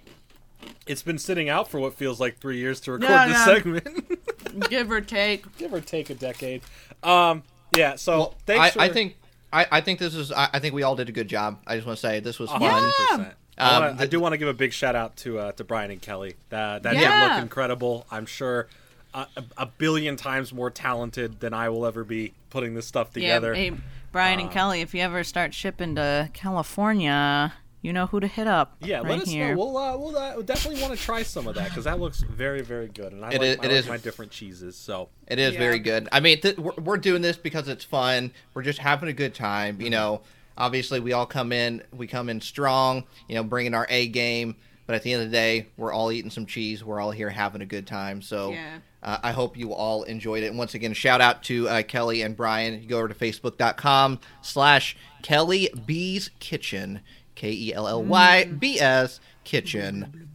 It's 0.88 1.03
been 1.03 1.18
sitting 1.20 1.49
out 1.49 1.68
for 1.70 1.80
what 1.80 1.94
feels 1.94 2.20
like 2.20 2.40
three 2.40 2.57
years 2.57 2.80
to 2.82 2.94
record 2.94 3.10
Yeah, 3.10 3.28
this 3.28 3.38
yeah. 3.38 3.45
segment, 3.45 4.70
Give 4.70 4.90
or 4.90 5.02
take. 5.02 5.57
give 5.57 5.74
or 5.74 5.82
take 5.82 6.10
a 6.10 6.16
decade. 6.16 6.62
Um, 7.03 7.44
yeah. 7.76 7.95
So 7.95 8.18
Well, 8.18 8.36
thanks. 8.45 8.62
I, 8.66 8.70
for, 8.72 8.80
I 8.82 8.90
think 8.90 9.18
I, 9.53 9.68
I 9.72 9.82
think 9.82 9.99
this 9.99 10.16
is 10.16 10.32
I, 10.32 10.49
I 10.53 10.60
think 10.60 10.74
we 10.74 10.84
all 10.84 10.95
did 10.95 11.10
a 11.10 11.12
good 11.12 11.28
job. 11.28 11.60
I 11.68 11.76
just 11.76 11.86
want 11.86 11.98
to 11.98 12.02
say 12.02 12.20
this 12.20 12.40
was 12.40 12.49
a 12.49 12.53
fun. 12.60 12.62
hundred 12.70 12.88
Yeah. 12.88 13.18
percent. 13.18 13.34
I, 13.57 13.80
wanna- 13.80 13.91
Um, 13.91 13.98
I 13.99 14.06
do 14.07 14.20
want 14.20 14.34
to 14.34 14.38
give 14.38 14.48
a 14.48 14.53
big 14.53 14.74
shout 14.74 14.95
out 14.95 15.16
to 15.18 15.40
uh, 15.40 15.52
to 15.53 15.64
Brian 15.64 15.91
and 15.91 16.02
Kelly. 16.02 16.36
That 16.49 16.84
that 16.84 16.94
did 16.94 17.02
Yeah. 17.02 17.34
look 17.36 17.41
incredible. 17.44 18.06
I'm 18.10 18.26
sure 18.26 18.68
a, 19.14 19.28
a, 19.38 19.44
a 19.60 19.66
billion 19.66 20.16
times 20.16 20.52
more 20.53 20.70
talented 20.72 21.40
than 21.41 21.53
I 21.53 21.70
will 21.70 21.86
ever 21.86 22.03
be 22.03 22.34
putting 22.49 22.74
this 22.76 22.86
stuff 22.88 23.12
together. 23.14 23.53
Yeah, 23.53 23.72
hey, 23.72 23.78
Brian 24.16 24.40
Uh, 24.40 24.44
and 24.44 24.52
Kelly, 24.52 24.80
if 24.80 24.94
you 24.94 25.02
ever 25.02 25.26
start 25.26 25.54
shipping 25.54 25.96
to 25.96 26.30
California, 26.34 27.54
you 27.82 27.92
know 27.92 28.06
who 28.06 28.22
to 28.22 28.28
hit 28.28 28.48
up. 28.48 28.78
Yeah, 28.80 29.00
right 29.00 29.08
let 29.10 29.20
us 29.24 29.30
here. 29.30 29.54
know. 29.54 29.58
We'll 29.58 29.76
uh, 29.78 29.98
we'll 29.98 30.18
uh, 30.18 30.42
definitely 30.42 30.82
want 30.82 30.98
to 30.98 31.04
try 31.06 31.22
some 31.22 31.48
of 31.48 31.56
that 31.56 31.68
because 31.68 31.84
that 31.84 32.00
looks 32.00 32.22
very 32.22 32.62
very 32.62 32.88
good, 32.88 33.12
and 33.12 33.26
I 33.26 33.32
It 33.32 33.42
like, 33.42 33.42
is- 33.42 33.58
I 33.58 33.60
it 33.60 33.68
like 33.68 33.72
is- 33.72 33.88
my 33.90 33.98
different 33.98 34.32
cheeses. 34.32 34.78
So 34.78 35.10
It 35.28 35.38
is 35.38 35.52
Yeah. 35.56 35.60
very 35.60 35.80
good. 35.80 36.08
I 36.14 36.22
mean, 36.22 36.40
th- 36.40 36.58
we're, 36.58 36.72
we're 36.82 36.98
doing 36.98 37.22
this 37.22 37.36
because 37.36 37.68
it's 37.68 37.84
fun. 37.84 38.32
We're 38.54 38.64
just 38.64 38.80
having 38.80 39.10
a 39.10 39.14
good 39.14 39.36
time. 39.36 39.82
You 39.82 39.90
know, 39.90 40.22
obviously 40.58 41.02
we 41.02 41.12
all 41.12 41.26
come 41.26 41.52
in, 41.52 41.84
we 41.92 42.08
come 42.08 42.30
in 42.30 42.40
strong. 42.40 43.04
You 43.28 43.36
know, 43.36 43.44
bringing 43.44 43.74
our 43.74 43.86
A 43.90 44.08
game. 44.08 44.56
But 44.88 44.95
at 44.95 45.03
the 45.03 45.14
end 45.14 45.24
of 45.24 45.32
the 45.32 45.36
day, 45.36 45.68
we're 45.78 45.94
all 45.94 46.12
eating 46.12 46.30
some 46.32 46.45
cheese. 46.45 46.84
We're 46.84 46.99
all 46.99 47.12
here 47.12 47.30
having 47.30 47.62
a 47.62 47.66
good 47.66 47.88
time. 47.88 48.22
So 48.22 48.52
Yeah. 48.52 48.78
uh, 49.02 49.18
I 49.24 49.32
hope 49.32 49.57
you 49.57 49.74
all 49.74 50.03
enjoyed 50.03 50.44
it. 50.44 50.48
And 50.48 50.57
once 50.57 50.74
again, 50.76 50.94
shout 50.94 51.22
out 51.22 51.44
to 51.44 51.68
uh, 51.68 51.82
Kelly 51.84 52.22
and 52.22 52.36
Brian. 52.36 52.82
You 52.82 52.88
go 52.88 52.98
over 52.99 53.07
to 53.07 53.16
facebook.com 53.16 54.20
slash 54.41 54.95
Kelly 55.24 55.70
B's 55.86 56.30
Kitchen. 56.40 57.02
K 57.36 57.52
E 57.52 57.74
L 57.74 57.88
L 57.88 58.02
Y 58.03 58.45
B 58.45 58.80
S 58.80 59.20
Kitchen. 59.44 60.28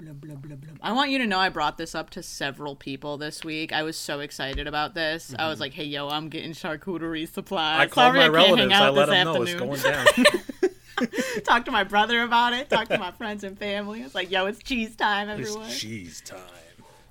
I 0.82 0.93
want 0.93 1.10
you 1.10 1.18
to 1.18 1.27
know 1.27 1.39
I 1.39 1.48
brought 1.48 1.78
this 1.78 1.94
up 1.94 2.10
to 2.10 2.22
several 2.22 2.77
people 2.77 3.16
this 3.16 3.43
week. 3.43 3.72
I 3.72 3.82
was 3.82 3.97
so 3.97 4.20
excited 4.20 4.66
about 4.66 4.94
this. 4.94 5.35
I 5.39 5.48
was 5.48 5.60
like, 5.60 5.72
"Hey, 5.72 5.85
yo, 5.85 6.09
I'm 6.09 6.28
getting 6.28 6.52
charcuterie 6.52 7.27
supplies." 7.27 7.72
Mm-hmm. 7.72 7.81
I 7.81 7.86
called 7.86 8.14
Sorry 8.14 8.18
my 8.18 8.24
I 8.24 8.28
relatives. 8.28 8.72
I 8.74 8.89
let 8.90 9.06
this 9.06 9.14
them 9.14 9.24
know 9.24 9.43
it's 9.43 9.55
going 9.55 9.81
down. 9.81 10.06
Talk 11.44 11.64
to 11.66 11.70
my 11.70 11.85
brother 11.85 12.22
about 12.22 12.52
it. 12.52 12.70
Talk 12.70 12.89
to 12.89 12.98
my 12.98 13.12
friends 13.12 13.44
and 13.44 13.59
family. 13.59 14.02
It's 14.02 14.14
like, 14.14 14.31
"Yo, 14.31 14.47
it's 14.47 14.62
cheese 14.62 14.97
time, 14.97 15.28
everyone." 15.28 15.66
It's 15.66 15.78
cheese 15.78 16.20
time. 16.20 16.40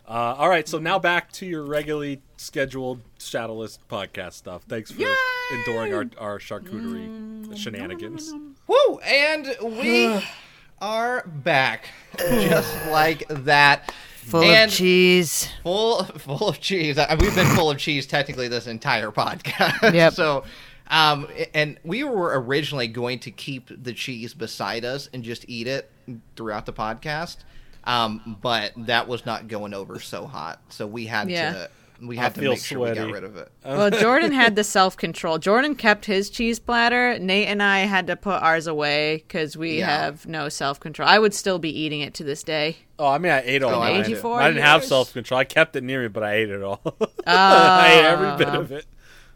Uh, 0.07 0.35
all 0.39 0.49
right, 0.49 0.67
so 0.67 0.79
now 0.79 0.97
back 0.97 1.31
to 1.31 1.45
your 1.45 1.63
regularly 1.63 2.19
scheduled 2.37 2.99
Shadowless 3.19 3.77
podcast 3.87 4.33
stuff. 4.33 4.63
Thanks 4.67 4.89
for 4.91 5.05
enduring 5.53 5.93
our, 5.93 6.09
our 6.17 6.39
charcuterie 6.39 7.55
shenanigans. 7.55 8.33
Woo! 8.65 8.99
And 9.05 9.55
we 9.61 10.19
are 10.81 11.27
back, 11.27 11.89
just 12.17 12.87
like 12.91 13.27
that. 13.27 13.93
Full 14.29 14.43
and 14.43 14.69
of 14.69 14.77
cheese. 14.77 15.49
full, 15.63 16.03
full 16.17 16.49
of 16.49 16.59
cheese. 16.59 16.97
I, 16.97 17.15
we've 17.15 17.33
been 17.35 17.47
full 17.55 17.69
of 17.71 17.77
cheese 17.77 18.05
technically 18.05 18.47
this 18.47 18.67
entire 18.67 19.11
podcast. 19.11 19.93
Yep. 19.93 20.13
so, 20.13 20.43
um, 20.89 21.27
and 21.53 21.77
we 21.83 22.03
were 22.03 22.39
originally 22.41 22.87
going 22.87 23.19
to 23.19 23.31
keep 23.31 23.69
the 23.83 23.93
cheese 23.93 24.33
beside 24.33 24.85
us 24.85 25.09
and 25.13 25.23
just 25.23 25.45
eat 25.47 25.67
it 25.67 25.91
throughout 26.35 26.65
the 26.65 26.73
podcast. 26.73 27.37
Um, 27.83 28.37
but 28.41 28.73
that 28.75 29.07
was 29.07 29.25
not 29.25 29.47
going 29.47 29.73
over 29.73 29.99
so 29.99 30.25
hot, 30.27 30.61
so 30.69 30.85
we 30.85 31.05
had 31.05 31.29
Yeah. 31.29 31.53
to 31.53 31.69
we 32.01 32.15
had 32.15 32.33
to 32.33 32.39
feel 32.39 32.51
make 32.51 32.63
sure 32.63 32.79
we 32.79 32.93
got 32.95 33.11
rid 33.11 33.25
of 33.25 33.35
it. 33.35 33.51
Well, 33.65 33.89
Jordan 33.99 34.31
had 34.31 34.55
the 34.55 34.63
self 34.63 34.95
control. 34.95 35.37
Jordan 35.37 35.75
kept 35.75 36.05
his 36.05 36.29
cheese 36.29 36.57
platter. 36.57 37.19
Nate 37.19 37.49
and 37.49 37.61
I 37.61 37.79
had 37.79 38.07
to 38.07 38.15
put 38.15 38.41
ours 38.41 38.67
away 38.67 39.17
because 39.17 39.57
we 39.57 39.79
Yeah. 39.79 40.03
have 40.03 40.25
no 40.25 40.47
self 40.47 40.79
control. 40.79 41.09
I 41.09 41.19
would 41.19 41.33
still 41.33 41.59
be 41.59 41.77
eating 41.77 41.99
it 41.99 42.13
to 42.15 42.23
this 42.23 42.41
day. 42.41 42.77
Oh, 42.97 43.07
I 43.07 43.17
mean, 43.17 43.33
I 43.33 43.41
ate 43.45 43.63
all 43.63 43.75
Oh, 43.75 43.79
mine. 43.79 43.97
84 44.01 44.41
I 44.41 44.47
didn't 44.49 44.63
have 44.63 44.85
self 44.85 45.11
control. 45.11 45.39
I 45.41 45.43
kept 45.43 45.75
it 45.75 45.83
near 45.83 46.01
me, 46.03 46.07
but 46.07 46.23
I 46.23 46.35
ate 46.35 46.49
it 46.49 46.63
all. 46.63 46.81
I 47.27 47.91
ate 47.99 48.05
every 48.05 48.37
bit 48.45 48.53
Oh. 48.55 48.61
of 48.61 48.71
it. 48.71 48.85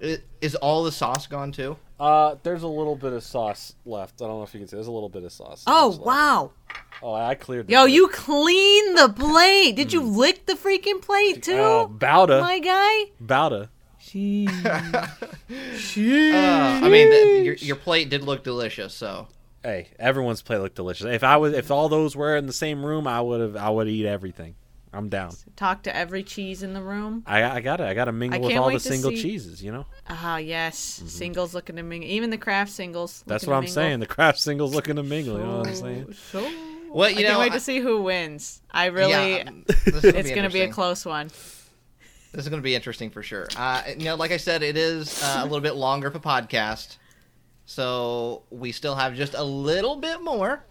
I- 0.04 0.18
Is 0.42 0.56
all 0.56 0.84
the 0.84 0.92
sauce 0.92 1.28
gone 1.28 1.52
too? 1.52 1.78
Uh, 2.00 2.36
there's 2.44 2.64
a 2.64 2.68
little 2.68 2.96
bit 2.98 3.14
of 3.14 3.24
sauce 3.24 3.76
left. 3.86 4.22
I 4.22 4.26
don't 4.28 4.40
know 4.40 4.44
if 4.44 4.54
you 4.54 4.60
can 4.60 4.68
see. 4.68 4.76
There's 4.76 4.88
a 4.88 4.92
little 4.92 5.10
bit 5.10 5.24
of 5.24 5.32
sauce. 5.32 5.64
Oh 5.68 5.98
wow! 6.04 6.52
Oh, 7.02 7.14
I 7.14 7.36
cleared. 7.36 7.68
The 7.68 7.74
Yo, 7.74 7.84
plate. 7.84 7.94
you 7.94 8.08
cleaned 8.10 8.98
the 8.98 9.14
plate. 9.16 9.76
Did 9.76 9.94
you 9.94 10.02
lick 10.02 10.46
the 10.46 10.54
freaking 10.54 11.02
plate 11.02 11.44
too? 11.44 11.54
Oh, 11.54 11.92
Bowda. 11.98 12.42
My 12.42 12.60
guy. 12.60 13.12
Bowda. 13.24 13.70
she 14.00 14.48
Uh, 14.66 15.08
I 16.84 16.90
mean, 16.90 17.10
the, 17.10 17.42
your 17.46 17.56
your 17.56 17.76
plate 17.78 18.10
did 18.10 18.24
look 18.24 18.44
delicious. 18.44 18.94
So 18.94 19.28
Hey, 19.64 19.88
everyone's 19.98 20.42
plate 20.42 20.58
looked 20.60 20.76
delicious. 20.76 21.06
If 21.08 21.24
I 21.24 21.38
was, 21.38 21.54
if 21.54 21.72
all 21.72 21.88
those 21.88 22.18
were 22.18 22.36
in 22.36 22.48
the 22.48 22.54
same 22.54 22.86
room, 22.86 23.08
I 23.08 23.22
would 23.22 23.40
have, 23.40 23.56
I 23.56 23.70
would 23.70 23.88
eat 23.88 24.06
everything. 24.06 24.56
I'm 24.94 25.10
down. 25.10 25.34
Talk 25.56 25.84
to 25.84 25.96
every 25.96 26.22
cheese 26.24 26.62
in 26.62 26.74
the 26.74 26.82
room. 26.82 27.24
I, 27.26 27.44
I 27.44 27.62
got 27.62 27.82
it. 27.82 27.86
I 27.86 27.94
got 27.96 28.06
to 28.06 28.12
mingle 28.12 28.40
with 28.42 28.56
all 28.56 28.70
the 28.72 28.80
single 28.80 29.10
see- 29.12 29.22
cheeses. 29.22 29.64
You 29.64 29.72
know, 29.72 29.86
Ah, 30.08 30.38
yes. 30.38 30.78
Singles 30.78 31.54
looking 31.56 31.78
to 31.78 31.84
mingle. 31.84 32.10
Even 32.10 32.30
the 32.30 32.38
craft 32.38 32.72
singles. 32.72 33.24
that's 33.26 33.46
what 33.46 33.54
to 33.54 33.56
I'm 33.58 33.62
mingle. 33.64 33.74
saying. 33.74 34.00
The 34.02 34.06
craft 34.06 34.40
singles 34.40 34.76
looking 34.76 34.96
to 34.98 35.04
mingle. 35.04 35.38
You 35.40 35.44
know 35.46 35.58
what 35.60 35.68
I'm 35.68 35.76
saying? 35.76 36.14
So, 36.32 36.48
Well, 36.92 37.08
I 37.08 37.10
you 37.10 37.16
can't 37.18 37.30
know, 37.34 37.40
wait 37.40 37.52
I- 37.52 37.56
to 37.56 37.60
see 37.60 37.80
who 37.80 38.04
wins. 38.04 38.62
I 38.72 38.86
really. 38.88 39.12
yeah, 39.38 39.50
it's 39.88 40.30
going 40.30 40.44
to 40.44 40.54
be 40.54 40.62
a 40.62 40.70
close 40.72 41.06
one. 41.06 41.28
This 42.34 42.46
is 42.46 42.50
going 42.50 42.62
to 42.62 42.64
be 42.64 42.76
interesting 42.76 43.10
for 43.10 43.22
sure. 43.24 43.48
Uh, 43.58 43.82
you 43.98 44.06
know, 44.06 44.16
like 44.16 44.32
I 44.32 44.38
said, 44.38 44.64
it 44.64 44.76
is 44.78 45.22
uh, 45.24 45.38
a 45.42 45.44
little 45.44 45.60
bit 45.62 45.76
longer 45.76 46.08
of 46.08 46.16
a 46.16 46.20
podcast, 46.20 46.98
so 47.66 48.44
we 48.50 48.72
still 48.72 48.96
have 48.96 49.16
just 49.16 49.34
a 49.36 49.44
little 49.44 49.96
bit 49.98 50.22
more, 50.22 50.66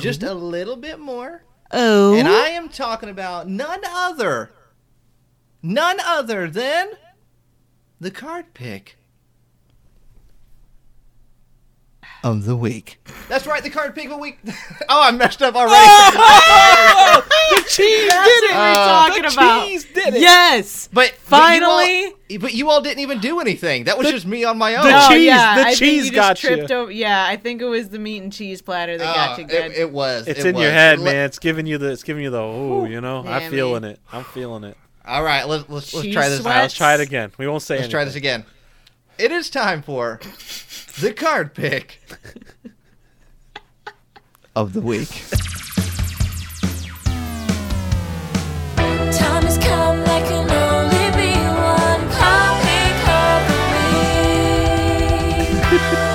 just 0.00 0.22
a 0.22 0.34
little 0.34 0.76
bit 0.76 0.98
more, 0.98 1.44
Oh. 1.70 2.14
and 2.14 2.28
I 2.28 2.48
am 2.48 2.68
talking 2.68 3.08
about 3.08 3.48
none 3.48 3.80
other, 3.88 4.52
none 5.62 5.98
other 6.00 6.48
than 6.48 6.90
the 8.00 8.10
card 8.10 8.54
pick 8.54 8.96
of 12.24 12.44
the 12.46 12.56
week. 12.56 12.98
That's 13.28 13.46
right, 13.46 13.62
the 13.62 13.70
card 13.70 13.94
pick 13.94 14.06
of 14.06 14.10
the 14.12 14.16
week. 14.16 14.38
oh, 14.88 15.02
I 15.02 15.10
messed 15.12 15.42
up 15.42 15.54
already. 15.54 15.74
Oh, 15.76 16.10
oh, 16.16 17.22
oh, 17.26 17.56
the 17.62 17.68
cheese 17.68 18.08
That's 18.08 18.26
did 18.28 18.42
what 18.42 18.50
it. 18.50 18.54
we're 18.54 18.72
uh, 18.72 18.86
talking 19.08 19.22
the 19.22 19.28
about. 19.28 19.66
cheese 19.66 19.84
did 19.84 20.14
it. 20.14 20.20
Yes. 20.20 20.88
But 20.92 21.10
Finally. 21.12 22.14
but 22.28 22.30
you, 22.30 22.36
all, 22.38 22.40
but 22.40 22.54
you 22.54 22.70
all 22.70 22.80
didn't 22.80 23.00
even 23.00 23.20
do 23.20 23.40
anything. 23.40 23.84
That 23.84 23.98
was 23.98 24.10
just 24.10 24.26
me 24.26 24.42
on 24.44 24.58
my 24.58 24.74
own. 24.74 24.84
the 24.84 24.90
No, 24.90 25.08
cheese- 25.08 25.26
yeah, 25.26 25.54
the 25.56 25.60
I 25.60 25.64
think 25.66 25.78
cheese 25.78 26.04
you 26.06 26.12
just 26.12 26.42
got 26.42 26.42
you. 26.42 26.74
Over, 26.76 26.90
yeah, 26.90 27.26
I 27.28 27.36
think 27.36 27.60
it 27.62 27.66
was 27.66 27.90
the 27.90 27.98
meat 27.98 28.22
and 28.22 28.32
cheese 28.32 28.62
platter 28.62 28.96
that 28.98 29.06
Oh, 29.08 29.14
got 29.14 29.38
you 29.38 29.44
good. 29.44 29.72
it, 29.72 29.78
it 29.78 29.90
was. 29.92 30.26
It's 30.26 30.40
it 30.40 30.46
in 30.46 30.56
your 30.56 30.70
head, 30.70 30.98
Let- 30.98 31.12
man. 31.12 31.24
It's 31.26 31.38
giving 31.38 31.66
you 31.66 31.76
the. 31.78 31.92
It's 31.92 32.02
giving 32.02 32.24
you 32.24 32.30
the. 32.30 32.40
Oh, 32.40 32.86
you 32.86 33.00
know. 33.00 33.22
I'm 33.26 33.50
feeling 33.50 33.82
me. 33.82 33.90
it. 33.90 34.00
I'm 34.10 34.24
feeling 34.24 34.64
it. 34.64 34.76
All 35.06 35.22
right, 35.22 35.46
let's 35.46 35.68
let's, 35.68 35.92
let's 35.92 36.10
try 36.12 36.30
this. 36.30 36.40
All 36.40 36.46
right, 36.46 36.62
let's 36.62 36.72
try 36.72 36.94
it 36.94 37.00
again. 37.00 37.30
We 37.36 37.46
won't 37.46 37.62
say. 37.62 37.76
Let's 37.76 37.90
try 37.90 38.04
this 38.04 38.14
again. 38.14 38.46
It 39.16 39.30
is 39.30 39.48
time 39.48 39.80
for 39.82 40.20
the 41.00 41.12
card 41.12 41.54
pick 41.54 42.00
of 44.56 44.72
the 44.72 44.80
week. 44.80 45.24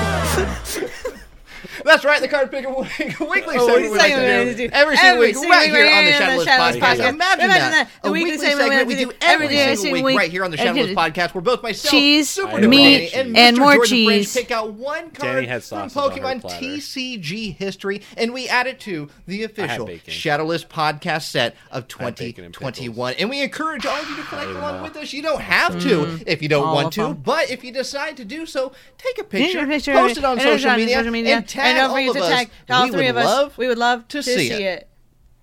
That's 1.90 2.04
right, 2.04 2.20
the 2.20 2.28
card 2.28 2.52
pick 2.52 2.64
of 2.64 2.76
week. 2.76 3.18
Weekly 3.20 3.56
Oh, 3.58 3.66
segment 3.66 3.92
we 3.92 3.98
like 3.98 4.14
to 4.14 4.54
do 4.54 4.68
do 4.68 4.70
every 4.72 4.96
single 4.96 5.24
every 5.24 5.32
week 5.32 5.48
right 5.48 5.66
week 5.66 5.74
here 5.74 5.82
right 5.82 5.98
on 5.98 6.04
the 6.04 6.12
here 6.12 6.22
on 6.22 6.36
the 6.36 6.44
Shadowless 6.44 6.44
Shadowless 6.44 6.76
Podcast. 6.76 6.80
Podcast. 6.80 7.08
Imagine, 7.08 7.44
Imagine 7.44 7.48
that. 7.48 7.70
that. 7.70 7.88
A 7.88 8.06
The 8.06 8.12
weekly 8.12 8.30
weekly 8.30 8.46
segment 8.46 8.68
segment 8.68 8.86
we 8.86 8.94
we 8.94 9.04
do 9.04 9.10
do 9.10 9.16
every 9.20 9.46
every 9.46 9.56
single 9.56 9.76
single 9.76 9.92
week 9.94 10.04
week. 10.04 10.18
right 10.18 10.30
here 10.30 10.44
on 10.44 10.50
the 10.52 10.56
Shadowless 10.56 10.90
Podcast 10.92 11.34
where 11.34 11.42
both 11.42 11.62
myself, 11.64 11.90
Cheese, 11.90 12.30
Super 12.30 12.68
meat, 12.68 13.10
Danny, 13.10 13.12
and, 13.12 13.36
and 13.36 13.56
Mr. 13.56 13.60
more 13.60 13.74
Jordan 13.74 13.88
Fringe 13.88 14.06
cheese. 14.20 14.36
pick 14.36 14.50
out 14.52 14.72
one 14.74 15.10
card 15.10 15.46
Danny 15.46 15.46
from 15.60 15.90
sausage 15.90 16.22
on 16.22 16.40
Pokemon. 16.40 16.60
TCG 16.60 17.56
history 17.56 18.02
and 18.16 18.32
we 18.32 18.48
add 18.48 18.68
it 18.68 18.78
to 18.80 19.08
the 19.26 19.42
official. 19.42 19.90
Shadowless 20.06 20.64
Podcast 20.64 21.22
set 21.22 21.56
of 21.72 21.90
had 21.92 22.14
bacon 22.14 22.44
and 22.44 22.54
2021. 22.54 23.14
And 23.14 23.28
we 23.28 23.42
encourage 23.42 23.84
all 23.84 24.00
of 24.00 24.08
you 24.08 24.16
to 24.16 24.22
collect 24.22 24.50
along 24.50 24.82
with 24.82 24.96
us. 24.96 25.12
You 25.12 25.22
don't 25.22 25.40
have 25.40 25.72
to 25.82 25.88
mm-hmm. 25.88 26.22
if 26.26 26.40
you 26.40 26.48
don't. 26.48 26.70
Want 26.70 26.92
to, 26.92 27.14
but 27.14 27.50
if 27.50 27.64
you 27.64 27.72
decide 27.72 28.16
to 28.18 28.24
do 28.24 28.46
so, 28.46 28.72
take 28.96 29.18
a 29.18 29.24
picture, 29.24 29.66
post 29.66 30.18
it 30.18 30.24
on 30.24 30.38
and 30.38 30.42
social 30.42 30.70
on 30.70 30.76
media, 30.76 30.96
social 30.96 31.10
media, 31.10 31.36
and 31.36 31.48
tag 31.48 31.79
don't 31.80 31.90
all 31.90 31.96
forget 31.96 32.08
of 32.10 32.14
to 32.16 32.22
us. 32.22 32.28
tag 32.30 32.50
all 32.70 32.88
three 32.88 33.08
of 33.08 33.16
us. 33.16 33.56
we 33.56 33.66
would 33.66 33.78
love 33.78 34.06
to 34.08 34.18
to, 34.18 34.22
see 34.22 34.48
see, 34.48 34.54
it. 34.54 34.60
it. 34.82 34.88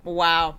Wow. 0.04 0.58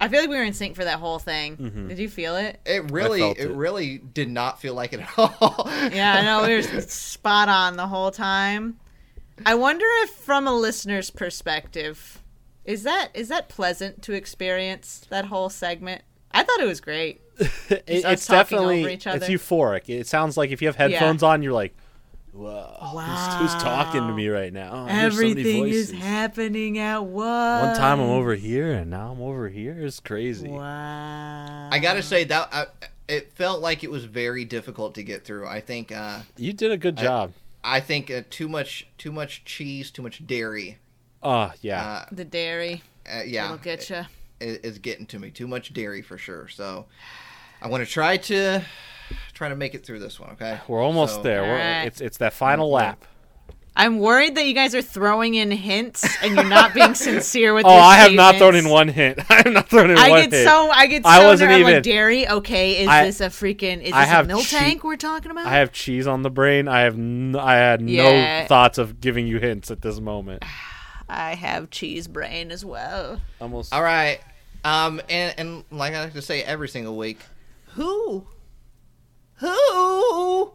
I 0.00 0.08
feel 0.08 0.20
like 0.20 0.28
we 0.28 0.36
were 0.36 0.42
in 0.42 0.52
sync 0.52 0.76
for 0.76 0.84
that 0.84 0.98
whole 0.98 1.18
thing. 1.18 1.56
Mm-hmm. 1.56 1.88
Did 1.88 1.98
you 1.98 2.08
feel 2.08 2.36
it? 2.36 2.60
It 2.66 2.90
really, 2.90 3.22
it. 3.22 3.38
it. 3.38 3.50
really 3.50 3.98
did 3.98 4.28
not 4.28 4.60
feel 4.60 4.74
like 4.74 4.92
it 4.92 5.00
at 5.00 5.08
all. 5.16 5.68
Yeah, 5.92 6.14
I 6.14 6.22
know 6.22 6.46
we 6.46 6.54
were 6.56 6.80
spot 6.82 7.48
on 7.48 7.76
the 7.76 7.86
whole 7.86 8.10
time. 8.10 8.78
I 9.46 9.54
wonder 9.54 9.86
if, 10.02 10.10
from 10.10 10.46
a 10.46 10.54
listener's 10.54 11.10
perspective, 11.10 12.22
is 12.64 12.82
that 12.82 13.10
is 13.14 13.28
that 13.28 13.48
pleasant 13.48 14.02
to 14.02 14.12
experience 14.12 15.06
that 15.10 15.26
whole 15.26 15.48
segment? 15.48 16.02
I 16.32 16.42
thought 16.42 16.60
it 16.60 16.66
was 16.66 16.80
great. 16.80 17.20
It- 17.70 17.84
it's 17.88 18.26
talking 18.26 18.58
over 18.58 18.68
definitely 18.72 18.94
each 18.94 19.06
it's 19.06 19.28
euphoric. 19.28 19.88
It 19.88 20.06
sounds 20.06 20.36
like 20.36 20.50
if 20.50 20.60
you 20.60 20.68
have 20.68 20.76
headphones 20.76 21.22
on, 21.22 21.42
you're 21.42 21.52
like, 21.52 21.74
Whoa, 22.34 22.76
who's, 22.80 23.52
who's 23.52 23.62
talking 23.62 24.00
to 24.08 24.12
me 24.12 24.26
right 24.28 24.52
now? 24.52 24.70
Oh, 24.72 24.86
there's 24.86 25.14
so 25.14 25.20
many 25.20 25.30
Everything 25.30 25.68
is 25.68 25.92
happening 25.92 26.78
at 26.78 27.04
once. 27.04 27.68
One 27.68 27.76
time 27.76 28.00
I'm 28.00 28.10
over 28.10 28.34
here, 28.34 28.72
and 28.72 28.90
now 28.90 29.12
I'm 29.12 29.22
over 29.22 29.48
here. 29.48 29.76
It's 29.78 30.00
crazy. 30.00 30.48
Wow. 30.48 31.68
I 31.70 31.78
gotta 31.78 32.02
say 32.02 32.24
that 32.24 32.48
I, 32.52 32.66
it 33.06 33.30
felt 33.34 33.60
like 33.62 33.84
it 33.84 33.90
was 33.90 34.04
very 34.04 34.44
difficult 34.44 34.96
to 34.96 35.04
get 35.04 35.24
through. 35.24 35.46
I 35.46 35.60
think, 35.60 35.92
uh, 35.92 36.20
You 36.36 36.52
did 36.52 36.72
a 36.72 36.76
good 36.76 36.96
job. 36.96 37.32
I 37.62 37.78
think 37.78 38.10
uh, 38.10 38.22
too 38.30 38.48
much, 38.48 38.88
too 38.98 39.12
much 39.12 39.44
cheese, 39.44 39.92
too 39.92 40.02
much 40.02 40.26
dairy. 40.26 40.78
Oh 41.22 41.52
yeah. 41.62 41.84
Uh, 41.86 42.04
The 42.10 42.24
dairy. 42.24 42.82
uh, 43.10 43.22
yeah, 43.24 43.44
It'll 43.46 43.58
get 43.58 43.88
you. 43.90 44.02
is, 44.40 44.56
is 44.58 44.78
getting 44.78 45.06
to 45.06 45.20
me. 45.20 45.30
Too 45.30 45.46
much 45.46 45.72
dairy 45.72 46.02
for 46.02 46.18
sure. 46.18 46.48
So 46.48 46.86
I 47.62 47.68
want 47.68 47.84
to 47.86 47.90
try 47.90 48.16
to 48.16 48.62
try 49.32 49.48
to 49.48 49.56
make 49.56 49.74
it 49.74 49.84
through 49.84 50.00
this 50.00 50.18
one. 50.20 50.30
Okay, 50.32 50.58
We're 50.68 50.82
almost 50.82 51.16
So- 51.16 51.22
there. 51.22 51.42
We're, 51.42 51.52
Alright. 51.52 51.86
It's 51.86 52.00
it's 52.00 52.18
that 52.18 52.32
final 52.32 52.70
lap. 52.70 53.04
I'm 53.76 53.98
worried 53.98 54.36
that 54.36 54.46
you 54.46 54.54
guys 54.54 54.72
are 54.76 54.82
throwing 54.82 55.34
in 55.34 55.50
hints 55.50 56.04
and 56.22 56.36
you're 56.36 56.44
not 56.44 56.74
being 56.74 56.94
sincere 56.94 57.52
with. 57.54 57.66
Oh, 57.66 57.72
your 57.72 57.80
I 57.82 57.96
have 57.96 58.12
not 58.12 58.36
thrown 58.36 58.54
in 58.54 58.68
one 58.68 58.86
hint. 58.86 59.18
I 59.28 59.34
have 59.42 59.52
not 59.52 59.68
thrown 59.68 59.90
in 59.90 59.98
I 59.98 60.10
one 60.10 60.30
get 60.30 60.44
so 60.46 60.70
I 60.70 60.86
get 60.86 61.02
so 61.02 61.08
I 61.08 61.24
wasn't 61.26 61.50
nervous. 61.50 61.56
I'm 61.56 61.60
even- 61.62 61.74
like 61.74 61.82
dairy. 61.82 62.28
Okay, 62.28 62.82
is 62.82 62.88
I- 62.88 63.04
this 63.04 63.20
a 63.20 63.26
freaking? 63.30 63.78
Is 63.78 63.86
this 63.86 63.92
I 63.94 64.04
have 64.04 64.26
a 64.26 64.28
milk 64.28 64.44
che- 64.44 64.58
tank 64.58 64.84
we're 64.84 64.94
talking 64.96 65.32
about? 65.32 65.46
I 65.46 65.54
have 65.54 65.72
cheese 65.72 66.06
on 66.06 66.22
the 66.22 66.30
brain. 66.30 66.68
I 66.68 66.82
have 66.82 66.94
n- 66.94 67.34
I 67.36 67.54
had 67.56 67.80
Yeah. 67.88 68.42
no 68.42 68.46
thoughts 68.46 68.78
of 68.78 69.00
giving 69.00 69.26
you 69.26 69.40
hints 69.40 69.72
at 69.72 69.82
this 69.82 69.98
moment. 69.98 70.44
I 71.08 71.34
have 71.34 71.68
cheese 71.70 72.06
brain 72.06 72.52
as 72.52 72.64
well. 72.64 73.20
Almost. 73.40 73.74
All 73.74 73.82
right. 73.82 74.20
Um, 74.62 75.02
and 75.10 75.34
and 75.36 75.64
like 75.72 75.94
I 75.94 76.04
like 76.04 76.12
to 76.14 76.22
say 76.22 76.44
every 76.44 76.68
single 76.68 76.96
week, 76.96 77.18
who, 77.72 78.24
who 79.48 80.52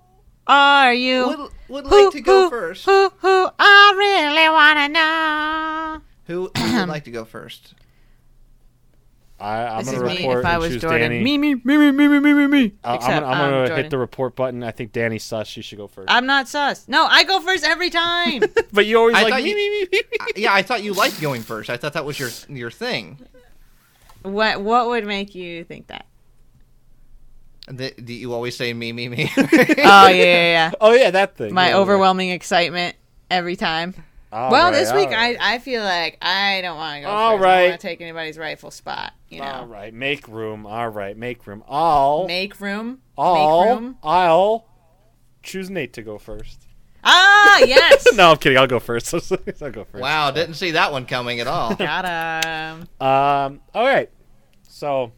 Are 0.47 0.93
you? 0.93 1.27
would 1.27 1.49
would 1.69 1.85
like 1.85 2.11
to 2.13 2.21
go 2.21 2.43
who, 2.43 2.49
first? 2.49 2.85
Who? 2.85 3.09
Who? 3.19 3.47
I 3.59 3.93
really 3.97 4.49
wanna 4.49 4.89
know. 4.89 6.01
Who, 6.25 6.51
who 6.57 6.79
would 6.79 6.89
like 6.89 7.03
to 7.05 7.11
go 7.11 7.25
first? 7.25 7.73
I, 9.41 9.67
I'm 9.67 9.85
This 9.85 9.93
gonna 9.93 10.05
is 10.07 10.11
me 10.11 10.17
report 10.17 10.39
if 10.39 10.45
I 10.45 10.51
and 10.53 10.59
was 10.61 10.71
choose 10.73 10.81
Jordan. 10.81 10.99
Danny. 11.11 11.23
Me, 11.23 11.37
me, 11.37 11.55
me, 11.55 11.77
me, 11.77 11.91
me, 11.91 12.07
me, 12.09 12.19
me, 12.19 12.33
me, 12.33 12.47
me. 12.47 12.73
I- 12.83 12.95
I'm 12.95 12.99
gonna, 12.99 13.15
I'm 13.15 13.23
I'm 13.23 13.37
gonna 13.51 13.67
Jordan. 13.67 13.83
hit 13.85 13.89
the 13.89 13.97
report 13.97 14.35
button. 14.35 14.63
I 14.63 14.71
think 14.71 14.91
Danny's 14.91 15.23
sus. 15.23 15.47
She 15.47 15.61
should 15.61 15.77
go 15.77 15.87
first. 15.87 16.09
I'm 16.11 16.25
not 16.25 16.49
sus. 16.49 16.89
No, 16.89 17.05
I 17.05 17.23
go 17.23 17.39
first 17.39 17.63
every 17.63 17.89
time. 17.89 18.41
but 18.73 18.85
you 18.85 18.97
always 18.97 19.15
I 19.15 19.23
like 19.23 19.31
thought 19.33 19.43
me, 19.43 19.49
you- 19.51 19.55
me, 19.55 19.69
me, 19.69 19.87
me, 19.91 20.01
me. 20.35 20.41
Yeah, 20.43 20.53
I 20.53 20.61
thought 20.61 20.83
you 20.83 20.93
liked 20.93 21.21
going 21.21 21.41
first. 21.41 21.69
I 21.69 21.77
thought 21.77 21.93
that 21.93 22.03
was 22.03 22.19
your 22.19 22.29
your 22.49 22.69
thing. 22.69 23.17
what? 24.23 24.59
What 24.61 24.89
would 24.89 25.05
make 25.05 25.33
you 25.35 25.63
think 25.63 25.87
that? 25.87 26.05
The, 27.69 27.93
the, 27.97 28.13
you 28.13 28.33
always 28.33 28.55
say 28.55 28.73
me, 28.73 28.91
me, 28.91 29.09
me. 29.09 29.31
Oh 29.37 29.43
yeah, 29.45 30.09
yeah, 30.09 30.11
yeah. 30.11 30.71
Oh 30.81 30.93
yeah, 30.93 31.11
that 31.11 31.37
thing. 31.37 31.53
My 31.53 31.67
Yeah, 31.67 31.69
yeah. 31.69 31.77
overwhelming 31.77 32.29
excitement 32.31 32.95
every 33.29 33.55
time. 33.55 33.93
All 34.31 34.51
well, 34.51 34.65
right, 34.65 34.73
this 34.73 34.93
week 34.93 35.07
all 35.07 35.13
right. 35.13 35.37
I, 35.39 35.55
I 35.55 35.59
feel 35.59 35.83
like 35.83 36.17
I 36.21 36.61
don't 36.61 36.77
want 36.77 36.97
to 36.97 37.01
go 37.01 37.07
All 37.07 37.37
first. 37.37 37.45
I 37.45 37.61
don't 37.61 37.69
want 37.69 37.81
to 37.81 37.87
take 37.87 38.01
anybody's 38.01 38.37
rightful 38.37 38.69
spot. 38.69 39.13
You 39.29 39.41
know, 39.41 39.45
All 39.45 39.65
right, 39.67 39.93
make 39.93 40.27
room. 40.27 40.67
All 40.67 40.89
right, 40.89 41.17
make 41.17 41.47
room. 41.47 41.63
I'll. 41.67 42.27
make 42.27 42.59
room. 42.59 42.99
I'll. 43.17 43.65
Make 43.65 43.79
room. 43.79 43.97
I'll 44.03 44.65
choose 45.41 45.69
Nate 45.69 45.93
to 45.93 46.03
go 46.03 46.17
first. 46.17 46.67
Ah, 47.03 47.59
yes. 47.65 48.05
No, 48.13 48.31
I'm 48.31 48.37
kidding. 48.37 48.57
I'll 48.57 48.67
go 48.67 48.79
first. 48.79 49.13
I'll 49.13 49.71
go 49.71 49.83
first. 49.83 50.01
wow, 50.01 50.29
didn't 50.31 50.55
see 50.55 50.71
that 50.71 50.91
one 50.91 51.05
coming 51.05 51.39
at 51.39 51.47
all. 51.47 51.73
Got 51.75 52.05
him. 52.05 52.87
Um. 52.99 53.61
All 53.73 53.85
right. 53.85 54.11
So, 54.67 55.11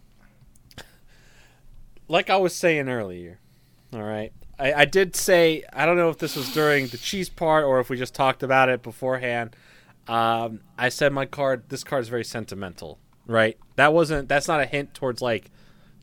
like 2.11 2.29
I 2.29 2.37
was 2.37 2.55
saying 2.55 2.89
earlier, 2.89 3.39
all 3.93 4.03
right. 4.03 4.31
I, 4.59 4.73
I 4.73 4.85
did 4.85 5.15
say 5.15 5.63
I 5.73 5.85
don't 5.85 5.97
know 5.97 6.09
if 6.09 6.17
this 6.17 6.35
was 6.35 6.53
during 6.53 6.87
the 6.87 6.97
cheese 6.97 7.29
part 7.29 7.63
or 7.63 7.79
if 7.79 7.89
we 7.89 7.97
just 7.97 8.13
talked 8.13 8.43
about 8.43 8.69
it 8.69 8.83
beforehand. 8.83 9.55
Um, 10.07 10.61
I 10.77 10.89
said 10.89 11.13
my 11.13 11.25
card. 11.25 11.69
This 11.69 11.83
card 11.83 12.01
is 12.01 12.09
very 12.09 12.23
sentimental, 12.25 12.99
right? 13.25 13.57
That 13.75 13.93
wasn't. 13.93 14.27
That's 14.29 14.47
not 14.47 14.59
a 14.59 14.65
hint 14.65 14.93
towards 14.93 15.21
like 15.21 15.49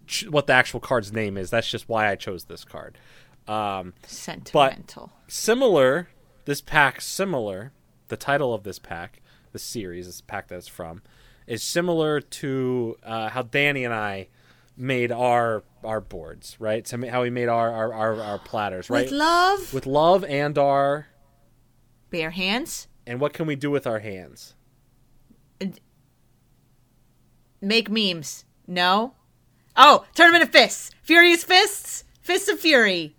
ch- 0.06 0.26
what 0.28 0.46
the 0.46 0.54
actual 0.54 0.80
card's 0.80 1.12
name 1.12 1.36
is. 1.36 1.50
That's 1.50 1.70
just 1.70 1.88
why 1.88 2.10
I 2.10 2.16
chose 2.16 2.44
this 2.44 2.64
card. 2.64 2.98
Um, 3.46 3.94
Sentimental. 4.06 5.12
similar 5.26 6.08
this 6.44 6.60
pack 6.60 7.00
similar 7.00 7.72
the 8.08 8.16
title 8.16 8.52
of 8.52 8.62
this 8.62 8.78
pack 8.78 9.20
the 9.52 9.58
series 9.58 10.04
this 10.06 10.20
pack 10.20 10.48
that 10.48 10.56
it's 10.56 10.68
from 10.68 11.00
is 11.46 11.62
similar 11.62 12.20
to 12.20 12.96
uh, 13.04 13.30
how 13.30 13.40
danny 13.42 13.84
and 13.84 13.94
i 13.94 14.28
made 14.76 15.10
our 15.10 15.62
our 15.84 16.00
boards 16.00 16.56
right 16.58 16.86
so 16.86 17.08
how 17.08 17.22
we 17.22 17.30
made 17.30 17.48
our 17.48 17.70
our, 17.72 17.92
our, 17.92 18.20
our 18.20 18.38
platters 18.38 18.90
right 18.90 19.04
With 19.06 19.12
love, 19.12 19.72
with 19.74 19.86
love 19.86 20.24
and 20.24 20.56
our 20.58 21.08
bare 22.10 22.30
hands. 22.30 22.88
and 23.06 23.20
what 23.20 23.32
can 23.32 23.46
we 23.46 23.54
do 23.56 23.70
with 23.70 23.86
our 23.86 23.98
hands 24.00 24.54
Make 27.60 27.90
memes. 27.90 28.44
No. 28.66 29.14
Oh, 29.76 30.04
tournament 30.14 30.44
of 30.44 30.50
fists. 30.50 30.90
Furious 31.02 31.42
fists. 31.42 32.04
Fists 32.22 32.48
of 32.48 32.60
fury. 32.60 33.16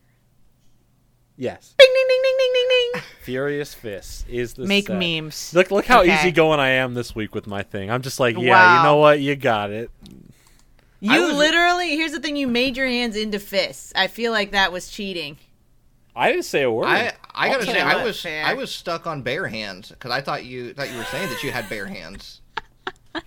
yes 1.35 1.73
Ding 1.77 1.87
ding 1.93 2.05
ding 2.07 2.21
ding 2.23 2.35
ding 2.37 2.51
ding 2.53 2.67
ding. 2.93 3.01
furious 3.23 3.73
fists 3.73 4.23
is 4.29 4.53
the 4.53 4.65
Make 4.65 4.87
set. 4.87 4.97
memes. 4.99 5.53
look 5.53 5.71
look 5.71 5.85
how 5.85 6.01
Okay. 6.01 6.13
easy 6.19 6.31
going 6.31 6.59
i 6.59 6.69
am 6.69 6.93
this 6.93 7.15
week 7.15 7.33
with 7.35 7.47
my 7.47 7.63
thing 7.63 7.89
i'm 7.91 8.01
just 8.01 8.19
like 8.19 8.37
yeah 8.37 8.77
you 8.77 8.83
know 8.83 8.97
what 8.97 9.19
you 9.19 9.35
got 9.35 9.71
it 9.71 9.89
You 10.99 11.21
was- 11.27 11.35
literally. 11.35 11.95
Here's 11.95 12.11
the 12.11 12.19
thing. 12.19 12.35
You 12.35 12.47
made 12.47 12.75
your 12.77 12.87
hands 12.87 13.15
into 13.15 13.39
fists. 13.39 13.93
I 13.95 14.07
feel 14.07 14.31
like 14.31 14.51
that 14.51 14.71
was 14.71 14.89
cheating. 14.89 15.37
i 16.15 16.29
didn't 16.31 16.45
say 16.45 16.63
a 16.63 16.71
word 16.71 16.85
I 16.87 17.13
I 17.33 17.47
gotta 17.49 17.65
say 17.65 17.79
I 17.79 18.03
was 18.03 18.21
Fair. 18.21 18.45
I 18.45 18.53
was 18.53 18.69
stuck 18.73 19.07
on 19.07 19.21
bare 19.21 19.47
hands 19.47 19.89
because 19.89 20.11
I 20.11 20.19
thought 20.21 20.43
you 20.43 20.73
thought 20.73 20.91
you 20.91 20.97
were 20.97 21.05
saying 21.05 21.29
that 21.29 21.41
you 21.43 21.51
had 21.51 21.69
bare 21.69 21.85
hands. 21.85 22.41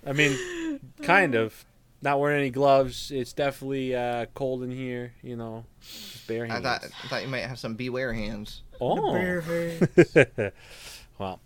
I 0.05 0.13
mean, 0.13 0.79
kind 1.01 1.35
of. 1.35 1.65
Not 2.03 2.19
wearing 2.19 2.39
any 2.41 2.49
gloves. 2.49 3.11
It's 3.11 3.31
definitely 3.31 3.95
uh, 3.95 4.25
cold 4.35 4.61
in 4.63 4.71
here. 4.71 5.13
You 5.23 5.37
know, 5.37 5.63
just 5.81 6.27
bare 6.27 6.43
I 6.43 6.47
hands. 6.49 6.63
thought 6.63 6.83
I 7.03 7.07
thought 7.07 7.21
you 7.23 7.29
might 7.29 7.45
have 7.47 7.57
some 7.57 7.75
beware 7.75 8.11
hands. 8.13 8.61
Oh, 8.81 9.13
bare 9.13 9.41
face. 9.41 9.79
well, 11.17 11.39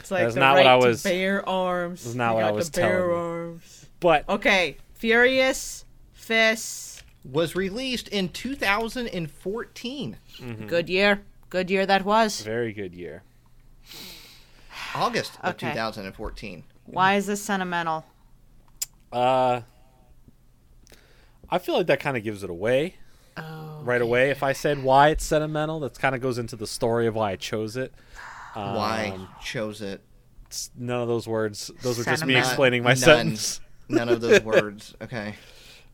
It's 0.00 0.10
like 0.10 0.22
That's 0.24 0.34
the 0.34 0.40
not 0.40 0.54
right 0.56 0.64
what 0.64 0.66
I 0.66 0.74
was- 0.76 1.02
Bare 1.04 1.48
arms. 1.48 2.02
that's 2.02 2.16
not 2.16 2.30
You 2.30 2.34
what 2.36 2.44
I 2.44 2.50
was 2.50 2.70
the 2.70 2.80
bear 2.80 2.96
telling 2.98 3.10
you. 3.10 3.16
arms. 3.16 3.86
but 4.00 4.28
Okay, 4.28 4.76
Furious 5.06 5.84
Fists. 6.12 7.02
Was 7.24 7.56
released 7.56 8.06
in 8.06 8.28
2014, 8.28 10.16
Good 10.68 10.88
year. 10.88 11.22
Good 11.50 11.70
year 11.72 11.84
that 11.86 12.04
was. 12.04 12.40
very 12.42 12.72
good 12.72 12.94
year. 12.94 13.24
August 14.94 15.32
of 15.42 15.56
Okay. 15.56 15.70
2014. 15.70 16.62
Why 16.86 17.16
is 17.16 17.26
this 17.26 17.42
sentimental? 17.42 18.04
Uh, 19.12 19.62
I 21.50 21.58
feel 21.58 21.74
like 21.78 21.88
that 21.88 21.98
kind 21.98 22.16
of 22.16 22.22
gives 22.22 22.44
it 22.44 22.50
away 22.50 22.94
Oh. 23.36 23.80
right 23.82 24.00
away. 24.02 24.30
If 24.30 24.44
I 24.44 24.52
said 24.52 24.84
why 24.84 25.08
it's 25.08 25.24
sentimental, 25.24 25.80
that 25.80 25.98
kind 25.98 26.14
of 26.14 26.20
goes 26.20 26.38
into 26.38 26.54
the 26.54 26.68
story 26.68 27.08
of 27.08 27.16
why 27.16 27.32
I 27.32 27.36
chose 27.36 27.76
it. 27.76 27.92
Um, 28.54 28.76
Why 28.76 29.18
chose 29.42 29.82
it? 29.82 30.00
None 30.76 31.02
of 31.02 31.08
those 31.08 31.26
words. 31.26 31.72
Those 31.82 31.98
are 31.98 32.04
just 32.04 32.24
me 32.24 32.36
explaining 32.36 32.84
my 32.84 32.90
None. 32.90 32.96
sentence. 32.98 33.60
None 33.92 34.08
of 34.08 34.20
those 34.20 34.40
words. 34.44 34.94
Okay. 35.02 35.34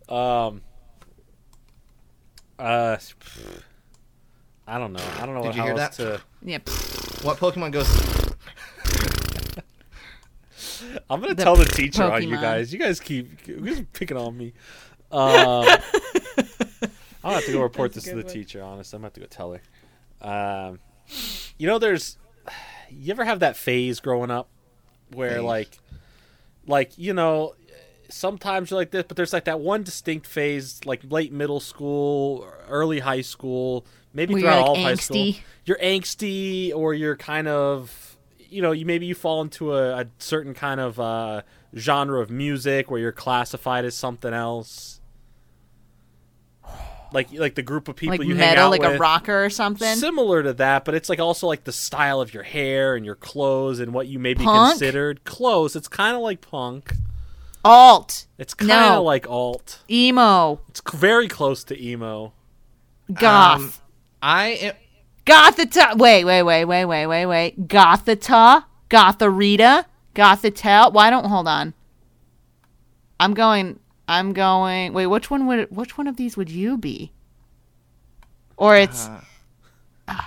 Um. 0.09 0.62
Uh. 2.59 2.97
I 4.66 4.79
don't 4.79 4.93
know. 4.93 5.03
I 5.19 5.27
don't 5.27 5.35
know 5.35 5.43
Did 5.43 5.49
what 5.49 5.57
you 5.57 5.61
how 5.62 5.66
hear 5.69 5.79
else 5.79 5.97
to. 5.97 6.20
Yeah. 6.43 6.59
pfft. 6.59 7.25
What 7.25 7.39
Pokemon 7.39 7.73
goes? 7.73 7.89
I'm 11.11 11.20
gonna 11.20 11.35
The 11.35 11.43
tell 11.45 11.57
the 11.57 11.65
teacher 11.65 12.05
on 12.05 12.23
you 12.23 12.37
Pokemon. 12.37 12.41
guys. 12.41 12.73
You 12.73 12.79
guys 12.79 13.01
keep 13.01 13.47
you 13.49 13.57
guys 13.61 13.83
picking 13.93 14.16
on 14.16 14.37
me. 14.37 14.53
Um, 15.11 15.20
I'll 17.25 17.35
have 17.35 17.45
to 17.47 17.53
go 17.53 17.62
report 17.62 17.93
That's 17.93 18.05
this 18.05 18.07
a 18.07 18.11
to 18.11 18.16
the 18.16 18.23
good 18.23 18.27
one. 18.27 18.35
teacher. 18.35 18.62
Honest, 18.62 18.93
I'm 18.93 18.99
gonna 19.01 19.07
have 19.07 19.12
to 19.15 19.20
go 19.20 19.27
tell 19.27 19.53
her. 19.55 19.61
Um, 20.69 20.79
you 21.59 21.66
know, 21.66 21.79
there's. 21.79 22.16
You 22.91 23.11
ever 23.12 23.25
have 23.25 23.41
that 23.41 23.57
phase 23.57 24.01
growing 24.01 24.31
up 24.31 24.49
where 25.12 25.35
Phase? 25.37 25.43
like, 25.43 25.79
like 26.66 26.97
you 26.99 27.12
know, 27.15 27.55
sometimes 28.09 28.70
you're 28.70 28.78
like 28.80 28.90
this, 28.90 29.05
but 29.06 29.16
there's 29.16 29.32
like 29.32 29.44
that 29.44 29.60
one 29.60 29.82
distinct 29.82 30.26
phase, 30.26 30.80
like 30.85 31.01
late 31.10 31.32
middle 31.32 31.60
school, 31.60 32.47
early 32.68 33.01
high 33.01 33.20
school, 33.20 33.85
maybe 34.12 34.35
Where 34.35 34.43
throughout 34.43 34.56
like, 34.60 34.66
all 34.66 34.76
of 34.76 34.82
high 34.82 34.94
school. 34.94 35.35
You're 35.64 35.78
angsty, 35.78 36.74
or 36.74 36.94
you're 36.94 37.16
kind 37.16 37.48
of, 37.48 38.16
you 38.39 38.62
know, 38.62 38.72
you 38.72 38.86
maybe 38.86 39.06
you 39.06 39.14
fall 39.14 39.43
into 39.43 39.74
a, 39.74 40.01
a 40.01 40.06
certain 40.18 40.55
kind 40.55 40.80
of 40.80 40.98
uh, 40.98 41.43
genre 41.76 42.20
of 42.20 42.30
music 42.30 42.90
where 42.90 42.98
you're 43.01 43.12
classified 43.12 43.85
as 43.85 43.94
something 43.94 44.32
else. 44.32 45.01
Like 47.10 47.32
like 47.32 47.55
the 47.55 47.62
group 47.62 47.89
of 47.89 47.97
people 47.97 48.18
Like 48.18 48.26
you 48.26 48.35
hang 48.35 48.51
metal, 48.51 48.64
out 48.66 48.70
like 48.70 48.82
with 48.82 48.97
a 48.97 48.98
rocker 48.98 49.44
or 49.47 49.48
something. 49.48 49.97
similar 49.97 50.43
to 50.43 50.52
that, 50.55 50.85
but 50.85 50.94
it's 50.94 51.09
like 51.09 51.18
also 51.18 51.47
like 51.47 51.64
the 51.64 51.72
style 51.72 52.20
of 52.20 52.35
your 52.35 52.43
hair 52.43 52.97
and 52.97 53.05
your 53.06 53.14
clothes 53.14 53.80
and 53.80 53.94
what 53.94 54.09
you 54.09 54.18
may 54.18 54.35
be 54.35 54.44
Punk? 54.44 54.72
considered 54.72 55.24
close. 55.24 55.74
It's 55.74 55.89
kind 55.89 56.14
of 56.14 56.20
like 56.20 56.43
punk. 56.43 56.93
Alt. 57.64 58.26
It's 58.39 58.55
kind 58.55 58.70
of 58.70 58.93
No. 58.94 59.02
like 59.02 59.28
alt. 59.28 59.80
Emo. 59.90 60.60
It's 60.68 60.80
c- 60.90 60.97
very 60.97 61.28
close 61.28 61.64
to 61.64 61.82
emo. 61.82 62.32
Goth. 63.12 63.60
Um, 63.60 63.72
I 64.22 64.47
am. 64.48 64.74
Gothita. 65.26 65.98
Wait, 65.98 66.24
wait, 66.24 66.43
wait, 66.43 66.64
wait, 66.64 66.85
wait, 66.86 67.06
wait, 67.06 67.26
wait. 67.26 67.68
Gothita. 67.68 68.64
Gothorita. 68.89 69.85
Gothitelle. 70.14 70.93
Why 70.93 71.10
don't 71.10 71.26
hold 71.26 71.47
on? 71.48 71.74
I'm 73.20 73.35
going. 73.35 73.78
I'm 74.06 74.32
going. 74.32 74.93
Wait, 74.94 75.06
which 75.06 75.30
one 75.30 75.47
would? 75.47 75.70
Which 75.70 75.98
one 75.98 76.06
of 76.06 76.16
these 76.16 76.36
would 76.36 76.51
you 76.51 76.78
be? 76.78 77.12
Or 78.56 78.76
it's. 78.76 79.09
Uh, 80.06 80.14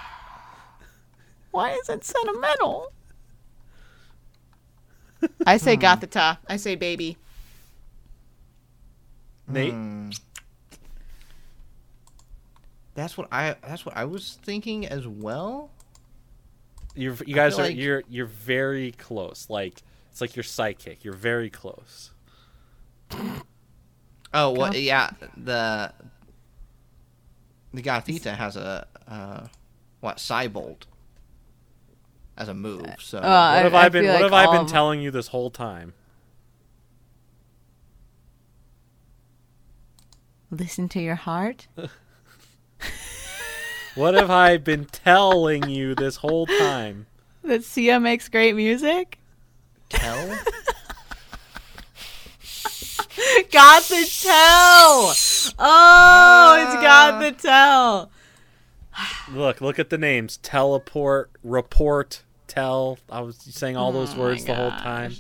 Why 1.52 1.72
is 1.72 1.90
it 1.90 2.04
sentimental? 2.04 2.92
I 5.46 5.58
say 5.58 5.76
Hmm. 5.76 5.82
Gothita. 5.82 6.38
I 6.48 6.58
say 6.58 6.76
baby. 6.76 7.18
Nate, 9.48 9.74
hmm. 9.74 10.10
That's 12.96 13.18
what 13.18 13.28
I. 13.32 13.56
That's 13.68 13.86
what 13.86 13.96
I 13.96 14.06
was 14.06 14.38
thinking 14.44 14.86
as 14.86 15.08
well. 15.08 15.72
you're, 16.96 17.16
you 17.26 17.34
guys 17.36 17.58
are 17.58 17.64
like- 17.64 17.78
you're 17.78 18.04
you're 18.10 18.26
very 18.26 18.92
close. 18.94 19.48
Like 19.50 19.82
it's 20.12 20.20
like 20.22 20.36
your 20.36 20.44
psychic. 20.44 21.04
You're 21.04 21.14
very 21.14 21.50
close. 21.50 22.12
Oh 24.34 24.52
well, 24.52 24.72
Go. 24.72 24.78
yeah. 24.78 25.12
The 25.38 25.94
the 27.74 27.82
Gothita 27.82 28.36
has 28.36 28.56
a 28.58 28.86
uh, 29.08 29.48
what 30.02 30.18
Cybolt 30.18 30.84
as 32.42 32.48
a 32.50 32.54
move. 32.54 32.86
So 33.00 33.20
Uh, 33.20 33.22
What 33.22 33.28
I- 33.30 33.58
have 33.60 33.74
I 33.76 33.86
I, 33.86 33.90
been 33.90 34.06
What 34.06 34.14
like 34.16 34.24
have 34.24 34.34
I 34.34 34.46
been 34.52 34.66
of- 34.66 34.72
telling 34.72 35.02
you 35.02 35.12
this 35.12 35.28
whole 35.28 35.50
time? 35.52 35.94
Listen 40.50 40.90
to 40.90 41.00
your 41.02 41.16
heart. 41.16 41.68
What 43.94 44.14
have 44.14 44.32
I 44.32 44.56
been 44.56 44.86
telling 44.86 45.68
you 45.68 45.96
this 45.96 46.16
whole 46.16 46.46
time? 46.48 47.08
That 47.44 47.66
Sia 47.66 48.00
makes 48.00 48.30
great 48.30 48.56
music. 48.56 49.20
tell. 49.90 50.30
got 53.52 53.84
the 53.84 54.10
tell. 54.22 55.14
Oh, 55.60 56.64
it's 56.66 56.82
got 56.82 57.20
the 57.20 57.32
tell. 57.34 58.10
Look, 59.34 59.60
look 59.60 59.78
at 59.78 59.90
the 59.90 59.98
names: 59.98 60.38
teleport, 60.38 61.32
report, 61.44 62.24
tell. 62.52 62.98
I 63.10 63.22
was 63.22 63.38
saying 63.38 63.78
all 63.78 63.92
those 63.92 64.14
Oh 64.16 64.20
words 64.20 64.46
the 64.46 64.54
whole 64.56 64.72
time. 64.72 65.14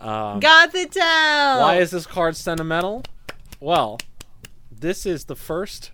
Um, 0.00 0.40
Got 0.40 0.72
the 0.72 0.86
tell. 0.86 1.60
Why 1.60 1.76
is 1.76 1.90
this 1.90 2.06
card 2.06 2.36
sentimental? 2.36 3.04
Well, 3.60 3.98
this 4.70 5.06
is 5.06 5.26
the 5.26 5.36
first 5.36 5.92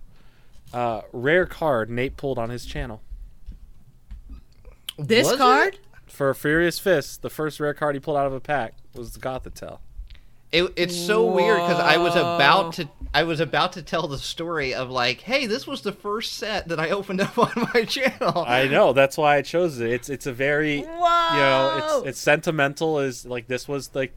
uh, 0.73 1.03
rare 1.13 1.47
card 1.47 1.91
Nate 1.91 2.17
pulled 2.17 2.39
on 2.39 2.51
his 2.51 2.65
channel. 2.65 3.03
this 4.99 5.25
Was 5.27 5.35
it? 5.35 5.39
card? 5.39 5.79
For 6.07 6.33
Furious 6.33 6.79
Fist, 6.79 7.21
the 7.23 7.31
first 7.31 7.61
rare 7.61 7.75
card 7.75 7.95
he 7.95 8.01
pulled 8.01 8.17
out 8.17 8.27
of 8.27 8.33
a 8.33 8.41
pack 8.41 8.75
was 8.95 9.13
the 9.13 9.21
Gothitelle. 9.21 9.81
It, 10.51 10.73
it's 10.77 10.97
so 10.97 11.31
weird 11.31 11.59
because 11.59 11.79
I 11.79 11.99
was 11.99 12.15
about 12.15 12.73
to 12.75 12.89
I 13.13 13.25
was 13.25 13.41
about 13.41 13.73
to 13.73 13.83
tell 13.83 14.07
the 14.07 14.19
story 14.19 14.75
of 14.75 14.91
like, 14.91 15.21
hey, 15.21 15.47
this 15.47 15.67
was 15.67 15.83
the 15.83 15.93
first 15.93 16.35
set 16.35 16.69
that 16.69 16.81
I 16.81 16.91
opened 16.91 17.21
up 17.21 17.39
on 17.57 17.69
my 17.75 17.85
channel. 17.85 18.45
I 18.47 18.67
know 18.67 18.93
that's 18.93 19.19
why 19.19 19.37
I 19.37 19.43
chose 19.43 19.79
it. 19.81 19.91
It's 19.91 20.09
it's 20.09 20.27
a 20.27 20.33
very 20.33 20.83
Whoa. 20.83 21.35
you 21.35 21.41
know 21.41 22.01
it's 22.01 22.09
it's 22.09 22.19
sentimental. 22.19 22.99
Is 22.99 23.27
like 23.27 23.47
this 23.47 23.69
was 23.69 23.95
like 23.95 24.15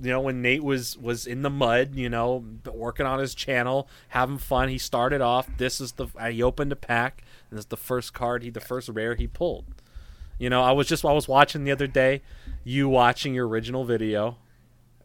you 0.00 0.10
know 0.10 0.20
when 0.20 0.40
Nate 0.40 0.62
was 0.62 0.96
was 0.98 1.26
in 1.26 1.42
the 1.42 1.50
mud, 1.50 1.94
you 1.94 2.08
know, 2.08 2.44
working 2.72 3.06
on 3.06 3.18
his 3.18 3.34
channel, 3.34 3.88
having 4.08 4.38
fun. 4.38 4.68
He 4.68 4.78
started 4.78 5.20
off. 5.20 5.48
This 5.56 5.80
is 5.80 5.92
the 5.92 6.06
he 6.30 6.42
opened 6.42 6.72
a 6.72 6.76
pack, 6.76 7.24
and 7.50 7.58
this 7.58 7.64
is 7.64 7.70
the 7.70 7.76
first 7.76 8.14
card 8.14 8.42
he 8.42 8.50
the 8.50 8.60
first 8.60 8.88
rare 8.88 9.14
he 9.14 9.26
pulled. 9.26 9.64
You 10.38 10.48
know, 10.50 10.62
I 10.62 10.72
was 10.72 10.86
just 10.86 11.04
I 11.04 11.12
was 11.12 11.28
watching 11.28 11.64
the 11.64 11.72
other 11.72 11.86
day, 11.86 12.22
you 12.64 12.88
watching 12.88 13.34
your 13.34 13.46
original 13.46 13.84
video. 13.84 14.38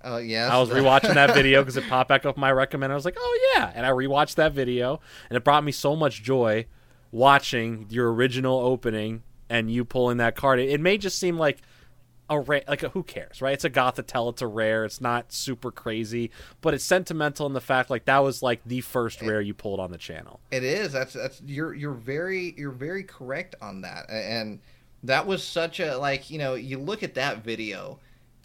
Oh 0.03 0.17
yes, 0.17 0.51
I 0.51 0.59
was 0.59 0.69
rewatching 0.69 1.13
that 1.15 1.33
video 1.35 1.61
because 1.61 1.77
it 1.77 1.87
popped 1.87 2.09
back 2.09 2.25
up 2.25 2.37
my 2.37 2.51
recommend. 2.51 2.91
I 2.91 2.95
was 2.95 3.05
like, 3.05 3.17
oh 3.17 3.53
yeah, 3.55 3.71
and 3.75 3.85
I 3.85 3.89
rewatched 3.89 4.35
that 4.35 4.53
video, 4.53 4.99
and 5.29 5.37
it 5.37 5.43
brought 5.43 5.63
me 5.63 5.71
so 5.71 5.95
much 5.95 6.23
joy 6.23 6.65
watching 7.11 7.87
your 7.89 8.13
original 8.13 8.59
opening 8.59 9.23
and 9.49 9.71
you 9.71 9.85
pulling 9.85 10.17
that 10.17 10.35
card. 10.35 10.59
It, 10.59 10.69
it 10.69 10.81
may 10.81 10.97
just 10.97 11.17
seem 11.19 11.37
like 11.37 11.61
a 12.29 12.39
rare, 12.39 12.63
like 12.67 12.83
a, 12.83 12.89
who 12.89 13.03
cares, 13.03 13.41
right? 13.41 13.53
It's 13.53 13.63
a 13.63 13.69
Gothitelle, 13.69 14.31
it's 14.31 14.41
a 14.41 14.47
rare, 14.47 14.85
it's 14.85 14.99
not 14.99 15.31
super 15.31 15.71
crazy, 15.71 16.31
but 16.61 16.73
it's 16.73 16.83
sentimental 16.83 17.45
in 17.45 17.53
the 17.53 17.61
fact 17.61 17.89
like 17.89 18.05
that 18.05 18.19
was 18.19 18.43
like 18.43 18.61
the 18.65 18.81
first 18.81 19.21
rare 19.21 19.41
you 19.41 19.53
pulled 19.53 19.79
on 19.79 19.91
the 19.91 19.97
channel. 19.97 20.39
It 20.51 20.63
is. 20.63 20.91
That's 20.91 21.13
that's 21.13 21.41
you're 21.45 21.73
you're 21.73 21.93
very 21.93 22.53
you're 22.57 22.71
very 22.71 23.03
correct 23.03 23.55
on 23.61 23.81
that. 23.81 24.09
And 24.09 24.59
that 25.03 25.25
was 25.25 25.43
such 25.43 25.79
a 25.79 25.97
like, 25.97 26.29
you 26.29 26.37
know, 26.37 26.55
you 26.55 26.77
look 26.77 27.03
at 27.03 27.13
that 27.15 27.43
video 27.43 27.99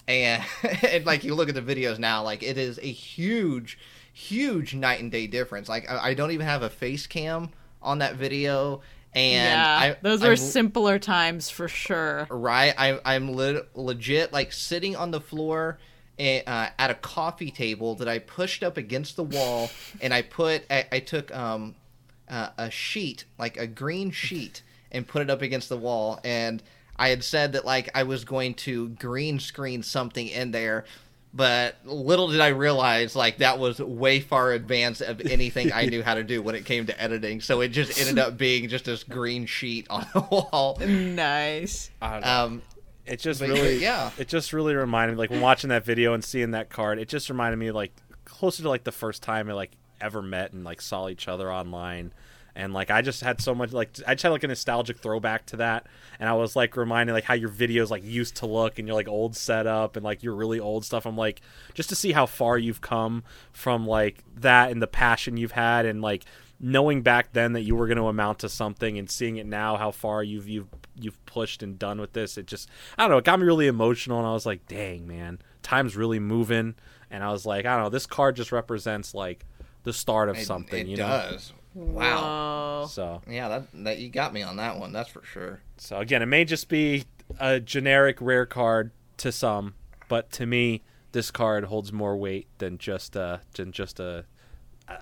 and, 0.08 0.42
and 0.82 1.06
like 1.06 1.24
you 1.24 1.34
look 1.34 1.48
at 1.48 1.54
the 1.54 1.62
videos 1.62 1.98
now, 1.98 2.22
like 2.22 2.42
it 2.42 2.58
is 2.58 2.78
a 2.78 2.90
huge, 2.90 3.78
huge 4.12 4.74
night 4.74 5.00
and 5.00 5.10
day 5.10 5.26
difference. 5.26 5.68
Like 5.68 5.90
I, 5.90 6.10
I 6.10 6.14
don't 6.14 6.30
even 6.30 6.46
have 6.46 6.62
a 6.62 6.70
face 6.70 7.06
cam 7.06 7.50
on 7.82 7.98
that 7.98 8.16
video 8.16 8.82
and 9.14 9.44
yeah, 9.44 9.78
I, 9.78 9.96
those 10.00 10.22
were 10.22 10.28
I'm- 10.28 10.36
simpler 10.36 10.98
times 10.98 11.50
for 11.50 11.68
sure. 11.68 12.26
right 12.30 12.74
I, 12.78 12.98
i'm 13.04 13.32
le- 13.32 13.62
legit 13.74 14.32
like 14.32 14.52
sitting 14.52 14.96
on 14.96 15.10
the 15.10 15.20
floor 15.20 15.78
eh, 16.18 16.42
uh, 16.46 16.68
at 16.78 16.90
a 16.90 16.94
coffee 16.94 17.50
table 17.50 17.94
that 17.96 18.08
i 18.08 18.18
pushed 18.18 18.62
up 18.62 18.76
against 18.76 19.16
the 19.16 19.24
wall 19.24 19.70
and 20.00 20.14
i 20.14 20.22
put 20.22 20.64
i, 20.70 20.86
I 20.90 21.00
took 21.00 21.34
um, 21.34 21.74
uh, 22.28 22.50
a 22.56 22.70
sheet 22.70 23.24
like 23.38 23.56
a 23.58 23.66
green 23.66 24.10
sheet 24.10 24.62
and 24.90 25.06
put 25.06 25.22
it 25.22 25.30
up 25.30 25.42
against 25.42 25.68
the 25.68 25.76
wall 25.76 26.18
and 26.24 26.62
i 27.02 27.08
had 27.08 27.22
said 27.22 27.52
that 27.52 27.64
like 27.64 27.90
i 27.94 28.02
was 28.02 28.24
going 28.24 28.54
to 28.54 28.88
green 28.90 29.38
screen 29.38 29.82
something 29.82 30.28
in 30.28 30.50
there 30.50 30.84
but 31.34 31.76
little 31.84 32.28
did 32.28 32.40
I 32.40 32.48
realize 32.48 33.16
like 33.16 33.38
that 33.38 33.58
was 33.58 33.78
way 33.78 34.20
far 34.20 34.52
advanced 34.52 35.00
of 35.00 35.20
anything 35.30 35.72
I 35.72 35.86
knew 35.86 36.02
how 36.02 36.14
to 36.14 36.22
do 36.22 36.42
when 36.42 36.54
it 36.54 36.66
came 36.66 36.86
to 36.86 37.02
editing. 37.02 37.40
So 37.40 37.62
it 37.62 37.68
just 37.68 37.98
ended 37.98 38.18
up 38.18 38.36
being 38.36 38.68
just 38.68 38.84
this 38.84 39.02
green 39.02 39.46
sheet 39.46 39.86
on 39.88 40.06
the 40.12 40.20
wall. 40.20 40.78
Nice. 40.78 41.90
I 42.02 42.12
don't 42.12 42.20
know. 42.20 42.44
Um, 42.44 42.62
it 43.06 43.18
just 43.18 43.40
really 43.40 43.78
yeah. 43.78 44.10
it 44.18 44.28
just 44.28 44.52
really 44.52 44.74
reminded 44.74 45.14
me 45.14 45.18
like 45.18 45.30
when 45.30 45.40
watching 45.40 45.70
that 45.70 45.84
video 45.84 46.14
and 46.14 46.22
seeing 46.22 46.52
that 46.52 46.70
card 46.70 46.98
it 46.98 47.08
just 47.08 47.28
reminded 47.28 47.56
me 47.56 47.72
like 47.72 47.92
closer 48.24 48.62
to 48.62 48.68
like 48.68 48.84
the 48.84 48.92
first 48.92 49.24
time 49.24 49.50
i 49.50 49.52
like 49.52 49.72
ever 50.00 50.22
met 50.22 50.52
and 50.52 50.62
like 50.62 50.80
saw 50.80 51.08
each 51.08 51.26
other 51.26 51.52
online 51.52 52.12
and 52.54 52.72
like 52.72 52.90
i 52.90 53.00
just 53.00 53.22
had 53.22 53.40
so 53.40 53.54
much 53.54 53.72
like 53.72 53.90
i 54.06 54.14
just 54.14 54.22
had 54.22 54.30
like 54.30 54.44
a 54.44 54.48
nostalgic 54.48 54.98
throwback 54.98 55.46
to 55.46 55.56
that. 55.56 55.86
And 56.18 56.28
i 56.28 56.34
was 56.34 56.54
like 56.54 56.76
reminded 56.76 57.12
like 57.12 57.24
how 57.24 57.34
your 57.34 57.48
videos 57.48 57.90
like 57.90 58.04
used 58.04 58.36
to 58.36 58.46
look 58.46 58.78
and 58.78 58.86
your 58.86 58.94
like 58.94 59.08
old 59.08 59.36
setup 59.36 59.96
and 59.96 60.04
like 60.04 60.22
your 60.22 60.34
really 60.34 60.60
old 60.60 60.84
stuff. 60.84 61.06
I'm 61.06 61.16
like 61.16 61.40
just 61.74 61.88
to 61.88 61.96
see 61.96 62.12
how 62.12 62.26
far 62.26 62.58
you've 62.58 62.80
come 62.80 63.24
from 63.52 63.86
like 63.86 64.22
that 64.36 64.70
and 64.70 64.82
the 64.82 64.86
passion 64.86 65.36
you've 65.36 65.52
had 65.52 65.86
and 65.86 66.02
like 66.02 66.24
knowing 66.60 67.02
back 67.02 67.32
then 67.32 67.54
that 67.54 67.62
you 67.62 67.74
were 67.74 67.86
going 67.88 67.98
to 67.98 68.06
amount 68.06 68.38
to 68.40 68.48
something 68.48 68.96
and 68.96 69.10
seeing 69.10 69.36
it 69.36 69.46
now 69.46 69.76
how 69.76 69.90
far 69.90 70.22
you've 70.22 70.48
you've 70.48 70.68
you've 70.94 71.24
pushed 71.26 71.62
and 71.62 71.78
done 71.78 72.00
with 72.00 72.12
this 72.12 72.36
it 72.36 72.46
just 72.46 72.68
i 72.96 73.02
don't 73.02 73.10
know 73.10 73.16
it 73.16 73.24
got 73.24 73.40
me 73.40 73.46
really 73.46 73.66
emotional 73.66 74.18
and 74.18 74.26
i 74.26 74.32
was 74.32 74.46
like 74.46 74.66
dang 74.68 75.06
man 75.06 75.38
time's 75.62 75.96
really 75.96 76.18
moving. 76.18 76.74
And 77.10 77.22
i 77.22 77.30
was 77.32 77.44
like 77.44 77.66
i 77.66 77.74
don't 77.74 77.84
know 77.84 77.90
this 77.90 78.06
card 78.06 78.36
just 78.36 78.52
represents 78.52 79.14
like 79.14 79.44
the 79.82 79.92
start 79.92 80.28
of 80.28 80.36
it, 80.36 80.46
something 80.46 80.86
it 80.86 80.88
you 80.88 80.96
know? 80.96 81.08
does. 81.08 81.52
Wow. 81.74 82.80
Whoa. 82.82 82.86
so 82.88 83.22
Yeah, 83.28 83.48
that 83.48 83.66
that 83.84 83.98
you 83.98 84.08
got 84.08 84.32
me 84.32 84.42
on 84.42 84.56
that 84.56 84.78
one. 84.78 84.92
That's 84.92 85.08
for 85.10 85.22
sure. 85.24 85.60
so 85.76 85.98
again 85.98 86.22
it 86.22 86.26
may 86.26 86.44
just 86.44 86.68
be 86.68 87.04
a 87.40 87.60
generic 87.60 88.18
rare 88.20 88.46
card 88.46 88.90
to 89.18 89.32
some 89.32 89.74
but 90.08 90.30
to 90.32 90.46
me 90.46 90.82
this 91.12 91.30
card 91.30 91.64
holds 91.64 91.92
more 91.92 92.16
weight 92.16 92.46
than 92.58 92.76
just 92.78 93.16
uh 93.16 93.38
than 93.54 93.72
just 93.72 94.00
a 94.00 94.24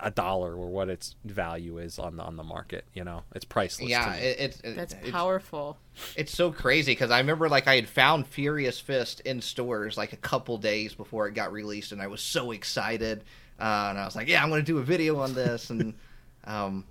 a 0.02 0.10
dollar 0.10 0.54
or 0.54 0.68
what 0.68 0.88
its 0.88 1.16
value 1.24 1.78
is 1.78 1.98
on 1.98 2.16
the 2.16 2.22
on 2.22 2.36
the 2.36 2.44
market 2.44 2.84
you 2.94 3.02
know 3.02 3.22
it's 3.34 3.44
priceless 3.44 3.88
Yeah, 3.90 4.12
me. 4.12 4.18
it, 4.26 4.36
it's 4.38 4.60
it, 4.60 4.76
That's 4.76 4.94
it's, 4.94 5.10
powerful. 5.10 5.78
It's 6.16 6.32
so 6.32 6.52
crazy 6.52 6.92
because 6.92 7.10
I 7.10 7.18
remember 7.18 7.48
like 7.48 7.66
I 7.66 7.74
had 7.76 7.88
found 7.88 8.26
Furious 8.28 8.78
Fist 8.78 9.20
in 9.20 9.40
stores 9.40 9.96
like 9.96 10.12
a 10.12 10.16
couple 10.18 10.58
days 10.58 10.94
before 10.94 11.26
it 11.28 11.34
got 11.34 11.50
released, 11.52 11.90
and 11.92 12.00
I 12.00 12.06
was 12.06 12.20
so 12.20 12.52
excited, 12.52 13.24
uh, 13.58 13.86
and 13.90 13.98
I 13.98 14.04
was 14.04 14.14
like, 14.14 14.28
"Yeah, 14.28 14.42
I'm 14.42 14.48
going 14.50 14.60
to 14.62 14.66
do 14.66 14.78
a 14.78 14.82
video 14.82 15.18
on 15.18 15.34
this." 15.34 15.70
and 15.70 15.94
um, 16.44 16.84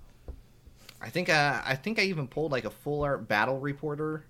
I 1.00 1.08
think 1.10 1.28
uh, 1.28 1.62
I 1.64 1.76
think 1.76 1.98
I 1.98 2.02
even 2.02 2.28
pulled 2.28 2.52
like 2.52 2.64
a 2.64 2.70
full 2.70 3.02
art 3.02 3.26
battle 3.26 3.58
reporter, 3.58 4.24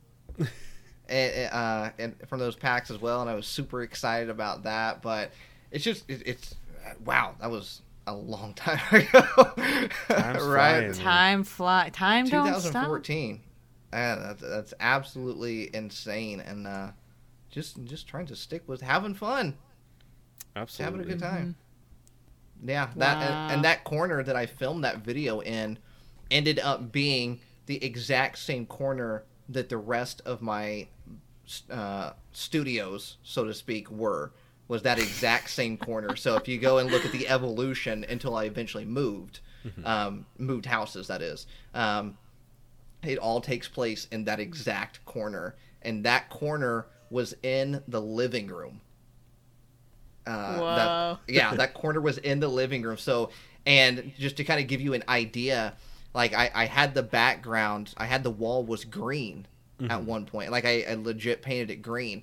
and, 1.09 1.53
uh, 1.53 1.91
and 1.99 2.15
from 2.29 2.39
those 2.39 2.57
packs 2.57 2.91
as 2.91 3.01
well, 3.01 3.21
and 3.21 3.31
I 3.31 3.35
was 3.35 3.47
super 3.47 3.83
excited 3.83 4.31
about 4.31 4.63
that. 4.65 5.03
But 5.03 5.33
it's 5.71 5.85
just 5.85 6.09
it, 6.09 6.23
it's 6.27 6.55
wow, 7.05 7.35
that 7.41 7.51
was 7.51 7.83
a 8.07 8.15
long 8.15 8.55
time 8.55 8.81
ago, 8.93 9.23
Time's 10.09 10.43
right? 10.43 10.43
flying. 10.43 10.93
Time 10.93 11.45
fly. 11.45 11.91
Time 11.93 12.27
don't 12.27 12.47
stop. 12.61 12.73
2014. 12.73 13.41
Yeah, 13.93 14.15
that's, 14.15 14.43
that's 14.43 14.75
absolutely 14.79 15.75
insane, 15.75 16.41
and 16.41 16.67
uh, 16.67 16.91
just 17.51 17.85
just 17.85 18.07
trying 18.07 18.27
to 18.27 18.37
stick 18.37 18.63
with 18.69 18.81
having 18.81 19.15
fun, 19.15 19.57
just 20.55 20.81
absolutely 20.81 20.85
having 20.85 21.01
a 21.01 21.15
good 21.15 21.21
time. 21.21 21.57
Yeah, 22.65 22.91
that 22.97 23.21
Wow. 23.21 23.27
and, 23.27 23.51
and 23.51 23.65
that 23.65 23.85
corner 23.85 24.23
that 24.23 24.37
I 24.37 24.47
filmed 24.47 24.85
that 24.85 24.99
video 24.99 25.41
in 25.41 25.79
ended 26.31 26.59
up 26.59 26.93
being 26.93 27.41
the 27.67 27.83
exact 27.85 28.39
same 28.39 28.67
corner 28.67 29.25
that 29.49 29.69
the 29.69 29.77
rest 29.77 30.23
of 30.25 30.43
my 30.43 30.89
uh, 31.71 32.13
studios, 32.33 33.17
so 33.23 33.45
to 33.45 33.55
speak, 33.55 33.91
were. 33.91 34.33
Was 34.69 34.83
that 34.83 35.01
exact 35.01 35.51
same 35.51 35.77
corner? 35.77 36.15
So 36.15 36.37
if 36.37 36.47
you 36.47 36.59
go 36.59 36.79
and 36.79 36.93
look 36.93 37.05
at 37.05 37.11
the 37.11 37.27
evolution 37.29 38.05
until 38.09 38.37
I 38.37 38.45
eventually 38.45 38.85
moved, 38.85 39.41
um, 39.85 40.27
moved 40.39 40.67
houses, 40.67 41.09
that 41.09 41.23
is, 41.23 41.49
um, 41.75 42.17
it 43.03 43.19
all 43.19 43.41
takes 43.41 43.67
place 43.67 44.07
in 44.13 44.25
that 44.27 44.39
exact 44.39 45.05
corner, 45.07 45.57
and 45.83 46.05
that 46.05 46.31
corner 46.31 46.87
was 47.11 47.35
in 47.43 47.83
the 47.89 48.01
living 48.01 48.47
room. 48.47 48.81
Uh, 50.27 50.59
Whoa. 50.59 50.75
That, 50.77 51.19
yeah, 51.35 51.55
that 51.55 51.75
corner 51.75 52.01
was 52.01 52.19
in 52.19 52.41
the 52.41 52.49
living 52.49 52.83
room. 52.83 52.99
So, 52.99 53.31
and 53.67 54.13
just 54.19 54.37
to 54.39 54.45
kind 54.45 54.61
of 54.61 54.67
give 54.67 54.81
you 54.81 54.95
an 54.95 55.05
idea, 55.09 55.75
like 56.15 56.35
I, 56.35 56.51
I 56.55 56.65
had 56.67 56.95
the 56.95 57.03
background, 57.03 57.95
I 57.97 58.07
had 58.07 58.23
the 58.23 58.31
wall 58.31 58.65
was 58.65 58.85
green 58.85 59.47
at 59.89 60.03
one 60.03 60.27
point. 60.27 60.51
Like 60.51 60.65
I, 60.65 60.85
I 60.89 60.95
legit 60.95 61.43
painted 61.43 61.71
it 61.71 61.77
green. 61.77 62.23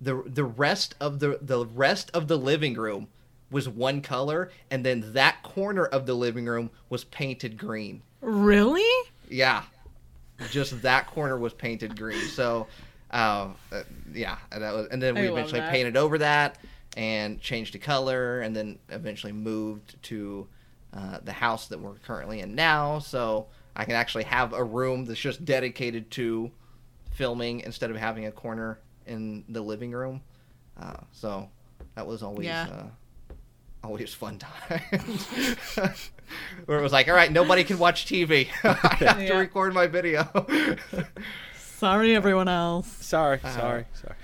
The 0.00 0.22
the 0.26 0.44
rest 0.44 0.94
of 1.00 1.20
the 1.20 1.38
the 1.40 1.64
rest 1.64 2.10
of 2.12 2.28
the 2.28 2.36
living 2.36 2.74
room 2.74 3.08
was 3.50 3.68
one 3.68 4.02
color, 4.02 4.50
and 4.70 4.84
then 4.84 5.12
that 5.14 5.42
corner 5.42 5.86
of 5.86 6.06
the 6.06 6.14
living 6.14 6.46
room 6.46 6.70
was 6.90 7.04
painted 7.04 7.56
green. 7.56 8.02
Really? 8.20 9.08
Yeah, 9.28 9.62
just 10.50 10.82
that 10.82 11.06
corner 11.06 11.38
was 11.38 11.54
painted 11.54 11.96
green. 11.96 12.26
So, 12.28 12.66
uh, 13.10 13.48
uh, 13.72 13.82
yeah, 14.12 14.36
and 14.52 14.62
that 14.62 14.74
was, 14.74 14.88
and 14.90 15.00
then 15.00 15.14
we 15.14 15.22
I 15.22 15.30
eventually 15.30 15.60
that. 15.60 15.70
painted 15.70 15.96
over 15.96 16.18
that 16.18 16.58
and 16.98 17.40
changed 17.40 17.72
the 17.74 17.78
color, 17.78 18.40
and 18.40 18.54
then 18.56 18.76
eventually 18.88 19.32
moved 19.32 20.02
to 20.02 20.48
uh, 20.92 21.18
the 21.22 21.32
house 21.32 21.68
that 21.68 21.78
we're 21.80 21.94
currently 22.04 22.40
in 22.40 22.56
now. 22.56 22.98
So 22.98 23.46
I 23.76 23.84
can 23.84 23.94
actually 23.94 24.24
have 24.24 24.52
a 24.52 24.64
room 24.64 25.04
that's 25.04 25.20
just 25.20 25.44
dedicated 25.44 26.10
to 26.12 26.50
filming 27.12 27.60
instead 27.60 27.90
of 27.92 27.96
having 27.96 28.26
a 28.26 28.32
corner 28.32 28.80
in 29.06 29.44
the 29.48 29.60
living 29.62 29.92
room. 29.92 30.22
Uh, 30.76 30.96
so 31.12 31.48
that 31.94 32.04
was 32.06 32.22
always. 32.22 32.46
Yeah. 32.46 32.66
Uh, 32.70 32.84
Always 33.84 34.12
fun 34.12 34.38
times. 34.40 35.24
Where 36.66 36.80
it 36.80 36.82
was 36.82 36.92
like, 36.92 37.06
all 37.06 37.14
right, 37.14 37.30
nobody 37.30 37.62
can 37.62 37.78
watch 37.78 38.06
TV. 38.06 38.48
I 38.64 38.74
have 39.04 39.18
to 39.18 39.34
record 39.34 39.72
my 39.72 39.86
video. 39.86 40.28
Sorry, 41.56 42.16
everyone 42.16 42.48
else. 42.48 42.88
sorry 43.06 43.38
Uh, 43.44 43.50
sorry 43.54 43.84
sorry 43.94 44.16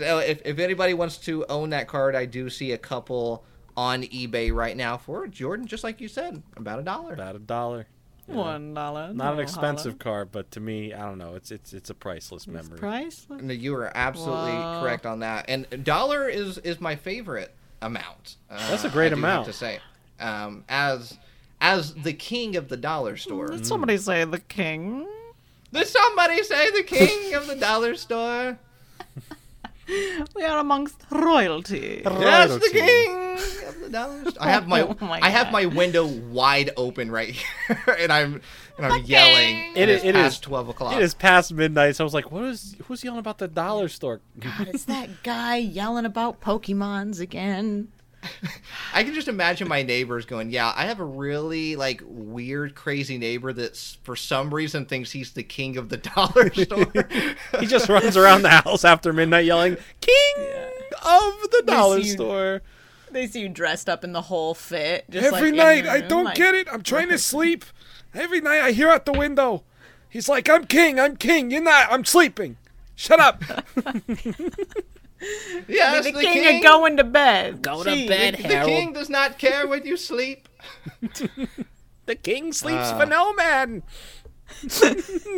so 0.00 0.18
if, 0.18 0.42
if 0.44 0.58
anybody 0.58 0.94
wants 0.94 1.16
to 1.18 1.46
own 1.46 1.70
that 1.70 1.86
card, 1.88 2.14
I 2.16 2.26
do 2.26 2.50
see 2.50 2.72
a 2.72 2.78
couple 2.78 3.44
on 3.76 4.02
eBay 4.02 4.52
right 4.52 4.76
now 4.76 4.96
for 4.98 5.26
Jordan, 5.28 5.66
just 5.66 5.84
like 5.84 6.00
you 6.00 6.08
said, 6.08 6.42
about 6.56 6.78
a 6.80 6.82
dollar. 6.82 7.14
about 7.14 7.36
a 7.36 7.38
dollar 7.38 7.86
Yeah. 8.28 8.34
One 8.34 8.74
dollar. 8.74 9.12
not 9.14 9.34
an 9.34 9.40
expensive 9.40 9.98
card 9.98 10.30
but 10.32 10.50
to 10.52 10.60
me 10.60 10.92
i 10.92 11.00
don't 11.00 11.18
know 11.18 11.34
it's 11.34 11.50
it's 11.50 11.72
it's 11.72 11.88
a 11.90 11.94
priceless 11.94 12.46
memory 12.46 12.78
Priceless. 12.78 13.42
No, 13.42 13.52
you 13.52 13.74
are 13.76 13.90
absolutely 13.94 14.52
Wow. 14.52 14.80
correct 14.82 15.06
on 15.06 15.20
that. 15.20 15.46
And 15.48 15.66
dollar 15.84 16.28
is 16.28 16.58
is 16.58 16.80
my 16.80 16.96
favorite 16.96 17.52
amount. 17.82 18.36
Uh, 18.50 18.58
That's 18.70 18.84
a 18.84 18.88
great 18.90 19.12
I 19.12 19.14
amount. 19.14 19.46
to 19.46 19.52
say, 19.52 19.78
um, 20.20 20.64
as 20.68 21.16
as 21.60 21.94
the 21.94 22.12
king 22.12 22.56
of 22.56 22.68
the 22.68 22.76
dollar 22.76 23.16
store. 23.16 23.48
Did 23.48 23.66
somebody 23.66 23.96
say 23.96 24.24
the 24.24 24.38
king? 24.40 25.06
Did 25.72 25.86
somebody 25.86 26.42
say 26.42 26.70
the 26.72 26.82
king 26.82 27.34
of 27.34 27.46
the 27.46 27.54
dollar 27.56 27.94
store? 27.96 28.58
We 30.36 30.44
are 30.44 30.58
amongst 30.58 31.04
royalty. 31.10 32.02
Yes, 32.04 32.54
the 32.54 32.68
king 32.70 33.38
of 33.68 33.80
the 33.80 33.88
dollar 33.90 34.20
store. 34.30 34.32
I 34.40 34.50
have 34.50 34.66
my, 34.68 34.82
Oh 34.82 34.96
my 35.00 35.20
I 35.22 35.30
have 35.30 35.50
my 35.52 35.66
window 35.66 36.06
wide 36.06 36.70
open 36.76 37.10
right 37.10 37.30
here, 37.30 37.78
and 37.98 38.12
I'm 38.12 38.40
and 38.76 38.86
I'm 38.86 39.02
yelling. 39.04 39.72
It 39.74 39.82
and 39.82 39.90
is- 39.90 40.04
it's 40.04 40.12
past 40.16 40.42
twelve 40.42 40.68
o'clock. 40.68 40.94
It 40.96 41.02
is 41.02 41.14
past 41.14 41.52
midnight, 41.52 41.96
so 41.96 42.04
I 42.04 42.06
was 42.06 42.14
like, 42.14 42.30
"What 42.30 42.44
is? 42.44 42.76
Who's 42.84 43.02
yelling 43.04 43.18
about 43.20 43.38
the 43.38 43.48
dollar 43.48 43.88
store?" 43.88 44.20
God, 44.38 44.68
it's 44.68 44.84
that 44.84 45.22
guy 45.22 45.56
yelling 45.56 46.04
about 46.04 46.40
Pokemons 46.40 47.20
again. 47.20 47.88
I 48.94 49.04
can 49.04 49.14
just 49.14 49.28
imagine 49.28 49.68
my 49.68 49.82
neighbors 49.82 50.26
going, 50.26 50.50
"Yeah, 50.50 50.72
I 50.76 50.86
have 50.86 51.00
a 51.00 51.04
really 51.04 51.76
like 51.76 52.02
weird, 52.06 52.74
crazy 52.74 53.18
neighbor 53.18 53.52
that 53.52 53.76
for 54.02 54.16
some 54.16 54.52
reason 54.52 54.84
thinks 54.86 55.12
he's 55.12 55.32
the 55.32 55.42
king 55.42 55.76
of 55.76 55.88
the 55.88 55.96
dollar 56.16 56.52
store." 56.54 57.08
he 57.60 57.66
just 57.66 57.88
runs 57.88 58.16
around 58.16 58.42
the 58.42 58.50
house 58.50 58.84
after 58.84 59.12
midnight 59.12 59.46
yelling, 59.46 59.76
"King 60.00 60.46
of 61.02 61.50
the 61.50 61.62
dollar 61.66 61.98
you- 61.98 62.04
store!" 62.12 62.62
They 63.12 63.26
see 63.26 63.40
you 63.40 63.48
dressed 63.48 63.88
up 63.88 64.04
in 64.04 64.12
the 64.12 64.22
whole 64.22 64.54
fit. 64.54 65.04
Just 65.10 65.34
Every 65.34 65.50
like, 65.50 65.56
night, 65.58 65.84
your 65.84 65.92
I 65.92 66.00
don't 66.00 66.24
like, 66.26 66.36
get 66.36 66.54
it. 66.54 66.68
I'm 66.72 66.82
trying 66.82 67.08
to 67.08 67.18
sleep. 67.18 67.64
Every 68.14 68.40
night, 68.40 68.60
I 68.60 68.70
hear 68.70 68.88
out 68.88 69.04
the 69.04 69.12
window. 69.12 69.64
He's 70.08 70.28
like, 70.28 70.48
"I'm 70.48 70.66
king. 70.66 71.00
I'm 71.00 71.16
king. 71.16 71.50
You're 71.50 71.62
not. 71.62 71.90
I'm 71.90 72.04
sleeping. 72.04 72.56
Shut 72.94 73.18
up." 73.18 73.42
yes, 75.68 76.04
The, 76.04 76.12
king, 76.12 76.56
of 76.56 76.62
going 76.62 76.96
to 76.96 77.04
bed. 77.04 77.62
Go 77.62 77.84
Gee, 77.84 78.02
to 78.04 78.08
bed, 78.08 78.34
The 78.36 78.42
Harold. 78.42 78.68
king 78.70 78.92
does 78.92 79.10
not 79.10 79.38
care 79.38 79.66
when 79.66 79.84
you 79.86 79.96
sleep. 79.96 80.48
The 82.06 82.16
king 82.16 82.52
sleeps 82.52 82.88
Uh. 82.90 82.98
for 82.98 83.06
no 83.06 83.32
man. 83.34 83.82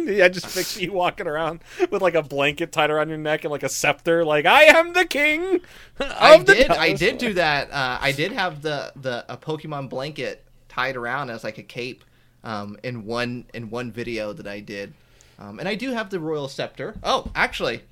yeah, 0.07 0.25
I 0.25 0.29
just 0.31 0.55
picture 0.55 0.81
you 0.81 0.93
walking 0.93 1.27
around 1.27 1.61
with 1.91 2.01
like 2.01 2.15
a 2.15 2.23
blanket 2.23 2.73
tied 2.73 2.91
around 2.91 3.11
your 3.11 3.19
neck 3.19 3.45
and 3.45 3.51
like 3.51 3.63
a 3.63 3.69
scepter, 3.69 4.25
like 4.25 4.47
I 4.47 4.63
am 4.65 4.95
the 4.95 5.05
king. 5.05 5.57
Of 5.99 6.13
I 6.19 6.39
the 6.39 6.55
did. 6.55 6.69
dollar 6.69 6.81
I 6.81 6.93
did 6.95 7.19
do 7.19 7.35
that. 7.35 7.71
Uh, 7.71 7.99
I 8.01 8.13
did 8.13 8.33
have 8.33 8.63
the 8.63 8.91
the 8.97 9.25
a 9.29 9.37
Pokemon 9.37 9.91
blanket 9.91 10.45
tied 10.71 10.97
around 10.97 11.29
as 11.29 11.45
like 11.45 11.59
a 11.59 11.63
cape 11.63 12.05
um, 12.43 12.79
in 12.83 13.05
one 13.05 13.45
in 13.53 13.69
one 13.69 13.93
video 13.93 14.33
that 14.33 14.47
I 14.47 14.61
did, 14.61 14.95
um, 15.39 15.59
and 15.59 15.69
I 15.69 15.75
do 15.75 15.91
have 15.93 16.09
the 16.09 16.19
royal 16.19 16.49
scepter. 16.49 16.95
Oh, 17.03 17.31
actually, 17.35 17.83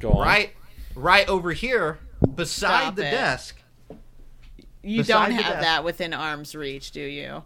Go 0.00 0.12
on. 0.12 0.26
right 0.26 0.52
right 0.94 1.28
over 1.28 1.52
here 1.52 1.98
beside 2.34 2.80
Stop 2.82 2.96
the 2.96 3.06
it. 3.06 3.10
desk. 3.10 3.56
You 4.82 5.02
don't 5.02 5.32
have 5.32 5.44
desk. 5.54 5.60
that 5.62 5.84
within 5.84 6.12
arm's 6.14 6.54
reach, 6.54 6.92
do 6.92 7.00
you? 7.00 7.42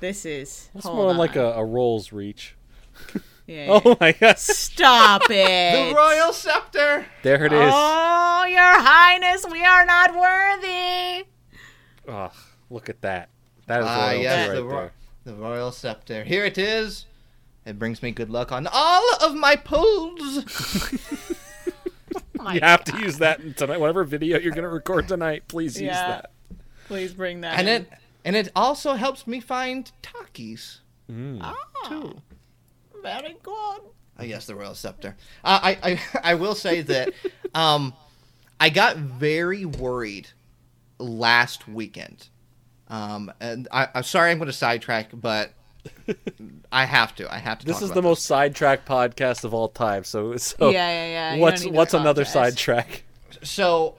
This 0.00 0.26
is. 0.26 0.68
It's 0.74 0.84
more 0.84 1.10
on. 1.10 1.16
like 1.16 1.36
a, 1.36 1.52
a 1.52 1.64
Rolls 1.64 2.12
reach. 2.12 2.54
Yeah. 3.48 3.80
Oh 3.84 3.96
my 4.00 4.10
god. 4.10 4.40
Stop 4.40 5.22
it. 5.30 5.88
The 5.90 5.94
royal 5.94 6.32
scepter. 6.32 7.06
There 7.22 7.44
it 7.44 7.52
is. 7.52 7.72
Oh, 7.72 8.44
Your 8.48 8.60
Highness, 8.60 9.46
we 9.48 9.64
are 9.64 9.84
not 9.86 10.16
worthy. 10.16 11.28
Ugh, 12.08 12.32
look 12.70 12.88
at 12.88 13.00
that. 13.02 13.28
That 13.68 13.82
is 13.82 13.86
Ah, 13.88 14.06
royalty 14.06 14.22
yes, 14.24 14.48
right 14.48 14.54
the, 14.56 14.64
ro- 14.64 14.76
there. 14.80 14.92
the 15.26 15.34
royal 15.34 15.70
scepter. 15.70 16.24
Here 16.24 16.44
it 16.44 16.58
is. 16.58 17.06
It 17.64 17.78
brings 17.78 18.02
me 18.02 18.10
good 18.10 18.30
luck 18.30 18.50
on 18.50 18.66
all 18.72 19.04
of 19.22 19.36
my 19.36 19.54
pulls. 19.54 20.42
Oh 22.40 22.50
You 22.50 22.60
have 22.60 22.84
to 22.84 22.98
use 22.98 23.18
that 23.18 23.40
in 23.40 23.54
tonight. 23.54 23.78
Whatever 23.80 24.04
video 24.04 24.38
you're 24.38 24.52
going 24.52 24.64
to 24.64 24.68
record 24.70 25.08
tonight, 25.08 25.44
please 25.48 25.74
use 25.80 25.86
Yeah. 25.92 26.08
that. 26.08 26.30
Please 26.86 27.12
bring 27.12 27.40
that 27.40 27.58
and 27.58 27.68
in. 27.68 27.82
it 27.82 27.90
and 28.24 28.36
it 28.36 28.48
also 28.56 28.94
helps 28.94 29.26
me 29.26 29.40
find 29.40 29.90
Takis 30.02 30.78
Ah, 31.40 31.54
too. 31.88 32.20
very 33.02 33.36
good. 33.42 33.80
I 34.18 34.26
guess 34.26 34.46
the 34.46 34.54
royal 34.54 34.74
scepter. 34.74 35.14
Uh, 35.44 35.60
I, 35.62 35.78
I 35.82 36.00
I 36.32 36.34
will 36.34 36.54
say 36.54 36.80
that 36.82 37.12
um, 37.54 37.92
I 38.58 38.70
got 38.70 38.96
very 38.96 39.64
worried 39.64 40.28
last 40.98 41.68
weekend. 41.68 42.28
Um, 42.88 43.32
and 43.40 43.68
I, 43.72 43.88
I'm 43.94 44.02
sorry 44.04 44.30
I'm 44.30 44.38
going 44.38 44.46
to 44.46 44.52
sidetrack, 44.52 45.10
but 45.12 45.52
I 46.72 46.84
have 46.84 47.14
to. 47.16 47.32
I 47.32 47.38
have 47.38 47.58
to. 47.60 47.66
This 47.66 47.76
talk 47.76 47.82
is 47.84 47.90
about 47.90 47.94
the 47.94 48.02
most 48.02 48.24
sidetrack 48.24 48.84
podcast 48.86 49.44
of 49.44 49.54
all 49.54 49.68
time. 49.68 50.04
So, 50.04 50.36
so 50.36 50.70
yeah, 50.70 50.88
yeah, 50.88 51.06
yeah. 51.06 51.34
You 51.34 51.40
what's 51.40 51.60
don't 51.62 51.66
need 51.66 51.72
to 51.72 51.76
what's 51.76 51.94
another 51.94 52.24
sidetrack? 52.24 53.04
So, 53.42 53.96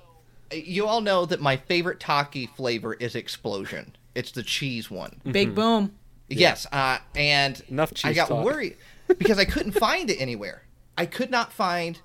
you 0.51 0.85
all 0.87 1.01
know 1.01 1.25
that 1.25 1.41
my 1.41 1.57
favorite 1.57 1.99
Taki 1.99 2.47
flavor 2.47 2.93
is 2.93 3.15
Explosion. 3.15 3.95
It's 4.15 4.31
the 4.31 4.43
cheese 4.43 4.89
one. 4.89 5.21
Big 5.31 5.53
boom. 5.53 5.93
Yes, 6.29 6.65
uh, 6.71 6.97
and 7.15 7.61
Enough 7.69 7.93
I 8.03 8.13
got 8.13 8.27
talk. 8.27 8.43
worried 8.43 8.75
because 9.17 9.37
I 9.39 9.45
couldn't 9.45 9.71
find 9.79 10.09
it 10.09 10.19
anywhere. 10.19 10.63
I 10.97 11.05
could 11.05 11.29
not 11.31 11.53
find 11.53 11.99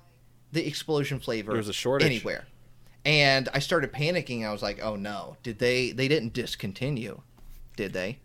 the 0.51 0.65
explosion 0.65 1.19
flavor. 1.19 1.51
There 1.51 1.57
was 1.57 1.67
a 1.69 1.73
shortage. 1.73 2.05
anywhere, 2.05 2.45
and 3.03 3.49
I 3.53 3.59
started 3.59 3.91
panicking. 3.91 4.45
I 4.47 4.51
was 4.51 4.61
like, 4.61 4.79
"Oh 4.81 4.95
no! 4.95 5.35
Did 5.43 5.59
they? 5.59 5.91
They 5.91 6.07
didn't 6.07 6.33
discontinue, 6.33 7.21
did 7.75 7.91
they?" 7.93 8.19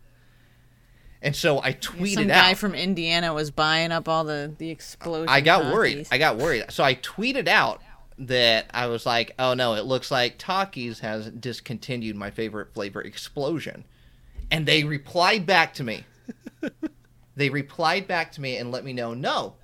And 1.20 1.34
so 1.34 1.60
I 1.60 1.72
tweeted 1.72 2.14
Some 2.14 2.30
out. 2.30 2.42
guy 2.42 2.54
from 2.54 2.74
Indiana 2.74 3.34
was 3.34 3.50
buying 3.50 3.90
up 3.90 4.08
all 4.08 4.24
the 4.24 4.54
the 4.58 4.70
explosion. 4.70 5.28
I 5.28 5.40
got 5.40 5.64
Takis. 5.64 5.72
worried. 5.72 6.08
I 6.12 6.18
got 6.18 6.36
worried. 6.36 6.64
So 6.70 6.84
I 6.84 6.94
tweeted 6.94 7.48
out 7.48 7.82
that 8.18 8.70
I 8.72 8.86
was 8.86 9.04
like, 9.04 9.34
"Oh 9.38 9.54
no! 9.54 9.74
It 9.74 9.84
looks 9.84 10.10
like 10.10 10.38
Takis 10.38 11.00
has 11.00 11.30
discontinued 11.30 12.16
my 12.16 12.30
favorite 12.30 12.72
flavor, 12.72 13.00
Explosion," 13.00 13.84
and 14.50 14.64
they 14.66 14.84
replied 14.84 15.44
back 15.46 15.74
to 15.74 15.84
me. 15.84 16.04
they 17.36 17.50
replied 17.50 18.06
back 18.06 18.32
to 18.32 18.40
me 18.40 18.56
and 18.56 18.70
let 18.70 18.84
me 18.84 18.92
know, 18.92 19.14
"No, 19.14 19.54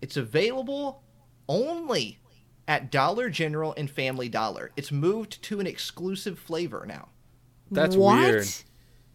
it's 0.00 0.16
available 0.16 1.02
only 1.48 2.18
at 2.66 2.90
Dollar 2.90 3.30
General 3.30 3.74
and 3.76 3.88
Family 3.90 4.28
Dollar. 4.28 4.70
It's 4.76 4.90
moved 4.92 5.40
to 5.44 5.60
an 5.60 5.66
exclusive 5.68 6.38
flavor 6.38 6.84
now." 6.86 7.08
That's 7.70 7.94
what? 7.94 8.18
weird. 8.18 8.48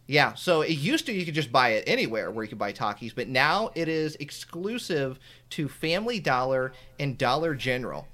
Yeah, 0.08 0.34
so 0.34 0.60
it 0.62 0.70
used 0.78 1.06
to 1.06 1.12
you 1.12 1.24
could 1.24 1.34
just 1.34 1.50
buy 1.50 1.70
it 1.70 1.84
anywhere 1.86 2.30
where 2.30 2.44
you 2.44 2.48
could 2.48 2.58
buy 2.58 2.72
Takis, 2.72 3.12
but 3.14 3.28
now 3.28 3.70
it 3.74 3.88
is 3.88 4.16
exclusive 4.20 5.18
to 5.50 5.68
Family 5.68 6.20
Dollar 6.20 6.72
and 7.00 7.18
Dollar 7.18 7.54
General. 7.54 8.06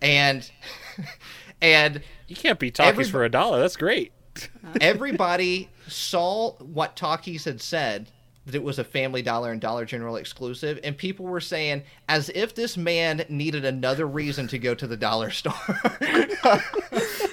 And 0.00 0.48
and 1.60 2.00
You 2.28 2.36
can't 2.36 2.58
beat 2.58 2.76
Takis 2.76 2.86
Every- 2.86 3.04
for 3.04 3.24
a 3.24 3.28
dollar. 3.28 3.58
That's 3.60 3.76
great. 3.76 4.12
everybody 4.80 5.68
saw 5.88 6.52
what 6.52 6.96
Takis 6.96 7.44
had 7.44 7.60
said 7.60 8.08
that 8.46 8.54
it 8.54 8.62
was 8.62 8.78
a 8.78 8.84
Family 8.84 9.20
Dollar 9.22 9.52
and 9.52 9.60
Dollar 9.60 9.84
General 9.84 10.16
exclusive 10.16 10.78
and 10.82 10.96
people 10.96 11.26
were 11.26 11.40
saying 11.40 11.82
as 12.08 12.28
if 12.30 12.54
this 12.54 12.76
man 12.76 13.24
needed 13.28 13.64
another 13.64 14.06
reason 14.06 14.46
to 14.48 14.58
go 14.58 14.74
to 14.74 14.86
the 14.86 14.96
dollar 14.96 15.30
store. 15.30 15.52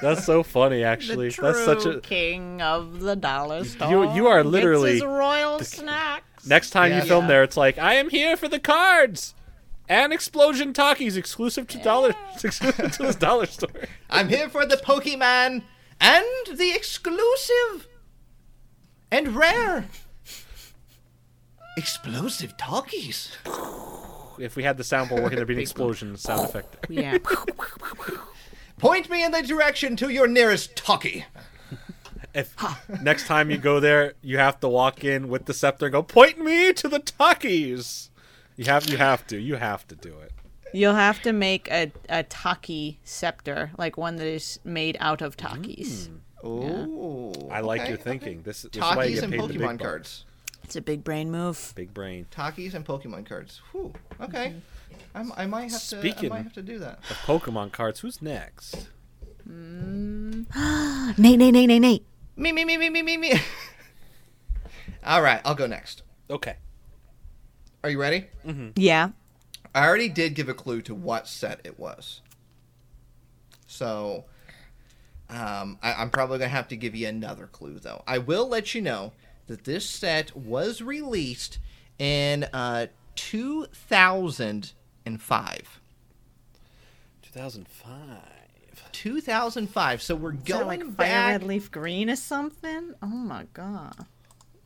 That's 0.00 0.24
so 0.24 0.42
funny, 0.42 0.84
actually. 0.84 1.30
The 1.30 1.42
That's 1.42 1.64
such 1.64 1.86
a. 1.86 2.00
king 2.00 2.60
of 2.62 3.00
the 3.00 3.16
dollar 3.16 3.64
store. 3.64 3.88
You 3.90 4.12
you 4.14 4.26
are 4.28 4.42
gets 4.42 4.52
literally 4.52 4.92
his 4.94 5.04
royal 5.04 5.58
snacks. 5.60 6.46
next 6.46 6.70
time 6.70 6.90
Yeah. 6.90 7.02
you 7.02 7.08
film 7.08 7.24
Yeah. 7.24 7.28
there. 7.28 7.42
It's 7.42 7.56
like 7.56 7.78
I 7.78 7.94
am 7.94 8.10
here 8.10 8.36
for 8.36 8.48
the 8.48 8.58
cards. 8.60 9.34
And 9.88 10.12
explosion 10.14 10.72
Takis 10.72 11.16
exclusive 11.16 11.66
to 11.68 11.78
dollar 11.78 12.14
exclusive 12.42 12.92
to 12.92 13.02
this 13.02 13.16
dollar 13.16 13.44
store. 13.46 13.68
I'm 14.08 14.28
here 14.30 14.48
for 14.48 14.64
the 14.64 14.76
Pokemon 14.76 15.62
and 16.00 16.26
the 16.58 16.70
exclusive 16.74 17.86
and 19.10 19.36
rare 19.36 19.86
explosive 21.76 22.56
Takis. 22.56 23.28
If 24.38 24.56
we 24.56 24.62
had 24.64 24.76
the 24.78 24.82
soundboard 24.84 25.22
working, 25.22 25.36
there'd 25.36 25.46
be 25.48 25.54
an 25.54 25.60
explosion 25.68 26.16
sound 26.16 26.46
effect. 26.48 26.86
Yeah. 26.88 27.18
Point 28.78 29.08
me 29.08 29.24
in 29.24 29.32
the 29.32 29.42
direction 29.42 29.96
to 29.96 30.08
your 30.08 30.26
nearest 30.26 30.76
Taki. 30.76 31.24
If 32.34 32.56
next 33.00 33.26
time 33.26 33.50
you 33.50 33.58
go 33.58 33.78
there, 33.78 34.14
you 34.20 34.38
have 34.38 34.58
to 34.60 34.68
walk 34.68 35.04
in 35.04 35.28
with 35.28 35.44
the 35.44 35.54
scepter 35.54 35.86
and 35.86 35.92
go, 35.92 36.02
"Point 36.02 36.38
me 36.38 36.72
to 36.72 36.88
the 36.88 36.98
Takis. 36.98 38.10
You 38.56 38.64
have 38.64 38.90
you 38.90 38.96
have 38.96 39.24
to 39.28 39.38
you 39.38 39.54
have 39.54 39.86
to 39.88 39.94
do 39.94 40.18
it. 40.18 40.32
You'll 40.72 40.94
have 40.94 41.22
to 41.22 41.32
make 41.32 41.70
a, 41.70 41.92
a 42.08 42.24
taki 42.24 42.98
scepter, 43.04 43.70
like 43.78 43.96
one 43.96 44.16
that 44.16 44.26
is 44.26 44.58
made 44.64 44.96
out 44.98 45.22
of 45.22 45.34
hmm. 45.34 45.46
takis. 45.46 46.08
Ooh. 46.44 47.32
I 47.50 47.60
like 47.60 47.82
okay, 47.82 47.90
your 47.90 47.98
okay. 47.98 48.10
thinking. 48.10 48.42
This, 48.42 48.62
this 48.62 48.74
is 48.74 48.80
why 48.80 49.04
you 49.04 49.12
Takis 49.12 49.14
get 49.14 49.24
and 49.24 49.32
paid 49.32 49.40
the 49.42 49.48
big 49.48 49.56
Pokemon 49.58 49.78
bucks. 49.78 49.82
cards. 49.82 50.24
It's 50.64 50.76
a 50.76 50.80
big 50.80 51.04
brain 51.04 51.30
move. 51.30 51.72
Big 51.76 51.94
brain. 51.94 52.26
Takis 52.30 52.74
and 52.74 52.84
Pokemon 52.84 53.26
cards. 53.26 53.60
Whew. 53.72 53.92
Okay. 54.20 54.48
Mm-hmm. 54.48 54.58
I'm, 55.14 55.32
I 55.36 55.46
might 55.46 55.70
have 55.70 55.86
to. 55.88 56.00
I 56.00 56.28
might 56.28 56.42
have 56.42 56.52
to 56.54 56.62
do 56.62 56.78
that. 56.78 56.98
Of 57.10 57.16
Pokemon 57.18 57.72
cards, 57.72 58.00
who's 58.00 58.20
next? 58.20 58.88
Nate, 59.46 60.46
Nate, 61.18 61.38
Nate, 61.38 61.68
Nate, 61.68 61.80
Nate. 61.80 62.06
Me, 62.36 62.52
me, 62.52 62.64
me, 62.64 62.76
me, 62.76 62.90
me, 62.90 63.02
me, 63.02 63.16
me. 63.16 63.32
All 65.04 65.22
right, 65.22 65.40
I'll 65.44 65.54
go 65.54 65.66
next. 65.66 66.02
Okay. 66.30 66.56
Are 67.82 67.90
you 67.90 68.00
ready? 68.00 68.26
Yeah. 68.76 69.10
I 69.74 69.86
already 69.86 70.08
did 70.08 70.34
give 70.34 70.48
a 70.48 70.54
clue 70.54 70.80
to 70.82 70.94
what 70.94 71.28
set 71.28 71.60
it 71.64 71.78
was. 71.78 72.22
So, 73.66 74.24
um, 75.28 75.78
I, 75.82 75.94
I'm 75.94 76.10
probably 76.10 76.38
going 76.38 76.50
to 76.50 76.56
have 76.56 76.68
to 76.68 76.76
give 76.76 76.94
you 76.94 77.08
another 77.08 77.46
clue, 77.46 77.78
though. 77.78 78.02
I 78.06 78.18
will 78.18 78.48
let 78.48 78.74
you 78.74 78.80
know 78.80 79.12
that 79.46 79.64
this 79.64 79.88
set 79.88 80.34
was 80.36 80.80
released 80.80 81.58
in 81.98 82.44
uh, 82.52 82.86
2005. 85.04 85.80
2005. 87.22 88.92
2005. 88.92 90.02
So 90.02 90.14
we're 90.16 90.32
Is 90.32 90.38
that 90.38 90.46
going 90.46 90.66
like 90.66 90.80
fire 90.80 90.92
back. 90.96 91.30
red 91.32 91.42
leaf 91.44 91.70
green 91.70 92.10
or 92.10 92.16
something? 92.16 92.94
Oh 93.02 93.06
my 93.06 93.46
god. 93.52 94.06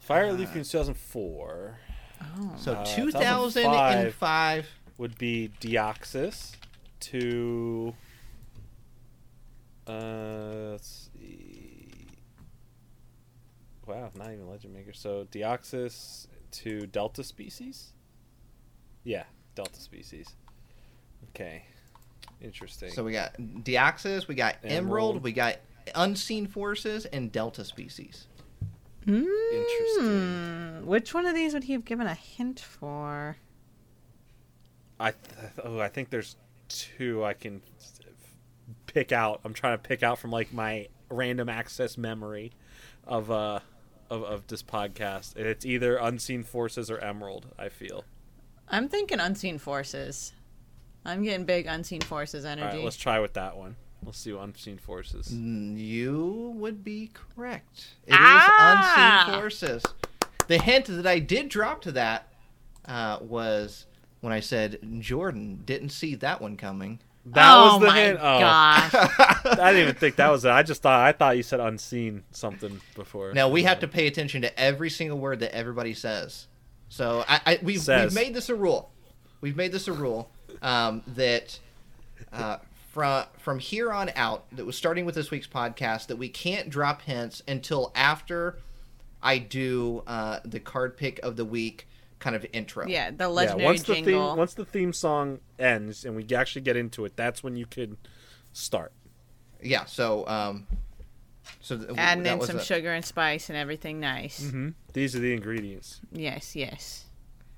Fire 0.01 0.33
Leaf 0.33 0.53
Green 0.53 0.65
2004 0.65 1.79
Oh. 2.21 2.53
so 2.57 2.73
uh, 2.73 2.85
2005. 2.85 4.69
would 4.97 5.17
be 5.19 5.51
Deoxys 5.61 6.53
to. 7.01 7.95
Uh, 9.87 10.71
let's 10.73 11.11
see. 11.17 12.07
Wow, 13.87 14.11
not 14.17 14.33
even 14.33 14.49
Legend 14.49 14.75
Maker. 14.75 14.93
So 14.93 15.27
Deoxys 15.31 16.27
to 16.53 16.87
Delta 16.87 17.23
species? 17.23 17.93
Yeah, 19.05 19.25
Delta 19.59 19.81
species. 19.81 20.37
Okay. 21.31 21.65
Interesting. 22.41 22.93
So 22.93 23.03
we 23.03 23.11
got 23.11 23.35
Deoxys, 23.37 24.29
we 24.29 24.37
got 24.37 24.55
Emerald, 24.63 24.77
Emerald. 25.17 25.23
we 25.25 25.33
got 25.33 25.57
Unseen 25.97 26.47
Forces, 26.47 27.07
and 27.07 27.33
Delta 27.33 27.65
Species. 27.65 28.29
Interesting. 29.05 30.81
Hmm. 30.81 30.87
Which 30.87 31.13
one 31.13 31.27
of 31.27 31.35
these 31.35 31.55
would 31.55 31.65
he 31.65 31.73
have 31.73 31.85
given 31.85 32.07
a 32.07 32.15
hint 32.15 32.61
for? 32.61 33.37
I 35.01 35.11
th- 35.11 35.53
oh, 35.65 35.81
I 35.81 35.89
think 35.89 36.11
there's 36.11 36.37
two 36.69 37.25
I 37.25 37.33
can 37.35 37.61
pick 38.87 39.11
out. 39.11 39.41
I'm 39.45 39.55
trying 39.55 39.77
to 39.77 39.83
pick 39.83 40.05
out 40.05 40.21
from 40.21 40.31
like 40.31 40.53
my 40.53 40.87
random 41.11 41.49
access 41.49 41.99
memory 41.99 42.53
of 43.09 43.29
uh 43.29 43.59
of, 44.09 44.23
of 44.23 44.47
this 44.47 44.63
podcast. 44.63 45.37
It's 45.37 45.67
either 45.67 45.97
Unseen 45.97 46.45
Forces 46.45 46.93
or 46.93 46.99
Emerald, 46.99 47.47
I 47.59 47.71
feel. 47.71 48.05
I'm 48.71 48.89
thinking 48.89 49.21
unseen 49.21 49.59
forces. 49.59 50.33
I'm 51.05 51.23
getting 51.23 51.47
big 51.47 51.67
unseen 51.67 52.01
forces 52.01 52.45
All 52.45 52.51
energy. 52.53 52.77
right, 52.77 52.85
let's 52.85 52.97
try 52.97 53.19
with 53.21 53.35
that 53.35 53.57
one. 53.57 53.77
Let's 54.05 54.19
see 54.19 54.33
what 54.33 54.45
Unseen 54.45 54.79
Forces. 54.79 55.33
You 55.35 56.53
would 56.57 56.85
be 56.85 57.11
correct. 57.13 57.89
It 58.07 58.13
is 58.13 58.19
Ah! 58.21 59.25
Unseen 59.27 59.41
Forces. 59.41 59.83
The 60.47 60.59
hint 60.59 60.87
that 60.87 61.07
I 61.07 61.19
did 61.19 61.49
drop 61.49 61.83
to 61.83 61.93
that 61.93 62.33
uh, 62.87 63.19
was 63.21 63.87
when 64.21 64.33
I 64.33 64.41
said 64.41 64.79
Jordan 65.01 65.63
didn't 65.65 65.91
see 65.91 66.15
that 66.17 66.41
one 66.41 66.57
coming. 66.57 67.01
That 67.27 67.53
oh 67.55 67.65
was 67.73 67.81
the 67.81 67.87
my 67.89 67.99
hint. 67.99 68.19
Oh, 68.21 68.39
gosh. 68.39 68.95
I 68.95 69.73
didn't 69.73 69.83
even 69.83 69.95
think 69.97 70.17
that 70.17 70.31
was 70.31 70.45
it. 70.45 70.51
I 70.51 70.63
just 70.63 70.81
thought 70.81 71.01
I 71.01 71.13
thought 71.13 71.37
you 71.37 71.43
said 71.43 71.61
unseen 71.61 72.23
something 72.31 72.81
before. 72.95 73.35
Now 73.35 73.49
we 73.51 73.65
have 73.65 73.81
to 73.81 73.89
pay 73.89 74.07
attention 74.07 74.43
to 74.43 74.59
every 74.59 74.89
single 74.89 75.19
word 75.19 75.41
that 75.41 75.55
everybody 75.55 75.93
says. 75.93 76.47
So 76.89 77.25
I, 77.29 77.41
I 77.47 77.59
we've, 77.63 77.87
we've 77.87 78.15
made 78.15 78.35
this 78.35 78.49
a 78.49 78.55
rule. 78.55 78.91
We've 79.41 79.57
made 79.57 79.73
this 79.73 79.89
a 79.89 79.93
rule 79.93 80.31
um, 80.63 81.03
that 81.09 81.59
uh, 82.33 82.59
from 82.93 83.27
from 83.39 83.59
here 83.59 83.93
on 83.93 84.11
out, 84.17 84.45
that 84.53 84.65
was 84.65 84.77
starting 84.77 85.05
with 85.05 85.15
this 85.15 85.31
week's 85.31 85.47
podcast, 85.47 86.07
that 86.09 86.17
we 86.17 86.29
can't 86.29 86.71
drop 86.71 87.03
hints 87.03 87.43
until 87.47 87.93
after 87.95 88.59
I 89.23 89.39
do 89.39 90.03
uh, 90.07 90.41
the 90.45 90.61
card 90.61 90.97
pick 90.97 91.21
of 91.21 91.37
the 91.37 91.45
week 91.45 91.87
kind 92.19 92.35
of 92.35 92.45
intro. 92.53 92.87
Yeah, 92.87 93.11
the 93.11 93.17
Yeah, 93.19 93.27
legendary 93.27 93.65
once 93.65 93.83
the 93.83 93.95
jingle. 93.95 94.29
theme 94.31 94.39
once 94.39 94.55
the 94.55 94.65
theme 94.65 94.93
song 94.93 95.41
ends 95.59 96.05
and 96.05 96.17
we 96.17 96.27
actually 96.35 96.63
get 96.63 96.77
into 96.77 97.05
it, 97.05 97.17
that's 97.17 97.43
when 97.43 97.57
you 97.57 97.67
could 97.67 97.97
start. 98.53 98.93
Yeah. 99.63 99.85
So 99.85 100.27
um, 100.27 100.67
so 101.61 101.77
th- 101.77 101.91
Adding 101.97 102.27
in 102.27 102.41
some 102.43 102.57
a- 102.59 102.65
sugar 102.65 102.93
and 102.93 103.05
spice 103.05 103.49
and 103.49 103.57
everything 103.59 104.01
nice. 104.01 104.41
Mm-hmm. 104.41 104.71
These 104.93 105.15
are 105.17 105.21
the 105.21 105.33
ingredients. 105.33 106.01
Yes, 106.13 106.55
yes. 106.57 107.05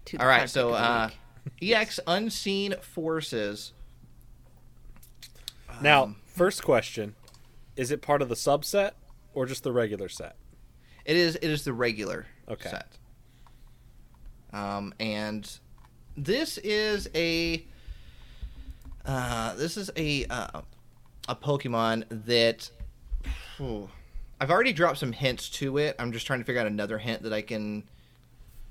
To 0.07 0.17
All 0.19 0.27
right. 0.27 0.49
So 0.49 0.71
pick 0.71 0.81
of 0.81 1.13
the 1.61 1.75
uh. 1.75 1.79
EX 1.81 2.01
Unseen 2.07 2.75
Forces. 2.81 3.73
Now, 5.81 6.05
Um, 6.05 6.17
first 6.27 6.63
question: 6.63 7.15
Is 7.77 7.91
it 7.91 8.03
part 8.03 8.23
of 8.23 8.29
the 8.29 8.35
subset 8.35 8.93
or 9.35 9.47
just 9.47 9.63
the 9.63 9.73
regular 9.73 10.09
set? 10.09 10.37
It 11.05 11.17
is. 11.17 11.37
It 11.37 11.45
is 11.49 11.65
the 11.65 11.73
regular 11.73 12.27
Okay. 12.49 12.69
set. 12.71 12.99
Um, 14.53 14.93
and 15.01 15.49
this 16.17 16.59
is 16.59 17.09
a. 17.15 17.65
Uh, 19.07 19.55
this 19.55 19.77
is 19.77 19.91
a 19.97 20.25
uh, 20.27 20.63
a 21.29 21.37
Pokemon 21.37 22.05
that. 22.27 22.71
Phew, 23.57 23.89
I've 24.41 24.51
already 24.51 24.73
dropped 24.73 24.99
some 24.99 25.13
hints 25.13 25.49
to 25.51 25.77
it. 25.79 25.97
I'm 25.99 26.13
just 26.13 26.27
trying 26.27 26.39
to 26.41 26.45
figure 26.45 26.61
out 26.61 26.67
another 26.67 26.99
hint 26.99 27.23
that 27.23 27.33
I 27.33 27.43
can. 27.43 27.85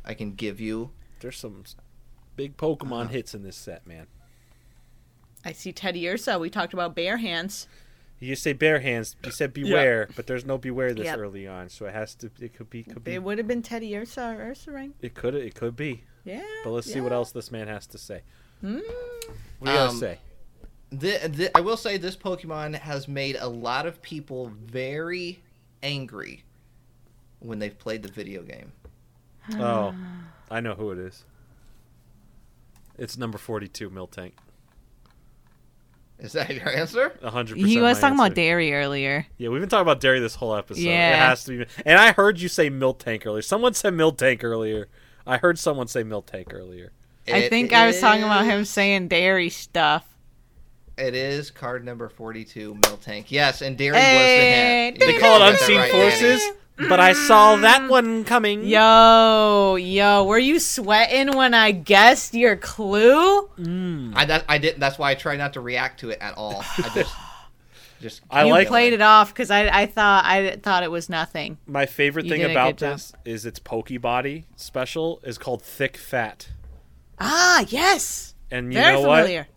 I 0.05 0.13
can 0.13 0.33
give 0.33 0.59
you. 0.59 0.91
There's 1.19 1.37
some 1.37 1.63
big 2.35 2.57
Pokemon 2.57 3.01
Uh-huh. 3.05 3.07
hits 3.09 3.35
in 3.35 3.43
this 3.43 3.55
set, 3.57 3.85
man. 3.85 4.07
I 5.45 5.51
see 5.51 5.71
Teddiursa. 5.71 6.39
We 6.39 6.49
talked 6.49 6.73
about 6.73 6.95
bare 6.95 7.17
hands. 7.17 7.67
You 8.19 8.35
say 8.35 8.51
bare 8.53 8.79
hands. 8.79 9.15
You 9.23 9.31
said 9.31 9.53
beware, 9.53 10.09
but 10.15 10.27
there's 10.27 10.43
no 10.45 10.57
beware 10.57 10.93
this 10.93 11.05
Yep. 11.05 11.19
early 11.19 11.47
on, 11.47 11.69
so 11.69 11.85
it 11.85 11.93
has 11.93 12.15
to. 12.15 12.29
It 12.41 12.53
could 12.53 12.69
be. 12.69 12.83
Could 12.83 13.03
be. 13.03 13.13
It 13.13 13.23
would 13.23 13.37
have 13.37 13.47
been 13.47 13.61
Teddiursa 13.61 14.35
or 14.37 14.51
Ursaring. 14.51 14.91
It 15.01 15.13
could. 15.13 15.35
It 15.35 15.55
could 15.55 15.75
be. 15.77 16.03
Yeah. 16.25 16.43
But 16.63 16.71
let's 16.71 16.91
see 16.91 16.99
what 16.99 17.13
else 17.13 17.31
this 17.31 17.49
man 17.51 17.67
has 17.67 17.87
to 17.87 17.97
say. 17.97 18.21
Mm. 18.63 18.81
What 19.59 19.65
do 19.65 19.71
you 19.71 19.77
gotta 19.77 19.89
Um, 19.91 19.97
say? 19.97 20.19
The, 20.91 21.27
the, 21.27 21.51
I 21.57 21.61
will 21.61 21.77
say 21.77 21.97
this 21.97 22.15
Pokemon 22.15 22.75
has 22.79 23.07
made 23.07 23.37
a 23.39 23.47
lot 23.47 23.85
of 23.85 24.01
people 24.01 24.51
very 24.65 25.39
angry 25.83 26.43
when 27.39 27.59
they've 27.59 27.77
played 27.77 28.01
the 28.03 28.11
video 28.11 28.41
game. 28.41 28.71
Oh, 29.55 29.93
I 30.51 30.59
know 30.61 30.73
who 30.73 30.91
it 30.91 30.97
is. 30.97 31.25
It's 32.97 33.17
number 33.17 33.37
forty-two, 33.37 33.89
Miltank. 33.89 34.31
Is 36.19 36.33
that 36.33 36.53
your 36.53 36.67
answer? 36.69 37.17
hundred 37.23 37.53
percent. 37.53 37.69
He 37.69 37.79
was 37.79 37.97
my 37.97 38.01
talking 38.01 38.19
answer. 38.19 38.25
about 38.25 38.35
dairy 38.35 38.73
earlier. 38.73 39.25
Yeah, 39.37 39.49
we've 39.49 39.61
been 39.61 39.69
talking 39.69 39.83
about 39.83 40.01
dairy 40.01 40.19
this 40.19 40.35
whole 40.35 40.53
episode. 40.55 40.81
Yeah. 40.81 41.13
It 41.13 41.19
has 41.29 41.43
to 41.45 41.59
be. 41.59 41.65
And 41.85 41.97
I 41.97 42.11
heard 42.11 42.41
you 42.41 42.49
say 42.49 42.69
milk 42.69 42.99
tank 42.99 43.25
earlier. 43.25 43.41
Someone 43.41 43.73
said 43.73 43.93
milk 43.93 44.17
tank 44.17 44.43
earlier. 44.43 44.89
I 45.25 45.37
heard 45.37 45.57
someone 45.57 45.87
say 45.87 46.03
milk 46.03 46.25
tank 46.25 46.53
earlier. 46.53 46.91
I 47.27 47.37
It 47.37 47.49
think 47.49 47.71
I 47.71 47.87
was 47.87 48.01
talking 48.01 48.23
about 48.23 48.43
him 48.45 48.65
saying 48.65 49.07
dairy 49.07 49.49
stuff. 49.49 50.05
It 50.99 51.15
is 51.15 51.49
card 51.51 51.85
number 51.85 52.09
42, 52.09 52.75
Miltank. 52.75 53.25
Yes, 53.29 53.61
and 53.61 53.77
Dairy 53.77 53.97
Hey, 53.97 54.15
was 54.15 54.99
the 54.99 55.05
hint. 55.05 55.11
They 55.11 55.13
You 55.15 55.19
call 55.21 55.41
it 55.41 55.51
unseen 55.53 55.77
right, 55.77 55.91
Danny. 55.91 56.09
forces, 56.09 56.51
but 56.89 56.99
I 56.99 57.13
saw 57.13 57.55
that 57.57 57.89
one 57.89 58.25
coming. 58.25 58.65
Yo, 58.65 59.75
yo, 59.79 60.23
were 60.25 60.37
you 60.37 60.59
sweating 60.59 61.35
when 61.37 61.53
I 61.53 61.71
guessed 61.71 62.33
your 62.33 62.55
clue? 62.57 63.49
I, 64.13 64.25
that, 64.25 64.45
I 64.49 64.57
didn't. 64.57 64.79
That's 64.79 64.97
why 64.99 65.11
I 65.11 65.15
try 65.15 65.35
not 65.37 65.53
to 65.53 65.61
react 65.61 66.01
to 66.01 66.09
it 66.09 66.17
at 66.21 66.37
all. 66.37 66.63
I 66.77 66.91
just, 66.93 67.15
just. 68.01 68.21
I 68.29 68.43
you 68.45 68.51
like- 68.51 68.67
played 68.67 68.93
it 68.93 69.01
off 69.01 69.33
because 69.33 69.51
I, 69.51 69.67
I 69.69 69.85
thought 69.85 70.25
I 70.25 70.57
thought 70.57 70.83
it 70.83 70.91
was 70.91 71.07
nothing. 71.09 71.57
My 71.65 71.85
favorite 71.85 72.25
You 72.25 72.31
thing 72.31 72.43
about 72.43 72.71
good 72.71 72.77
job. 72.79 72.93
this 72.97 73.13
is 73.25 73.45
its 73.45 73.59
Pokebody 73.59 74.43
special 74.57 75.21
is 75.23 75.37
called 75.37 75.61
Thick 75.61 75.95
Fat. 75.97 76.49
Ah, 77.21 77.65
yes, 77.69 78.35
And 78.51 78.71
you 78.73 78.79
very 78.79 78.93
know 78.95 79.01
familiar, 79.01 79.39
what? 79.39 79.47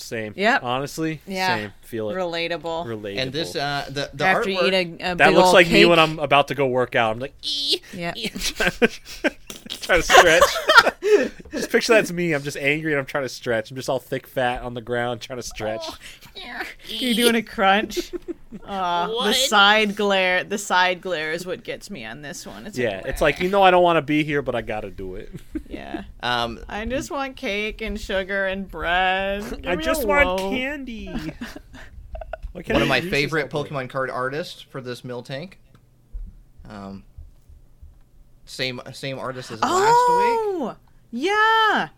Same. 0.00 0.32
Yep. 0.36 0.62
Honestly, 0.62 1.20
Yeah. 1.26 1.56
same. 1.56 1.72
Feel 1.82 2.10
it. 2.10 2.14
relatable. 2.14 2.86
Relatable. 2.86 3.18
And 3.18 3.32
this, 3.32 3.54
uh, 3.56 3.84
the 3.88 4.10
the 4.14 4.24
After 4.24 4.48
artwork. 4.50 4.62
you 4.62 4.66
eat 4.66 5.00
a, 5.02 5.12
a 5.12 5.14
that 5.16 5.32
looks 5.32 5.48
ol' 5.48 5.54
like 5.54 5.70
me 5.70 5.84
when. 5.84 5.98
I'm 5.98 6.18
about 6.18 6.48
to 6.48 6.54
go 6.54 6.66
work 6.66 6.94
out. 6.94 7.12
I'm 7.12 7.18
like, 7.20 7.34
ee, 7.42 7.80
Yeah. 7.92 8.14
ee, 9.68 9.76
trying 9.80 10.02
to 10.02 10.06
stretch. 10.06 10.42
just 11.52 11.70
picture 11.70 11.94
that's 11.94 12.12
me. 12.12 12.32
I'm 12.32 12.42
just 12.42 12.56
angry 12.56 12.92
and 12.92 13.00
I'm 13.00 13.06
trying 13.06 13.24
to 13.24 13.28
stretch. 13.28 13.70
I'm 13.70 13.76
just 13.76 13.88
all 13.88 13.98
thick, 13.98 14.26
fat 14.26 14.62
on 14.62 14.74
the 14.74 14.80
ground, 14.80 15.20
trying 15.20 15.38
to 15.38 15.42
stretch. 15.42 15.84
You're 16.86 17.14
doing 17.14 17.34
a 17.36 17.42
crunch. 17.42 18.12
Aw, 18.66 19.24
the 19.24 19.32
side 19.32 19.96
glare. 19.96 20.44
The 20.44 20.58
side 20.58 21.00
glare 21.00 21.32
is 21.32 21.46
what 21.46 21.62
gets 21.62 21.90
me 21.90 22.04
on 22.04 22.22
this 22.22 22.46
one. 22.46 22.66
It's 22.66 22.76
yeah, 22.76 22.96
like, 22.96 23.06
it's 23.06 23.20
like 23.20 23.40
you 23.40 23.48
know 23.48 23.62
I 23.62 23.70
don't 23.70 23.82
want 23.82 23.96
to 23.96 24.02
be 24.02 24.24
here, 24.24 24.42
but 24.42 24.54
I 24.54 24.62
got 24.62 24.80
to 24.80 24.90
do 24.90 25.14
it. 25.14 25.32
yeah. 25.68 26.04
um, 26.22 26.60
I 26.68 26.84
just 26.84 27.10
want 27.10 27.36
cake 27.36 27.80
and 27.80 28.00
sugar 28.00 28.46
and 28.46 28.68
bread. 28.68 29.42
Give 29.62 29.66
I 29.66 29.76
me 29.76 29.84
just 29.84 30.04
a 30.04 30.06
want 30.06 30.40
whoa. 30.40 30.50
candy. 30.50 31.06
One 32.52 32.64
I 32.68 32.80
of 32.80 32.88
my 32.88 33.00
favorite 33.00 33.54
all 33.54 33.62
the 33.62 33.70
way? 33.70 33.84
Pokemon 33.84 33.90
card 33.90 34.10
artists 34.10 34.60
for 34.60 34.80
this 34.80 35.02
Miltank. 35.02 35.54
Um, 36.68 37.04
same 38.50 38.80
same 38.92 39.18
artist 39.18 39.50
as 39.50 39.60
last 39.62 39.70
week. 39.72 39.86
Oh, 39.88 40.76
yeah. 41.10 41.88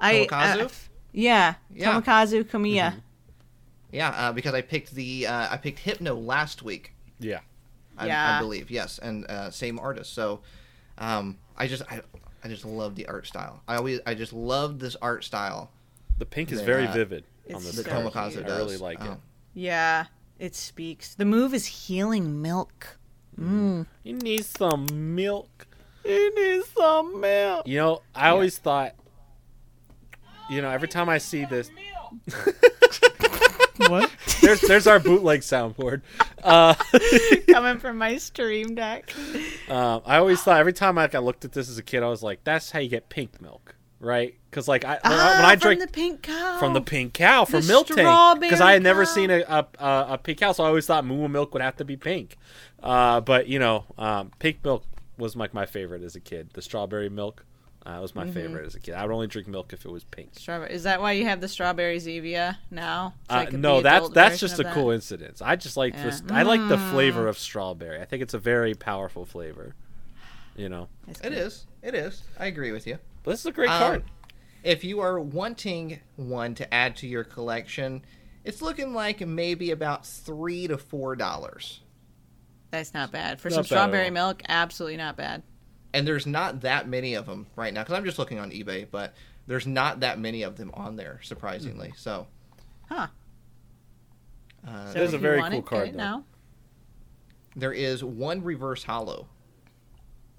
I 0.00 0.26
Tomokazu? 0.28 0.64
uh, 0.64 0.68
yeah, 1.12 1.54
Yeah. 1.74 2.00
Tomokazu 2.00 2.44
Komiya. 2.44 3.00
Yeah, 3.92 4.08
uh, 4.10 4.32
because 4.32 4.54
I 4.54 4.60
picked 4.60 4.90
the 4.94 5.26
uh, 5.26 5.48
I 5.50 5.56
picked 5.56 5.78
Hypno 5.80 6.14
last 6.14 6.62
week. 6.62 6.92
Yeah. 7.20 7.40
I, 7.96 8.10
I 8.10 8.40
believe 8.40 8.70
yes, 8.72 8.98
and 8.98 9.24
uh, 9.30 9.50
same 9.50 9.78
artist. 9.78 10.12
So, 10.14 10.40
um, 10.98 11.38
I 11.56 11.68
just 11.68 11.82
I, 11.90 12.00
I 12.42 12.48
just 12.48 12.64
love 12.64 12.96
the 12.96 13.06
art 13.06 13.24
style. 13.26 13.62
I 13.68 13.76
always 13.76 14.00
I 14.04 14.14
just 14.14 14.32
love 14.32 14.80
this 14.80 14.96
art 15.00 15.22
style. 15.22 15.70
The 16.18 16.26
pink 16.26 16.50
is 16.50 16.58
The, 16.58 16.64
very 16.66 16.86
uh, 16.88 16.92
vivid 16.92 17.24
on 17.48 17.56
it's 17.56 17.64
this 17.66 17.76
The 17.76 17.84
So. 17.84 17.90
Tomokazu 18.10 18.44
does. 18.44 18.52
I 18.52 18.56
really 18.58 18.76
like 18.78 19.00
it. 19.00 19.06
Um, 19.08 19.20
Yeah, 19.54 20.06
it 20.40 20.56
speaks. 20.56 21.14
The 21.14 21.24
move 21.24 21.54
is 21.54 21.66
healing 21.66 22.42
milk. 22.42 22.98
Mm. 23.38 23.86
You 24.02 24.12
need 24.14 24.44
some 24.44 25.14
milk. 25.14 25.66
It 26.04 26.34
needs 26.34 26.68
some 26.76 27.20
milk. 27.20 27.66
You 27.66 27.78
know, 27.78 28.02
I 28.14 28.28
always 28.30 28.58
thought, 28.58 28.94
you 30.50 30.60
know, 30.62 30.70
every 30.70 30.88
time 30.88 31.08
I 31.08 31.18
see 31.18 31.44
this, 31.44 31.70
What? 33.88 34.10
there's 34.40 34.60
there's 34.60 34.86
our 34.86 35.00
bootleg 35.00 35.40
soundboard. 35.40 36.02
Uh, 36.42 36.74
Coming 37.50 37.78
from 37.78 37.98
my 37.98 38.16
stream 38.18 38.74
deck. 38.74 39.12
um, 39.68 40.02
I 40.06 40.18
always 40.18 40.42
thought 40.42 40.60
every 40.60 40.72
time 40.72 40.94
like, 40.96 41.14
I 41.14 41.18
looked 41.18 41.44
at 41.44 41.52
this 41.52 41.68
as 41.68 41.76
a 41.78 41.82
kid, 41.82 42.02
I 42.02 42.08
was 42.08 42.22
like, 42.22 42.44
that's 42.44 42.70
how 42.70 42.78
you 42.78 42.88
get 42.88 43.08
pink 43.08 43.40
milk, 43.40 43.74
right? 43.98 44.34
Because 44.54 44.68
like 44.68 44.84
I 44.84 45.00
when, 45.02 45.12
I, 45.12 45.16
Ah, 45.16 45.36
when 45.36 45.44
I 45.46 45.56
from 45.56 45.78
the 45.80 45.86
pink 45.88 46.22
cow. 46.22 46.58
from 46.60 46.74
the 46.74 46.80
pink 46.80 47.12
cow 47.12 47.44
from 47.44 47.62
The 47.62 47.72
Miltank 47.72 48.40
because 48.40 48.60
I 48.60 48.64
strawberry 48.66 48.72
had 48.74 48.82
never 48.84 49.04
seen 49.04 49.30
a, 49.30 49.40
a, 49.40 49.66
a, 49.80 50.06
a 50.10 50.18
pink 50.18 50.38
cow, 50.38 50.52
so 50.52 50.62
I 50.62 50.68
always 50.68 50.86
thought 50.86 51.04
moo 51.04 51.26
milk 51.26 51.52
would 51.54 51.62
have 51.62 51.76
to 51.78 51.84
be 51.84 51.96
pink. 51.96 52.36
Uh, 52.80 53.20
but 53.20 53.48
you 53.48 53.58
know, 53.58 53.84
um, 53.98 54.30
pink 54.38 54.58
milk 54.62 54.84
was 55.18 55.34
like 55.34 55.54
my 55.54 55.66
favorite 55.66 56.02
as 56.04 56.14
a 56.14 56.20
kid. 56.20 56.50
The 56.52 56.62
strawberry 56.62 57.08
milk 57.08 57.44
uh, 57.84 57.98
was 58.00 58.12
Mm-hmm. 58.12 58.18
my 58.28 58.30
favorite 58.32 58.64
as 58.66 58.76
a 58.76 58.80
kid. 58.80 58.94
I 58.94 59.04
would 59.04 59.12
only 59.12 59.26
drink 59.26 59.48
milk 59.48 59.72
if 59.72 59.84
it 59.84 59.90
was 59.90 60.04
pink. 60.04 60.30
Strawberry. 60.38 60.72
Is 60.72 60.84
that 60.84 61.00
why 61.00 61.12
you 61.12 61.24
have 61.24 61.40
the 61.40 61.48
strawberry 61.48 61.96
Zevia 61.98 62.56
now? 62.70 63.14
So 63.28 63.36
Uh, 63.36 63.46
no, 63.50 63.80
that's 63.80 64.08
that's 64.10 64.38
just 64.38 64.60
a 64.60 64.62
that? 64.62 64.72
coincidence. 64.72 65.42
I 65.42 65.56
just 65.56 65.76
like 65.76 65.94
Yeah. 65.94 66.04
this. 66.04 66.22
I 66.30 66.44
like 66.44 66.66
the 66.68 66.78
flavor 66.78 67.26
of 67.26 67.38
strawberry. 67.38 68.00
I 68.00 68.04
think 68.04 68.22
it's 68.22 68.34
a 68.34 68.38
very 68.38 68.74
powerful 68.74 69.24
flavor. 69.24 69.74
You 70.54 70.68
know, 70.68 70.86
That's 71.08 71.18
it 71.20 71.30
good. 71.30 71.38
is. 71.38 71.66
It 71.82 71.94
is. 71.96 72.22
I 72.38 72.46
agree 72.46 72.70
with 72.70 72.86
you. 72.86 72.98
but 73.24 73.32
this 73.32 73.40
is 73.40 73.46
a 73.46 73.52
great 73.52 73.70
Um, 73.70 73.78
card. 73.78 74.04
If 74.64 74.82
you 74.82 75.00
are 75.00 75.20
wanting 75.20 76.00
one 76.16 76.54
to 76.56 76.74
add 76.74 76.96
to 76.96 77.06
your 77.06 77.22
collection, 77.22 78.02
it's 78.44 78.62
looking 78.62 78.94
like 78.94 79.20
maybe 79.20 79.70
about 79.70 80.06
three 80.06 80.66
to 80.66 80.78
four 80.78 81.14
dollars. 81.14 81.80
That's 82.70 82.92
not 82.94 83.12
bad 83.12 83.40
for 83.40 83.50
Not 83.50 83.54
some 83.56 83.62
bad 83.62 83.66
strawberry 83.66 84.10
milk. 84.10 84.42
Absolutely 84.48 84.96
not 84.96 85.16
bad. 85.16 85.42
And 85.92 86.08
there's 86.08 86.26
not 86.26 86.62
that 86.62 86.88
many 86.88 87.14
of 87.14 87.26
them 87.26 87.46
right 87.54 87.72
now 87.72 87.82
because 87.82 87.94
I'm 87.96 88.04
just 88.04 88.18
looking 88.18 88.40
on 88.40 88.50
eBay, 88.50 88.86
but 88.90 89.14
there's 89.46 89.66
not 89.66 90.00
that 90.00 90.18
many 90.18 90.42
of 90.42 90.56
them 90.56 90.70
on 90.74 90.96
there, 90.96 91.20
surprisingly. 91.22 91.92
So, 91.96 92.26
Huh. 92.88 93.06
uh, 94.66 94.92
So 94.92 94.98
It 94.98 95.04
is 95.04 95.12
a 95.14 95.18
very 95.18 95.40
cool 95.42 95.58
it, 95.60 95.66
card, 95.66 95.84
get 95.88 95.92
though. 95.92 95.98
now. 95.98 96.24
there 97.54 97.72
is 97.72 98.02
one 98.02 98.42
reverse 98.42 98.82
hollow 98.82 99.28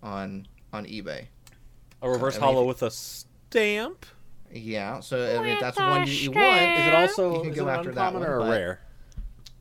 on 0.03 0.47
on 0.73 0.85
eBay. 0.85 1.27
A 2.01 2.09
reverse 2.09 2.35
I 2.35 2.39
mean, 2.39 2.43
hollow 2.43 2.65
with 2.65 2.83
a 2.83 2.91
stamp. 2.91 4.05
Yeah, 4.57 5.01
so 5.01 5.17
if 5.17 5.45
if 5.45 5.59
that's 5.59 5.77
the 5.77 5.83
one 5.83 6.07
you, 6.07 6.13
you 6.13 6.31
want, 6.31 6.61
Is 6.79 6.87
it 6.87 6.93
also 6.95 7.35
You 7.35 7.41
can 7.41 7.49
is 7.51 7.55
go 7.57 7.67
it 7.67 7.71
an 7.73 7.77
after 7.79 7.91
that 7.91 8.13
uncommon 8.13 8.21
one, 8.21 8.29
or 8.29 8.35
a 8.37 8.39
but- 8.43 8.49
rare? 8.51 8.79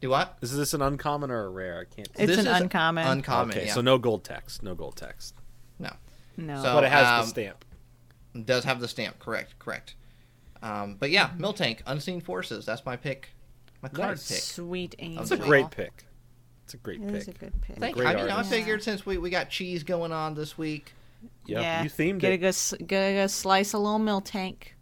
do 0.00 0.08
what? 0.10 0.36
Is 0.42 0.54
this 0.56 0.72
an 0.74 0.82
uncommon 0.82 1.30
or 1.30 1.46
a 1.46 1.50
rare? 1.50 1.80
I 1.80 1.94
can't. 1.94 2.08
It's 2.14 2.26
This 2.36 2.38
an 2.38 2.46
is 2.46 2.60
uncommon. 2.60 3.06
Uncommon, 3.06 3.56
okay, 3.56 3.66
yeah. 3.66 3.72
so 3.72 3.80
no 3.80 3.98
gold 3.98 4.22
text. 4.22 4.62
No 4.62 4.74
gold 4.74 4.96
text. 4.96 5.34
no. 5.78 5.90
no. 6.36 6.62
So- 6.62 6.74
But 6.74 6.84
it 6.84 6.90
has 6.92 7.06
um, 7.06 7.20
the 7.22 7.26
stamp. 7.28 7.64
Does 8.44 8.64
have 8.64 8.80
the 8.80 8.88
stamp, 8.88 9.18
correct, 9.18 9.58
correct. 9.58 9.94
Um, 10.62 10.96
but 10.98 11.10
yeah, 11.10 11.30
Miltank, 11.38 11.80
Unseen 11.86 12.20
Forces. 12.20 12.64
That's 12.66 12.84
my 12.86 12.96
pick. 12.96 13.30
My 13.82 13.88
card 13.88 14.10
Nice. 14.10 14.28
pick. 14.28 14.38
Sweet 14.40 14.94
angel. 14.98 15.22
It's 15.22 15.30
a 15.32 15.36
great 15.36 15.70
pick. 15.70 16.04
It's 16.64 16.74
a 16.74 16.78
great 16.78 17.00
pick. 17.00 17.10
It 17.10 17.14
is 17.16 17.28
a 17.28 17.32
pick. 17.32 17.40
good 17.40 17.62
pick. 17.62 17.76
Thank 17.78 17.96
Great 17.96 18.06
I 18.08 18.14
mean, 18.14 18.26
I 18.30 18.36
artist. 18.36 18.50
figured 18.50 18.82
since 18.82 19.04
we, 19.04 19.18
we 19.18 19.28
got 19.30 19.50
cheese 19.50 19.82
going 19.84 20.10
on 20.12 20.34
this 20.34 20.56
week, 20.56 20.92
Yep, 21.46 21.62
yeah. 21.62 21.82
you 21.82 21.90
themed 21.90 22.18
get 22.20 22.32
it. 22.32 22.34
A 22.34 22.38
good, 22.38 22.46
s- 22.48 22.74
get 22.86 23.00
a 23.00 23.12
good 23.22 23.30
slice 23.30 23.74
of 23.74 23.80
little 23.82 23.98
milk 23.98 24.24
tank. 24.26 24.74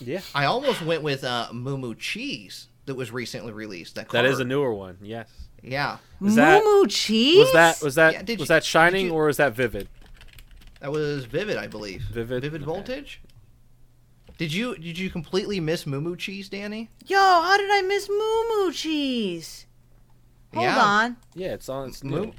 Yeah, 0.00 0.20
I 0.34 0.44
almost 0.46 0.82
went 0.82 1.02
with 1.02 1.24
uh, 1.24 1.48
Moo 1.52 1.76
Moo 1.78 1.94
Cheese 1.94 2.68
that 2.86 2.94
was 2.94 3.10
recently 3.10 3.52
released. 3.52 3.94
That, 3.94 4.08
that 4.10 4.24
is 4.24 4.40
a 4.40 4.44
newer 4.44 4.72
one. 4.74 4.98
Yes. 5.02 5.28
Yeah, 5.62 5.96
Is 6.22 6.34
that- 6.34 6.62
Moo 6.62 6.80
Moo 6.82 6.86
cheese. 6.86 7.38
Was 7.38 7.52
that 7.54 7.82
was 7.82 7.94
that 7.94 8.12
Yeah, 8.12 8.20
was 8.36 8.40
you- 8.40 8.46
that 8.46 8.64
shining 8.64 9.06
you- 9.06 9.12
or 9.14 9.26
was 9.26 9.38
that 9.38 9.54
vivid? 9.54 9.88
that 10.80 10.92
was 10.92 11.24
Vivid, 11.24 11.56
I 11.56 11.66
believe. 11.66 12.02
Vivid? 12.12 12.42
Vivid 12.42 12.60
Okay. 12.62 12.66
Voltage. 12.70 13.20
Did 14.36 14.52
you 14.52 14.74
did 14.76 14.98
you 14.98 15.08
completely 15.08 15.60
miss 15.60 15.86
Moo 15.86 16.00
Moo 16.02 16.16
Cheese, 16.16 16.48
Danny? 16.50 16.90
Yo, 17.06 17.16
how 17.18 17.56
did 17.56 17.70
I 17.70 17.80
miss 17.82 18.08
Moo 18.10 18.48
Moo 18.66 18.72
cheese? 18.72 19.64
Hold 20.52 20.64
Yeah. 20.66 20.78
on. 20.84 21.16
Yeah, 21.34 21.54
it's 21.54 21.68
on. 21.70 21.88
It's 21.88 22.04
Moo 22.04 22.26
new. 22.26 22.32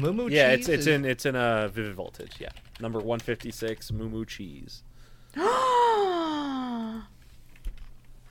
Moo 0.00 0.12
Moo 0.12 0.28
Yeah, 0.28 0.56
Cheese. 0.56 0.60
it's 0.60 0.68
it's 0.68 0.80
is- 0.80 0.86
in 0.88 1.04
it's 1.04 1.26
in 1.26 1.36
a 1.36 1.68
vivid 1.72 1.94
voltage. 1.94 2.32
Yeah, 2.40 2.48
number 2.80 2.98
one 2.98 3.20
fifty 3.20 3.52
six. 3.52 3.92
Moo 3.92 4.08
Moo 4.08 4.24
cheese. 4.24 4.82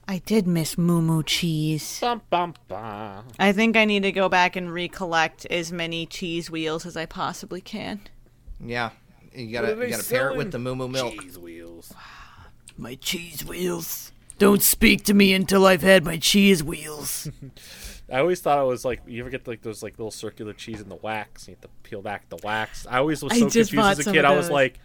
I 0.07 0.17
did 0.19 0.47
miss 0.47 0.77
Moo 0.77 1.01
Moo 1.01 1.23
cheese. 1.23 1.99
Bum 2.01 2.21
bum 2.29 2.53
bum. 2.67 3.25
I 3.39 3.51
think 3.53 3.77
I 3.77 3.85
need 3.85 4.03
to 4.03 4.11
go 4.11 4.27
back 4.27 4.55
and 4.55 4.73
recollect 4.73 5.45
as 5.47 5.71
many 5.71 6.05
cheese 6.05 6.51
wheels 6.51 6.85
as 6.85 6.97
I 6.97 7.05
possibly 7.05 7.61
can. 7.61 8.01
Yeah, 8.59 8.91
you 9.33 9.51
gotta 9.53 9.75
you 9.75 9.89
gotta 9.89 10.03
pair 10.07 10.31
it 10.31 10.37
with 10.37 10.51
the 10.51 10.59
Moo 10.59 10.75
Moo 10.75 10.87
milk. 10.87 11.21
Cheese 11.21 11.39
wheels. 11.39 11.93
My 12.77 12.95
cheese 12.95 13.45
wheels. 13.45 14.11
Don't 14.39 14.61
speak 14.61 15.03
to 15.05 15.13
me 15.13 15.33
until 15.33 15.65
I've 15.65 15.83
had 15.83 16.03
my 16.03 16.17
cheese 16.17 16.63
wheels. 16.63 17.29
I 18.11 18.19
always 18.19 18.41
thought 18.41 18.61
it 18.61 18.67
was 18.67 18.83
like 18.83 19.01
you 19.07 19.21
ever 19.21 19.29
get 19.29 19.47
like 19.47 19.61
those 19.61 19.81
like 19.81 19.97
little 19.97 20.11
circular 20.11 20.53
cheese 20.53 20.81
in 20.81 20.89
the 20.89 20.95
wax. 20.95 21.47
You 21.47 21.53
have 21.53 21.61
to 21.61 21.69
peel 21.83 22.01
back 22.01 22.27
the 22.29 22.37
wax. 22.43 22.85
I 22.89 22.97
always 22.97 23.23
was 23.23 23.33
so 23.33 23.39
confused 23.39 23.73
as 23.73 24.05
a 24.05 24.11
kid. 24.11 24.25
I 24.25 24.35
was 24.35 24.49
like, 24.49 24.79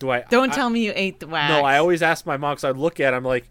do 0.00 0.10
I? 0.10 0.22
Don't 0.22 0.50
I, 0.50 0.54
tell 0.54 0.68
me 0.68 0.84
you 0.84 0.92
ate 0.94 1.20
the 1.20 1.28
wax. 1.28 1.48
No, 1.48 1.64
I 1.64 1.78
always 1.78 2.02
asked 2.02 2.26
my 2.26 2.36
mom 2.36 2.52
because 2.54 2.64
I'd 2.64 2.76
look 2.76 2.98
at. 2.98 3.14
it, 3.14 3.16
I'm 3.16 3.24
like, 3.24 3.48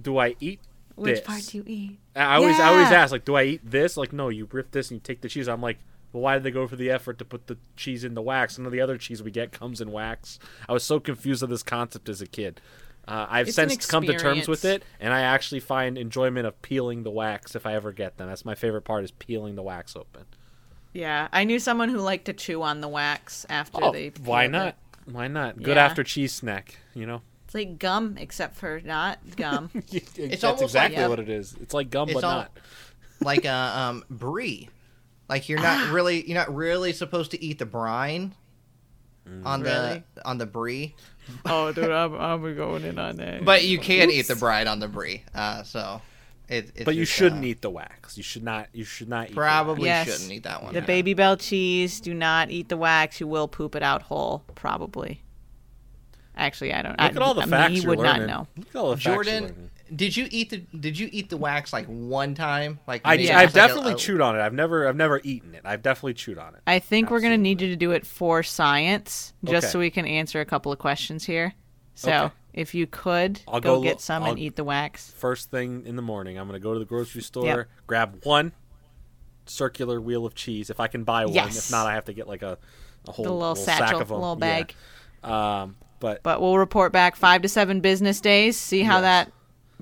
do 0.00 0.18
I 0.18 0.36
eat 0.40 0.60
Which 0.94 1.16
this? 1.16 1.20
part 1.26 1.42
do 1.46 1.58
you 1.58 1.64
eat? 1.66 1.98
I 2.16 2.36
always 2.36 2.58
I 2.58 2.68
always 2.68 2.90
ask 2.90 3.12
like, 3.12 3.24
do 3.24 3.34
I 3.36 3.44
eat 3.44 3.60
this? 3.70 3.96
Like, 3.96 4.12
no, 4.12 4.28
you 4.28 4.48
rip 4.50 4.70
this 4.72 4.90
and 4.90 4.96
you 4.96 5.00
take 5.02 5.20
the 5.20 5.28
cheese. 5.28 5.48
I'm 5.48 5.60
like, 5.62 5.78
well, 6.12 6.22
why 6.22 6.34
did 6.34 6.42
they 6.44 6.50
go 6.50 6.66
for 6.66 6.76
the 6.76 6.90
effort 6.90 7.18
to 7.18 7.24
put 7.24 7.46
the 7.48 7.58
cheese 7.76 8.04
in 8.04 8.14
the 8.14 8.22
wax? 8.22 8.58
None 8.58 8.66
of 8.66 8.72
the 8.72 8.80
other 8.80 8.96
cheese 8.96 9.22
we 9.22 9.30
get 9.30 9.52
comes 9.52 9.80
in 9.80 9.92
wax. 9.92 10.38
I 10.68 10.72
was 10.72 10.82
so 10.82 10.98
confused 11.00 11.42
of 11.42 11.50
this 11.50 11.62
concept 11.62 12.08
as 12.08 12.20
a 12.20 12.26
kid. 12.26 12.60
Uh, 13.06 13.26
I've 13.30 13.48
It's 13.48 13.56
since 13.56 13.86
come 13.86 14.04
to 14.04 14.18
terms 14.18 14.48
with 14.48 14.66
it, 14.66 14.82
and 15.00 15.14
I 15.14 15.20
actually 15.22 15.60
find 15.60 15.96
enjoyment 15.96 16.46
of 16.46 16.60
peeling 16.60 17.04
the 17.04 17.10
wax 17.10 17.54
if 17.56 17.64
I 17.64 17.74
ever 17.74 17.90
get 17.90 18.18
them. 18.18 18.28
That's 18.28 18.44
my 18.44 18.54
favorite 18.54 18.82
part 18.82 19.02
is 19.02 19.10
peeling 19.12 19.54
the 19.54 19.62
wax 19.62 19.96
open. 19.96 20.24
Yeah, 20.92 21.28
I 21.32 21.44
knew 21.44 21.58
someone 21.58 21.88
who 21.88 21.98
liked 21.98 22.26
to 22.26 22.32
chew 22.34 22.62
on 22.62 22.80
the 22.82 22.88
wax 22.88 23.46
after 23.48 23.82
Oh, 23.82 23.92
they. 23.92 24.12
why 24.24 24.46
not? 24.46 24.68
it. 24.68 24.74
Why 25.12 25.26
not? 25.28 25.56
Good 25.62 25.76
Yeah. 25.76 25.84
after 25.86 26.04
cheese 26.04 26.34
snack, 26.34 26.76
you 26.94 27.06
know. 27.06 27.22
It's 27.48 27.54
like 27.54 27.78
gum, 27.78 28.16
except 28.18 28.56
for 28.56 28.78
not 28.84 29.18
gum. 29.36 29.70
That's 29.90 30.44
almost 30.44 30.74
like- 30.74 30.90
exactly 30.90 31.08
what 31.08 31.18
it 31.18 31.30
is. 31.30 31.56
It's 31.62 31.72
like 31.72 31.88
gum, 31.88 32.10
It's 32.10 32.20
but 32.20 32.24
all- 32.24 32.36
not. 32.40 32.52
like 33.22 33.46
uh, 33.46 33.72
um 33.74 34.04
brie. 34.10 34.68
Like 35.30 35.48
you're 35.48 35.60
not 35.60 35.90
really 35.90 36.26
you're 36.28 36.36
not 36.38 36.54
really 36.54 36.92
supposed 36.92 37.30
to 37.30 37.42
eat 37.42 37.58
the 37.58 37.64
brine 37.66 38.34
on 39.44 39.62
Really? 39.62 40.02
the 40.14 40.26
on 40.26 40.36
the 40.38 40.44
brie, 40.46 40.94
oh, 41.46 41.72
dude, 41.74 41.90
I'm, 41.90 42.14
I'm 42.14 42.56
going 42.56 42.84
in 42.84 42.98
on 42.98 43.16
that. 43.16 43.44
but 43.44 43.64
you 43.64 43.78
can 43.78 44.10
eat 44.10 44.28
the 44.28 44.36
brine 44.36 44.66
on 44.68 44.78
the 44.80 44.88
brie. 44.88 45.22
Uh, 45.34 45.62
so 45.62 46.00
it. 46.48 46.70
It's 46.74 46.84
But 46.84 46.94
you 46.96 47.02
just, 47.04 47.12
shouldn't 47.12 47.42
uh, 47.44 47.48
eat 47.48 47.60
the 47.62 47.68
wax. 47.70 48.16
You 48.16 48.22
should 48.22 48.42
not. 48.42 48.68
You 48.72 48.84
should 48.84 49.08
not 49.08 49.26
eat. 49.26 49.28
the 49.30 49.34
Probably 49.36 49.84
Yes. 49.86 50.06
shouldn't 50.10 50.32
eat 50.32 50.42
that 50.44 50.62
one. 50.62 50.72
the 50.74 50.80
baby 50.82 51.12
bell 51.14 51.36
cheese, 51.38 52.00
do 52.00 52.12
not 52.14 52.50
eat 52.50 52.68
the 52.70 52.76
wax. 52.78 53.20
You 53.20 53.26
will 53.26 53.48
poop 53.48 53.74
it 53.74 53.82
out 53.82 54.02
whole, 54.02 54.44
probably. 54.54 55.22
Actually, 56.38 56.72
I 56.72 56.82
don't. 56.82 56.96
wax. 56.98 57.14
Look 57.14 57.22
at 57.22 57.26
all 57.26 57.34
the 57.34 57.42
I, 57.42 57.46
facts 57.46 57.72
Me 57.74 57.80
you're 57.80 57.88
would 57.90 57.98
learning. 57.98 58.26
not 58.26 58.40
know. 58.40 58.46
Look 58.56 58.68
at 58.68 58.76
all 58.76 58.90
the 58.90 58.96
facts 58.96 59.04
you're 59.06 59.14
Jordan, 59.16 59.42
learning. 59.42 59.70
did 59.96 60.16
you 60.16 60.28
eat 60.30 60.50
the 60.50 60.58
Did 60.78 60.98
you 60.98 61.08
eat 61.12 61.28
the 61.30 61.36
wax 61.36 61.72
like 61.72 61.86
one 61.86 62.34
time? 62.34 62.78
Like 62.86 63.02
I, 63.04 63.16
maybe 63.16 63.30
I've 63.32 63.46
like 63.48 63.54
definitely 63.54 63.92
a- 63.92 63.96
chewed 63.96 64.20
on 64.20 64.36
it. 64.36 64.40
I've 64.40 64.54
never. 64.54 64.86
I've 64.88 64.96
never 64.96 65.20
eaten 65.24 65.54
it. 65.54 65.62
I've 65.64 65.82
definitely 65.82 66.14
chewed 66.14 66.38
on 66.38 66.54
it. 66.54 66.60
I 66.66 66.78
think 66.78 67.10
we're 67.10 67.20
gonna 67.20 67.36
need 67.36 67.60
you 67.60 67.68
to 67.68 67.76
do 67.76 67.90
it 67.90 68.06
for 68.06 68.42
science, 68.42 69.32
just 69.44 69.66
Okay. 69.66 69.72
so 69.72 69.78
we 69.80 69.90
can 69.90 70.06
answer 70.06 70.40
a 70.40 70.44
couple 70.46 70.70
of 70.72 70.78
questions 70.78 71.24
here. 71.24 71.54
So, 71.96 72.10
Okay. 72.12 72.34
if 72.52 72.74
you 72.76 72.86
could 72.86 73.40
I'll 73.48 73.60
go, 73.60 73.76
go 73.78 73.82
get 73.82 74.00
some 74.00 74.22
I'll- 74.22 74.30
and 74.30 74.38
eat 74.38 74.54
the 74.54 74.62
wax. 74.64 75.10
First 75.10 75.50
thing 75.50 75.84
in 75.86 75.96
the 75.96 76.02
morning, 76.02 76.38
I'm 76.38 76.46
gonna 76.46 76.60
go 76.60 76.72
to 76.72 76.78
the 76.78 76.84
grocery 76.84 77.22
store, 77.22 77.44
Yep. 77.46 77.68
grab 77.88 78.20
one 78.24 78.52
circular 79.46 80.00
wheel 80.00 80.24
of 80.26 80.34
cheese 80.34 80.70
if 80.70 80.78
I 80.78 80.86
can 80.86 81.04
buy 81.04 81.24
one. 81.24 81.34
Yes. 81.34 81.56
If 81.66 81.70
not, 81.72 81.86
I 81.86 81.94
have 81.94 82.04
to 82.04 82.12
get 82.12 82.28
like 82.28 82.42
a, 82.42 82.58
a 83.08 83.12
whole 83.12 83.24
The 83.24 83.32
little, 83.32 83.56
sack 83.56 83.78
satchel, 83.78 84.00
of 84.02 84.08
them. 84.08 84.18
little 84.20 84.38
Yeah. 84.40 84.62
bag. 84.62 84.74
Um, 85.24 85.76
but 86.00 86.22
But 86.22 86.40
we'll 86.40 86.58
report 86.58 86.92
back 86.92 87.16
five 87.16 87.42
to 87.42 87.48
seven 87.48 87.80
business 87.80 88.20
days. 88.20 88.56
See 88.56 88.82
how 88.82 89.00
Yes. 89.00 89.26
that 89.28 89.32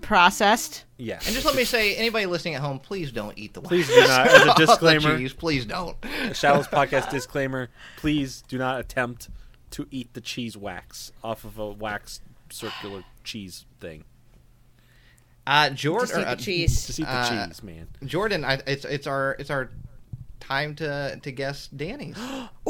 processed. 0.03 0.85
yeah. 0.99 1.15
And 1.25 1.35
just 1.35 1.45
let 1.47 1.55
me 1.57 1.65
say, 1.65 1.95
anybody 1.97 2.27
listening 2.27 2.55
at 2.55 2.61
home, 2.61 2.79
please 2.79 3.13
don't 3.13 3.37
eat 3.39 3.55
the 3.55 3.61
wax. 3.61 3.69
Please 3.69 3.89
do 3.89 4.01
not. 4.01 4.27
As 4.29 4.43
a 4.47 4.55
disclaimer, 4.67 5.19
cheese, 5.19 5.33
please 5.33 5.65
don't. 5.65 5.97
Shadows 6.35 6.69
Podcast 6.69 7.11
disclaimer: 7.11 7.69
Please 7.97 8.43
do 8.49 8.59
not 8.59 8.79
attempt 8.81 9.29
to 9.73 9.87
eat 9.91 10.13
the 10.15 10.21
cheese 10.21 10.57
wax 10.57 11.13
off 11.25 11.45
of 11.45 11.59
a 11.59 11.71
wax 11.71 12.21
circular 12.51 13.03
cheese 13.25 13.65
thing. 13.81 14.05
Uh, 15.47 15.71
Jordan, 15.71 16.09
Just 16.09 16.19
eat 16.21 16.25
uh, 16.27 16.35
the 16.35 16.43
cheese. 16.43 16.87
Just 16.87 17.01
eat 17.01 17.05
the 17.05 17.11
Uh, 17.11 17.47
cheese, 17.47 17.63
man. 17.63 17.89
Jordan, 18.05 18.45
I, 18.45 18.55
it's 18.67 18.85
it's 18.85 19.07
our 19.07 19.37
it's 19.39 19.51
our 19.51 19.71
time 20.41 20.75
to 20.77 21.19
to 21.23 21.31
guess 21.33 21.69
Danny's. 21.69 22.17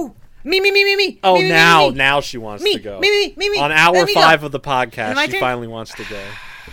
Me, 0.46 0.60
me, 0.60 0.70
me, 0.70 0.84
me, 0.84 0.94
me. 0.94 1.18
Oh, 1.24 1.34
me, 1.34 1.42
me, 1.42 1.48
now 1.48 1.86
me, 1.86 1.90
me. 1.90 1.96
now 1.96 2.20
she 2.20 2.38
wants 2.38 2.62
Me, 2.62 2.74
to 2.74 2.78
go. 2.78 3.00
me, 3.00 3.10
me, 3.10 3.34
me, 3.36 3.50
me. 3.50 3.58
On 3.58 3.72
hour 3.72 3.94
Let 3.94 4.06
me 4.06 4.14
go. 4.14 4.20
five 4.20 4.44
of 4.44 4.52
the 4.52 4.60
podcast, 4.60 5.20
she 5.24 5.32
turn? 5.32 5.40
finally 5.40 5.66
wants 5.66 5.92
to 5.94 6.04
go. 6.04 6.22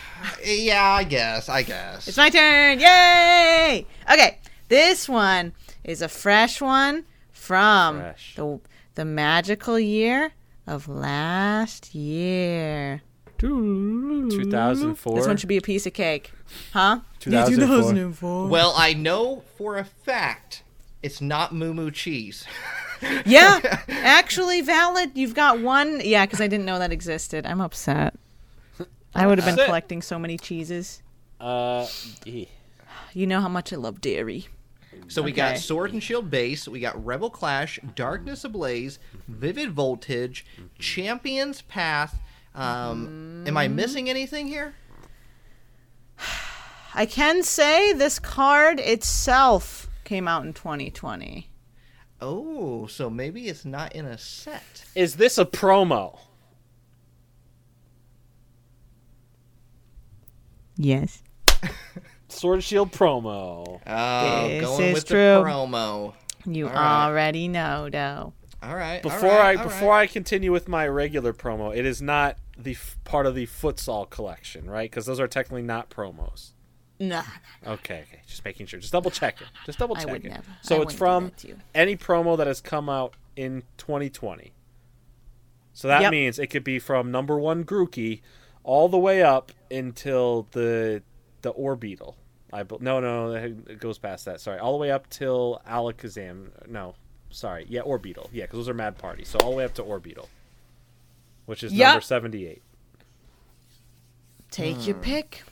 yeah, 0.46 0.92
I 0.92 1.04
guess. 1.04 1.50
I 1.50 1.64
guess. 1.64 2.08
It's 2.08 2.16
my 2.16 2.30
turn. 2.30 2.80
Yay! 2.80 3.88
Okay, 4.12 4.38
this 4.68 5.10
one 5.10 5.54
is 5.84 6.04
a 6.04 6.08
fresh 6.08 6.62
one 6.62 7.06
from 7.32 8.00
Fresh. 8.00 8.36
the 8.36 8.60
the 8.94 9.06
magical 9.06 9.80
year 9.80 10.34
of 10.68 10.88
last 10.88 11.96
year. 11.96 13.02
2004. 13.40 15.16
This 15.16 15.26
one 15.28 15.36
should 15.38 15.50
be 15.50 15.58
a 15.58 15.62
piece 15.62 15.88
of 15.88 15.94
cake, 15.94 16.32
huh? 16.74 17.00
2004. 17.22 18.48
well, 18.48 18.76
I 18.78 18.94
know 18.94 19.44
for 19.58 19.78
a 19.78 19.84
fact 19.84 20.62
it's 21.02 21.20
not 21.20 21.56
Moo 21.56 21.74
Moo 21.74 21.90
cheese. 21.90 22.46
Yeah, 23.26 23.60
actually 23.90 24.62
valid. 24.62 25.12
You've 25.16 25.34
got 25.36 25.60
one. 25.60 26.02
Yeah, 26.04 26.26
because 26.26 26.42
I 26.42 26.48
didn't 26.48 26.66
know 26.66 26.80
that 26.80 26.92
existed. 26.92 27.46
I'm 27.46 27.62
upset. 27.62 28.16
I 29.16 29.28
would 29.28 29.38
have 29.38 29.46
been 29.46 29.54
Upset. 29.54 29.68
collecting 29.68 30.02
so 30.02 30.18
many 30.18 30.38
cheeses. 30.38 31.02
Uh, 31.40 31.88
eh. 32.26 32.46
You 33.14 33.28
know 33.28 33.42
how 33.42 33.48
much 33.50 33.72
I 33.72 33.76
love 33.76 34.02
dairy. 34.02 34.48
So 35.08 35.22
we 35.22 35.32
Okay. 35.32 35.36
got 35.54 35.58
Sword 35.60 35.94
and 35.94 36.02
Shield 36.02 36.30
base, 36.32 36.68
we 36.68 36.80
got 36.80 37.04
Rebel 37.04 37.30
Clash, 37.30 37.80
Darkness 37.96 38.44
Ablaze, 38.44 38.98
Vivid 39.28 39.72
Voltage, 39.72 40.46
Champions 40.80 41.62
Path. 41.64 42.20
Um, 42.56 43.44
Am 43.48 43.58
I 43.58 43.68
missing 43.68 44.10
anything 44.10 44.48
here? 44.48 44.74
I 46.96 47.06
can 47.06 47.44
say 47.44 47.92
this 47.94 48.20
card 48.20 48.80
itself 48.80 49.90
came 50.04 50.28
out 50.28 50.46
in 50.46 50.54
2020. 50.54 51.50
Oh, 52.26 52.88
so 52.88 53.10
maybe 53.10 53.50
it's 53.50 53.66
not 53.66 53.94
in 53.94 54.06
a 54.06 54.18
set. 54.18 54.86
Is 54.96 55.16
this 55.18 55.38
a 55.38 55.44
promo? 55.46 56.18
Yes. 60.78 61.22
Sword 62.30 62.56
and 62.56 62.64
Shield 62.64 62.92
promo. 62.92 63.82
Oh, 63.86 64.48
This 64.48 64.62
going 64.62 64.84
is 64.86 64.94
with 64.96 65.06
true. 65.06 65.18
the 65.18 65.44
promo. 65.44 66.14
You 66.46 66.68
All 66.68 66.74
right. 66.74 67.06
already 67.08 67.48
know, 67.48 67.90
though. 67.90 68.34
All 68.62 68.76
right. 68.76 69.02
Before 69.02 69.30
all 69.32 69.38
right, 69.40 69.60
I 69.60 69.64
before 69.64 69.90
right. 69.90 70.02
I 70.04 70.08
continue 70.08 70.52
with 70.52 70.68
my 70.70 70.88
regular 70.88 71.34
promo, 71.34 71.76
it 71.76 71.86
is 71.86 72.02
not 72.02 72.38
the 72.58 72.72
f- 72.72 72.98
part 73.04 73.26
of 73.26 73.36
the 73.36 73.46
futsal 73.46 74.10
collection, 74.10 74.70
right? 74.70 74.90
Because 74.90 75.06
those 75.06 75.20
are 75.20 75.28
technically 75.28 75.62
not 75.64 75.90
promos. 75.90 76.52
Nah. 77.00 77.24
Okay, 77.66 78.04
okay, 78.08 78.22
just 78.28 78.46
making 78.46 78.68
sure. 78.68 78.80
Just 78.80 78.94
double 78.94 79.12
check 79.12 79.42
it. 79.42 79.48
Just 79.66 79.80
double 79.80 79.98
I 79.98 80.04
check 80.04 80.12
would 80.12 80.26
it. 80.26 80.30
never. 80.30 80.44
So 80.62 80.80
I 80.80 80.84
it's 80.84 80.94
from 80.94 81.26
that 81.26 81.38
to 81.38 81.48
you. 81.50 81.58
any 81.74 81.96
promo 81.98 82.38
that 82.38 82.48
has 82.48 82.62
come 82.62 82.88
out 82.90 83.16
in 83.36 83.64
2020. 83.78 84.54
So 85.74 85.88
that 85.88 86.02
Yep. 86.04 86.12
means 86.12 86.40
it 86.40 86.48
could 86.48 86.64
be 86.64 86.78
from 86.80 87.12
number 87.12 87.38
one 87.40 87.64
Grookey 87.66 88.22
all 88.64 88.88
the 88.90 88.98
way 89.00 89.22
up 89.24 89.52
until 89.72 90.48
the 90.52 91.02
the 91.42 91.52
Orbeetle. 91.54 92.16
I 92.54 92.64
bel- 92.64 92.78
no 92.80 93.00
no 93.00 93.32
it 93.34 93.80
goes 93.80 93.98
past 93.98 94.26
that. 94.26 94.40
Sorry, 94.40 94.60
all 94.60 94.72
the 94.74 94.78
way 94.78 94.92
up 94.92 95.10
till 95.10 95.62
Alakazam. 95.68 96.50
No, 96.70 96.96
sorry, 97.32 97.66
yeah 97.68 97.82
Orbeetle. 97.82 98.30
Yeah, 98.32 98.44
because 98.44 98.58
those 98.60 98.70
are 98.70 98.74
Mad 98.76 98.98
Party. 99.00 99.26
So 99.26 99.40
all 99.40 99.50
the 99.52 99.58
way 99.58 99.66
up 99.66 99.74
to 99.74 99.84
Orbeetle, 99.84 100.28
which 101.48 101.64
is 101.64 101.74
Yep. 101.74 101.88
number 101.88 102.02
seventy 102.02 102.46
eight. 102.48 102.62
Take 104.52 104.86
your 104.86 104.96
hmm. 104.98 105.02
pick. 105.02 105.44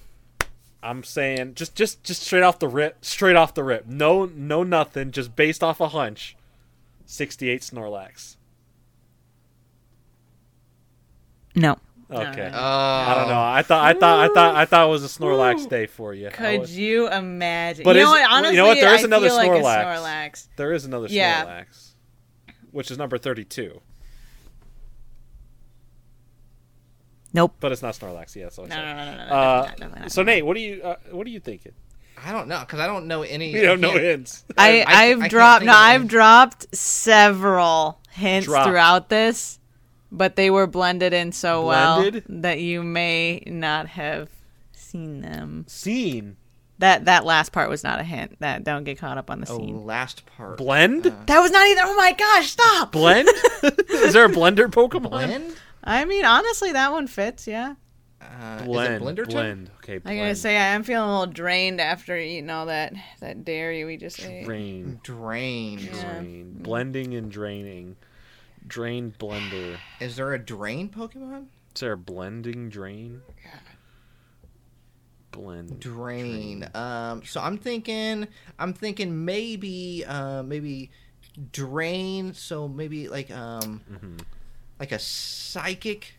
I'm 0.84 1.03
saying 1.03 1.56
just 1.56 1.76
just 1.76 2.03
just 2.03 2.24
straight 2.24 2.43
off 2.43 2.60
the 2.60 2.68
rip, 2.68 3.03
straight 3.06 3.35
off 3.35 3.53
the 3.53 3.64
rip. 3.64 3.85
No 3.88 4.26
no 4.26 4.64
nothing, 4.64 5.11
just 5.11 5.35
based 5.35 5.64
off 5.64 5.80
a 5.80 5.90
hunch. 5.90 6.35
68 7.06 7.61
Snorlax. 7.61 8.38
No. 11.56 11.77
Okay. 12.10 12.50
no. 12.51 12.58
I 12.60 13.14
don't 13.16 13.27
know. 13.30 13.42
I 13.42 13.61
thought 13.61 13.85
I 13.85 13.93
thought 13.93 14.19
I 14.19 14.34
thought 14.34 14.56
I 14.56 14.66
thought 14.66 14.88
it 14.88 14.92
was 14.92 15.03
a 15.03 15.08
Snorlax 15.19 15.69
day 15.69 15.85
for 15.85 16.14
you. 16.14 16.30
Could 16.30 16.61
was- 16.61 16.77
you 16.77 17.10
imagine? 17.10 17.84
But 17.84 17.95
you 17.95 18.01
is- 18.01 18.06
know 18.06 18.11
what? 18.11 18.51
you 18.51 18.58
know 18.58 18.68
what? 18.68 18.80
There 18.80 18.93
is 18.95 19.01
I 19.01 19.06
another 19.06 19.27
feel 19.27 19.38
like 19.38 19.51
Snorlax. 19.51 19.85
Snorlax. 20.01 20.48
There 20.58 20.74
is 20.74 20.85
another 20.85 21.08
Yeah. 21.10 21.45
Snorlax, 21.45 21.92
which 22.72 22.92
is 22.92 22.98
number 22.98 23.18
32, 23.18 23.82
Nope. 27.34 27.56
but 27.60 27.72
it's 27.72 27.82
not 27.82 27.93
Snorlax. 27.93 28.35
Yeah, 28.35 28.50
so 28.50 28.66
No, 28.66 28.76
no, 28.76 28.84
no, 28.95 29.06
no, 29.06 29.16
no. 29.16 29.24
Uh, 29.24 29.61
definitely 29.61 29.61
not, 29.61 29.77
definitely 29.77 30.01
not. 30.01 30.11
so 30.11 30.24
Nate, 30.24 30.45
what 30.45 30.56
do 30.56 30.61
you 30.61 30.82
uh, 30.84 30.95
what 31.11 31.26
are 31.27 31.30
you 31.30 31.40
thinking? 31.40 31.72
I 32.24 32.32
don't 32.32 32.48
know 32.48 32.60
because 32.60 32.80
I 32.80 32.88
don't 32.88 33.08
know 33.08 33.24
any. 33.24 33.51
You 33.51 33.61
don't 33.64 33.80
know 33.82 33.92
hints. 33.98 34.43
I, 34.58 34.82
I- 34.82 34.85
I 34.88 35.03
I've 35.11 35.30
dropped 35.30 35.60
think 35.61 35.72
no, 35.72 35.77
I've 35.77 36.08
dropped 36.08 36.76
several 36.76 38.00
hints 38.11 38.48
Dropped. 38.48 38.68
throughout 38.68 39.10
this, 39.10 39.60
but 40.11 40.35
they 40.35 40.50
were 40.51 40.68
blended 40.68 41.14
in 41.14 41.32
so 41.32 41.64
Blended? 41.64 42.26
well 42.27 42.42
that 42.42 42.60
you 42.60 42.84
may 42.84 43.42
not 43.48 43.88
have 43.88 44.30
seen 44.74 45.22
them. 45.22 45.66
Seen 45.68 46.35
That 46.80 47.06
that 47.06 47.26
last 47.26 47.51
part 47.53 47.69
was 47.69 47.84
not 47.84 48.00
a 48.00 48.03
hint. 48.03 48.35
That 48.40 48.64
don't 48.64 48.84
get 48.84 48.98
caught 49.00 49.18
up 49.18 49.32
on 49.32 49.40
the 49.42 49.51
Oh, 49.51 49.58
scene. 49.58 49.85
last 49.85 50.26
part. 50.38 50.58
blend 50.58 51.03
That 51.06 51.40
was 51.40 51.50
not 51.51 51.66
either. 51.68 51.82
Oh 51.85 51.95
my 51.95 52.11
gosh! 52.14 52.51
Stop. 52.51 52.92
blend. 52.92 53.30
is 53.90 54.14
there 54.14 54.26
a 54.26 54.30
blender 54.30 54.68
Pokemon? 54.68 55.10
Blend. 55.10 55.56
I 55.84 56.06
mean, 56.06 56.26
honestly, 56.26 56.72
that 56.74 56.92
one 56.92 57.08
fits. 57.08 57.48
Yeah. 57.48 57.76
Uh, 58.22 58.64
Blend. 58.64 58.95
Is 58.95 59.01
it 59.01 59.16
Blenderton? 59.16 59.32
blend. 59.32 59.72
Okay. 59.77 60.00
I 60.06 60.16
gotta 60.16 60.35
say, 60.35 60.56
I 60.56 60.68
am 60.76 60.84
feeling 60.84 61.10
a 61.10 61.19
little 61.19 61.34
drained 61.34 61.82
after 61.82 62.16
eating 62.16 62.50
all 62.51 62.68
that 62.68 62.93
that 63.19 63.43
dairy 63.43 63.84
we 63.84 63.98
just 63.98 64.24
ate. 64.24 64.45
Drain. 64.45 65.00
Drain. 65.03 65.80
Yeah. 65.80 66.19
Drain. 66.19 66.53
Blending 66.60 67.16
and 67.16 67.32
draining. 67.32 67.95
Drain 68.68 69.14
blender. 69.19 69.77
Is 70.00 70.18
there 70.18 70.34
a 70.34 70.40
drain 70.40 70.90
Pokemon? 70.90 71.48
Is 71.76 71.82
there 71.82 71.93
a 71.93 71.98
blending 71.98 72.69
drain? 72.69 73.22
Blend. 75.32 75.80
Drain. 75.80 76.69
Um. 76.76 77.24
So 77.26 77.42
I'm 77.42 77.58
thinking. 77.58 78.27
I'm 78.60 78.74
thinking 78.74 79.26
maybe. 79.26 80.06
Uh. 80.06 80.43
Maybe. 80.43 80.92
Drain. 81.51 82.34
So 82.34 82.68
maybe 82.68 83.08
like 83.08 83.32
um. 83.32 83.82
Mm-hmm. 83.92 84.18
Like 84.82 84.92
a 84.92 84.98
psychic. 85.00 86.16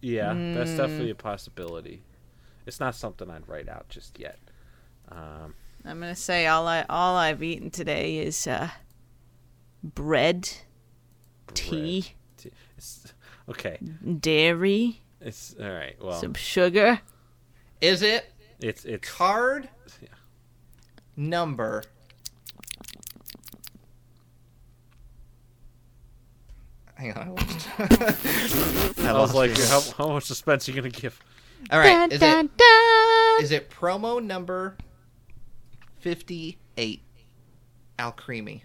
Yeah, 0.00 0.28
that's 0.54 0.70
Mm. 0.70 0.76
definitely 0.76 1.10
a 1.10 1.16
possibility. 1.16 2.04
It's 2.66 2.78
not 2.78 2.94
something 2.94 3.28
I'd 3.28 3.48
write 3.48 3.68
out 3.68 3.88
just 3.88 4.16
yet. 4.20 4.38
Um, 5.08 5.56
I'm 5.84 5.98
gonna 5.98 6.14
say 6.14 6.46
all 6.46 6.68
I 6.68 6.84
all 6.88 7.16
I've 7.16 7.42
eaten 7.42 7.70
today 7.72 8.18
is 8.18 8.46
uh, 8.46 8.70
bread, 9.82 10.48
tea, 11.52 12.12
t- 12.36 12.52
it's, 12.78 13.12
okay, 13.48 13.78
dairy, 14.20 15.02
it's 15.20 15.52
all 15.60 15.68
right. 15.68 15.96
Well, 16.00 16.20
some 16.20 16.34
sugar. 16.34 17.00
Is 17.80 18.02
it 18.02 18.32
it's 18.60 18.84
it's 18.84 19.10
card 19.10 19.68
Yeah. 20.00 20.08
number? 21.16 21.82
Hang 26.96 27.12
on. 27.12 27.28
I 27.28 27.30
lost. 27.30 28.98
I 28.98 29.08
I 29.08 29.12
was 29.12 29.34
like, 29.34 29.56
how, 29.58 29.80
how 29.98 30.08
much 30.12 30.24
suspense 30.24 30.68
are 30.68 30.72
you 30.72 30.76
gonna 30.80 30.90
give? 30.90 31.22
All 31.70 31.78
right. 31.78 32.10
Is 32.12 32.20
Dun, 32.20 32.46
it 32.46 32.56
dun, 32.56 33.36
dun. 33.36 33.42
is 33.44 33.50
it 33.52 33.70
promo 33.70 34.22
number 34.22 34.76
fifty 36.00 36.58
eight? 36.76 37.02
Alcremie. 37.98 38.62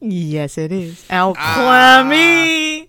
Yes, 0.00 0.56
it 0.56 0.72
is. 0.72 1.04
Alclamy. 1.08 2.88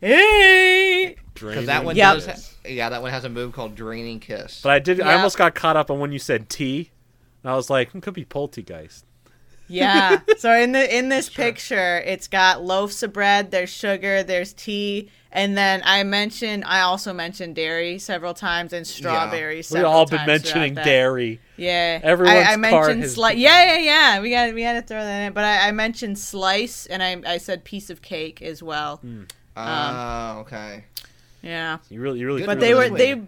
Hey. 0.00 1.16
Because 1.34 1.66
that 1.66 1.84
one 1.84 1.96
Yep. 1.96 2.14
does. 2.14 2.26
Ha- 2.26 2.68
yeah, 2.68 2.88
that 2.88 3.02
one 3.02 3.10
has 3.10 3.24
a 3.24 3.28
move 3.28 3.52
called 3.52 3.74
Draining 3.74 4.20
Kiss. 4.20 4.60
But 4.62 4.70
I 4.72 4.78
did. 4.78 5.00
I 5.00 5.14
almost 5.14 5.36
got 5.36 5.54
caught 5.54 5.76
up 5.76 5.90
on 5.90 5.98
when 6.00 6.12
you 6.12 6.18
said 6.18 6.48
tea, 6.48 6.90
and 7.42 7.52
I 7.52 7.56
was 7.56 7.68
like, 7.70 7.94
it 7.94 8.02
could 8.02 8.14
be 8.14 8.24
Polteageist. 8.24 9.02
Yeah. 9.68 10.20
So 10.38 10.52
in 10.52 10.72
the 10.72 10.96
in 10.96 11.08
this 11.08 11.28
picture, 11.28 11.98
it's 11.98 12.28
got 12.28 12.62
loaves 12.62 13.02
of 13.02 13.12
bread. 13.12 13.50
There's 13.50 13.70
sugar. 13.70 14.22
There's 14.22 14.52
tea. 14.52 15.10
And 15.32 15.56
then 15.56 15.82
I 15.84 16.02
mentioned, 16.02 16.64
I 16.66 16.80
also 16.80 17.12
mentioned 17.12 17.56
dairy 17.56 17.98
several 17.98 18.32
times 18.32 18.72
and 18.72 18.86
strawberries. 18.86 19.70
We've 19.70 19.84
all 19.84 20.06
been 20.06 20.18
times 20.18 20.26
mentioning 20.28 20.74
dairy. 20.74 21.40
Yeah, 21.58 22.00
Everyone's 22.02 22.38
I, 22.48 22.52
I 22.52 22.56
mentioned 22.56 23.02
has 23.02 23.14
slice. 23.14 23.34
been- 23.34 23.42
Yeah, 23.42 23.74
yeah, 23.74 23.78
yeah. 23.78 24.20
We 24.20 24.30
got 24.30 24.54
we 24.54 24.62
got 24.62 24.74
to 24.74 24.82
throw 24.82 25.02
that 25.02 25.26
in. 25.26 25.32
But 25.34 25.44
I, 25.44 25.68
I 25.68 25.72
mentioned 25.72 26.18
slice, 26.18 26.86
and 26.86 27.02
I 27.02 27.20
I 27.26 27.38
said 27.38 27.64
piece 27.64 27.90
of 27.90 28.00
cake 28.02 28.40
as 28.42 28.62
well. 28.62 28.98
Hmm. 28.98 29.24
Oh, 29.56 30.38
okay. 30.40 30.84
Yeah, 31.42 31.78
You 31.90 32.00
really, 32.00 32.18
you 32.20 32.26
really. 32.26 32.44
But 32.44 32.60
they 32.60 32.74
were 32.74 32.84
in. 32.84 32.94
they 32.94 33.20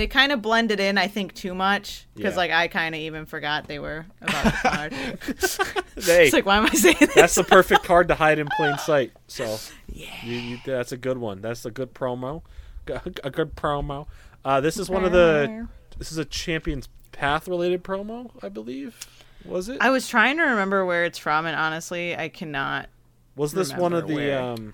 they 0.00 0.06
kind 0.06 0.32
of 0.32 0.40
blended 0.40 0.80
in. 0.80 0.96
I 0.96 1.08
think 1.08 1.34
too 1.34 1.54
much 1.54 2.06
because 2.16 2.32
Yeah. 2.32 2.38
like 2.38 2.50
I 2.50 2.68
kind 2.68 2.94
of 2.94 3.00
even 3.02 3.26
forgot 3.26 3.68
they 3.68 3.78
were 3.78 4.06
about 4.22 4.44
the 4.44 4.50
card. 4.68 4.92
Hey, 6.00 6.24
it's 6.24 6.32
like 6.32 6.46
why 6.46 6.56
am 6.56 6.64
I 6.64 6.70
saying 6.70 6.96
this? 6.98 7.14
that's 7.14 7.34
the 7.34 7.44
perfect 7.44 7.84
card 7.84 8.08
to 8.08 8.14
hide 8.14 8.38
in 8.38 8.48
plain 8.56 8.78
sight. 8.86 9.12
So, 9.26 9.58
yeah, 9.92 10.08
you, 10.24 10.36
you, 10.36 10.58
that's 10.64 10.92
a 10.92 10.96
good 10.96 11.18
one. 11.18 11.42
That's 11.42 11.66
a 11.66 11.70
good 11.70 11.92
promo. 11.92 12.40
G- 12.86 12.94
A 13.22 13.30
good 13.30 13.54
promo. 13.54 14.06
Uh, 14.42 14.62
this 14.62 14.78
is 14.78 14.88
one 14.88 15.04
of 15.04 15.12
the. 15.12 15.68
This 15.98 16.10
is 16.10 16.16
a 16.16 16.24
Champions 16.24 16.88
Path 17.12 17.46
related 17.48 17.84
promo, 17.84 18.30
I 18.42 18.48
believe. 18.48 18.98
Was 19.44 19.68
it? 19.68 19.76
I 19.82 19.90
was 19.90 20.08
trying 20.08 20.38
to 20.38 20.42
remember 20.44 20.86
where 20.86 21.04
it's 21.04 21.18
from, 21.18 21.44
and 21.44 21.54
honestly, 21.54 22.16
I 22.16 22.30
cannot. 22.30 22.88
Was 23.36 23.52
this 23.52 23.74
one 23.74 23.92
of 23.92 24.06
the 24.08 24.14
where. 24.14 24.40
um 24.40 24.72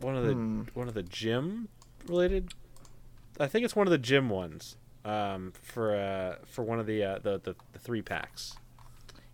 one 0.00 0.16
of 0.16 0.24
the 0.24 0.32
Hmm. 0.32 0.62
one 0.72 0.88
of 0.88 0.94
the 0.94 1.02
gym 1.02 1.68
related? 2.08 2.54
I 3.40 3.46
think 3.48 3.64
it's 3.64 3.74
one 3.74 3.86
of 3.86 3.90
the 3.90 3.98
gym 3.98 4.28
ones. 4.30 4.76
Um, 5.04 5.52
for 5.62 5.94
uh 5.96 6.36
for 6.44 6.62
one 6.62 6.78
of 6.78 6.86
the 6.86 7.02
uh 7.02 7.18
the 7.20 7.40
the, 7.42 7.54
the 7.72 7.78
three 7.78 8.02
packs. 8.02 8.54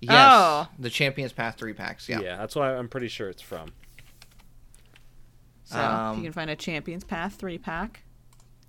Yes. 0.01 0.13
Oh. 0.15 0.69
The 0.79 0.91
Champions 0.91 1.33
Path 1.33 1.57
three 1.59 1.73
packs. 1.73 2.09
Yeah. 2.09 2.21
Yeah, 2.21 2.37
that's 2.37 2.55
what 2.55 2.69
I- 2.69 2.77
I'm 2.77 2.89
pretty 2.89 3.09
sure 3.09 3.29
it's 3.29 3.43
from. 3.43 3.71
So 5.65 5.79
if 5.79 5.85
Um, 5.85 6.19
you 6.19 6.23
can 6.23 6.33
find 6.33 6.51
a 6.51 6.55
Champions 6.57 7.03
Path 7.03 7.35
three 7.35 7.59
pack, 7.59 8.05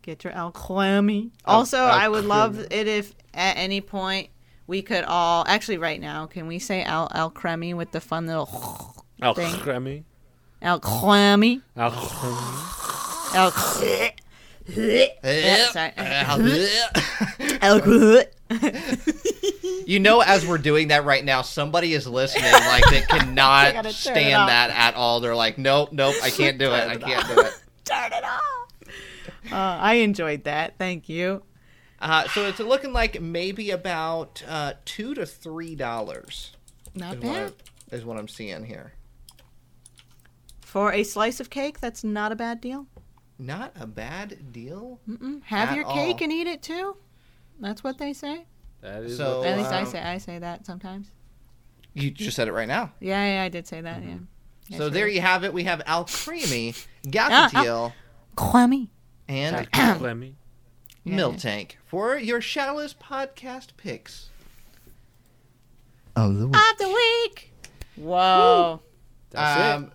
get 0.02 0.24
your 0.24 0.34
Alclamy. 0.34 1.30
Also, 1.46 1.78
I 1.78 2.10
would 2.10 2.26
love 2.26 2.58
it 2.72 2.88
if 2.88 3.14
at 3.36 3.58
any 3.58 3.82
point 3.82 4.30
we 4.66 4.82
could 4.82 5.04
all 5.04 5.46
actually 5.48 5.78
right 5.78 6.02
now 6.02 6.26
can 6.26 6.48
we 6.48 6.58
say 6.60 6.82
Al 6.84 7.10
Alcremy 7.10 7.76
with 7.76 7.92
the 7.92 8.02
fun 8.02 8.26
little 8.26 8.46
thing? 8.48 9.04
Alchemy. 9.22 10.04
Alclamy. 10.64 11.62
Alchemy. 11.76 12.58
Al. 13.36 13.48
Eh, 13.48 13.52
sorry. 13.52 14.12
Eh. 14.76 15.08
you 19.86 20.00
know, 20.00 20.22
as 20.22 20.46
we're 20.46 20.58
doing 20.58 20.90
that 20.90 21.06
right 21.06 21.24
now, 21.24 21.42
somebody 21.42 21.94
is 21.94 22.08
listening 22.08 22.52
like 22.52 22.84
they 22.90 23.02
cannot 23.02 23.86
stand 23.88 24.50
that 24.50 24.70
at 24.72 24.96
all. 24.96 25.20
They're 25.20 25.36
like, 25.36 25.58
nope, 25.58 25.92
nope, 25.92 26.16
I 26.24 26.30
can't 26.30 26.58
do 26.58 26.66
it. 26.72 26.88
I 26.88 26.98
can't 26.98 27.28
do 27.28 27.42
it. 27.42 27.54
Turn 27.86 28.14
it 28.14 28.24
off. 28.24 28.42
Uh, 29.52 29.56
I 29.56 29.96
enjoyed 29.96 30.44
that. 30.46 30.78
Thank 30.78 31.08
you. 31.10 31.44
Uh, 32.00 32.28
so 32.30 32.46
it's 32.46 32.60
looking 32.60 32.94
like 32.94 33.22
maybe 33.22 33.72
about 33.72 34.44
uh, 34.48 34.74
two 34.86 35.14
to 35.16 35.26
three 35.26 35.76
dollars 35.76 36.52
Not 36.94 37.16
is, 37.16 37.24
what 37.24 37.34
bad 37.34 37.54
I- 37.92 37.96
is 37.96 38.06
what 38.06 38.18
I'm 38.18 38.28
seeing 38.28 38.66
here. 38.66 38.94
for 40.62 40.92
a 40.94 41.04
slice 41.04 41.40
of 41.40 41.50
cake. 41.50 41.80
That's 41.80 42.04
not 42.04 42.32
a 42.32 42.36
bad 42.36 42.62
deal. 42.62 42.88
Not 43.40 43.72
a 43.80 43.86
bad 43.86 44.52
deal. 44.52 45.00
Mm-mm. 45.08 45.44
Have 45.44 45.76
your 45.76 45.86
cake 45.86 46.18
all. 46.18 46.24
and 46.24 46.32
eat 46.34 46.48
it 46.48 46.62
too. 46.64 46.98
That's 47.60 47.84
what 47.84 47.98
they 47.98 48.14
say. 48.14 48.46
That 48.82 49.04
is 49.04 49.18
So- 49.18 49.40
what 49.40 49.48
At 49.48 49.58
least 49.58 49.72
I 49.72 49.82
um, 49.82 49.86
say 49.86 50.00
I 50.02 50.18
say 50.18 50.40
that 50.40 50.66
sometimes. 50.66 51.12
You 51.94 52.12
just 52.12 52.36
said 52.36 52.48
it 52.48 52.54
right 52.54 52.68
now. 52.68 52.92
Yeah, 53.00 53.26
yeah, 53.36 53.44
I 53.44 53.50
did 53.50 53.68
say 53.68 53.82
that. 53.82 54.04
Yeah. 54.04 54.16
Yeah, 54.68 54.78
so 54.78 54.84
sure 54.86 54.90
there 54.92 55.08
you 55.08 55.22
have 55.22 55.44
it. 55.44 55.54
We 55.54 55.64
have 55.64 55.82
Al 55.86 56.06
Creamy, 56.06 56.74
Ah, 57.16 57.50
Gatatil, 57.54 57.94
Clemmy. 58.36 58.90
and 59.28 59.68
Alchemy. 59.74 60.36
Yeah. 61.04 61.16
Miltank 61.16 61.72
for 61.86 62.18
your 62.18 62.42
Shadowless 62.42 62.94
podcast 62.94 63.70
picks. 63.78 64.30
Of 66.16 66.38
the 66.38 66.48
week. 66.48 66.56
Of 66.56 66.78
the 66.80 66.88
week. 66.90 67.54
Whoa. 67.96 68.82
That's 69.30 69.78
Um, 69.78 69.92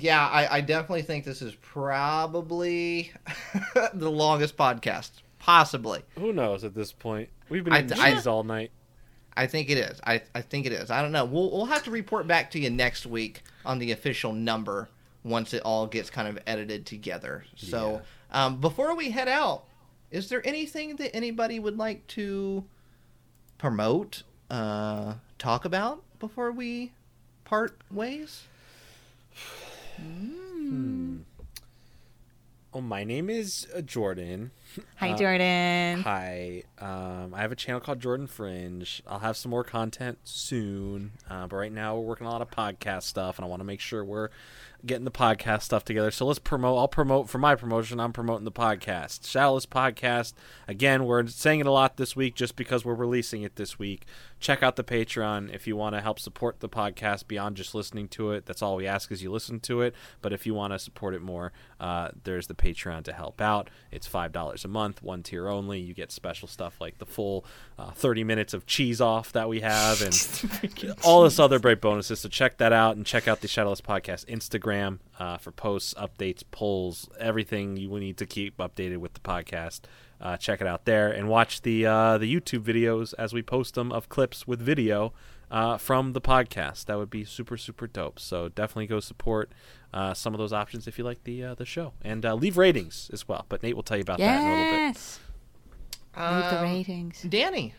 yeah, 0.00 0.26
I, 0.26 0.56
I 0.56 0.60
definitely 0.60 1.02
think 1.02 1.24
this 1.24 1.42
is 1.42 1.54
probably 1.60 3.12
the 3.94 4.10
longest 4.10 4.56
podcast. 4.56 5.10
Possibly. 5.38 6.02
Who 6.18 6.32
knows 6.32 6.64
at 6.64 6.74
this 6.74 6.92
point? 6.92 7.28
We've 7.48 7.64
been 7.64 7.72
I- 7.72 7.80
eating 7.82 7.98
I- 7.98 8.14
cheese 8.14 8.26
all 8.26 8.44
night. 8.44 8.70
I 9.34 9.46
think 9.46 9.70
it 9.70 9.78
is. 9.78 9.98
I, 10.06 10.20
I 10.34 10.42
think 10.42 10.66
it 10.66 10.72
is. 10.72 10.90
I 10.90 11.00
don't 11.00 11.10
know. 11.12 11.24
We'll 11.24 11.50
we'll 11.50 11.64
have 11.64 11.84
to 11.84 11.90
report 11.90 12.26
back 12.26 12.50
to 12.50 12.58
you 12.60 12.68
next 12.68 13.06
week 13.06 13.42
on 13.64 13.78
the 13.78 13.92
official 13.92 14.34
number 14.34 14.90
once 15.24 15.54
it 15.54 15.62
all 15.64 15.86
gets 15.86 16.10
kind 16.10 16.28
of 16.28 16.38
edited 16.46 16.84
together. 16.84 17.44
So 17.56 18.02
um, 18.30 18.60
before 18.60 18.94
we 18.94 19.10
head 19.10 19.28
out, 19.28 19.64
is 20.10 20.28
there 20.28 20.46
anything 20.46 20.96
that 20.96 21.16
anybody 21.16 21.58
would 21.60 21.78
like 21.78 22.06
to 22.08 22.64
promote, 23.56 24.22
uh, 24.50 25.14
talk 25.38 25.64
about 25.64 26.02
before 26.18 26.52
we 26.52 26.92
part 27.44 27.78
ways? 27.90 28.42
Oh, 32.74 32.80
my 32.80 33.04
name 33.04 33.28
is 33.28 33.66
uh, 33.76 33.82
Jordan. 33.82 34.50
Hi, 34.96 35.12
Jordan. 35.12 36.00
Hi. 36.04 36.62
Um, 36.78 37.34
I 37.34 37.42
have 37.42 37.52
a 37.52 37.56
channel 37.56 37.82
called 37.82 38.00
Jordan 38.00 38.26
Fringe. 38.26 39.02
I'll 39.06 39.18
have 39.18 39.36
some 39.36 39.50
more 39.50 39.62
content 39.62 40.20
soon. 40.24 41.12
Uh, 41.28 41.46
but 41.46 41.56
right 41.56 41.72
now, 41.72 41.96
we're 41.96 42.06
working 42.06 42.26
on 42.26 42.30
a 42.30 42.32
lot 42.32 42.40
of 42.40 42.50
podcast 42.50 43.02
stuff, 43.02 43.36
and 43.36 43.44
I 43.44 43.48
want 43.48 43.60
to 43.60 43.64
make 43.64 43.80
sure 43.80 44.02
we're 44.02 44.30
getting 44.86 45.04
the 45.04 45.10
podcast 45.10 45.62
stuff 45.62 45.84
together. 45.84 46.10
So 46.10 46.24
let's 46.24 46.38
promote. 46.38 46.78
I'll 46.78 46.88
promote 46.88 47.28
for 47.28 47.36
my 47.36 47.54
promotion. 47.56 48.00
I'm 48.00 48.14
promoting 48.14 48.46
the 48.46 48.50
podcast, 48.50 49.26
Shadowless 49.28 49.66
Podcast. 49.66 50.32
Again, 50.66 51.04
we're 51.04 51.26
saying 51.26 51.60
it 51.60 51.66
a 51.66 51.70
lot 51.70 51.98
this 51.98 52.16
week 52.16 52.34
just 52.34 52.56
because 52.56 52.86
we're 52.86 52.94
releasing 52.94 53.42
it 53.42 53.56
this 53.56 53.78
week. 53.78 54.06
Check 54.42 54.64
out 54.64 54.74
the 54.74 54.82
Patreon 54.82 55.54
if 55.54 55.68
you 55.68 55.76
want 55.76 55.94
to 55.94 56.00
help 56.00 56.18
support 56.18 56.58
the 56.58 56.68
podcast 56.68 57.28
beyond 57.28 57.56
just 57.56 57.76
listening 57.76 58.08
to 58.08 58.32
it. 58.32 58.44
That's 58.44 58.60
all 58.60 58.74
we 58.74 58.88
ask 58.88 59.12
is 59.12 59.22
you 59.22 59.30
listen 59.30 59.60
to 59.60 59.82
it. 59.82 59.94
But 60.20 60.32
if 60.32 60.46
you 60.46 60.52
want 60.52 60.72
to 60.72 60.80
support 60.80 61.14
it 61.14 61.22
more, 61.22 61.52
uh, 61.78 62.08
there's 62.24 62.48
the 62.48 62.54
Patreon 62.54 63.04
to 63.04 63.12
help 63.12 63.40
out. 63.40 63.70
It's 63.92 64.08
five 64.08 64.32
dollars 64.32 64.64
a 64.64 64.68
month, 64.68 65.00
one 65.00 65.22
tier 65.22 65.48
only. 65.48 65.78
You 65.78 65.94
get 65.94 66.10
special 66.10 66.48
stuff 66.48 66.80
like 66.80 66.98
the 66.98 67.06
full 67.06 67.44
uh, 67.78 67.92
30 67.92 68.24
minutes 68.24 68.52
of 68.52 68.66
cheese 68.66 69.00
off 69.00 69.30
that 69.30 69.48
we 69.48 69.60
have, 69.60 70.02
and 70.02 70.94
all 71.04 71.22
this 71.22 71.38
other 71.38 71.60
great 71.60 71.80
bonuses. 71.80 72.18
So 72.18 72.28
check 72.28 72.58
that 72.58 72.72
out 72.72 72.96
and 72.96 73.06
check 73.06 73.28
out 73.28 73.42
the 73.42 73.48
Shadowless 73.48 73.80
Podcast 73.80 74.26
Instagram 74.26 74.98
uh, 75.20 75.36
for 75.36 75.52
posts, 75.52 75.94
updates, 75.94 76.42
polls, 76.50 77.08
everything 77.20 77.76
you 77.76 77.88
will 77.88 78.00
need 78.00 78.16
to 78.16 78.26
keep 78.26 78.56
updated 78.58 78.96
with 78.96 79.14
the 79.14 79.20
podcast. 79.20 79.82
Uh, 80.22 80.36
check 80.36 80.60
it 80.60 80.66
out 80.68 80.84
there 80.84 81.10
and 81.10 81.28
watch 81.28 81.62
the 81.62 81.84
uh, 81.84 82.16
the 82.16 82.32
YouTube 82.32 82.60
videos 82.62 83.12
as 83.18 83.32
we 83.32 83.42
post 83.42 83.74
them 83.74 83.90
of 83.90 84.08
clips 84.08 84.46
with 84.46 84.60
video 84.60 85.12
uh, 85.50 85.76
from 85.76 86.12
the 86.12 86.20
podcast. 86.20 86.84
That 86.84 86.96
would 86.96 87.10
be 87.10 87.24
super 87.24 87.56
super 87.56 87.88
dope. 87.88 88.20
So 88.20 88.48
definitely 88.48 88.86
go 88.86 89.00
support 89.00 89.50
uh, 89.92 90.14
some 90.14 90.32
of 90.32 90.38
those 90.38 90.52
options 90.52 90.86
if 90.86 90.96
you 90.96 91.02
like 91.04 91.24
the 91.24 91.42
uh, 91.42 91.54
the 91.56 91.64
show 91.66 91.92
and 92.02 92.24
uh, 92.24 92.34
leave 92.34 92.56
ratings 92.56 93.10
as 93.12 93.26
well. 93.26 93.46
But 93.48 93.64
Nate 93.64 93.74
will 93.74 93.82
tell 93.82 93.96
you 93.96 94.02
about 94.02 94.18
that 94.18 94.40
in 94.40 94.46
a 94.46 94.50
little 94.50 94.64
bit. 94.72 94.78
Yes. 94.78 95.20
Leave 96.16 96.50
the 96.50 96.58
Um, 96.58 96.62
ratings. 96.62 97.22
Danny, 97.22 97.74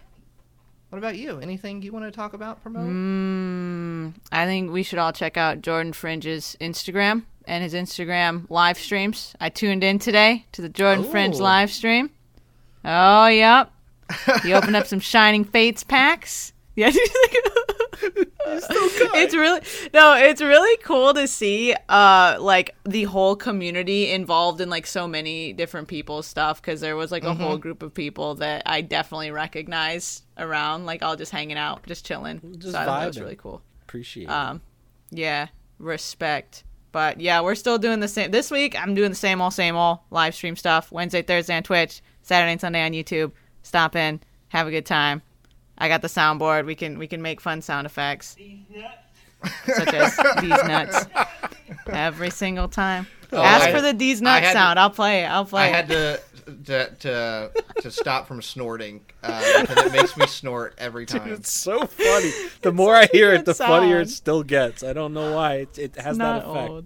what 0.90 0.98
about 0.98 1.16
you? 1.16 1.40
Anything 1.40 1.82
you 1.82 1.94
want 1.94 2.04
to 2.06 2.12
talk 2.12 2.34
about, 2.34 2.62
promote? 2.62 2.90
Mm, 2.90 4.16
I 4.34 4.46
think 4.46 4.72
we 4.72 4.84
should 4.84 5.00
all 5.00 5.14
check 5.14 5.38
out 5.38 5.62
Jordan 5.62 5.94
Fringe's 5.94 6.58
Instagram 6.60 7.24
and 7.48 7.64
his 7.64 7.74
Instagram 7.74 8.50
live 8.50 8.78
streams. 8.78 9.34
I 9.40 9.50
tuned 9.50 9.84
in 9.84 9.98
today 10.00 10.46
to 10.52 10.62
the 10.62 10.70
Jordan 10.70 11.06
Fringe 11.06 11.40
live 11.40 11.72
stream. 11.72 12.10
Oh, 12.86 13.28
yep. 13.28 13.72
You 14.44 14.56
opened 14.56 14.76
up 14.76 14.88
some 14.88 15.00
Shining 15.02 15.44
Fates 15.44 15.84
packs. 15.84 16.54
Yeah. 16.76 16.92
it's 18.46 19.34
really 19.36 19.62
no 19.94 20.14
it's 20.16 20.42
really 20.42 20.78
cool 20.84 21.14
to 21.14 21.28
see 21.28 21.74
uh 21.88 22.36
like 22.40 22.76
the 22.84 23.04
whole 23.06 23.36
community 23.36 24.12
involved 24.12 24.60
in 24.60 24.70
like 24.70 24.86
so 24.86 25.08
many 25.08 25.54
different 25.54 25.88
people's 25.88 26.28
stuff 26.28 26.62
because 26.62 26.82
there 26.82 26.96
was 26.98 27.12
like 27.12 27.24
a 27.24 27.34
whole 27.34 27.58
group 27.58 27.82
of 27.82 27.94
people 27.94 28.36
that 28.36 28.62
i 28.66 28.82
definitely 28.82 29.32
recognize 29.32 30.24
around 30.38 30.86
like 30.86 31.02
all 31.02 31.16
just 31.16 31.32
hanging 31.32 31.58
out 31.58 31.86
just 31.86 32.06
chilling 32.06 32.42
Just 32.58 32.74
so 32.74 32.80
i 32.80 32.86
thought 32.86 33.00
that 33.00 33.08
was 33.08 33.20
really 33.20 33.38
cool 33.38 33.62
Appreciate 33.84 34.24
it. 34.24 34.30
um 34.30 34.62
yeah 35.10 35.48
respect 35.80 36.64
but 36.94 37.20
yeah 37.20 37.42
we're 37.42 37.56
still 37.56 37.78
doing 37.78 38.00
the 38.00 38.08
same 38.08 38.32
this 38.32 38.50
week 38.50 38.80
i'm 38.80 38.96
doing 38.96 39.10
the 39.10 39.16
same 39.16 39.42
old 39.42 39.54
same 39.54 39.76
old 39.76 40.00
live 40.12 40.34
stream 40.34 40.56
stuff 40.56 40.90
wednesday 40.94 41.22
thursday 41.22 41.58
on 41.58 41.64
twitch 41.64 42.02
saturday 42.22 42.54
and 42.54 42.62
sunday 42.62 42.86
on 42.86 42.94
youtube. 42.94 43.34
Stop 43.64 43.96
in 43.98 44.22
have 44.50 44.68
a 44.68 44.72
good 44.72 44.86
time. 44.86 45.22
I 45.78 45.88
got 45.90 46.02
the 46.04 46.08
soundboard 46.08 46.66
we 46.66 46.76
can 46.76 46.98
we 47.00 47.08
can 47.08 47.22
make 47.22 47.42
fun 47.42 47.62
sound 47.62 47.86
effects. 47.88 48.36
Such 49.66 49.94
as 49.94 50.16
these 50.42 50.50
nuts. 50.64 51.06
Every 51.88 52.30
single 52.30 52.68
time. 52.70 53.08
Oh, 53.34 53.42
Ask 53.42 53.68
I- 53.68 53.72
for 53.74 53.82
the 53.82 53.92
these 53.94 54.22
nuts 54.22 54.46
had 54.46 54.52
to- 54.52 54.58
sound 54.60 54.80
i'll 54.80 54.90
play 54.92 55.24
it 55.24 55.28
i'll 55.28 55.44
play 55.46 55.64
I 55.64 55.68
it. 55.68 55.74
had 55.74 55.88
to 55.90 56.22
to 56.66 56.90
to, 57.00 57.52
to 57.82 57.92
stop 57.92 58.28
from 58.28 58.42
snorting 58.42 59.02
uh, 59.24 59.62
because 59.62 59.86
it 59.86 59.92
makes 59.94 60.16
me 60.18 60.28
snort 60.28 60.76
every 60.78 61.06
time. 61.06 61.32
It's 61.32 61.52
so 61.52 61.86
funny. 61.86 62.32
The 62.62 62.72
more 62.72 62.96
I 62.96 63.08
hear 63.12 63.34
it, 63.34 63.38
good 63.40 63.46
the 63.48 63.54
funnier 63.56 64.00
it 64.02 64.10
still 64.10 64.44
gets. 64.44 64.84
I 64.84 64.94
don't 64.94 65.14
know 65.14 65.34
why. 65.36 65.56
It, 65.56 65.78
it 65.78 65.96
has 65.98 66.18
not 66.18 66.44
that 66.44 66.50
effect. 66.50 66.70
old 66.70 66.86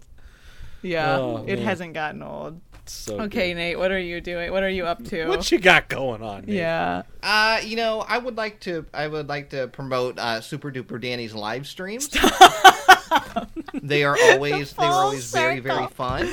yeah 0.84 1.18
Oh, 1.18 1.44
it 1.48 1.56
man. 1.58 1.66
hasn't 1.66 1.94
gotten 1.96 2.22
old 2.22 2.62
so 2.86 3.20
okay 3.22 3.50
good. 3.50 3.56
nate 3.58 3.78
what 3.78 3.92
are 3.92 4.00
you 4.00 4.22
doing 4.22 4.50
what 4.52 4.64
are 4.64 4.70
you 4.70 4.86
up 4.86 5.04
to 5.06 5.26
What 5.28 5.52
you 5.52 5.58
got 5.60 5.90
going 5.90 6.22
on? 6.22 6.46
Nate? 6.46 6.56
yeah 6.56 7.02
Uh, 7.22 7.60
you 7.66 7.76
know, 7.76 8.06
I 8.08 8.18
would 8.18 8.38
like 8.38 8.62
to 8.62 8.86
I 8.94 9.08
would 9.08 9.28
like 9.28 9.50
to 9.50 9.68
promote 9.68 10.18
uh, 10.20 10.40
Super 10.40 10.72
Duper 10.72 11.02
Danny's 11.02 11.34
live 11.34 11.68
streams. 11.68 12.08
they 13.74 14.04
are 14.04 14.16
always 14.32 14.74
they 14.74 14.86
were 14.86 14.92
Full 14.92 15.00
always 15.00 15.32
very 15.32 15.60
very 15.60 15.88
fun. 15.88 16.30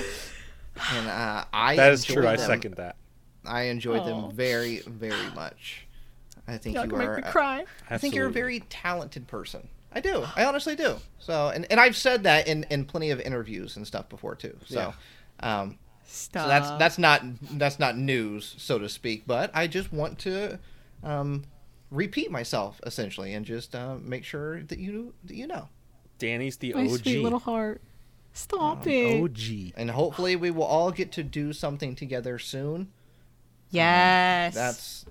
And 0.92 1.08
uh, 1.08 1.44
I 1.52 1.76
That 1.76 1.92
is 1.92 2.08
enjoy 2.08 2.20
true. 2.22 2.28
I 2.30 2.36
second 2.36 2.74
that. 2.76 2.96
I 3.46 3.64
enjoyed 3.64 4.00
Aw. 4.00 4.04
them 4.04 4.32
very 4.32 4.78
very 4.86 5.30
much. 5.34 5.86
I 6.46 6.58
think 6.58 6.74
Y'all 6.74 6.84
you 6.84 6.90
can 6.90 6.98
make 6.98 7.08
are 7.08 7.16
me 7.16 7.22
cry. 7.22 7.64
I 7.88 7.98
think 7.98 8.14
you're 8.14 8.26
a 8.26 8.32
very 8.32 8.60
talented 8.68 9.26
person. 9.26 9.68
I 9.92 10.00
do. 10.00 10.24
I 10.36 10.44
honestly 10.44 10.74
do. 10.74 10.96
So, 11.20 11.48
and, 11.48 11.66
and 11.70 11.78
I've 11.78 11.96
said 11.96 12.24
that 12.24 12.48
in, 12.48 12.66
in 12.68 12.84
plenty 12.84 13.10
of 13.10 13.20
interviews 13.20 13.76
and 13.76 13.86
stuff 13.86 14.08
before 14.08 14.34
too. 14.34 14.56
So, 14.66 14.92
um, 15.40 15.78
Stop. 16.04 16.42
so 16.42 16.48
that's 16.48 16.70
that's 16.78 16.98
not 16.98 17.22
that's 17.52 17.78
not 17.78 17.96
news, 17.96 18.54
so 18.58 18.78
to 18.78 18.88
speak. 18.88 19.24
But 19.26 19.50
I 19.54 19.66
just 19.68 19.92
want 19.92 20.18
to 20.20 20.58
um, 21.02 21.44
repeat 21.90 22.30
myself 22.30 22.80
essentially 22.84 23.34
and 23.34 23.46
just 23.46 23.74
uh, 23.74 23.96
make 24.00 24.24
sure 24.24 24.62
that 24.64 24.78
you 24.78 25.14
that 25.24 25.36
you 25.36 25.46
know. 25.46 25.68
Danny's 26.18 26.56
the 26.56 26.74
my 26.74 26.84
OG. 26.84 27.00
sweet 27.00 27.22
little 27.22 27.38
heart. 27.38 27.80
Stop 28.32 28.86
it. 28.86 29.22
OG. 29.22 29.74
And 29.76 29.90
hopefully, 29.90 30.34
we 30.36 30.50
will 30.50 30.64
all 30.64 30.90
get 30.90 31.12
to 31.12 31.22
do 31.22 31.52
something 31.52 31.94
together 31.94 32.38
soon. 32.38 32.90
Yes. 33.74 34.54
That's 34.54 35.04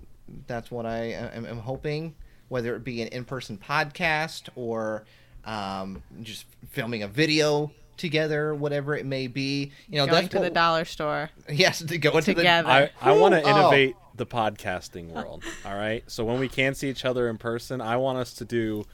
that's 0.48 0.72
what 0.72 0.86
I 0.86 1.12
am, 1.12 1.46
am 1.46 1.60
hoping. 1.60 2.16
Whether 2.50 2.76
it 2.76 2.84
be 2.84 3.02
an 3.02 3.08
in-person 3.10 3.58
podcast 3.58 4.50
or 4.56 5.06
um, 5.46 6.02
just 6.22 6.46
filming 6.70 7.04
a 7.04 7.08
video 7.08 7.72
together, 7.98 8.54
whatever 8.56 8.96
it 8.96 9.06
may 9.06 9.28
be. 9.28 9.72
You 9.90 9.98
know, 9.98 10.06
going 10.06 10.24
that's 10.24 10.28
to 10.34 10.38
the 10.38 10.44
what- 10.46 10.54
dollar 10.54 10.86
store 10.86 11.30
Yes, 11.50 11.80
to 11.84 11.98
go 11.98 12.12
into 12.18 12.34
together. 12.34 12.70
I, 12.70 13.10
I 13.10 13.12
want 13.18 13.34
to 13.36 13.42
Oh. 13.44 13.50
innovate 13.50 13.96
the 14.16 14.26
podcasting 14.26 15.08
world. 15.10 15.44
All 15.66 15.76
right. 15.76 16.04
So 16.08 16.24
when 16.24 16.40
we 16.40 16.48
can 16.48 16.76
see 16.76 16.90
each 16.90 17.06
other 17.06 17.28
in 17.30 17.38
person, 17.38 17.82
I 17.82 17.98
want 17.98 18.18
us 18.20 18.34
to 18.36 18.46
do 18.46 18.86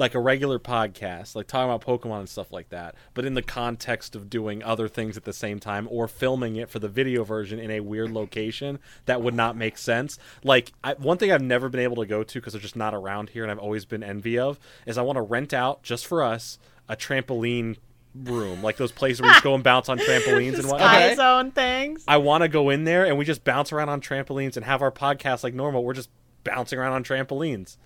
like 0.00 0.14
a 0.14 0.20
regular 0.20 0.58
podcast, 0.58 1.34
like 1.36 1.46
talking 1.46 1.70
about 1.70 1.84
Pokemon 1.84 2.20
and 2.20 2.28
stuff 2.28 2.50
like 2.50 2.70
that, 2.70 2.94
but 3.14 3.24
in 3.24 3.34
the 3.34 3.42
context 3.42 4.16
of 4.16 4.30
doing 4.30 4.62
other 4.62 4.88
things 4.88 5.16
at 5.16 5.24
the 5.24 5.32
same 5.32 5.60
time 5.60 5.86
or 5.90 6.08
filming 6.08 6.56
it 6.56 6.70
for 6.70 6.78
the 6.78 6.88
video 6.88 7.22
version 7.22 7.58
in 7.60 7.70
a 7.70 7.80
weird 7.80 8.10
location 8.10 8.78
that 9.04 9.22
would 9.22 9.34
not 9.34 9.56
make 9.56 9.78
sense. 9.78 10.18
Like 10.42 10.72
I, 10.82 10.94
one 10.94 11.18
thing 11.18 11.30
I've 11.30 11.42
never 11.42 11.68
been 11.68 11.80
able 11.80 11.96
to 11.96 12.06
go 12.06 12.22
to 12.24 12.40
because 12.40 12.54
they're 12.54 12.62
just 12.62 12.76
not 12.76 12.94
around 12.94 13.30
here, 13.30 13.42
and 13.44 13.50
I've 13.50 13.58
always 13.58 13.84
been 13.84 14.02
envy 14.02 14.38
of, 14.38 14.58
is 14.86 14.98
I 14.98 15.02
want 15.02 15.16
to 15.16 15.22
rent 15.22 15.52
out 15.52 15.82
just 15.82 16.06
for 16.06 16.22
us 16.22 16.58
a 16.88 16.96
trampoline 16.96 17.76
room, 18.14 18.62
like 18.62 18.76
those 18.76 18.90
places 18.92 19.20
where 19.20 19.28
you 19.28 19.34
just 19.34 19.44
go 19.44 19.54
and 19.54 19.62
bounce 19.62 19.88
on 19.88 19.98
trampolines 20.00 20.54
and 20.58 20.64
whatnot. 20.66 20.80
Sky 20.80 21.06
Okay. 21.06 21.14
Zone 21.14 21.50
things. 21.52 22.04
I 22.08 22.16
want 22.16 22.42
to 22.42 22.48
go 22.48 22.70
in 22.70 22.84
there 22.84 23.06
and 23.06 23.18
we 23.18 23.24
just 23.24 23.44
bounce 23.44 23.72
around 23.72 23.88
on 23.88 24.00
trampolines 24.00 24.56
and 24.56 24.64
have 24.64 24.82
our 24.82 24.90
podcast 24.90 25.44
like 25.44 25.54
normal. 25.54 25.84
We're 25.84 25.94
just 25.94 26.10
bouncing 26.42 26.78
around 26.78 26.92
on 26.92 27.04
trampolines. 27.04 27.76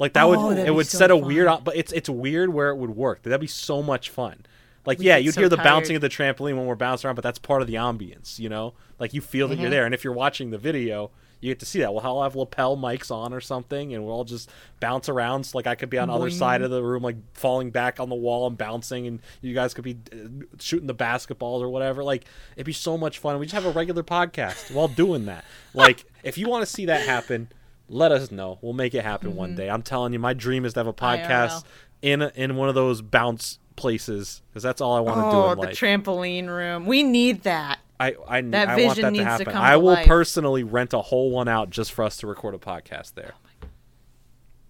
Like 0.00 0.14
that 0.14 0.24
Oh, 0.24 0.48
would 0.48 0.58
it 0.58 0.74
would 0.74 0.86
so 0.88 0.98
set 0.98 1.10
a 1.10 1.14
fun. 1.18 1.26
weird 1.28 1.48
but 1.64 1.76
it's 1.76 1.92
it's 1.92 2.08
weird 2.08 2.52
where 2.52 2.70
it 2.70 2.76
would 2.76 2.90
work. 2.96 3.22
That'd 3.22 3.40
be 3.40 3.46
so 3.46 3.82
much 3.82 4.10
fun. 4.10 4.44
Like 4.86 4.98
We 4.98 5.04
yeah, 5.04 5.18
you'd 5.18 5.34
so 5.34 5.42
hear 5.42 5.48
the 5.48 5.56
tired. 5.56 5.64
bouncing 5.64 5.96
of 5.96 6.02
the 6.02 6.08
trampoline 6.08 6.56
when 6.56 6.64
we're 6.66 6.74
bouncing 6.74 7.06
around, 7.06 7.16
but 7.16 7.22
that's 7.22 7.38
part 7.38 7.60
of 7.60 7.68
the 7.68 7.74
ambience, 7.74 8.38
you 8.38 8.48
know? 8.48 8.72
Like 8.98 9.12
you 9.14 9.20
feel 9.20 9.46
that 9.48 9.54
Mm-hmm. 9.54 9.60
you're 9.62 9.70
there 9.70 9.84
and 9.84 9.94
if 9.94 10.02
you're 10.04 10.12
watching 10.14 10.50
the 10.50 10.58
video, 10.58 11.10
you 11.42 11.50
get 11.50 11.60
to 11.60 11.66
see 11.66 11.78
that. 11.80 11.94
Well, 11.94 12.04
I'll 12.06 12.22
have 12.22 12.36
lapel 12.36 12.76
mics 12.76 13.10
on 13.10 13.32
or 13.34 13.40
something 13.40 13.94
and 13.94 14.04
we'll 14.04 14.12
all 14.14 14.24
just 14.24 14.50
bounce 14.78 15.08
around 15.08 15.44
so 15.44 15.56
like 15.58 15.66
I 15.66 15.74
could 15.74 15.88
be 15.90 15.96
on 15.98 16.08
the 16.08 16.14
other 16.14 16.30
side 16.30 16.60
of 16.62 16.70
the 16.70 16.82
room 16.82 17.02
like 17.02 17.16
falling 17.34 17.70
back 17.70 17.98
on 18.00 18.08
the 18.10 18.14
wall 18.14 18.46
and 18.46 18.56
bouncing 18.58 19.06
and 19.06 19.20
you 19.42 19.54
guys 19.54 19.72
could 19.74 19.84
be 19.84 19.98
uh, 20.12 20.16
shooting 20.58 20.86
the 20.86 20.94
basketballs 20.94 21.60
or 21.62 21.68
whatever. 21.68 22.02
Like 22.04 22.24
it'd 22.56 22.66
be 22.66 22.72
so 22.72 22.96
much 22.98 23.18
fun. 23.18 23.38
We 23.38 23.46
just 23.46 23.54
have 23.54 23.66
a 23.66 23.70
regular 23.78 24.02
podcast 24.02 24.74
while 24.74 24.88
doing 24.88 25.26
that. 25.26 25.44
Like 25.74 26.04
if 26.22 26.36
you 26.38 26.48
want 26.48 26.62
to 26.66 26.70
see 26.70 26.86
that 26.86 27.06
happen, 27.06 27.48
let 27.90 28.12
us 28.12 28.30
know. 28.30 28.58
We'll 28.62 28.72
make 28.72 28.94
it 28.94 29.04
happen 29.04 29.34
one 29.36 29.54
day. 29.54 29.68
I'm 29.68 29.82
telling 29.82 30.12
you, 30.12 30.18
my 30.18 30.32
dream 30.32 30.64
is 30.64 30.72
to 30.74 30.80
have 30.80 30.86
a 30.86 30.92
podcast 30.92 31.64
in 32.02 32.22
in 32.22 32.56
one 32.56 32.68
of 32.70 32.74
those 32.74 33.02
bounce 33.02 33.58
places 33.76 34.42
because 34.50 34.62
that's 34.62 34.80
all 34.80 34.94
I 34.96 35.00
want 35.00 35.18
to 35.20 35.26
Oh, 35.26 35.30
do 35.46 35.52
in 35.52 35.58
the 35.58 35.66
life. 35.66 35.76
trampoline 35.78 36.46
room. 36.48 36.86
We 36.86 37.02
need 37.02 37.42
that. 37.42 37.80
I 37.98 38.14
I, 38.28 38.40
That 38.42 38.68
I 38.68 38.76
want 38.76 38.88
vision 38.96 39.02
that 39.02 39.12
needs 39.12 39.24
to 39.24 39.24
to 39.24 39.30
happen. 39.30 39.52
come 39.52 39.62
I 39.62 39.72
to 39.72 39.78
will 39.80 39.92
life. 39.94 40.06
personally 40.06 40.62
rent 40.62 40.92
a 40.94 41.00
whole 41.02 41.30
one 41.30 41.48
out 41.48 41.68
just 41.70 41.92
for 41.92 42.02
us 42.04 42.16
to 42.18 42.26
record 42.26 42.54
a 42.54 42.58
podcast 42.58 43.14
there. 43.14 43.32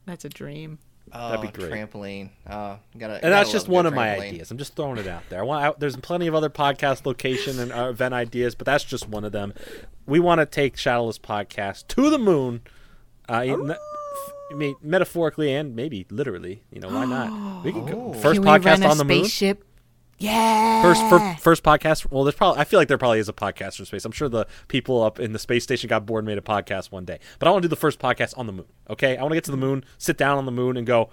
That's 0.07 0.25
a 0.25 0.29
dream. 0.29 0.79
Oh, 1.13 1.31
That'd 1.31 1.53
be 1.53 1.59
great. 1.61 1.73
Trampoline. 1.73 2.31
Uh, 2.47 2.77
gotta, 2.97 3.15
and 3.15 3.33
that's 3.33 3.49
gotta 3.49 3.53
just 3.53 3.69
one 3.69 3.83
good 3.85 3.89
of 3.89 3.95
my 3.95 4.17
ideas. 4.17 4.51
I'm 4.53 4.59
just 4.59 4.77
throwing 4.77 4.99
it 4.99 5.09
out 5.09 5.25
there. 5.29 5.41
I 5.41 5.43
want. 5.43 5.65
I, 5.65 5.73
there's 5.79 5.97
plenty 5.97 6.29
of 6.29 6.35
other 6.37 6.49
podcast 6.51 7.05
location 7.05 7.59
and 7.59 7.73
uh, 7.73 7.89
event 7.91 8.15
ideas, 8.15 8.55
but 8.55 8.65
that's 8.65 8.85
just 8.85 9.09
one 9.09 9.25
of 9.25 9.33
them. 9.33 9.53
We 10.07 10.21
want 10.21 10.39
to 10.41 10.47
take 10.47 10.77
Shadowless 10.77 11.19
podcast 11.19 11.89
to 11.89 12.11
the 12.11 12.19
moon. 12.19 12.63
Uh, 13.31 13.43
in- 13.43 13.75
I 14.51 14.55
mean, 14.55 14.75
metaphorically 14.83 15.53
and 15.55 15.77
maybe 15.77 16.07
literally. 16.11 16.63
You 16.73 16.81
know, 16.81 16.89
why 16.89 17.05
not? 17.05 17.63
We 17.65 17.73
can 17.73 17.85
go 17.87 18.13
first 18.15 18.41
Can 18.41 18.43
we 18.43 18.49
podcast 18.49 18.65
rent 18.65 18.85
a 18.85 18.89
on 18.89 18.97
the 18.99 19.05
moon. 19.05 19.25
spaceship? 19.25 19.65
Yeah. 20.19 20.83
First, 20.83 21.03
fir- 21.09 21.37
first 21.41 21.63
podcast. 21.63 22.11
Well, 22.11 22.25
there's 22.25 22.35
probably. 22.35 22.61
I 22.61 22.65
feel 22.65 22.79
like 22.81 22.89
there 22.89 22.99
probably 22.99 23.21
is 23.21 23.29
a 23.29 23.33
podcast 23.33 23.77
from 23.77 23.87
space. 23.87 24.05
I'm 24.05 24.13
sure 24.13 24.29
the 24.29 24.47
people 24.69 25.03
up 25.03 25.19
in 25.21 25.33
the 25.33 25.39
space 25.39 25.63
station 25.63 25.89
got 25.89 26.05
bored 26.05 26.25
and 26.25 26.27
made 26.29 26.37
a 26.39 26.43
podcast 26.43 26.91
one 26.91 27.05
day. 27.07 27.19
But 27.39 27.49
I 27.49 27.53
want 27.53 27.63
to 27.63 27.69
do 27.69 27.71
the 27.71 27.77
first 27.81 27.99
podcast 27.99 28.37
on 28.37 28.47
the 28.47 28.53
moon. 28.53 28.67
Okay, 28.91 29.17
I 29.17 29.23
want 29.23 29.33
to 29.33 29.37
get 29.37 29.45
to 29.45 29.51
the 29.51 29.57
moon, 29.57 29.85
sit 29.99 30.19
down 30.19 30.37
on 30.37 30.45
the 30.47 30.53
moon, 30.53 30.77
and 30.77 30.87
go. 30.87 31.11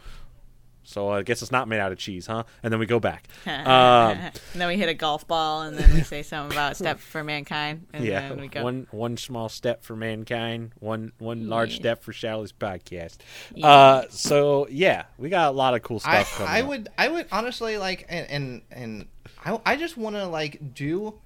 So 0.90 1.09
I 1.09 1.22
guess 1.22 1.41
it's 1.41 1.51
not 1.51 1.67
made 1.67 1.82
out 1.82 1.91
of 1.91 1.98
cheese, 1.98 2.27
huh? 2.27 2.45
And 2.64 2.72
then 2.72 2.80
we 2.80 2.85
go 2.85 2.99
back. 2.99 3.27
Um, 3.45 4.17
and 4.17 4.32
then 4.56 4.67
we 4.69 4.77
hit 4.77 4.88
a 4.88 4.93
golf 4.93 5.27
ball, 5.27 5.64
and 5.64 5.77
then 5.77 5.93
we 5.93 6.01
say 6.01 6.24
something 6.24 6.56
about 6.56 6.77
step 6.82 6.99
for 6.99 7.24
mankind, 7.24 7.88
and 7.91 8.06
yeah, 8.06 8.30
then 8.30 8.40
we 8.40 8.48
go. 8.48 8.64
one 8.64 8.88
one 8.91 9.17
small 9.17 9.49
step 9.49 9.83
for 9.83 9.95
mankind, 9.98 10.72
one 10.80 11.11
one 11.17 11.49
large 11.49 11.75
step 11.75 12.03
for 12.03 12.14
Shadowless 12.14 12.53
podcast. 12.53 13.17
Uh, 13.61 14.03
so 14.09 14.67
yeah, 14.69 15.03
we 15.17 15.27
got 15.30 15.49
a 15.49 15.51
lot 15.51 15.74
of 15.74 15.82
cool 15.82 16.01
I, 16.06 16.24
stuff 16.24 16.38
coming. 16.38 16.53
I 16.53 16.61
up. 16.61 16.67
would 16.69 16.90
I 16.98 17.07
would 17.09 17.25
honestly 17.32 17.77
like 17.77 18.06
and 18.07 18.30
and, 18.30 18.61
and 18.72 19.07
I, 19.43 19.59
I 19.66 19.75
just 19.75 19.98
want 19.98 20.16
to 20.16 20.25
like 20.27 20.74
do 20.74 21.19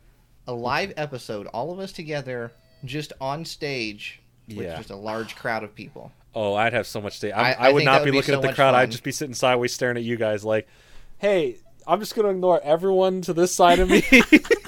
a 0.48 0.53
live 0.53 0.93
episode 0.98 1.45
all 1.48 1.72
of 1.72 1.77
us 1.80 1.91
together 1.91 2.51
just 2.83 3.14
on 3.22 3.45
stage 3.45 4.19
with 4.48 4.57
Yeah. 4.65 4.77
just 4.77 4.90
a 4.90 4.95
large 4.95 5.35
crowd 5.35 5.64
of 5.64 5.75
people. 5.75 6.11
Oh, 6.33 6.53
I'd 6.53 6.73
have 6.73 6.87
so 6.87 7.01
much 7.01 7.19
to. 7.21 7.31
I- 7.31 7.41
I, 7.41 7.51
I, 7.51 7.67
I 7.67 7.71
would 7.71 7.79
think 7.79 7.85
not 7.85 7.99
that 7.99 8.05
be 8.05 8.09
would 8.09 8.11
be 8.11 8.17
looking 8.17 8.33
so 8.33 8.39
at 8.39 8.41
the 8.41 8.47
much 8.49 8.55
crowd. 8.55 8.73
I'd 8.75 8.91
just 8.91 9.03
be 9.03 9.11
sitting 9.11 9.33
sideways, 9.33 9.73
staring 9.73 9.97
at 9.97 10.03
you 10.03 10.15
guys, 10.15 10.43
like, 10.45 10.67
"Hey, 11.17 11.57
I'm 11.85 11.99
just 11.99 12.15
gonna 12.15 12.29
ignore 12.29 12.61
everyone 12.63 13.21
to 13.23 13.33
this 13.33 13.53
side 13.53 13.79
of 13.79 13.89
me." 13.89 14.03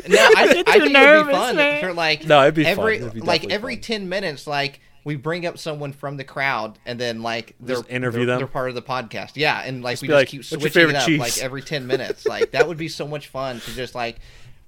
No, 0.05 0.17
I, 0.17 0.33
I 0.35 0.47
think 0.47 0.67
it'd 0.67 1.27
be 1.27 1.31
fun 1.33 1.55
man. 1.55 1.81
for 1.81 1.93
like 1.93 2.25
No, 2.25 2.41
it'd 2.41 2.55
be 2.55 2.65
fun. 2.65 2.71
every 2.77 2.97
It'd 2.97 3.13
be 3.13 3.21
like 3.21 3.49
every 3.49 3.75
fun. 3.75 3.81
ten 3.83 4.09
minutes 4.09 4.45
like 4.45 4.81
we 5.05 5.15
bring 5.15 5.45
up 5.45 5.57
someone 5.57 5.93
from 5.93 6.17
the 6.17 6.25
crowd 6.25 6.77
and 6.85 6.99
then 6.99 7.21
like 7.21 7.55
they're 7.61 7.77
Just 7.77 7.89
interview 7.89 8.25
they're, 8.25 8.35
them? 8.35 8.37
they're 8.39 8.47
part 8.47 8.67
of 8.67 8.75
the 8.75 8.81
podcast. 8.81 9.31
Yeah, 9.35 9.61
and 9.63 9.81
like 9.81 10.01
we 10.01 10.09
just 10.09 10.15
like, 10.17 10.27
keep 10.27 10.43
switching 10.43 10.69
favorite 10.71 10.95
it 10.95 10.97
up 10.97 11.05
cheese?" 11.05 11.19
like 11.19 11.37
every 11.37 11.61
ten 11.61 11.87
minutes. 11.87 12.25
Like 12.25 12.51
that 12.51 12.67
would 12.67 12.77
be 12.77 12.89
so 12.89 13.07
much 13.07 13.29
fun 13.29 13.61
to 13.61 13.73
just 13.73 13.95
like 13.95 14.19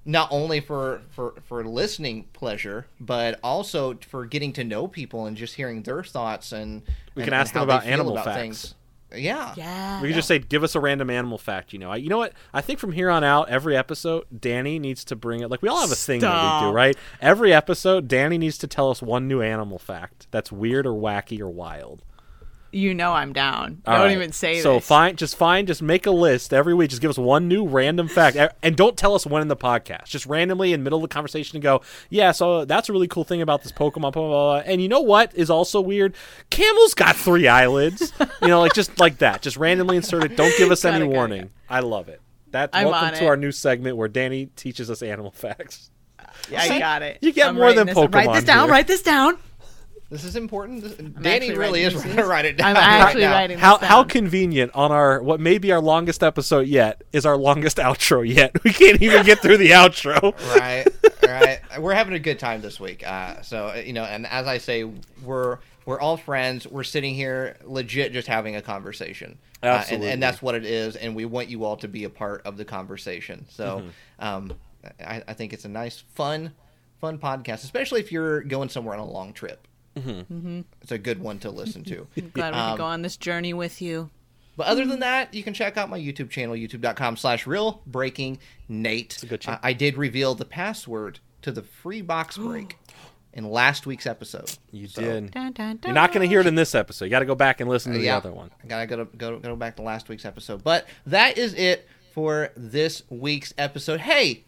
not 0.05 0.27
only 0.31 0.59
for 0.59 1.01
for 1.11 1.33
for 1.47 1.63
listening 1.65 2.25
pleasure, 2.33 2.85
but 2.99 3.39
also 3.43 3.97
for 4.07 4.25
getting 4.25 4.53
to 4.53 4.63
know 4.63 4.87
people 4.87 5.25
and 5.25 5.35
just 5.35 5.55
hearing 5.55 5.83
their 5.83 6.03
thoughts 6.03 6.51
and 6.51 6.83
We 7.15 7.23
and- 7.23 7.25
can 7.25 7.33
and 7.33 7.35
ask 7.35 7.53
them 7.53 7.63
about 7.63 7.85
animal 7.85 8.13
about 8.13 8.25
facts. 8.25 8.37
things. 8.39 8.75
Yeah. 9.13 9.53
yeah. 9.55 10.01
we 10.01 10.09
could 10.09 10.15
just 10.15 10.27
say, 10.27 10.39
"Give 10.39 10.61
us 10.63 10.75
a 10.75 10.79
random 10.79 11.09
animal 11.09 11.37
fact." 11.37 11.71
You 11.71 11.79
know, 11.79 11.89
I, 11.91 11.95
you 11.97 12.09
know 12.09 12.17
what? 12.17 12.33
I 12.53 12.59
think 12.59 12.79
from 12.79 12.91
here 12.91 13.09
on 13.09 13.23
out, 13.23 13.47
every 13.47 13.77
episode, 13.77 14.25
Danny 14.41 14.77
needs 14.77 15.05
to 15.05 15.15
bring 15.15 15.39
it. 15.39 15.49
Like 15.49 15.61
we 15.61 15.69
all 15.69 15.79
have 15.79 15.91
a 15.91 15.95
thing 15.95 16.19
that 16.21 16.61
we 16.63 16.67
do, 16.67 16.73
right? 16.73 16.97
Every 17.21 17.53
episode, 17.53 18.07
Danny 18.09 18.37
needs 18.37 18.57
to 18.57 18.67
tell 18.67 18.89
us 18.91 19.01
one 19.01 19.27
new 19.27 19.41
animal 19.41 19.79
fact 19.79 20.27
that's 20.31 20.51
weird 20.51 20.85
or 20.85 20.93
wacky 20.93 21.39
or 21.39 21.49
wild. 21.49 22.03
You 22.75 22.93
know 22.93 23.13
I'm 23.13 23.31
down. 23.31 23.81
All 23.87 23.93
Don't 23.95 24.07
right. 24.07 24.11
even 24.11 24.33
say 24.33 24.57
that. 24.57 24.63
so 24.63 24.75
this. 24.75 24.85
find 24.85 25.17
just 25.17 25.37
fine. 25.37 25.65
just 25.65 25.81
make 25.81 26.05
a 26.05 26.11
list 26.11 26.53
every 26.53 26.73
week. 26.73 26.89
Just 26.89 27.01
give 27.01 27.09
us 27.09 27.17
one 27.17 27.47
new 27.47 27.65
random 27.65 28.09
fact, 28.09 28.35
and 28.63 28.75
don't 28.75 28.97
tell 28.97 29.15
us 29.15 29.25
when 29.25 29.41
in 29.41 29.47
the 29.47 29.55
podcast. 29.55 30.05
Just 30.07 30.25
randomly 30.25 30.73
in 30.73 30.81
the 30.81 30.83
middle 30.83 31.01
of 31.01 31.09
the 31.09 31.13
conversation, 31.13 31.55
and 31.55 31.63
go, 31.63 31.81
yeah. 32.09 32.33
So 32.33 32.65
that's 32.65 32.89
a 32.89 32.91
really 32.91 33.07
cool 33.07 33.23
thing 33.23 33.41
about 33.41 33.63
this 33.63 33.71
Pokemon. 33.71 34.01
Blah, 34.01 34.11
blah, 34.11 34.27
blah. 34.27 34.57
And 34.65 34.81
you 34.81 34.89
know 34.89 34.99
what 34.99 35.33
is 35.35 35.49
also 35.49 35.79
weird? 35.79 36.15
Camels 36.49 36.93
got 36.93 37.15
three 37.15 37.47
eyelids. 37.47 38.11
you 38.41 38.49
know, 38.49 38.59
like 38.59 38.73
just 38.73 38.99
like 38.99 39.19
that. 39.19 39.41
Just 39.41 39.55
randomly 39.55 39.95
insert 39.95 40.25
it. 40.25 40.35
Don't 40.35 40.55
give 40.57 40.69
us 40.69 40.83
any 40.83 40.97
it, 40.97 40.99
got 40.99 41.05
it, 41.05 41.15
warning. 41.15 41.49
I 41.69 41.79
love 41.79 42.09
it. 42.09 42.19
That 42.51 42.71
I'm 42.73 42.89
welcome 42.89 43.17
to 43.19 43.23
it. 43.23 43.27
our 43.27 43.37
new 43.37 43.53
segment 43.53 43.95
where 43.95 44.09
Danny 44.09 44.47
teaches 44.47 44.91
us 44.91 45.01
animal 45.01 45.31
facts. 45.35 45.91
Yeah, 46.49 46.61
I 46.61 46.79
got 46.79 47.01
it. 47.03 47.19
You 47.21 47.31
get 47.31 47.47
I'm 47.47 47.55
more 47.55 47.73
than 47.73 47.87
writing 47.87 48.03
this- 48.03 48.13
Write 48.13 48.27
Pokemon 48.27 48.35
this 48.35 48.43
down. 48.43 48.63
here. 48.65 48.71
Write 48.71 48.87
this 48.87 49.01
down. 49.01 49.37
This 50.15 50.23
is 50.23 50.35
important. 50.35 50.81
This- 50.83 50.93
Danny 51.21 51.53
really 51.53 51.81
is 51.83 51.93
going 51.93 52.15
to 52.15 52.25
write 52.25 52.45
it 52.45 52.57
down. 52.57 52.69
I'm 52.69 52.77
actually 52.77 53.23
right 53.23 53.29
now. 53.29 53.33
writing 53.33 53.57
How 53.57 53.77
this 53.77 53.87
how 53.89 54.01
down. 54.03 54.09
convenient 54.09 54.71
on 54.75 54.91
our 54.91 55.21
what 55.21 55.39
may 55.39 55.57
be 55.57 55.71
our 55.71 55.81
longest 55.81 56.23
episode 56.23 56.67
yet 56.67 57.01
is 57.13 57.25
our 57.25 57.37
longest 57.37 57.77
outro 57.77 58.27
yet. 58.27 58.51
We 58.63 58.71
can't 58.73 59.01
even 59.01 59.25
get 59.25 59.39
through 59.39 59.57
the 59.57 59.71
outro. 59.71 60.33
right 60.59 60.85
right 61.23 61.59
we're 61.81 61.93
having 61.93 62.13
a 62.13 62.19
good 62.19 62.39
time 62.39 62.61
this 62.61 62.79
week 62.79 63.05
uh, 63.05 63.41
so 63.41 63.67
uh, 63.67 63.75
you 63.85 63.93
know 63.93 64.03
and 64.03 64.25
as 64.27 64.45
i 64.47 64.57
say 64.59 64.83
we're 65.23 65.57
we're 65.85 65.99
all 65.99 66.17
friends 66.17 66.67
we're 66.67 66.83
sitting 66.83 67.13
here 67.15 67.57
legit 67.65 68.13
just 68.13 68.27
having 68.27 68.55
a 68.55 68.61
conversation 68.61 69.37
Uh, 69.63 69.65
and, 69.67 69.75
Absolutely. 69.75 70.09
and 70.11 70.23
that's 70.23 70.41
what 70.41 70.53
it 70.55 70.65
is 70.65 70.95
and 70.95 71.15
we 71.15 71.25
want 71.25 71.49
you 71.49 71.63
all 71.65 71.77
to 71.77 71.87
be 71.87 72.03
a 72.03 72.09
part 72.09 72.41
of 72.45 72.57
the 72.57 72.65
conversation 72.65 73.45
so 73.49 73.79
Mm-hmm. 74.19 74.25
um, 74.25 74.53
I, 74.99 75.23
I 75.27 75.33
think 75.33 75.51
it's 75.53 75.65
a 75.65 75.69
nice 75.69 76.03
fun 76.13 76.53
fun 77.01 77.17
podcast 77.17 77.63
especially 77.63 77.99
if 78.01 78.11
you're 78.11 78.41
going 78.43 78.69
somewhere 78.69 78.93
on 78.95 78.99
a 79.01 79.09
long 79.11 79.33
trip 79.33 79.67
Mm-hmm. 79.95 80.61
it's 80.81 80.91
a 80.91 80.97
good 80.97 81.19
one 81.19 81.39
to 81.39 81.49
listen 81.49 81.83
to 81.85 82.07
Glad 82.33 82.53
we 82.53 82.59
Um, 82.59 82.71
could 82.71 82.77
go 82.79 82.85
on 82.85 83.01
this 83.01 83.17
journey 83.17 83.53
with 83.53 83.81
you. 83.81 84.09
But 84.57 84.67
other 84.67 84.85
than 84.85 84.99
that, 84.99 85.33
you 85.33 85.43
can 85.43 85.53
check 85.53 85.77
out 85.77 85.89
my 85.89 85.99
YouTube 85.99 86.29
channel, 86.29 86.55
youtube.com 86.55 87.17
slash 87.17 87.45
real 87.45 87.81
breaking 87.85 88.39
Nate. 88.69 89.21
a 89.23 89.25
good 89.25 89.41
channel. 89.41 89.59
I, 89.63 89.69
I 89.69 89.73
did 89.73 89.97
reveal 89.97 90.33
the 90.35 90.45
password 90.45 91.19
to 91.41 91.51
the 91.51 91.61
free 91.61 92.01
box 92.01 92.37
break 92.37 92.77
in 93.33 93.49
last 93.49 93.85
week's 93.85 94.05
episode. 94.05 94.49
You 94.71 94.87
So, 94.87 95.01
did. 95.01 95.31
Dun, 95.31 95.51
dun, 95.51 95.77
dun. 95.77 95.79
You're 95.83 95.93
not 95.93 96.13
going 96.13 96.21
to 96.21 96.27
hear 96.29 96.39
it 96.39 96.47
in 96.47 96.55
this 96.55 96.73
episode. 96.73 97.05
You 97.05 97.11
got 97.11 97.19
to 97.19 97.25
go 97.25 97.35
back 97.35 97.59
and 97.59 97.69
listen 97.69 97.91
to 97.91 97.97
the 97.99 98.05
yeah, 98.05 98.15
other 98.17 98.31
one. 98.31 98.49
I 98.63 98.67
gotta 98.67 98.87
go, 98.87 98.97
to, 99.03 99.05
go, 99.17 99.39
go 99.39 99.55
back 99.57 99.75
to 99.75 99.81
last 99.81 100.07
week's 100.07 100.23
episode. 100.25 100.63
But 100.63 100.87
that 101.05 101.37
is 101.37 101.53
it 101.53 101.87
for 102.13 102.51
this 102.55 103.03
week's 103.09 103.53
episode. 103.57 103.99
Hey, 103.99 104.45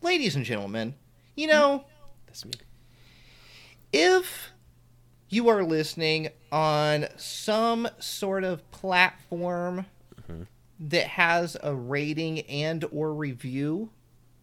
ladies 0.00 0.36
and 0.36 0.44
gentlemen, 0.44 0.94
you 1.34 1.48
know, 1.48 1.84
That's 2.26 2.44
if 3.92 4.50
you 5.30 5.48
are 5.48 5.62
listening 5.64 6.28
on 6.52 7.06
some 7.16 7.88
sort 7.98 8.44
of 8.44 8.68
platform 8.72 9.86
that 10.80 11.06
has 11.06 11.56
a 11.62 11.74
rating 11.74 12.40
and 12.40 12.84
or 12.92 13.12
review 13.14 13.90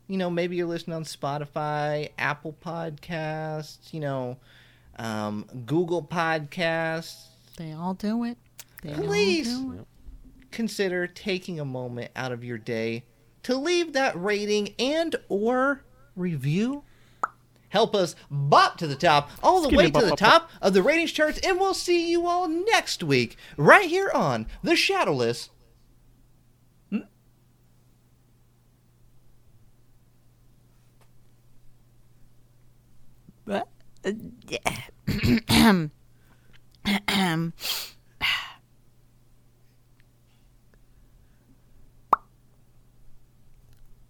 you 0.08 0.18
know 0.18 0.30
maybe 0.30 0.56
you're 0.56 0.68
listening 0.68 0.96
on 0.96 1.04
spotify 1.04 2.10
apple 2.18 2.56
podcasts 2.64 3.92
you 3.94 4.00
know 4.00 4.38
um, 5.00 5.46
google 5.66 6.02
podcasts 6.02 7.28
They 7.58 7.72
all 7.74 7.94
do 7.94 8.24
it. 8.24 8.38
They 8.84 8.94
Please. 8.94 9.48
do 9.48 9.74
it. 9.80 9.88
consider 10.52 11.06
taking 11.08 11.60
a 11.60 11.66
moment 11.66 12.12
out 12.16 12.32
of 12.32 12.44
your 12.44 12.58
day 12.58 13.04
to 13.44 13.56
leave 13.56 13.94
that 13.94 14.20
rating 14.22 14.74
and 14.80 15.16
or 15.30 15.84
review 16.16 16.84
help 17.70 17.96
us 17.96 18.16
bop 18.30 18.78
to 18.78 18.88
the 18.88 18.96
top 18.96 19.30
all 19.44 19.62
the 19.62 19.76
way 19.76 19.90
to 19.90 20.06
the 20.06 20.16
top 20.16 20.50
of 20.62 20.74
the 20.74 20.82
ratings 20.84 21.12
charts 21.12 21.40
and 21.40 21.60
we'll 21.60 21.74
see 21.74 22.10
you 22.10 22.28
all 22.28 22.48
next 22.48 23.04
week 23.04 23.38
right 23.58 23.90
here 23.90 24.12
on 24.14 24.48
the 24.64 24.76
shadowless. 24.76 25.50
But, 33.46 33.68
uh, 34.04 34.12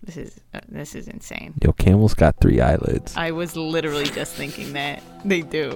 This 0.08 0.16
is 0.16 0.40
uh, 0.54 0.62
this 0.70 0.96
is 0.96 1.10
insane. 1.10 1.54
Yo, 1.62 1.74
camels 1.74 2.14
got 2.14 2.40
three 2.40 2.62
eyelids. 2.62 3.14
I 3.18 3.32
was 3.32 3.58
literally 3.58 4.06
just 4.06 4.36
thinking 4.36 4.72
that 4.72 5.04
they 5.26 5.42
do. 5.42 5.72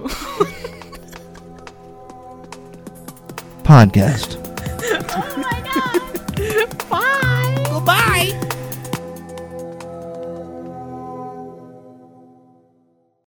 Podcast. 3.62 4.38
oh 5.14 5.36
my 5.36 5.60
god! 5.74 6.88
Bye. 6.88 7.64
Goodbye. 7.70 8.38